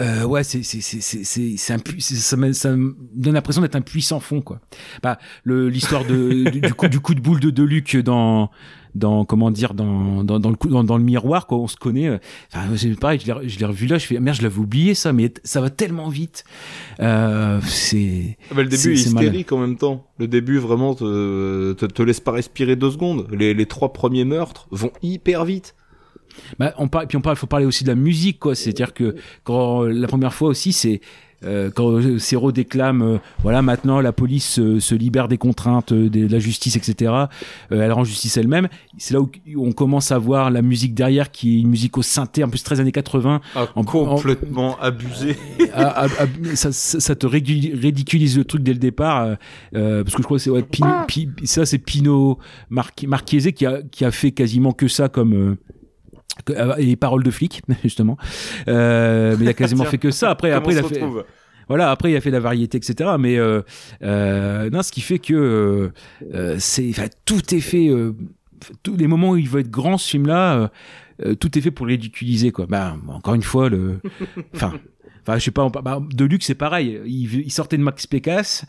euh, 0.00 0.24
ouais, 0.24 0.42
c'est 0.42 0.62
c'est 0.62 0.80
c'est 0.80 1.00
c'est 1.00 1.22
c'est 1.24 1.56
ça 1.58 2.36
me 2.36 2.52
ça 2.52 2.74
me 2.74 2.96
donne 3.14 3.34
l'impression 3.34 3.60
d'être 3.62 3.76
un 3.76 3.82
puissant 3.82 4.20
fond 4.20 4.40
quoi. 4.40 4.60
Bah 5.02 5.18
le 5.44 5.68
l'histoire 5.68 6.04
de 6.06 6.48
du, 6.50 6.60
du 6.60 6.74
coup 6.74 6.88
du 6.88 7.00
coup 7.00 7.14
de 7.14 7.20
boule 7.20 7.40
de 7.40 7.50
Deluc 7.50 7.96
dans 7.98 8.50
dans 8.94 9.24
comment 9.24 9.50
dire 9.50 9.72
dans 9.74 10.22
dans 10.24 10.38
dans 10.38 10.50
le 10.50 10.56
coup 10.56 10.68
dans, 10.68 10.84
dans 10.84 10.98
le 10.98 11.04
miroir 11.04 11.46
quoi 11.46 11.56
on 11.58 11.66
se 11.66 11.76
connaît 11.76 12.08
euh, 12.08 12.18
enfin 12.52 12.66
c'est 12.76 12.98
pareil 12.98 13.18
je 13.24 13.32
l'ai 13.32 13.48
je 13.48 13.58
l'ai 13.58 13.64
revu 13.64 13.86
là 13.86 13.96
je 13.96 14.04
fais 14.06 14.20
merde 14.20 14.36
je 14.36 14.42
l'avais 14.42 14.58
oublié 14.58 14.94
ça 14.94 15.14
mais 15.14 15.32
ça 15.44 15.62
va 15.62 15.70
tellement 15.70 16.10
vite 16.10 16.44
euh, 17.00 17.58
c'est 17.66 18.36
Ah 18.50 18.54
bah, 18.54 18.62
le 18.62 18.68
début 18.68 18.96
c'est- 18.96 19.08
est 19.08 19.12
malin. 19.14 19.26
hystérique 19.28 19.52
en 19.52 19.58
même 19.58 19.76
temps. 19.78 20.06
Le 20.18 20.28
début 20.28 20.58
vraiment 20.58 20.94
te, 20.94 21.72
te, 21.72 21.86
te 21.86 22.02
laisse 22.02 22.20
pas 22.20 22.32
respirer 22.32 22.76
deux 22.76 22.90
secondes. 22.90 23.26
Les, 23.32 23.54
les 23.54 23.66
trois 23.66 23.92
premiers 23.92 24.24
meurtres 24.24 24.68
vont 24.70 24.92
hyper 25.02 25.44
vite. 25.44 25.74
Bah, 26.58 26.72
on 26.78 26.88
parle, 26.88 27.06
puis 27.06 27.16
on 27.16 27.20
parle, 27.20 27.36
faut 27.36 27.46
parler 27.46 27.66
aussi 27.66 27.84
de 27.84 27.88
la 27.88 27.94
musique, 27.96 28.38
quoi. 28.38 28.54
C'est-à-dire 28.54 28.94
que 28.94 29.14
quand 29.44 29.82
la 29.84 30.06
première 30.08 30.34
fois 30.34 30.48
aussi, 30.48 30.72
c'est 30.72 31.00
euh, 31.44 31.72
quand 31.74 32.00
Serrault 32.20 32.52
déclame, 32.52 33.02
euh, 33.02 33.18
voilà, 33.42 33.62
maintenant 33.62 34.00
la 34.00 34.12
police 34.12 34.60
euh, 34.60 34.78
se 34.78 34.94
libère 34.94 35.26
des 35.26 35.38
contraintes 35.38 35.90
euh, 35.90 36.08
de 36.08 36.28
la 36.28 36.38
justice, 36.38 36.76
etc. 36.76 37.10
Euh, 37.12 37.26
elle 37.82 37.90
rend 37.90 38.04
justice 38.04 38.36
elle-même. 38.36 38.68
C'est 38.96 39.12
là 39.14 39.20
où 39.20 39.28
on 39.56 39.72
commence 39.72 40.12
à 40.12 40.18
voir 40.18 40.52
la 40.52 40.62
musique 40.62 40.94
derrière, 40.94 41.32
qui 41.32 41.56
est 41.56 41.60
une 41.62 41.68
musique 41.68 41.98
au 41.98 42.02
synthé, 42.02 42.44
en 42.44 42.48
plus 42.48 42.62
13 42.62 42.78
années 42.80 42.92
80. 42.92 43.40
Ah, 43.56 43.66
complètement 44.14 44.78
abusé. 44.80 45.34
Ah, 45.74 46.04
ah, 46.06 46.06
ah, 46.20 46.26
ça, 46.54 46.70
ça, 46.70 47.00
ça 47.00 47.16
te 47.16 47.26
ridiculise 47.26 48.38
le 48.38 48.44
truc 48.44 48.62
dès 48.62 48.72
le 48.72 48.78
départ 48.78 49.22
euh, 49.24 49.34
euh, 49.74 50.04
parce 50.04 50.14
que 50.14 50.22
je 50.22 50.24
crois 50.24 50.36
que 50.38 50.42
c'est 50.44 50.50
ouais, 50.50 50.62
Pino- 50.62 51.06
Pi- 51.08 51.28
ça 51.44 51.66
c'est 51.66 51.78
Pino 51.78 52.38
Marqu- 52.70 53.06
Marchiese 53.08 53.50
qui 53.52 53.66
a 53.66 53.82
qui 53.90 54.04
a 54.04 54.10
fait 54.12 54.30
quasiment 54.30 54.72
que 54.72 54.86
ça 54.88 55.08
comme 55.08 55.34
euh, 55.34 55.56
que- 56.44 56.52
euh, 56.52 56.74
et 56.78 56.96
paroles 56.96 57.22
de 57.22 57.30
flic 57.30 57.62
justement. 57.82 58.16
Euh, 58.68 59.36
mais 59.38 59.44
il 59.44 59.48
a 59.48 59.54
quasiment 59.54 59.84
fait 59.92 59.98
que 59.98 60.10
ça. 60.10 60.30
Après 60.30 60.50
après 60.52 60.72
il 60.72 60.78
a 60.78 60.82
fait 60.82 60.94
retrouve 61.00 61.24
voilà 61.68 61.90
après 61.90 62.10
il 62.10 62.16
a 62.16 62.20
fait 62.20 62.30
la 62.32 62.40
variété 62.40 62.76
etc 62.78 63.10
mais 63.20 63.38
euh, 63.38 63.62
euh, 64.02 64.68
non 64.70 64.82
ce 64.82 64.90
qui 64.90 65.00
fait 65.00 65.20
que 65.20 65.92
euh, 66.34 66.56
c'est 66.58 66.92
tout 67.24 67.54
est 67.54 67.60
fait 67.60 67.88
euh, 67.88 68.14
tous 68.82 68.96
les 68.96 69.06
moments 69.06 69.30
où 69.30 69.36
il 69.36 69.48
veut 69.48 69.60
être 69.60 69.70
grand 69.70 69.96
ce 69.96 70.10
film 70.10 70.26
là 70.26 70.70
tout 71.38 71.56
est 71.56 71.60
fait 71.60 71.70
pour 71.70 71.86
ridiculiser 71.86 72.50
quoi. 72.50 72.66
Bah 72.66 72.96
encore 73.08 73.34
une 73.34 73.42
fois 73.42 73.68
le 73.68 74.00
enfin 74.54 74.72
Enfin, 75.24 75.38
je 75.38 75.44
sais 75.44 75.50
pas, 75.52 75.68
bah, 75.68 76.02
Deluxe, 76.12 76.46
c'est 76.46 76.56
pareil. 76.56 76.98
Il, 77.06 77.32
il 77.46 77.50
sortait 77.52 77.76
de 77.76 77.82
Max 77.84 78.08
Pécasse, 78.08 78.64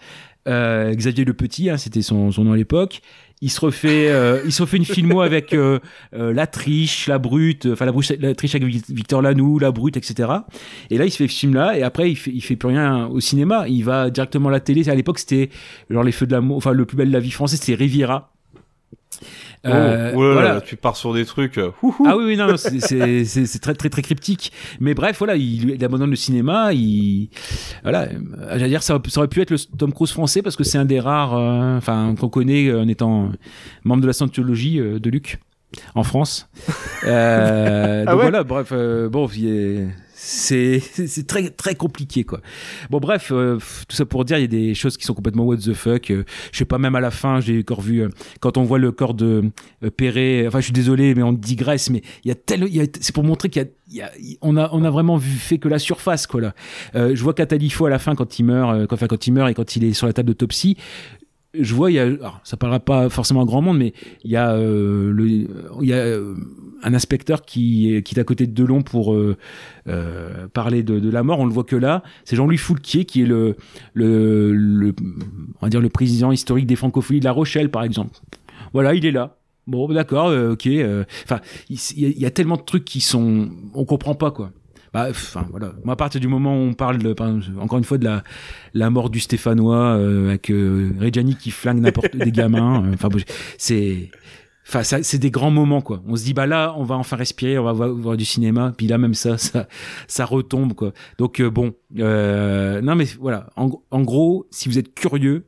euh, 0.48 0.94
Xavier 0.94 1.26
Le 1.26 1.34
Petit, 1.34 1.70
hein, 1.70 1.78
c'était 1.78 2.02
son, 2.02 2.32
son 2.32 2.44
nom 2.44 2.54
à 2.54 2.58
l'époque. 2.58 3.02
Il 3.42 3.50
se 3.52 3.60
refait, 3.60 4.10
euh, 4.10 4.42
il 4.46 4.54
se 4.54 4.62
refait 4.62 4.78
une 4.78 4.86
filmo 4.86 5.20
avec 5.30 5.54
euh, 5.54 5.80
euh, 6.16 6.34
la 6.34 6.48
triche, 6.48 7.08
la 7.08 7.20
brute, 7.20 7.66
enfin 7.66 7.86
la, 7.86 7.92
brute, 7.92 8.10
la 8.20 8.34
triche 8.36 8.56
avec 8.56 8.68
Vic- 8.68 8.90
Victor 8.90 9.22
Lanoux, 9.22 9.60
la 9.60 9.72
brute, 9.72 9.98
etc. 9.98 10.30
Et 10.90 10.98
là, 10.98 11.06
il 11.06 11.12
se 11.12 11.18
fait 11.18 11.28
ce 11.28 11.40
film-là, 11.40 11.78
et 11.78 11.84
après, 11.84 12.10
il 12.10 12.16
fait, 12.16 12.32
il 12.32 12.42
fait 12.42 12.56
plus 12.56 12.70
rien 12.70 13.08
au 13.08 13.20
cinéma. 13.20 13.68
Il 13.68 13.84
va 13.84 14.10
directement 14.10 14.50
à 14.50 14.52
la 14.54 14.60
télé. 14.62 14.88
À 14.90 14.96
l'époque, 14.96 15.20
c'était 15.20 15.50
genre 15.90 16.04
les 16.04 16.14
feux 16.14 16.26
de 16.26 16.32
l'amour, 16.32 16.56
enfin 16.58 16.72
le 16.72 16.86
plus 16.86 16.96
bel 16.96 17.10
de 17.10 17.14
la 17.14 17.20
vie 17.20 17.32
française, 17.32 17.60
c'était 17.60 17.76
Riviera. 17.76 18.30
Euh, 19.66 20.12
oh, 20.14 20.22
là 20.24 20.28
là, 20.28 20.34
voilà. 20.34 20.54
là, 20.56 20.62
tu 20.62 20.76
pars 20.76 20.98
sur 20.98 21.14
des 21.14 21.24
trucs. 21.26 21.58
euh, 21.58 21.72
Ah 22.06 22.18
oui, 22.18 22.26
oui, 22.26 22.36
non, 22.38 22.48
non, 22.48 22.58
c'est- 22.58 22.80
c'est 22.82 23.24
c'est- 23.26 23.46
c'est 23.46 23.60
très, 23.60 23.74
très, 23.74 23.90
très 23.90 24.02
cryptique. 24.02 24.52
Mais 24.82 24.94
bref, 24.94 25.18
voilà, 25.20 25.36
il, 25.38 25.70
il 25.70 25.86
abandonne 25.86 26.10
le 26.10 26.16
cinéma. 26.18 26.74
Il, 26.74 27.30
voilà, 27.84 28.04
euh, 28.04 28.08
j'allais 28.52 28.68
dire, 28.70 28.84
ça, 28.84 29.00
ça 29.08 29.20
aurait 29.20 29.28
pu 29.30 29.42
être 29.42 29.52
le 29.52 29.58
Tom 29.78 29.94
Cruise 29.94 30.12
français 30.12 30.42
parce 30.42 30.56
que 30.58 30.64
c'est 30.66 30.78
un 30.78 30.86
des 30.86 31.00
rares, 31.00 31.36
euh, 31.38 31.78
enfin, 31.78 32.14
qu'on 32.20 32.30
connaît 32.30 32.68
euh, 32.68 32.82
en 32.82 32.88
étant 32.90 33.32
membre 33.86 34.02
de 34.02 34.08
la 34.08 34.14
scientologie 34.14 34.80
euh, 34.80 35.00
de 35.00 35.10
Luc 35.10 35.40
en 35.96 36.04
France. 36.04 36.50
Euh, 37.06 38.04
Ah 38.08 38.12
donc 38.12 38.20
ouais 38.20 38.30
voilà, 38.30 38.44
bref, 38.44 38.70
euh, 38.74 39.08
bon, 39.10 39.28
il 39.36 39.48
est- 39.48 39.88
c'est 40.26 41.28
très 41.28 41.50
très 41.50 41.76
compliqué 41.76 42.24
quoi. 42.24 42.40
Bon 42.90 43.00
bref, 43.00 43.32
euh, 43.34 43.58
tout 43.90 43.96
ça 43.96 44.06
pour 44.06 44.24
dire 44.24 44.38
il 44.38 44.42
y 44.42 44.46
a 44.46 44.48
des 44.48 44.74
choses 44.74 44.96
qui 44.96 45.04
sont 45.04 45.14
complètement 45.14 45.44
what 45.44 45.58
the 45.58 45.74
fuck. 45.74 46.12
euh, 46.12 46.24
je 46.54 46.60
sais 46.60 46.66
pas 46.66 46.78
même 46.78 46.96
à 46.96 47.02
la 47.02 47.12
fin, 47.12 47.42
j'ai 47.42 47.60
encore 47.60 47.82
vu 47.82 48.02
euh, 48.02 48.10
quand 48.40 48.58
on 48.58 48.64
voit 48.64 48.80
le 48.80 48.94
corps 48.94 49.16
de 49.16 49.52
Perret. 49.98 50.46
Enfin 50.48 50.60
je 50.62 50.66
suis 50.66 50.74
désolé 50.74 51.14
mais 51.14 51.24
on 51.24 51.34
digresse 51.34 51.90
mais 51.90 52.04
il 52.24 52.30
y 52.30 52.32
a 52.32 52.36
tel 52.36 52.66
c'est 53.02 53.14
pour 53.14 53.26
montrer 53.26 53.50
qu'il 53.50 53.68
y 53.92 54.02
a, 54.02 54.12
on 54.42 54.56
a 54.56 54.90
vraiment 54.90 55.18
vu 55.18 55.38
fait 55.38 55.58
que 55.58 55.68
la 55.68 55.80
surface 55.80 56.26
quoi 56.26 56.40
là. 56.40 56.54
Je 56.94 57.22
vois 57.22 57.34
Catalifo 57.34 57.86
à 57.86 57.90
la 57.90 58.00
fin 58.00 58.16
quand 58.16 58.40
il 58.40 58.44
meurt 58.44 58.88
enfin, 58.94 59.08
quand 59.08 59.28
il 59.28 59.34
meurt 59.34 59.52
et 59.52 59.54
quand 59.54 59.76
il 59.76 59.84
est 59.84 59.94
sur 59.94 60.08
la 60.08 60.14
table 60.14 60.30
d'autopsie 60.30 60.78
je 61.54 61.74
vois, 61.76 61.92
il 61.92 61.96
y 61.96 62.00
a, 62.00 62.08
ça 62.44 62.58
parlera 62.58 62.80
pas 62.80 63.10
forcément 63.10 63.42
à 63.42 63.46
grand 63.46 63.62
monde, 63.62 63.78
mais 63.78 63.94
il 64.24 64.32
y 64.32 64.36
a, 64.36 64.54
euh, 64.54 65.12
le, 65.12 65.28
il 65.28 65.48
y 65.82 65.94
a 65.94 65.98
euh, 65.98 66.36
un 66.82 66.94
inspecteur 66.94 67.44
qui, 67.44 67.94
est- 67.94 68.02
qui 68.04 68.16
est 68.16 68.20
à 68.20 68.24
côté 68.24 68.48
de 68.48 68.54
Delon 68.54 68.82
pour 68.82 69.14
euh, 69.14 69.38
euh, 69.88 70.48
parler 70.48 70.82
de, 70.84 71.10
la 71.10 71.22
mort. 71.24 71.40
On 71.40 71.46
le 71.46 71.54
voit 71.54 71.64
que 71.64 71.76
là, 71.76 72.02
c'est 72.26 72.36
Jean-Louis 72.36 72.58
Foulquier 72.58 73.06
qui 73.06 73.22
est 73.22 73.26
le, 73.26 73.56
le, 73.94 74.94
on 75.62 75.66
va 75.66 75.70
dire 75.70 75.82
le 75.82 75.90
président 75.90 76.32
historique 76.32 76.66
des 76.66 76.76
francophonies 76.76 77.20
de 77.20 77.26
La 77.26 77.32
Rochelle, 77.32 77.70
par 77.70 77.84
exemple. 77.84 78.18
Voilà, 78.74 78.94
il 78.96 79.06
est 79.06 79.12
là. 79.12 79.38
Bon, 79.68 79.88
d'accord, 79.94 80.34
ok. 80.52 80.68
Enfin, 81.24 81.40
il 81.70 82.20
y 82.20 82.26
a 82.26 82.32
tellement 82.32 82.58
de 82.58 82.64
trucs 82.64 82.84
qui 82.84 83.00
sont, 83.00 83.50
on 83.74 83.86
comprend 83.86 84.16
pas 84.16 84.32
quoi. 84.32 84.52
Bah, 84.94 85.08
enfin 85.10 85.48
voilà. 85.50 85.74
Moi, 85.84 85.94
à 85.94 85.96
partir 85.96 86.22
du 86.22 86.28
moment 86.28 86.56
où 86.56 86.60
on 86.62 86.74
parle, 86.74 87.00
de, 87.00 87.14
par 87.14 87.28
exemple, 87.30 87.60
encore 87.60 87.80
une 87.80 87.84
fois, 87.84 87.98
de 87.98 88.06
la, 88.06 88.24
la 88.76 88.90
mort 88.92 89.10
du 89.10 89.20
Stéphanois 89.20 89.96
euh, 89.98 90.28
avec 90.30 90.52
euh, 90.52 90.92
Reggiani 91.00 91.36
qui 91.36 91.50
flingue 91.52 91.80
n'importe 91.82 92.16
des 92.16 92.32
gamins. 92.32 92.86
euh, 92.86 92.94
Enfin, 92.94 93.08
bon, 93.08 93.20
c'est, 93.58 94.12
enfin, 94.68 94.84
ça- 94.84 95.02
c'est 95.02 95.18
des 95.18 95.32
grands 95.32 95.50
moments 95.50 95.82
quoi. 95.82 96.04
On 96.08 96.16
se 96.16 96.24
dit 96.24 96.34
bah 96.36 96.46
là, 96.46 96.76
on 96.78 96.84
va 96.84 96.94
enfin 96.96 97.16
respirer, 97.16 97.58
on 97.58 97.64
va 97.64 97.74
voir, 97.74 97.90
voir 97.90 98.18
du 98.18 98.26
cinéma. 98.26 98.72
Puis 98.78 98.86
là, 98.86 99.00
même 99.00 99.16
ça, 99.16 99.38
ça, 99.40 99.68
ça 100.08 100.26
retombe 100.26 100.74
quoi. 100.74 100.92
Donc 101.18 101.40
euh, 101.40 101.50
bon, 101.50 101.74
euh, 101.98 102.80
non 102.82 102.94
mais 102.96 103.06
voilà. 103.20 103.50
En, 103.56 103.72
en 103.90 104.02
gros, 104.04 104.46
si 104.52 104.70
vous 104.70 104.78
êtes 104.78 104.94
curieux, 104.94 105.46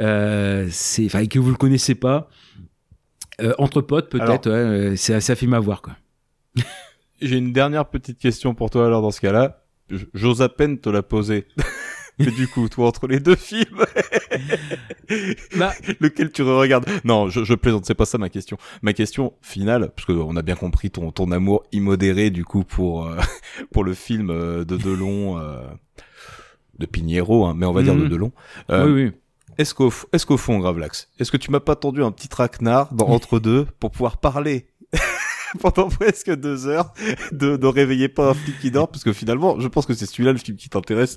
euh, 0.00 0.66
c'est, 0.70 1.04
enfin, 1.06 1.18
et 1.18 1.26
que 1.28 1.38
vous 1.38 1.50
le 1.50 1.56
connaissez 1.56 1.94
pas, 1.94 2.30
euh, 3.42 3.52
entre 3.58 3.82
potes 3.82 4.08
peut-être, 4.08 4.48
ouais, 4.50 4.96
c'est 4.96 5.12
assez 5.12 5.32
un 5.32 5.36
film 5.36 5.52
à 5.52 5.60
voir 5.60 5.82
quoi. 5.82 5.92
J'ai 7.20 7.36
une 7.36 7.52
dernière 7.52 7.86
petite 7.88 8.18
question 8.18 8.54
pour 8.54 8.70
toi 8.70 8.86
alors 8.86 9.02
dans 9.02 9.10
ce 9.10 9.20
cas-là. 9.20 9.64
J'ose 10.14 10.42
à 10.42 10.48
peine 10.48 10.78
te 10.78 10.88
la 10.90 11.02
poser. 11.02 11.46
Mais 12.20 12.32
du 12.32 12.48
coup, 12.48 12.68
toi, 12.68 12.88
entre 12.88 13.06
les 13.06 13.20
deux 13.20 13.36
films, 13.36 13.84
Bah. 15.56 15.72
lequel 16.00 16.32
tu 16.32 16.42
regardes 16.42 16.84
Non, 17.04 17.28
je, 17.28 17.44
je 17.44 17.54
plaisante, 17.54 17.84
c'est 17.86 17.94
pas 17.94 18.06
ça 18.06 18.18
ma 18.18 18.28
question. 18.28 18.58
Ma 18.82 18.92
question 18.92 19.34
finale, 19.40 19.92
parce 19.94 20.04
qu'on 20.06 20.36
a 20.36 20.42
bien 20.42 20.56
compris 20.56 20.90
ton, 20.90 21.12
ton 21.12 21.30
amour 21.30 21.64
immodéré 21.70 22.30
du 22.30 22.44
coup 22.44 22.64
pour, 22.64 23.06
euh, 23.06 23.16
pour 23.72 23.84
le 23.84 23.94
film 23.94 24.30
euh, 24.30 24.64
de 24.64 24.76
Delon, 24.76 25.38
euh, 25.38 25.62
de 26.80 26.86
Pinheiro, 26.86 27.46
hein, 27.46 27.54
mais 27.56 27.66
on 27.66 27.72
va 27.72 27.82
dire 27.84 27.94
de 27.94 28.02
Mhm. 28.02 28.08
Delon. 28.08 28.32
Oui, 28.68 28.76
oui. 28.90 29.12
est-ce 29.56 29.72
qu'au 29.72 29.92
est-ce 30.12 30.26
qu'au 30.26 30.36
fond, 30.36 30.58
Gravelax, 30.58 31.08
est-ce 31.20 31.30
que 31.30 31.36
tu 31.36 31.52
m'as 31.52 31.60
pas 31.60 31.76
tendu 31.76 32.02
un 32.02 32.10
petit 32.10 32.28
traquenard 32.28 32.92
dans 32.94 33.06
entre 33.06 33.38
deux 33.38 33.64
pour 33.78 33.92
pouvoir 33.92 34.16
parler? 34.18 34.66
pendant 35.60 35.88
presque 35.88 36.34
deux 36.34 36.66
heures 36.66 36.92
de 37.32 37.56
ne 37.56 37.66
réveiller 37.66 38.08
pas 38.08 38.30
un 38.30 38.34
flic 38.34 38.58
qui 38.60 38.70
dort 38.70 38.88
parce 38.88 39.04
que 39.04 39.12
finalement 39.12 39.58
je 39.60 39.68
pense 39.68 39.86
que 39.86 39.94
c'est 39.94 40.06
celui-là 40.06 40.32
le 40.32 40.38
film 40.38 40.56
qui 40.56 40.68
t'intéresse 40.68 41.16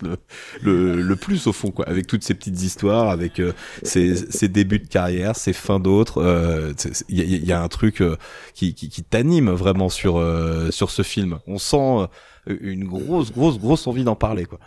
le, 0.61 1.01
le, 1.01 1.15
plus 1.15 1.47
au 1.47 1.53
fond 1.53 1.71
quoi. 1.71 1.87
Avec 1.87 2.07
toutes 2.07 2.23
ces 2.23 2.33
petites 2.33 2.61
histoires 2.61 3.09
avec 3.09 3.39
euh, 3.39 3.53
ses, 3.83 4.15
ses 4.15 4.47
débuts 4.47 4.79
de 4.79 4.87
carrière 4.87 5.35
ses 5.35 5.53
fins 5.53 5.79
d'autres 5.79 6.21
euh, 6.21 6.73
il 7.09 7.45
y, 7.45 7.51
a, 7.51 7.61
un 7.61 7.67
truc 7.67 8.01
euh, 8.01 8.15
qui, 8.53 8.73
qui, 8.73 9.03
t'anime 9.03 9.49
vraiment 9.49 9.89
sur 9.89 10.17
euh, 10.17 10.71
sur 10.71 10.89
ce 10.89 11.01
film. 11.01 11.39
On 11.47 11.57
sent 11.57 12.07
une 12.47 12.85
grosse 12.85 13.31
grosse 13.31 13.59
grosse 13.59 13.87
envie 13.87 14.03
d'en 14.03 14.15
parler 14.15 14.45
quoi. 14.45 14.59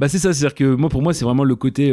Bah 0.00 0.08
c'est 0.08 0.18
ça 0.18 0.32
c'est 0.32 0.44
à 0.44 0.48
dire 0.48 0.54
que 0.54 0.64
moi 0.74 0.88
pour 0.88 1.02
moi 1.02 1.14
c'est 1.14 1.24
vraiment 1.24 1.44
le 1.44 1.56
côté 1.56 1.92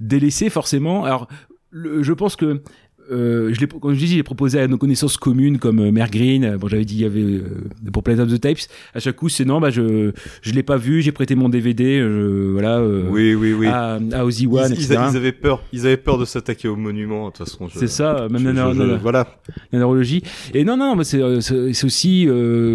délaissé 0.00 0.50
forcément. 0.50 1.04
Alors 1.04 1.28
je 1.72 2.12
pense 2.12 2.36
que 2.36 2.62
euh, 3.10 3.52
je 3.52 3.60
l'ai, 3.60 3.66
comme 3.66 3.94
je 3.94 3.98
dis, 3.98 4.06
j'ai 4.06 4.22
proposé 4.22 4.60
à 4.60 4.68
nos 4.68 4.78
connaissances 4.78 5.16
communes 5.16 5.58
comme 5.58 5.80
euh, 5.80 5.90
Mère 5.90 6.10
Green. 6.10 6.56
Bon, 6.56 6.68
j'avais 6.68 6.84
dit 6.84 6.94
il 6.94 7.00
y 7.00 7.04
avait 7.04 7.20
euh, 7.20 7.68
pour 7.92 8.02
Planet 8.02 8.24
of 8.24 8.32
the 8.32 8.40
Tapes. 8.40 8.58
À 8.94 9.00
chaque 9.00 9.16
coup, 9.16 9.28
c'est 9.28 9.44
non, 9.44 9.60
bah 9.60 9.70
je 9.70 10.12
je 10.42 10.52
l'ai 10.52 10.62
pas 10.62 10.76
vu. 10.76 11.02
J'ai 11.02 11.12
prêté 11.12 11.34
mon 11.34 11.48
DVD, 11.48 11.98
euh, 11.98 12.50
voilà. 12.52 12.78
Euh, 12.78 13.04
oui, 13.10 13.34
oui, 13.34 13.52
oui. 13.52 13.66
À, 13.66 13.98
à 14.12 14.24
Ozzy 14.24 14.46
One, 14.46 14.72
ils, 14.76 14.84
ils, 14.84 14.92
avaient 14.92 15.32
peur. 15.32 15.62
Ils 15.72 15.86
avaient 15.86 15.96
peur 15.96 16.18
de 16.18 16.24
s'attaquer 16.24 16.68
au 16.68 16.76
monument. 16.76 17.26
De 17.26 17.32
toute 17.32 17.46
façon, 17.46 17.68
c'est 17.72 17.88
ça. 17.88 18.26
Même 18.30 18.42
je, 18.42 18.48
la, 18.48 18.72
je, 18.72 18.82
la, 18.82 18.96
voilà. 18.96 19.26
La 19.72 19.78
neurologie. 19.78 20.22
Et 20.54 20.64
non, 20.64 20.76
non, 20.76 20.96
mais 20.96 21.04
c'est 21.04 21.20
c'est 21.40 21.84
aussi. 21.84 22.26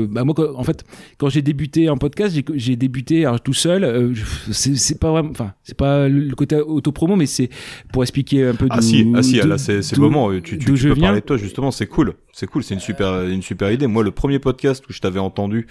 bah 0.09 0.23
moi, 0.23 0.35
en 0.55 0.63
fait, 0.63 0.83
quand 1.17 1.29
j'ai 1.29 1.41
débuté 1.41 1.89
en 1.89 1.97
podcast, 1.97 2.35
j'ai, 2.35 2.43
j'ai 2.55 2.75
débuté 2.75 3.25
alors, 3.25 3.41
tout 3.41 3.53
seul. 3.53 4.13
c'est, 4.51 4.75
c'est 4.75 4.99
pas 4.99 5.11
vraiment. 5.11 5.29
Enfin, 5.31 5.53
c'est 5.63 5.77
pas 5.77 6.07
le 6.07 6.35
côté 6.35 6.55
autopromo, 6.57 7.15
mais 7.15 7.25
c'est 7.25 7.49
pour 7.91 8.03
expliquer 8.03 8.47
un 8.47 8.55
peu. 8.55 8.67
Ah 8.69 8.81
si, 8.81 9.11
ah 9.15 9.23
si, 9.23 9.35
là 9.41 9.57
c'est 9.57 9.81
c'est 9.81 9.95
le 9.95 10.01
moment. 10.01 10.24
Tu, 10.31 10.57
tu, 10.57 10.73
tu 10.73 10.89
peux 10.89 10.95
parler 10.95 11.21
de 11.21 11.25
toi 11.25 11.37
justement, 11.37 11.71
c'est 11.71 11.87
cool, 11.87 12.13
c'est 12.33 12.47
cool, 12.47 12.63
c'est 12.63 12.73
une 12.73 12.79
super, 12.79 13.23
une 13.23 13.41
super 13.41 13.71
idée. 13.71 13.87
Moi, 13.87 14.03
le 14.03 14.11
premier 14.11 14.39
podcast 14.39 14.83
où 14.89 14.93
je 14.93 14.99
t'avais 14.99 15.19
entendu 15.19 15.67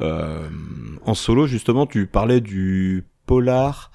euh, 0.00 0.48
en 1.04 1.14
solo, 1.14 1.46
justement, 1.46 1.86
tu 1.86 2.06
parlais 2.06 2.40
du 2.40 3.04
polar 3.26 3.90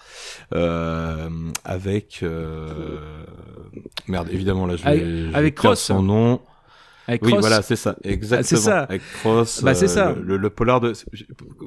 euh, 0.53 1.29
avec 1.63 2.19
euh, 2.21 2.67
merde, 4.07 4.27
évidemment 4.31 4.65
là, 4.65 4.75
je 4.75 4.83
vais, 4.83 4.89
avec, 4.89 5.35
avec 5.35 5.55
Cross, 5.55 5.81
son 5.83 6.03
nom. 6.03 6.41
Avec 7.11 7.25
oui, 7.25 7.31
Cross. 7.31 7.41
voilà, 7.41 7.61
c'est 7.61 7.75
ça, 7.75 7.97
exactement. 8.05 8.43
c'est 8.47 8.55
ça. 8.55 8.79
Avec 8.83 9.01
Cross. 9.19 9.63
Bah, 9.63 9.75
c'est 9.75 9.89
ça. 9.89 10.13
Le, 10.13 10.21
le, 10.21 10.37
le, 10.37 10.49
polar 10.49 10.79
de. 10.79 10.93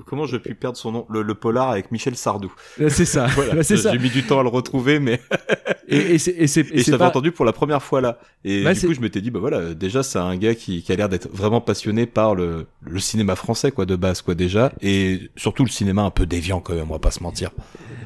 Comment 0.06 0.24
je 0.24 0.38
pu 0.38 0.54
perdre 0.54 0.78
son 0.78 0.90
nom? 0.90 1.06
Le, 1.10 1.20
le, 1.20 1.34
polar 1.34 1.68
avec 1.68 1.92
Michel 1.92 2.16
Sardou. 2.16 2.50
C'est 2.88 3.04
ça. 3.04 3.26
voilà. 3.34 3.56
Bah, 3.56 3.62
c'est 3.62 3.76
ça. 3.76 3.92
J'ai 3.92 3.98
mis 3.98 4.08
du 4.08 4.22
temps 4.22 4.40
à 4.40 4.42
le 4.42 4.48
retrouver, 4.48 5.00
mais. 5.00 5.20
et, 5.88 6.14
et 6.14 6.18
c'est 6.18 6.30
et, 6.30 6.44
et, 6.44 6.44
et 6.44 6.78
je 6.78 6.84
t'avais 6.86 6.96
pas... 6.96 7.08
entendu 7.08 7.30
pour 7.30 7.44
la 7.44 7.52
première 7.52 7.82
fois 7.82 8.00
là. 8.00 8.18
Et 8.46 8.62
bah, 8.62 8.74
du 8.74 8.86
coup, 8.86 8.94
je 8.94 9.00
m'étais 9.00 9.20
dit, 9.20 9.30
bah 9.30 9.40
voilà, 9.40 9.74
déjà, 9.74 10.02
c'est 10.02 10.18
un 10.18 10.36
gars 10.36 10.54
qui, 10.54 10.82
qui 10.82 10.92
a 10.92 10.96
l'air 10.96 11.08
d'être 11.08 11.28
vraiment 11.32 11.60
passionné 11.60 12.06
par 12.06 12.34
le, 12.34 12.66
le 12.82 12.98
cinéma 13.00 13.36
français, 13.36 13.70
quoi, 13.70 13.86
de 13.86 13.96
base, 13.96 14.20
quoi, 14.20 14.34
déjà. 14.34 14.72
Et 14.82 15.30
surtout 15.34 15.64
le 15.64 15.70
cinéma 15.70 16.02
un 16.02 16.10
peu 16.10 16.26
déviant, 16.26 16.60
quand 16.60 16.74
même, 16.74 16.86
on 16.90 16.92
va 16.92 16.98
pas 16.98 17.10
se 17.10 17.22
mentir. 17.22 17.50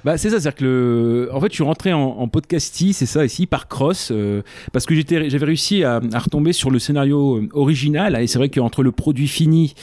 Bah, 0.04 0.16
c'est 0.16 0.30
ça, 0.30 0.38
c'est-à-dire 0.38 0.54
que 0.54 0.64
le... 0.64 1.30
en 1.32 1.40
fait, 1.40 1.48
je 1.48 1.54
suis 1.54 1.64
rentré 1.64 1.92
en, 1.92 2.00
en 2.00 2.28
podcasty, 2.28 2.92
c'est 2.92 3.06
ça, 3.06 3.24
ici, 3.24 3.46
par 3.46 3.66
Cross, 3.66 4.10
euh, 4.12 4.42
parce 4.72 4.86
que 4.86 4.94
j'étais, 4.94 5.28
j'avais 5.28 5.46
réussi 5.46 5.82
à, 5.82 6.00
à, 6.12 6.18
retomber 6.20 6.52
sur 6.52 6.70
le 6.70 6.78
scénario 6.78 7.27
original, 7.52 8.20
et 8.20 8.26
c'est 8.26 8.38
vrai 8.38 8.48
qu'entre 8.48 8.82
le 8.82 8.92
produit 8.92 9.28
fini 9.28 9.74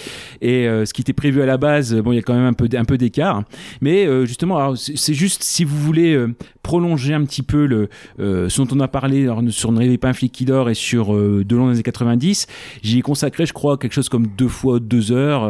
et 0.41 0.67
euh, 0.67 0.85
ce 0.85 0.93
qui 0.93 1.01
était 1.01 1.13
prévu 1.13 1.41
à 1.41 1.45
la 1.45 1.57
base, 1.57 1.95
bon, 1.95 2.11
il 2.11 2.15
y 2.15 2.19
a 2.19 2.22
quand 2.22 2.34
même 2.34 2.45
un 2.45 2.53
peu, 2.53 2.67
un 2.73 2.85
peu 2.85 2.97
d'écart. 2.97 3.43
Mais 3.81 4.05
euh, 4.05 4.26
justement, 4.26 4.76
c'est 4.76 5.13
juste 5.13 5.43
si 5.43 5.63
vous 5.63 5.77
voulez 5.77 6.13
euh, 6.13 6.34
prolonger 6.63 7.13
un 7.13 7.23
petit 7.26 7.43
peu 7.43 7.65
le, 7.65 7.89
ce 8.17 8.61
dont 8.61 8.76
on 8.76 8.80
a 8.80 8.88
parlé 8.88 9.27
sur 9.49 9.72
Ne 9.72 9.80
rêvez 9.80 9.97
pas 9.97 10.09
un 10.09 10.13
flic 10.13 10.31
qui 10.31 10.45
dort 10.45 10.69
et 10.69 10.73
sur 10.73 11.13
De 11.13 11.55
long 11.55 11.67
des 11.67 11.76
années 11.76 11.84
90, 11.84 12.47
j'y 12.81 12.99
ai 12.99 13.01
consacré, 13.01 13.45
je 13.45 13.53
crois, 13.53 13.77
quelque 13.77 13.93
chose 13.93 14.09
comme 14.09 14.27
deux 14.27 14.47
fois 14.47 14.80
deux 14.80 15.11
heures, 15.11 15.43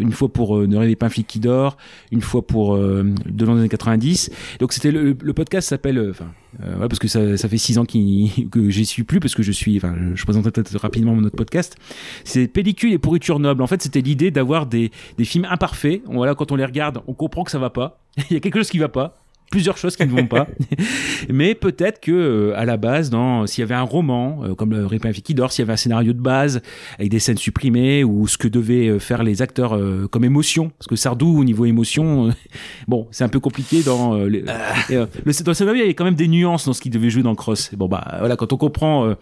une 0.00 0.12
fois 0.12 0.32
pour 0.32 0.58
Ne 0.58 0.76
rêvez 0.76 0.96
pas 0.96 1.06
un 1.06 1.10
flic 1.10 1.26
qui 1.26 1.40
dort, 1.40 1.76
une 2.10 2.22
fois 2.22 2.46
pour 2.46 2.76
De 2.76 3.44
long 3.44 3.54
des 3.54 3.60
années 3.60 3.68
90. 3.68 4.30
Donc 4.60 4.72
c'était 4.72 4.90
le, 4.90 5.14
podcast 5.14 5.68
s'appelle, 5.68 6.12
euh, 6.60 6.78
ouais, 6.78 6.88
parce 6.88 6.98
que 6.98 7.08
ça, 7.08 7.36
ça 7.36 7.48
fait 7.48 7.58
six 7.58 7.78
ans 7.78 7.84
qu 7.84 7.98
que 8.50 8.70
j'y 8.70 8.84
suis 8.84 9.04
plus, 9.04 9.20
parce 9.20 9.34
que 9.34 9.42
je 9.42 9.52
suis, 9.52 9.76
enfin, 9.76 9.94
je 10.14 10.24
présenterai 10.24 10.50
peut-être 10.50 10.76
rapidement 10.78 11.14
mon 11.14 11.24
autre 11.24 11.36
podcast. 11.36 11.76
C'est 12.24 12.48
Pellicule 12.48 12.92
et 12.92 12.98
pourriture 12.98 13.38
noble. 13.38 13.62
En 13.62 13.66
fait, 13.66 13.82
c'était 13.82 14.00
l'idée 14.00 14.30
d'avoir 14.30 14.66
des, 14.66 14.90
des 15.18 15.24
films 15.24 15.46
imparfaits. 15.48 16.02
Voilà, 16.06 16.34
quand 16.34 16.52
on 16.52 16.56
les 16.56 16.64
regarde, 16.64 17.00
on 17.06 17.14
comprend 17.14 17.44
que 17.44 17.50
ça 17.50 17.58
va 17.58 17.70
pas. 17.70 18.00
Il 18.30 18.34
y 18.34 18.36
a 18.36 18.40
quelque 18.40 18.58
chose 18.58 18.70
qui 18.70 18.78
va 18.78 18.88
pas 18.88 19.21
plusieurs 19.52 19.76
choses 19.76 19.94
qui 19.96 20.04
ne 20.04 20.10
vont 20.10 20.26
pas. 20.26 20.48
Mais 21.28 21.54
peut-être 21.54 22.00
que 22.00 22.10
euh, 22.10 22.58
à 22.58 22.64
la 22.64 22.76
base, 22.76 23.10
dans 23.10 23.46
s'il 23.46 23.60
y 23.60 23.64
avait 23.64 23.74
un 23.74 23.82
roman 23.82 24.40
euh, 24.42 24.54
comme 24.54 24.72
le 24.72 24.86
Ripin 24.86 25.12
qui 25.12 25.34
dort, 25.34 25.52
s'il 25.52 25.62
y 25.62 25.66
avait 25.66 25.74
un 25.74 25.76
scénario 25.76 26.12
de 26.12 26.20
base 26.20 26.62
avec 26.98 27.10
des 27.10 27.18
scènes 27.18 27.36
supprimées 27.36 28.02
ou 28.02 28.26
ce 28.26 28.38
que 28.38 28.48
devaient 28.48 28.88
euh, 28.88 28.98
faire 28.98 29.22
les 29.22 29.42
acteurs 29.42 29.76
euh, 29.76 30.08
comme 30.10 30.24
émotion, 30.24 30.70
parce 30.78 30.88
que 30.88 30.96
Sardou 30.96 31.38
au 31.38 31.44
niveau 31.44 31.66
émotion, 31.66 32.28
euh, 32.28 32.30
bon, 32.88 33.06
c'est 33.10 33.24
un 33.24 33.28
peu 33.28 33.40
compliqué 33.40 33.82
dans 33.82 34.16
les, 34.24 34.40
le, 34.40 34.46
dans 34.46 35.06
le 35.26 35.54
scénario, 35.54 35.78
il 35.78 35.80
y 35.80 35.84
avait 35.84 35.94
quand 35.94 36.04
même 36.04 36.14
des 36.14 36.28
nuances 36.28 36.66
dans 36.66 36.72
ce 36.72 36.80
qu'il 36.80 36.90
devait 36.90 37.10
jouer 37.10 37.22
dans 37.22 37.34
Cross. 37.34 37.74
Bon 37.74 37.88
bah 37.88 38.16
voilà, 38.18 38.36
quand 38.36 38.52
on 38.52 38.56
comprend 38.56 39.14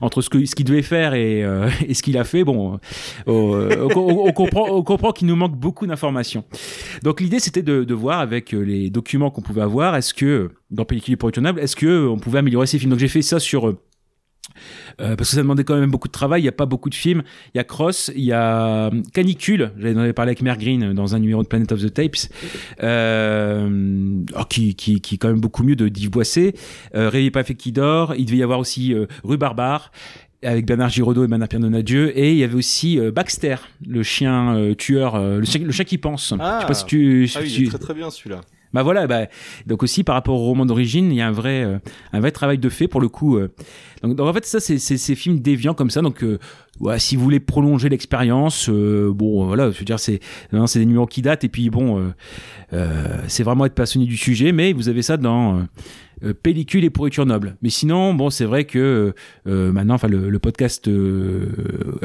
entre 0.00 0.20
ce 0.20 0.28
que 0.28 0.44
ce 0.44 0.54
qu'il 0.54 0.66
devait 0.66 0.82
faire 0.82 1.14
et, 1.14 1.40
et 1.88 1.94
ce 1.94 2.02
qu'il 2.02 2.18
a 2.18 2.24
fait, 2.24 2.44
bon, 2.44 2.78
on, 3.26 3.88
on, 3.94 4.32
comprend 4.32 4.66
on 4.70 4.82
comprend 4.82 5.12
qu'il 5.12 5.26
nous 5.26 5.36
manque 5.36 5.56
beaucoup 5.56 5.86
d'informations. 5.86 6.44
Donc 7.02 7.20
l'idée 7.20 7.40
c'était 7.40 7.62
de, 7.62 7.84
de 7.84 7.94
voir 7.94 8.20
avec 8.20 8.52
les 8.52 8.90
documents 8.90 9.30
qu'on 9.30 9.42
pouvait 9.42 9.62
avoir 9.62 9.77
est-ce 9.86 10.14
que 10.14 10.50
dans 10.70 10.84
Pellicule 10.84 11.16
pour 11.16 11.32
tournable, 11.32 11.60
est-ce 11.60 11.76
que 11.76 12.06
on 12.08 12.18
pouvait 12.18 12.38
améliorer 12.38 12.66
ces 12.66 12.78
films? 12.78 12.90
Donc 12.90 13.00
j'ai 13.00 13.08
fait 13.08 13.22
ça 13.22 13.38
sur 13.38 13.68
euh, 13.68 13.74
parce 14.96 15.30
que 15.30 15.36
ça 15.36 15.42
demandait 15.42 15.64
quand 15.64 15.78
même 15.78 15.90
beaucoup 15.90 16.08
de 16.08 16.12
travail. 16.12 16.40
Il 16.40 16.44
n'y 16.44 16.48
a 16.48 16.52
pas 16.52 16.66
beaucoup 16.66 16.90
de 16.90 16.94
films. 16.94 17.22
Il 17.54 17.58
y 17.58 17.60
a 17.60 17.64
Cross, 17.64 18.10
il 18.14 18.24
y 18.24 18.32
a 18.32 18.90
Canicule. 19.12 19.72
J'avais 19.78 20.12
parlé 20.12 20.30
avec 20.30 20.42
Mère 20.42 20.58
Green 20.58 20.92
dans 20.94 21.14
un 21.14 21.18
numéro 21.18 21.42
de 21.42 21.48
Planet 21.48 21.70
of 21.72 21.80
the 21.80 21.92
Tapes, 21.92 22.16
euh, 22.82 24.20
oh, 24.36 24.44
qui, 24.48 24.74
qui, 24.74 25.00
qui 25.00 25.14
est 25.14 25.18
quand 25.18 25.28
même 25.28 25.40
beaucoup 25.40 25.62
mieux 25.62 25.76
de 25.76 25.88
d'Yves 25.88 26.10
Boisset. 26.10 26.54
Euh, 26.94 27.08
Réveillez 27.08 27.30
pas 27.30 27.44
fait 27.44 27.54
qui 27.54 27.72
dort. 27.72 28.14
Il 28.16 28.24
devait 28.26 28.38
y 28.38 28.42
avoir 28.42 28.58
aussi 28.58 28.94
euh, 28.94 29.06
Rue 29.22 29.38
Barbare 29.38 29.92
avec 30.42 30.66
Bernard 30.66 30.90
Giraudot 30.90 31.24
et 31.24 31.28
Bernard 31.28 31.48
Pierre 31.48 31.60
et 32.14 32.32
il 32.32 32.38
y 32.38 32.44
avait 32.44 32.54
aussi 32.54 32.98
euh, 32.98 33.10
Baxter 33.10 33.56
le 33.86 34.02
chien 34.02 34.54
euh, 34.54 34.74
tueur 34.74 35.16
euh, 35.16 35.38
le, 35.38 35.44
chien, 35.44 35.60
le 35.60 35.72
chien 35.72 35.84
qui 35.84 35.98
pense 35.98 36.32
ah, 36.38 36.58
je 36.58 36.60
sais 36.62 36.66
pas 36.68 36.74
si 36.74 36.84
tu, 36.86 37.30
ah 37.34 37.40
oui, 37.42 37.50
tu... 37.50 37.62
il 37.62 37.66
est 37.66 37.70
très 37.70 37.78
très 37.78 37.94
bien 37.94 38.10
celui-là 38.10 38.40
bah 38.72 38.82
voilà, 38.82 39.06
bah, 39.06 39.26
donc 39.66 39.82
aussi 39.82 40.04
par 40.04 40.14
rapport 40.14 40.34
au 40.34 40.44
roman 40.44 40.66
d'origine, 40.66 41.10
il 41.10 41.16
y 41.16 41.20
a 41.20 41.26
un 41.26 41.32
vrai, 41.32 41.64
euh, 41.64 41.78
un 42.12 42.20
vrai 42.20 42.30
travail 42.30 42.58
de 42.58 42.68
fait 42.68 42.88
pour 42.88 43.00
le 43.00 43.08
coup. 43.08 43.36
Euh. 43.36 43.48
Donc, 44.02 44.20
en 44.20 44.32
fait, 44.32 44.44
ça, 44.44 44.60
c'est 44.60 44.78
ces 44.78 45.14
films 45.14 45.40
déviants 45.40 45.74
comme 45.74 45.90
ça. 45.90 46.02
Donc, 46.02 46.22
euh, 46.22 46.38
ouais, 46.80 46.98
si 46.98 47.16
vous 47.16 47.22
voulez 47.22 47.40
prolonger 47.40 47.88
l'expérience, 47.88 48.68
bon, 48.68 49.46
voilà, 49.46 49.70
je 49.70 49.78
veux 49.78 49.84
dire, 49.84 49.98
c'est, 49.98 50.20
c'est 50.66 50.78
des 50.78 50.86
numéros 50.86 51.06
qui 51.06 51.22
datent 51.22 51.44
et 51.44 51.48
puis 51.48 51.70
bon, 51.70 52.12
c'est 53.26 53.42
vraiment 53.42 53.64
être 53.64 53.74
passionné 53.74 54.06
du 54.06 54.16
sujet, 54.16 54.52
mais 54.52 54.72
vous 54.72 54.88
avez 54.88 55.02
ça 55.02 55.16
dans 55.16 55.66
pellicule 56.42 56.84
et 56.84 56.90
pourriture 56.90 57.26
noble. 57.26 57.56
Mais 57.62 57.70
sinon, 57.70 58.14
bon, 58.14 58.30
c'est 58.30 58.44
vrai 58.44 58.64
que 58.66 59.14
maintenant, 59.46 59.94
enfin, 59.94 60.08
le, 60.08 60.30
le 60.30 60.38
podcast 60.38 60.88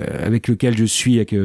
avec 0.08 0.48
lequel 0.48 0.76
je 0.76 0.86
suis 0.86 1.18
avec 1.18 1.36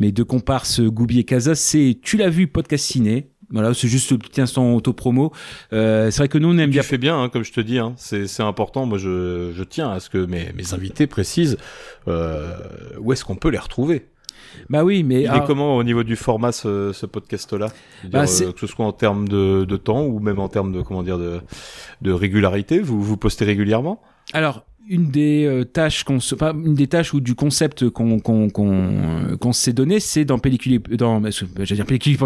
mes 0.00 0.12
deux 0.12 0.24
comparses 0.24 0.80
Goubi 0.80 1.18
et 1.18 1.24
Casa, 1.24 1.54
c'est 1.54 1.98
Tu 2.02 2.16
l'as 2.16 2.30
vu 2.30 2.46
podcast 2.46 2.86
ciné. 2.86 3.33
Voilà, 3.54 3.72
c'est 3.72 3.88
juste 3.88 4.10
un 4.12 4.16
petit 4.16 4.40
instant 4.40 4.74
auto-promo. 4.74 5.32
Euh, 5.72 6.10
c'est 6.10 6.18
vrai 6.18 6.28
que 6.28 6.38
nous, 6.38 6.48
on 6.48 6.58
aime 6.58 6.70
tu 6.70 6.74
bien. 6.74 6.82
fais 6.82 6.98
bien, 6.98 7.22
hein, 7.22 7.28
comme 7.28 7.44
je 7.44 7.52
te 7.52 7.60
dis. 7.60 7.78
Hein. 7.78 7.94
C'est 7.96 8.40
important. 8.40 8.84
Moi, 8.84 8.98
je, 8.98 9.52
je 9.56 9.62
tiens 9.62 9.90
à 9.90 10.00
ce 10.00 10.10
que 10.10 10.18
mes, 10.18 10.52
mes 10.54 10.74
invités 10.74 11.06
précisent 11.06 11.56
euh, 12.08 12.52
où 12.98 13.12
est-ce 13.12 13.24
qu'on 13.24 13.36
peut 13.36 13.50
les 13.50 13.58
retrouver? 13.58 14.06
Bah 14.68 14.84
oui, 14.84 15.02
mais 15.04 15.22
il 15.22 15.28
alors... 15.28 15.44
est 15.44 15.46
comment 15.46 15.76
au 15.76 15.84
niveau 15.84 16.02
du 16.02 16.16
format 16.16 16.52
ce, 16.52 16.92
ce 16.92 17.06
podcast-là? 17.06 17.68
Bah, 18.04 18.24
euh, 18.24 18.52
Que 18.52 18.60
ce 18.60 18.66
soit 18.66 18.86
en 18.86 18.92
termes 18.92 19.28
de, 19.28 19.64
de, 19.64 19.76
temps 19.76 20.02
ou 20.02 20.18
même 20.20 20.38
en 20.38 20.48
termes 20.48 20.72
de 20.72 20.82
comment 20.82 21.02
dire 21.02 21.18
de, 21.18 21.40
de 22.02 22.12
régularité. 22.12 22.80
Vous 22.80 23.02
vous 23.02 23.16
postez 23.16 23.44
régulièrement? 23.44 24.00
Alors 24.32 24.64
une 24.88 25.10
des 25.10 25.46
euh, 25.46 25.64
tâches 25.64 26.04
qu'on 26.04 26.20
se, 26.20 26.34
une 26.42 26.74
des 26.74 26.86
tâches 26.86 27.14
ou 27.14 27.20
du 27.20 27.34
concept 27.34 27.88
qu'on 27.88 28.18
qu'on 28.18 28.50
qu'on 28.50 29.36
qu'on 29.40 29.52
s'est 29.52 29.72
donné, 29.72 30.00
c'est 30.00 30.24
dans 30.24 30.38
pellicule 30.38 30.80
dans 30.80 31.22
j'allais 31.22 31.76
dire 31.76 31.86
pellicule 31.86 32.16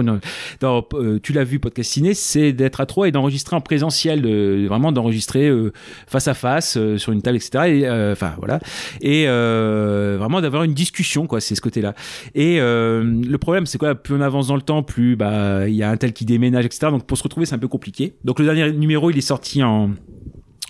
dans, 0.60 0.84
euh, 0.94 1.20
tu 1.22 1.32
l'as 1.32 1.44
vu 1.44 1.58
podcast 1.58 1.92
ciné, 1.92 2.14
c'est 2.14 2.52
d'être 2.52 2.80
à 2.80 2.86
trois 2.86 3.08
et 3.08 3.12
d'enregistrer 3.12 3.56
en 3.56 3.60
présentiel, 3.60 4.22
de, 4.22 4.66
vraiment 4.68 4.92
d'enregistrer 4.92 5.48
euh, 5.48 5.72
face 6.06 6.28
à 6.28 6.34
face 6.34 6.76
euh, 6.76 6.98
sur 6.98 7.12
une 7.12 7.22
table, 7.22 7.36
etc. 7.36 7.64
Et 7.68 7.90
enfin 8.12 8.34
voilà, 8.38 8.60
et 9.00 9.26
vraiment 9.26 10.40
d'avoir 10.40 10.64
une 10.64 10.74
discussion 10.74 11.26
quoi, 11.26 11.40
c'est 11.40 11.54
ce 11.54 11.60
côté-là. 11.60 11.94
Et 12.34 12.58
le 12.58 13.36
problème, 13.36 13.66
c'est 13.66 13.78
quoi? 13.78 13.94
Plus 13.94 14.14
on 14.14 14.20
avance 14.20 14.48
dans 14.48 14.56
le 14.56 14.62
temps, 14.62 14.82
plus 14.82 15.16
bah 15.16 15.68
il 15.68 15.74
y 15.74 15.82
a 15.82 15.90
un 15.90 15.96
tel 15.96 16.12
qui 16.12 16.24
déménage, 16.24 16.64
etc. 16.64 16.88
Donc 16.90 17.06
pour 17.06 17.16
se 17.16 17.22
retrouver, 17.22 17.46
c'est 17.46 17.54
un 17.54 17.58
peu 17.58 17.68
compliqué. 17.68 18.14
Donc 18.24 18.38
le 18.38 18.44
dernier 18.44 18.72
numéro, 18.72 19.10
il 19.10 19.18
est 19.18 19.22
sorti 19.22 19.62
en 19.62 19.90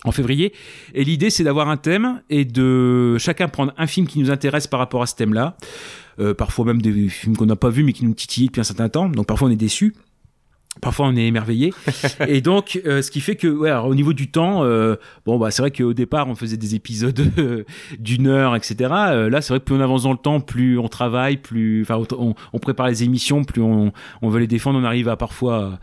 en 0.05 0.12
février. 0.12 0.53
Et 0.95 1.05
l'idée, 1.05 1.31
c'est 1.31 1.45
d'avoir 1.45 1.69
un 1.69 1.77
thème 1.77 2.23
et 2.31 2.45
de 2.45 3.16
chacun 3.19 3.49
prendre 3.49 3.73
un 3.77 3.87
film 3.87 4.07
qui 4.07 4.19
nous 4.20 4.31
intéresse 4.31 4.66
par 4.66 4.81
rapport 4.81 5.03
à 5.03 5.07
ce 5.07 5.15
thème-là. 5.16 5.57
Euh, 6.20 6.35
parfois 6.35 6.65
même 6.65 6.83
des 6.83 7.09
films 7.09 7.37
qu'on 7.37 7.47
n'a 7.47 7.55
pas 7.55 7.70
vus 7.70 7.85
mais 7.85 7.93
qui 7.93 8.05
nous 8.05 8.15
titillent 8.15 8.47
depuis 8.47 8.61
un 8.61 8.65
certain 8.65 8.89
temps. 8.89 9.09
Donc 9.09 9.27
parfois 9.27 9.49
on 9.49 9.51
est 9.51 9.57
déçu. 9.57 9.95
Parfois 10.80 11.06
on 11.06 11.16
est 11.16 11.26
émerveillé. 11.26 11.72
Et 12.28 12.40
donc 12.40 12.80
euh, 12.86 13.02
ce 13.02 13.10
qui 13.10 13.20
fait 13.20 13.36
que 13.36 13.48
ouais, 13.48 13.70
alors, 13.70 13.86
au 13.86 13.94
niveau 13.94 14.12
du 14.12 14.30
temps 14.30 14.64
euh, 14.64 14.96
bon 15.26 15.38
bah 15.38 15.50
c'est 15.50 15.62
vrai 15.62 15.70
qu'au 15.70 15.92
départ 15.92 16.28
on 16.28 16.34
faisait 16.34 16.56
des 16.56 16.74
épisodes 16.74 17.20
euh, 17.38 17.64
d'une 17.98 18.26
heure 18.26 18.55
etc 18.56 18.90
Euh, 19.10 19.30
là 19.30 19.40
c'est 19.40 19.52
vrai 19.52 19.60
que 19.60 19.64
plus 19.64 19.74
on 19.74 19.80
avance 19.80 20.02
dans 20.05 20.12
le 20.12 20.18
temps 20.18 20.40
plus 20.40 20.78
on 20.78 20.88
travaille 20.88 21.36
plus 21.36 21.82
enfin 21.82 22.00
on, 22.18 22.34
on 22.52 22.59
prépare 22.59 22.88
les 22.88 23.05
émissions 23.05 23.44
plus 23.44 23.62
on, 23.62 23.92
on 24.22 24.28
veut 24.28 24.40
les 24.40 24.46
défendre. 24.46 24.78
On 24.78 24.84
arrive 24.84 25.09
à 25.09 25.16
parfois 25.16 25.78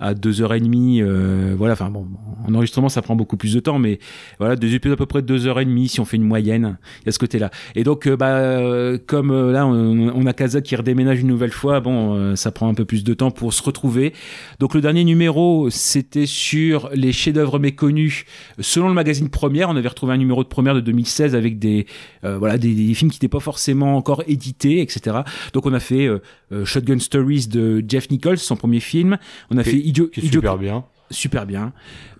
à 0.00 0.14
deux 0.14 0.42
heures 0.42 0.54
et 0.54 0.60
demie 0.60 1.02
euh, 1.02 1.54
voilà 1.56 1.74
enfin 1.74 1.90
bon 1.90 2.06
en 2.46 2.54
enregistrement 2.54 2.88
ça 2.88 3.02
prend 3.02 3.16
beaucoup 3.16 3.36
plus 3.36 3.54
de 3.54 3.60
temps 3.60 3.78
mais 3.78 3.98
voilà 4.38 4.56
deux 4.56 4.74
épisodes 4.74 4.94
à 4.94 4.96
peu 4.96 5.06
près 5.06 5.22
de 5.22 5.26
deux 5.26 5.46
heures 5.46 5.60
et 5.60 5.64
demie 5.64 5.88
si 5.88 6.00
on 6.00 6.04
fait 6.04 6.16
une 6.16 6.24
moyenne 6.24 6.78
il 7.02 7.06
y 7.06 7.08
a 7.08 7.12
ce 7.12 7.18
côté 7.18 7.38
là 7.38 7.50
et 7.74 7.84
donc 7.84 8.08
bah 8.08 8.96
comme 9.06 9.50
là 9.52 9.66
on, 9.66 10.10
on 10.14 10.26
a 10.26 10.32
Kaza 10.32 10.60
qui 10.60 10.76
redéménage 10.76 11.20
une 11.20 11.26
nouvelle 11.28 11.52
fois 11.52 11.80
bon 11.80 12.14
euh, 12.14 12.36
ça 12.36 12.50
prend 12.52 12.68
un 12.68 12.74
peu 12.74 12.84
plus 12.84 13.04
de 13.04 13.14
temps 13.14 13.30
pour 13.30 13.52
se 13.52 13.62
retrouver 13.62 14.12
donc 14.58 14.74
le 14.74 14.80
dernier 14.80 15.04
numéro, 15.04 15.70
c'était 15.70 16.26
sur 16.26 16.90
les 16.94 17.12
chefs-d'œuvre 17.12 17.58
méconnus. 17.58 18.24
Selon 18.60 18.88
le 18.88 18.94
magazine 18.94 19.28
Première, 19.28 19.68
on 19.70 19.76
avait 19.76 19.88
retrouvé 19.88 20.12
un 20.14 20.16
numéro 20.18 20.42
de 20.42 20.48
Première 20.48 20.74
de 20.74 20.80
2016 20.80 21.34
avec 21.34 21.58
des 21.58 21.86
euh, 22.24 22.38
voilà 22.38 22.58
des, 22.58 22.74
des 22.74 22.94
films 22.94 23.10
qui 23.10 23.16
n'étaient 23.16 23.28
pas 23.28 23.40
forcément 23.40 23.96
encore 23.96 24.22
édités, 24.26 24.80
etc. 24.80 25.18
Donc 25.52 25.66
on 25.66 25.72
a 25.72 25.80
fait 25.80 26.06
euh, 26.06 26.18
euh, 26.52 26.64
Shotgun 26.64 26.98
Stories 26.98 27.46
de 27.48 27.84
Jeff 27.86 28.10
Nichols, 28.10 28.38
son 28.38 28.56
premier 28.56 28.80
film. 28.80 29.18
On 29.50 29.58
a 29.58 29.62
Qui- 29.64 29.70
fait 29.70 29.78
Idio, 29.78 30.06
qui 30.08 30.20
est 30.20 30.32
super 30.32 30.58
bien. 30.58 30.84
Super 31.10 31.46
bien. 31.46 31.72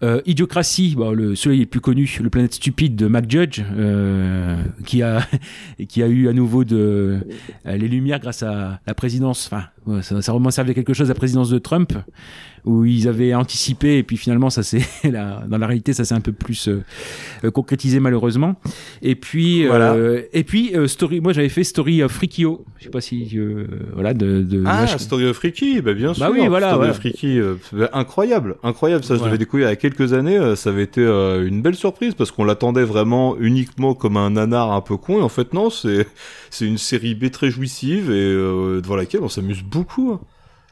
Euh, 0.03 0.23
Idiocratie, 0.25 0.95
bon, 0.97 1.11
le 1.13 1.35
celui 1.35 1.59
le 1.59 1.67
plus 1.67 1.81
connu, 1.81 2.11
le 2.23 2.31
planète 2.31 2.55
stupide 2.55 2.97
de 2.97 3.07
Mac 3.07 3.31
Judge, 3.31 3.61
euh, 3.77 4.57
qui 4.87 5.03
a 5.03 5.21
qui 5.91 6.03
a 6.03 6.07
eu 6.07 6.27
à 6.29 6.33
nouveau 6.33 6.65
de 6.65 7.21
euh, 7.67 7.77
les 7.77 7.87
lumières 7.87 8.19
grâce 8.19 8.43
à 8.43 8.81
la 8.87 8.95
présidence. 8.95 9.47
Enfin, 9.53 9.65
ça, 10.03 10.21
ça 10.23 10.33
remonte 10.33 10.53
servait 10.53 10.71
à 10.73 10.75
quelque 10.75 10.93
chose 10.95 11.09
la 11.09 11.15
présidence 11.15 11.51
de 11.51 11.59
Trump, 11.59 11.93
où 12.65 12.85
ils 12.85 13.09
avaient 13.09 13.35
anticipé 13.35 13.99
et 13.99 14.03
puis 14.03 14.17
finalement 14.17 14.51
ça 14.51 14.63
s'est 14.63 14.83
la- 15.11 15.45
dans 15.49 15.59
la 15.59 15.67
réalité 15.67 15.93
ça 15.93 16.05
s'est 16.05 16.15
un 16.15 16.21
peu 16.21 16.33
plus 16.33 16.69
euh, 16.69 16.83
euh, 17.45 17.51
concrétisé 17.51 18.01
malheureusement. 18.01 18.57
Et 19.03 19.15
puis 19.15 19.67
Voilà. 19.67 19.93
euh, 19.95 20.23
et 20.33 20.45
puis 20.45 20.75
euh, 20.75 20.87
story, 20.89 21.21
moi 21.21 21.33
j'avais 21.33 21.49
fait 21.49 21.65
Story 21.65 22.03
of 22.03 22.13
Freakio. 22.13 22.65
Je 22.79 22.85
sais 22.85 22.91
pas 22.91 23.01
si 23.01 23.39
voilà 23.95 24.13
de, 24.15 24.43
de 24.43 24.63
Ah, 24.67 24.87
Story 24.99 25.27
of 25.27 25.37
Freaky, 25.37 25.81
bah 25.81 25.95
bien 25.95 26.13
sûr. 26.15 26.27
Bah 26.27 26.33
oui, 26.33 26.47
voilà, 26.49 26.71
Story 26.73 27.41
of 27.41 27.73
bah, 27.73 27.91
incroyable, 27.93 28.57
incroyable. 28.63 29.05
Ça, 29.05 29.15
je 29.15 29.19
Voilà. 29.21 29.33
l'avais 29.33 29.39
découvert 29.39 29.69
il 29.69 29.71
y 29.71 29.73
a 29.73 29.77
quelques 29.77 30.13
années. 30.13 30.57
Ça 30.57 30.71
avait 30.71 30.83
été 30.85 31.01
une 31.03 31.63
belle 31.63 31.75
surprise 31.77 32.15
parce 32.15 32.31
qu'on 32.31 32.45
l'attendait 32.45 32.85
vraiment 32.85 33.37
uniquement 33.39 33.95
comme 33.95 34.17
un 34.17 34.31
nanar 34.31 34.73
un 34.73 34.81
peu 34.81 34.97
con. 34.97 35.19
Et 35.19 35.23
en 35.23 35.29
fait, 35.29 35.55
non, 35.55 35.71
c'est 35.71 36.07
c'est 36.51 36.67
une 36.67 36.79
série 36.79 37.15
B 37.15 37.31
très 37.31 37.51
jouissive 37.51 38.11
et 38.11 38.33
devant 38.83 38.97
laquelle 38.97 39.21
on 39.23 39.29
s'amuse 39.29 39.63
beaucoup. 39.63 39.78
Hein. 40.13 40.21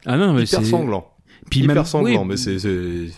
Ah 0.05 0.17
non, 0.17 0.33
mais 0.33 0.45
hyper 0.45 0.65
sanglant. 0.65 1.11
Puis 1.51 1.61
hyper 1.61 1.75
même- 1.77 1.85
sanglant, 1.85 2.23
oui. 2.23 2.29
mais 2.29 2.37
c'est 2.37 2.59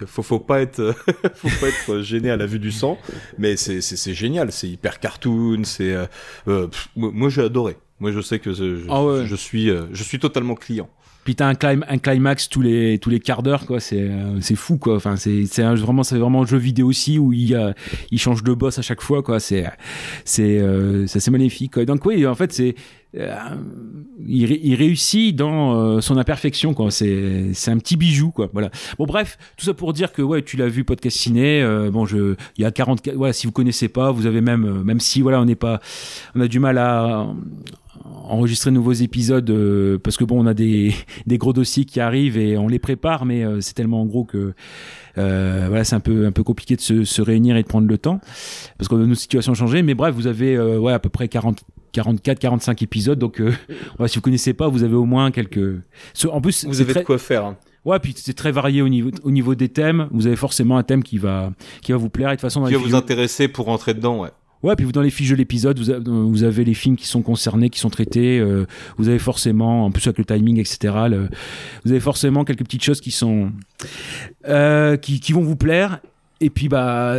faut 0.07 0.23
faut 0.23 0.39
pas 0.39 0.61
être 0.61 0.95
faut 1.35 1.49
pas 1.61 1.69
être 1.69 2.01
gêné 2.03 2.31
à 2.31 2.37
la 2.37 2.47
vue 2.47 2.59
du 2.59 2.73
sang. 2.73 2.99
Mais 3.39 3.57
c'est 3.57 3.81
génial, 4.15 4.53
c'est 4.53 4.69
hyper 4.69 5.01
cartoon, 5.01 5.63
c'est 5.65 5.93
euh, 5.95 6.07
euh, 6.47 6.67
moi 6.97 7.29
j'ai 7.31 7.43
adoré. 7.43 7.77
Moi 8.01 8.13
je 8.13 8.21
sais 8.21 8.39
que 8.39 8.53
je, 8.53 8.85
Ah 8.91 9.03
ouais. 9.05 9.27
je 9.27 9.35
suis 9.35 9.71
euh, 9.71 9.85
je 9.93 10.03
suis 10.03 10.19
totalement 10.19 10.55
client. 10.55 10.89
Puis 11.25 11.35
t'as 11.35 11.47
un, 11.49 11.53
clim- 11.55 11.85
un 11.89 11.99
climax 11.99 12.49
tous 12.49 12.63
les 12.63 12.99
tous 12.99 13.11
les 13.11 13.21
quarts 13.21 13.43
d'heure 13.43 13.67
quoi. 13.67 13.81
C'est 13.81 14.01
euh, 14.01 14.41
c'est 14.41 14.55
fou 14.55 14.79
quoi. 14.79 14.97
Enfin 14.97 15.17
c'est 15.17 15.43
vraiment 15.63 16.03
c'est 16.03 16.17
vraiment 16.17 16.43
un 16.43 16.47
jeu 16.47 16.57
vidéo 16.59 16.87
aussi 16.89 17.19
où 17.19 17.33
il 17.35 17.55
a 17.55 17.75
il 18.11 18.19
change 18.19 18.43
de 18.45 18.55
boss 18.55 18.79
à 18.79 18.83
chaque 18.83 19.03
fois 19.03 19.23
quoi. 19.23 19.41
C'est 19.41 19.67
c'est 20.25 20.59
euh, 20.59 21.07
c'est 21.07 21.31
magnifique. 21.31 21.75
Quoi. 21.75 21.85
Donc 21.87 22.05
oui 22.07 22.27
en 22.27 22.35
fait 22.35 22.53
c'est 22.53 22.75
euh, 23.17 23.35
il, 24.27 24.45
ré- 24.45 24.61
il 24.63 24.75
réussit 24.75 25.35
dans 25.35 25.75
euh, 25.75 26.01
son 26.01 26.19
imperfection 26.19 26.75
quoi. 26.75 26.91
C'est 26.91 27.53
un 27.69 27.79
petit 27.79 27.97
bijou 27.97 28.31
quoi. 28.31 28.51
Voilà. 28.53 28.71
Bon 28.99 29.07
bref 29.07 29.39
tout 29.57 29.65
ça 29.65 29.73
pour 29.75 29.93
dire 29.93 30.13
que 30.13 30.21
ouais 30.21 30.43
tu 30.43 30.57
l'as 30.57 30.69
vu 30.69 30.85
podcast 30.85 31.17
ciné. 31.17 31.63
euh, 31.63 31.91
bon 31.91 32.05
je 32.05 32.35
il 32.59 32.63
y 32.63 32.65
a 32.65 32.71
40 32.71 33.09
voilà 33.15 33.33
si 33.33 33.47
vous 33.47 33.53
connaissez 33.53 33.89
pas 33.89 34.11
vous 34.13 34.27
avez 34.27 34.41
même 34.43 34.65
euh, 34.67 34.85
même 34.85 35.01
si 35.01 35.23
voilà 35.23 35.41
on 35.41 35.47
n'est 35.47 35.55
pas 35.55 35.81
on 36.35 36.41
a 36.41 36.49
du 36.49 36.59
mal 36.61 36.77
à 36.77 37.27
enregistrer 38.25 38.71
de 38.71 38.75
nouveaux 38.75 38.93
épisodes 38.93 39.99
parce 40.03 40.19
que 40.19 40.25
bon 40.25 40.45
on 40.45 40.47
a 40.47 40.55
des, 40.55 40.93
gros 41.31 41.55
dossiers 41.55 41.87
qui 41.87 42.01
arrivent 42.01 42.37
et 42.37 42.59
on 42.59 42.69
les 42.69 42.79
prépare 42.79 43.25
mais 43.25 43.43
c'est 43.61 43.75
tellement 43.75 44.05
gros 44.05 44.25
que 44.25 44.53
voilà 45.17 45.83
c'est 45.85 45.97
un 45.97 46.01
peu 46.01 46.27
un 46.27 46.33
peu 46.33 46.43
compliqué 46.43 46.77
de 46.77 47.05
se, 47.05 47.23
réunir 47.23 47.57
et 47.57 47.63
de 47.63 47.69
prendre 47.69 47.89
le 47.89 47.97
temps 47.99 48.21
parce 48.77 48.89
que 48.89 48.95
nos 48.95 49.15
situations 49.15 49.53
ont 49.53 49.57
changé 49.57 49.83
mais 49.83 49.95
bref 49.95 50.15
vous 50.15 50.27
avez 50.27 50.59
ouais 50.59 50.93
à 50.93 50.99
peu 50.99 51.09
près 51.09 51.29
40 51.29 51.65
44 51.93 52.39
45 52.39 52.83
épisodes 52.83 53.19
donc 53.19 53.41
euh, 53.41 53.53
ouais, 53.99 54.09
si 54.09 54.17
vous 54.17 54.23
connaissez 54.23 54.53
pas 54.55 54.69
vous 54.69 54.83
avez 54.83 54.95
au 54.97 55.05
moins 55.05 55.31
quelques 55.31 55.81
en 56.31 56.41
plus 56.41 56.65
Vous 56.65 56.81
avez 56.81 56.93
très- 56.93 57.01
de 57.03 57.07
quoi 57.07 57.19
faire. 57.19 57.45
hein. 57.45 57.57
Ouais, 57.85 57.99
puis 58.01 58.13
c'est 58.17 58.35
très 58.35 58.51
varié 58.53 58.83
au 58.83 58.89
niveau 58.89 59.11
au 59.23 59.31
niveau 59.31 59.55
des 59.55 59.69
thèmes. 59.71 60.09
Vous 60.11 60.27
avez 60.27 60.37
forcément 60.37 60.77
un 60.77 60.83
thème 60.83 61.03
qui 61.03 61.17
va 61.17 61.53
qui 61.81 61.93
va 61.93 61.99
vous 61.99 62.11
plaire 62.11 62.29
et 62.29 62.33
de 62.33 62.37
toute 62.37 62.43
façon 62.43 62.61
dans 62.61 62.67
Qui 62.67 62.75
va 62.75 62.81
vous 62.81 62.95
intéresser 62.95 63.49
pour 63.49 63.67
rentrer 63.67 63.95
dedans, 63.95 64.21
ouais. 64.21 64.31
Ouais, 64.65 64.75
puis 64.75 64.85
vous 64.85 64.91
dans 64.93 65.01
les 65.01 65.11
fiches 65.11 65.31
de 65.31 65.37
l'épisode, 65.37 65.79
vous, 65.79 65.89
avez- 65.89 66.03
vous 66.05 66.43
avez 66.43 66.65
les 66.65 66.75
films 66.75 66.97
qui 66.97 67.07
sont 67.07 67.23
concernés, 67.23 67.71
qui 67.71 67.79
sont 67.79 67.91
traités. 67.91 68.41
euh, 68.41 68.67
vous 68.99 69.09
avez 69.09 69.21
forcément, 69.21 69.85
en 69.87 69.93
plus 69.93 70.05
avec 70.09 70.19
le 70.19 70.25
timing, 70.25 70.59
etc. 70.59 70.93
le- 71.09 71.29
vous 71.85 71.93
avez 71.93 72.01
forcément 72.01 72.45
quelques 72.45 72.65
petites 72.65 72.83
choses 72.83 73.01
qui 73.01 73.13
sont 73.13 73.53
euh, 74.49 74.97
qui, 74.97 75.21
qui 75.21 75.33
vont 75.33 75.43
vous 75.43 75.57
plaire. 75.57 76.01
Et 76.41 76.51
puis 76.51 76.69
bah 76.69 77.19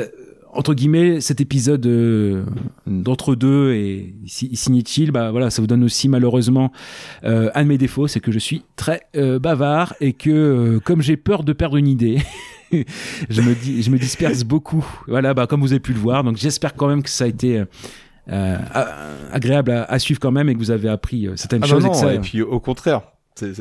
entre 0.54 0.74
guillemets, 0.74 1.22
cet 1.22 1.42
épisode 1.42 1.86
euh, 1.86 2.44
d'entre 2.88 3.36
deux 3.36 3.74
et 3.74 4.16
si- 4.26 4.56
signé 4.56 4.84
chill, 4.86 5.12
bah 5.12 5.32
voilà, 5.32 5.50
ça 5.50 5.62
vous 5.62 5.68
donne 5.68 5.84
aussi 5.84 6.10
malheureusement 6.10 6.72
euh, 7.24 7.50
un 7.56 7.64
de 7.64 7.68
mes 7.68 7.78
défauts, 7.78 8.08
c'est 8.08 8.20
que 8.20 8.32
je 8.32 8.40
suis 8.40 8.64
très 8.76 9.02
euh, 9.16 9.40
bavard 9.40 9.94
et 10.02 10.14
que 10.14 10.30
euh, 10.30 10.80
comme 10.80 11.02
j'ai 11.02 11.18
peur 11.18 11.44
de 11.44 11.54
perdre 11.54 11.78
une 11.78 11.88
idée. 11.88 12.18
je 12.72 13.42
me 13.42 13.54
dis, 13.56 13.82
je 13.84 13.90
me 13.92 13.98
disperse 13.98 14.44
beaucoup. 14.44 14.86
Voilà, 15.08 15.34
bah 15.34 15.48
comme 15.48 15.62
vous 15.62 15.72
avez 15.74 15.80
pu 15.80 15.94
le 15.94 16.00
voir. 16.00 16.24
Donc 16.24 16.38
j'espère 16.38 16.76
quand 16.76 16.88
même 16.88 17.02
que 17.04 17.10
ça 17.10 17.24
a 17.24 17.28
été 17.28 17.64
euh, 18.32 18.58
a- 18.74 18.88
agréable 19.32 19.72
à, 19.72 19.84
à 19.86 20.00
suivre 20.00 20.20
quand 20.20 20.32
même 20.32 20.50
et 20.50 20.54
que 20.54 20.60
vous 20.60 20.72
avez 20.72 20.90
appris 20.90 21.28
euh, 21.28 21.36
certaines 21.36 21.62
Ah 21.64 21.68
choses. 21.68 21.84
non, 21.84 21.90
et 21.90 21.92
que 21.92 21.96
non, 21.98 22.02
ça- 22.10 22.14
et 22.14 22.20
puis 22.20 22.42
au 22.42 22.60
contraire, 22.60 23.02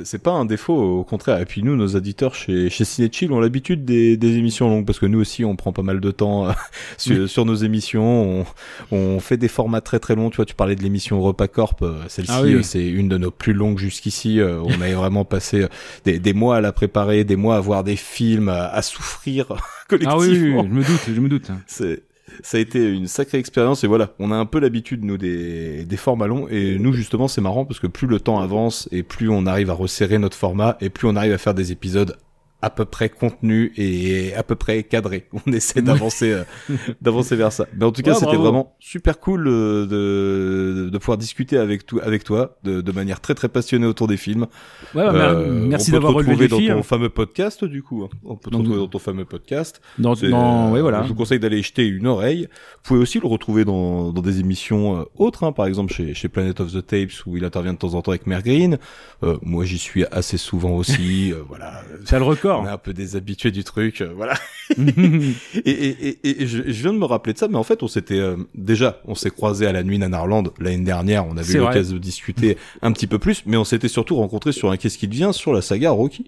c'est- 0.05 0.19
pas 0.19 0.33
un 0.33 0.45
défaut, 0.45 0.75
au 1.01 1.05
contraire. 1.05 1.41
Et 1.41 1.45
puis 1.45 1.63
nous, 1.63 1.77
nos 1.77 1.87
éditeurs 1.87 2.35
chez, 2.35 2.71
chez 2.71 2.85
Ciné 2.85 3.09
Chill 3.13 3.33
ont 3.33 3.41
l'habitude 3.41 3.85
des, 3.85 4.17
des 4.17 4.37
émissions 4.37 4.69
longues, 4.69 4.85
parce 4.87 4.99
que 4.99 5.07
nous 5.07 5.21
aussi, 5.21 5.45
on 5.45 5.57
prend 5.57 5.73
pas 5.73 5.83
mal 5.83 6.01
de 6.01 6.11
temps 6.11 6.49
euh, 6.49 6.53
sur, 6.99 7.29
sur 7.29 7.45
nos 7.45 7.55
émissions. 7.55 8.45
On, 8.91 8.97
on 8.97 9.21
fait 9.21 9.37
des 9.37 9.49
formats 9.49 9.81
très 9.81 9.99
très 9.99 10.15
longs. 10.15 10.31
Tu 10.31 10.37
vois, 10.37 10.45
tu 10.47 10.55
parlais 10.55 10.77
de 10.77 10.83
l'émission 10.83 11.21
Repas 11.21 11.49
Corp. 11.49 11.83
euh, 11.83 12.03
Celle-ci, 12.09 12.31
Ah 12.35 12.43
oui, 12.43 12.63
c'est 12.65 12.87
une 12.87 13.09
de 13.09 13.19
nos 13.19 13.31
plus 13.31 13.53
longues 13.53 13.79
jusqu'ici. 13.79 14.41
euh, 14.41 14.61
On 14.63 14.81
avait 14.81 14.95
vraiment 14.95 15.25
passé 15.25 15.67
des, 16.05 16.19
des 16.19 16.33
mois 16.33 16.57
à 16.57 16.61
la 16.61 16.73
préparer, 16.73 17.25
des 17.25 17.37
mois 17.37 17.57
à 17.57 17.61
voir 17.61 17.85
des 17.85 17.97
films, 17.97 18.49
à, 18.49 18.67
à 18.69 18.83
souffrir 18.83 19.47
collectivement. 19.89 20.09
Ah 20.11 20.17
oui, 20.19 20.29
oui, 20.31 20.53
oui, 20.53 20.65
je 20.69 20.75
me 20.75 20.83
doute, 20.85 21.01
je 21.15 21.21
me 21.21 21.29
doute. 21.29 21.49
C'est 21.67 22.03
ça 22.43 22.59
a 22.59 22.61
été 22.61 22.85
une 22.93 23.09
sacrée 23.09 23.39
expérience 23.39 23.85
et 23.85 23.87
voilà, 23.87 24.15
on 24.19 24.31
a 24.31 24.37
un 24.37 24.47
peu 24.47 24.61
l'habitude 24.61 25.05
nous 25.05 25.19
des, 25.19 25.85
des 25.85 25.97
formats 25.97 26.27
longs 26.27 26.49
et 26.49 26.79
nous 26.79 26.93
justement 26.93 27.29
c'est 27.29 27.41
marrant 27.41 27.65
parce 27.65 27.81
que 27.81 27.87
plus 27.87 28.07
le 28.07 28.21
temps 28.21 28.41
avance 28.41 28.89
et 28.93 29.03
plus 29.03 29.29
on 29.31 29.47
arrive 29.47 29.71
à 29.71 29.75
resserrer 29.75 30.19
notre 30.19 30.37
format 30.37 30.77
et 30.81 30.91
plus 30.91 31.09
on 31.09 31.17
arrive 31.17 31.33
à 31.33 31.39
faire 31.39 31.55
des 31.55 31.73
épisodes 31.73 32.17
à 32.61 32.71
peu 32.71 32.85
près 32.85 33.09
contenus 33.09 33.71
et 33.77 34.35
à 34.35 34.43
peu 34.43 34.57
près 34.57 34.83
cadrés. 34.83 35.29
On 35.47 35.53
essaie 35.53 35.81
d'avancer 35.83 36.33
euh, 36.33 36.43
d'avancer 37.01 37.37
vers 37.37 37.53
ça. 37.53 37.67
Mais 37.79 37.85
en 37.85 37.93
tout 37.93 38.03
cas, 38.03 38.13
Ouais, 38.15 38.19
c'était 38.19 38.37
vraiment 38.37 38.75
super 38.81 39.21
cool 39.21 39.47
euh, 39.47 39.87
de, 39.87 40.91
de 40.91 40.99
pouvoir 40.99 41.19
discuter 41.19 41.57
avec, 41.59 41.87
tout, 41.87 42.01
avec 42.03 42.25
toi 42.25 42.57
de, 42.65 42.81
de 42.81 42.93
manière 42.93 43.21
très 43.21 43.35
très 43.35 43.49
passionnée 43.49 43.87
autour 43.87 44.09
des 44.09 44.17
films. 44.17 44.47
Ouais, 44.95 45.05
bah, 45.07 45.13
mer- 45.13 45.39
merci 45.69 45.91
on 45.91 45.93
peut 45.93 45.97
d'avoir 45.99 46.15
relevé 46.15 46.33
retrouver 46.33 46.45
le 46.63 46.69
dans 46.69 46.75
ton 46.75 46.81
hein. 46.81 46.83
fameux 46.83 47.09
podcast 47.11 47.65
du 47.65 47.83
coup. 47.83 48.03
hein. 48.05 48.17
On 48.25 48.37
peut 48.37 48.51
te 48.51 48.57
retrouver 48.57 48.79
dans 48.79 48.89
ton 48.89 48.99
fameux 48.99 49.25
podcast. 49.25 49.81
Dans- 49.99 50.15
dans- 50.15 50.69
euh, 50.69 50.73
ouais, 50.73 50.81
voilà. 50.81 51.03
Je 51.05 51.09
vous 51.09 51.15
conseille 51.15 51.39
d'aller 51.39 51.63
jeter 51.63 51.87
une 51.87 52.07
oreille. 52.07 52.49
Vous 52.51 52.83
pouvez 52.83 53.01
aussi 53.01 53.21
le 53.21 53.27
retrouver 53.29 53.65
dans, 53.65 54.11
dans 54.13 54.23
des 54.23 54.41
émissions 54.41 54.99
euh, 55.01 55.05
autres, 55.17 55.45
hein, 55.45 55.53
par 55.53 55.67
exemple 55.67 55.93
chez, 55.93 56.13
chez 56.15 56.29
Planet 56.29 56.59
of 56.61 56.73
the 56.73 56.85
Tapes 56.85 57.13
où 57.27 57.37
il 57.37 57.45
intervient 57.45 57.73
de 57.75 57.79
temps 57.79 57.95
en 57.95 58.03
temps 58.03 58.11
avec 58.11 58.27
Mère 58.27 58.43
Green. 58.43 58.79
Euh, 59.23 59.37
moi, 59.43 59.65
j'y 59.65 59.79
suis 59.79 60.05
assez 60.11 60.39
souvent 60.39 60.73
aussi. 60.73 61.33
euh, 61.33 61.37
voilà. 61.49 61.83
C'est 62.05 62.19
le 62.19 62.25
record. 62.25 62.48
On 62.57 62.67
est 62.67 62.71
un 62.71 62.79
peu 62.79 62.93
des 62.95 63.17
habitués 63.17 63.51
du 63.51 63.65
truc. 63.65 64.01
euh, 64.01 64.13
voilà. 64.17 64.35
et, 64.79 65.61
et, 65.65 66.19
et, 66.29 66.43
et 66.43 66.47
je, 66.47 66.63
je 66.67 66.83
viens 66.83 66.93
de 66.93 66.99
me 66.99 67.05
rappeler 67.05 67.33
de 67.33 67.39
ça, 67.39 67.49
mais 67.49 67.57
en 67.57 67.63
fait, 67.63 67.83
on 67.83 67.89
s'était 67.89 68.19
euh, 68.19 68.37
déjà, 68.55 69.01
on 69.07 69.15
s'est 69.15 69.31
croisé 69.31 69.67
à 69.67 69.73
la 69.73 69.83
nuit 69.83 69.99
Nanarland 69.99 70.45
l'année 70.61 70.85
dernière. 70.85 71.27
On 71.27 71.37
avait 71.37 71.53
eu 71.55 71.59
l'occasion 71.59 71.95
de 71.97 72.01
discuter 72.01 72.57
un 72.83 72.93
petit 72.93 73.07
peu 73.07 73.19
plus, 73.19 73.43
mais 73.47 73.57
on 73.57 73.65
s'était 73.65 73.89
surtout 73.89 74.17
rencontrés 74.17 74.53
sur 74.53 74.71
un 74.71 74.77
qu'est-ce 74.77 74.99
qui 74.99 75.09
devient 75.09 75.31
sur 75.33 75.53
la 75.53 75.63
saga 75.63 75.91
Rocky. 75.91 76.27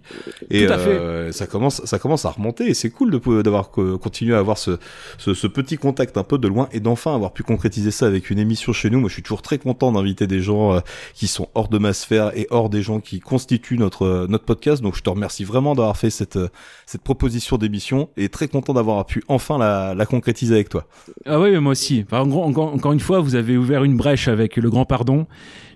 Et 0.50 0.66
Tout 0.66 0.72
à 0.72 0.78
fait. 0.78 0.88
euh, 0.90 1.32
ça 1.32 1.46
commence, 1.46 1.84
ça 1.84 1.98
commence 1.98 2.24
à 2.24 2.30
remonter 2.30 2.66
et 2.68 2.74
c'est 2.74 2.90
cool 2.90 3.10
de 3.10 3.42
d'avoir 3.42 3.70
co- 3.70 3.98
continué 3.98 4.34
à 4.34 4.38
avoir 4.38 4.58
ce, 4.58 4.78
ce, 5.18 5.34
ce 5.34 5.46
petit 5.46 5.76
contact 5.76 6.16
un 6.16 6.24
peu 6.24 6.38
de 6.38 6.48
loin 6.48 6.68
et 6.72 6.80
d'enfin 6.80 7.14
avoir 7.14 7.32
pu 7.32 7.42
concrétiser 7.42 7.90
ça 7.90 8.06
avec 8.06 8.30
une 8.30 8.38
émission 8.38 8.72
chez 8.72 8.90
nous. 8.90 9.00
Moi, 9.00 9.08
je 9.08 9.14
suis 9.14 9.22
toujours 9.22 9.42
très 9.42 9.58
content 9.58 9.92
d'inviter 9.92 10.26
des 10.26 10.40
gens 10.40 10.74
euh, 10.74 10.80
qui 11.14 11.26
sont 11.26 11.48
hors 11.54 11.68
de 11.68 11.78
ma 11.78 11.92
sphère 11.92 12.32
et 12.36 12.46
hors 12.50 12.70
des 12.70 12.82
gens 12.82 13.00
qui 13.00 13.20
constituent 13.20 13.78
notre 13.78 14.06
euh, 14.06 14.26
notre 14.28 14.44
podcast. 14.44 14.82
Donc, 14.82 14.96
je 14.96 15.02
te 15.02 15.10
remercie 15.10 15.44
vraiment 15.44 15.74
d'avoir 15.74 15.96
fait 15.96 16.09
cette 16.10 16.36
euh, 16.36 16.48
cette 16.86 17.02
proposition 17.02 17.56
d'émission 17.56 18.10
et 18.16 18.28
très 18.28 18.48
content 18.48 18.72
d'avoir 18.72 19.06
pu 19.06 19.22
enfin 19.28 19.58
la, 19.58 20.06
concrétiser 20.06 20.54
avec 20.54 20.68
toi. 20.68 20.86
Ah 21.26 21.40
oui, 21.40 21.56
moi 21.58 21.72
aussi. 21.72 22.04
En 22.10 22.26
gros, 22.26 22.42
encore, 22.42 22.74
encore 22.74 22.92
une 22.92 23.00
fois, 23.00 23.20
vous 23.20 23.34
avez 23.34 23.56
ouvert 23.56 23.84
une 23.84 23.96
brèche 23.96 24.28
avec 24.28 24.56
le 24.56 24.70
grand 24.70 24.84
pardon. 24.84 25.26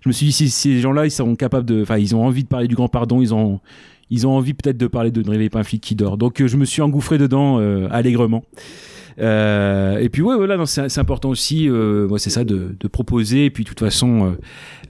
Je 0.03 0.09
me 0.09 0.13
suis 0.13 0.27
dit, 0.27 0.33
si 0.33 0.51
ces 0.51 0.81
gens-là, 0.81 1.07
ils 1.07 1.11
sont 1.11 1.35
capables 1.37 1.67
de, 1.67 1.83
enfin, 1.83 1.99
ils 1.99 2.15
ont 2.15 2.25
envie 2.25 2.43
de 2.43 2.49
parler 2.49 2.69
du 2.69 2.75
grand 2.75 2.89
pardon, 2.89 3.23
ils 3.23 3.33
ont, 3.33 3.61
ils 4.11 4.27
ont 4.27 4.33
envie 4.33 4.55
peut-être 4.55 4.77
de 4.77 4.87
parler 4.87 5.11
de 5.11 5.23
Ne 5.23 5.31
réveille 5.31 5.51
pas 5.51 5.61
un 5.61 5.65
flic 5.65 5.83
qui 5.83 5.95
dort. 5.95 6.19
Donc 6.19 6.45
je 6.45 6.57
me 6.57 6.65
suis 6.65 6.83
engouffré 6.83 7.19
dedans 7.19 7.59
allègrement. 7.91 8.43
Euh, 9.21 9.99
et 9.99 10.09
puis 10.09 10.23
voilà, 10.23 10.65
c'est 10.67 10.99
important 10.99 11.31
aussi. 11.31 11.69
Euh, 11.69 12.09
c'est 12.19 12.31
ça 12.31 12.45
de, 12.45 12.77
proposer. 12.89 13.47
Et 13.47 13.51
puis 13.51 13.65
de 13.65 13.69
toute 13.69 13.81
façon, 13.81 14.37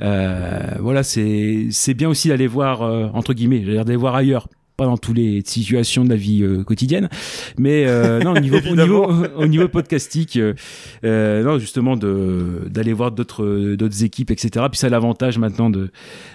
euh, 0.02 0.60
voilà, 0.80 1.02
c'est 1.02 1.68
c'est 1.70 1.94
bien 1.94 2.08
aussi 2.08 2.28
d'aller 2.28 2.46
voir 2.46 2.82
entre 3.14 3.34
guillemets, 3.34 3.60
d'aller 3.60 3.96
voir 3.96 4.14
ailleurs 4.14 4.48
pas 4.76 4.86
dans 4.86 4.96
toutes 4.96 5.16
les 5.16 5.42
situations 5.44 6.04
de 6.04 6.10
la 6.10 6.16
vie 6.16 6.42
euh, 6.42 6.64
quotidienne, 6.64 7.08
mais 7.58 7.86
euh, 7.86 8.20
non 8.20 8.32
au 8.34 8.40
niveau 8.40 8.58
au 8.68 8.74
niveau 8.74 9.06
au 9.36 9.46
niveau 9.46 9.68
podcastique, 9.68 10.36
euh, 10.36 10.54
euh, 11.04 11.42
non 11.44 11.58
justement 11.58 11.96
de 11.96 12.62
d'aller 12.68 12.92
voir 12.92 13.12
d'autres 13.12 13.74
d'autres 13.76 14.02
équipes 14.04 14.30
etc. 14.30 14.66
Puis 14.70 14.78
ça 14.78 14.88
a 14.88 14.90
l'avantage 14.90 15.38
maintenant 15.38 15.70
de 15.70 15.90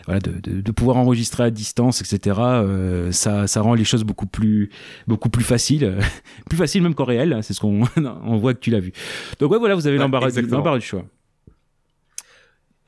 voilà 0.06 0.20
de, 0.22 0.32
de, 0.40 0.62
de, 0.62 0.72
pouvoir 0.72 0.98
enregistrer 0.98 1.44
à 1.44 1.52
distance 1.52 2.02
etc. 2.02 2.38
Euh, 2.40 3.12
ça 3.12 3.48
ça 3.48 3.62
rend 3.62 3.74
les 3.74 3.84
choses 3.84 4.04
beaucoup 4.04 4.28
plus 4.28 4.70
beaucoup 5.08 5.30
plus 5.30 5.44
faciles, 5.44 5.98
plus 6.50 6.58
facile 6.58 6.82
même 6.82 6.96
qu'en 6.96 7.06
réel. 7.06 7.34
Hein, 7.34 7.42
c'est 7.42 7.54
ce 7.54 7.60
qu'on 7.60 7.82
on 8.26 8.38
voit 8.38 8.54
que 8.54 8.60
tu 8.60 8.72
l'as 8.72 8.80
vu. 8.80 8.94
Donc 9.40 9.52
ouais 9.52 9.60
voilà 9.60 9.76
vous 9.76 9.88
avez 9.88 9.98
l'embarras 9.98 10.32
du 10.32 10.86
choix. 10.86 11.06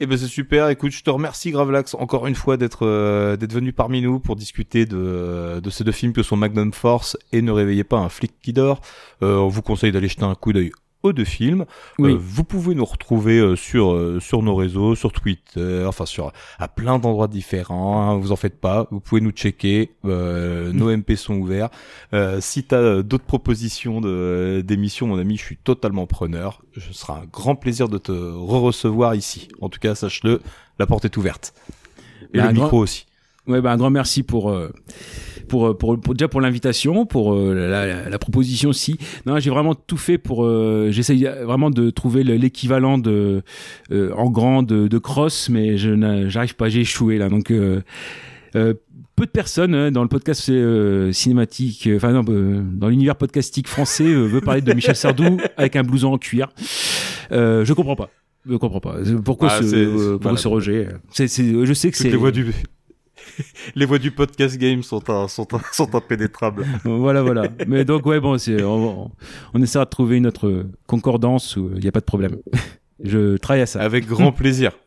Eh 0.03 0.07
ben 0.07 0.17
c'est 0.17 0.25
super. 0.25 0.67
Écoute, 0.69 0.93
je 0.93 1.03
te 1.03 1.11
remercie 1.11 1.51
Gravelax 1.51 1.93
encore 1.93 2.25
une 2.25 2.33
fois 2.33 2.57
d'être 2.57 2.87
euh, 2.87 3.37
d'être 3.37 3.53
venu 3.53 3.71
parmi 3.71 4.01
nous 4.01 4.19
pour 4.19 4.35
discuter 4.35 4.87
de 4.87 5.61
ces 5.69 5.83
deux 5.83 5.91
films 5.91 6.11
que 6.11 6.23
sont 6.23 6.35
Magnum 6.35 6.73
Force 6.73 7.15
et 7.31 7.43
Ne 7.43 7.51
réveillez 7.51 7.83
pas 7.83 7.99
un 7.99 8.09
flic 8.09 8.33
qui 8.41 8.51
dort. 8.51 8.81
Euh, 9.21 9.37
on 9.37 9.47
vous 9.47 9.61
conseille 9.61 9.91
d'aller 9.91 10.07
jeter 10.07 10.23
un 10.23 10.33
coup 10.33 10.53
d'œil 10.53 10.71
aux 11.03 11.13
deux 11.13 11.25
films. 11.25 11.65
Oui. 11.99 12.13
Euh, 12.13 12.17
vous 12.19 12.43
pouvez 12.43 12.75
nous 12.75 12.85
retrouver 12.85 13.39
euh, 13.39 13.55
sur 13.55 13.93
euh, 13.93 14.19
sur 14.19 14.43
nos 14.43 14.55
réseaux, 14.55 14.95
sur 14.95 15.11
Twitter, 15.11 15.83
enfin 15.87 16.05
sur 16.05 16.31
à 16.59 16.67
plein 16.67 16.99
d'endroits 16.99 17.27
différents. 17.27 18.01
Hein, 18.01 18.17
vous 18.17 18.31
en 18.31 18.35
faites 18.35 18.59
pas. 18.59 18.87
Vous 18.91 18.99
pouvez 18.99 19.21
nous 19.21 19.31
checker. 19.31 19.91
nos 20.03 20.95
MP 20.95 21.15
sont 21.15 21.35
ouverts. 21.35 21.69
si 22.39 22.63
t'as 22.63 23.01
d'autres 23.01 23.25
propositions 23.25 24.01
de 24.01 24.63
d'émissions, 24.65 25.07
mon 25.07 25.19
ami, 25.19 25.37
je 25.37 25.43
suis 25.43 25.57
totalement 25.57 26.07
preneur. 26.07 26.61
Ce 26.77 26.93
sera 26.93 27.19
un 27.19 27.25
grand 27.31 27.55
plaisir 27.55 27.89
de 27.89 27.97
te 27.97 28.11
re-recevoir 28.11 29.15
ici. 29.15 29.47
En 29.59 29.69
tout 29.69 29.79
cas, 29.79 29.95
sache-le, 29.95 30.41
la 30.79 30.85
porte 30.85 31.05
est 31.05 31.17
ouverte. 31.17 31.53
Et 32.33 32.37
bah, 32.37 32.47
le 32.47 32.53
micro 32.53 32.79
aussi. 32.79 33.05
Ouais, 33.47 33.61
bah, 33.61 33.71
un 33.71 33.77
grand 33.77 33.89
merci 33.89 34.23
pour 34.23 34.53
pour, 35.51 35.77
pour, 35.77 35.99
pour 35.99 36.13
déjà 36.13 36.29
pour 36.29 36.39
l'invitation, 36.39 37.05
pour 37.05 37.33
euh, 37.33 37.53
la, 37.53 38.09
la, 38.09 38.19
proposition 38.19 38.69
aussi. 38.69 38.97
Non, 39.25 39.37
j'ai 39.37 39.49
vraiment 39.49 39.75
tout 39.75 39.97
fait 39.97 40.17
pour. 40.17 40.45
Euh, 40.45 40.87
J'essaye 40.91 41.25
vraiment 41.43 41.69
de 41.69 41.89
trouver 41.89 42.23
l'équivalent 42.23 42.97
de 42.97 43.43
euh, 43.91 44.13
en 44.15 44.29
grand 44.29 44.63
de, 44.63 44.87
de, 44.87 44.97
cross, 44.97 45.49
mais 45.49 45.77
je 45.77 45.89
n'arrive 45.89 46.55
pas. 46.55 46.69
J'ai 46.69 46.79
échoué 46.79 47.17
là, 47.17 47.27
donc. 47.27 47.51
Euh, 47.51 47.81
peu 48.53 49.25
de 49.25 49.31
personnes 49.31 49.75
hein, 49.75 49.91
dans 49.91 50.03
le 50.03 50.07
podcast 50.07 50.49
cinématique, 51.11 51.89
enfin 51.95 52.13
non, 52.13 52.23
dans 52.23 52.87
l'univers 52.87 53.17
podcastique 53.17 53.67
français, 53.67 54.05
veut 54.05 54.41
parler 54.41 54.61
de 54.61 54.73
Michel 54.73 54.95
Sardou 54.95 55.37
avec 55.57 55.75
un 55.75 55.83
blouson 55.83 56.13
en 56.13 56.17
cuir. 56.17 56.47
je 57.29 57.73
comprends 57.73 57.97
pas. 57.97 58.09
Je 58.49 58.55
comprends 58.55 58.79
pas. 58.79 58.95
Pourquoi 59.23 59.49
ah, 59.51 59.61
ce, 59.61 60.15
pourquoi 60.15 60.37
ce 60.37 60.47
rejet? 60.47 60.87
C'est, 61.11 61.27
Je 61.27 61.73
sais 61.73 61.91
que 61.91 61.97
c'est. 61.97 62.09
les 62.09 62.15
voix 62.15 62.31
du 62.31 62.51
les 63.75 63.85
voix 63.85 63.99
du 63.99 64.11
podcast 64.11 64.57
game 64.57 64.83
sont, 64.83 65.01
sont, 65.27 65.47
sont 65.71 65.95
impénétrables. 65.95 66.65
voilà, 66.83 67.21
voilà. 67.21 67.43
Mais 67.67 67.85
donc, 67.85 68.05
ouais, 68.05 68.19
bon, 68.19 68.37
on, 68.37 69.11
on, 69.53 69.61
essaiera 69.61 69.85
de 69.85 69.89
trouver 69.89 70.17
une 70.17 70.27
autre 70.27 70.65
concordance 70.87 71.55
où 71.57 71.71
il 71.75 71.81
n'y 71.81 71.87
a 71.87 71.91
pas 71.91 71.99
de 71.99 72.05
problème. 72.05 72.37
Je 73.03 73.37
travaille 73.37 73.63
à 73.63 73.65
ça. 73.65 73.81
Avec 73.81 74.05
grand 74.05 74.31
plaisir. 74.31 74.71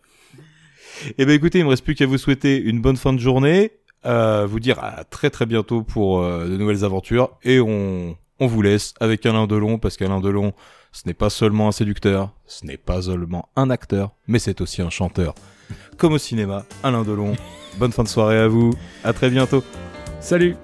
Eh 1.19 1.27
ben, 1.27 1.33
écoutez, 1.33 1.59
il 1.59 1.65
me 1.65 1.71
reste 1.71 1.85
plus 1.85 1.97
qu'à 1.97 2.07
vous 2.07 2.19
souhaiter 2.19 2.57
une 2.57 2.81
bonne 2.81 2.97
fin 2.97 3.13
de 3.13 3.19
journée, 3.19 3.73
euh, 4.07 4.47
vous 4.49 4.61
dire 4.61 4.79
à 4.83 5.03
très 5.03 5.29
très 5.29 5.45
bientôt 5.45 5.83
pour 5.83 6.21
euh, 6.21 6.47
de 6.49 6.57
nouvelles 6.57 6.85
aventures, 6.85 7.37
et 7.43 7.59
on, 7.61 8.17
on 8.39 8.47
vous 8.47 8.63
laisse 8.63 8.95
avec 9.01 9.27
Alain 9.27 9.49
Delon, 9.49 9.79
parce 9.79 9.97
qu'Alain 9.97 10.21
Delon, 10.21 10.53
ce 10.93 11.03
n'est 11.07 11.15
pas 11.15 11.31
seulement 11.31 11.69
un 11.69 11.73
séducteur, 11.73 12.33
ce 12.47 12.65
n'est 12.65 12.77
pas 12.77 13.03
seulement 13.03 13.49
un 13.57 13.71
acteur, 13.71 14.13
mais 14.29 14.39
c'est 14.39 14.61
aussi 14.61 14.83
un 14.83 14.89
chanteur. 14.89 15.35
Comme 15.97 16.15
au 16.15 16.19
cinéma, 16.19 16.65
Alain 16.83 17.03
Delon. 17.03 17.35
Bonne 17.79 17.93
fin 17.93 18.03
de 18.03 18.09
soirée 18.09 18.39
à 18.39 18.49
vous. 18.49 18.73
À 19.03 19.13
très 19.13 19.31
bientôt. 19.31 19.65
Salut. 20.21 20.57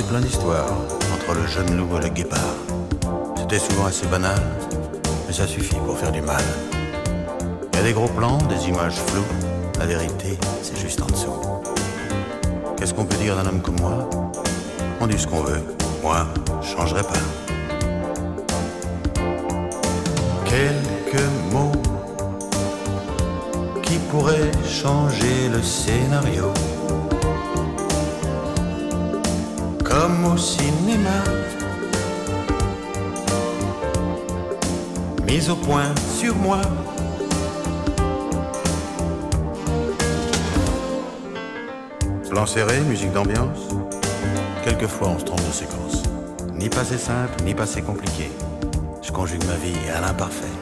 Plein 0.00 0.20
d'histoires 0.20 0.72
entre 1.12 1.34
le 1.34 1.46
jeune 1.46 1.76
loup 1.76 1.96
et 1.98 2.02
le 2.02 2.08
guépard. 2.08 2.54
C'était 3.36 3.58
souvent 3.58 3.86
assez 3.86 4.06
banal, 4.06 4.40
mais 5.26 5.32
ça 5.32 5.46
suffit 5.46 5.76
pour 5.76 5.98
faire 5.98 6.12
du 6.12 6.22
mal. 6.22 6.42
Il 7.72 7.78
y 7.78 7.80
a 7.80 7.84
des 7.84 7.92
gros 7.92 8.08
plans, 8.08 8.38
des 8.48 8.68
images 8.68 8.96
floues, 9.06 9.22
la 9.78 9.86
vérité, 9.86 10.38
c'est 10.62 10.78
juste 10.78 11.02
en 11.02 11.06
dessous. 11.06 11.40
Qu'est-ce 12.76 12.94
qu'on 12.94 13.04
peut 13.04 13.16
dire 13.16 13.36
d'un 13.36 13.46
homme 13.46 13.60
comme 13.60 13.80
moi? 13.80 14.08
On 15.00 15.06
dit 15.06 15.18
ce 15.18 15.26
qu'on 15.26 15.42
veut, 15.42 15.62
moi, 16.02 16.26
je 16.62 16.68
changerai 16.68 17.02
pas. 17.02 17.12
Quelques 20.44 21.52
mots 21.52 21.72
pourrait 24.12 24.50
changer 24.68 25.48
le 25.50 25.62
scénario. 25.62 26.52
Au 30.24 30.36
cinéma. 30.36 31.24
Mise 35.26 35.50
au 35.50 35.56
point 35.56 35.92
sur 36.16 36.36
moi. 36.36 36.60
Plan 42.30 42.46
serré, 42.46 42.80
musique 42.82 43.12
d'ambiance. 43.12 43.68
Quelquefois 44.64 45.08
on 45.08 45.18
se 45.18 45.24
trompe 45.24 45.44
de 45.44 45.52
séquence. 45.52 46.02
Ni 46.54 46.68
pas 46.68 46.84
c'est 46.84 46.98
simple, 46.98 47.42
ni 47.44 47.54
pas 47.54 47.66
c'est 47.66 47.82
compliqué. 47.82 48.30
Je 49.02 49.10
conjugue 49.10 49.44
ma 49.46 49.56
vie 49.56 49.74
à 49.94 50.00
l'imparfait. 50.00 50.61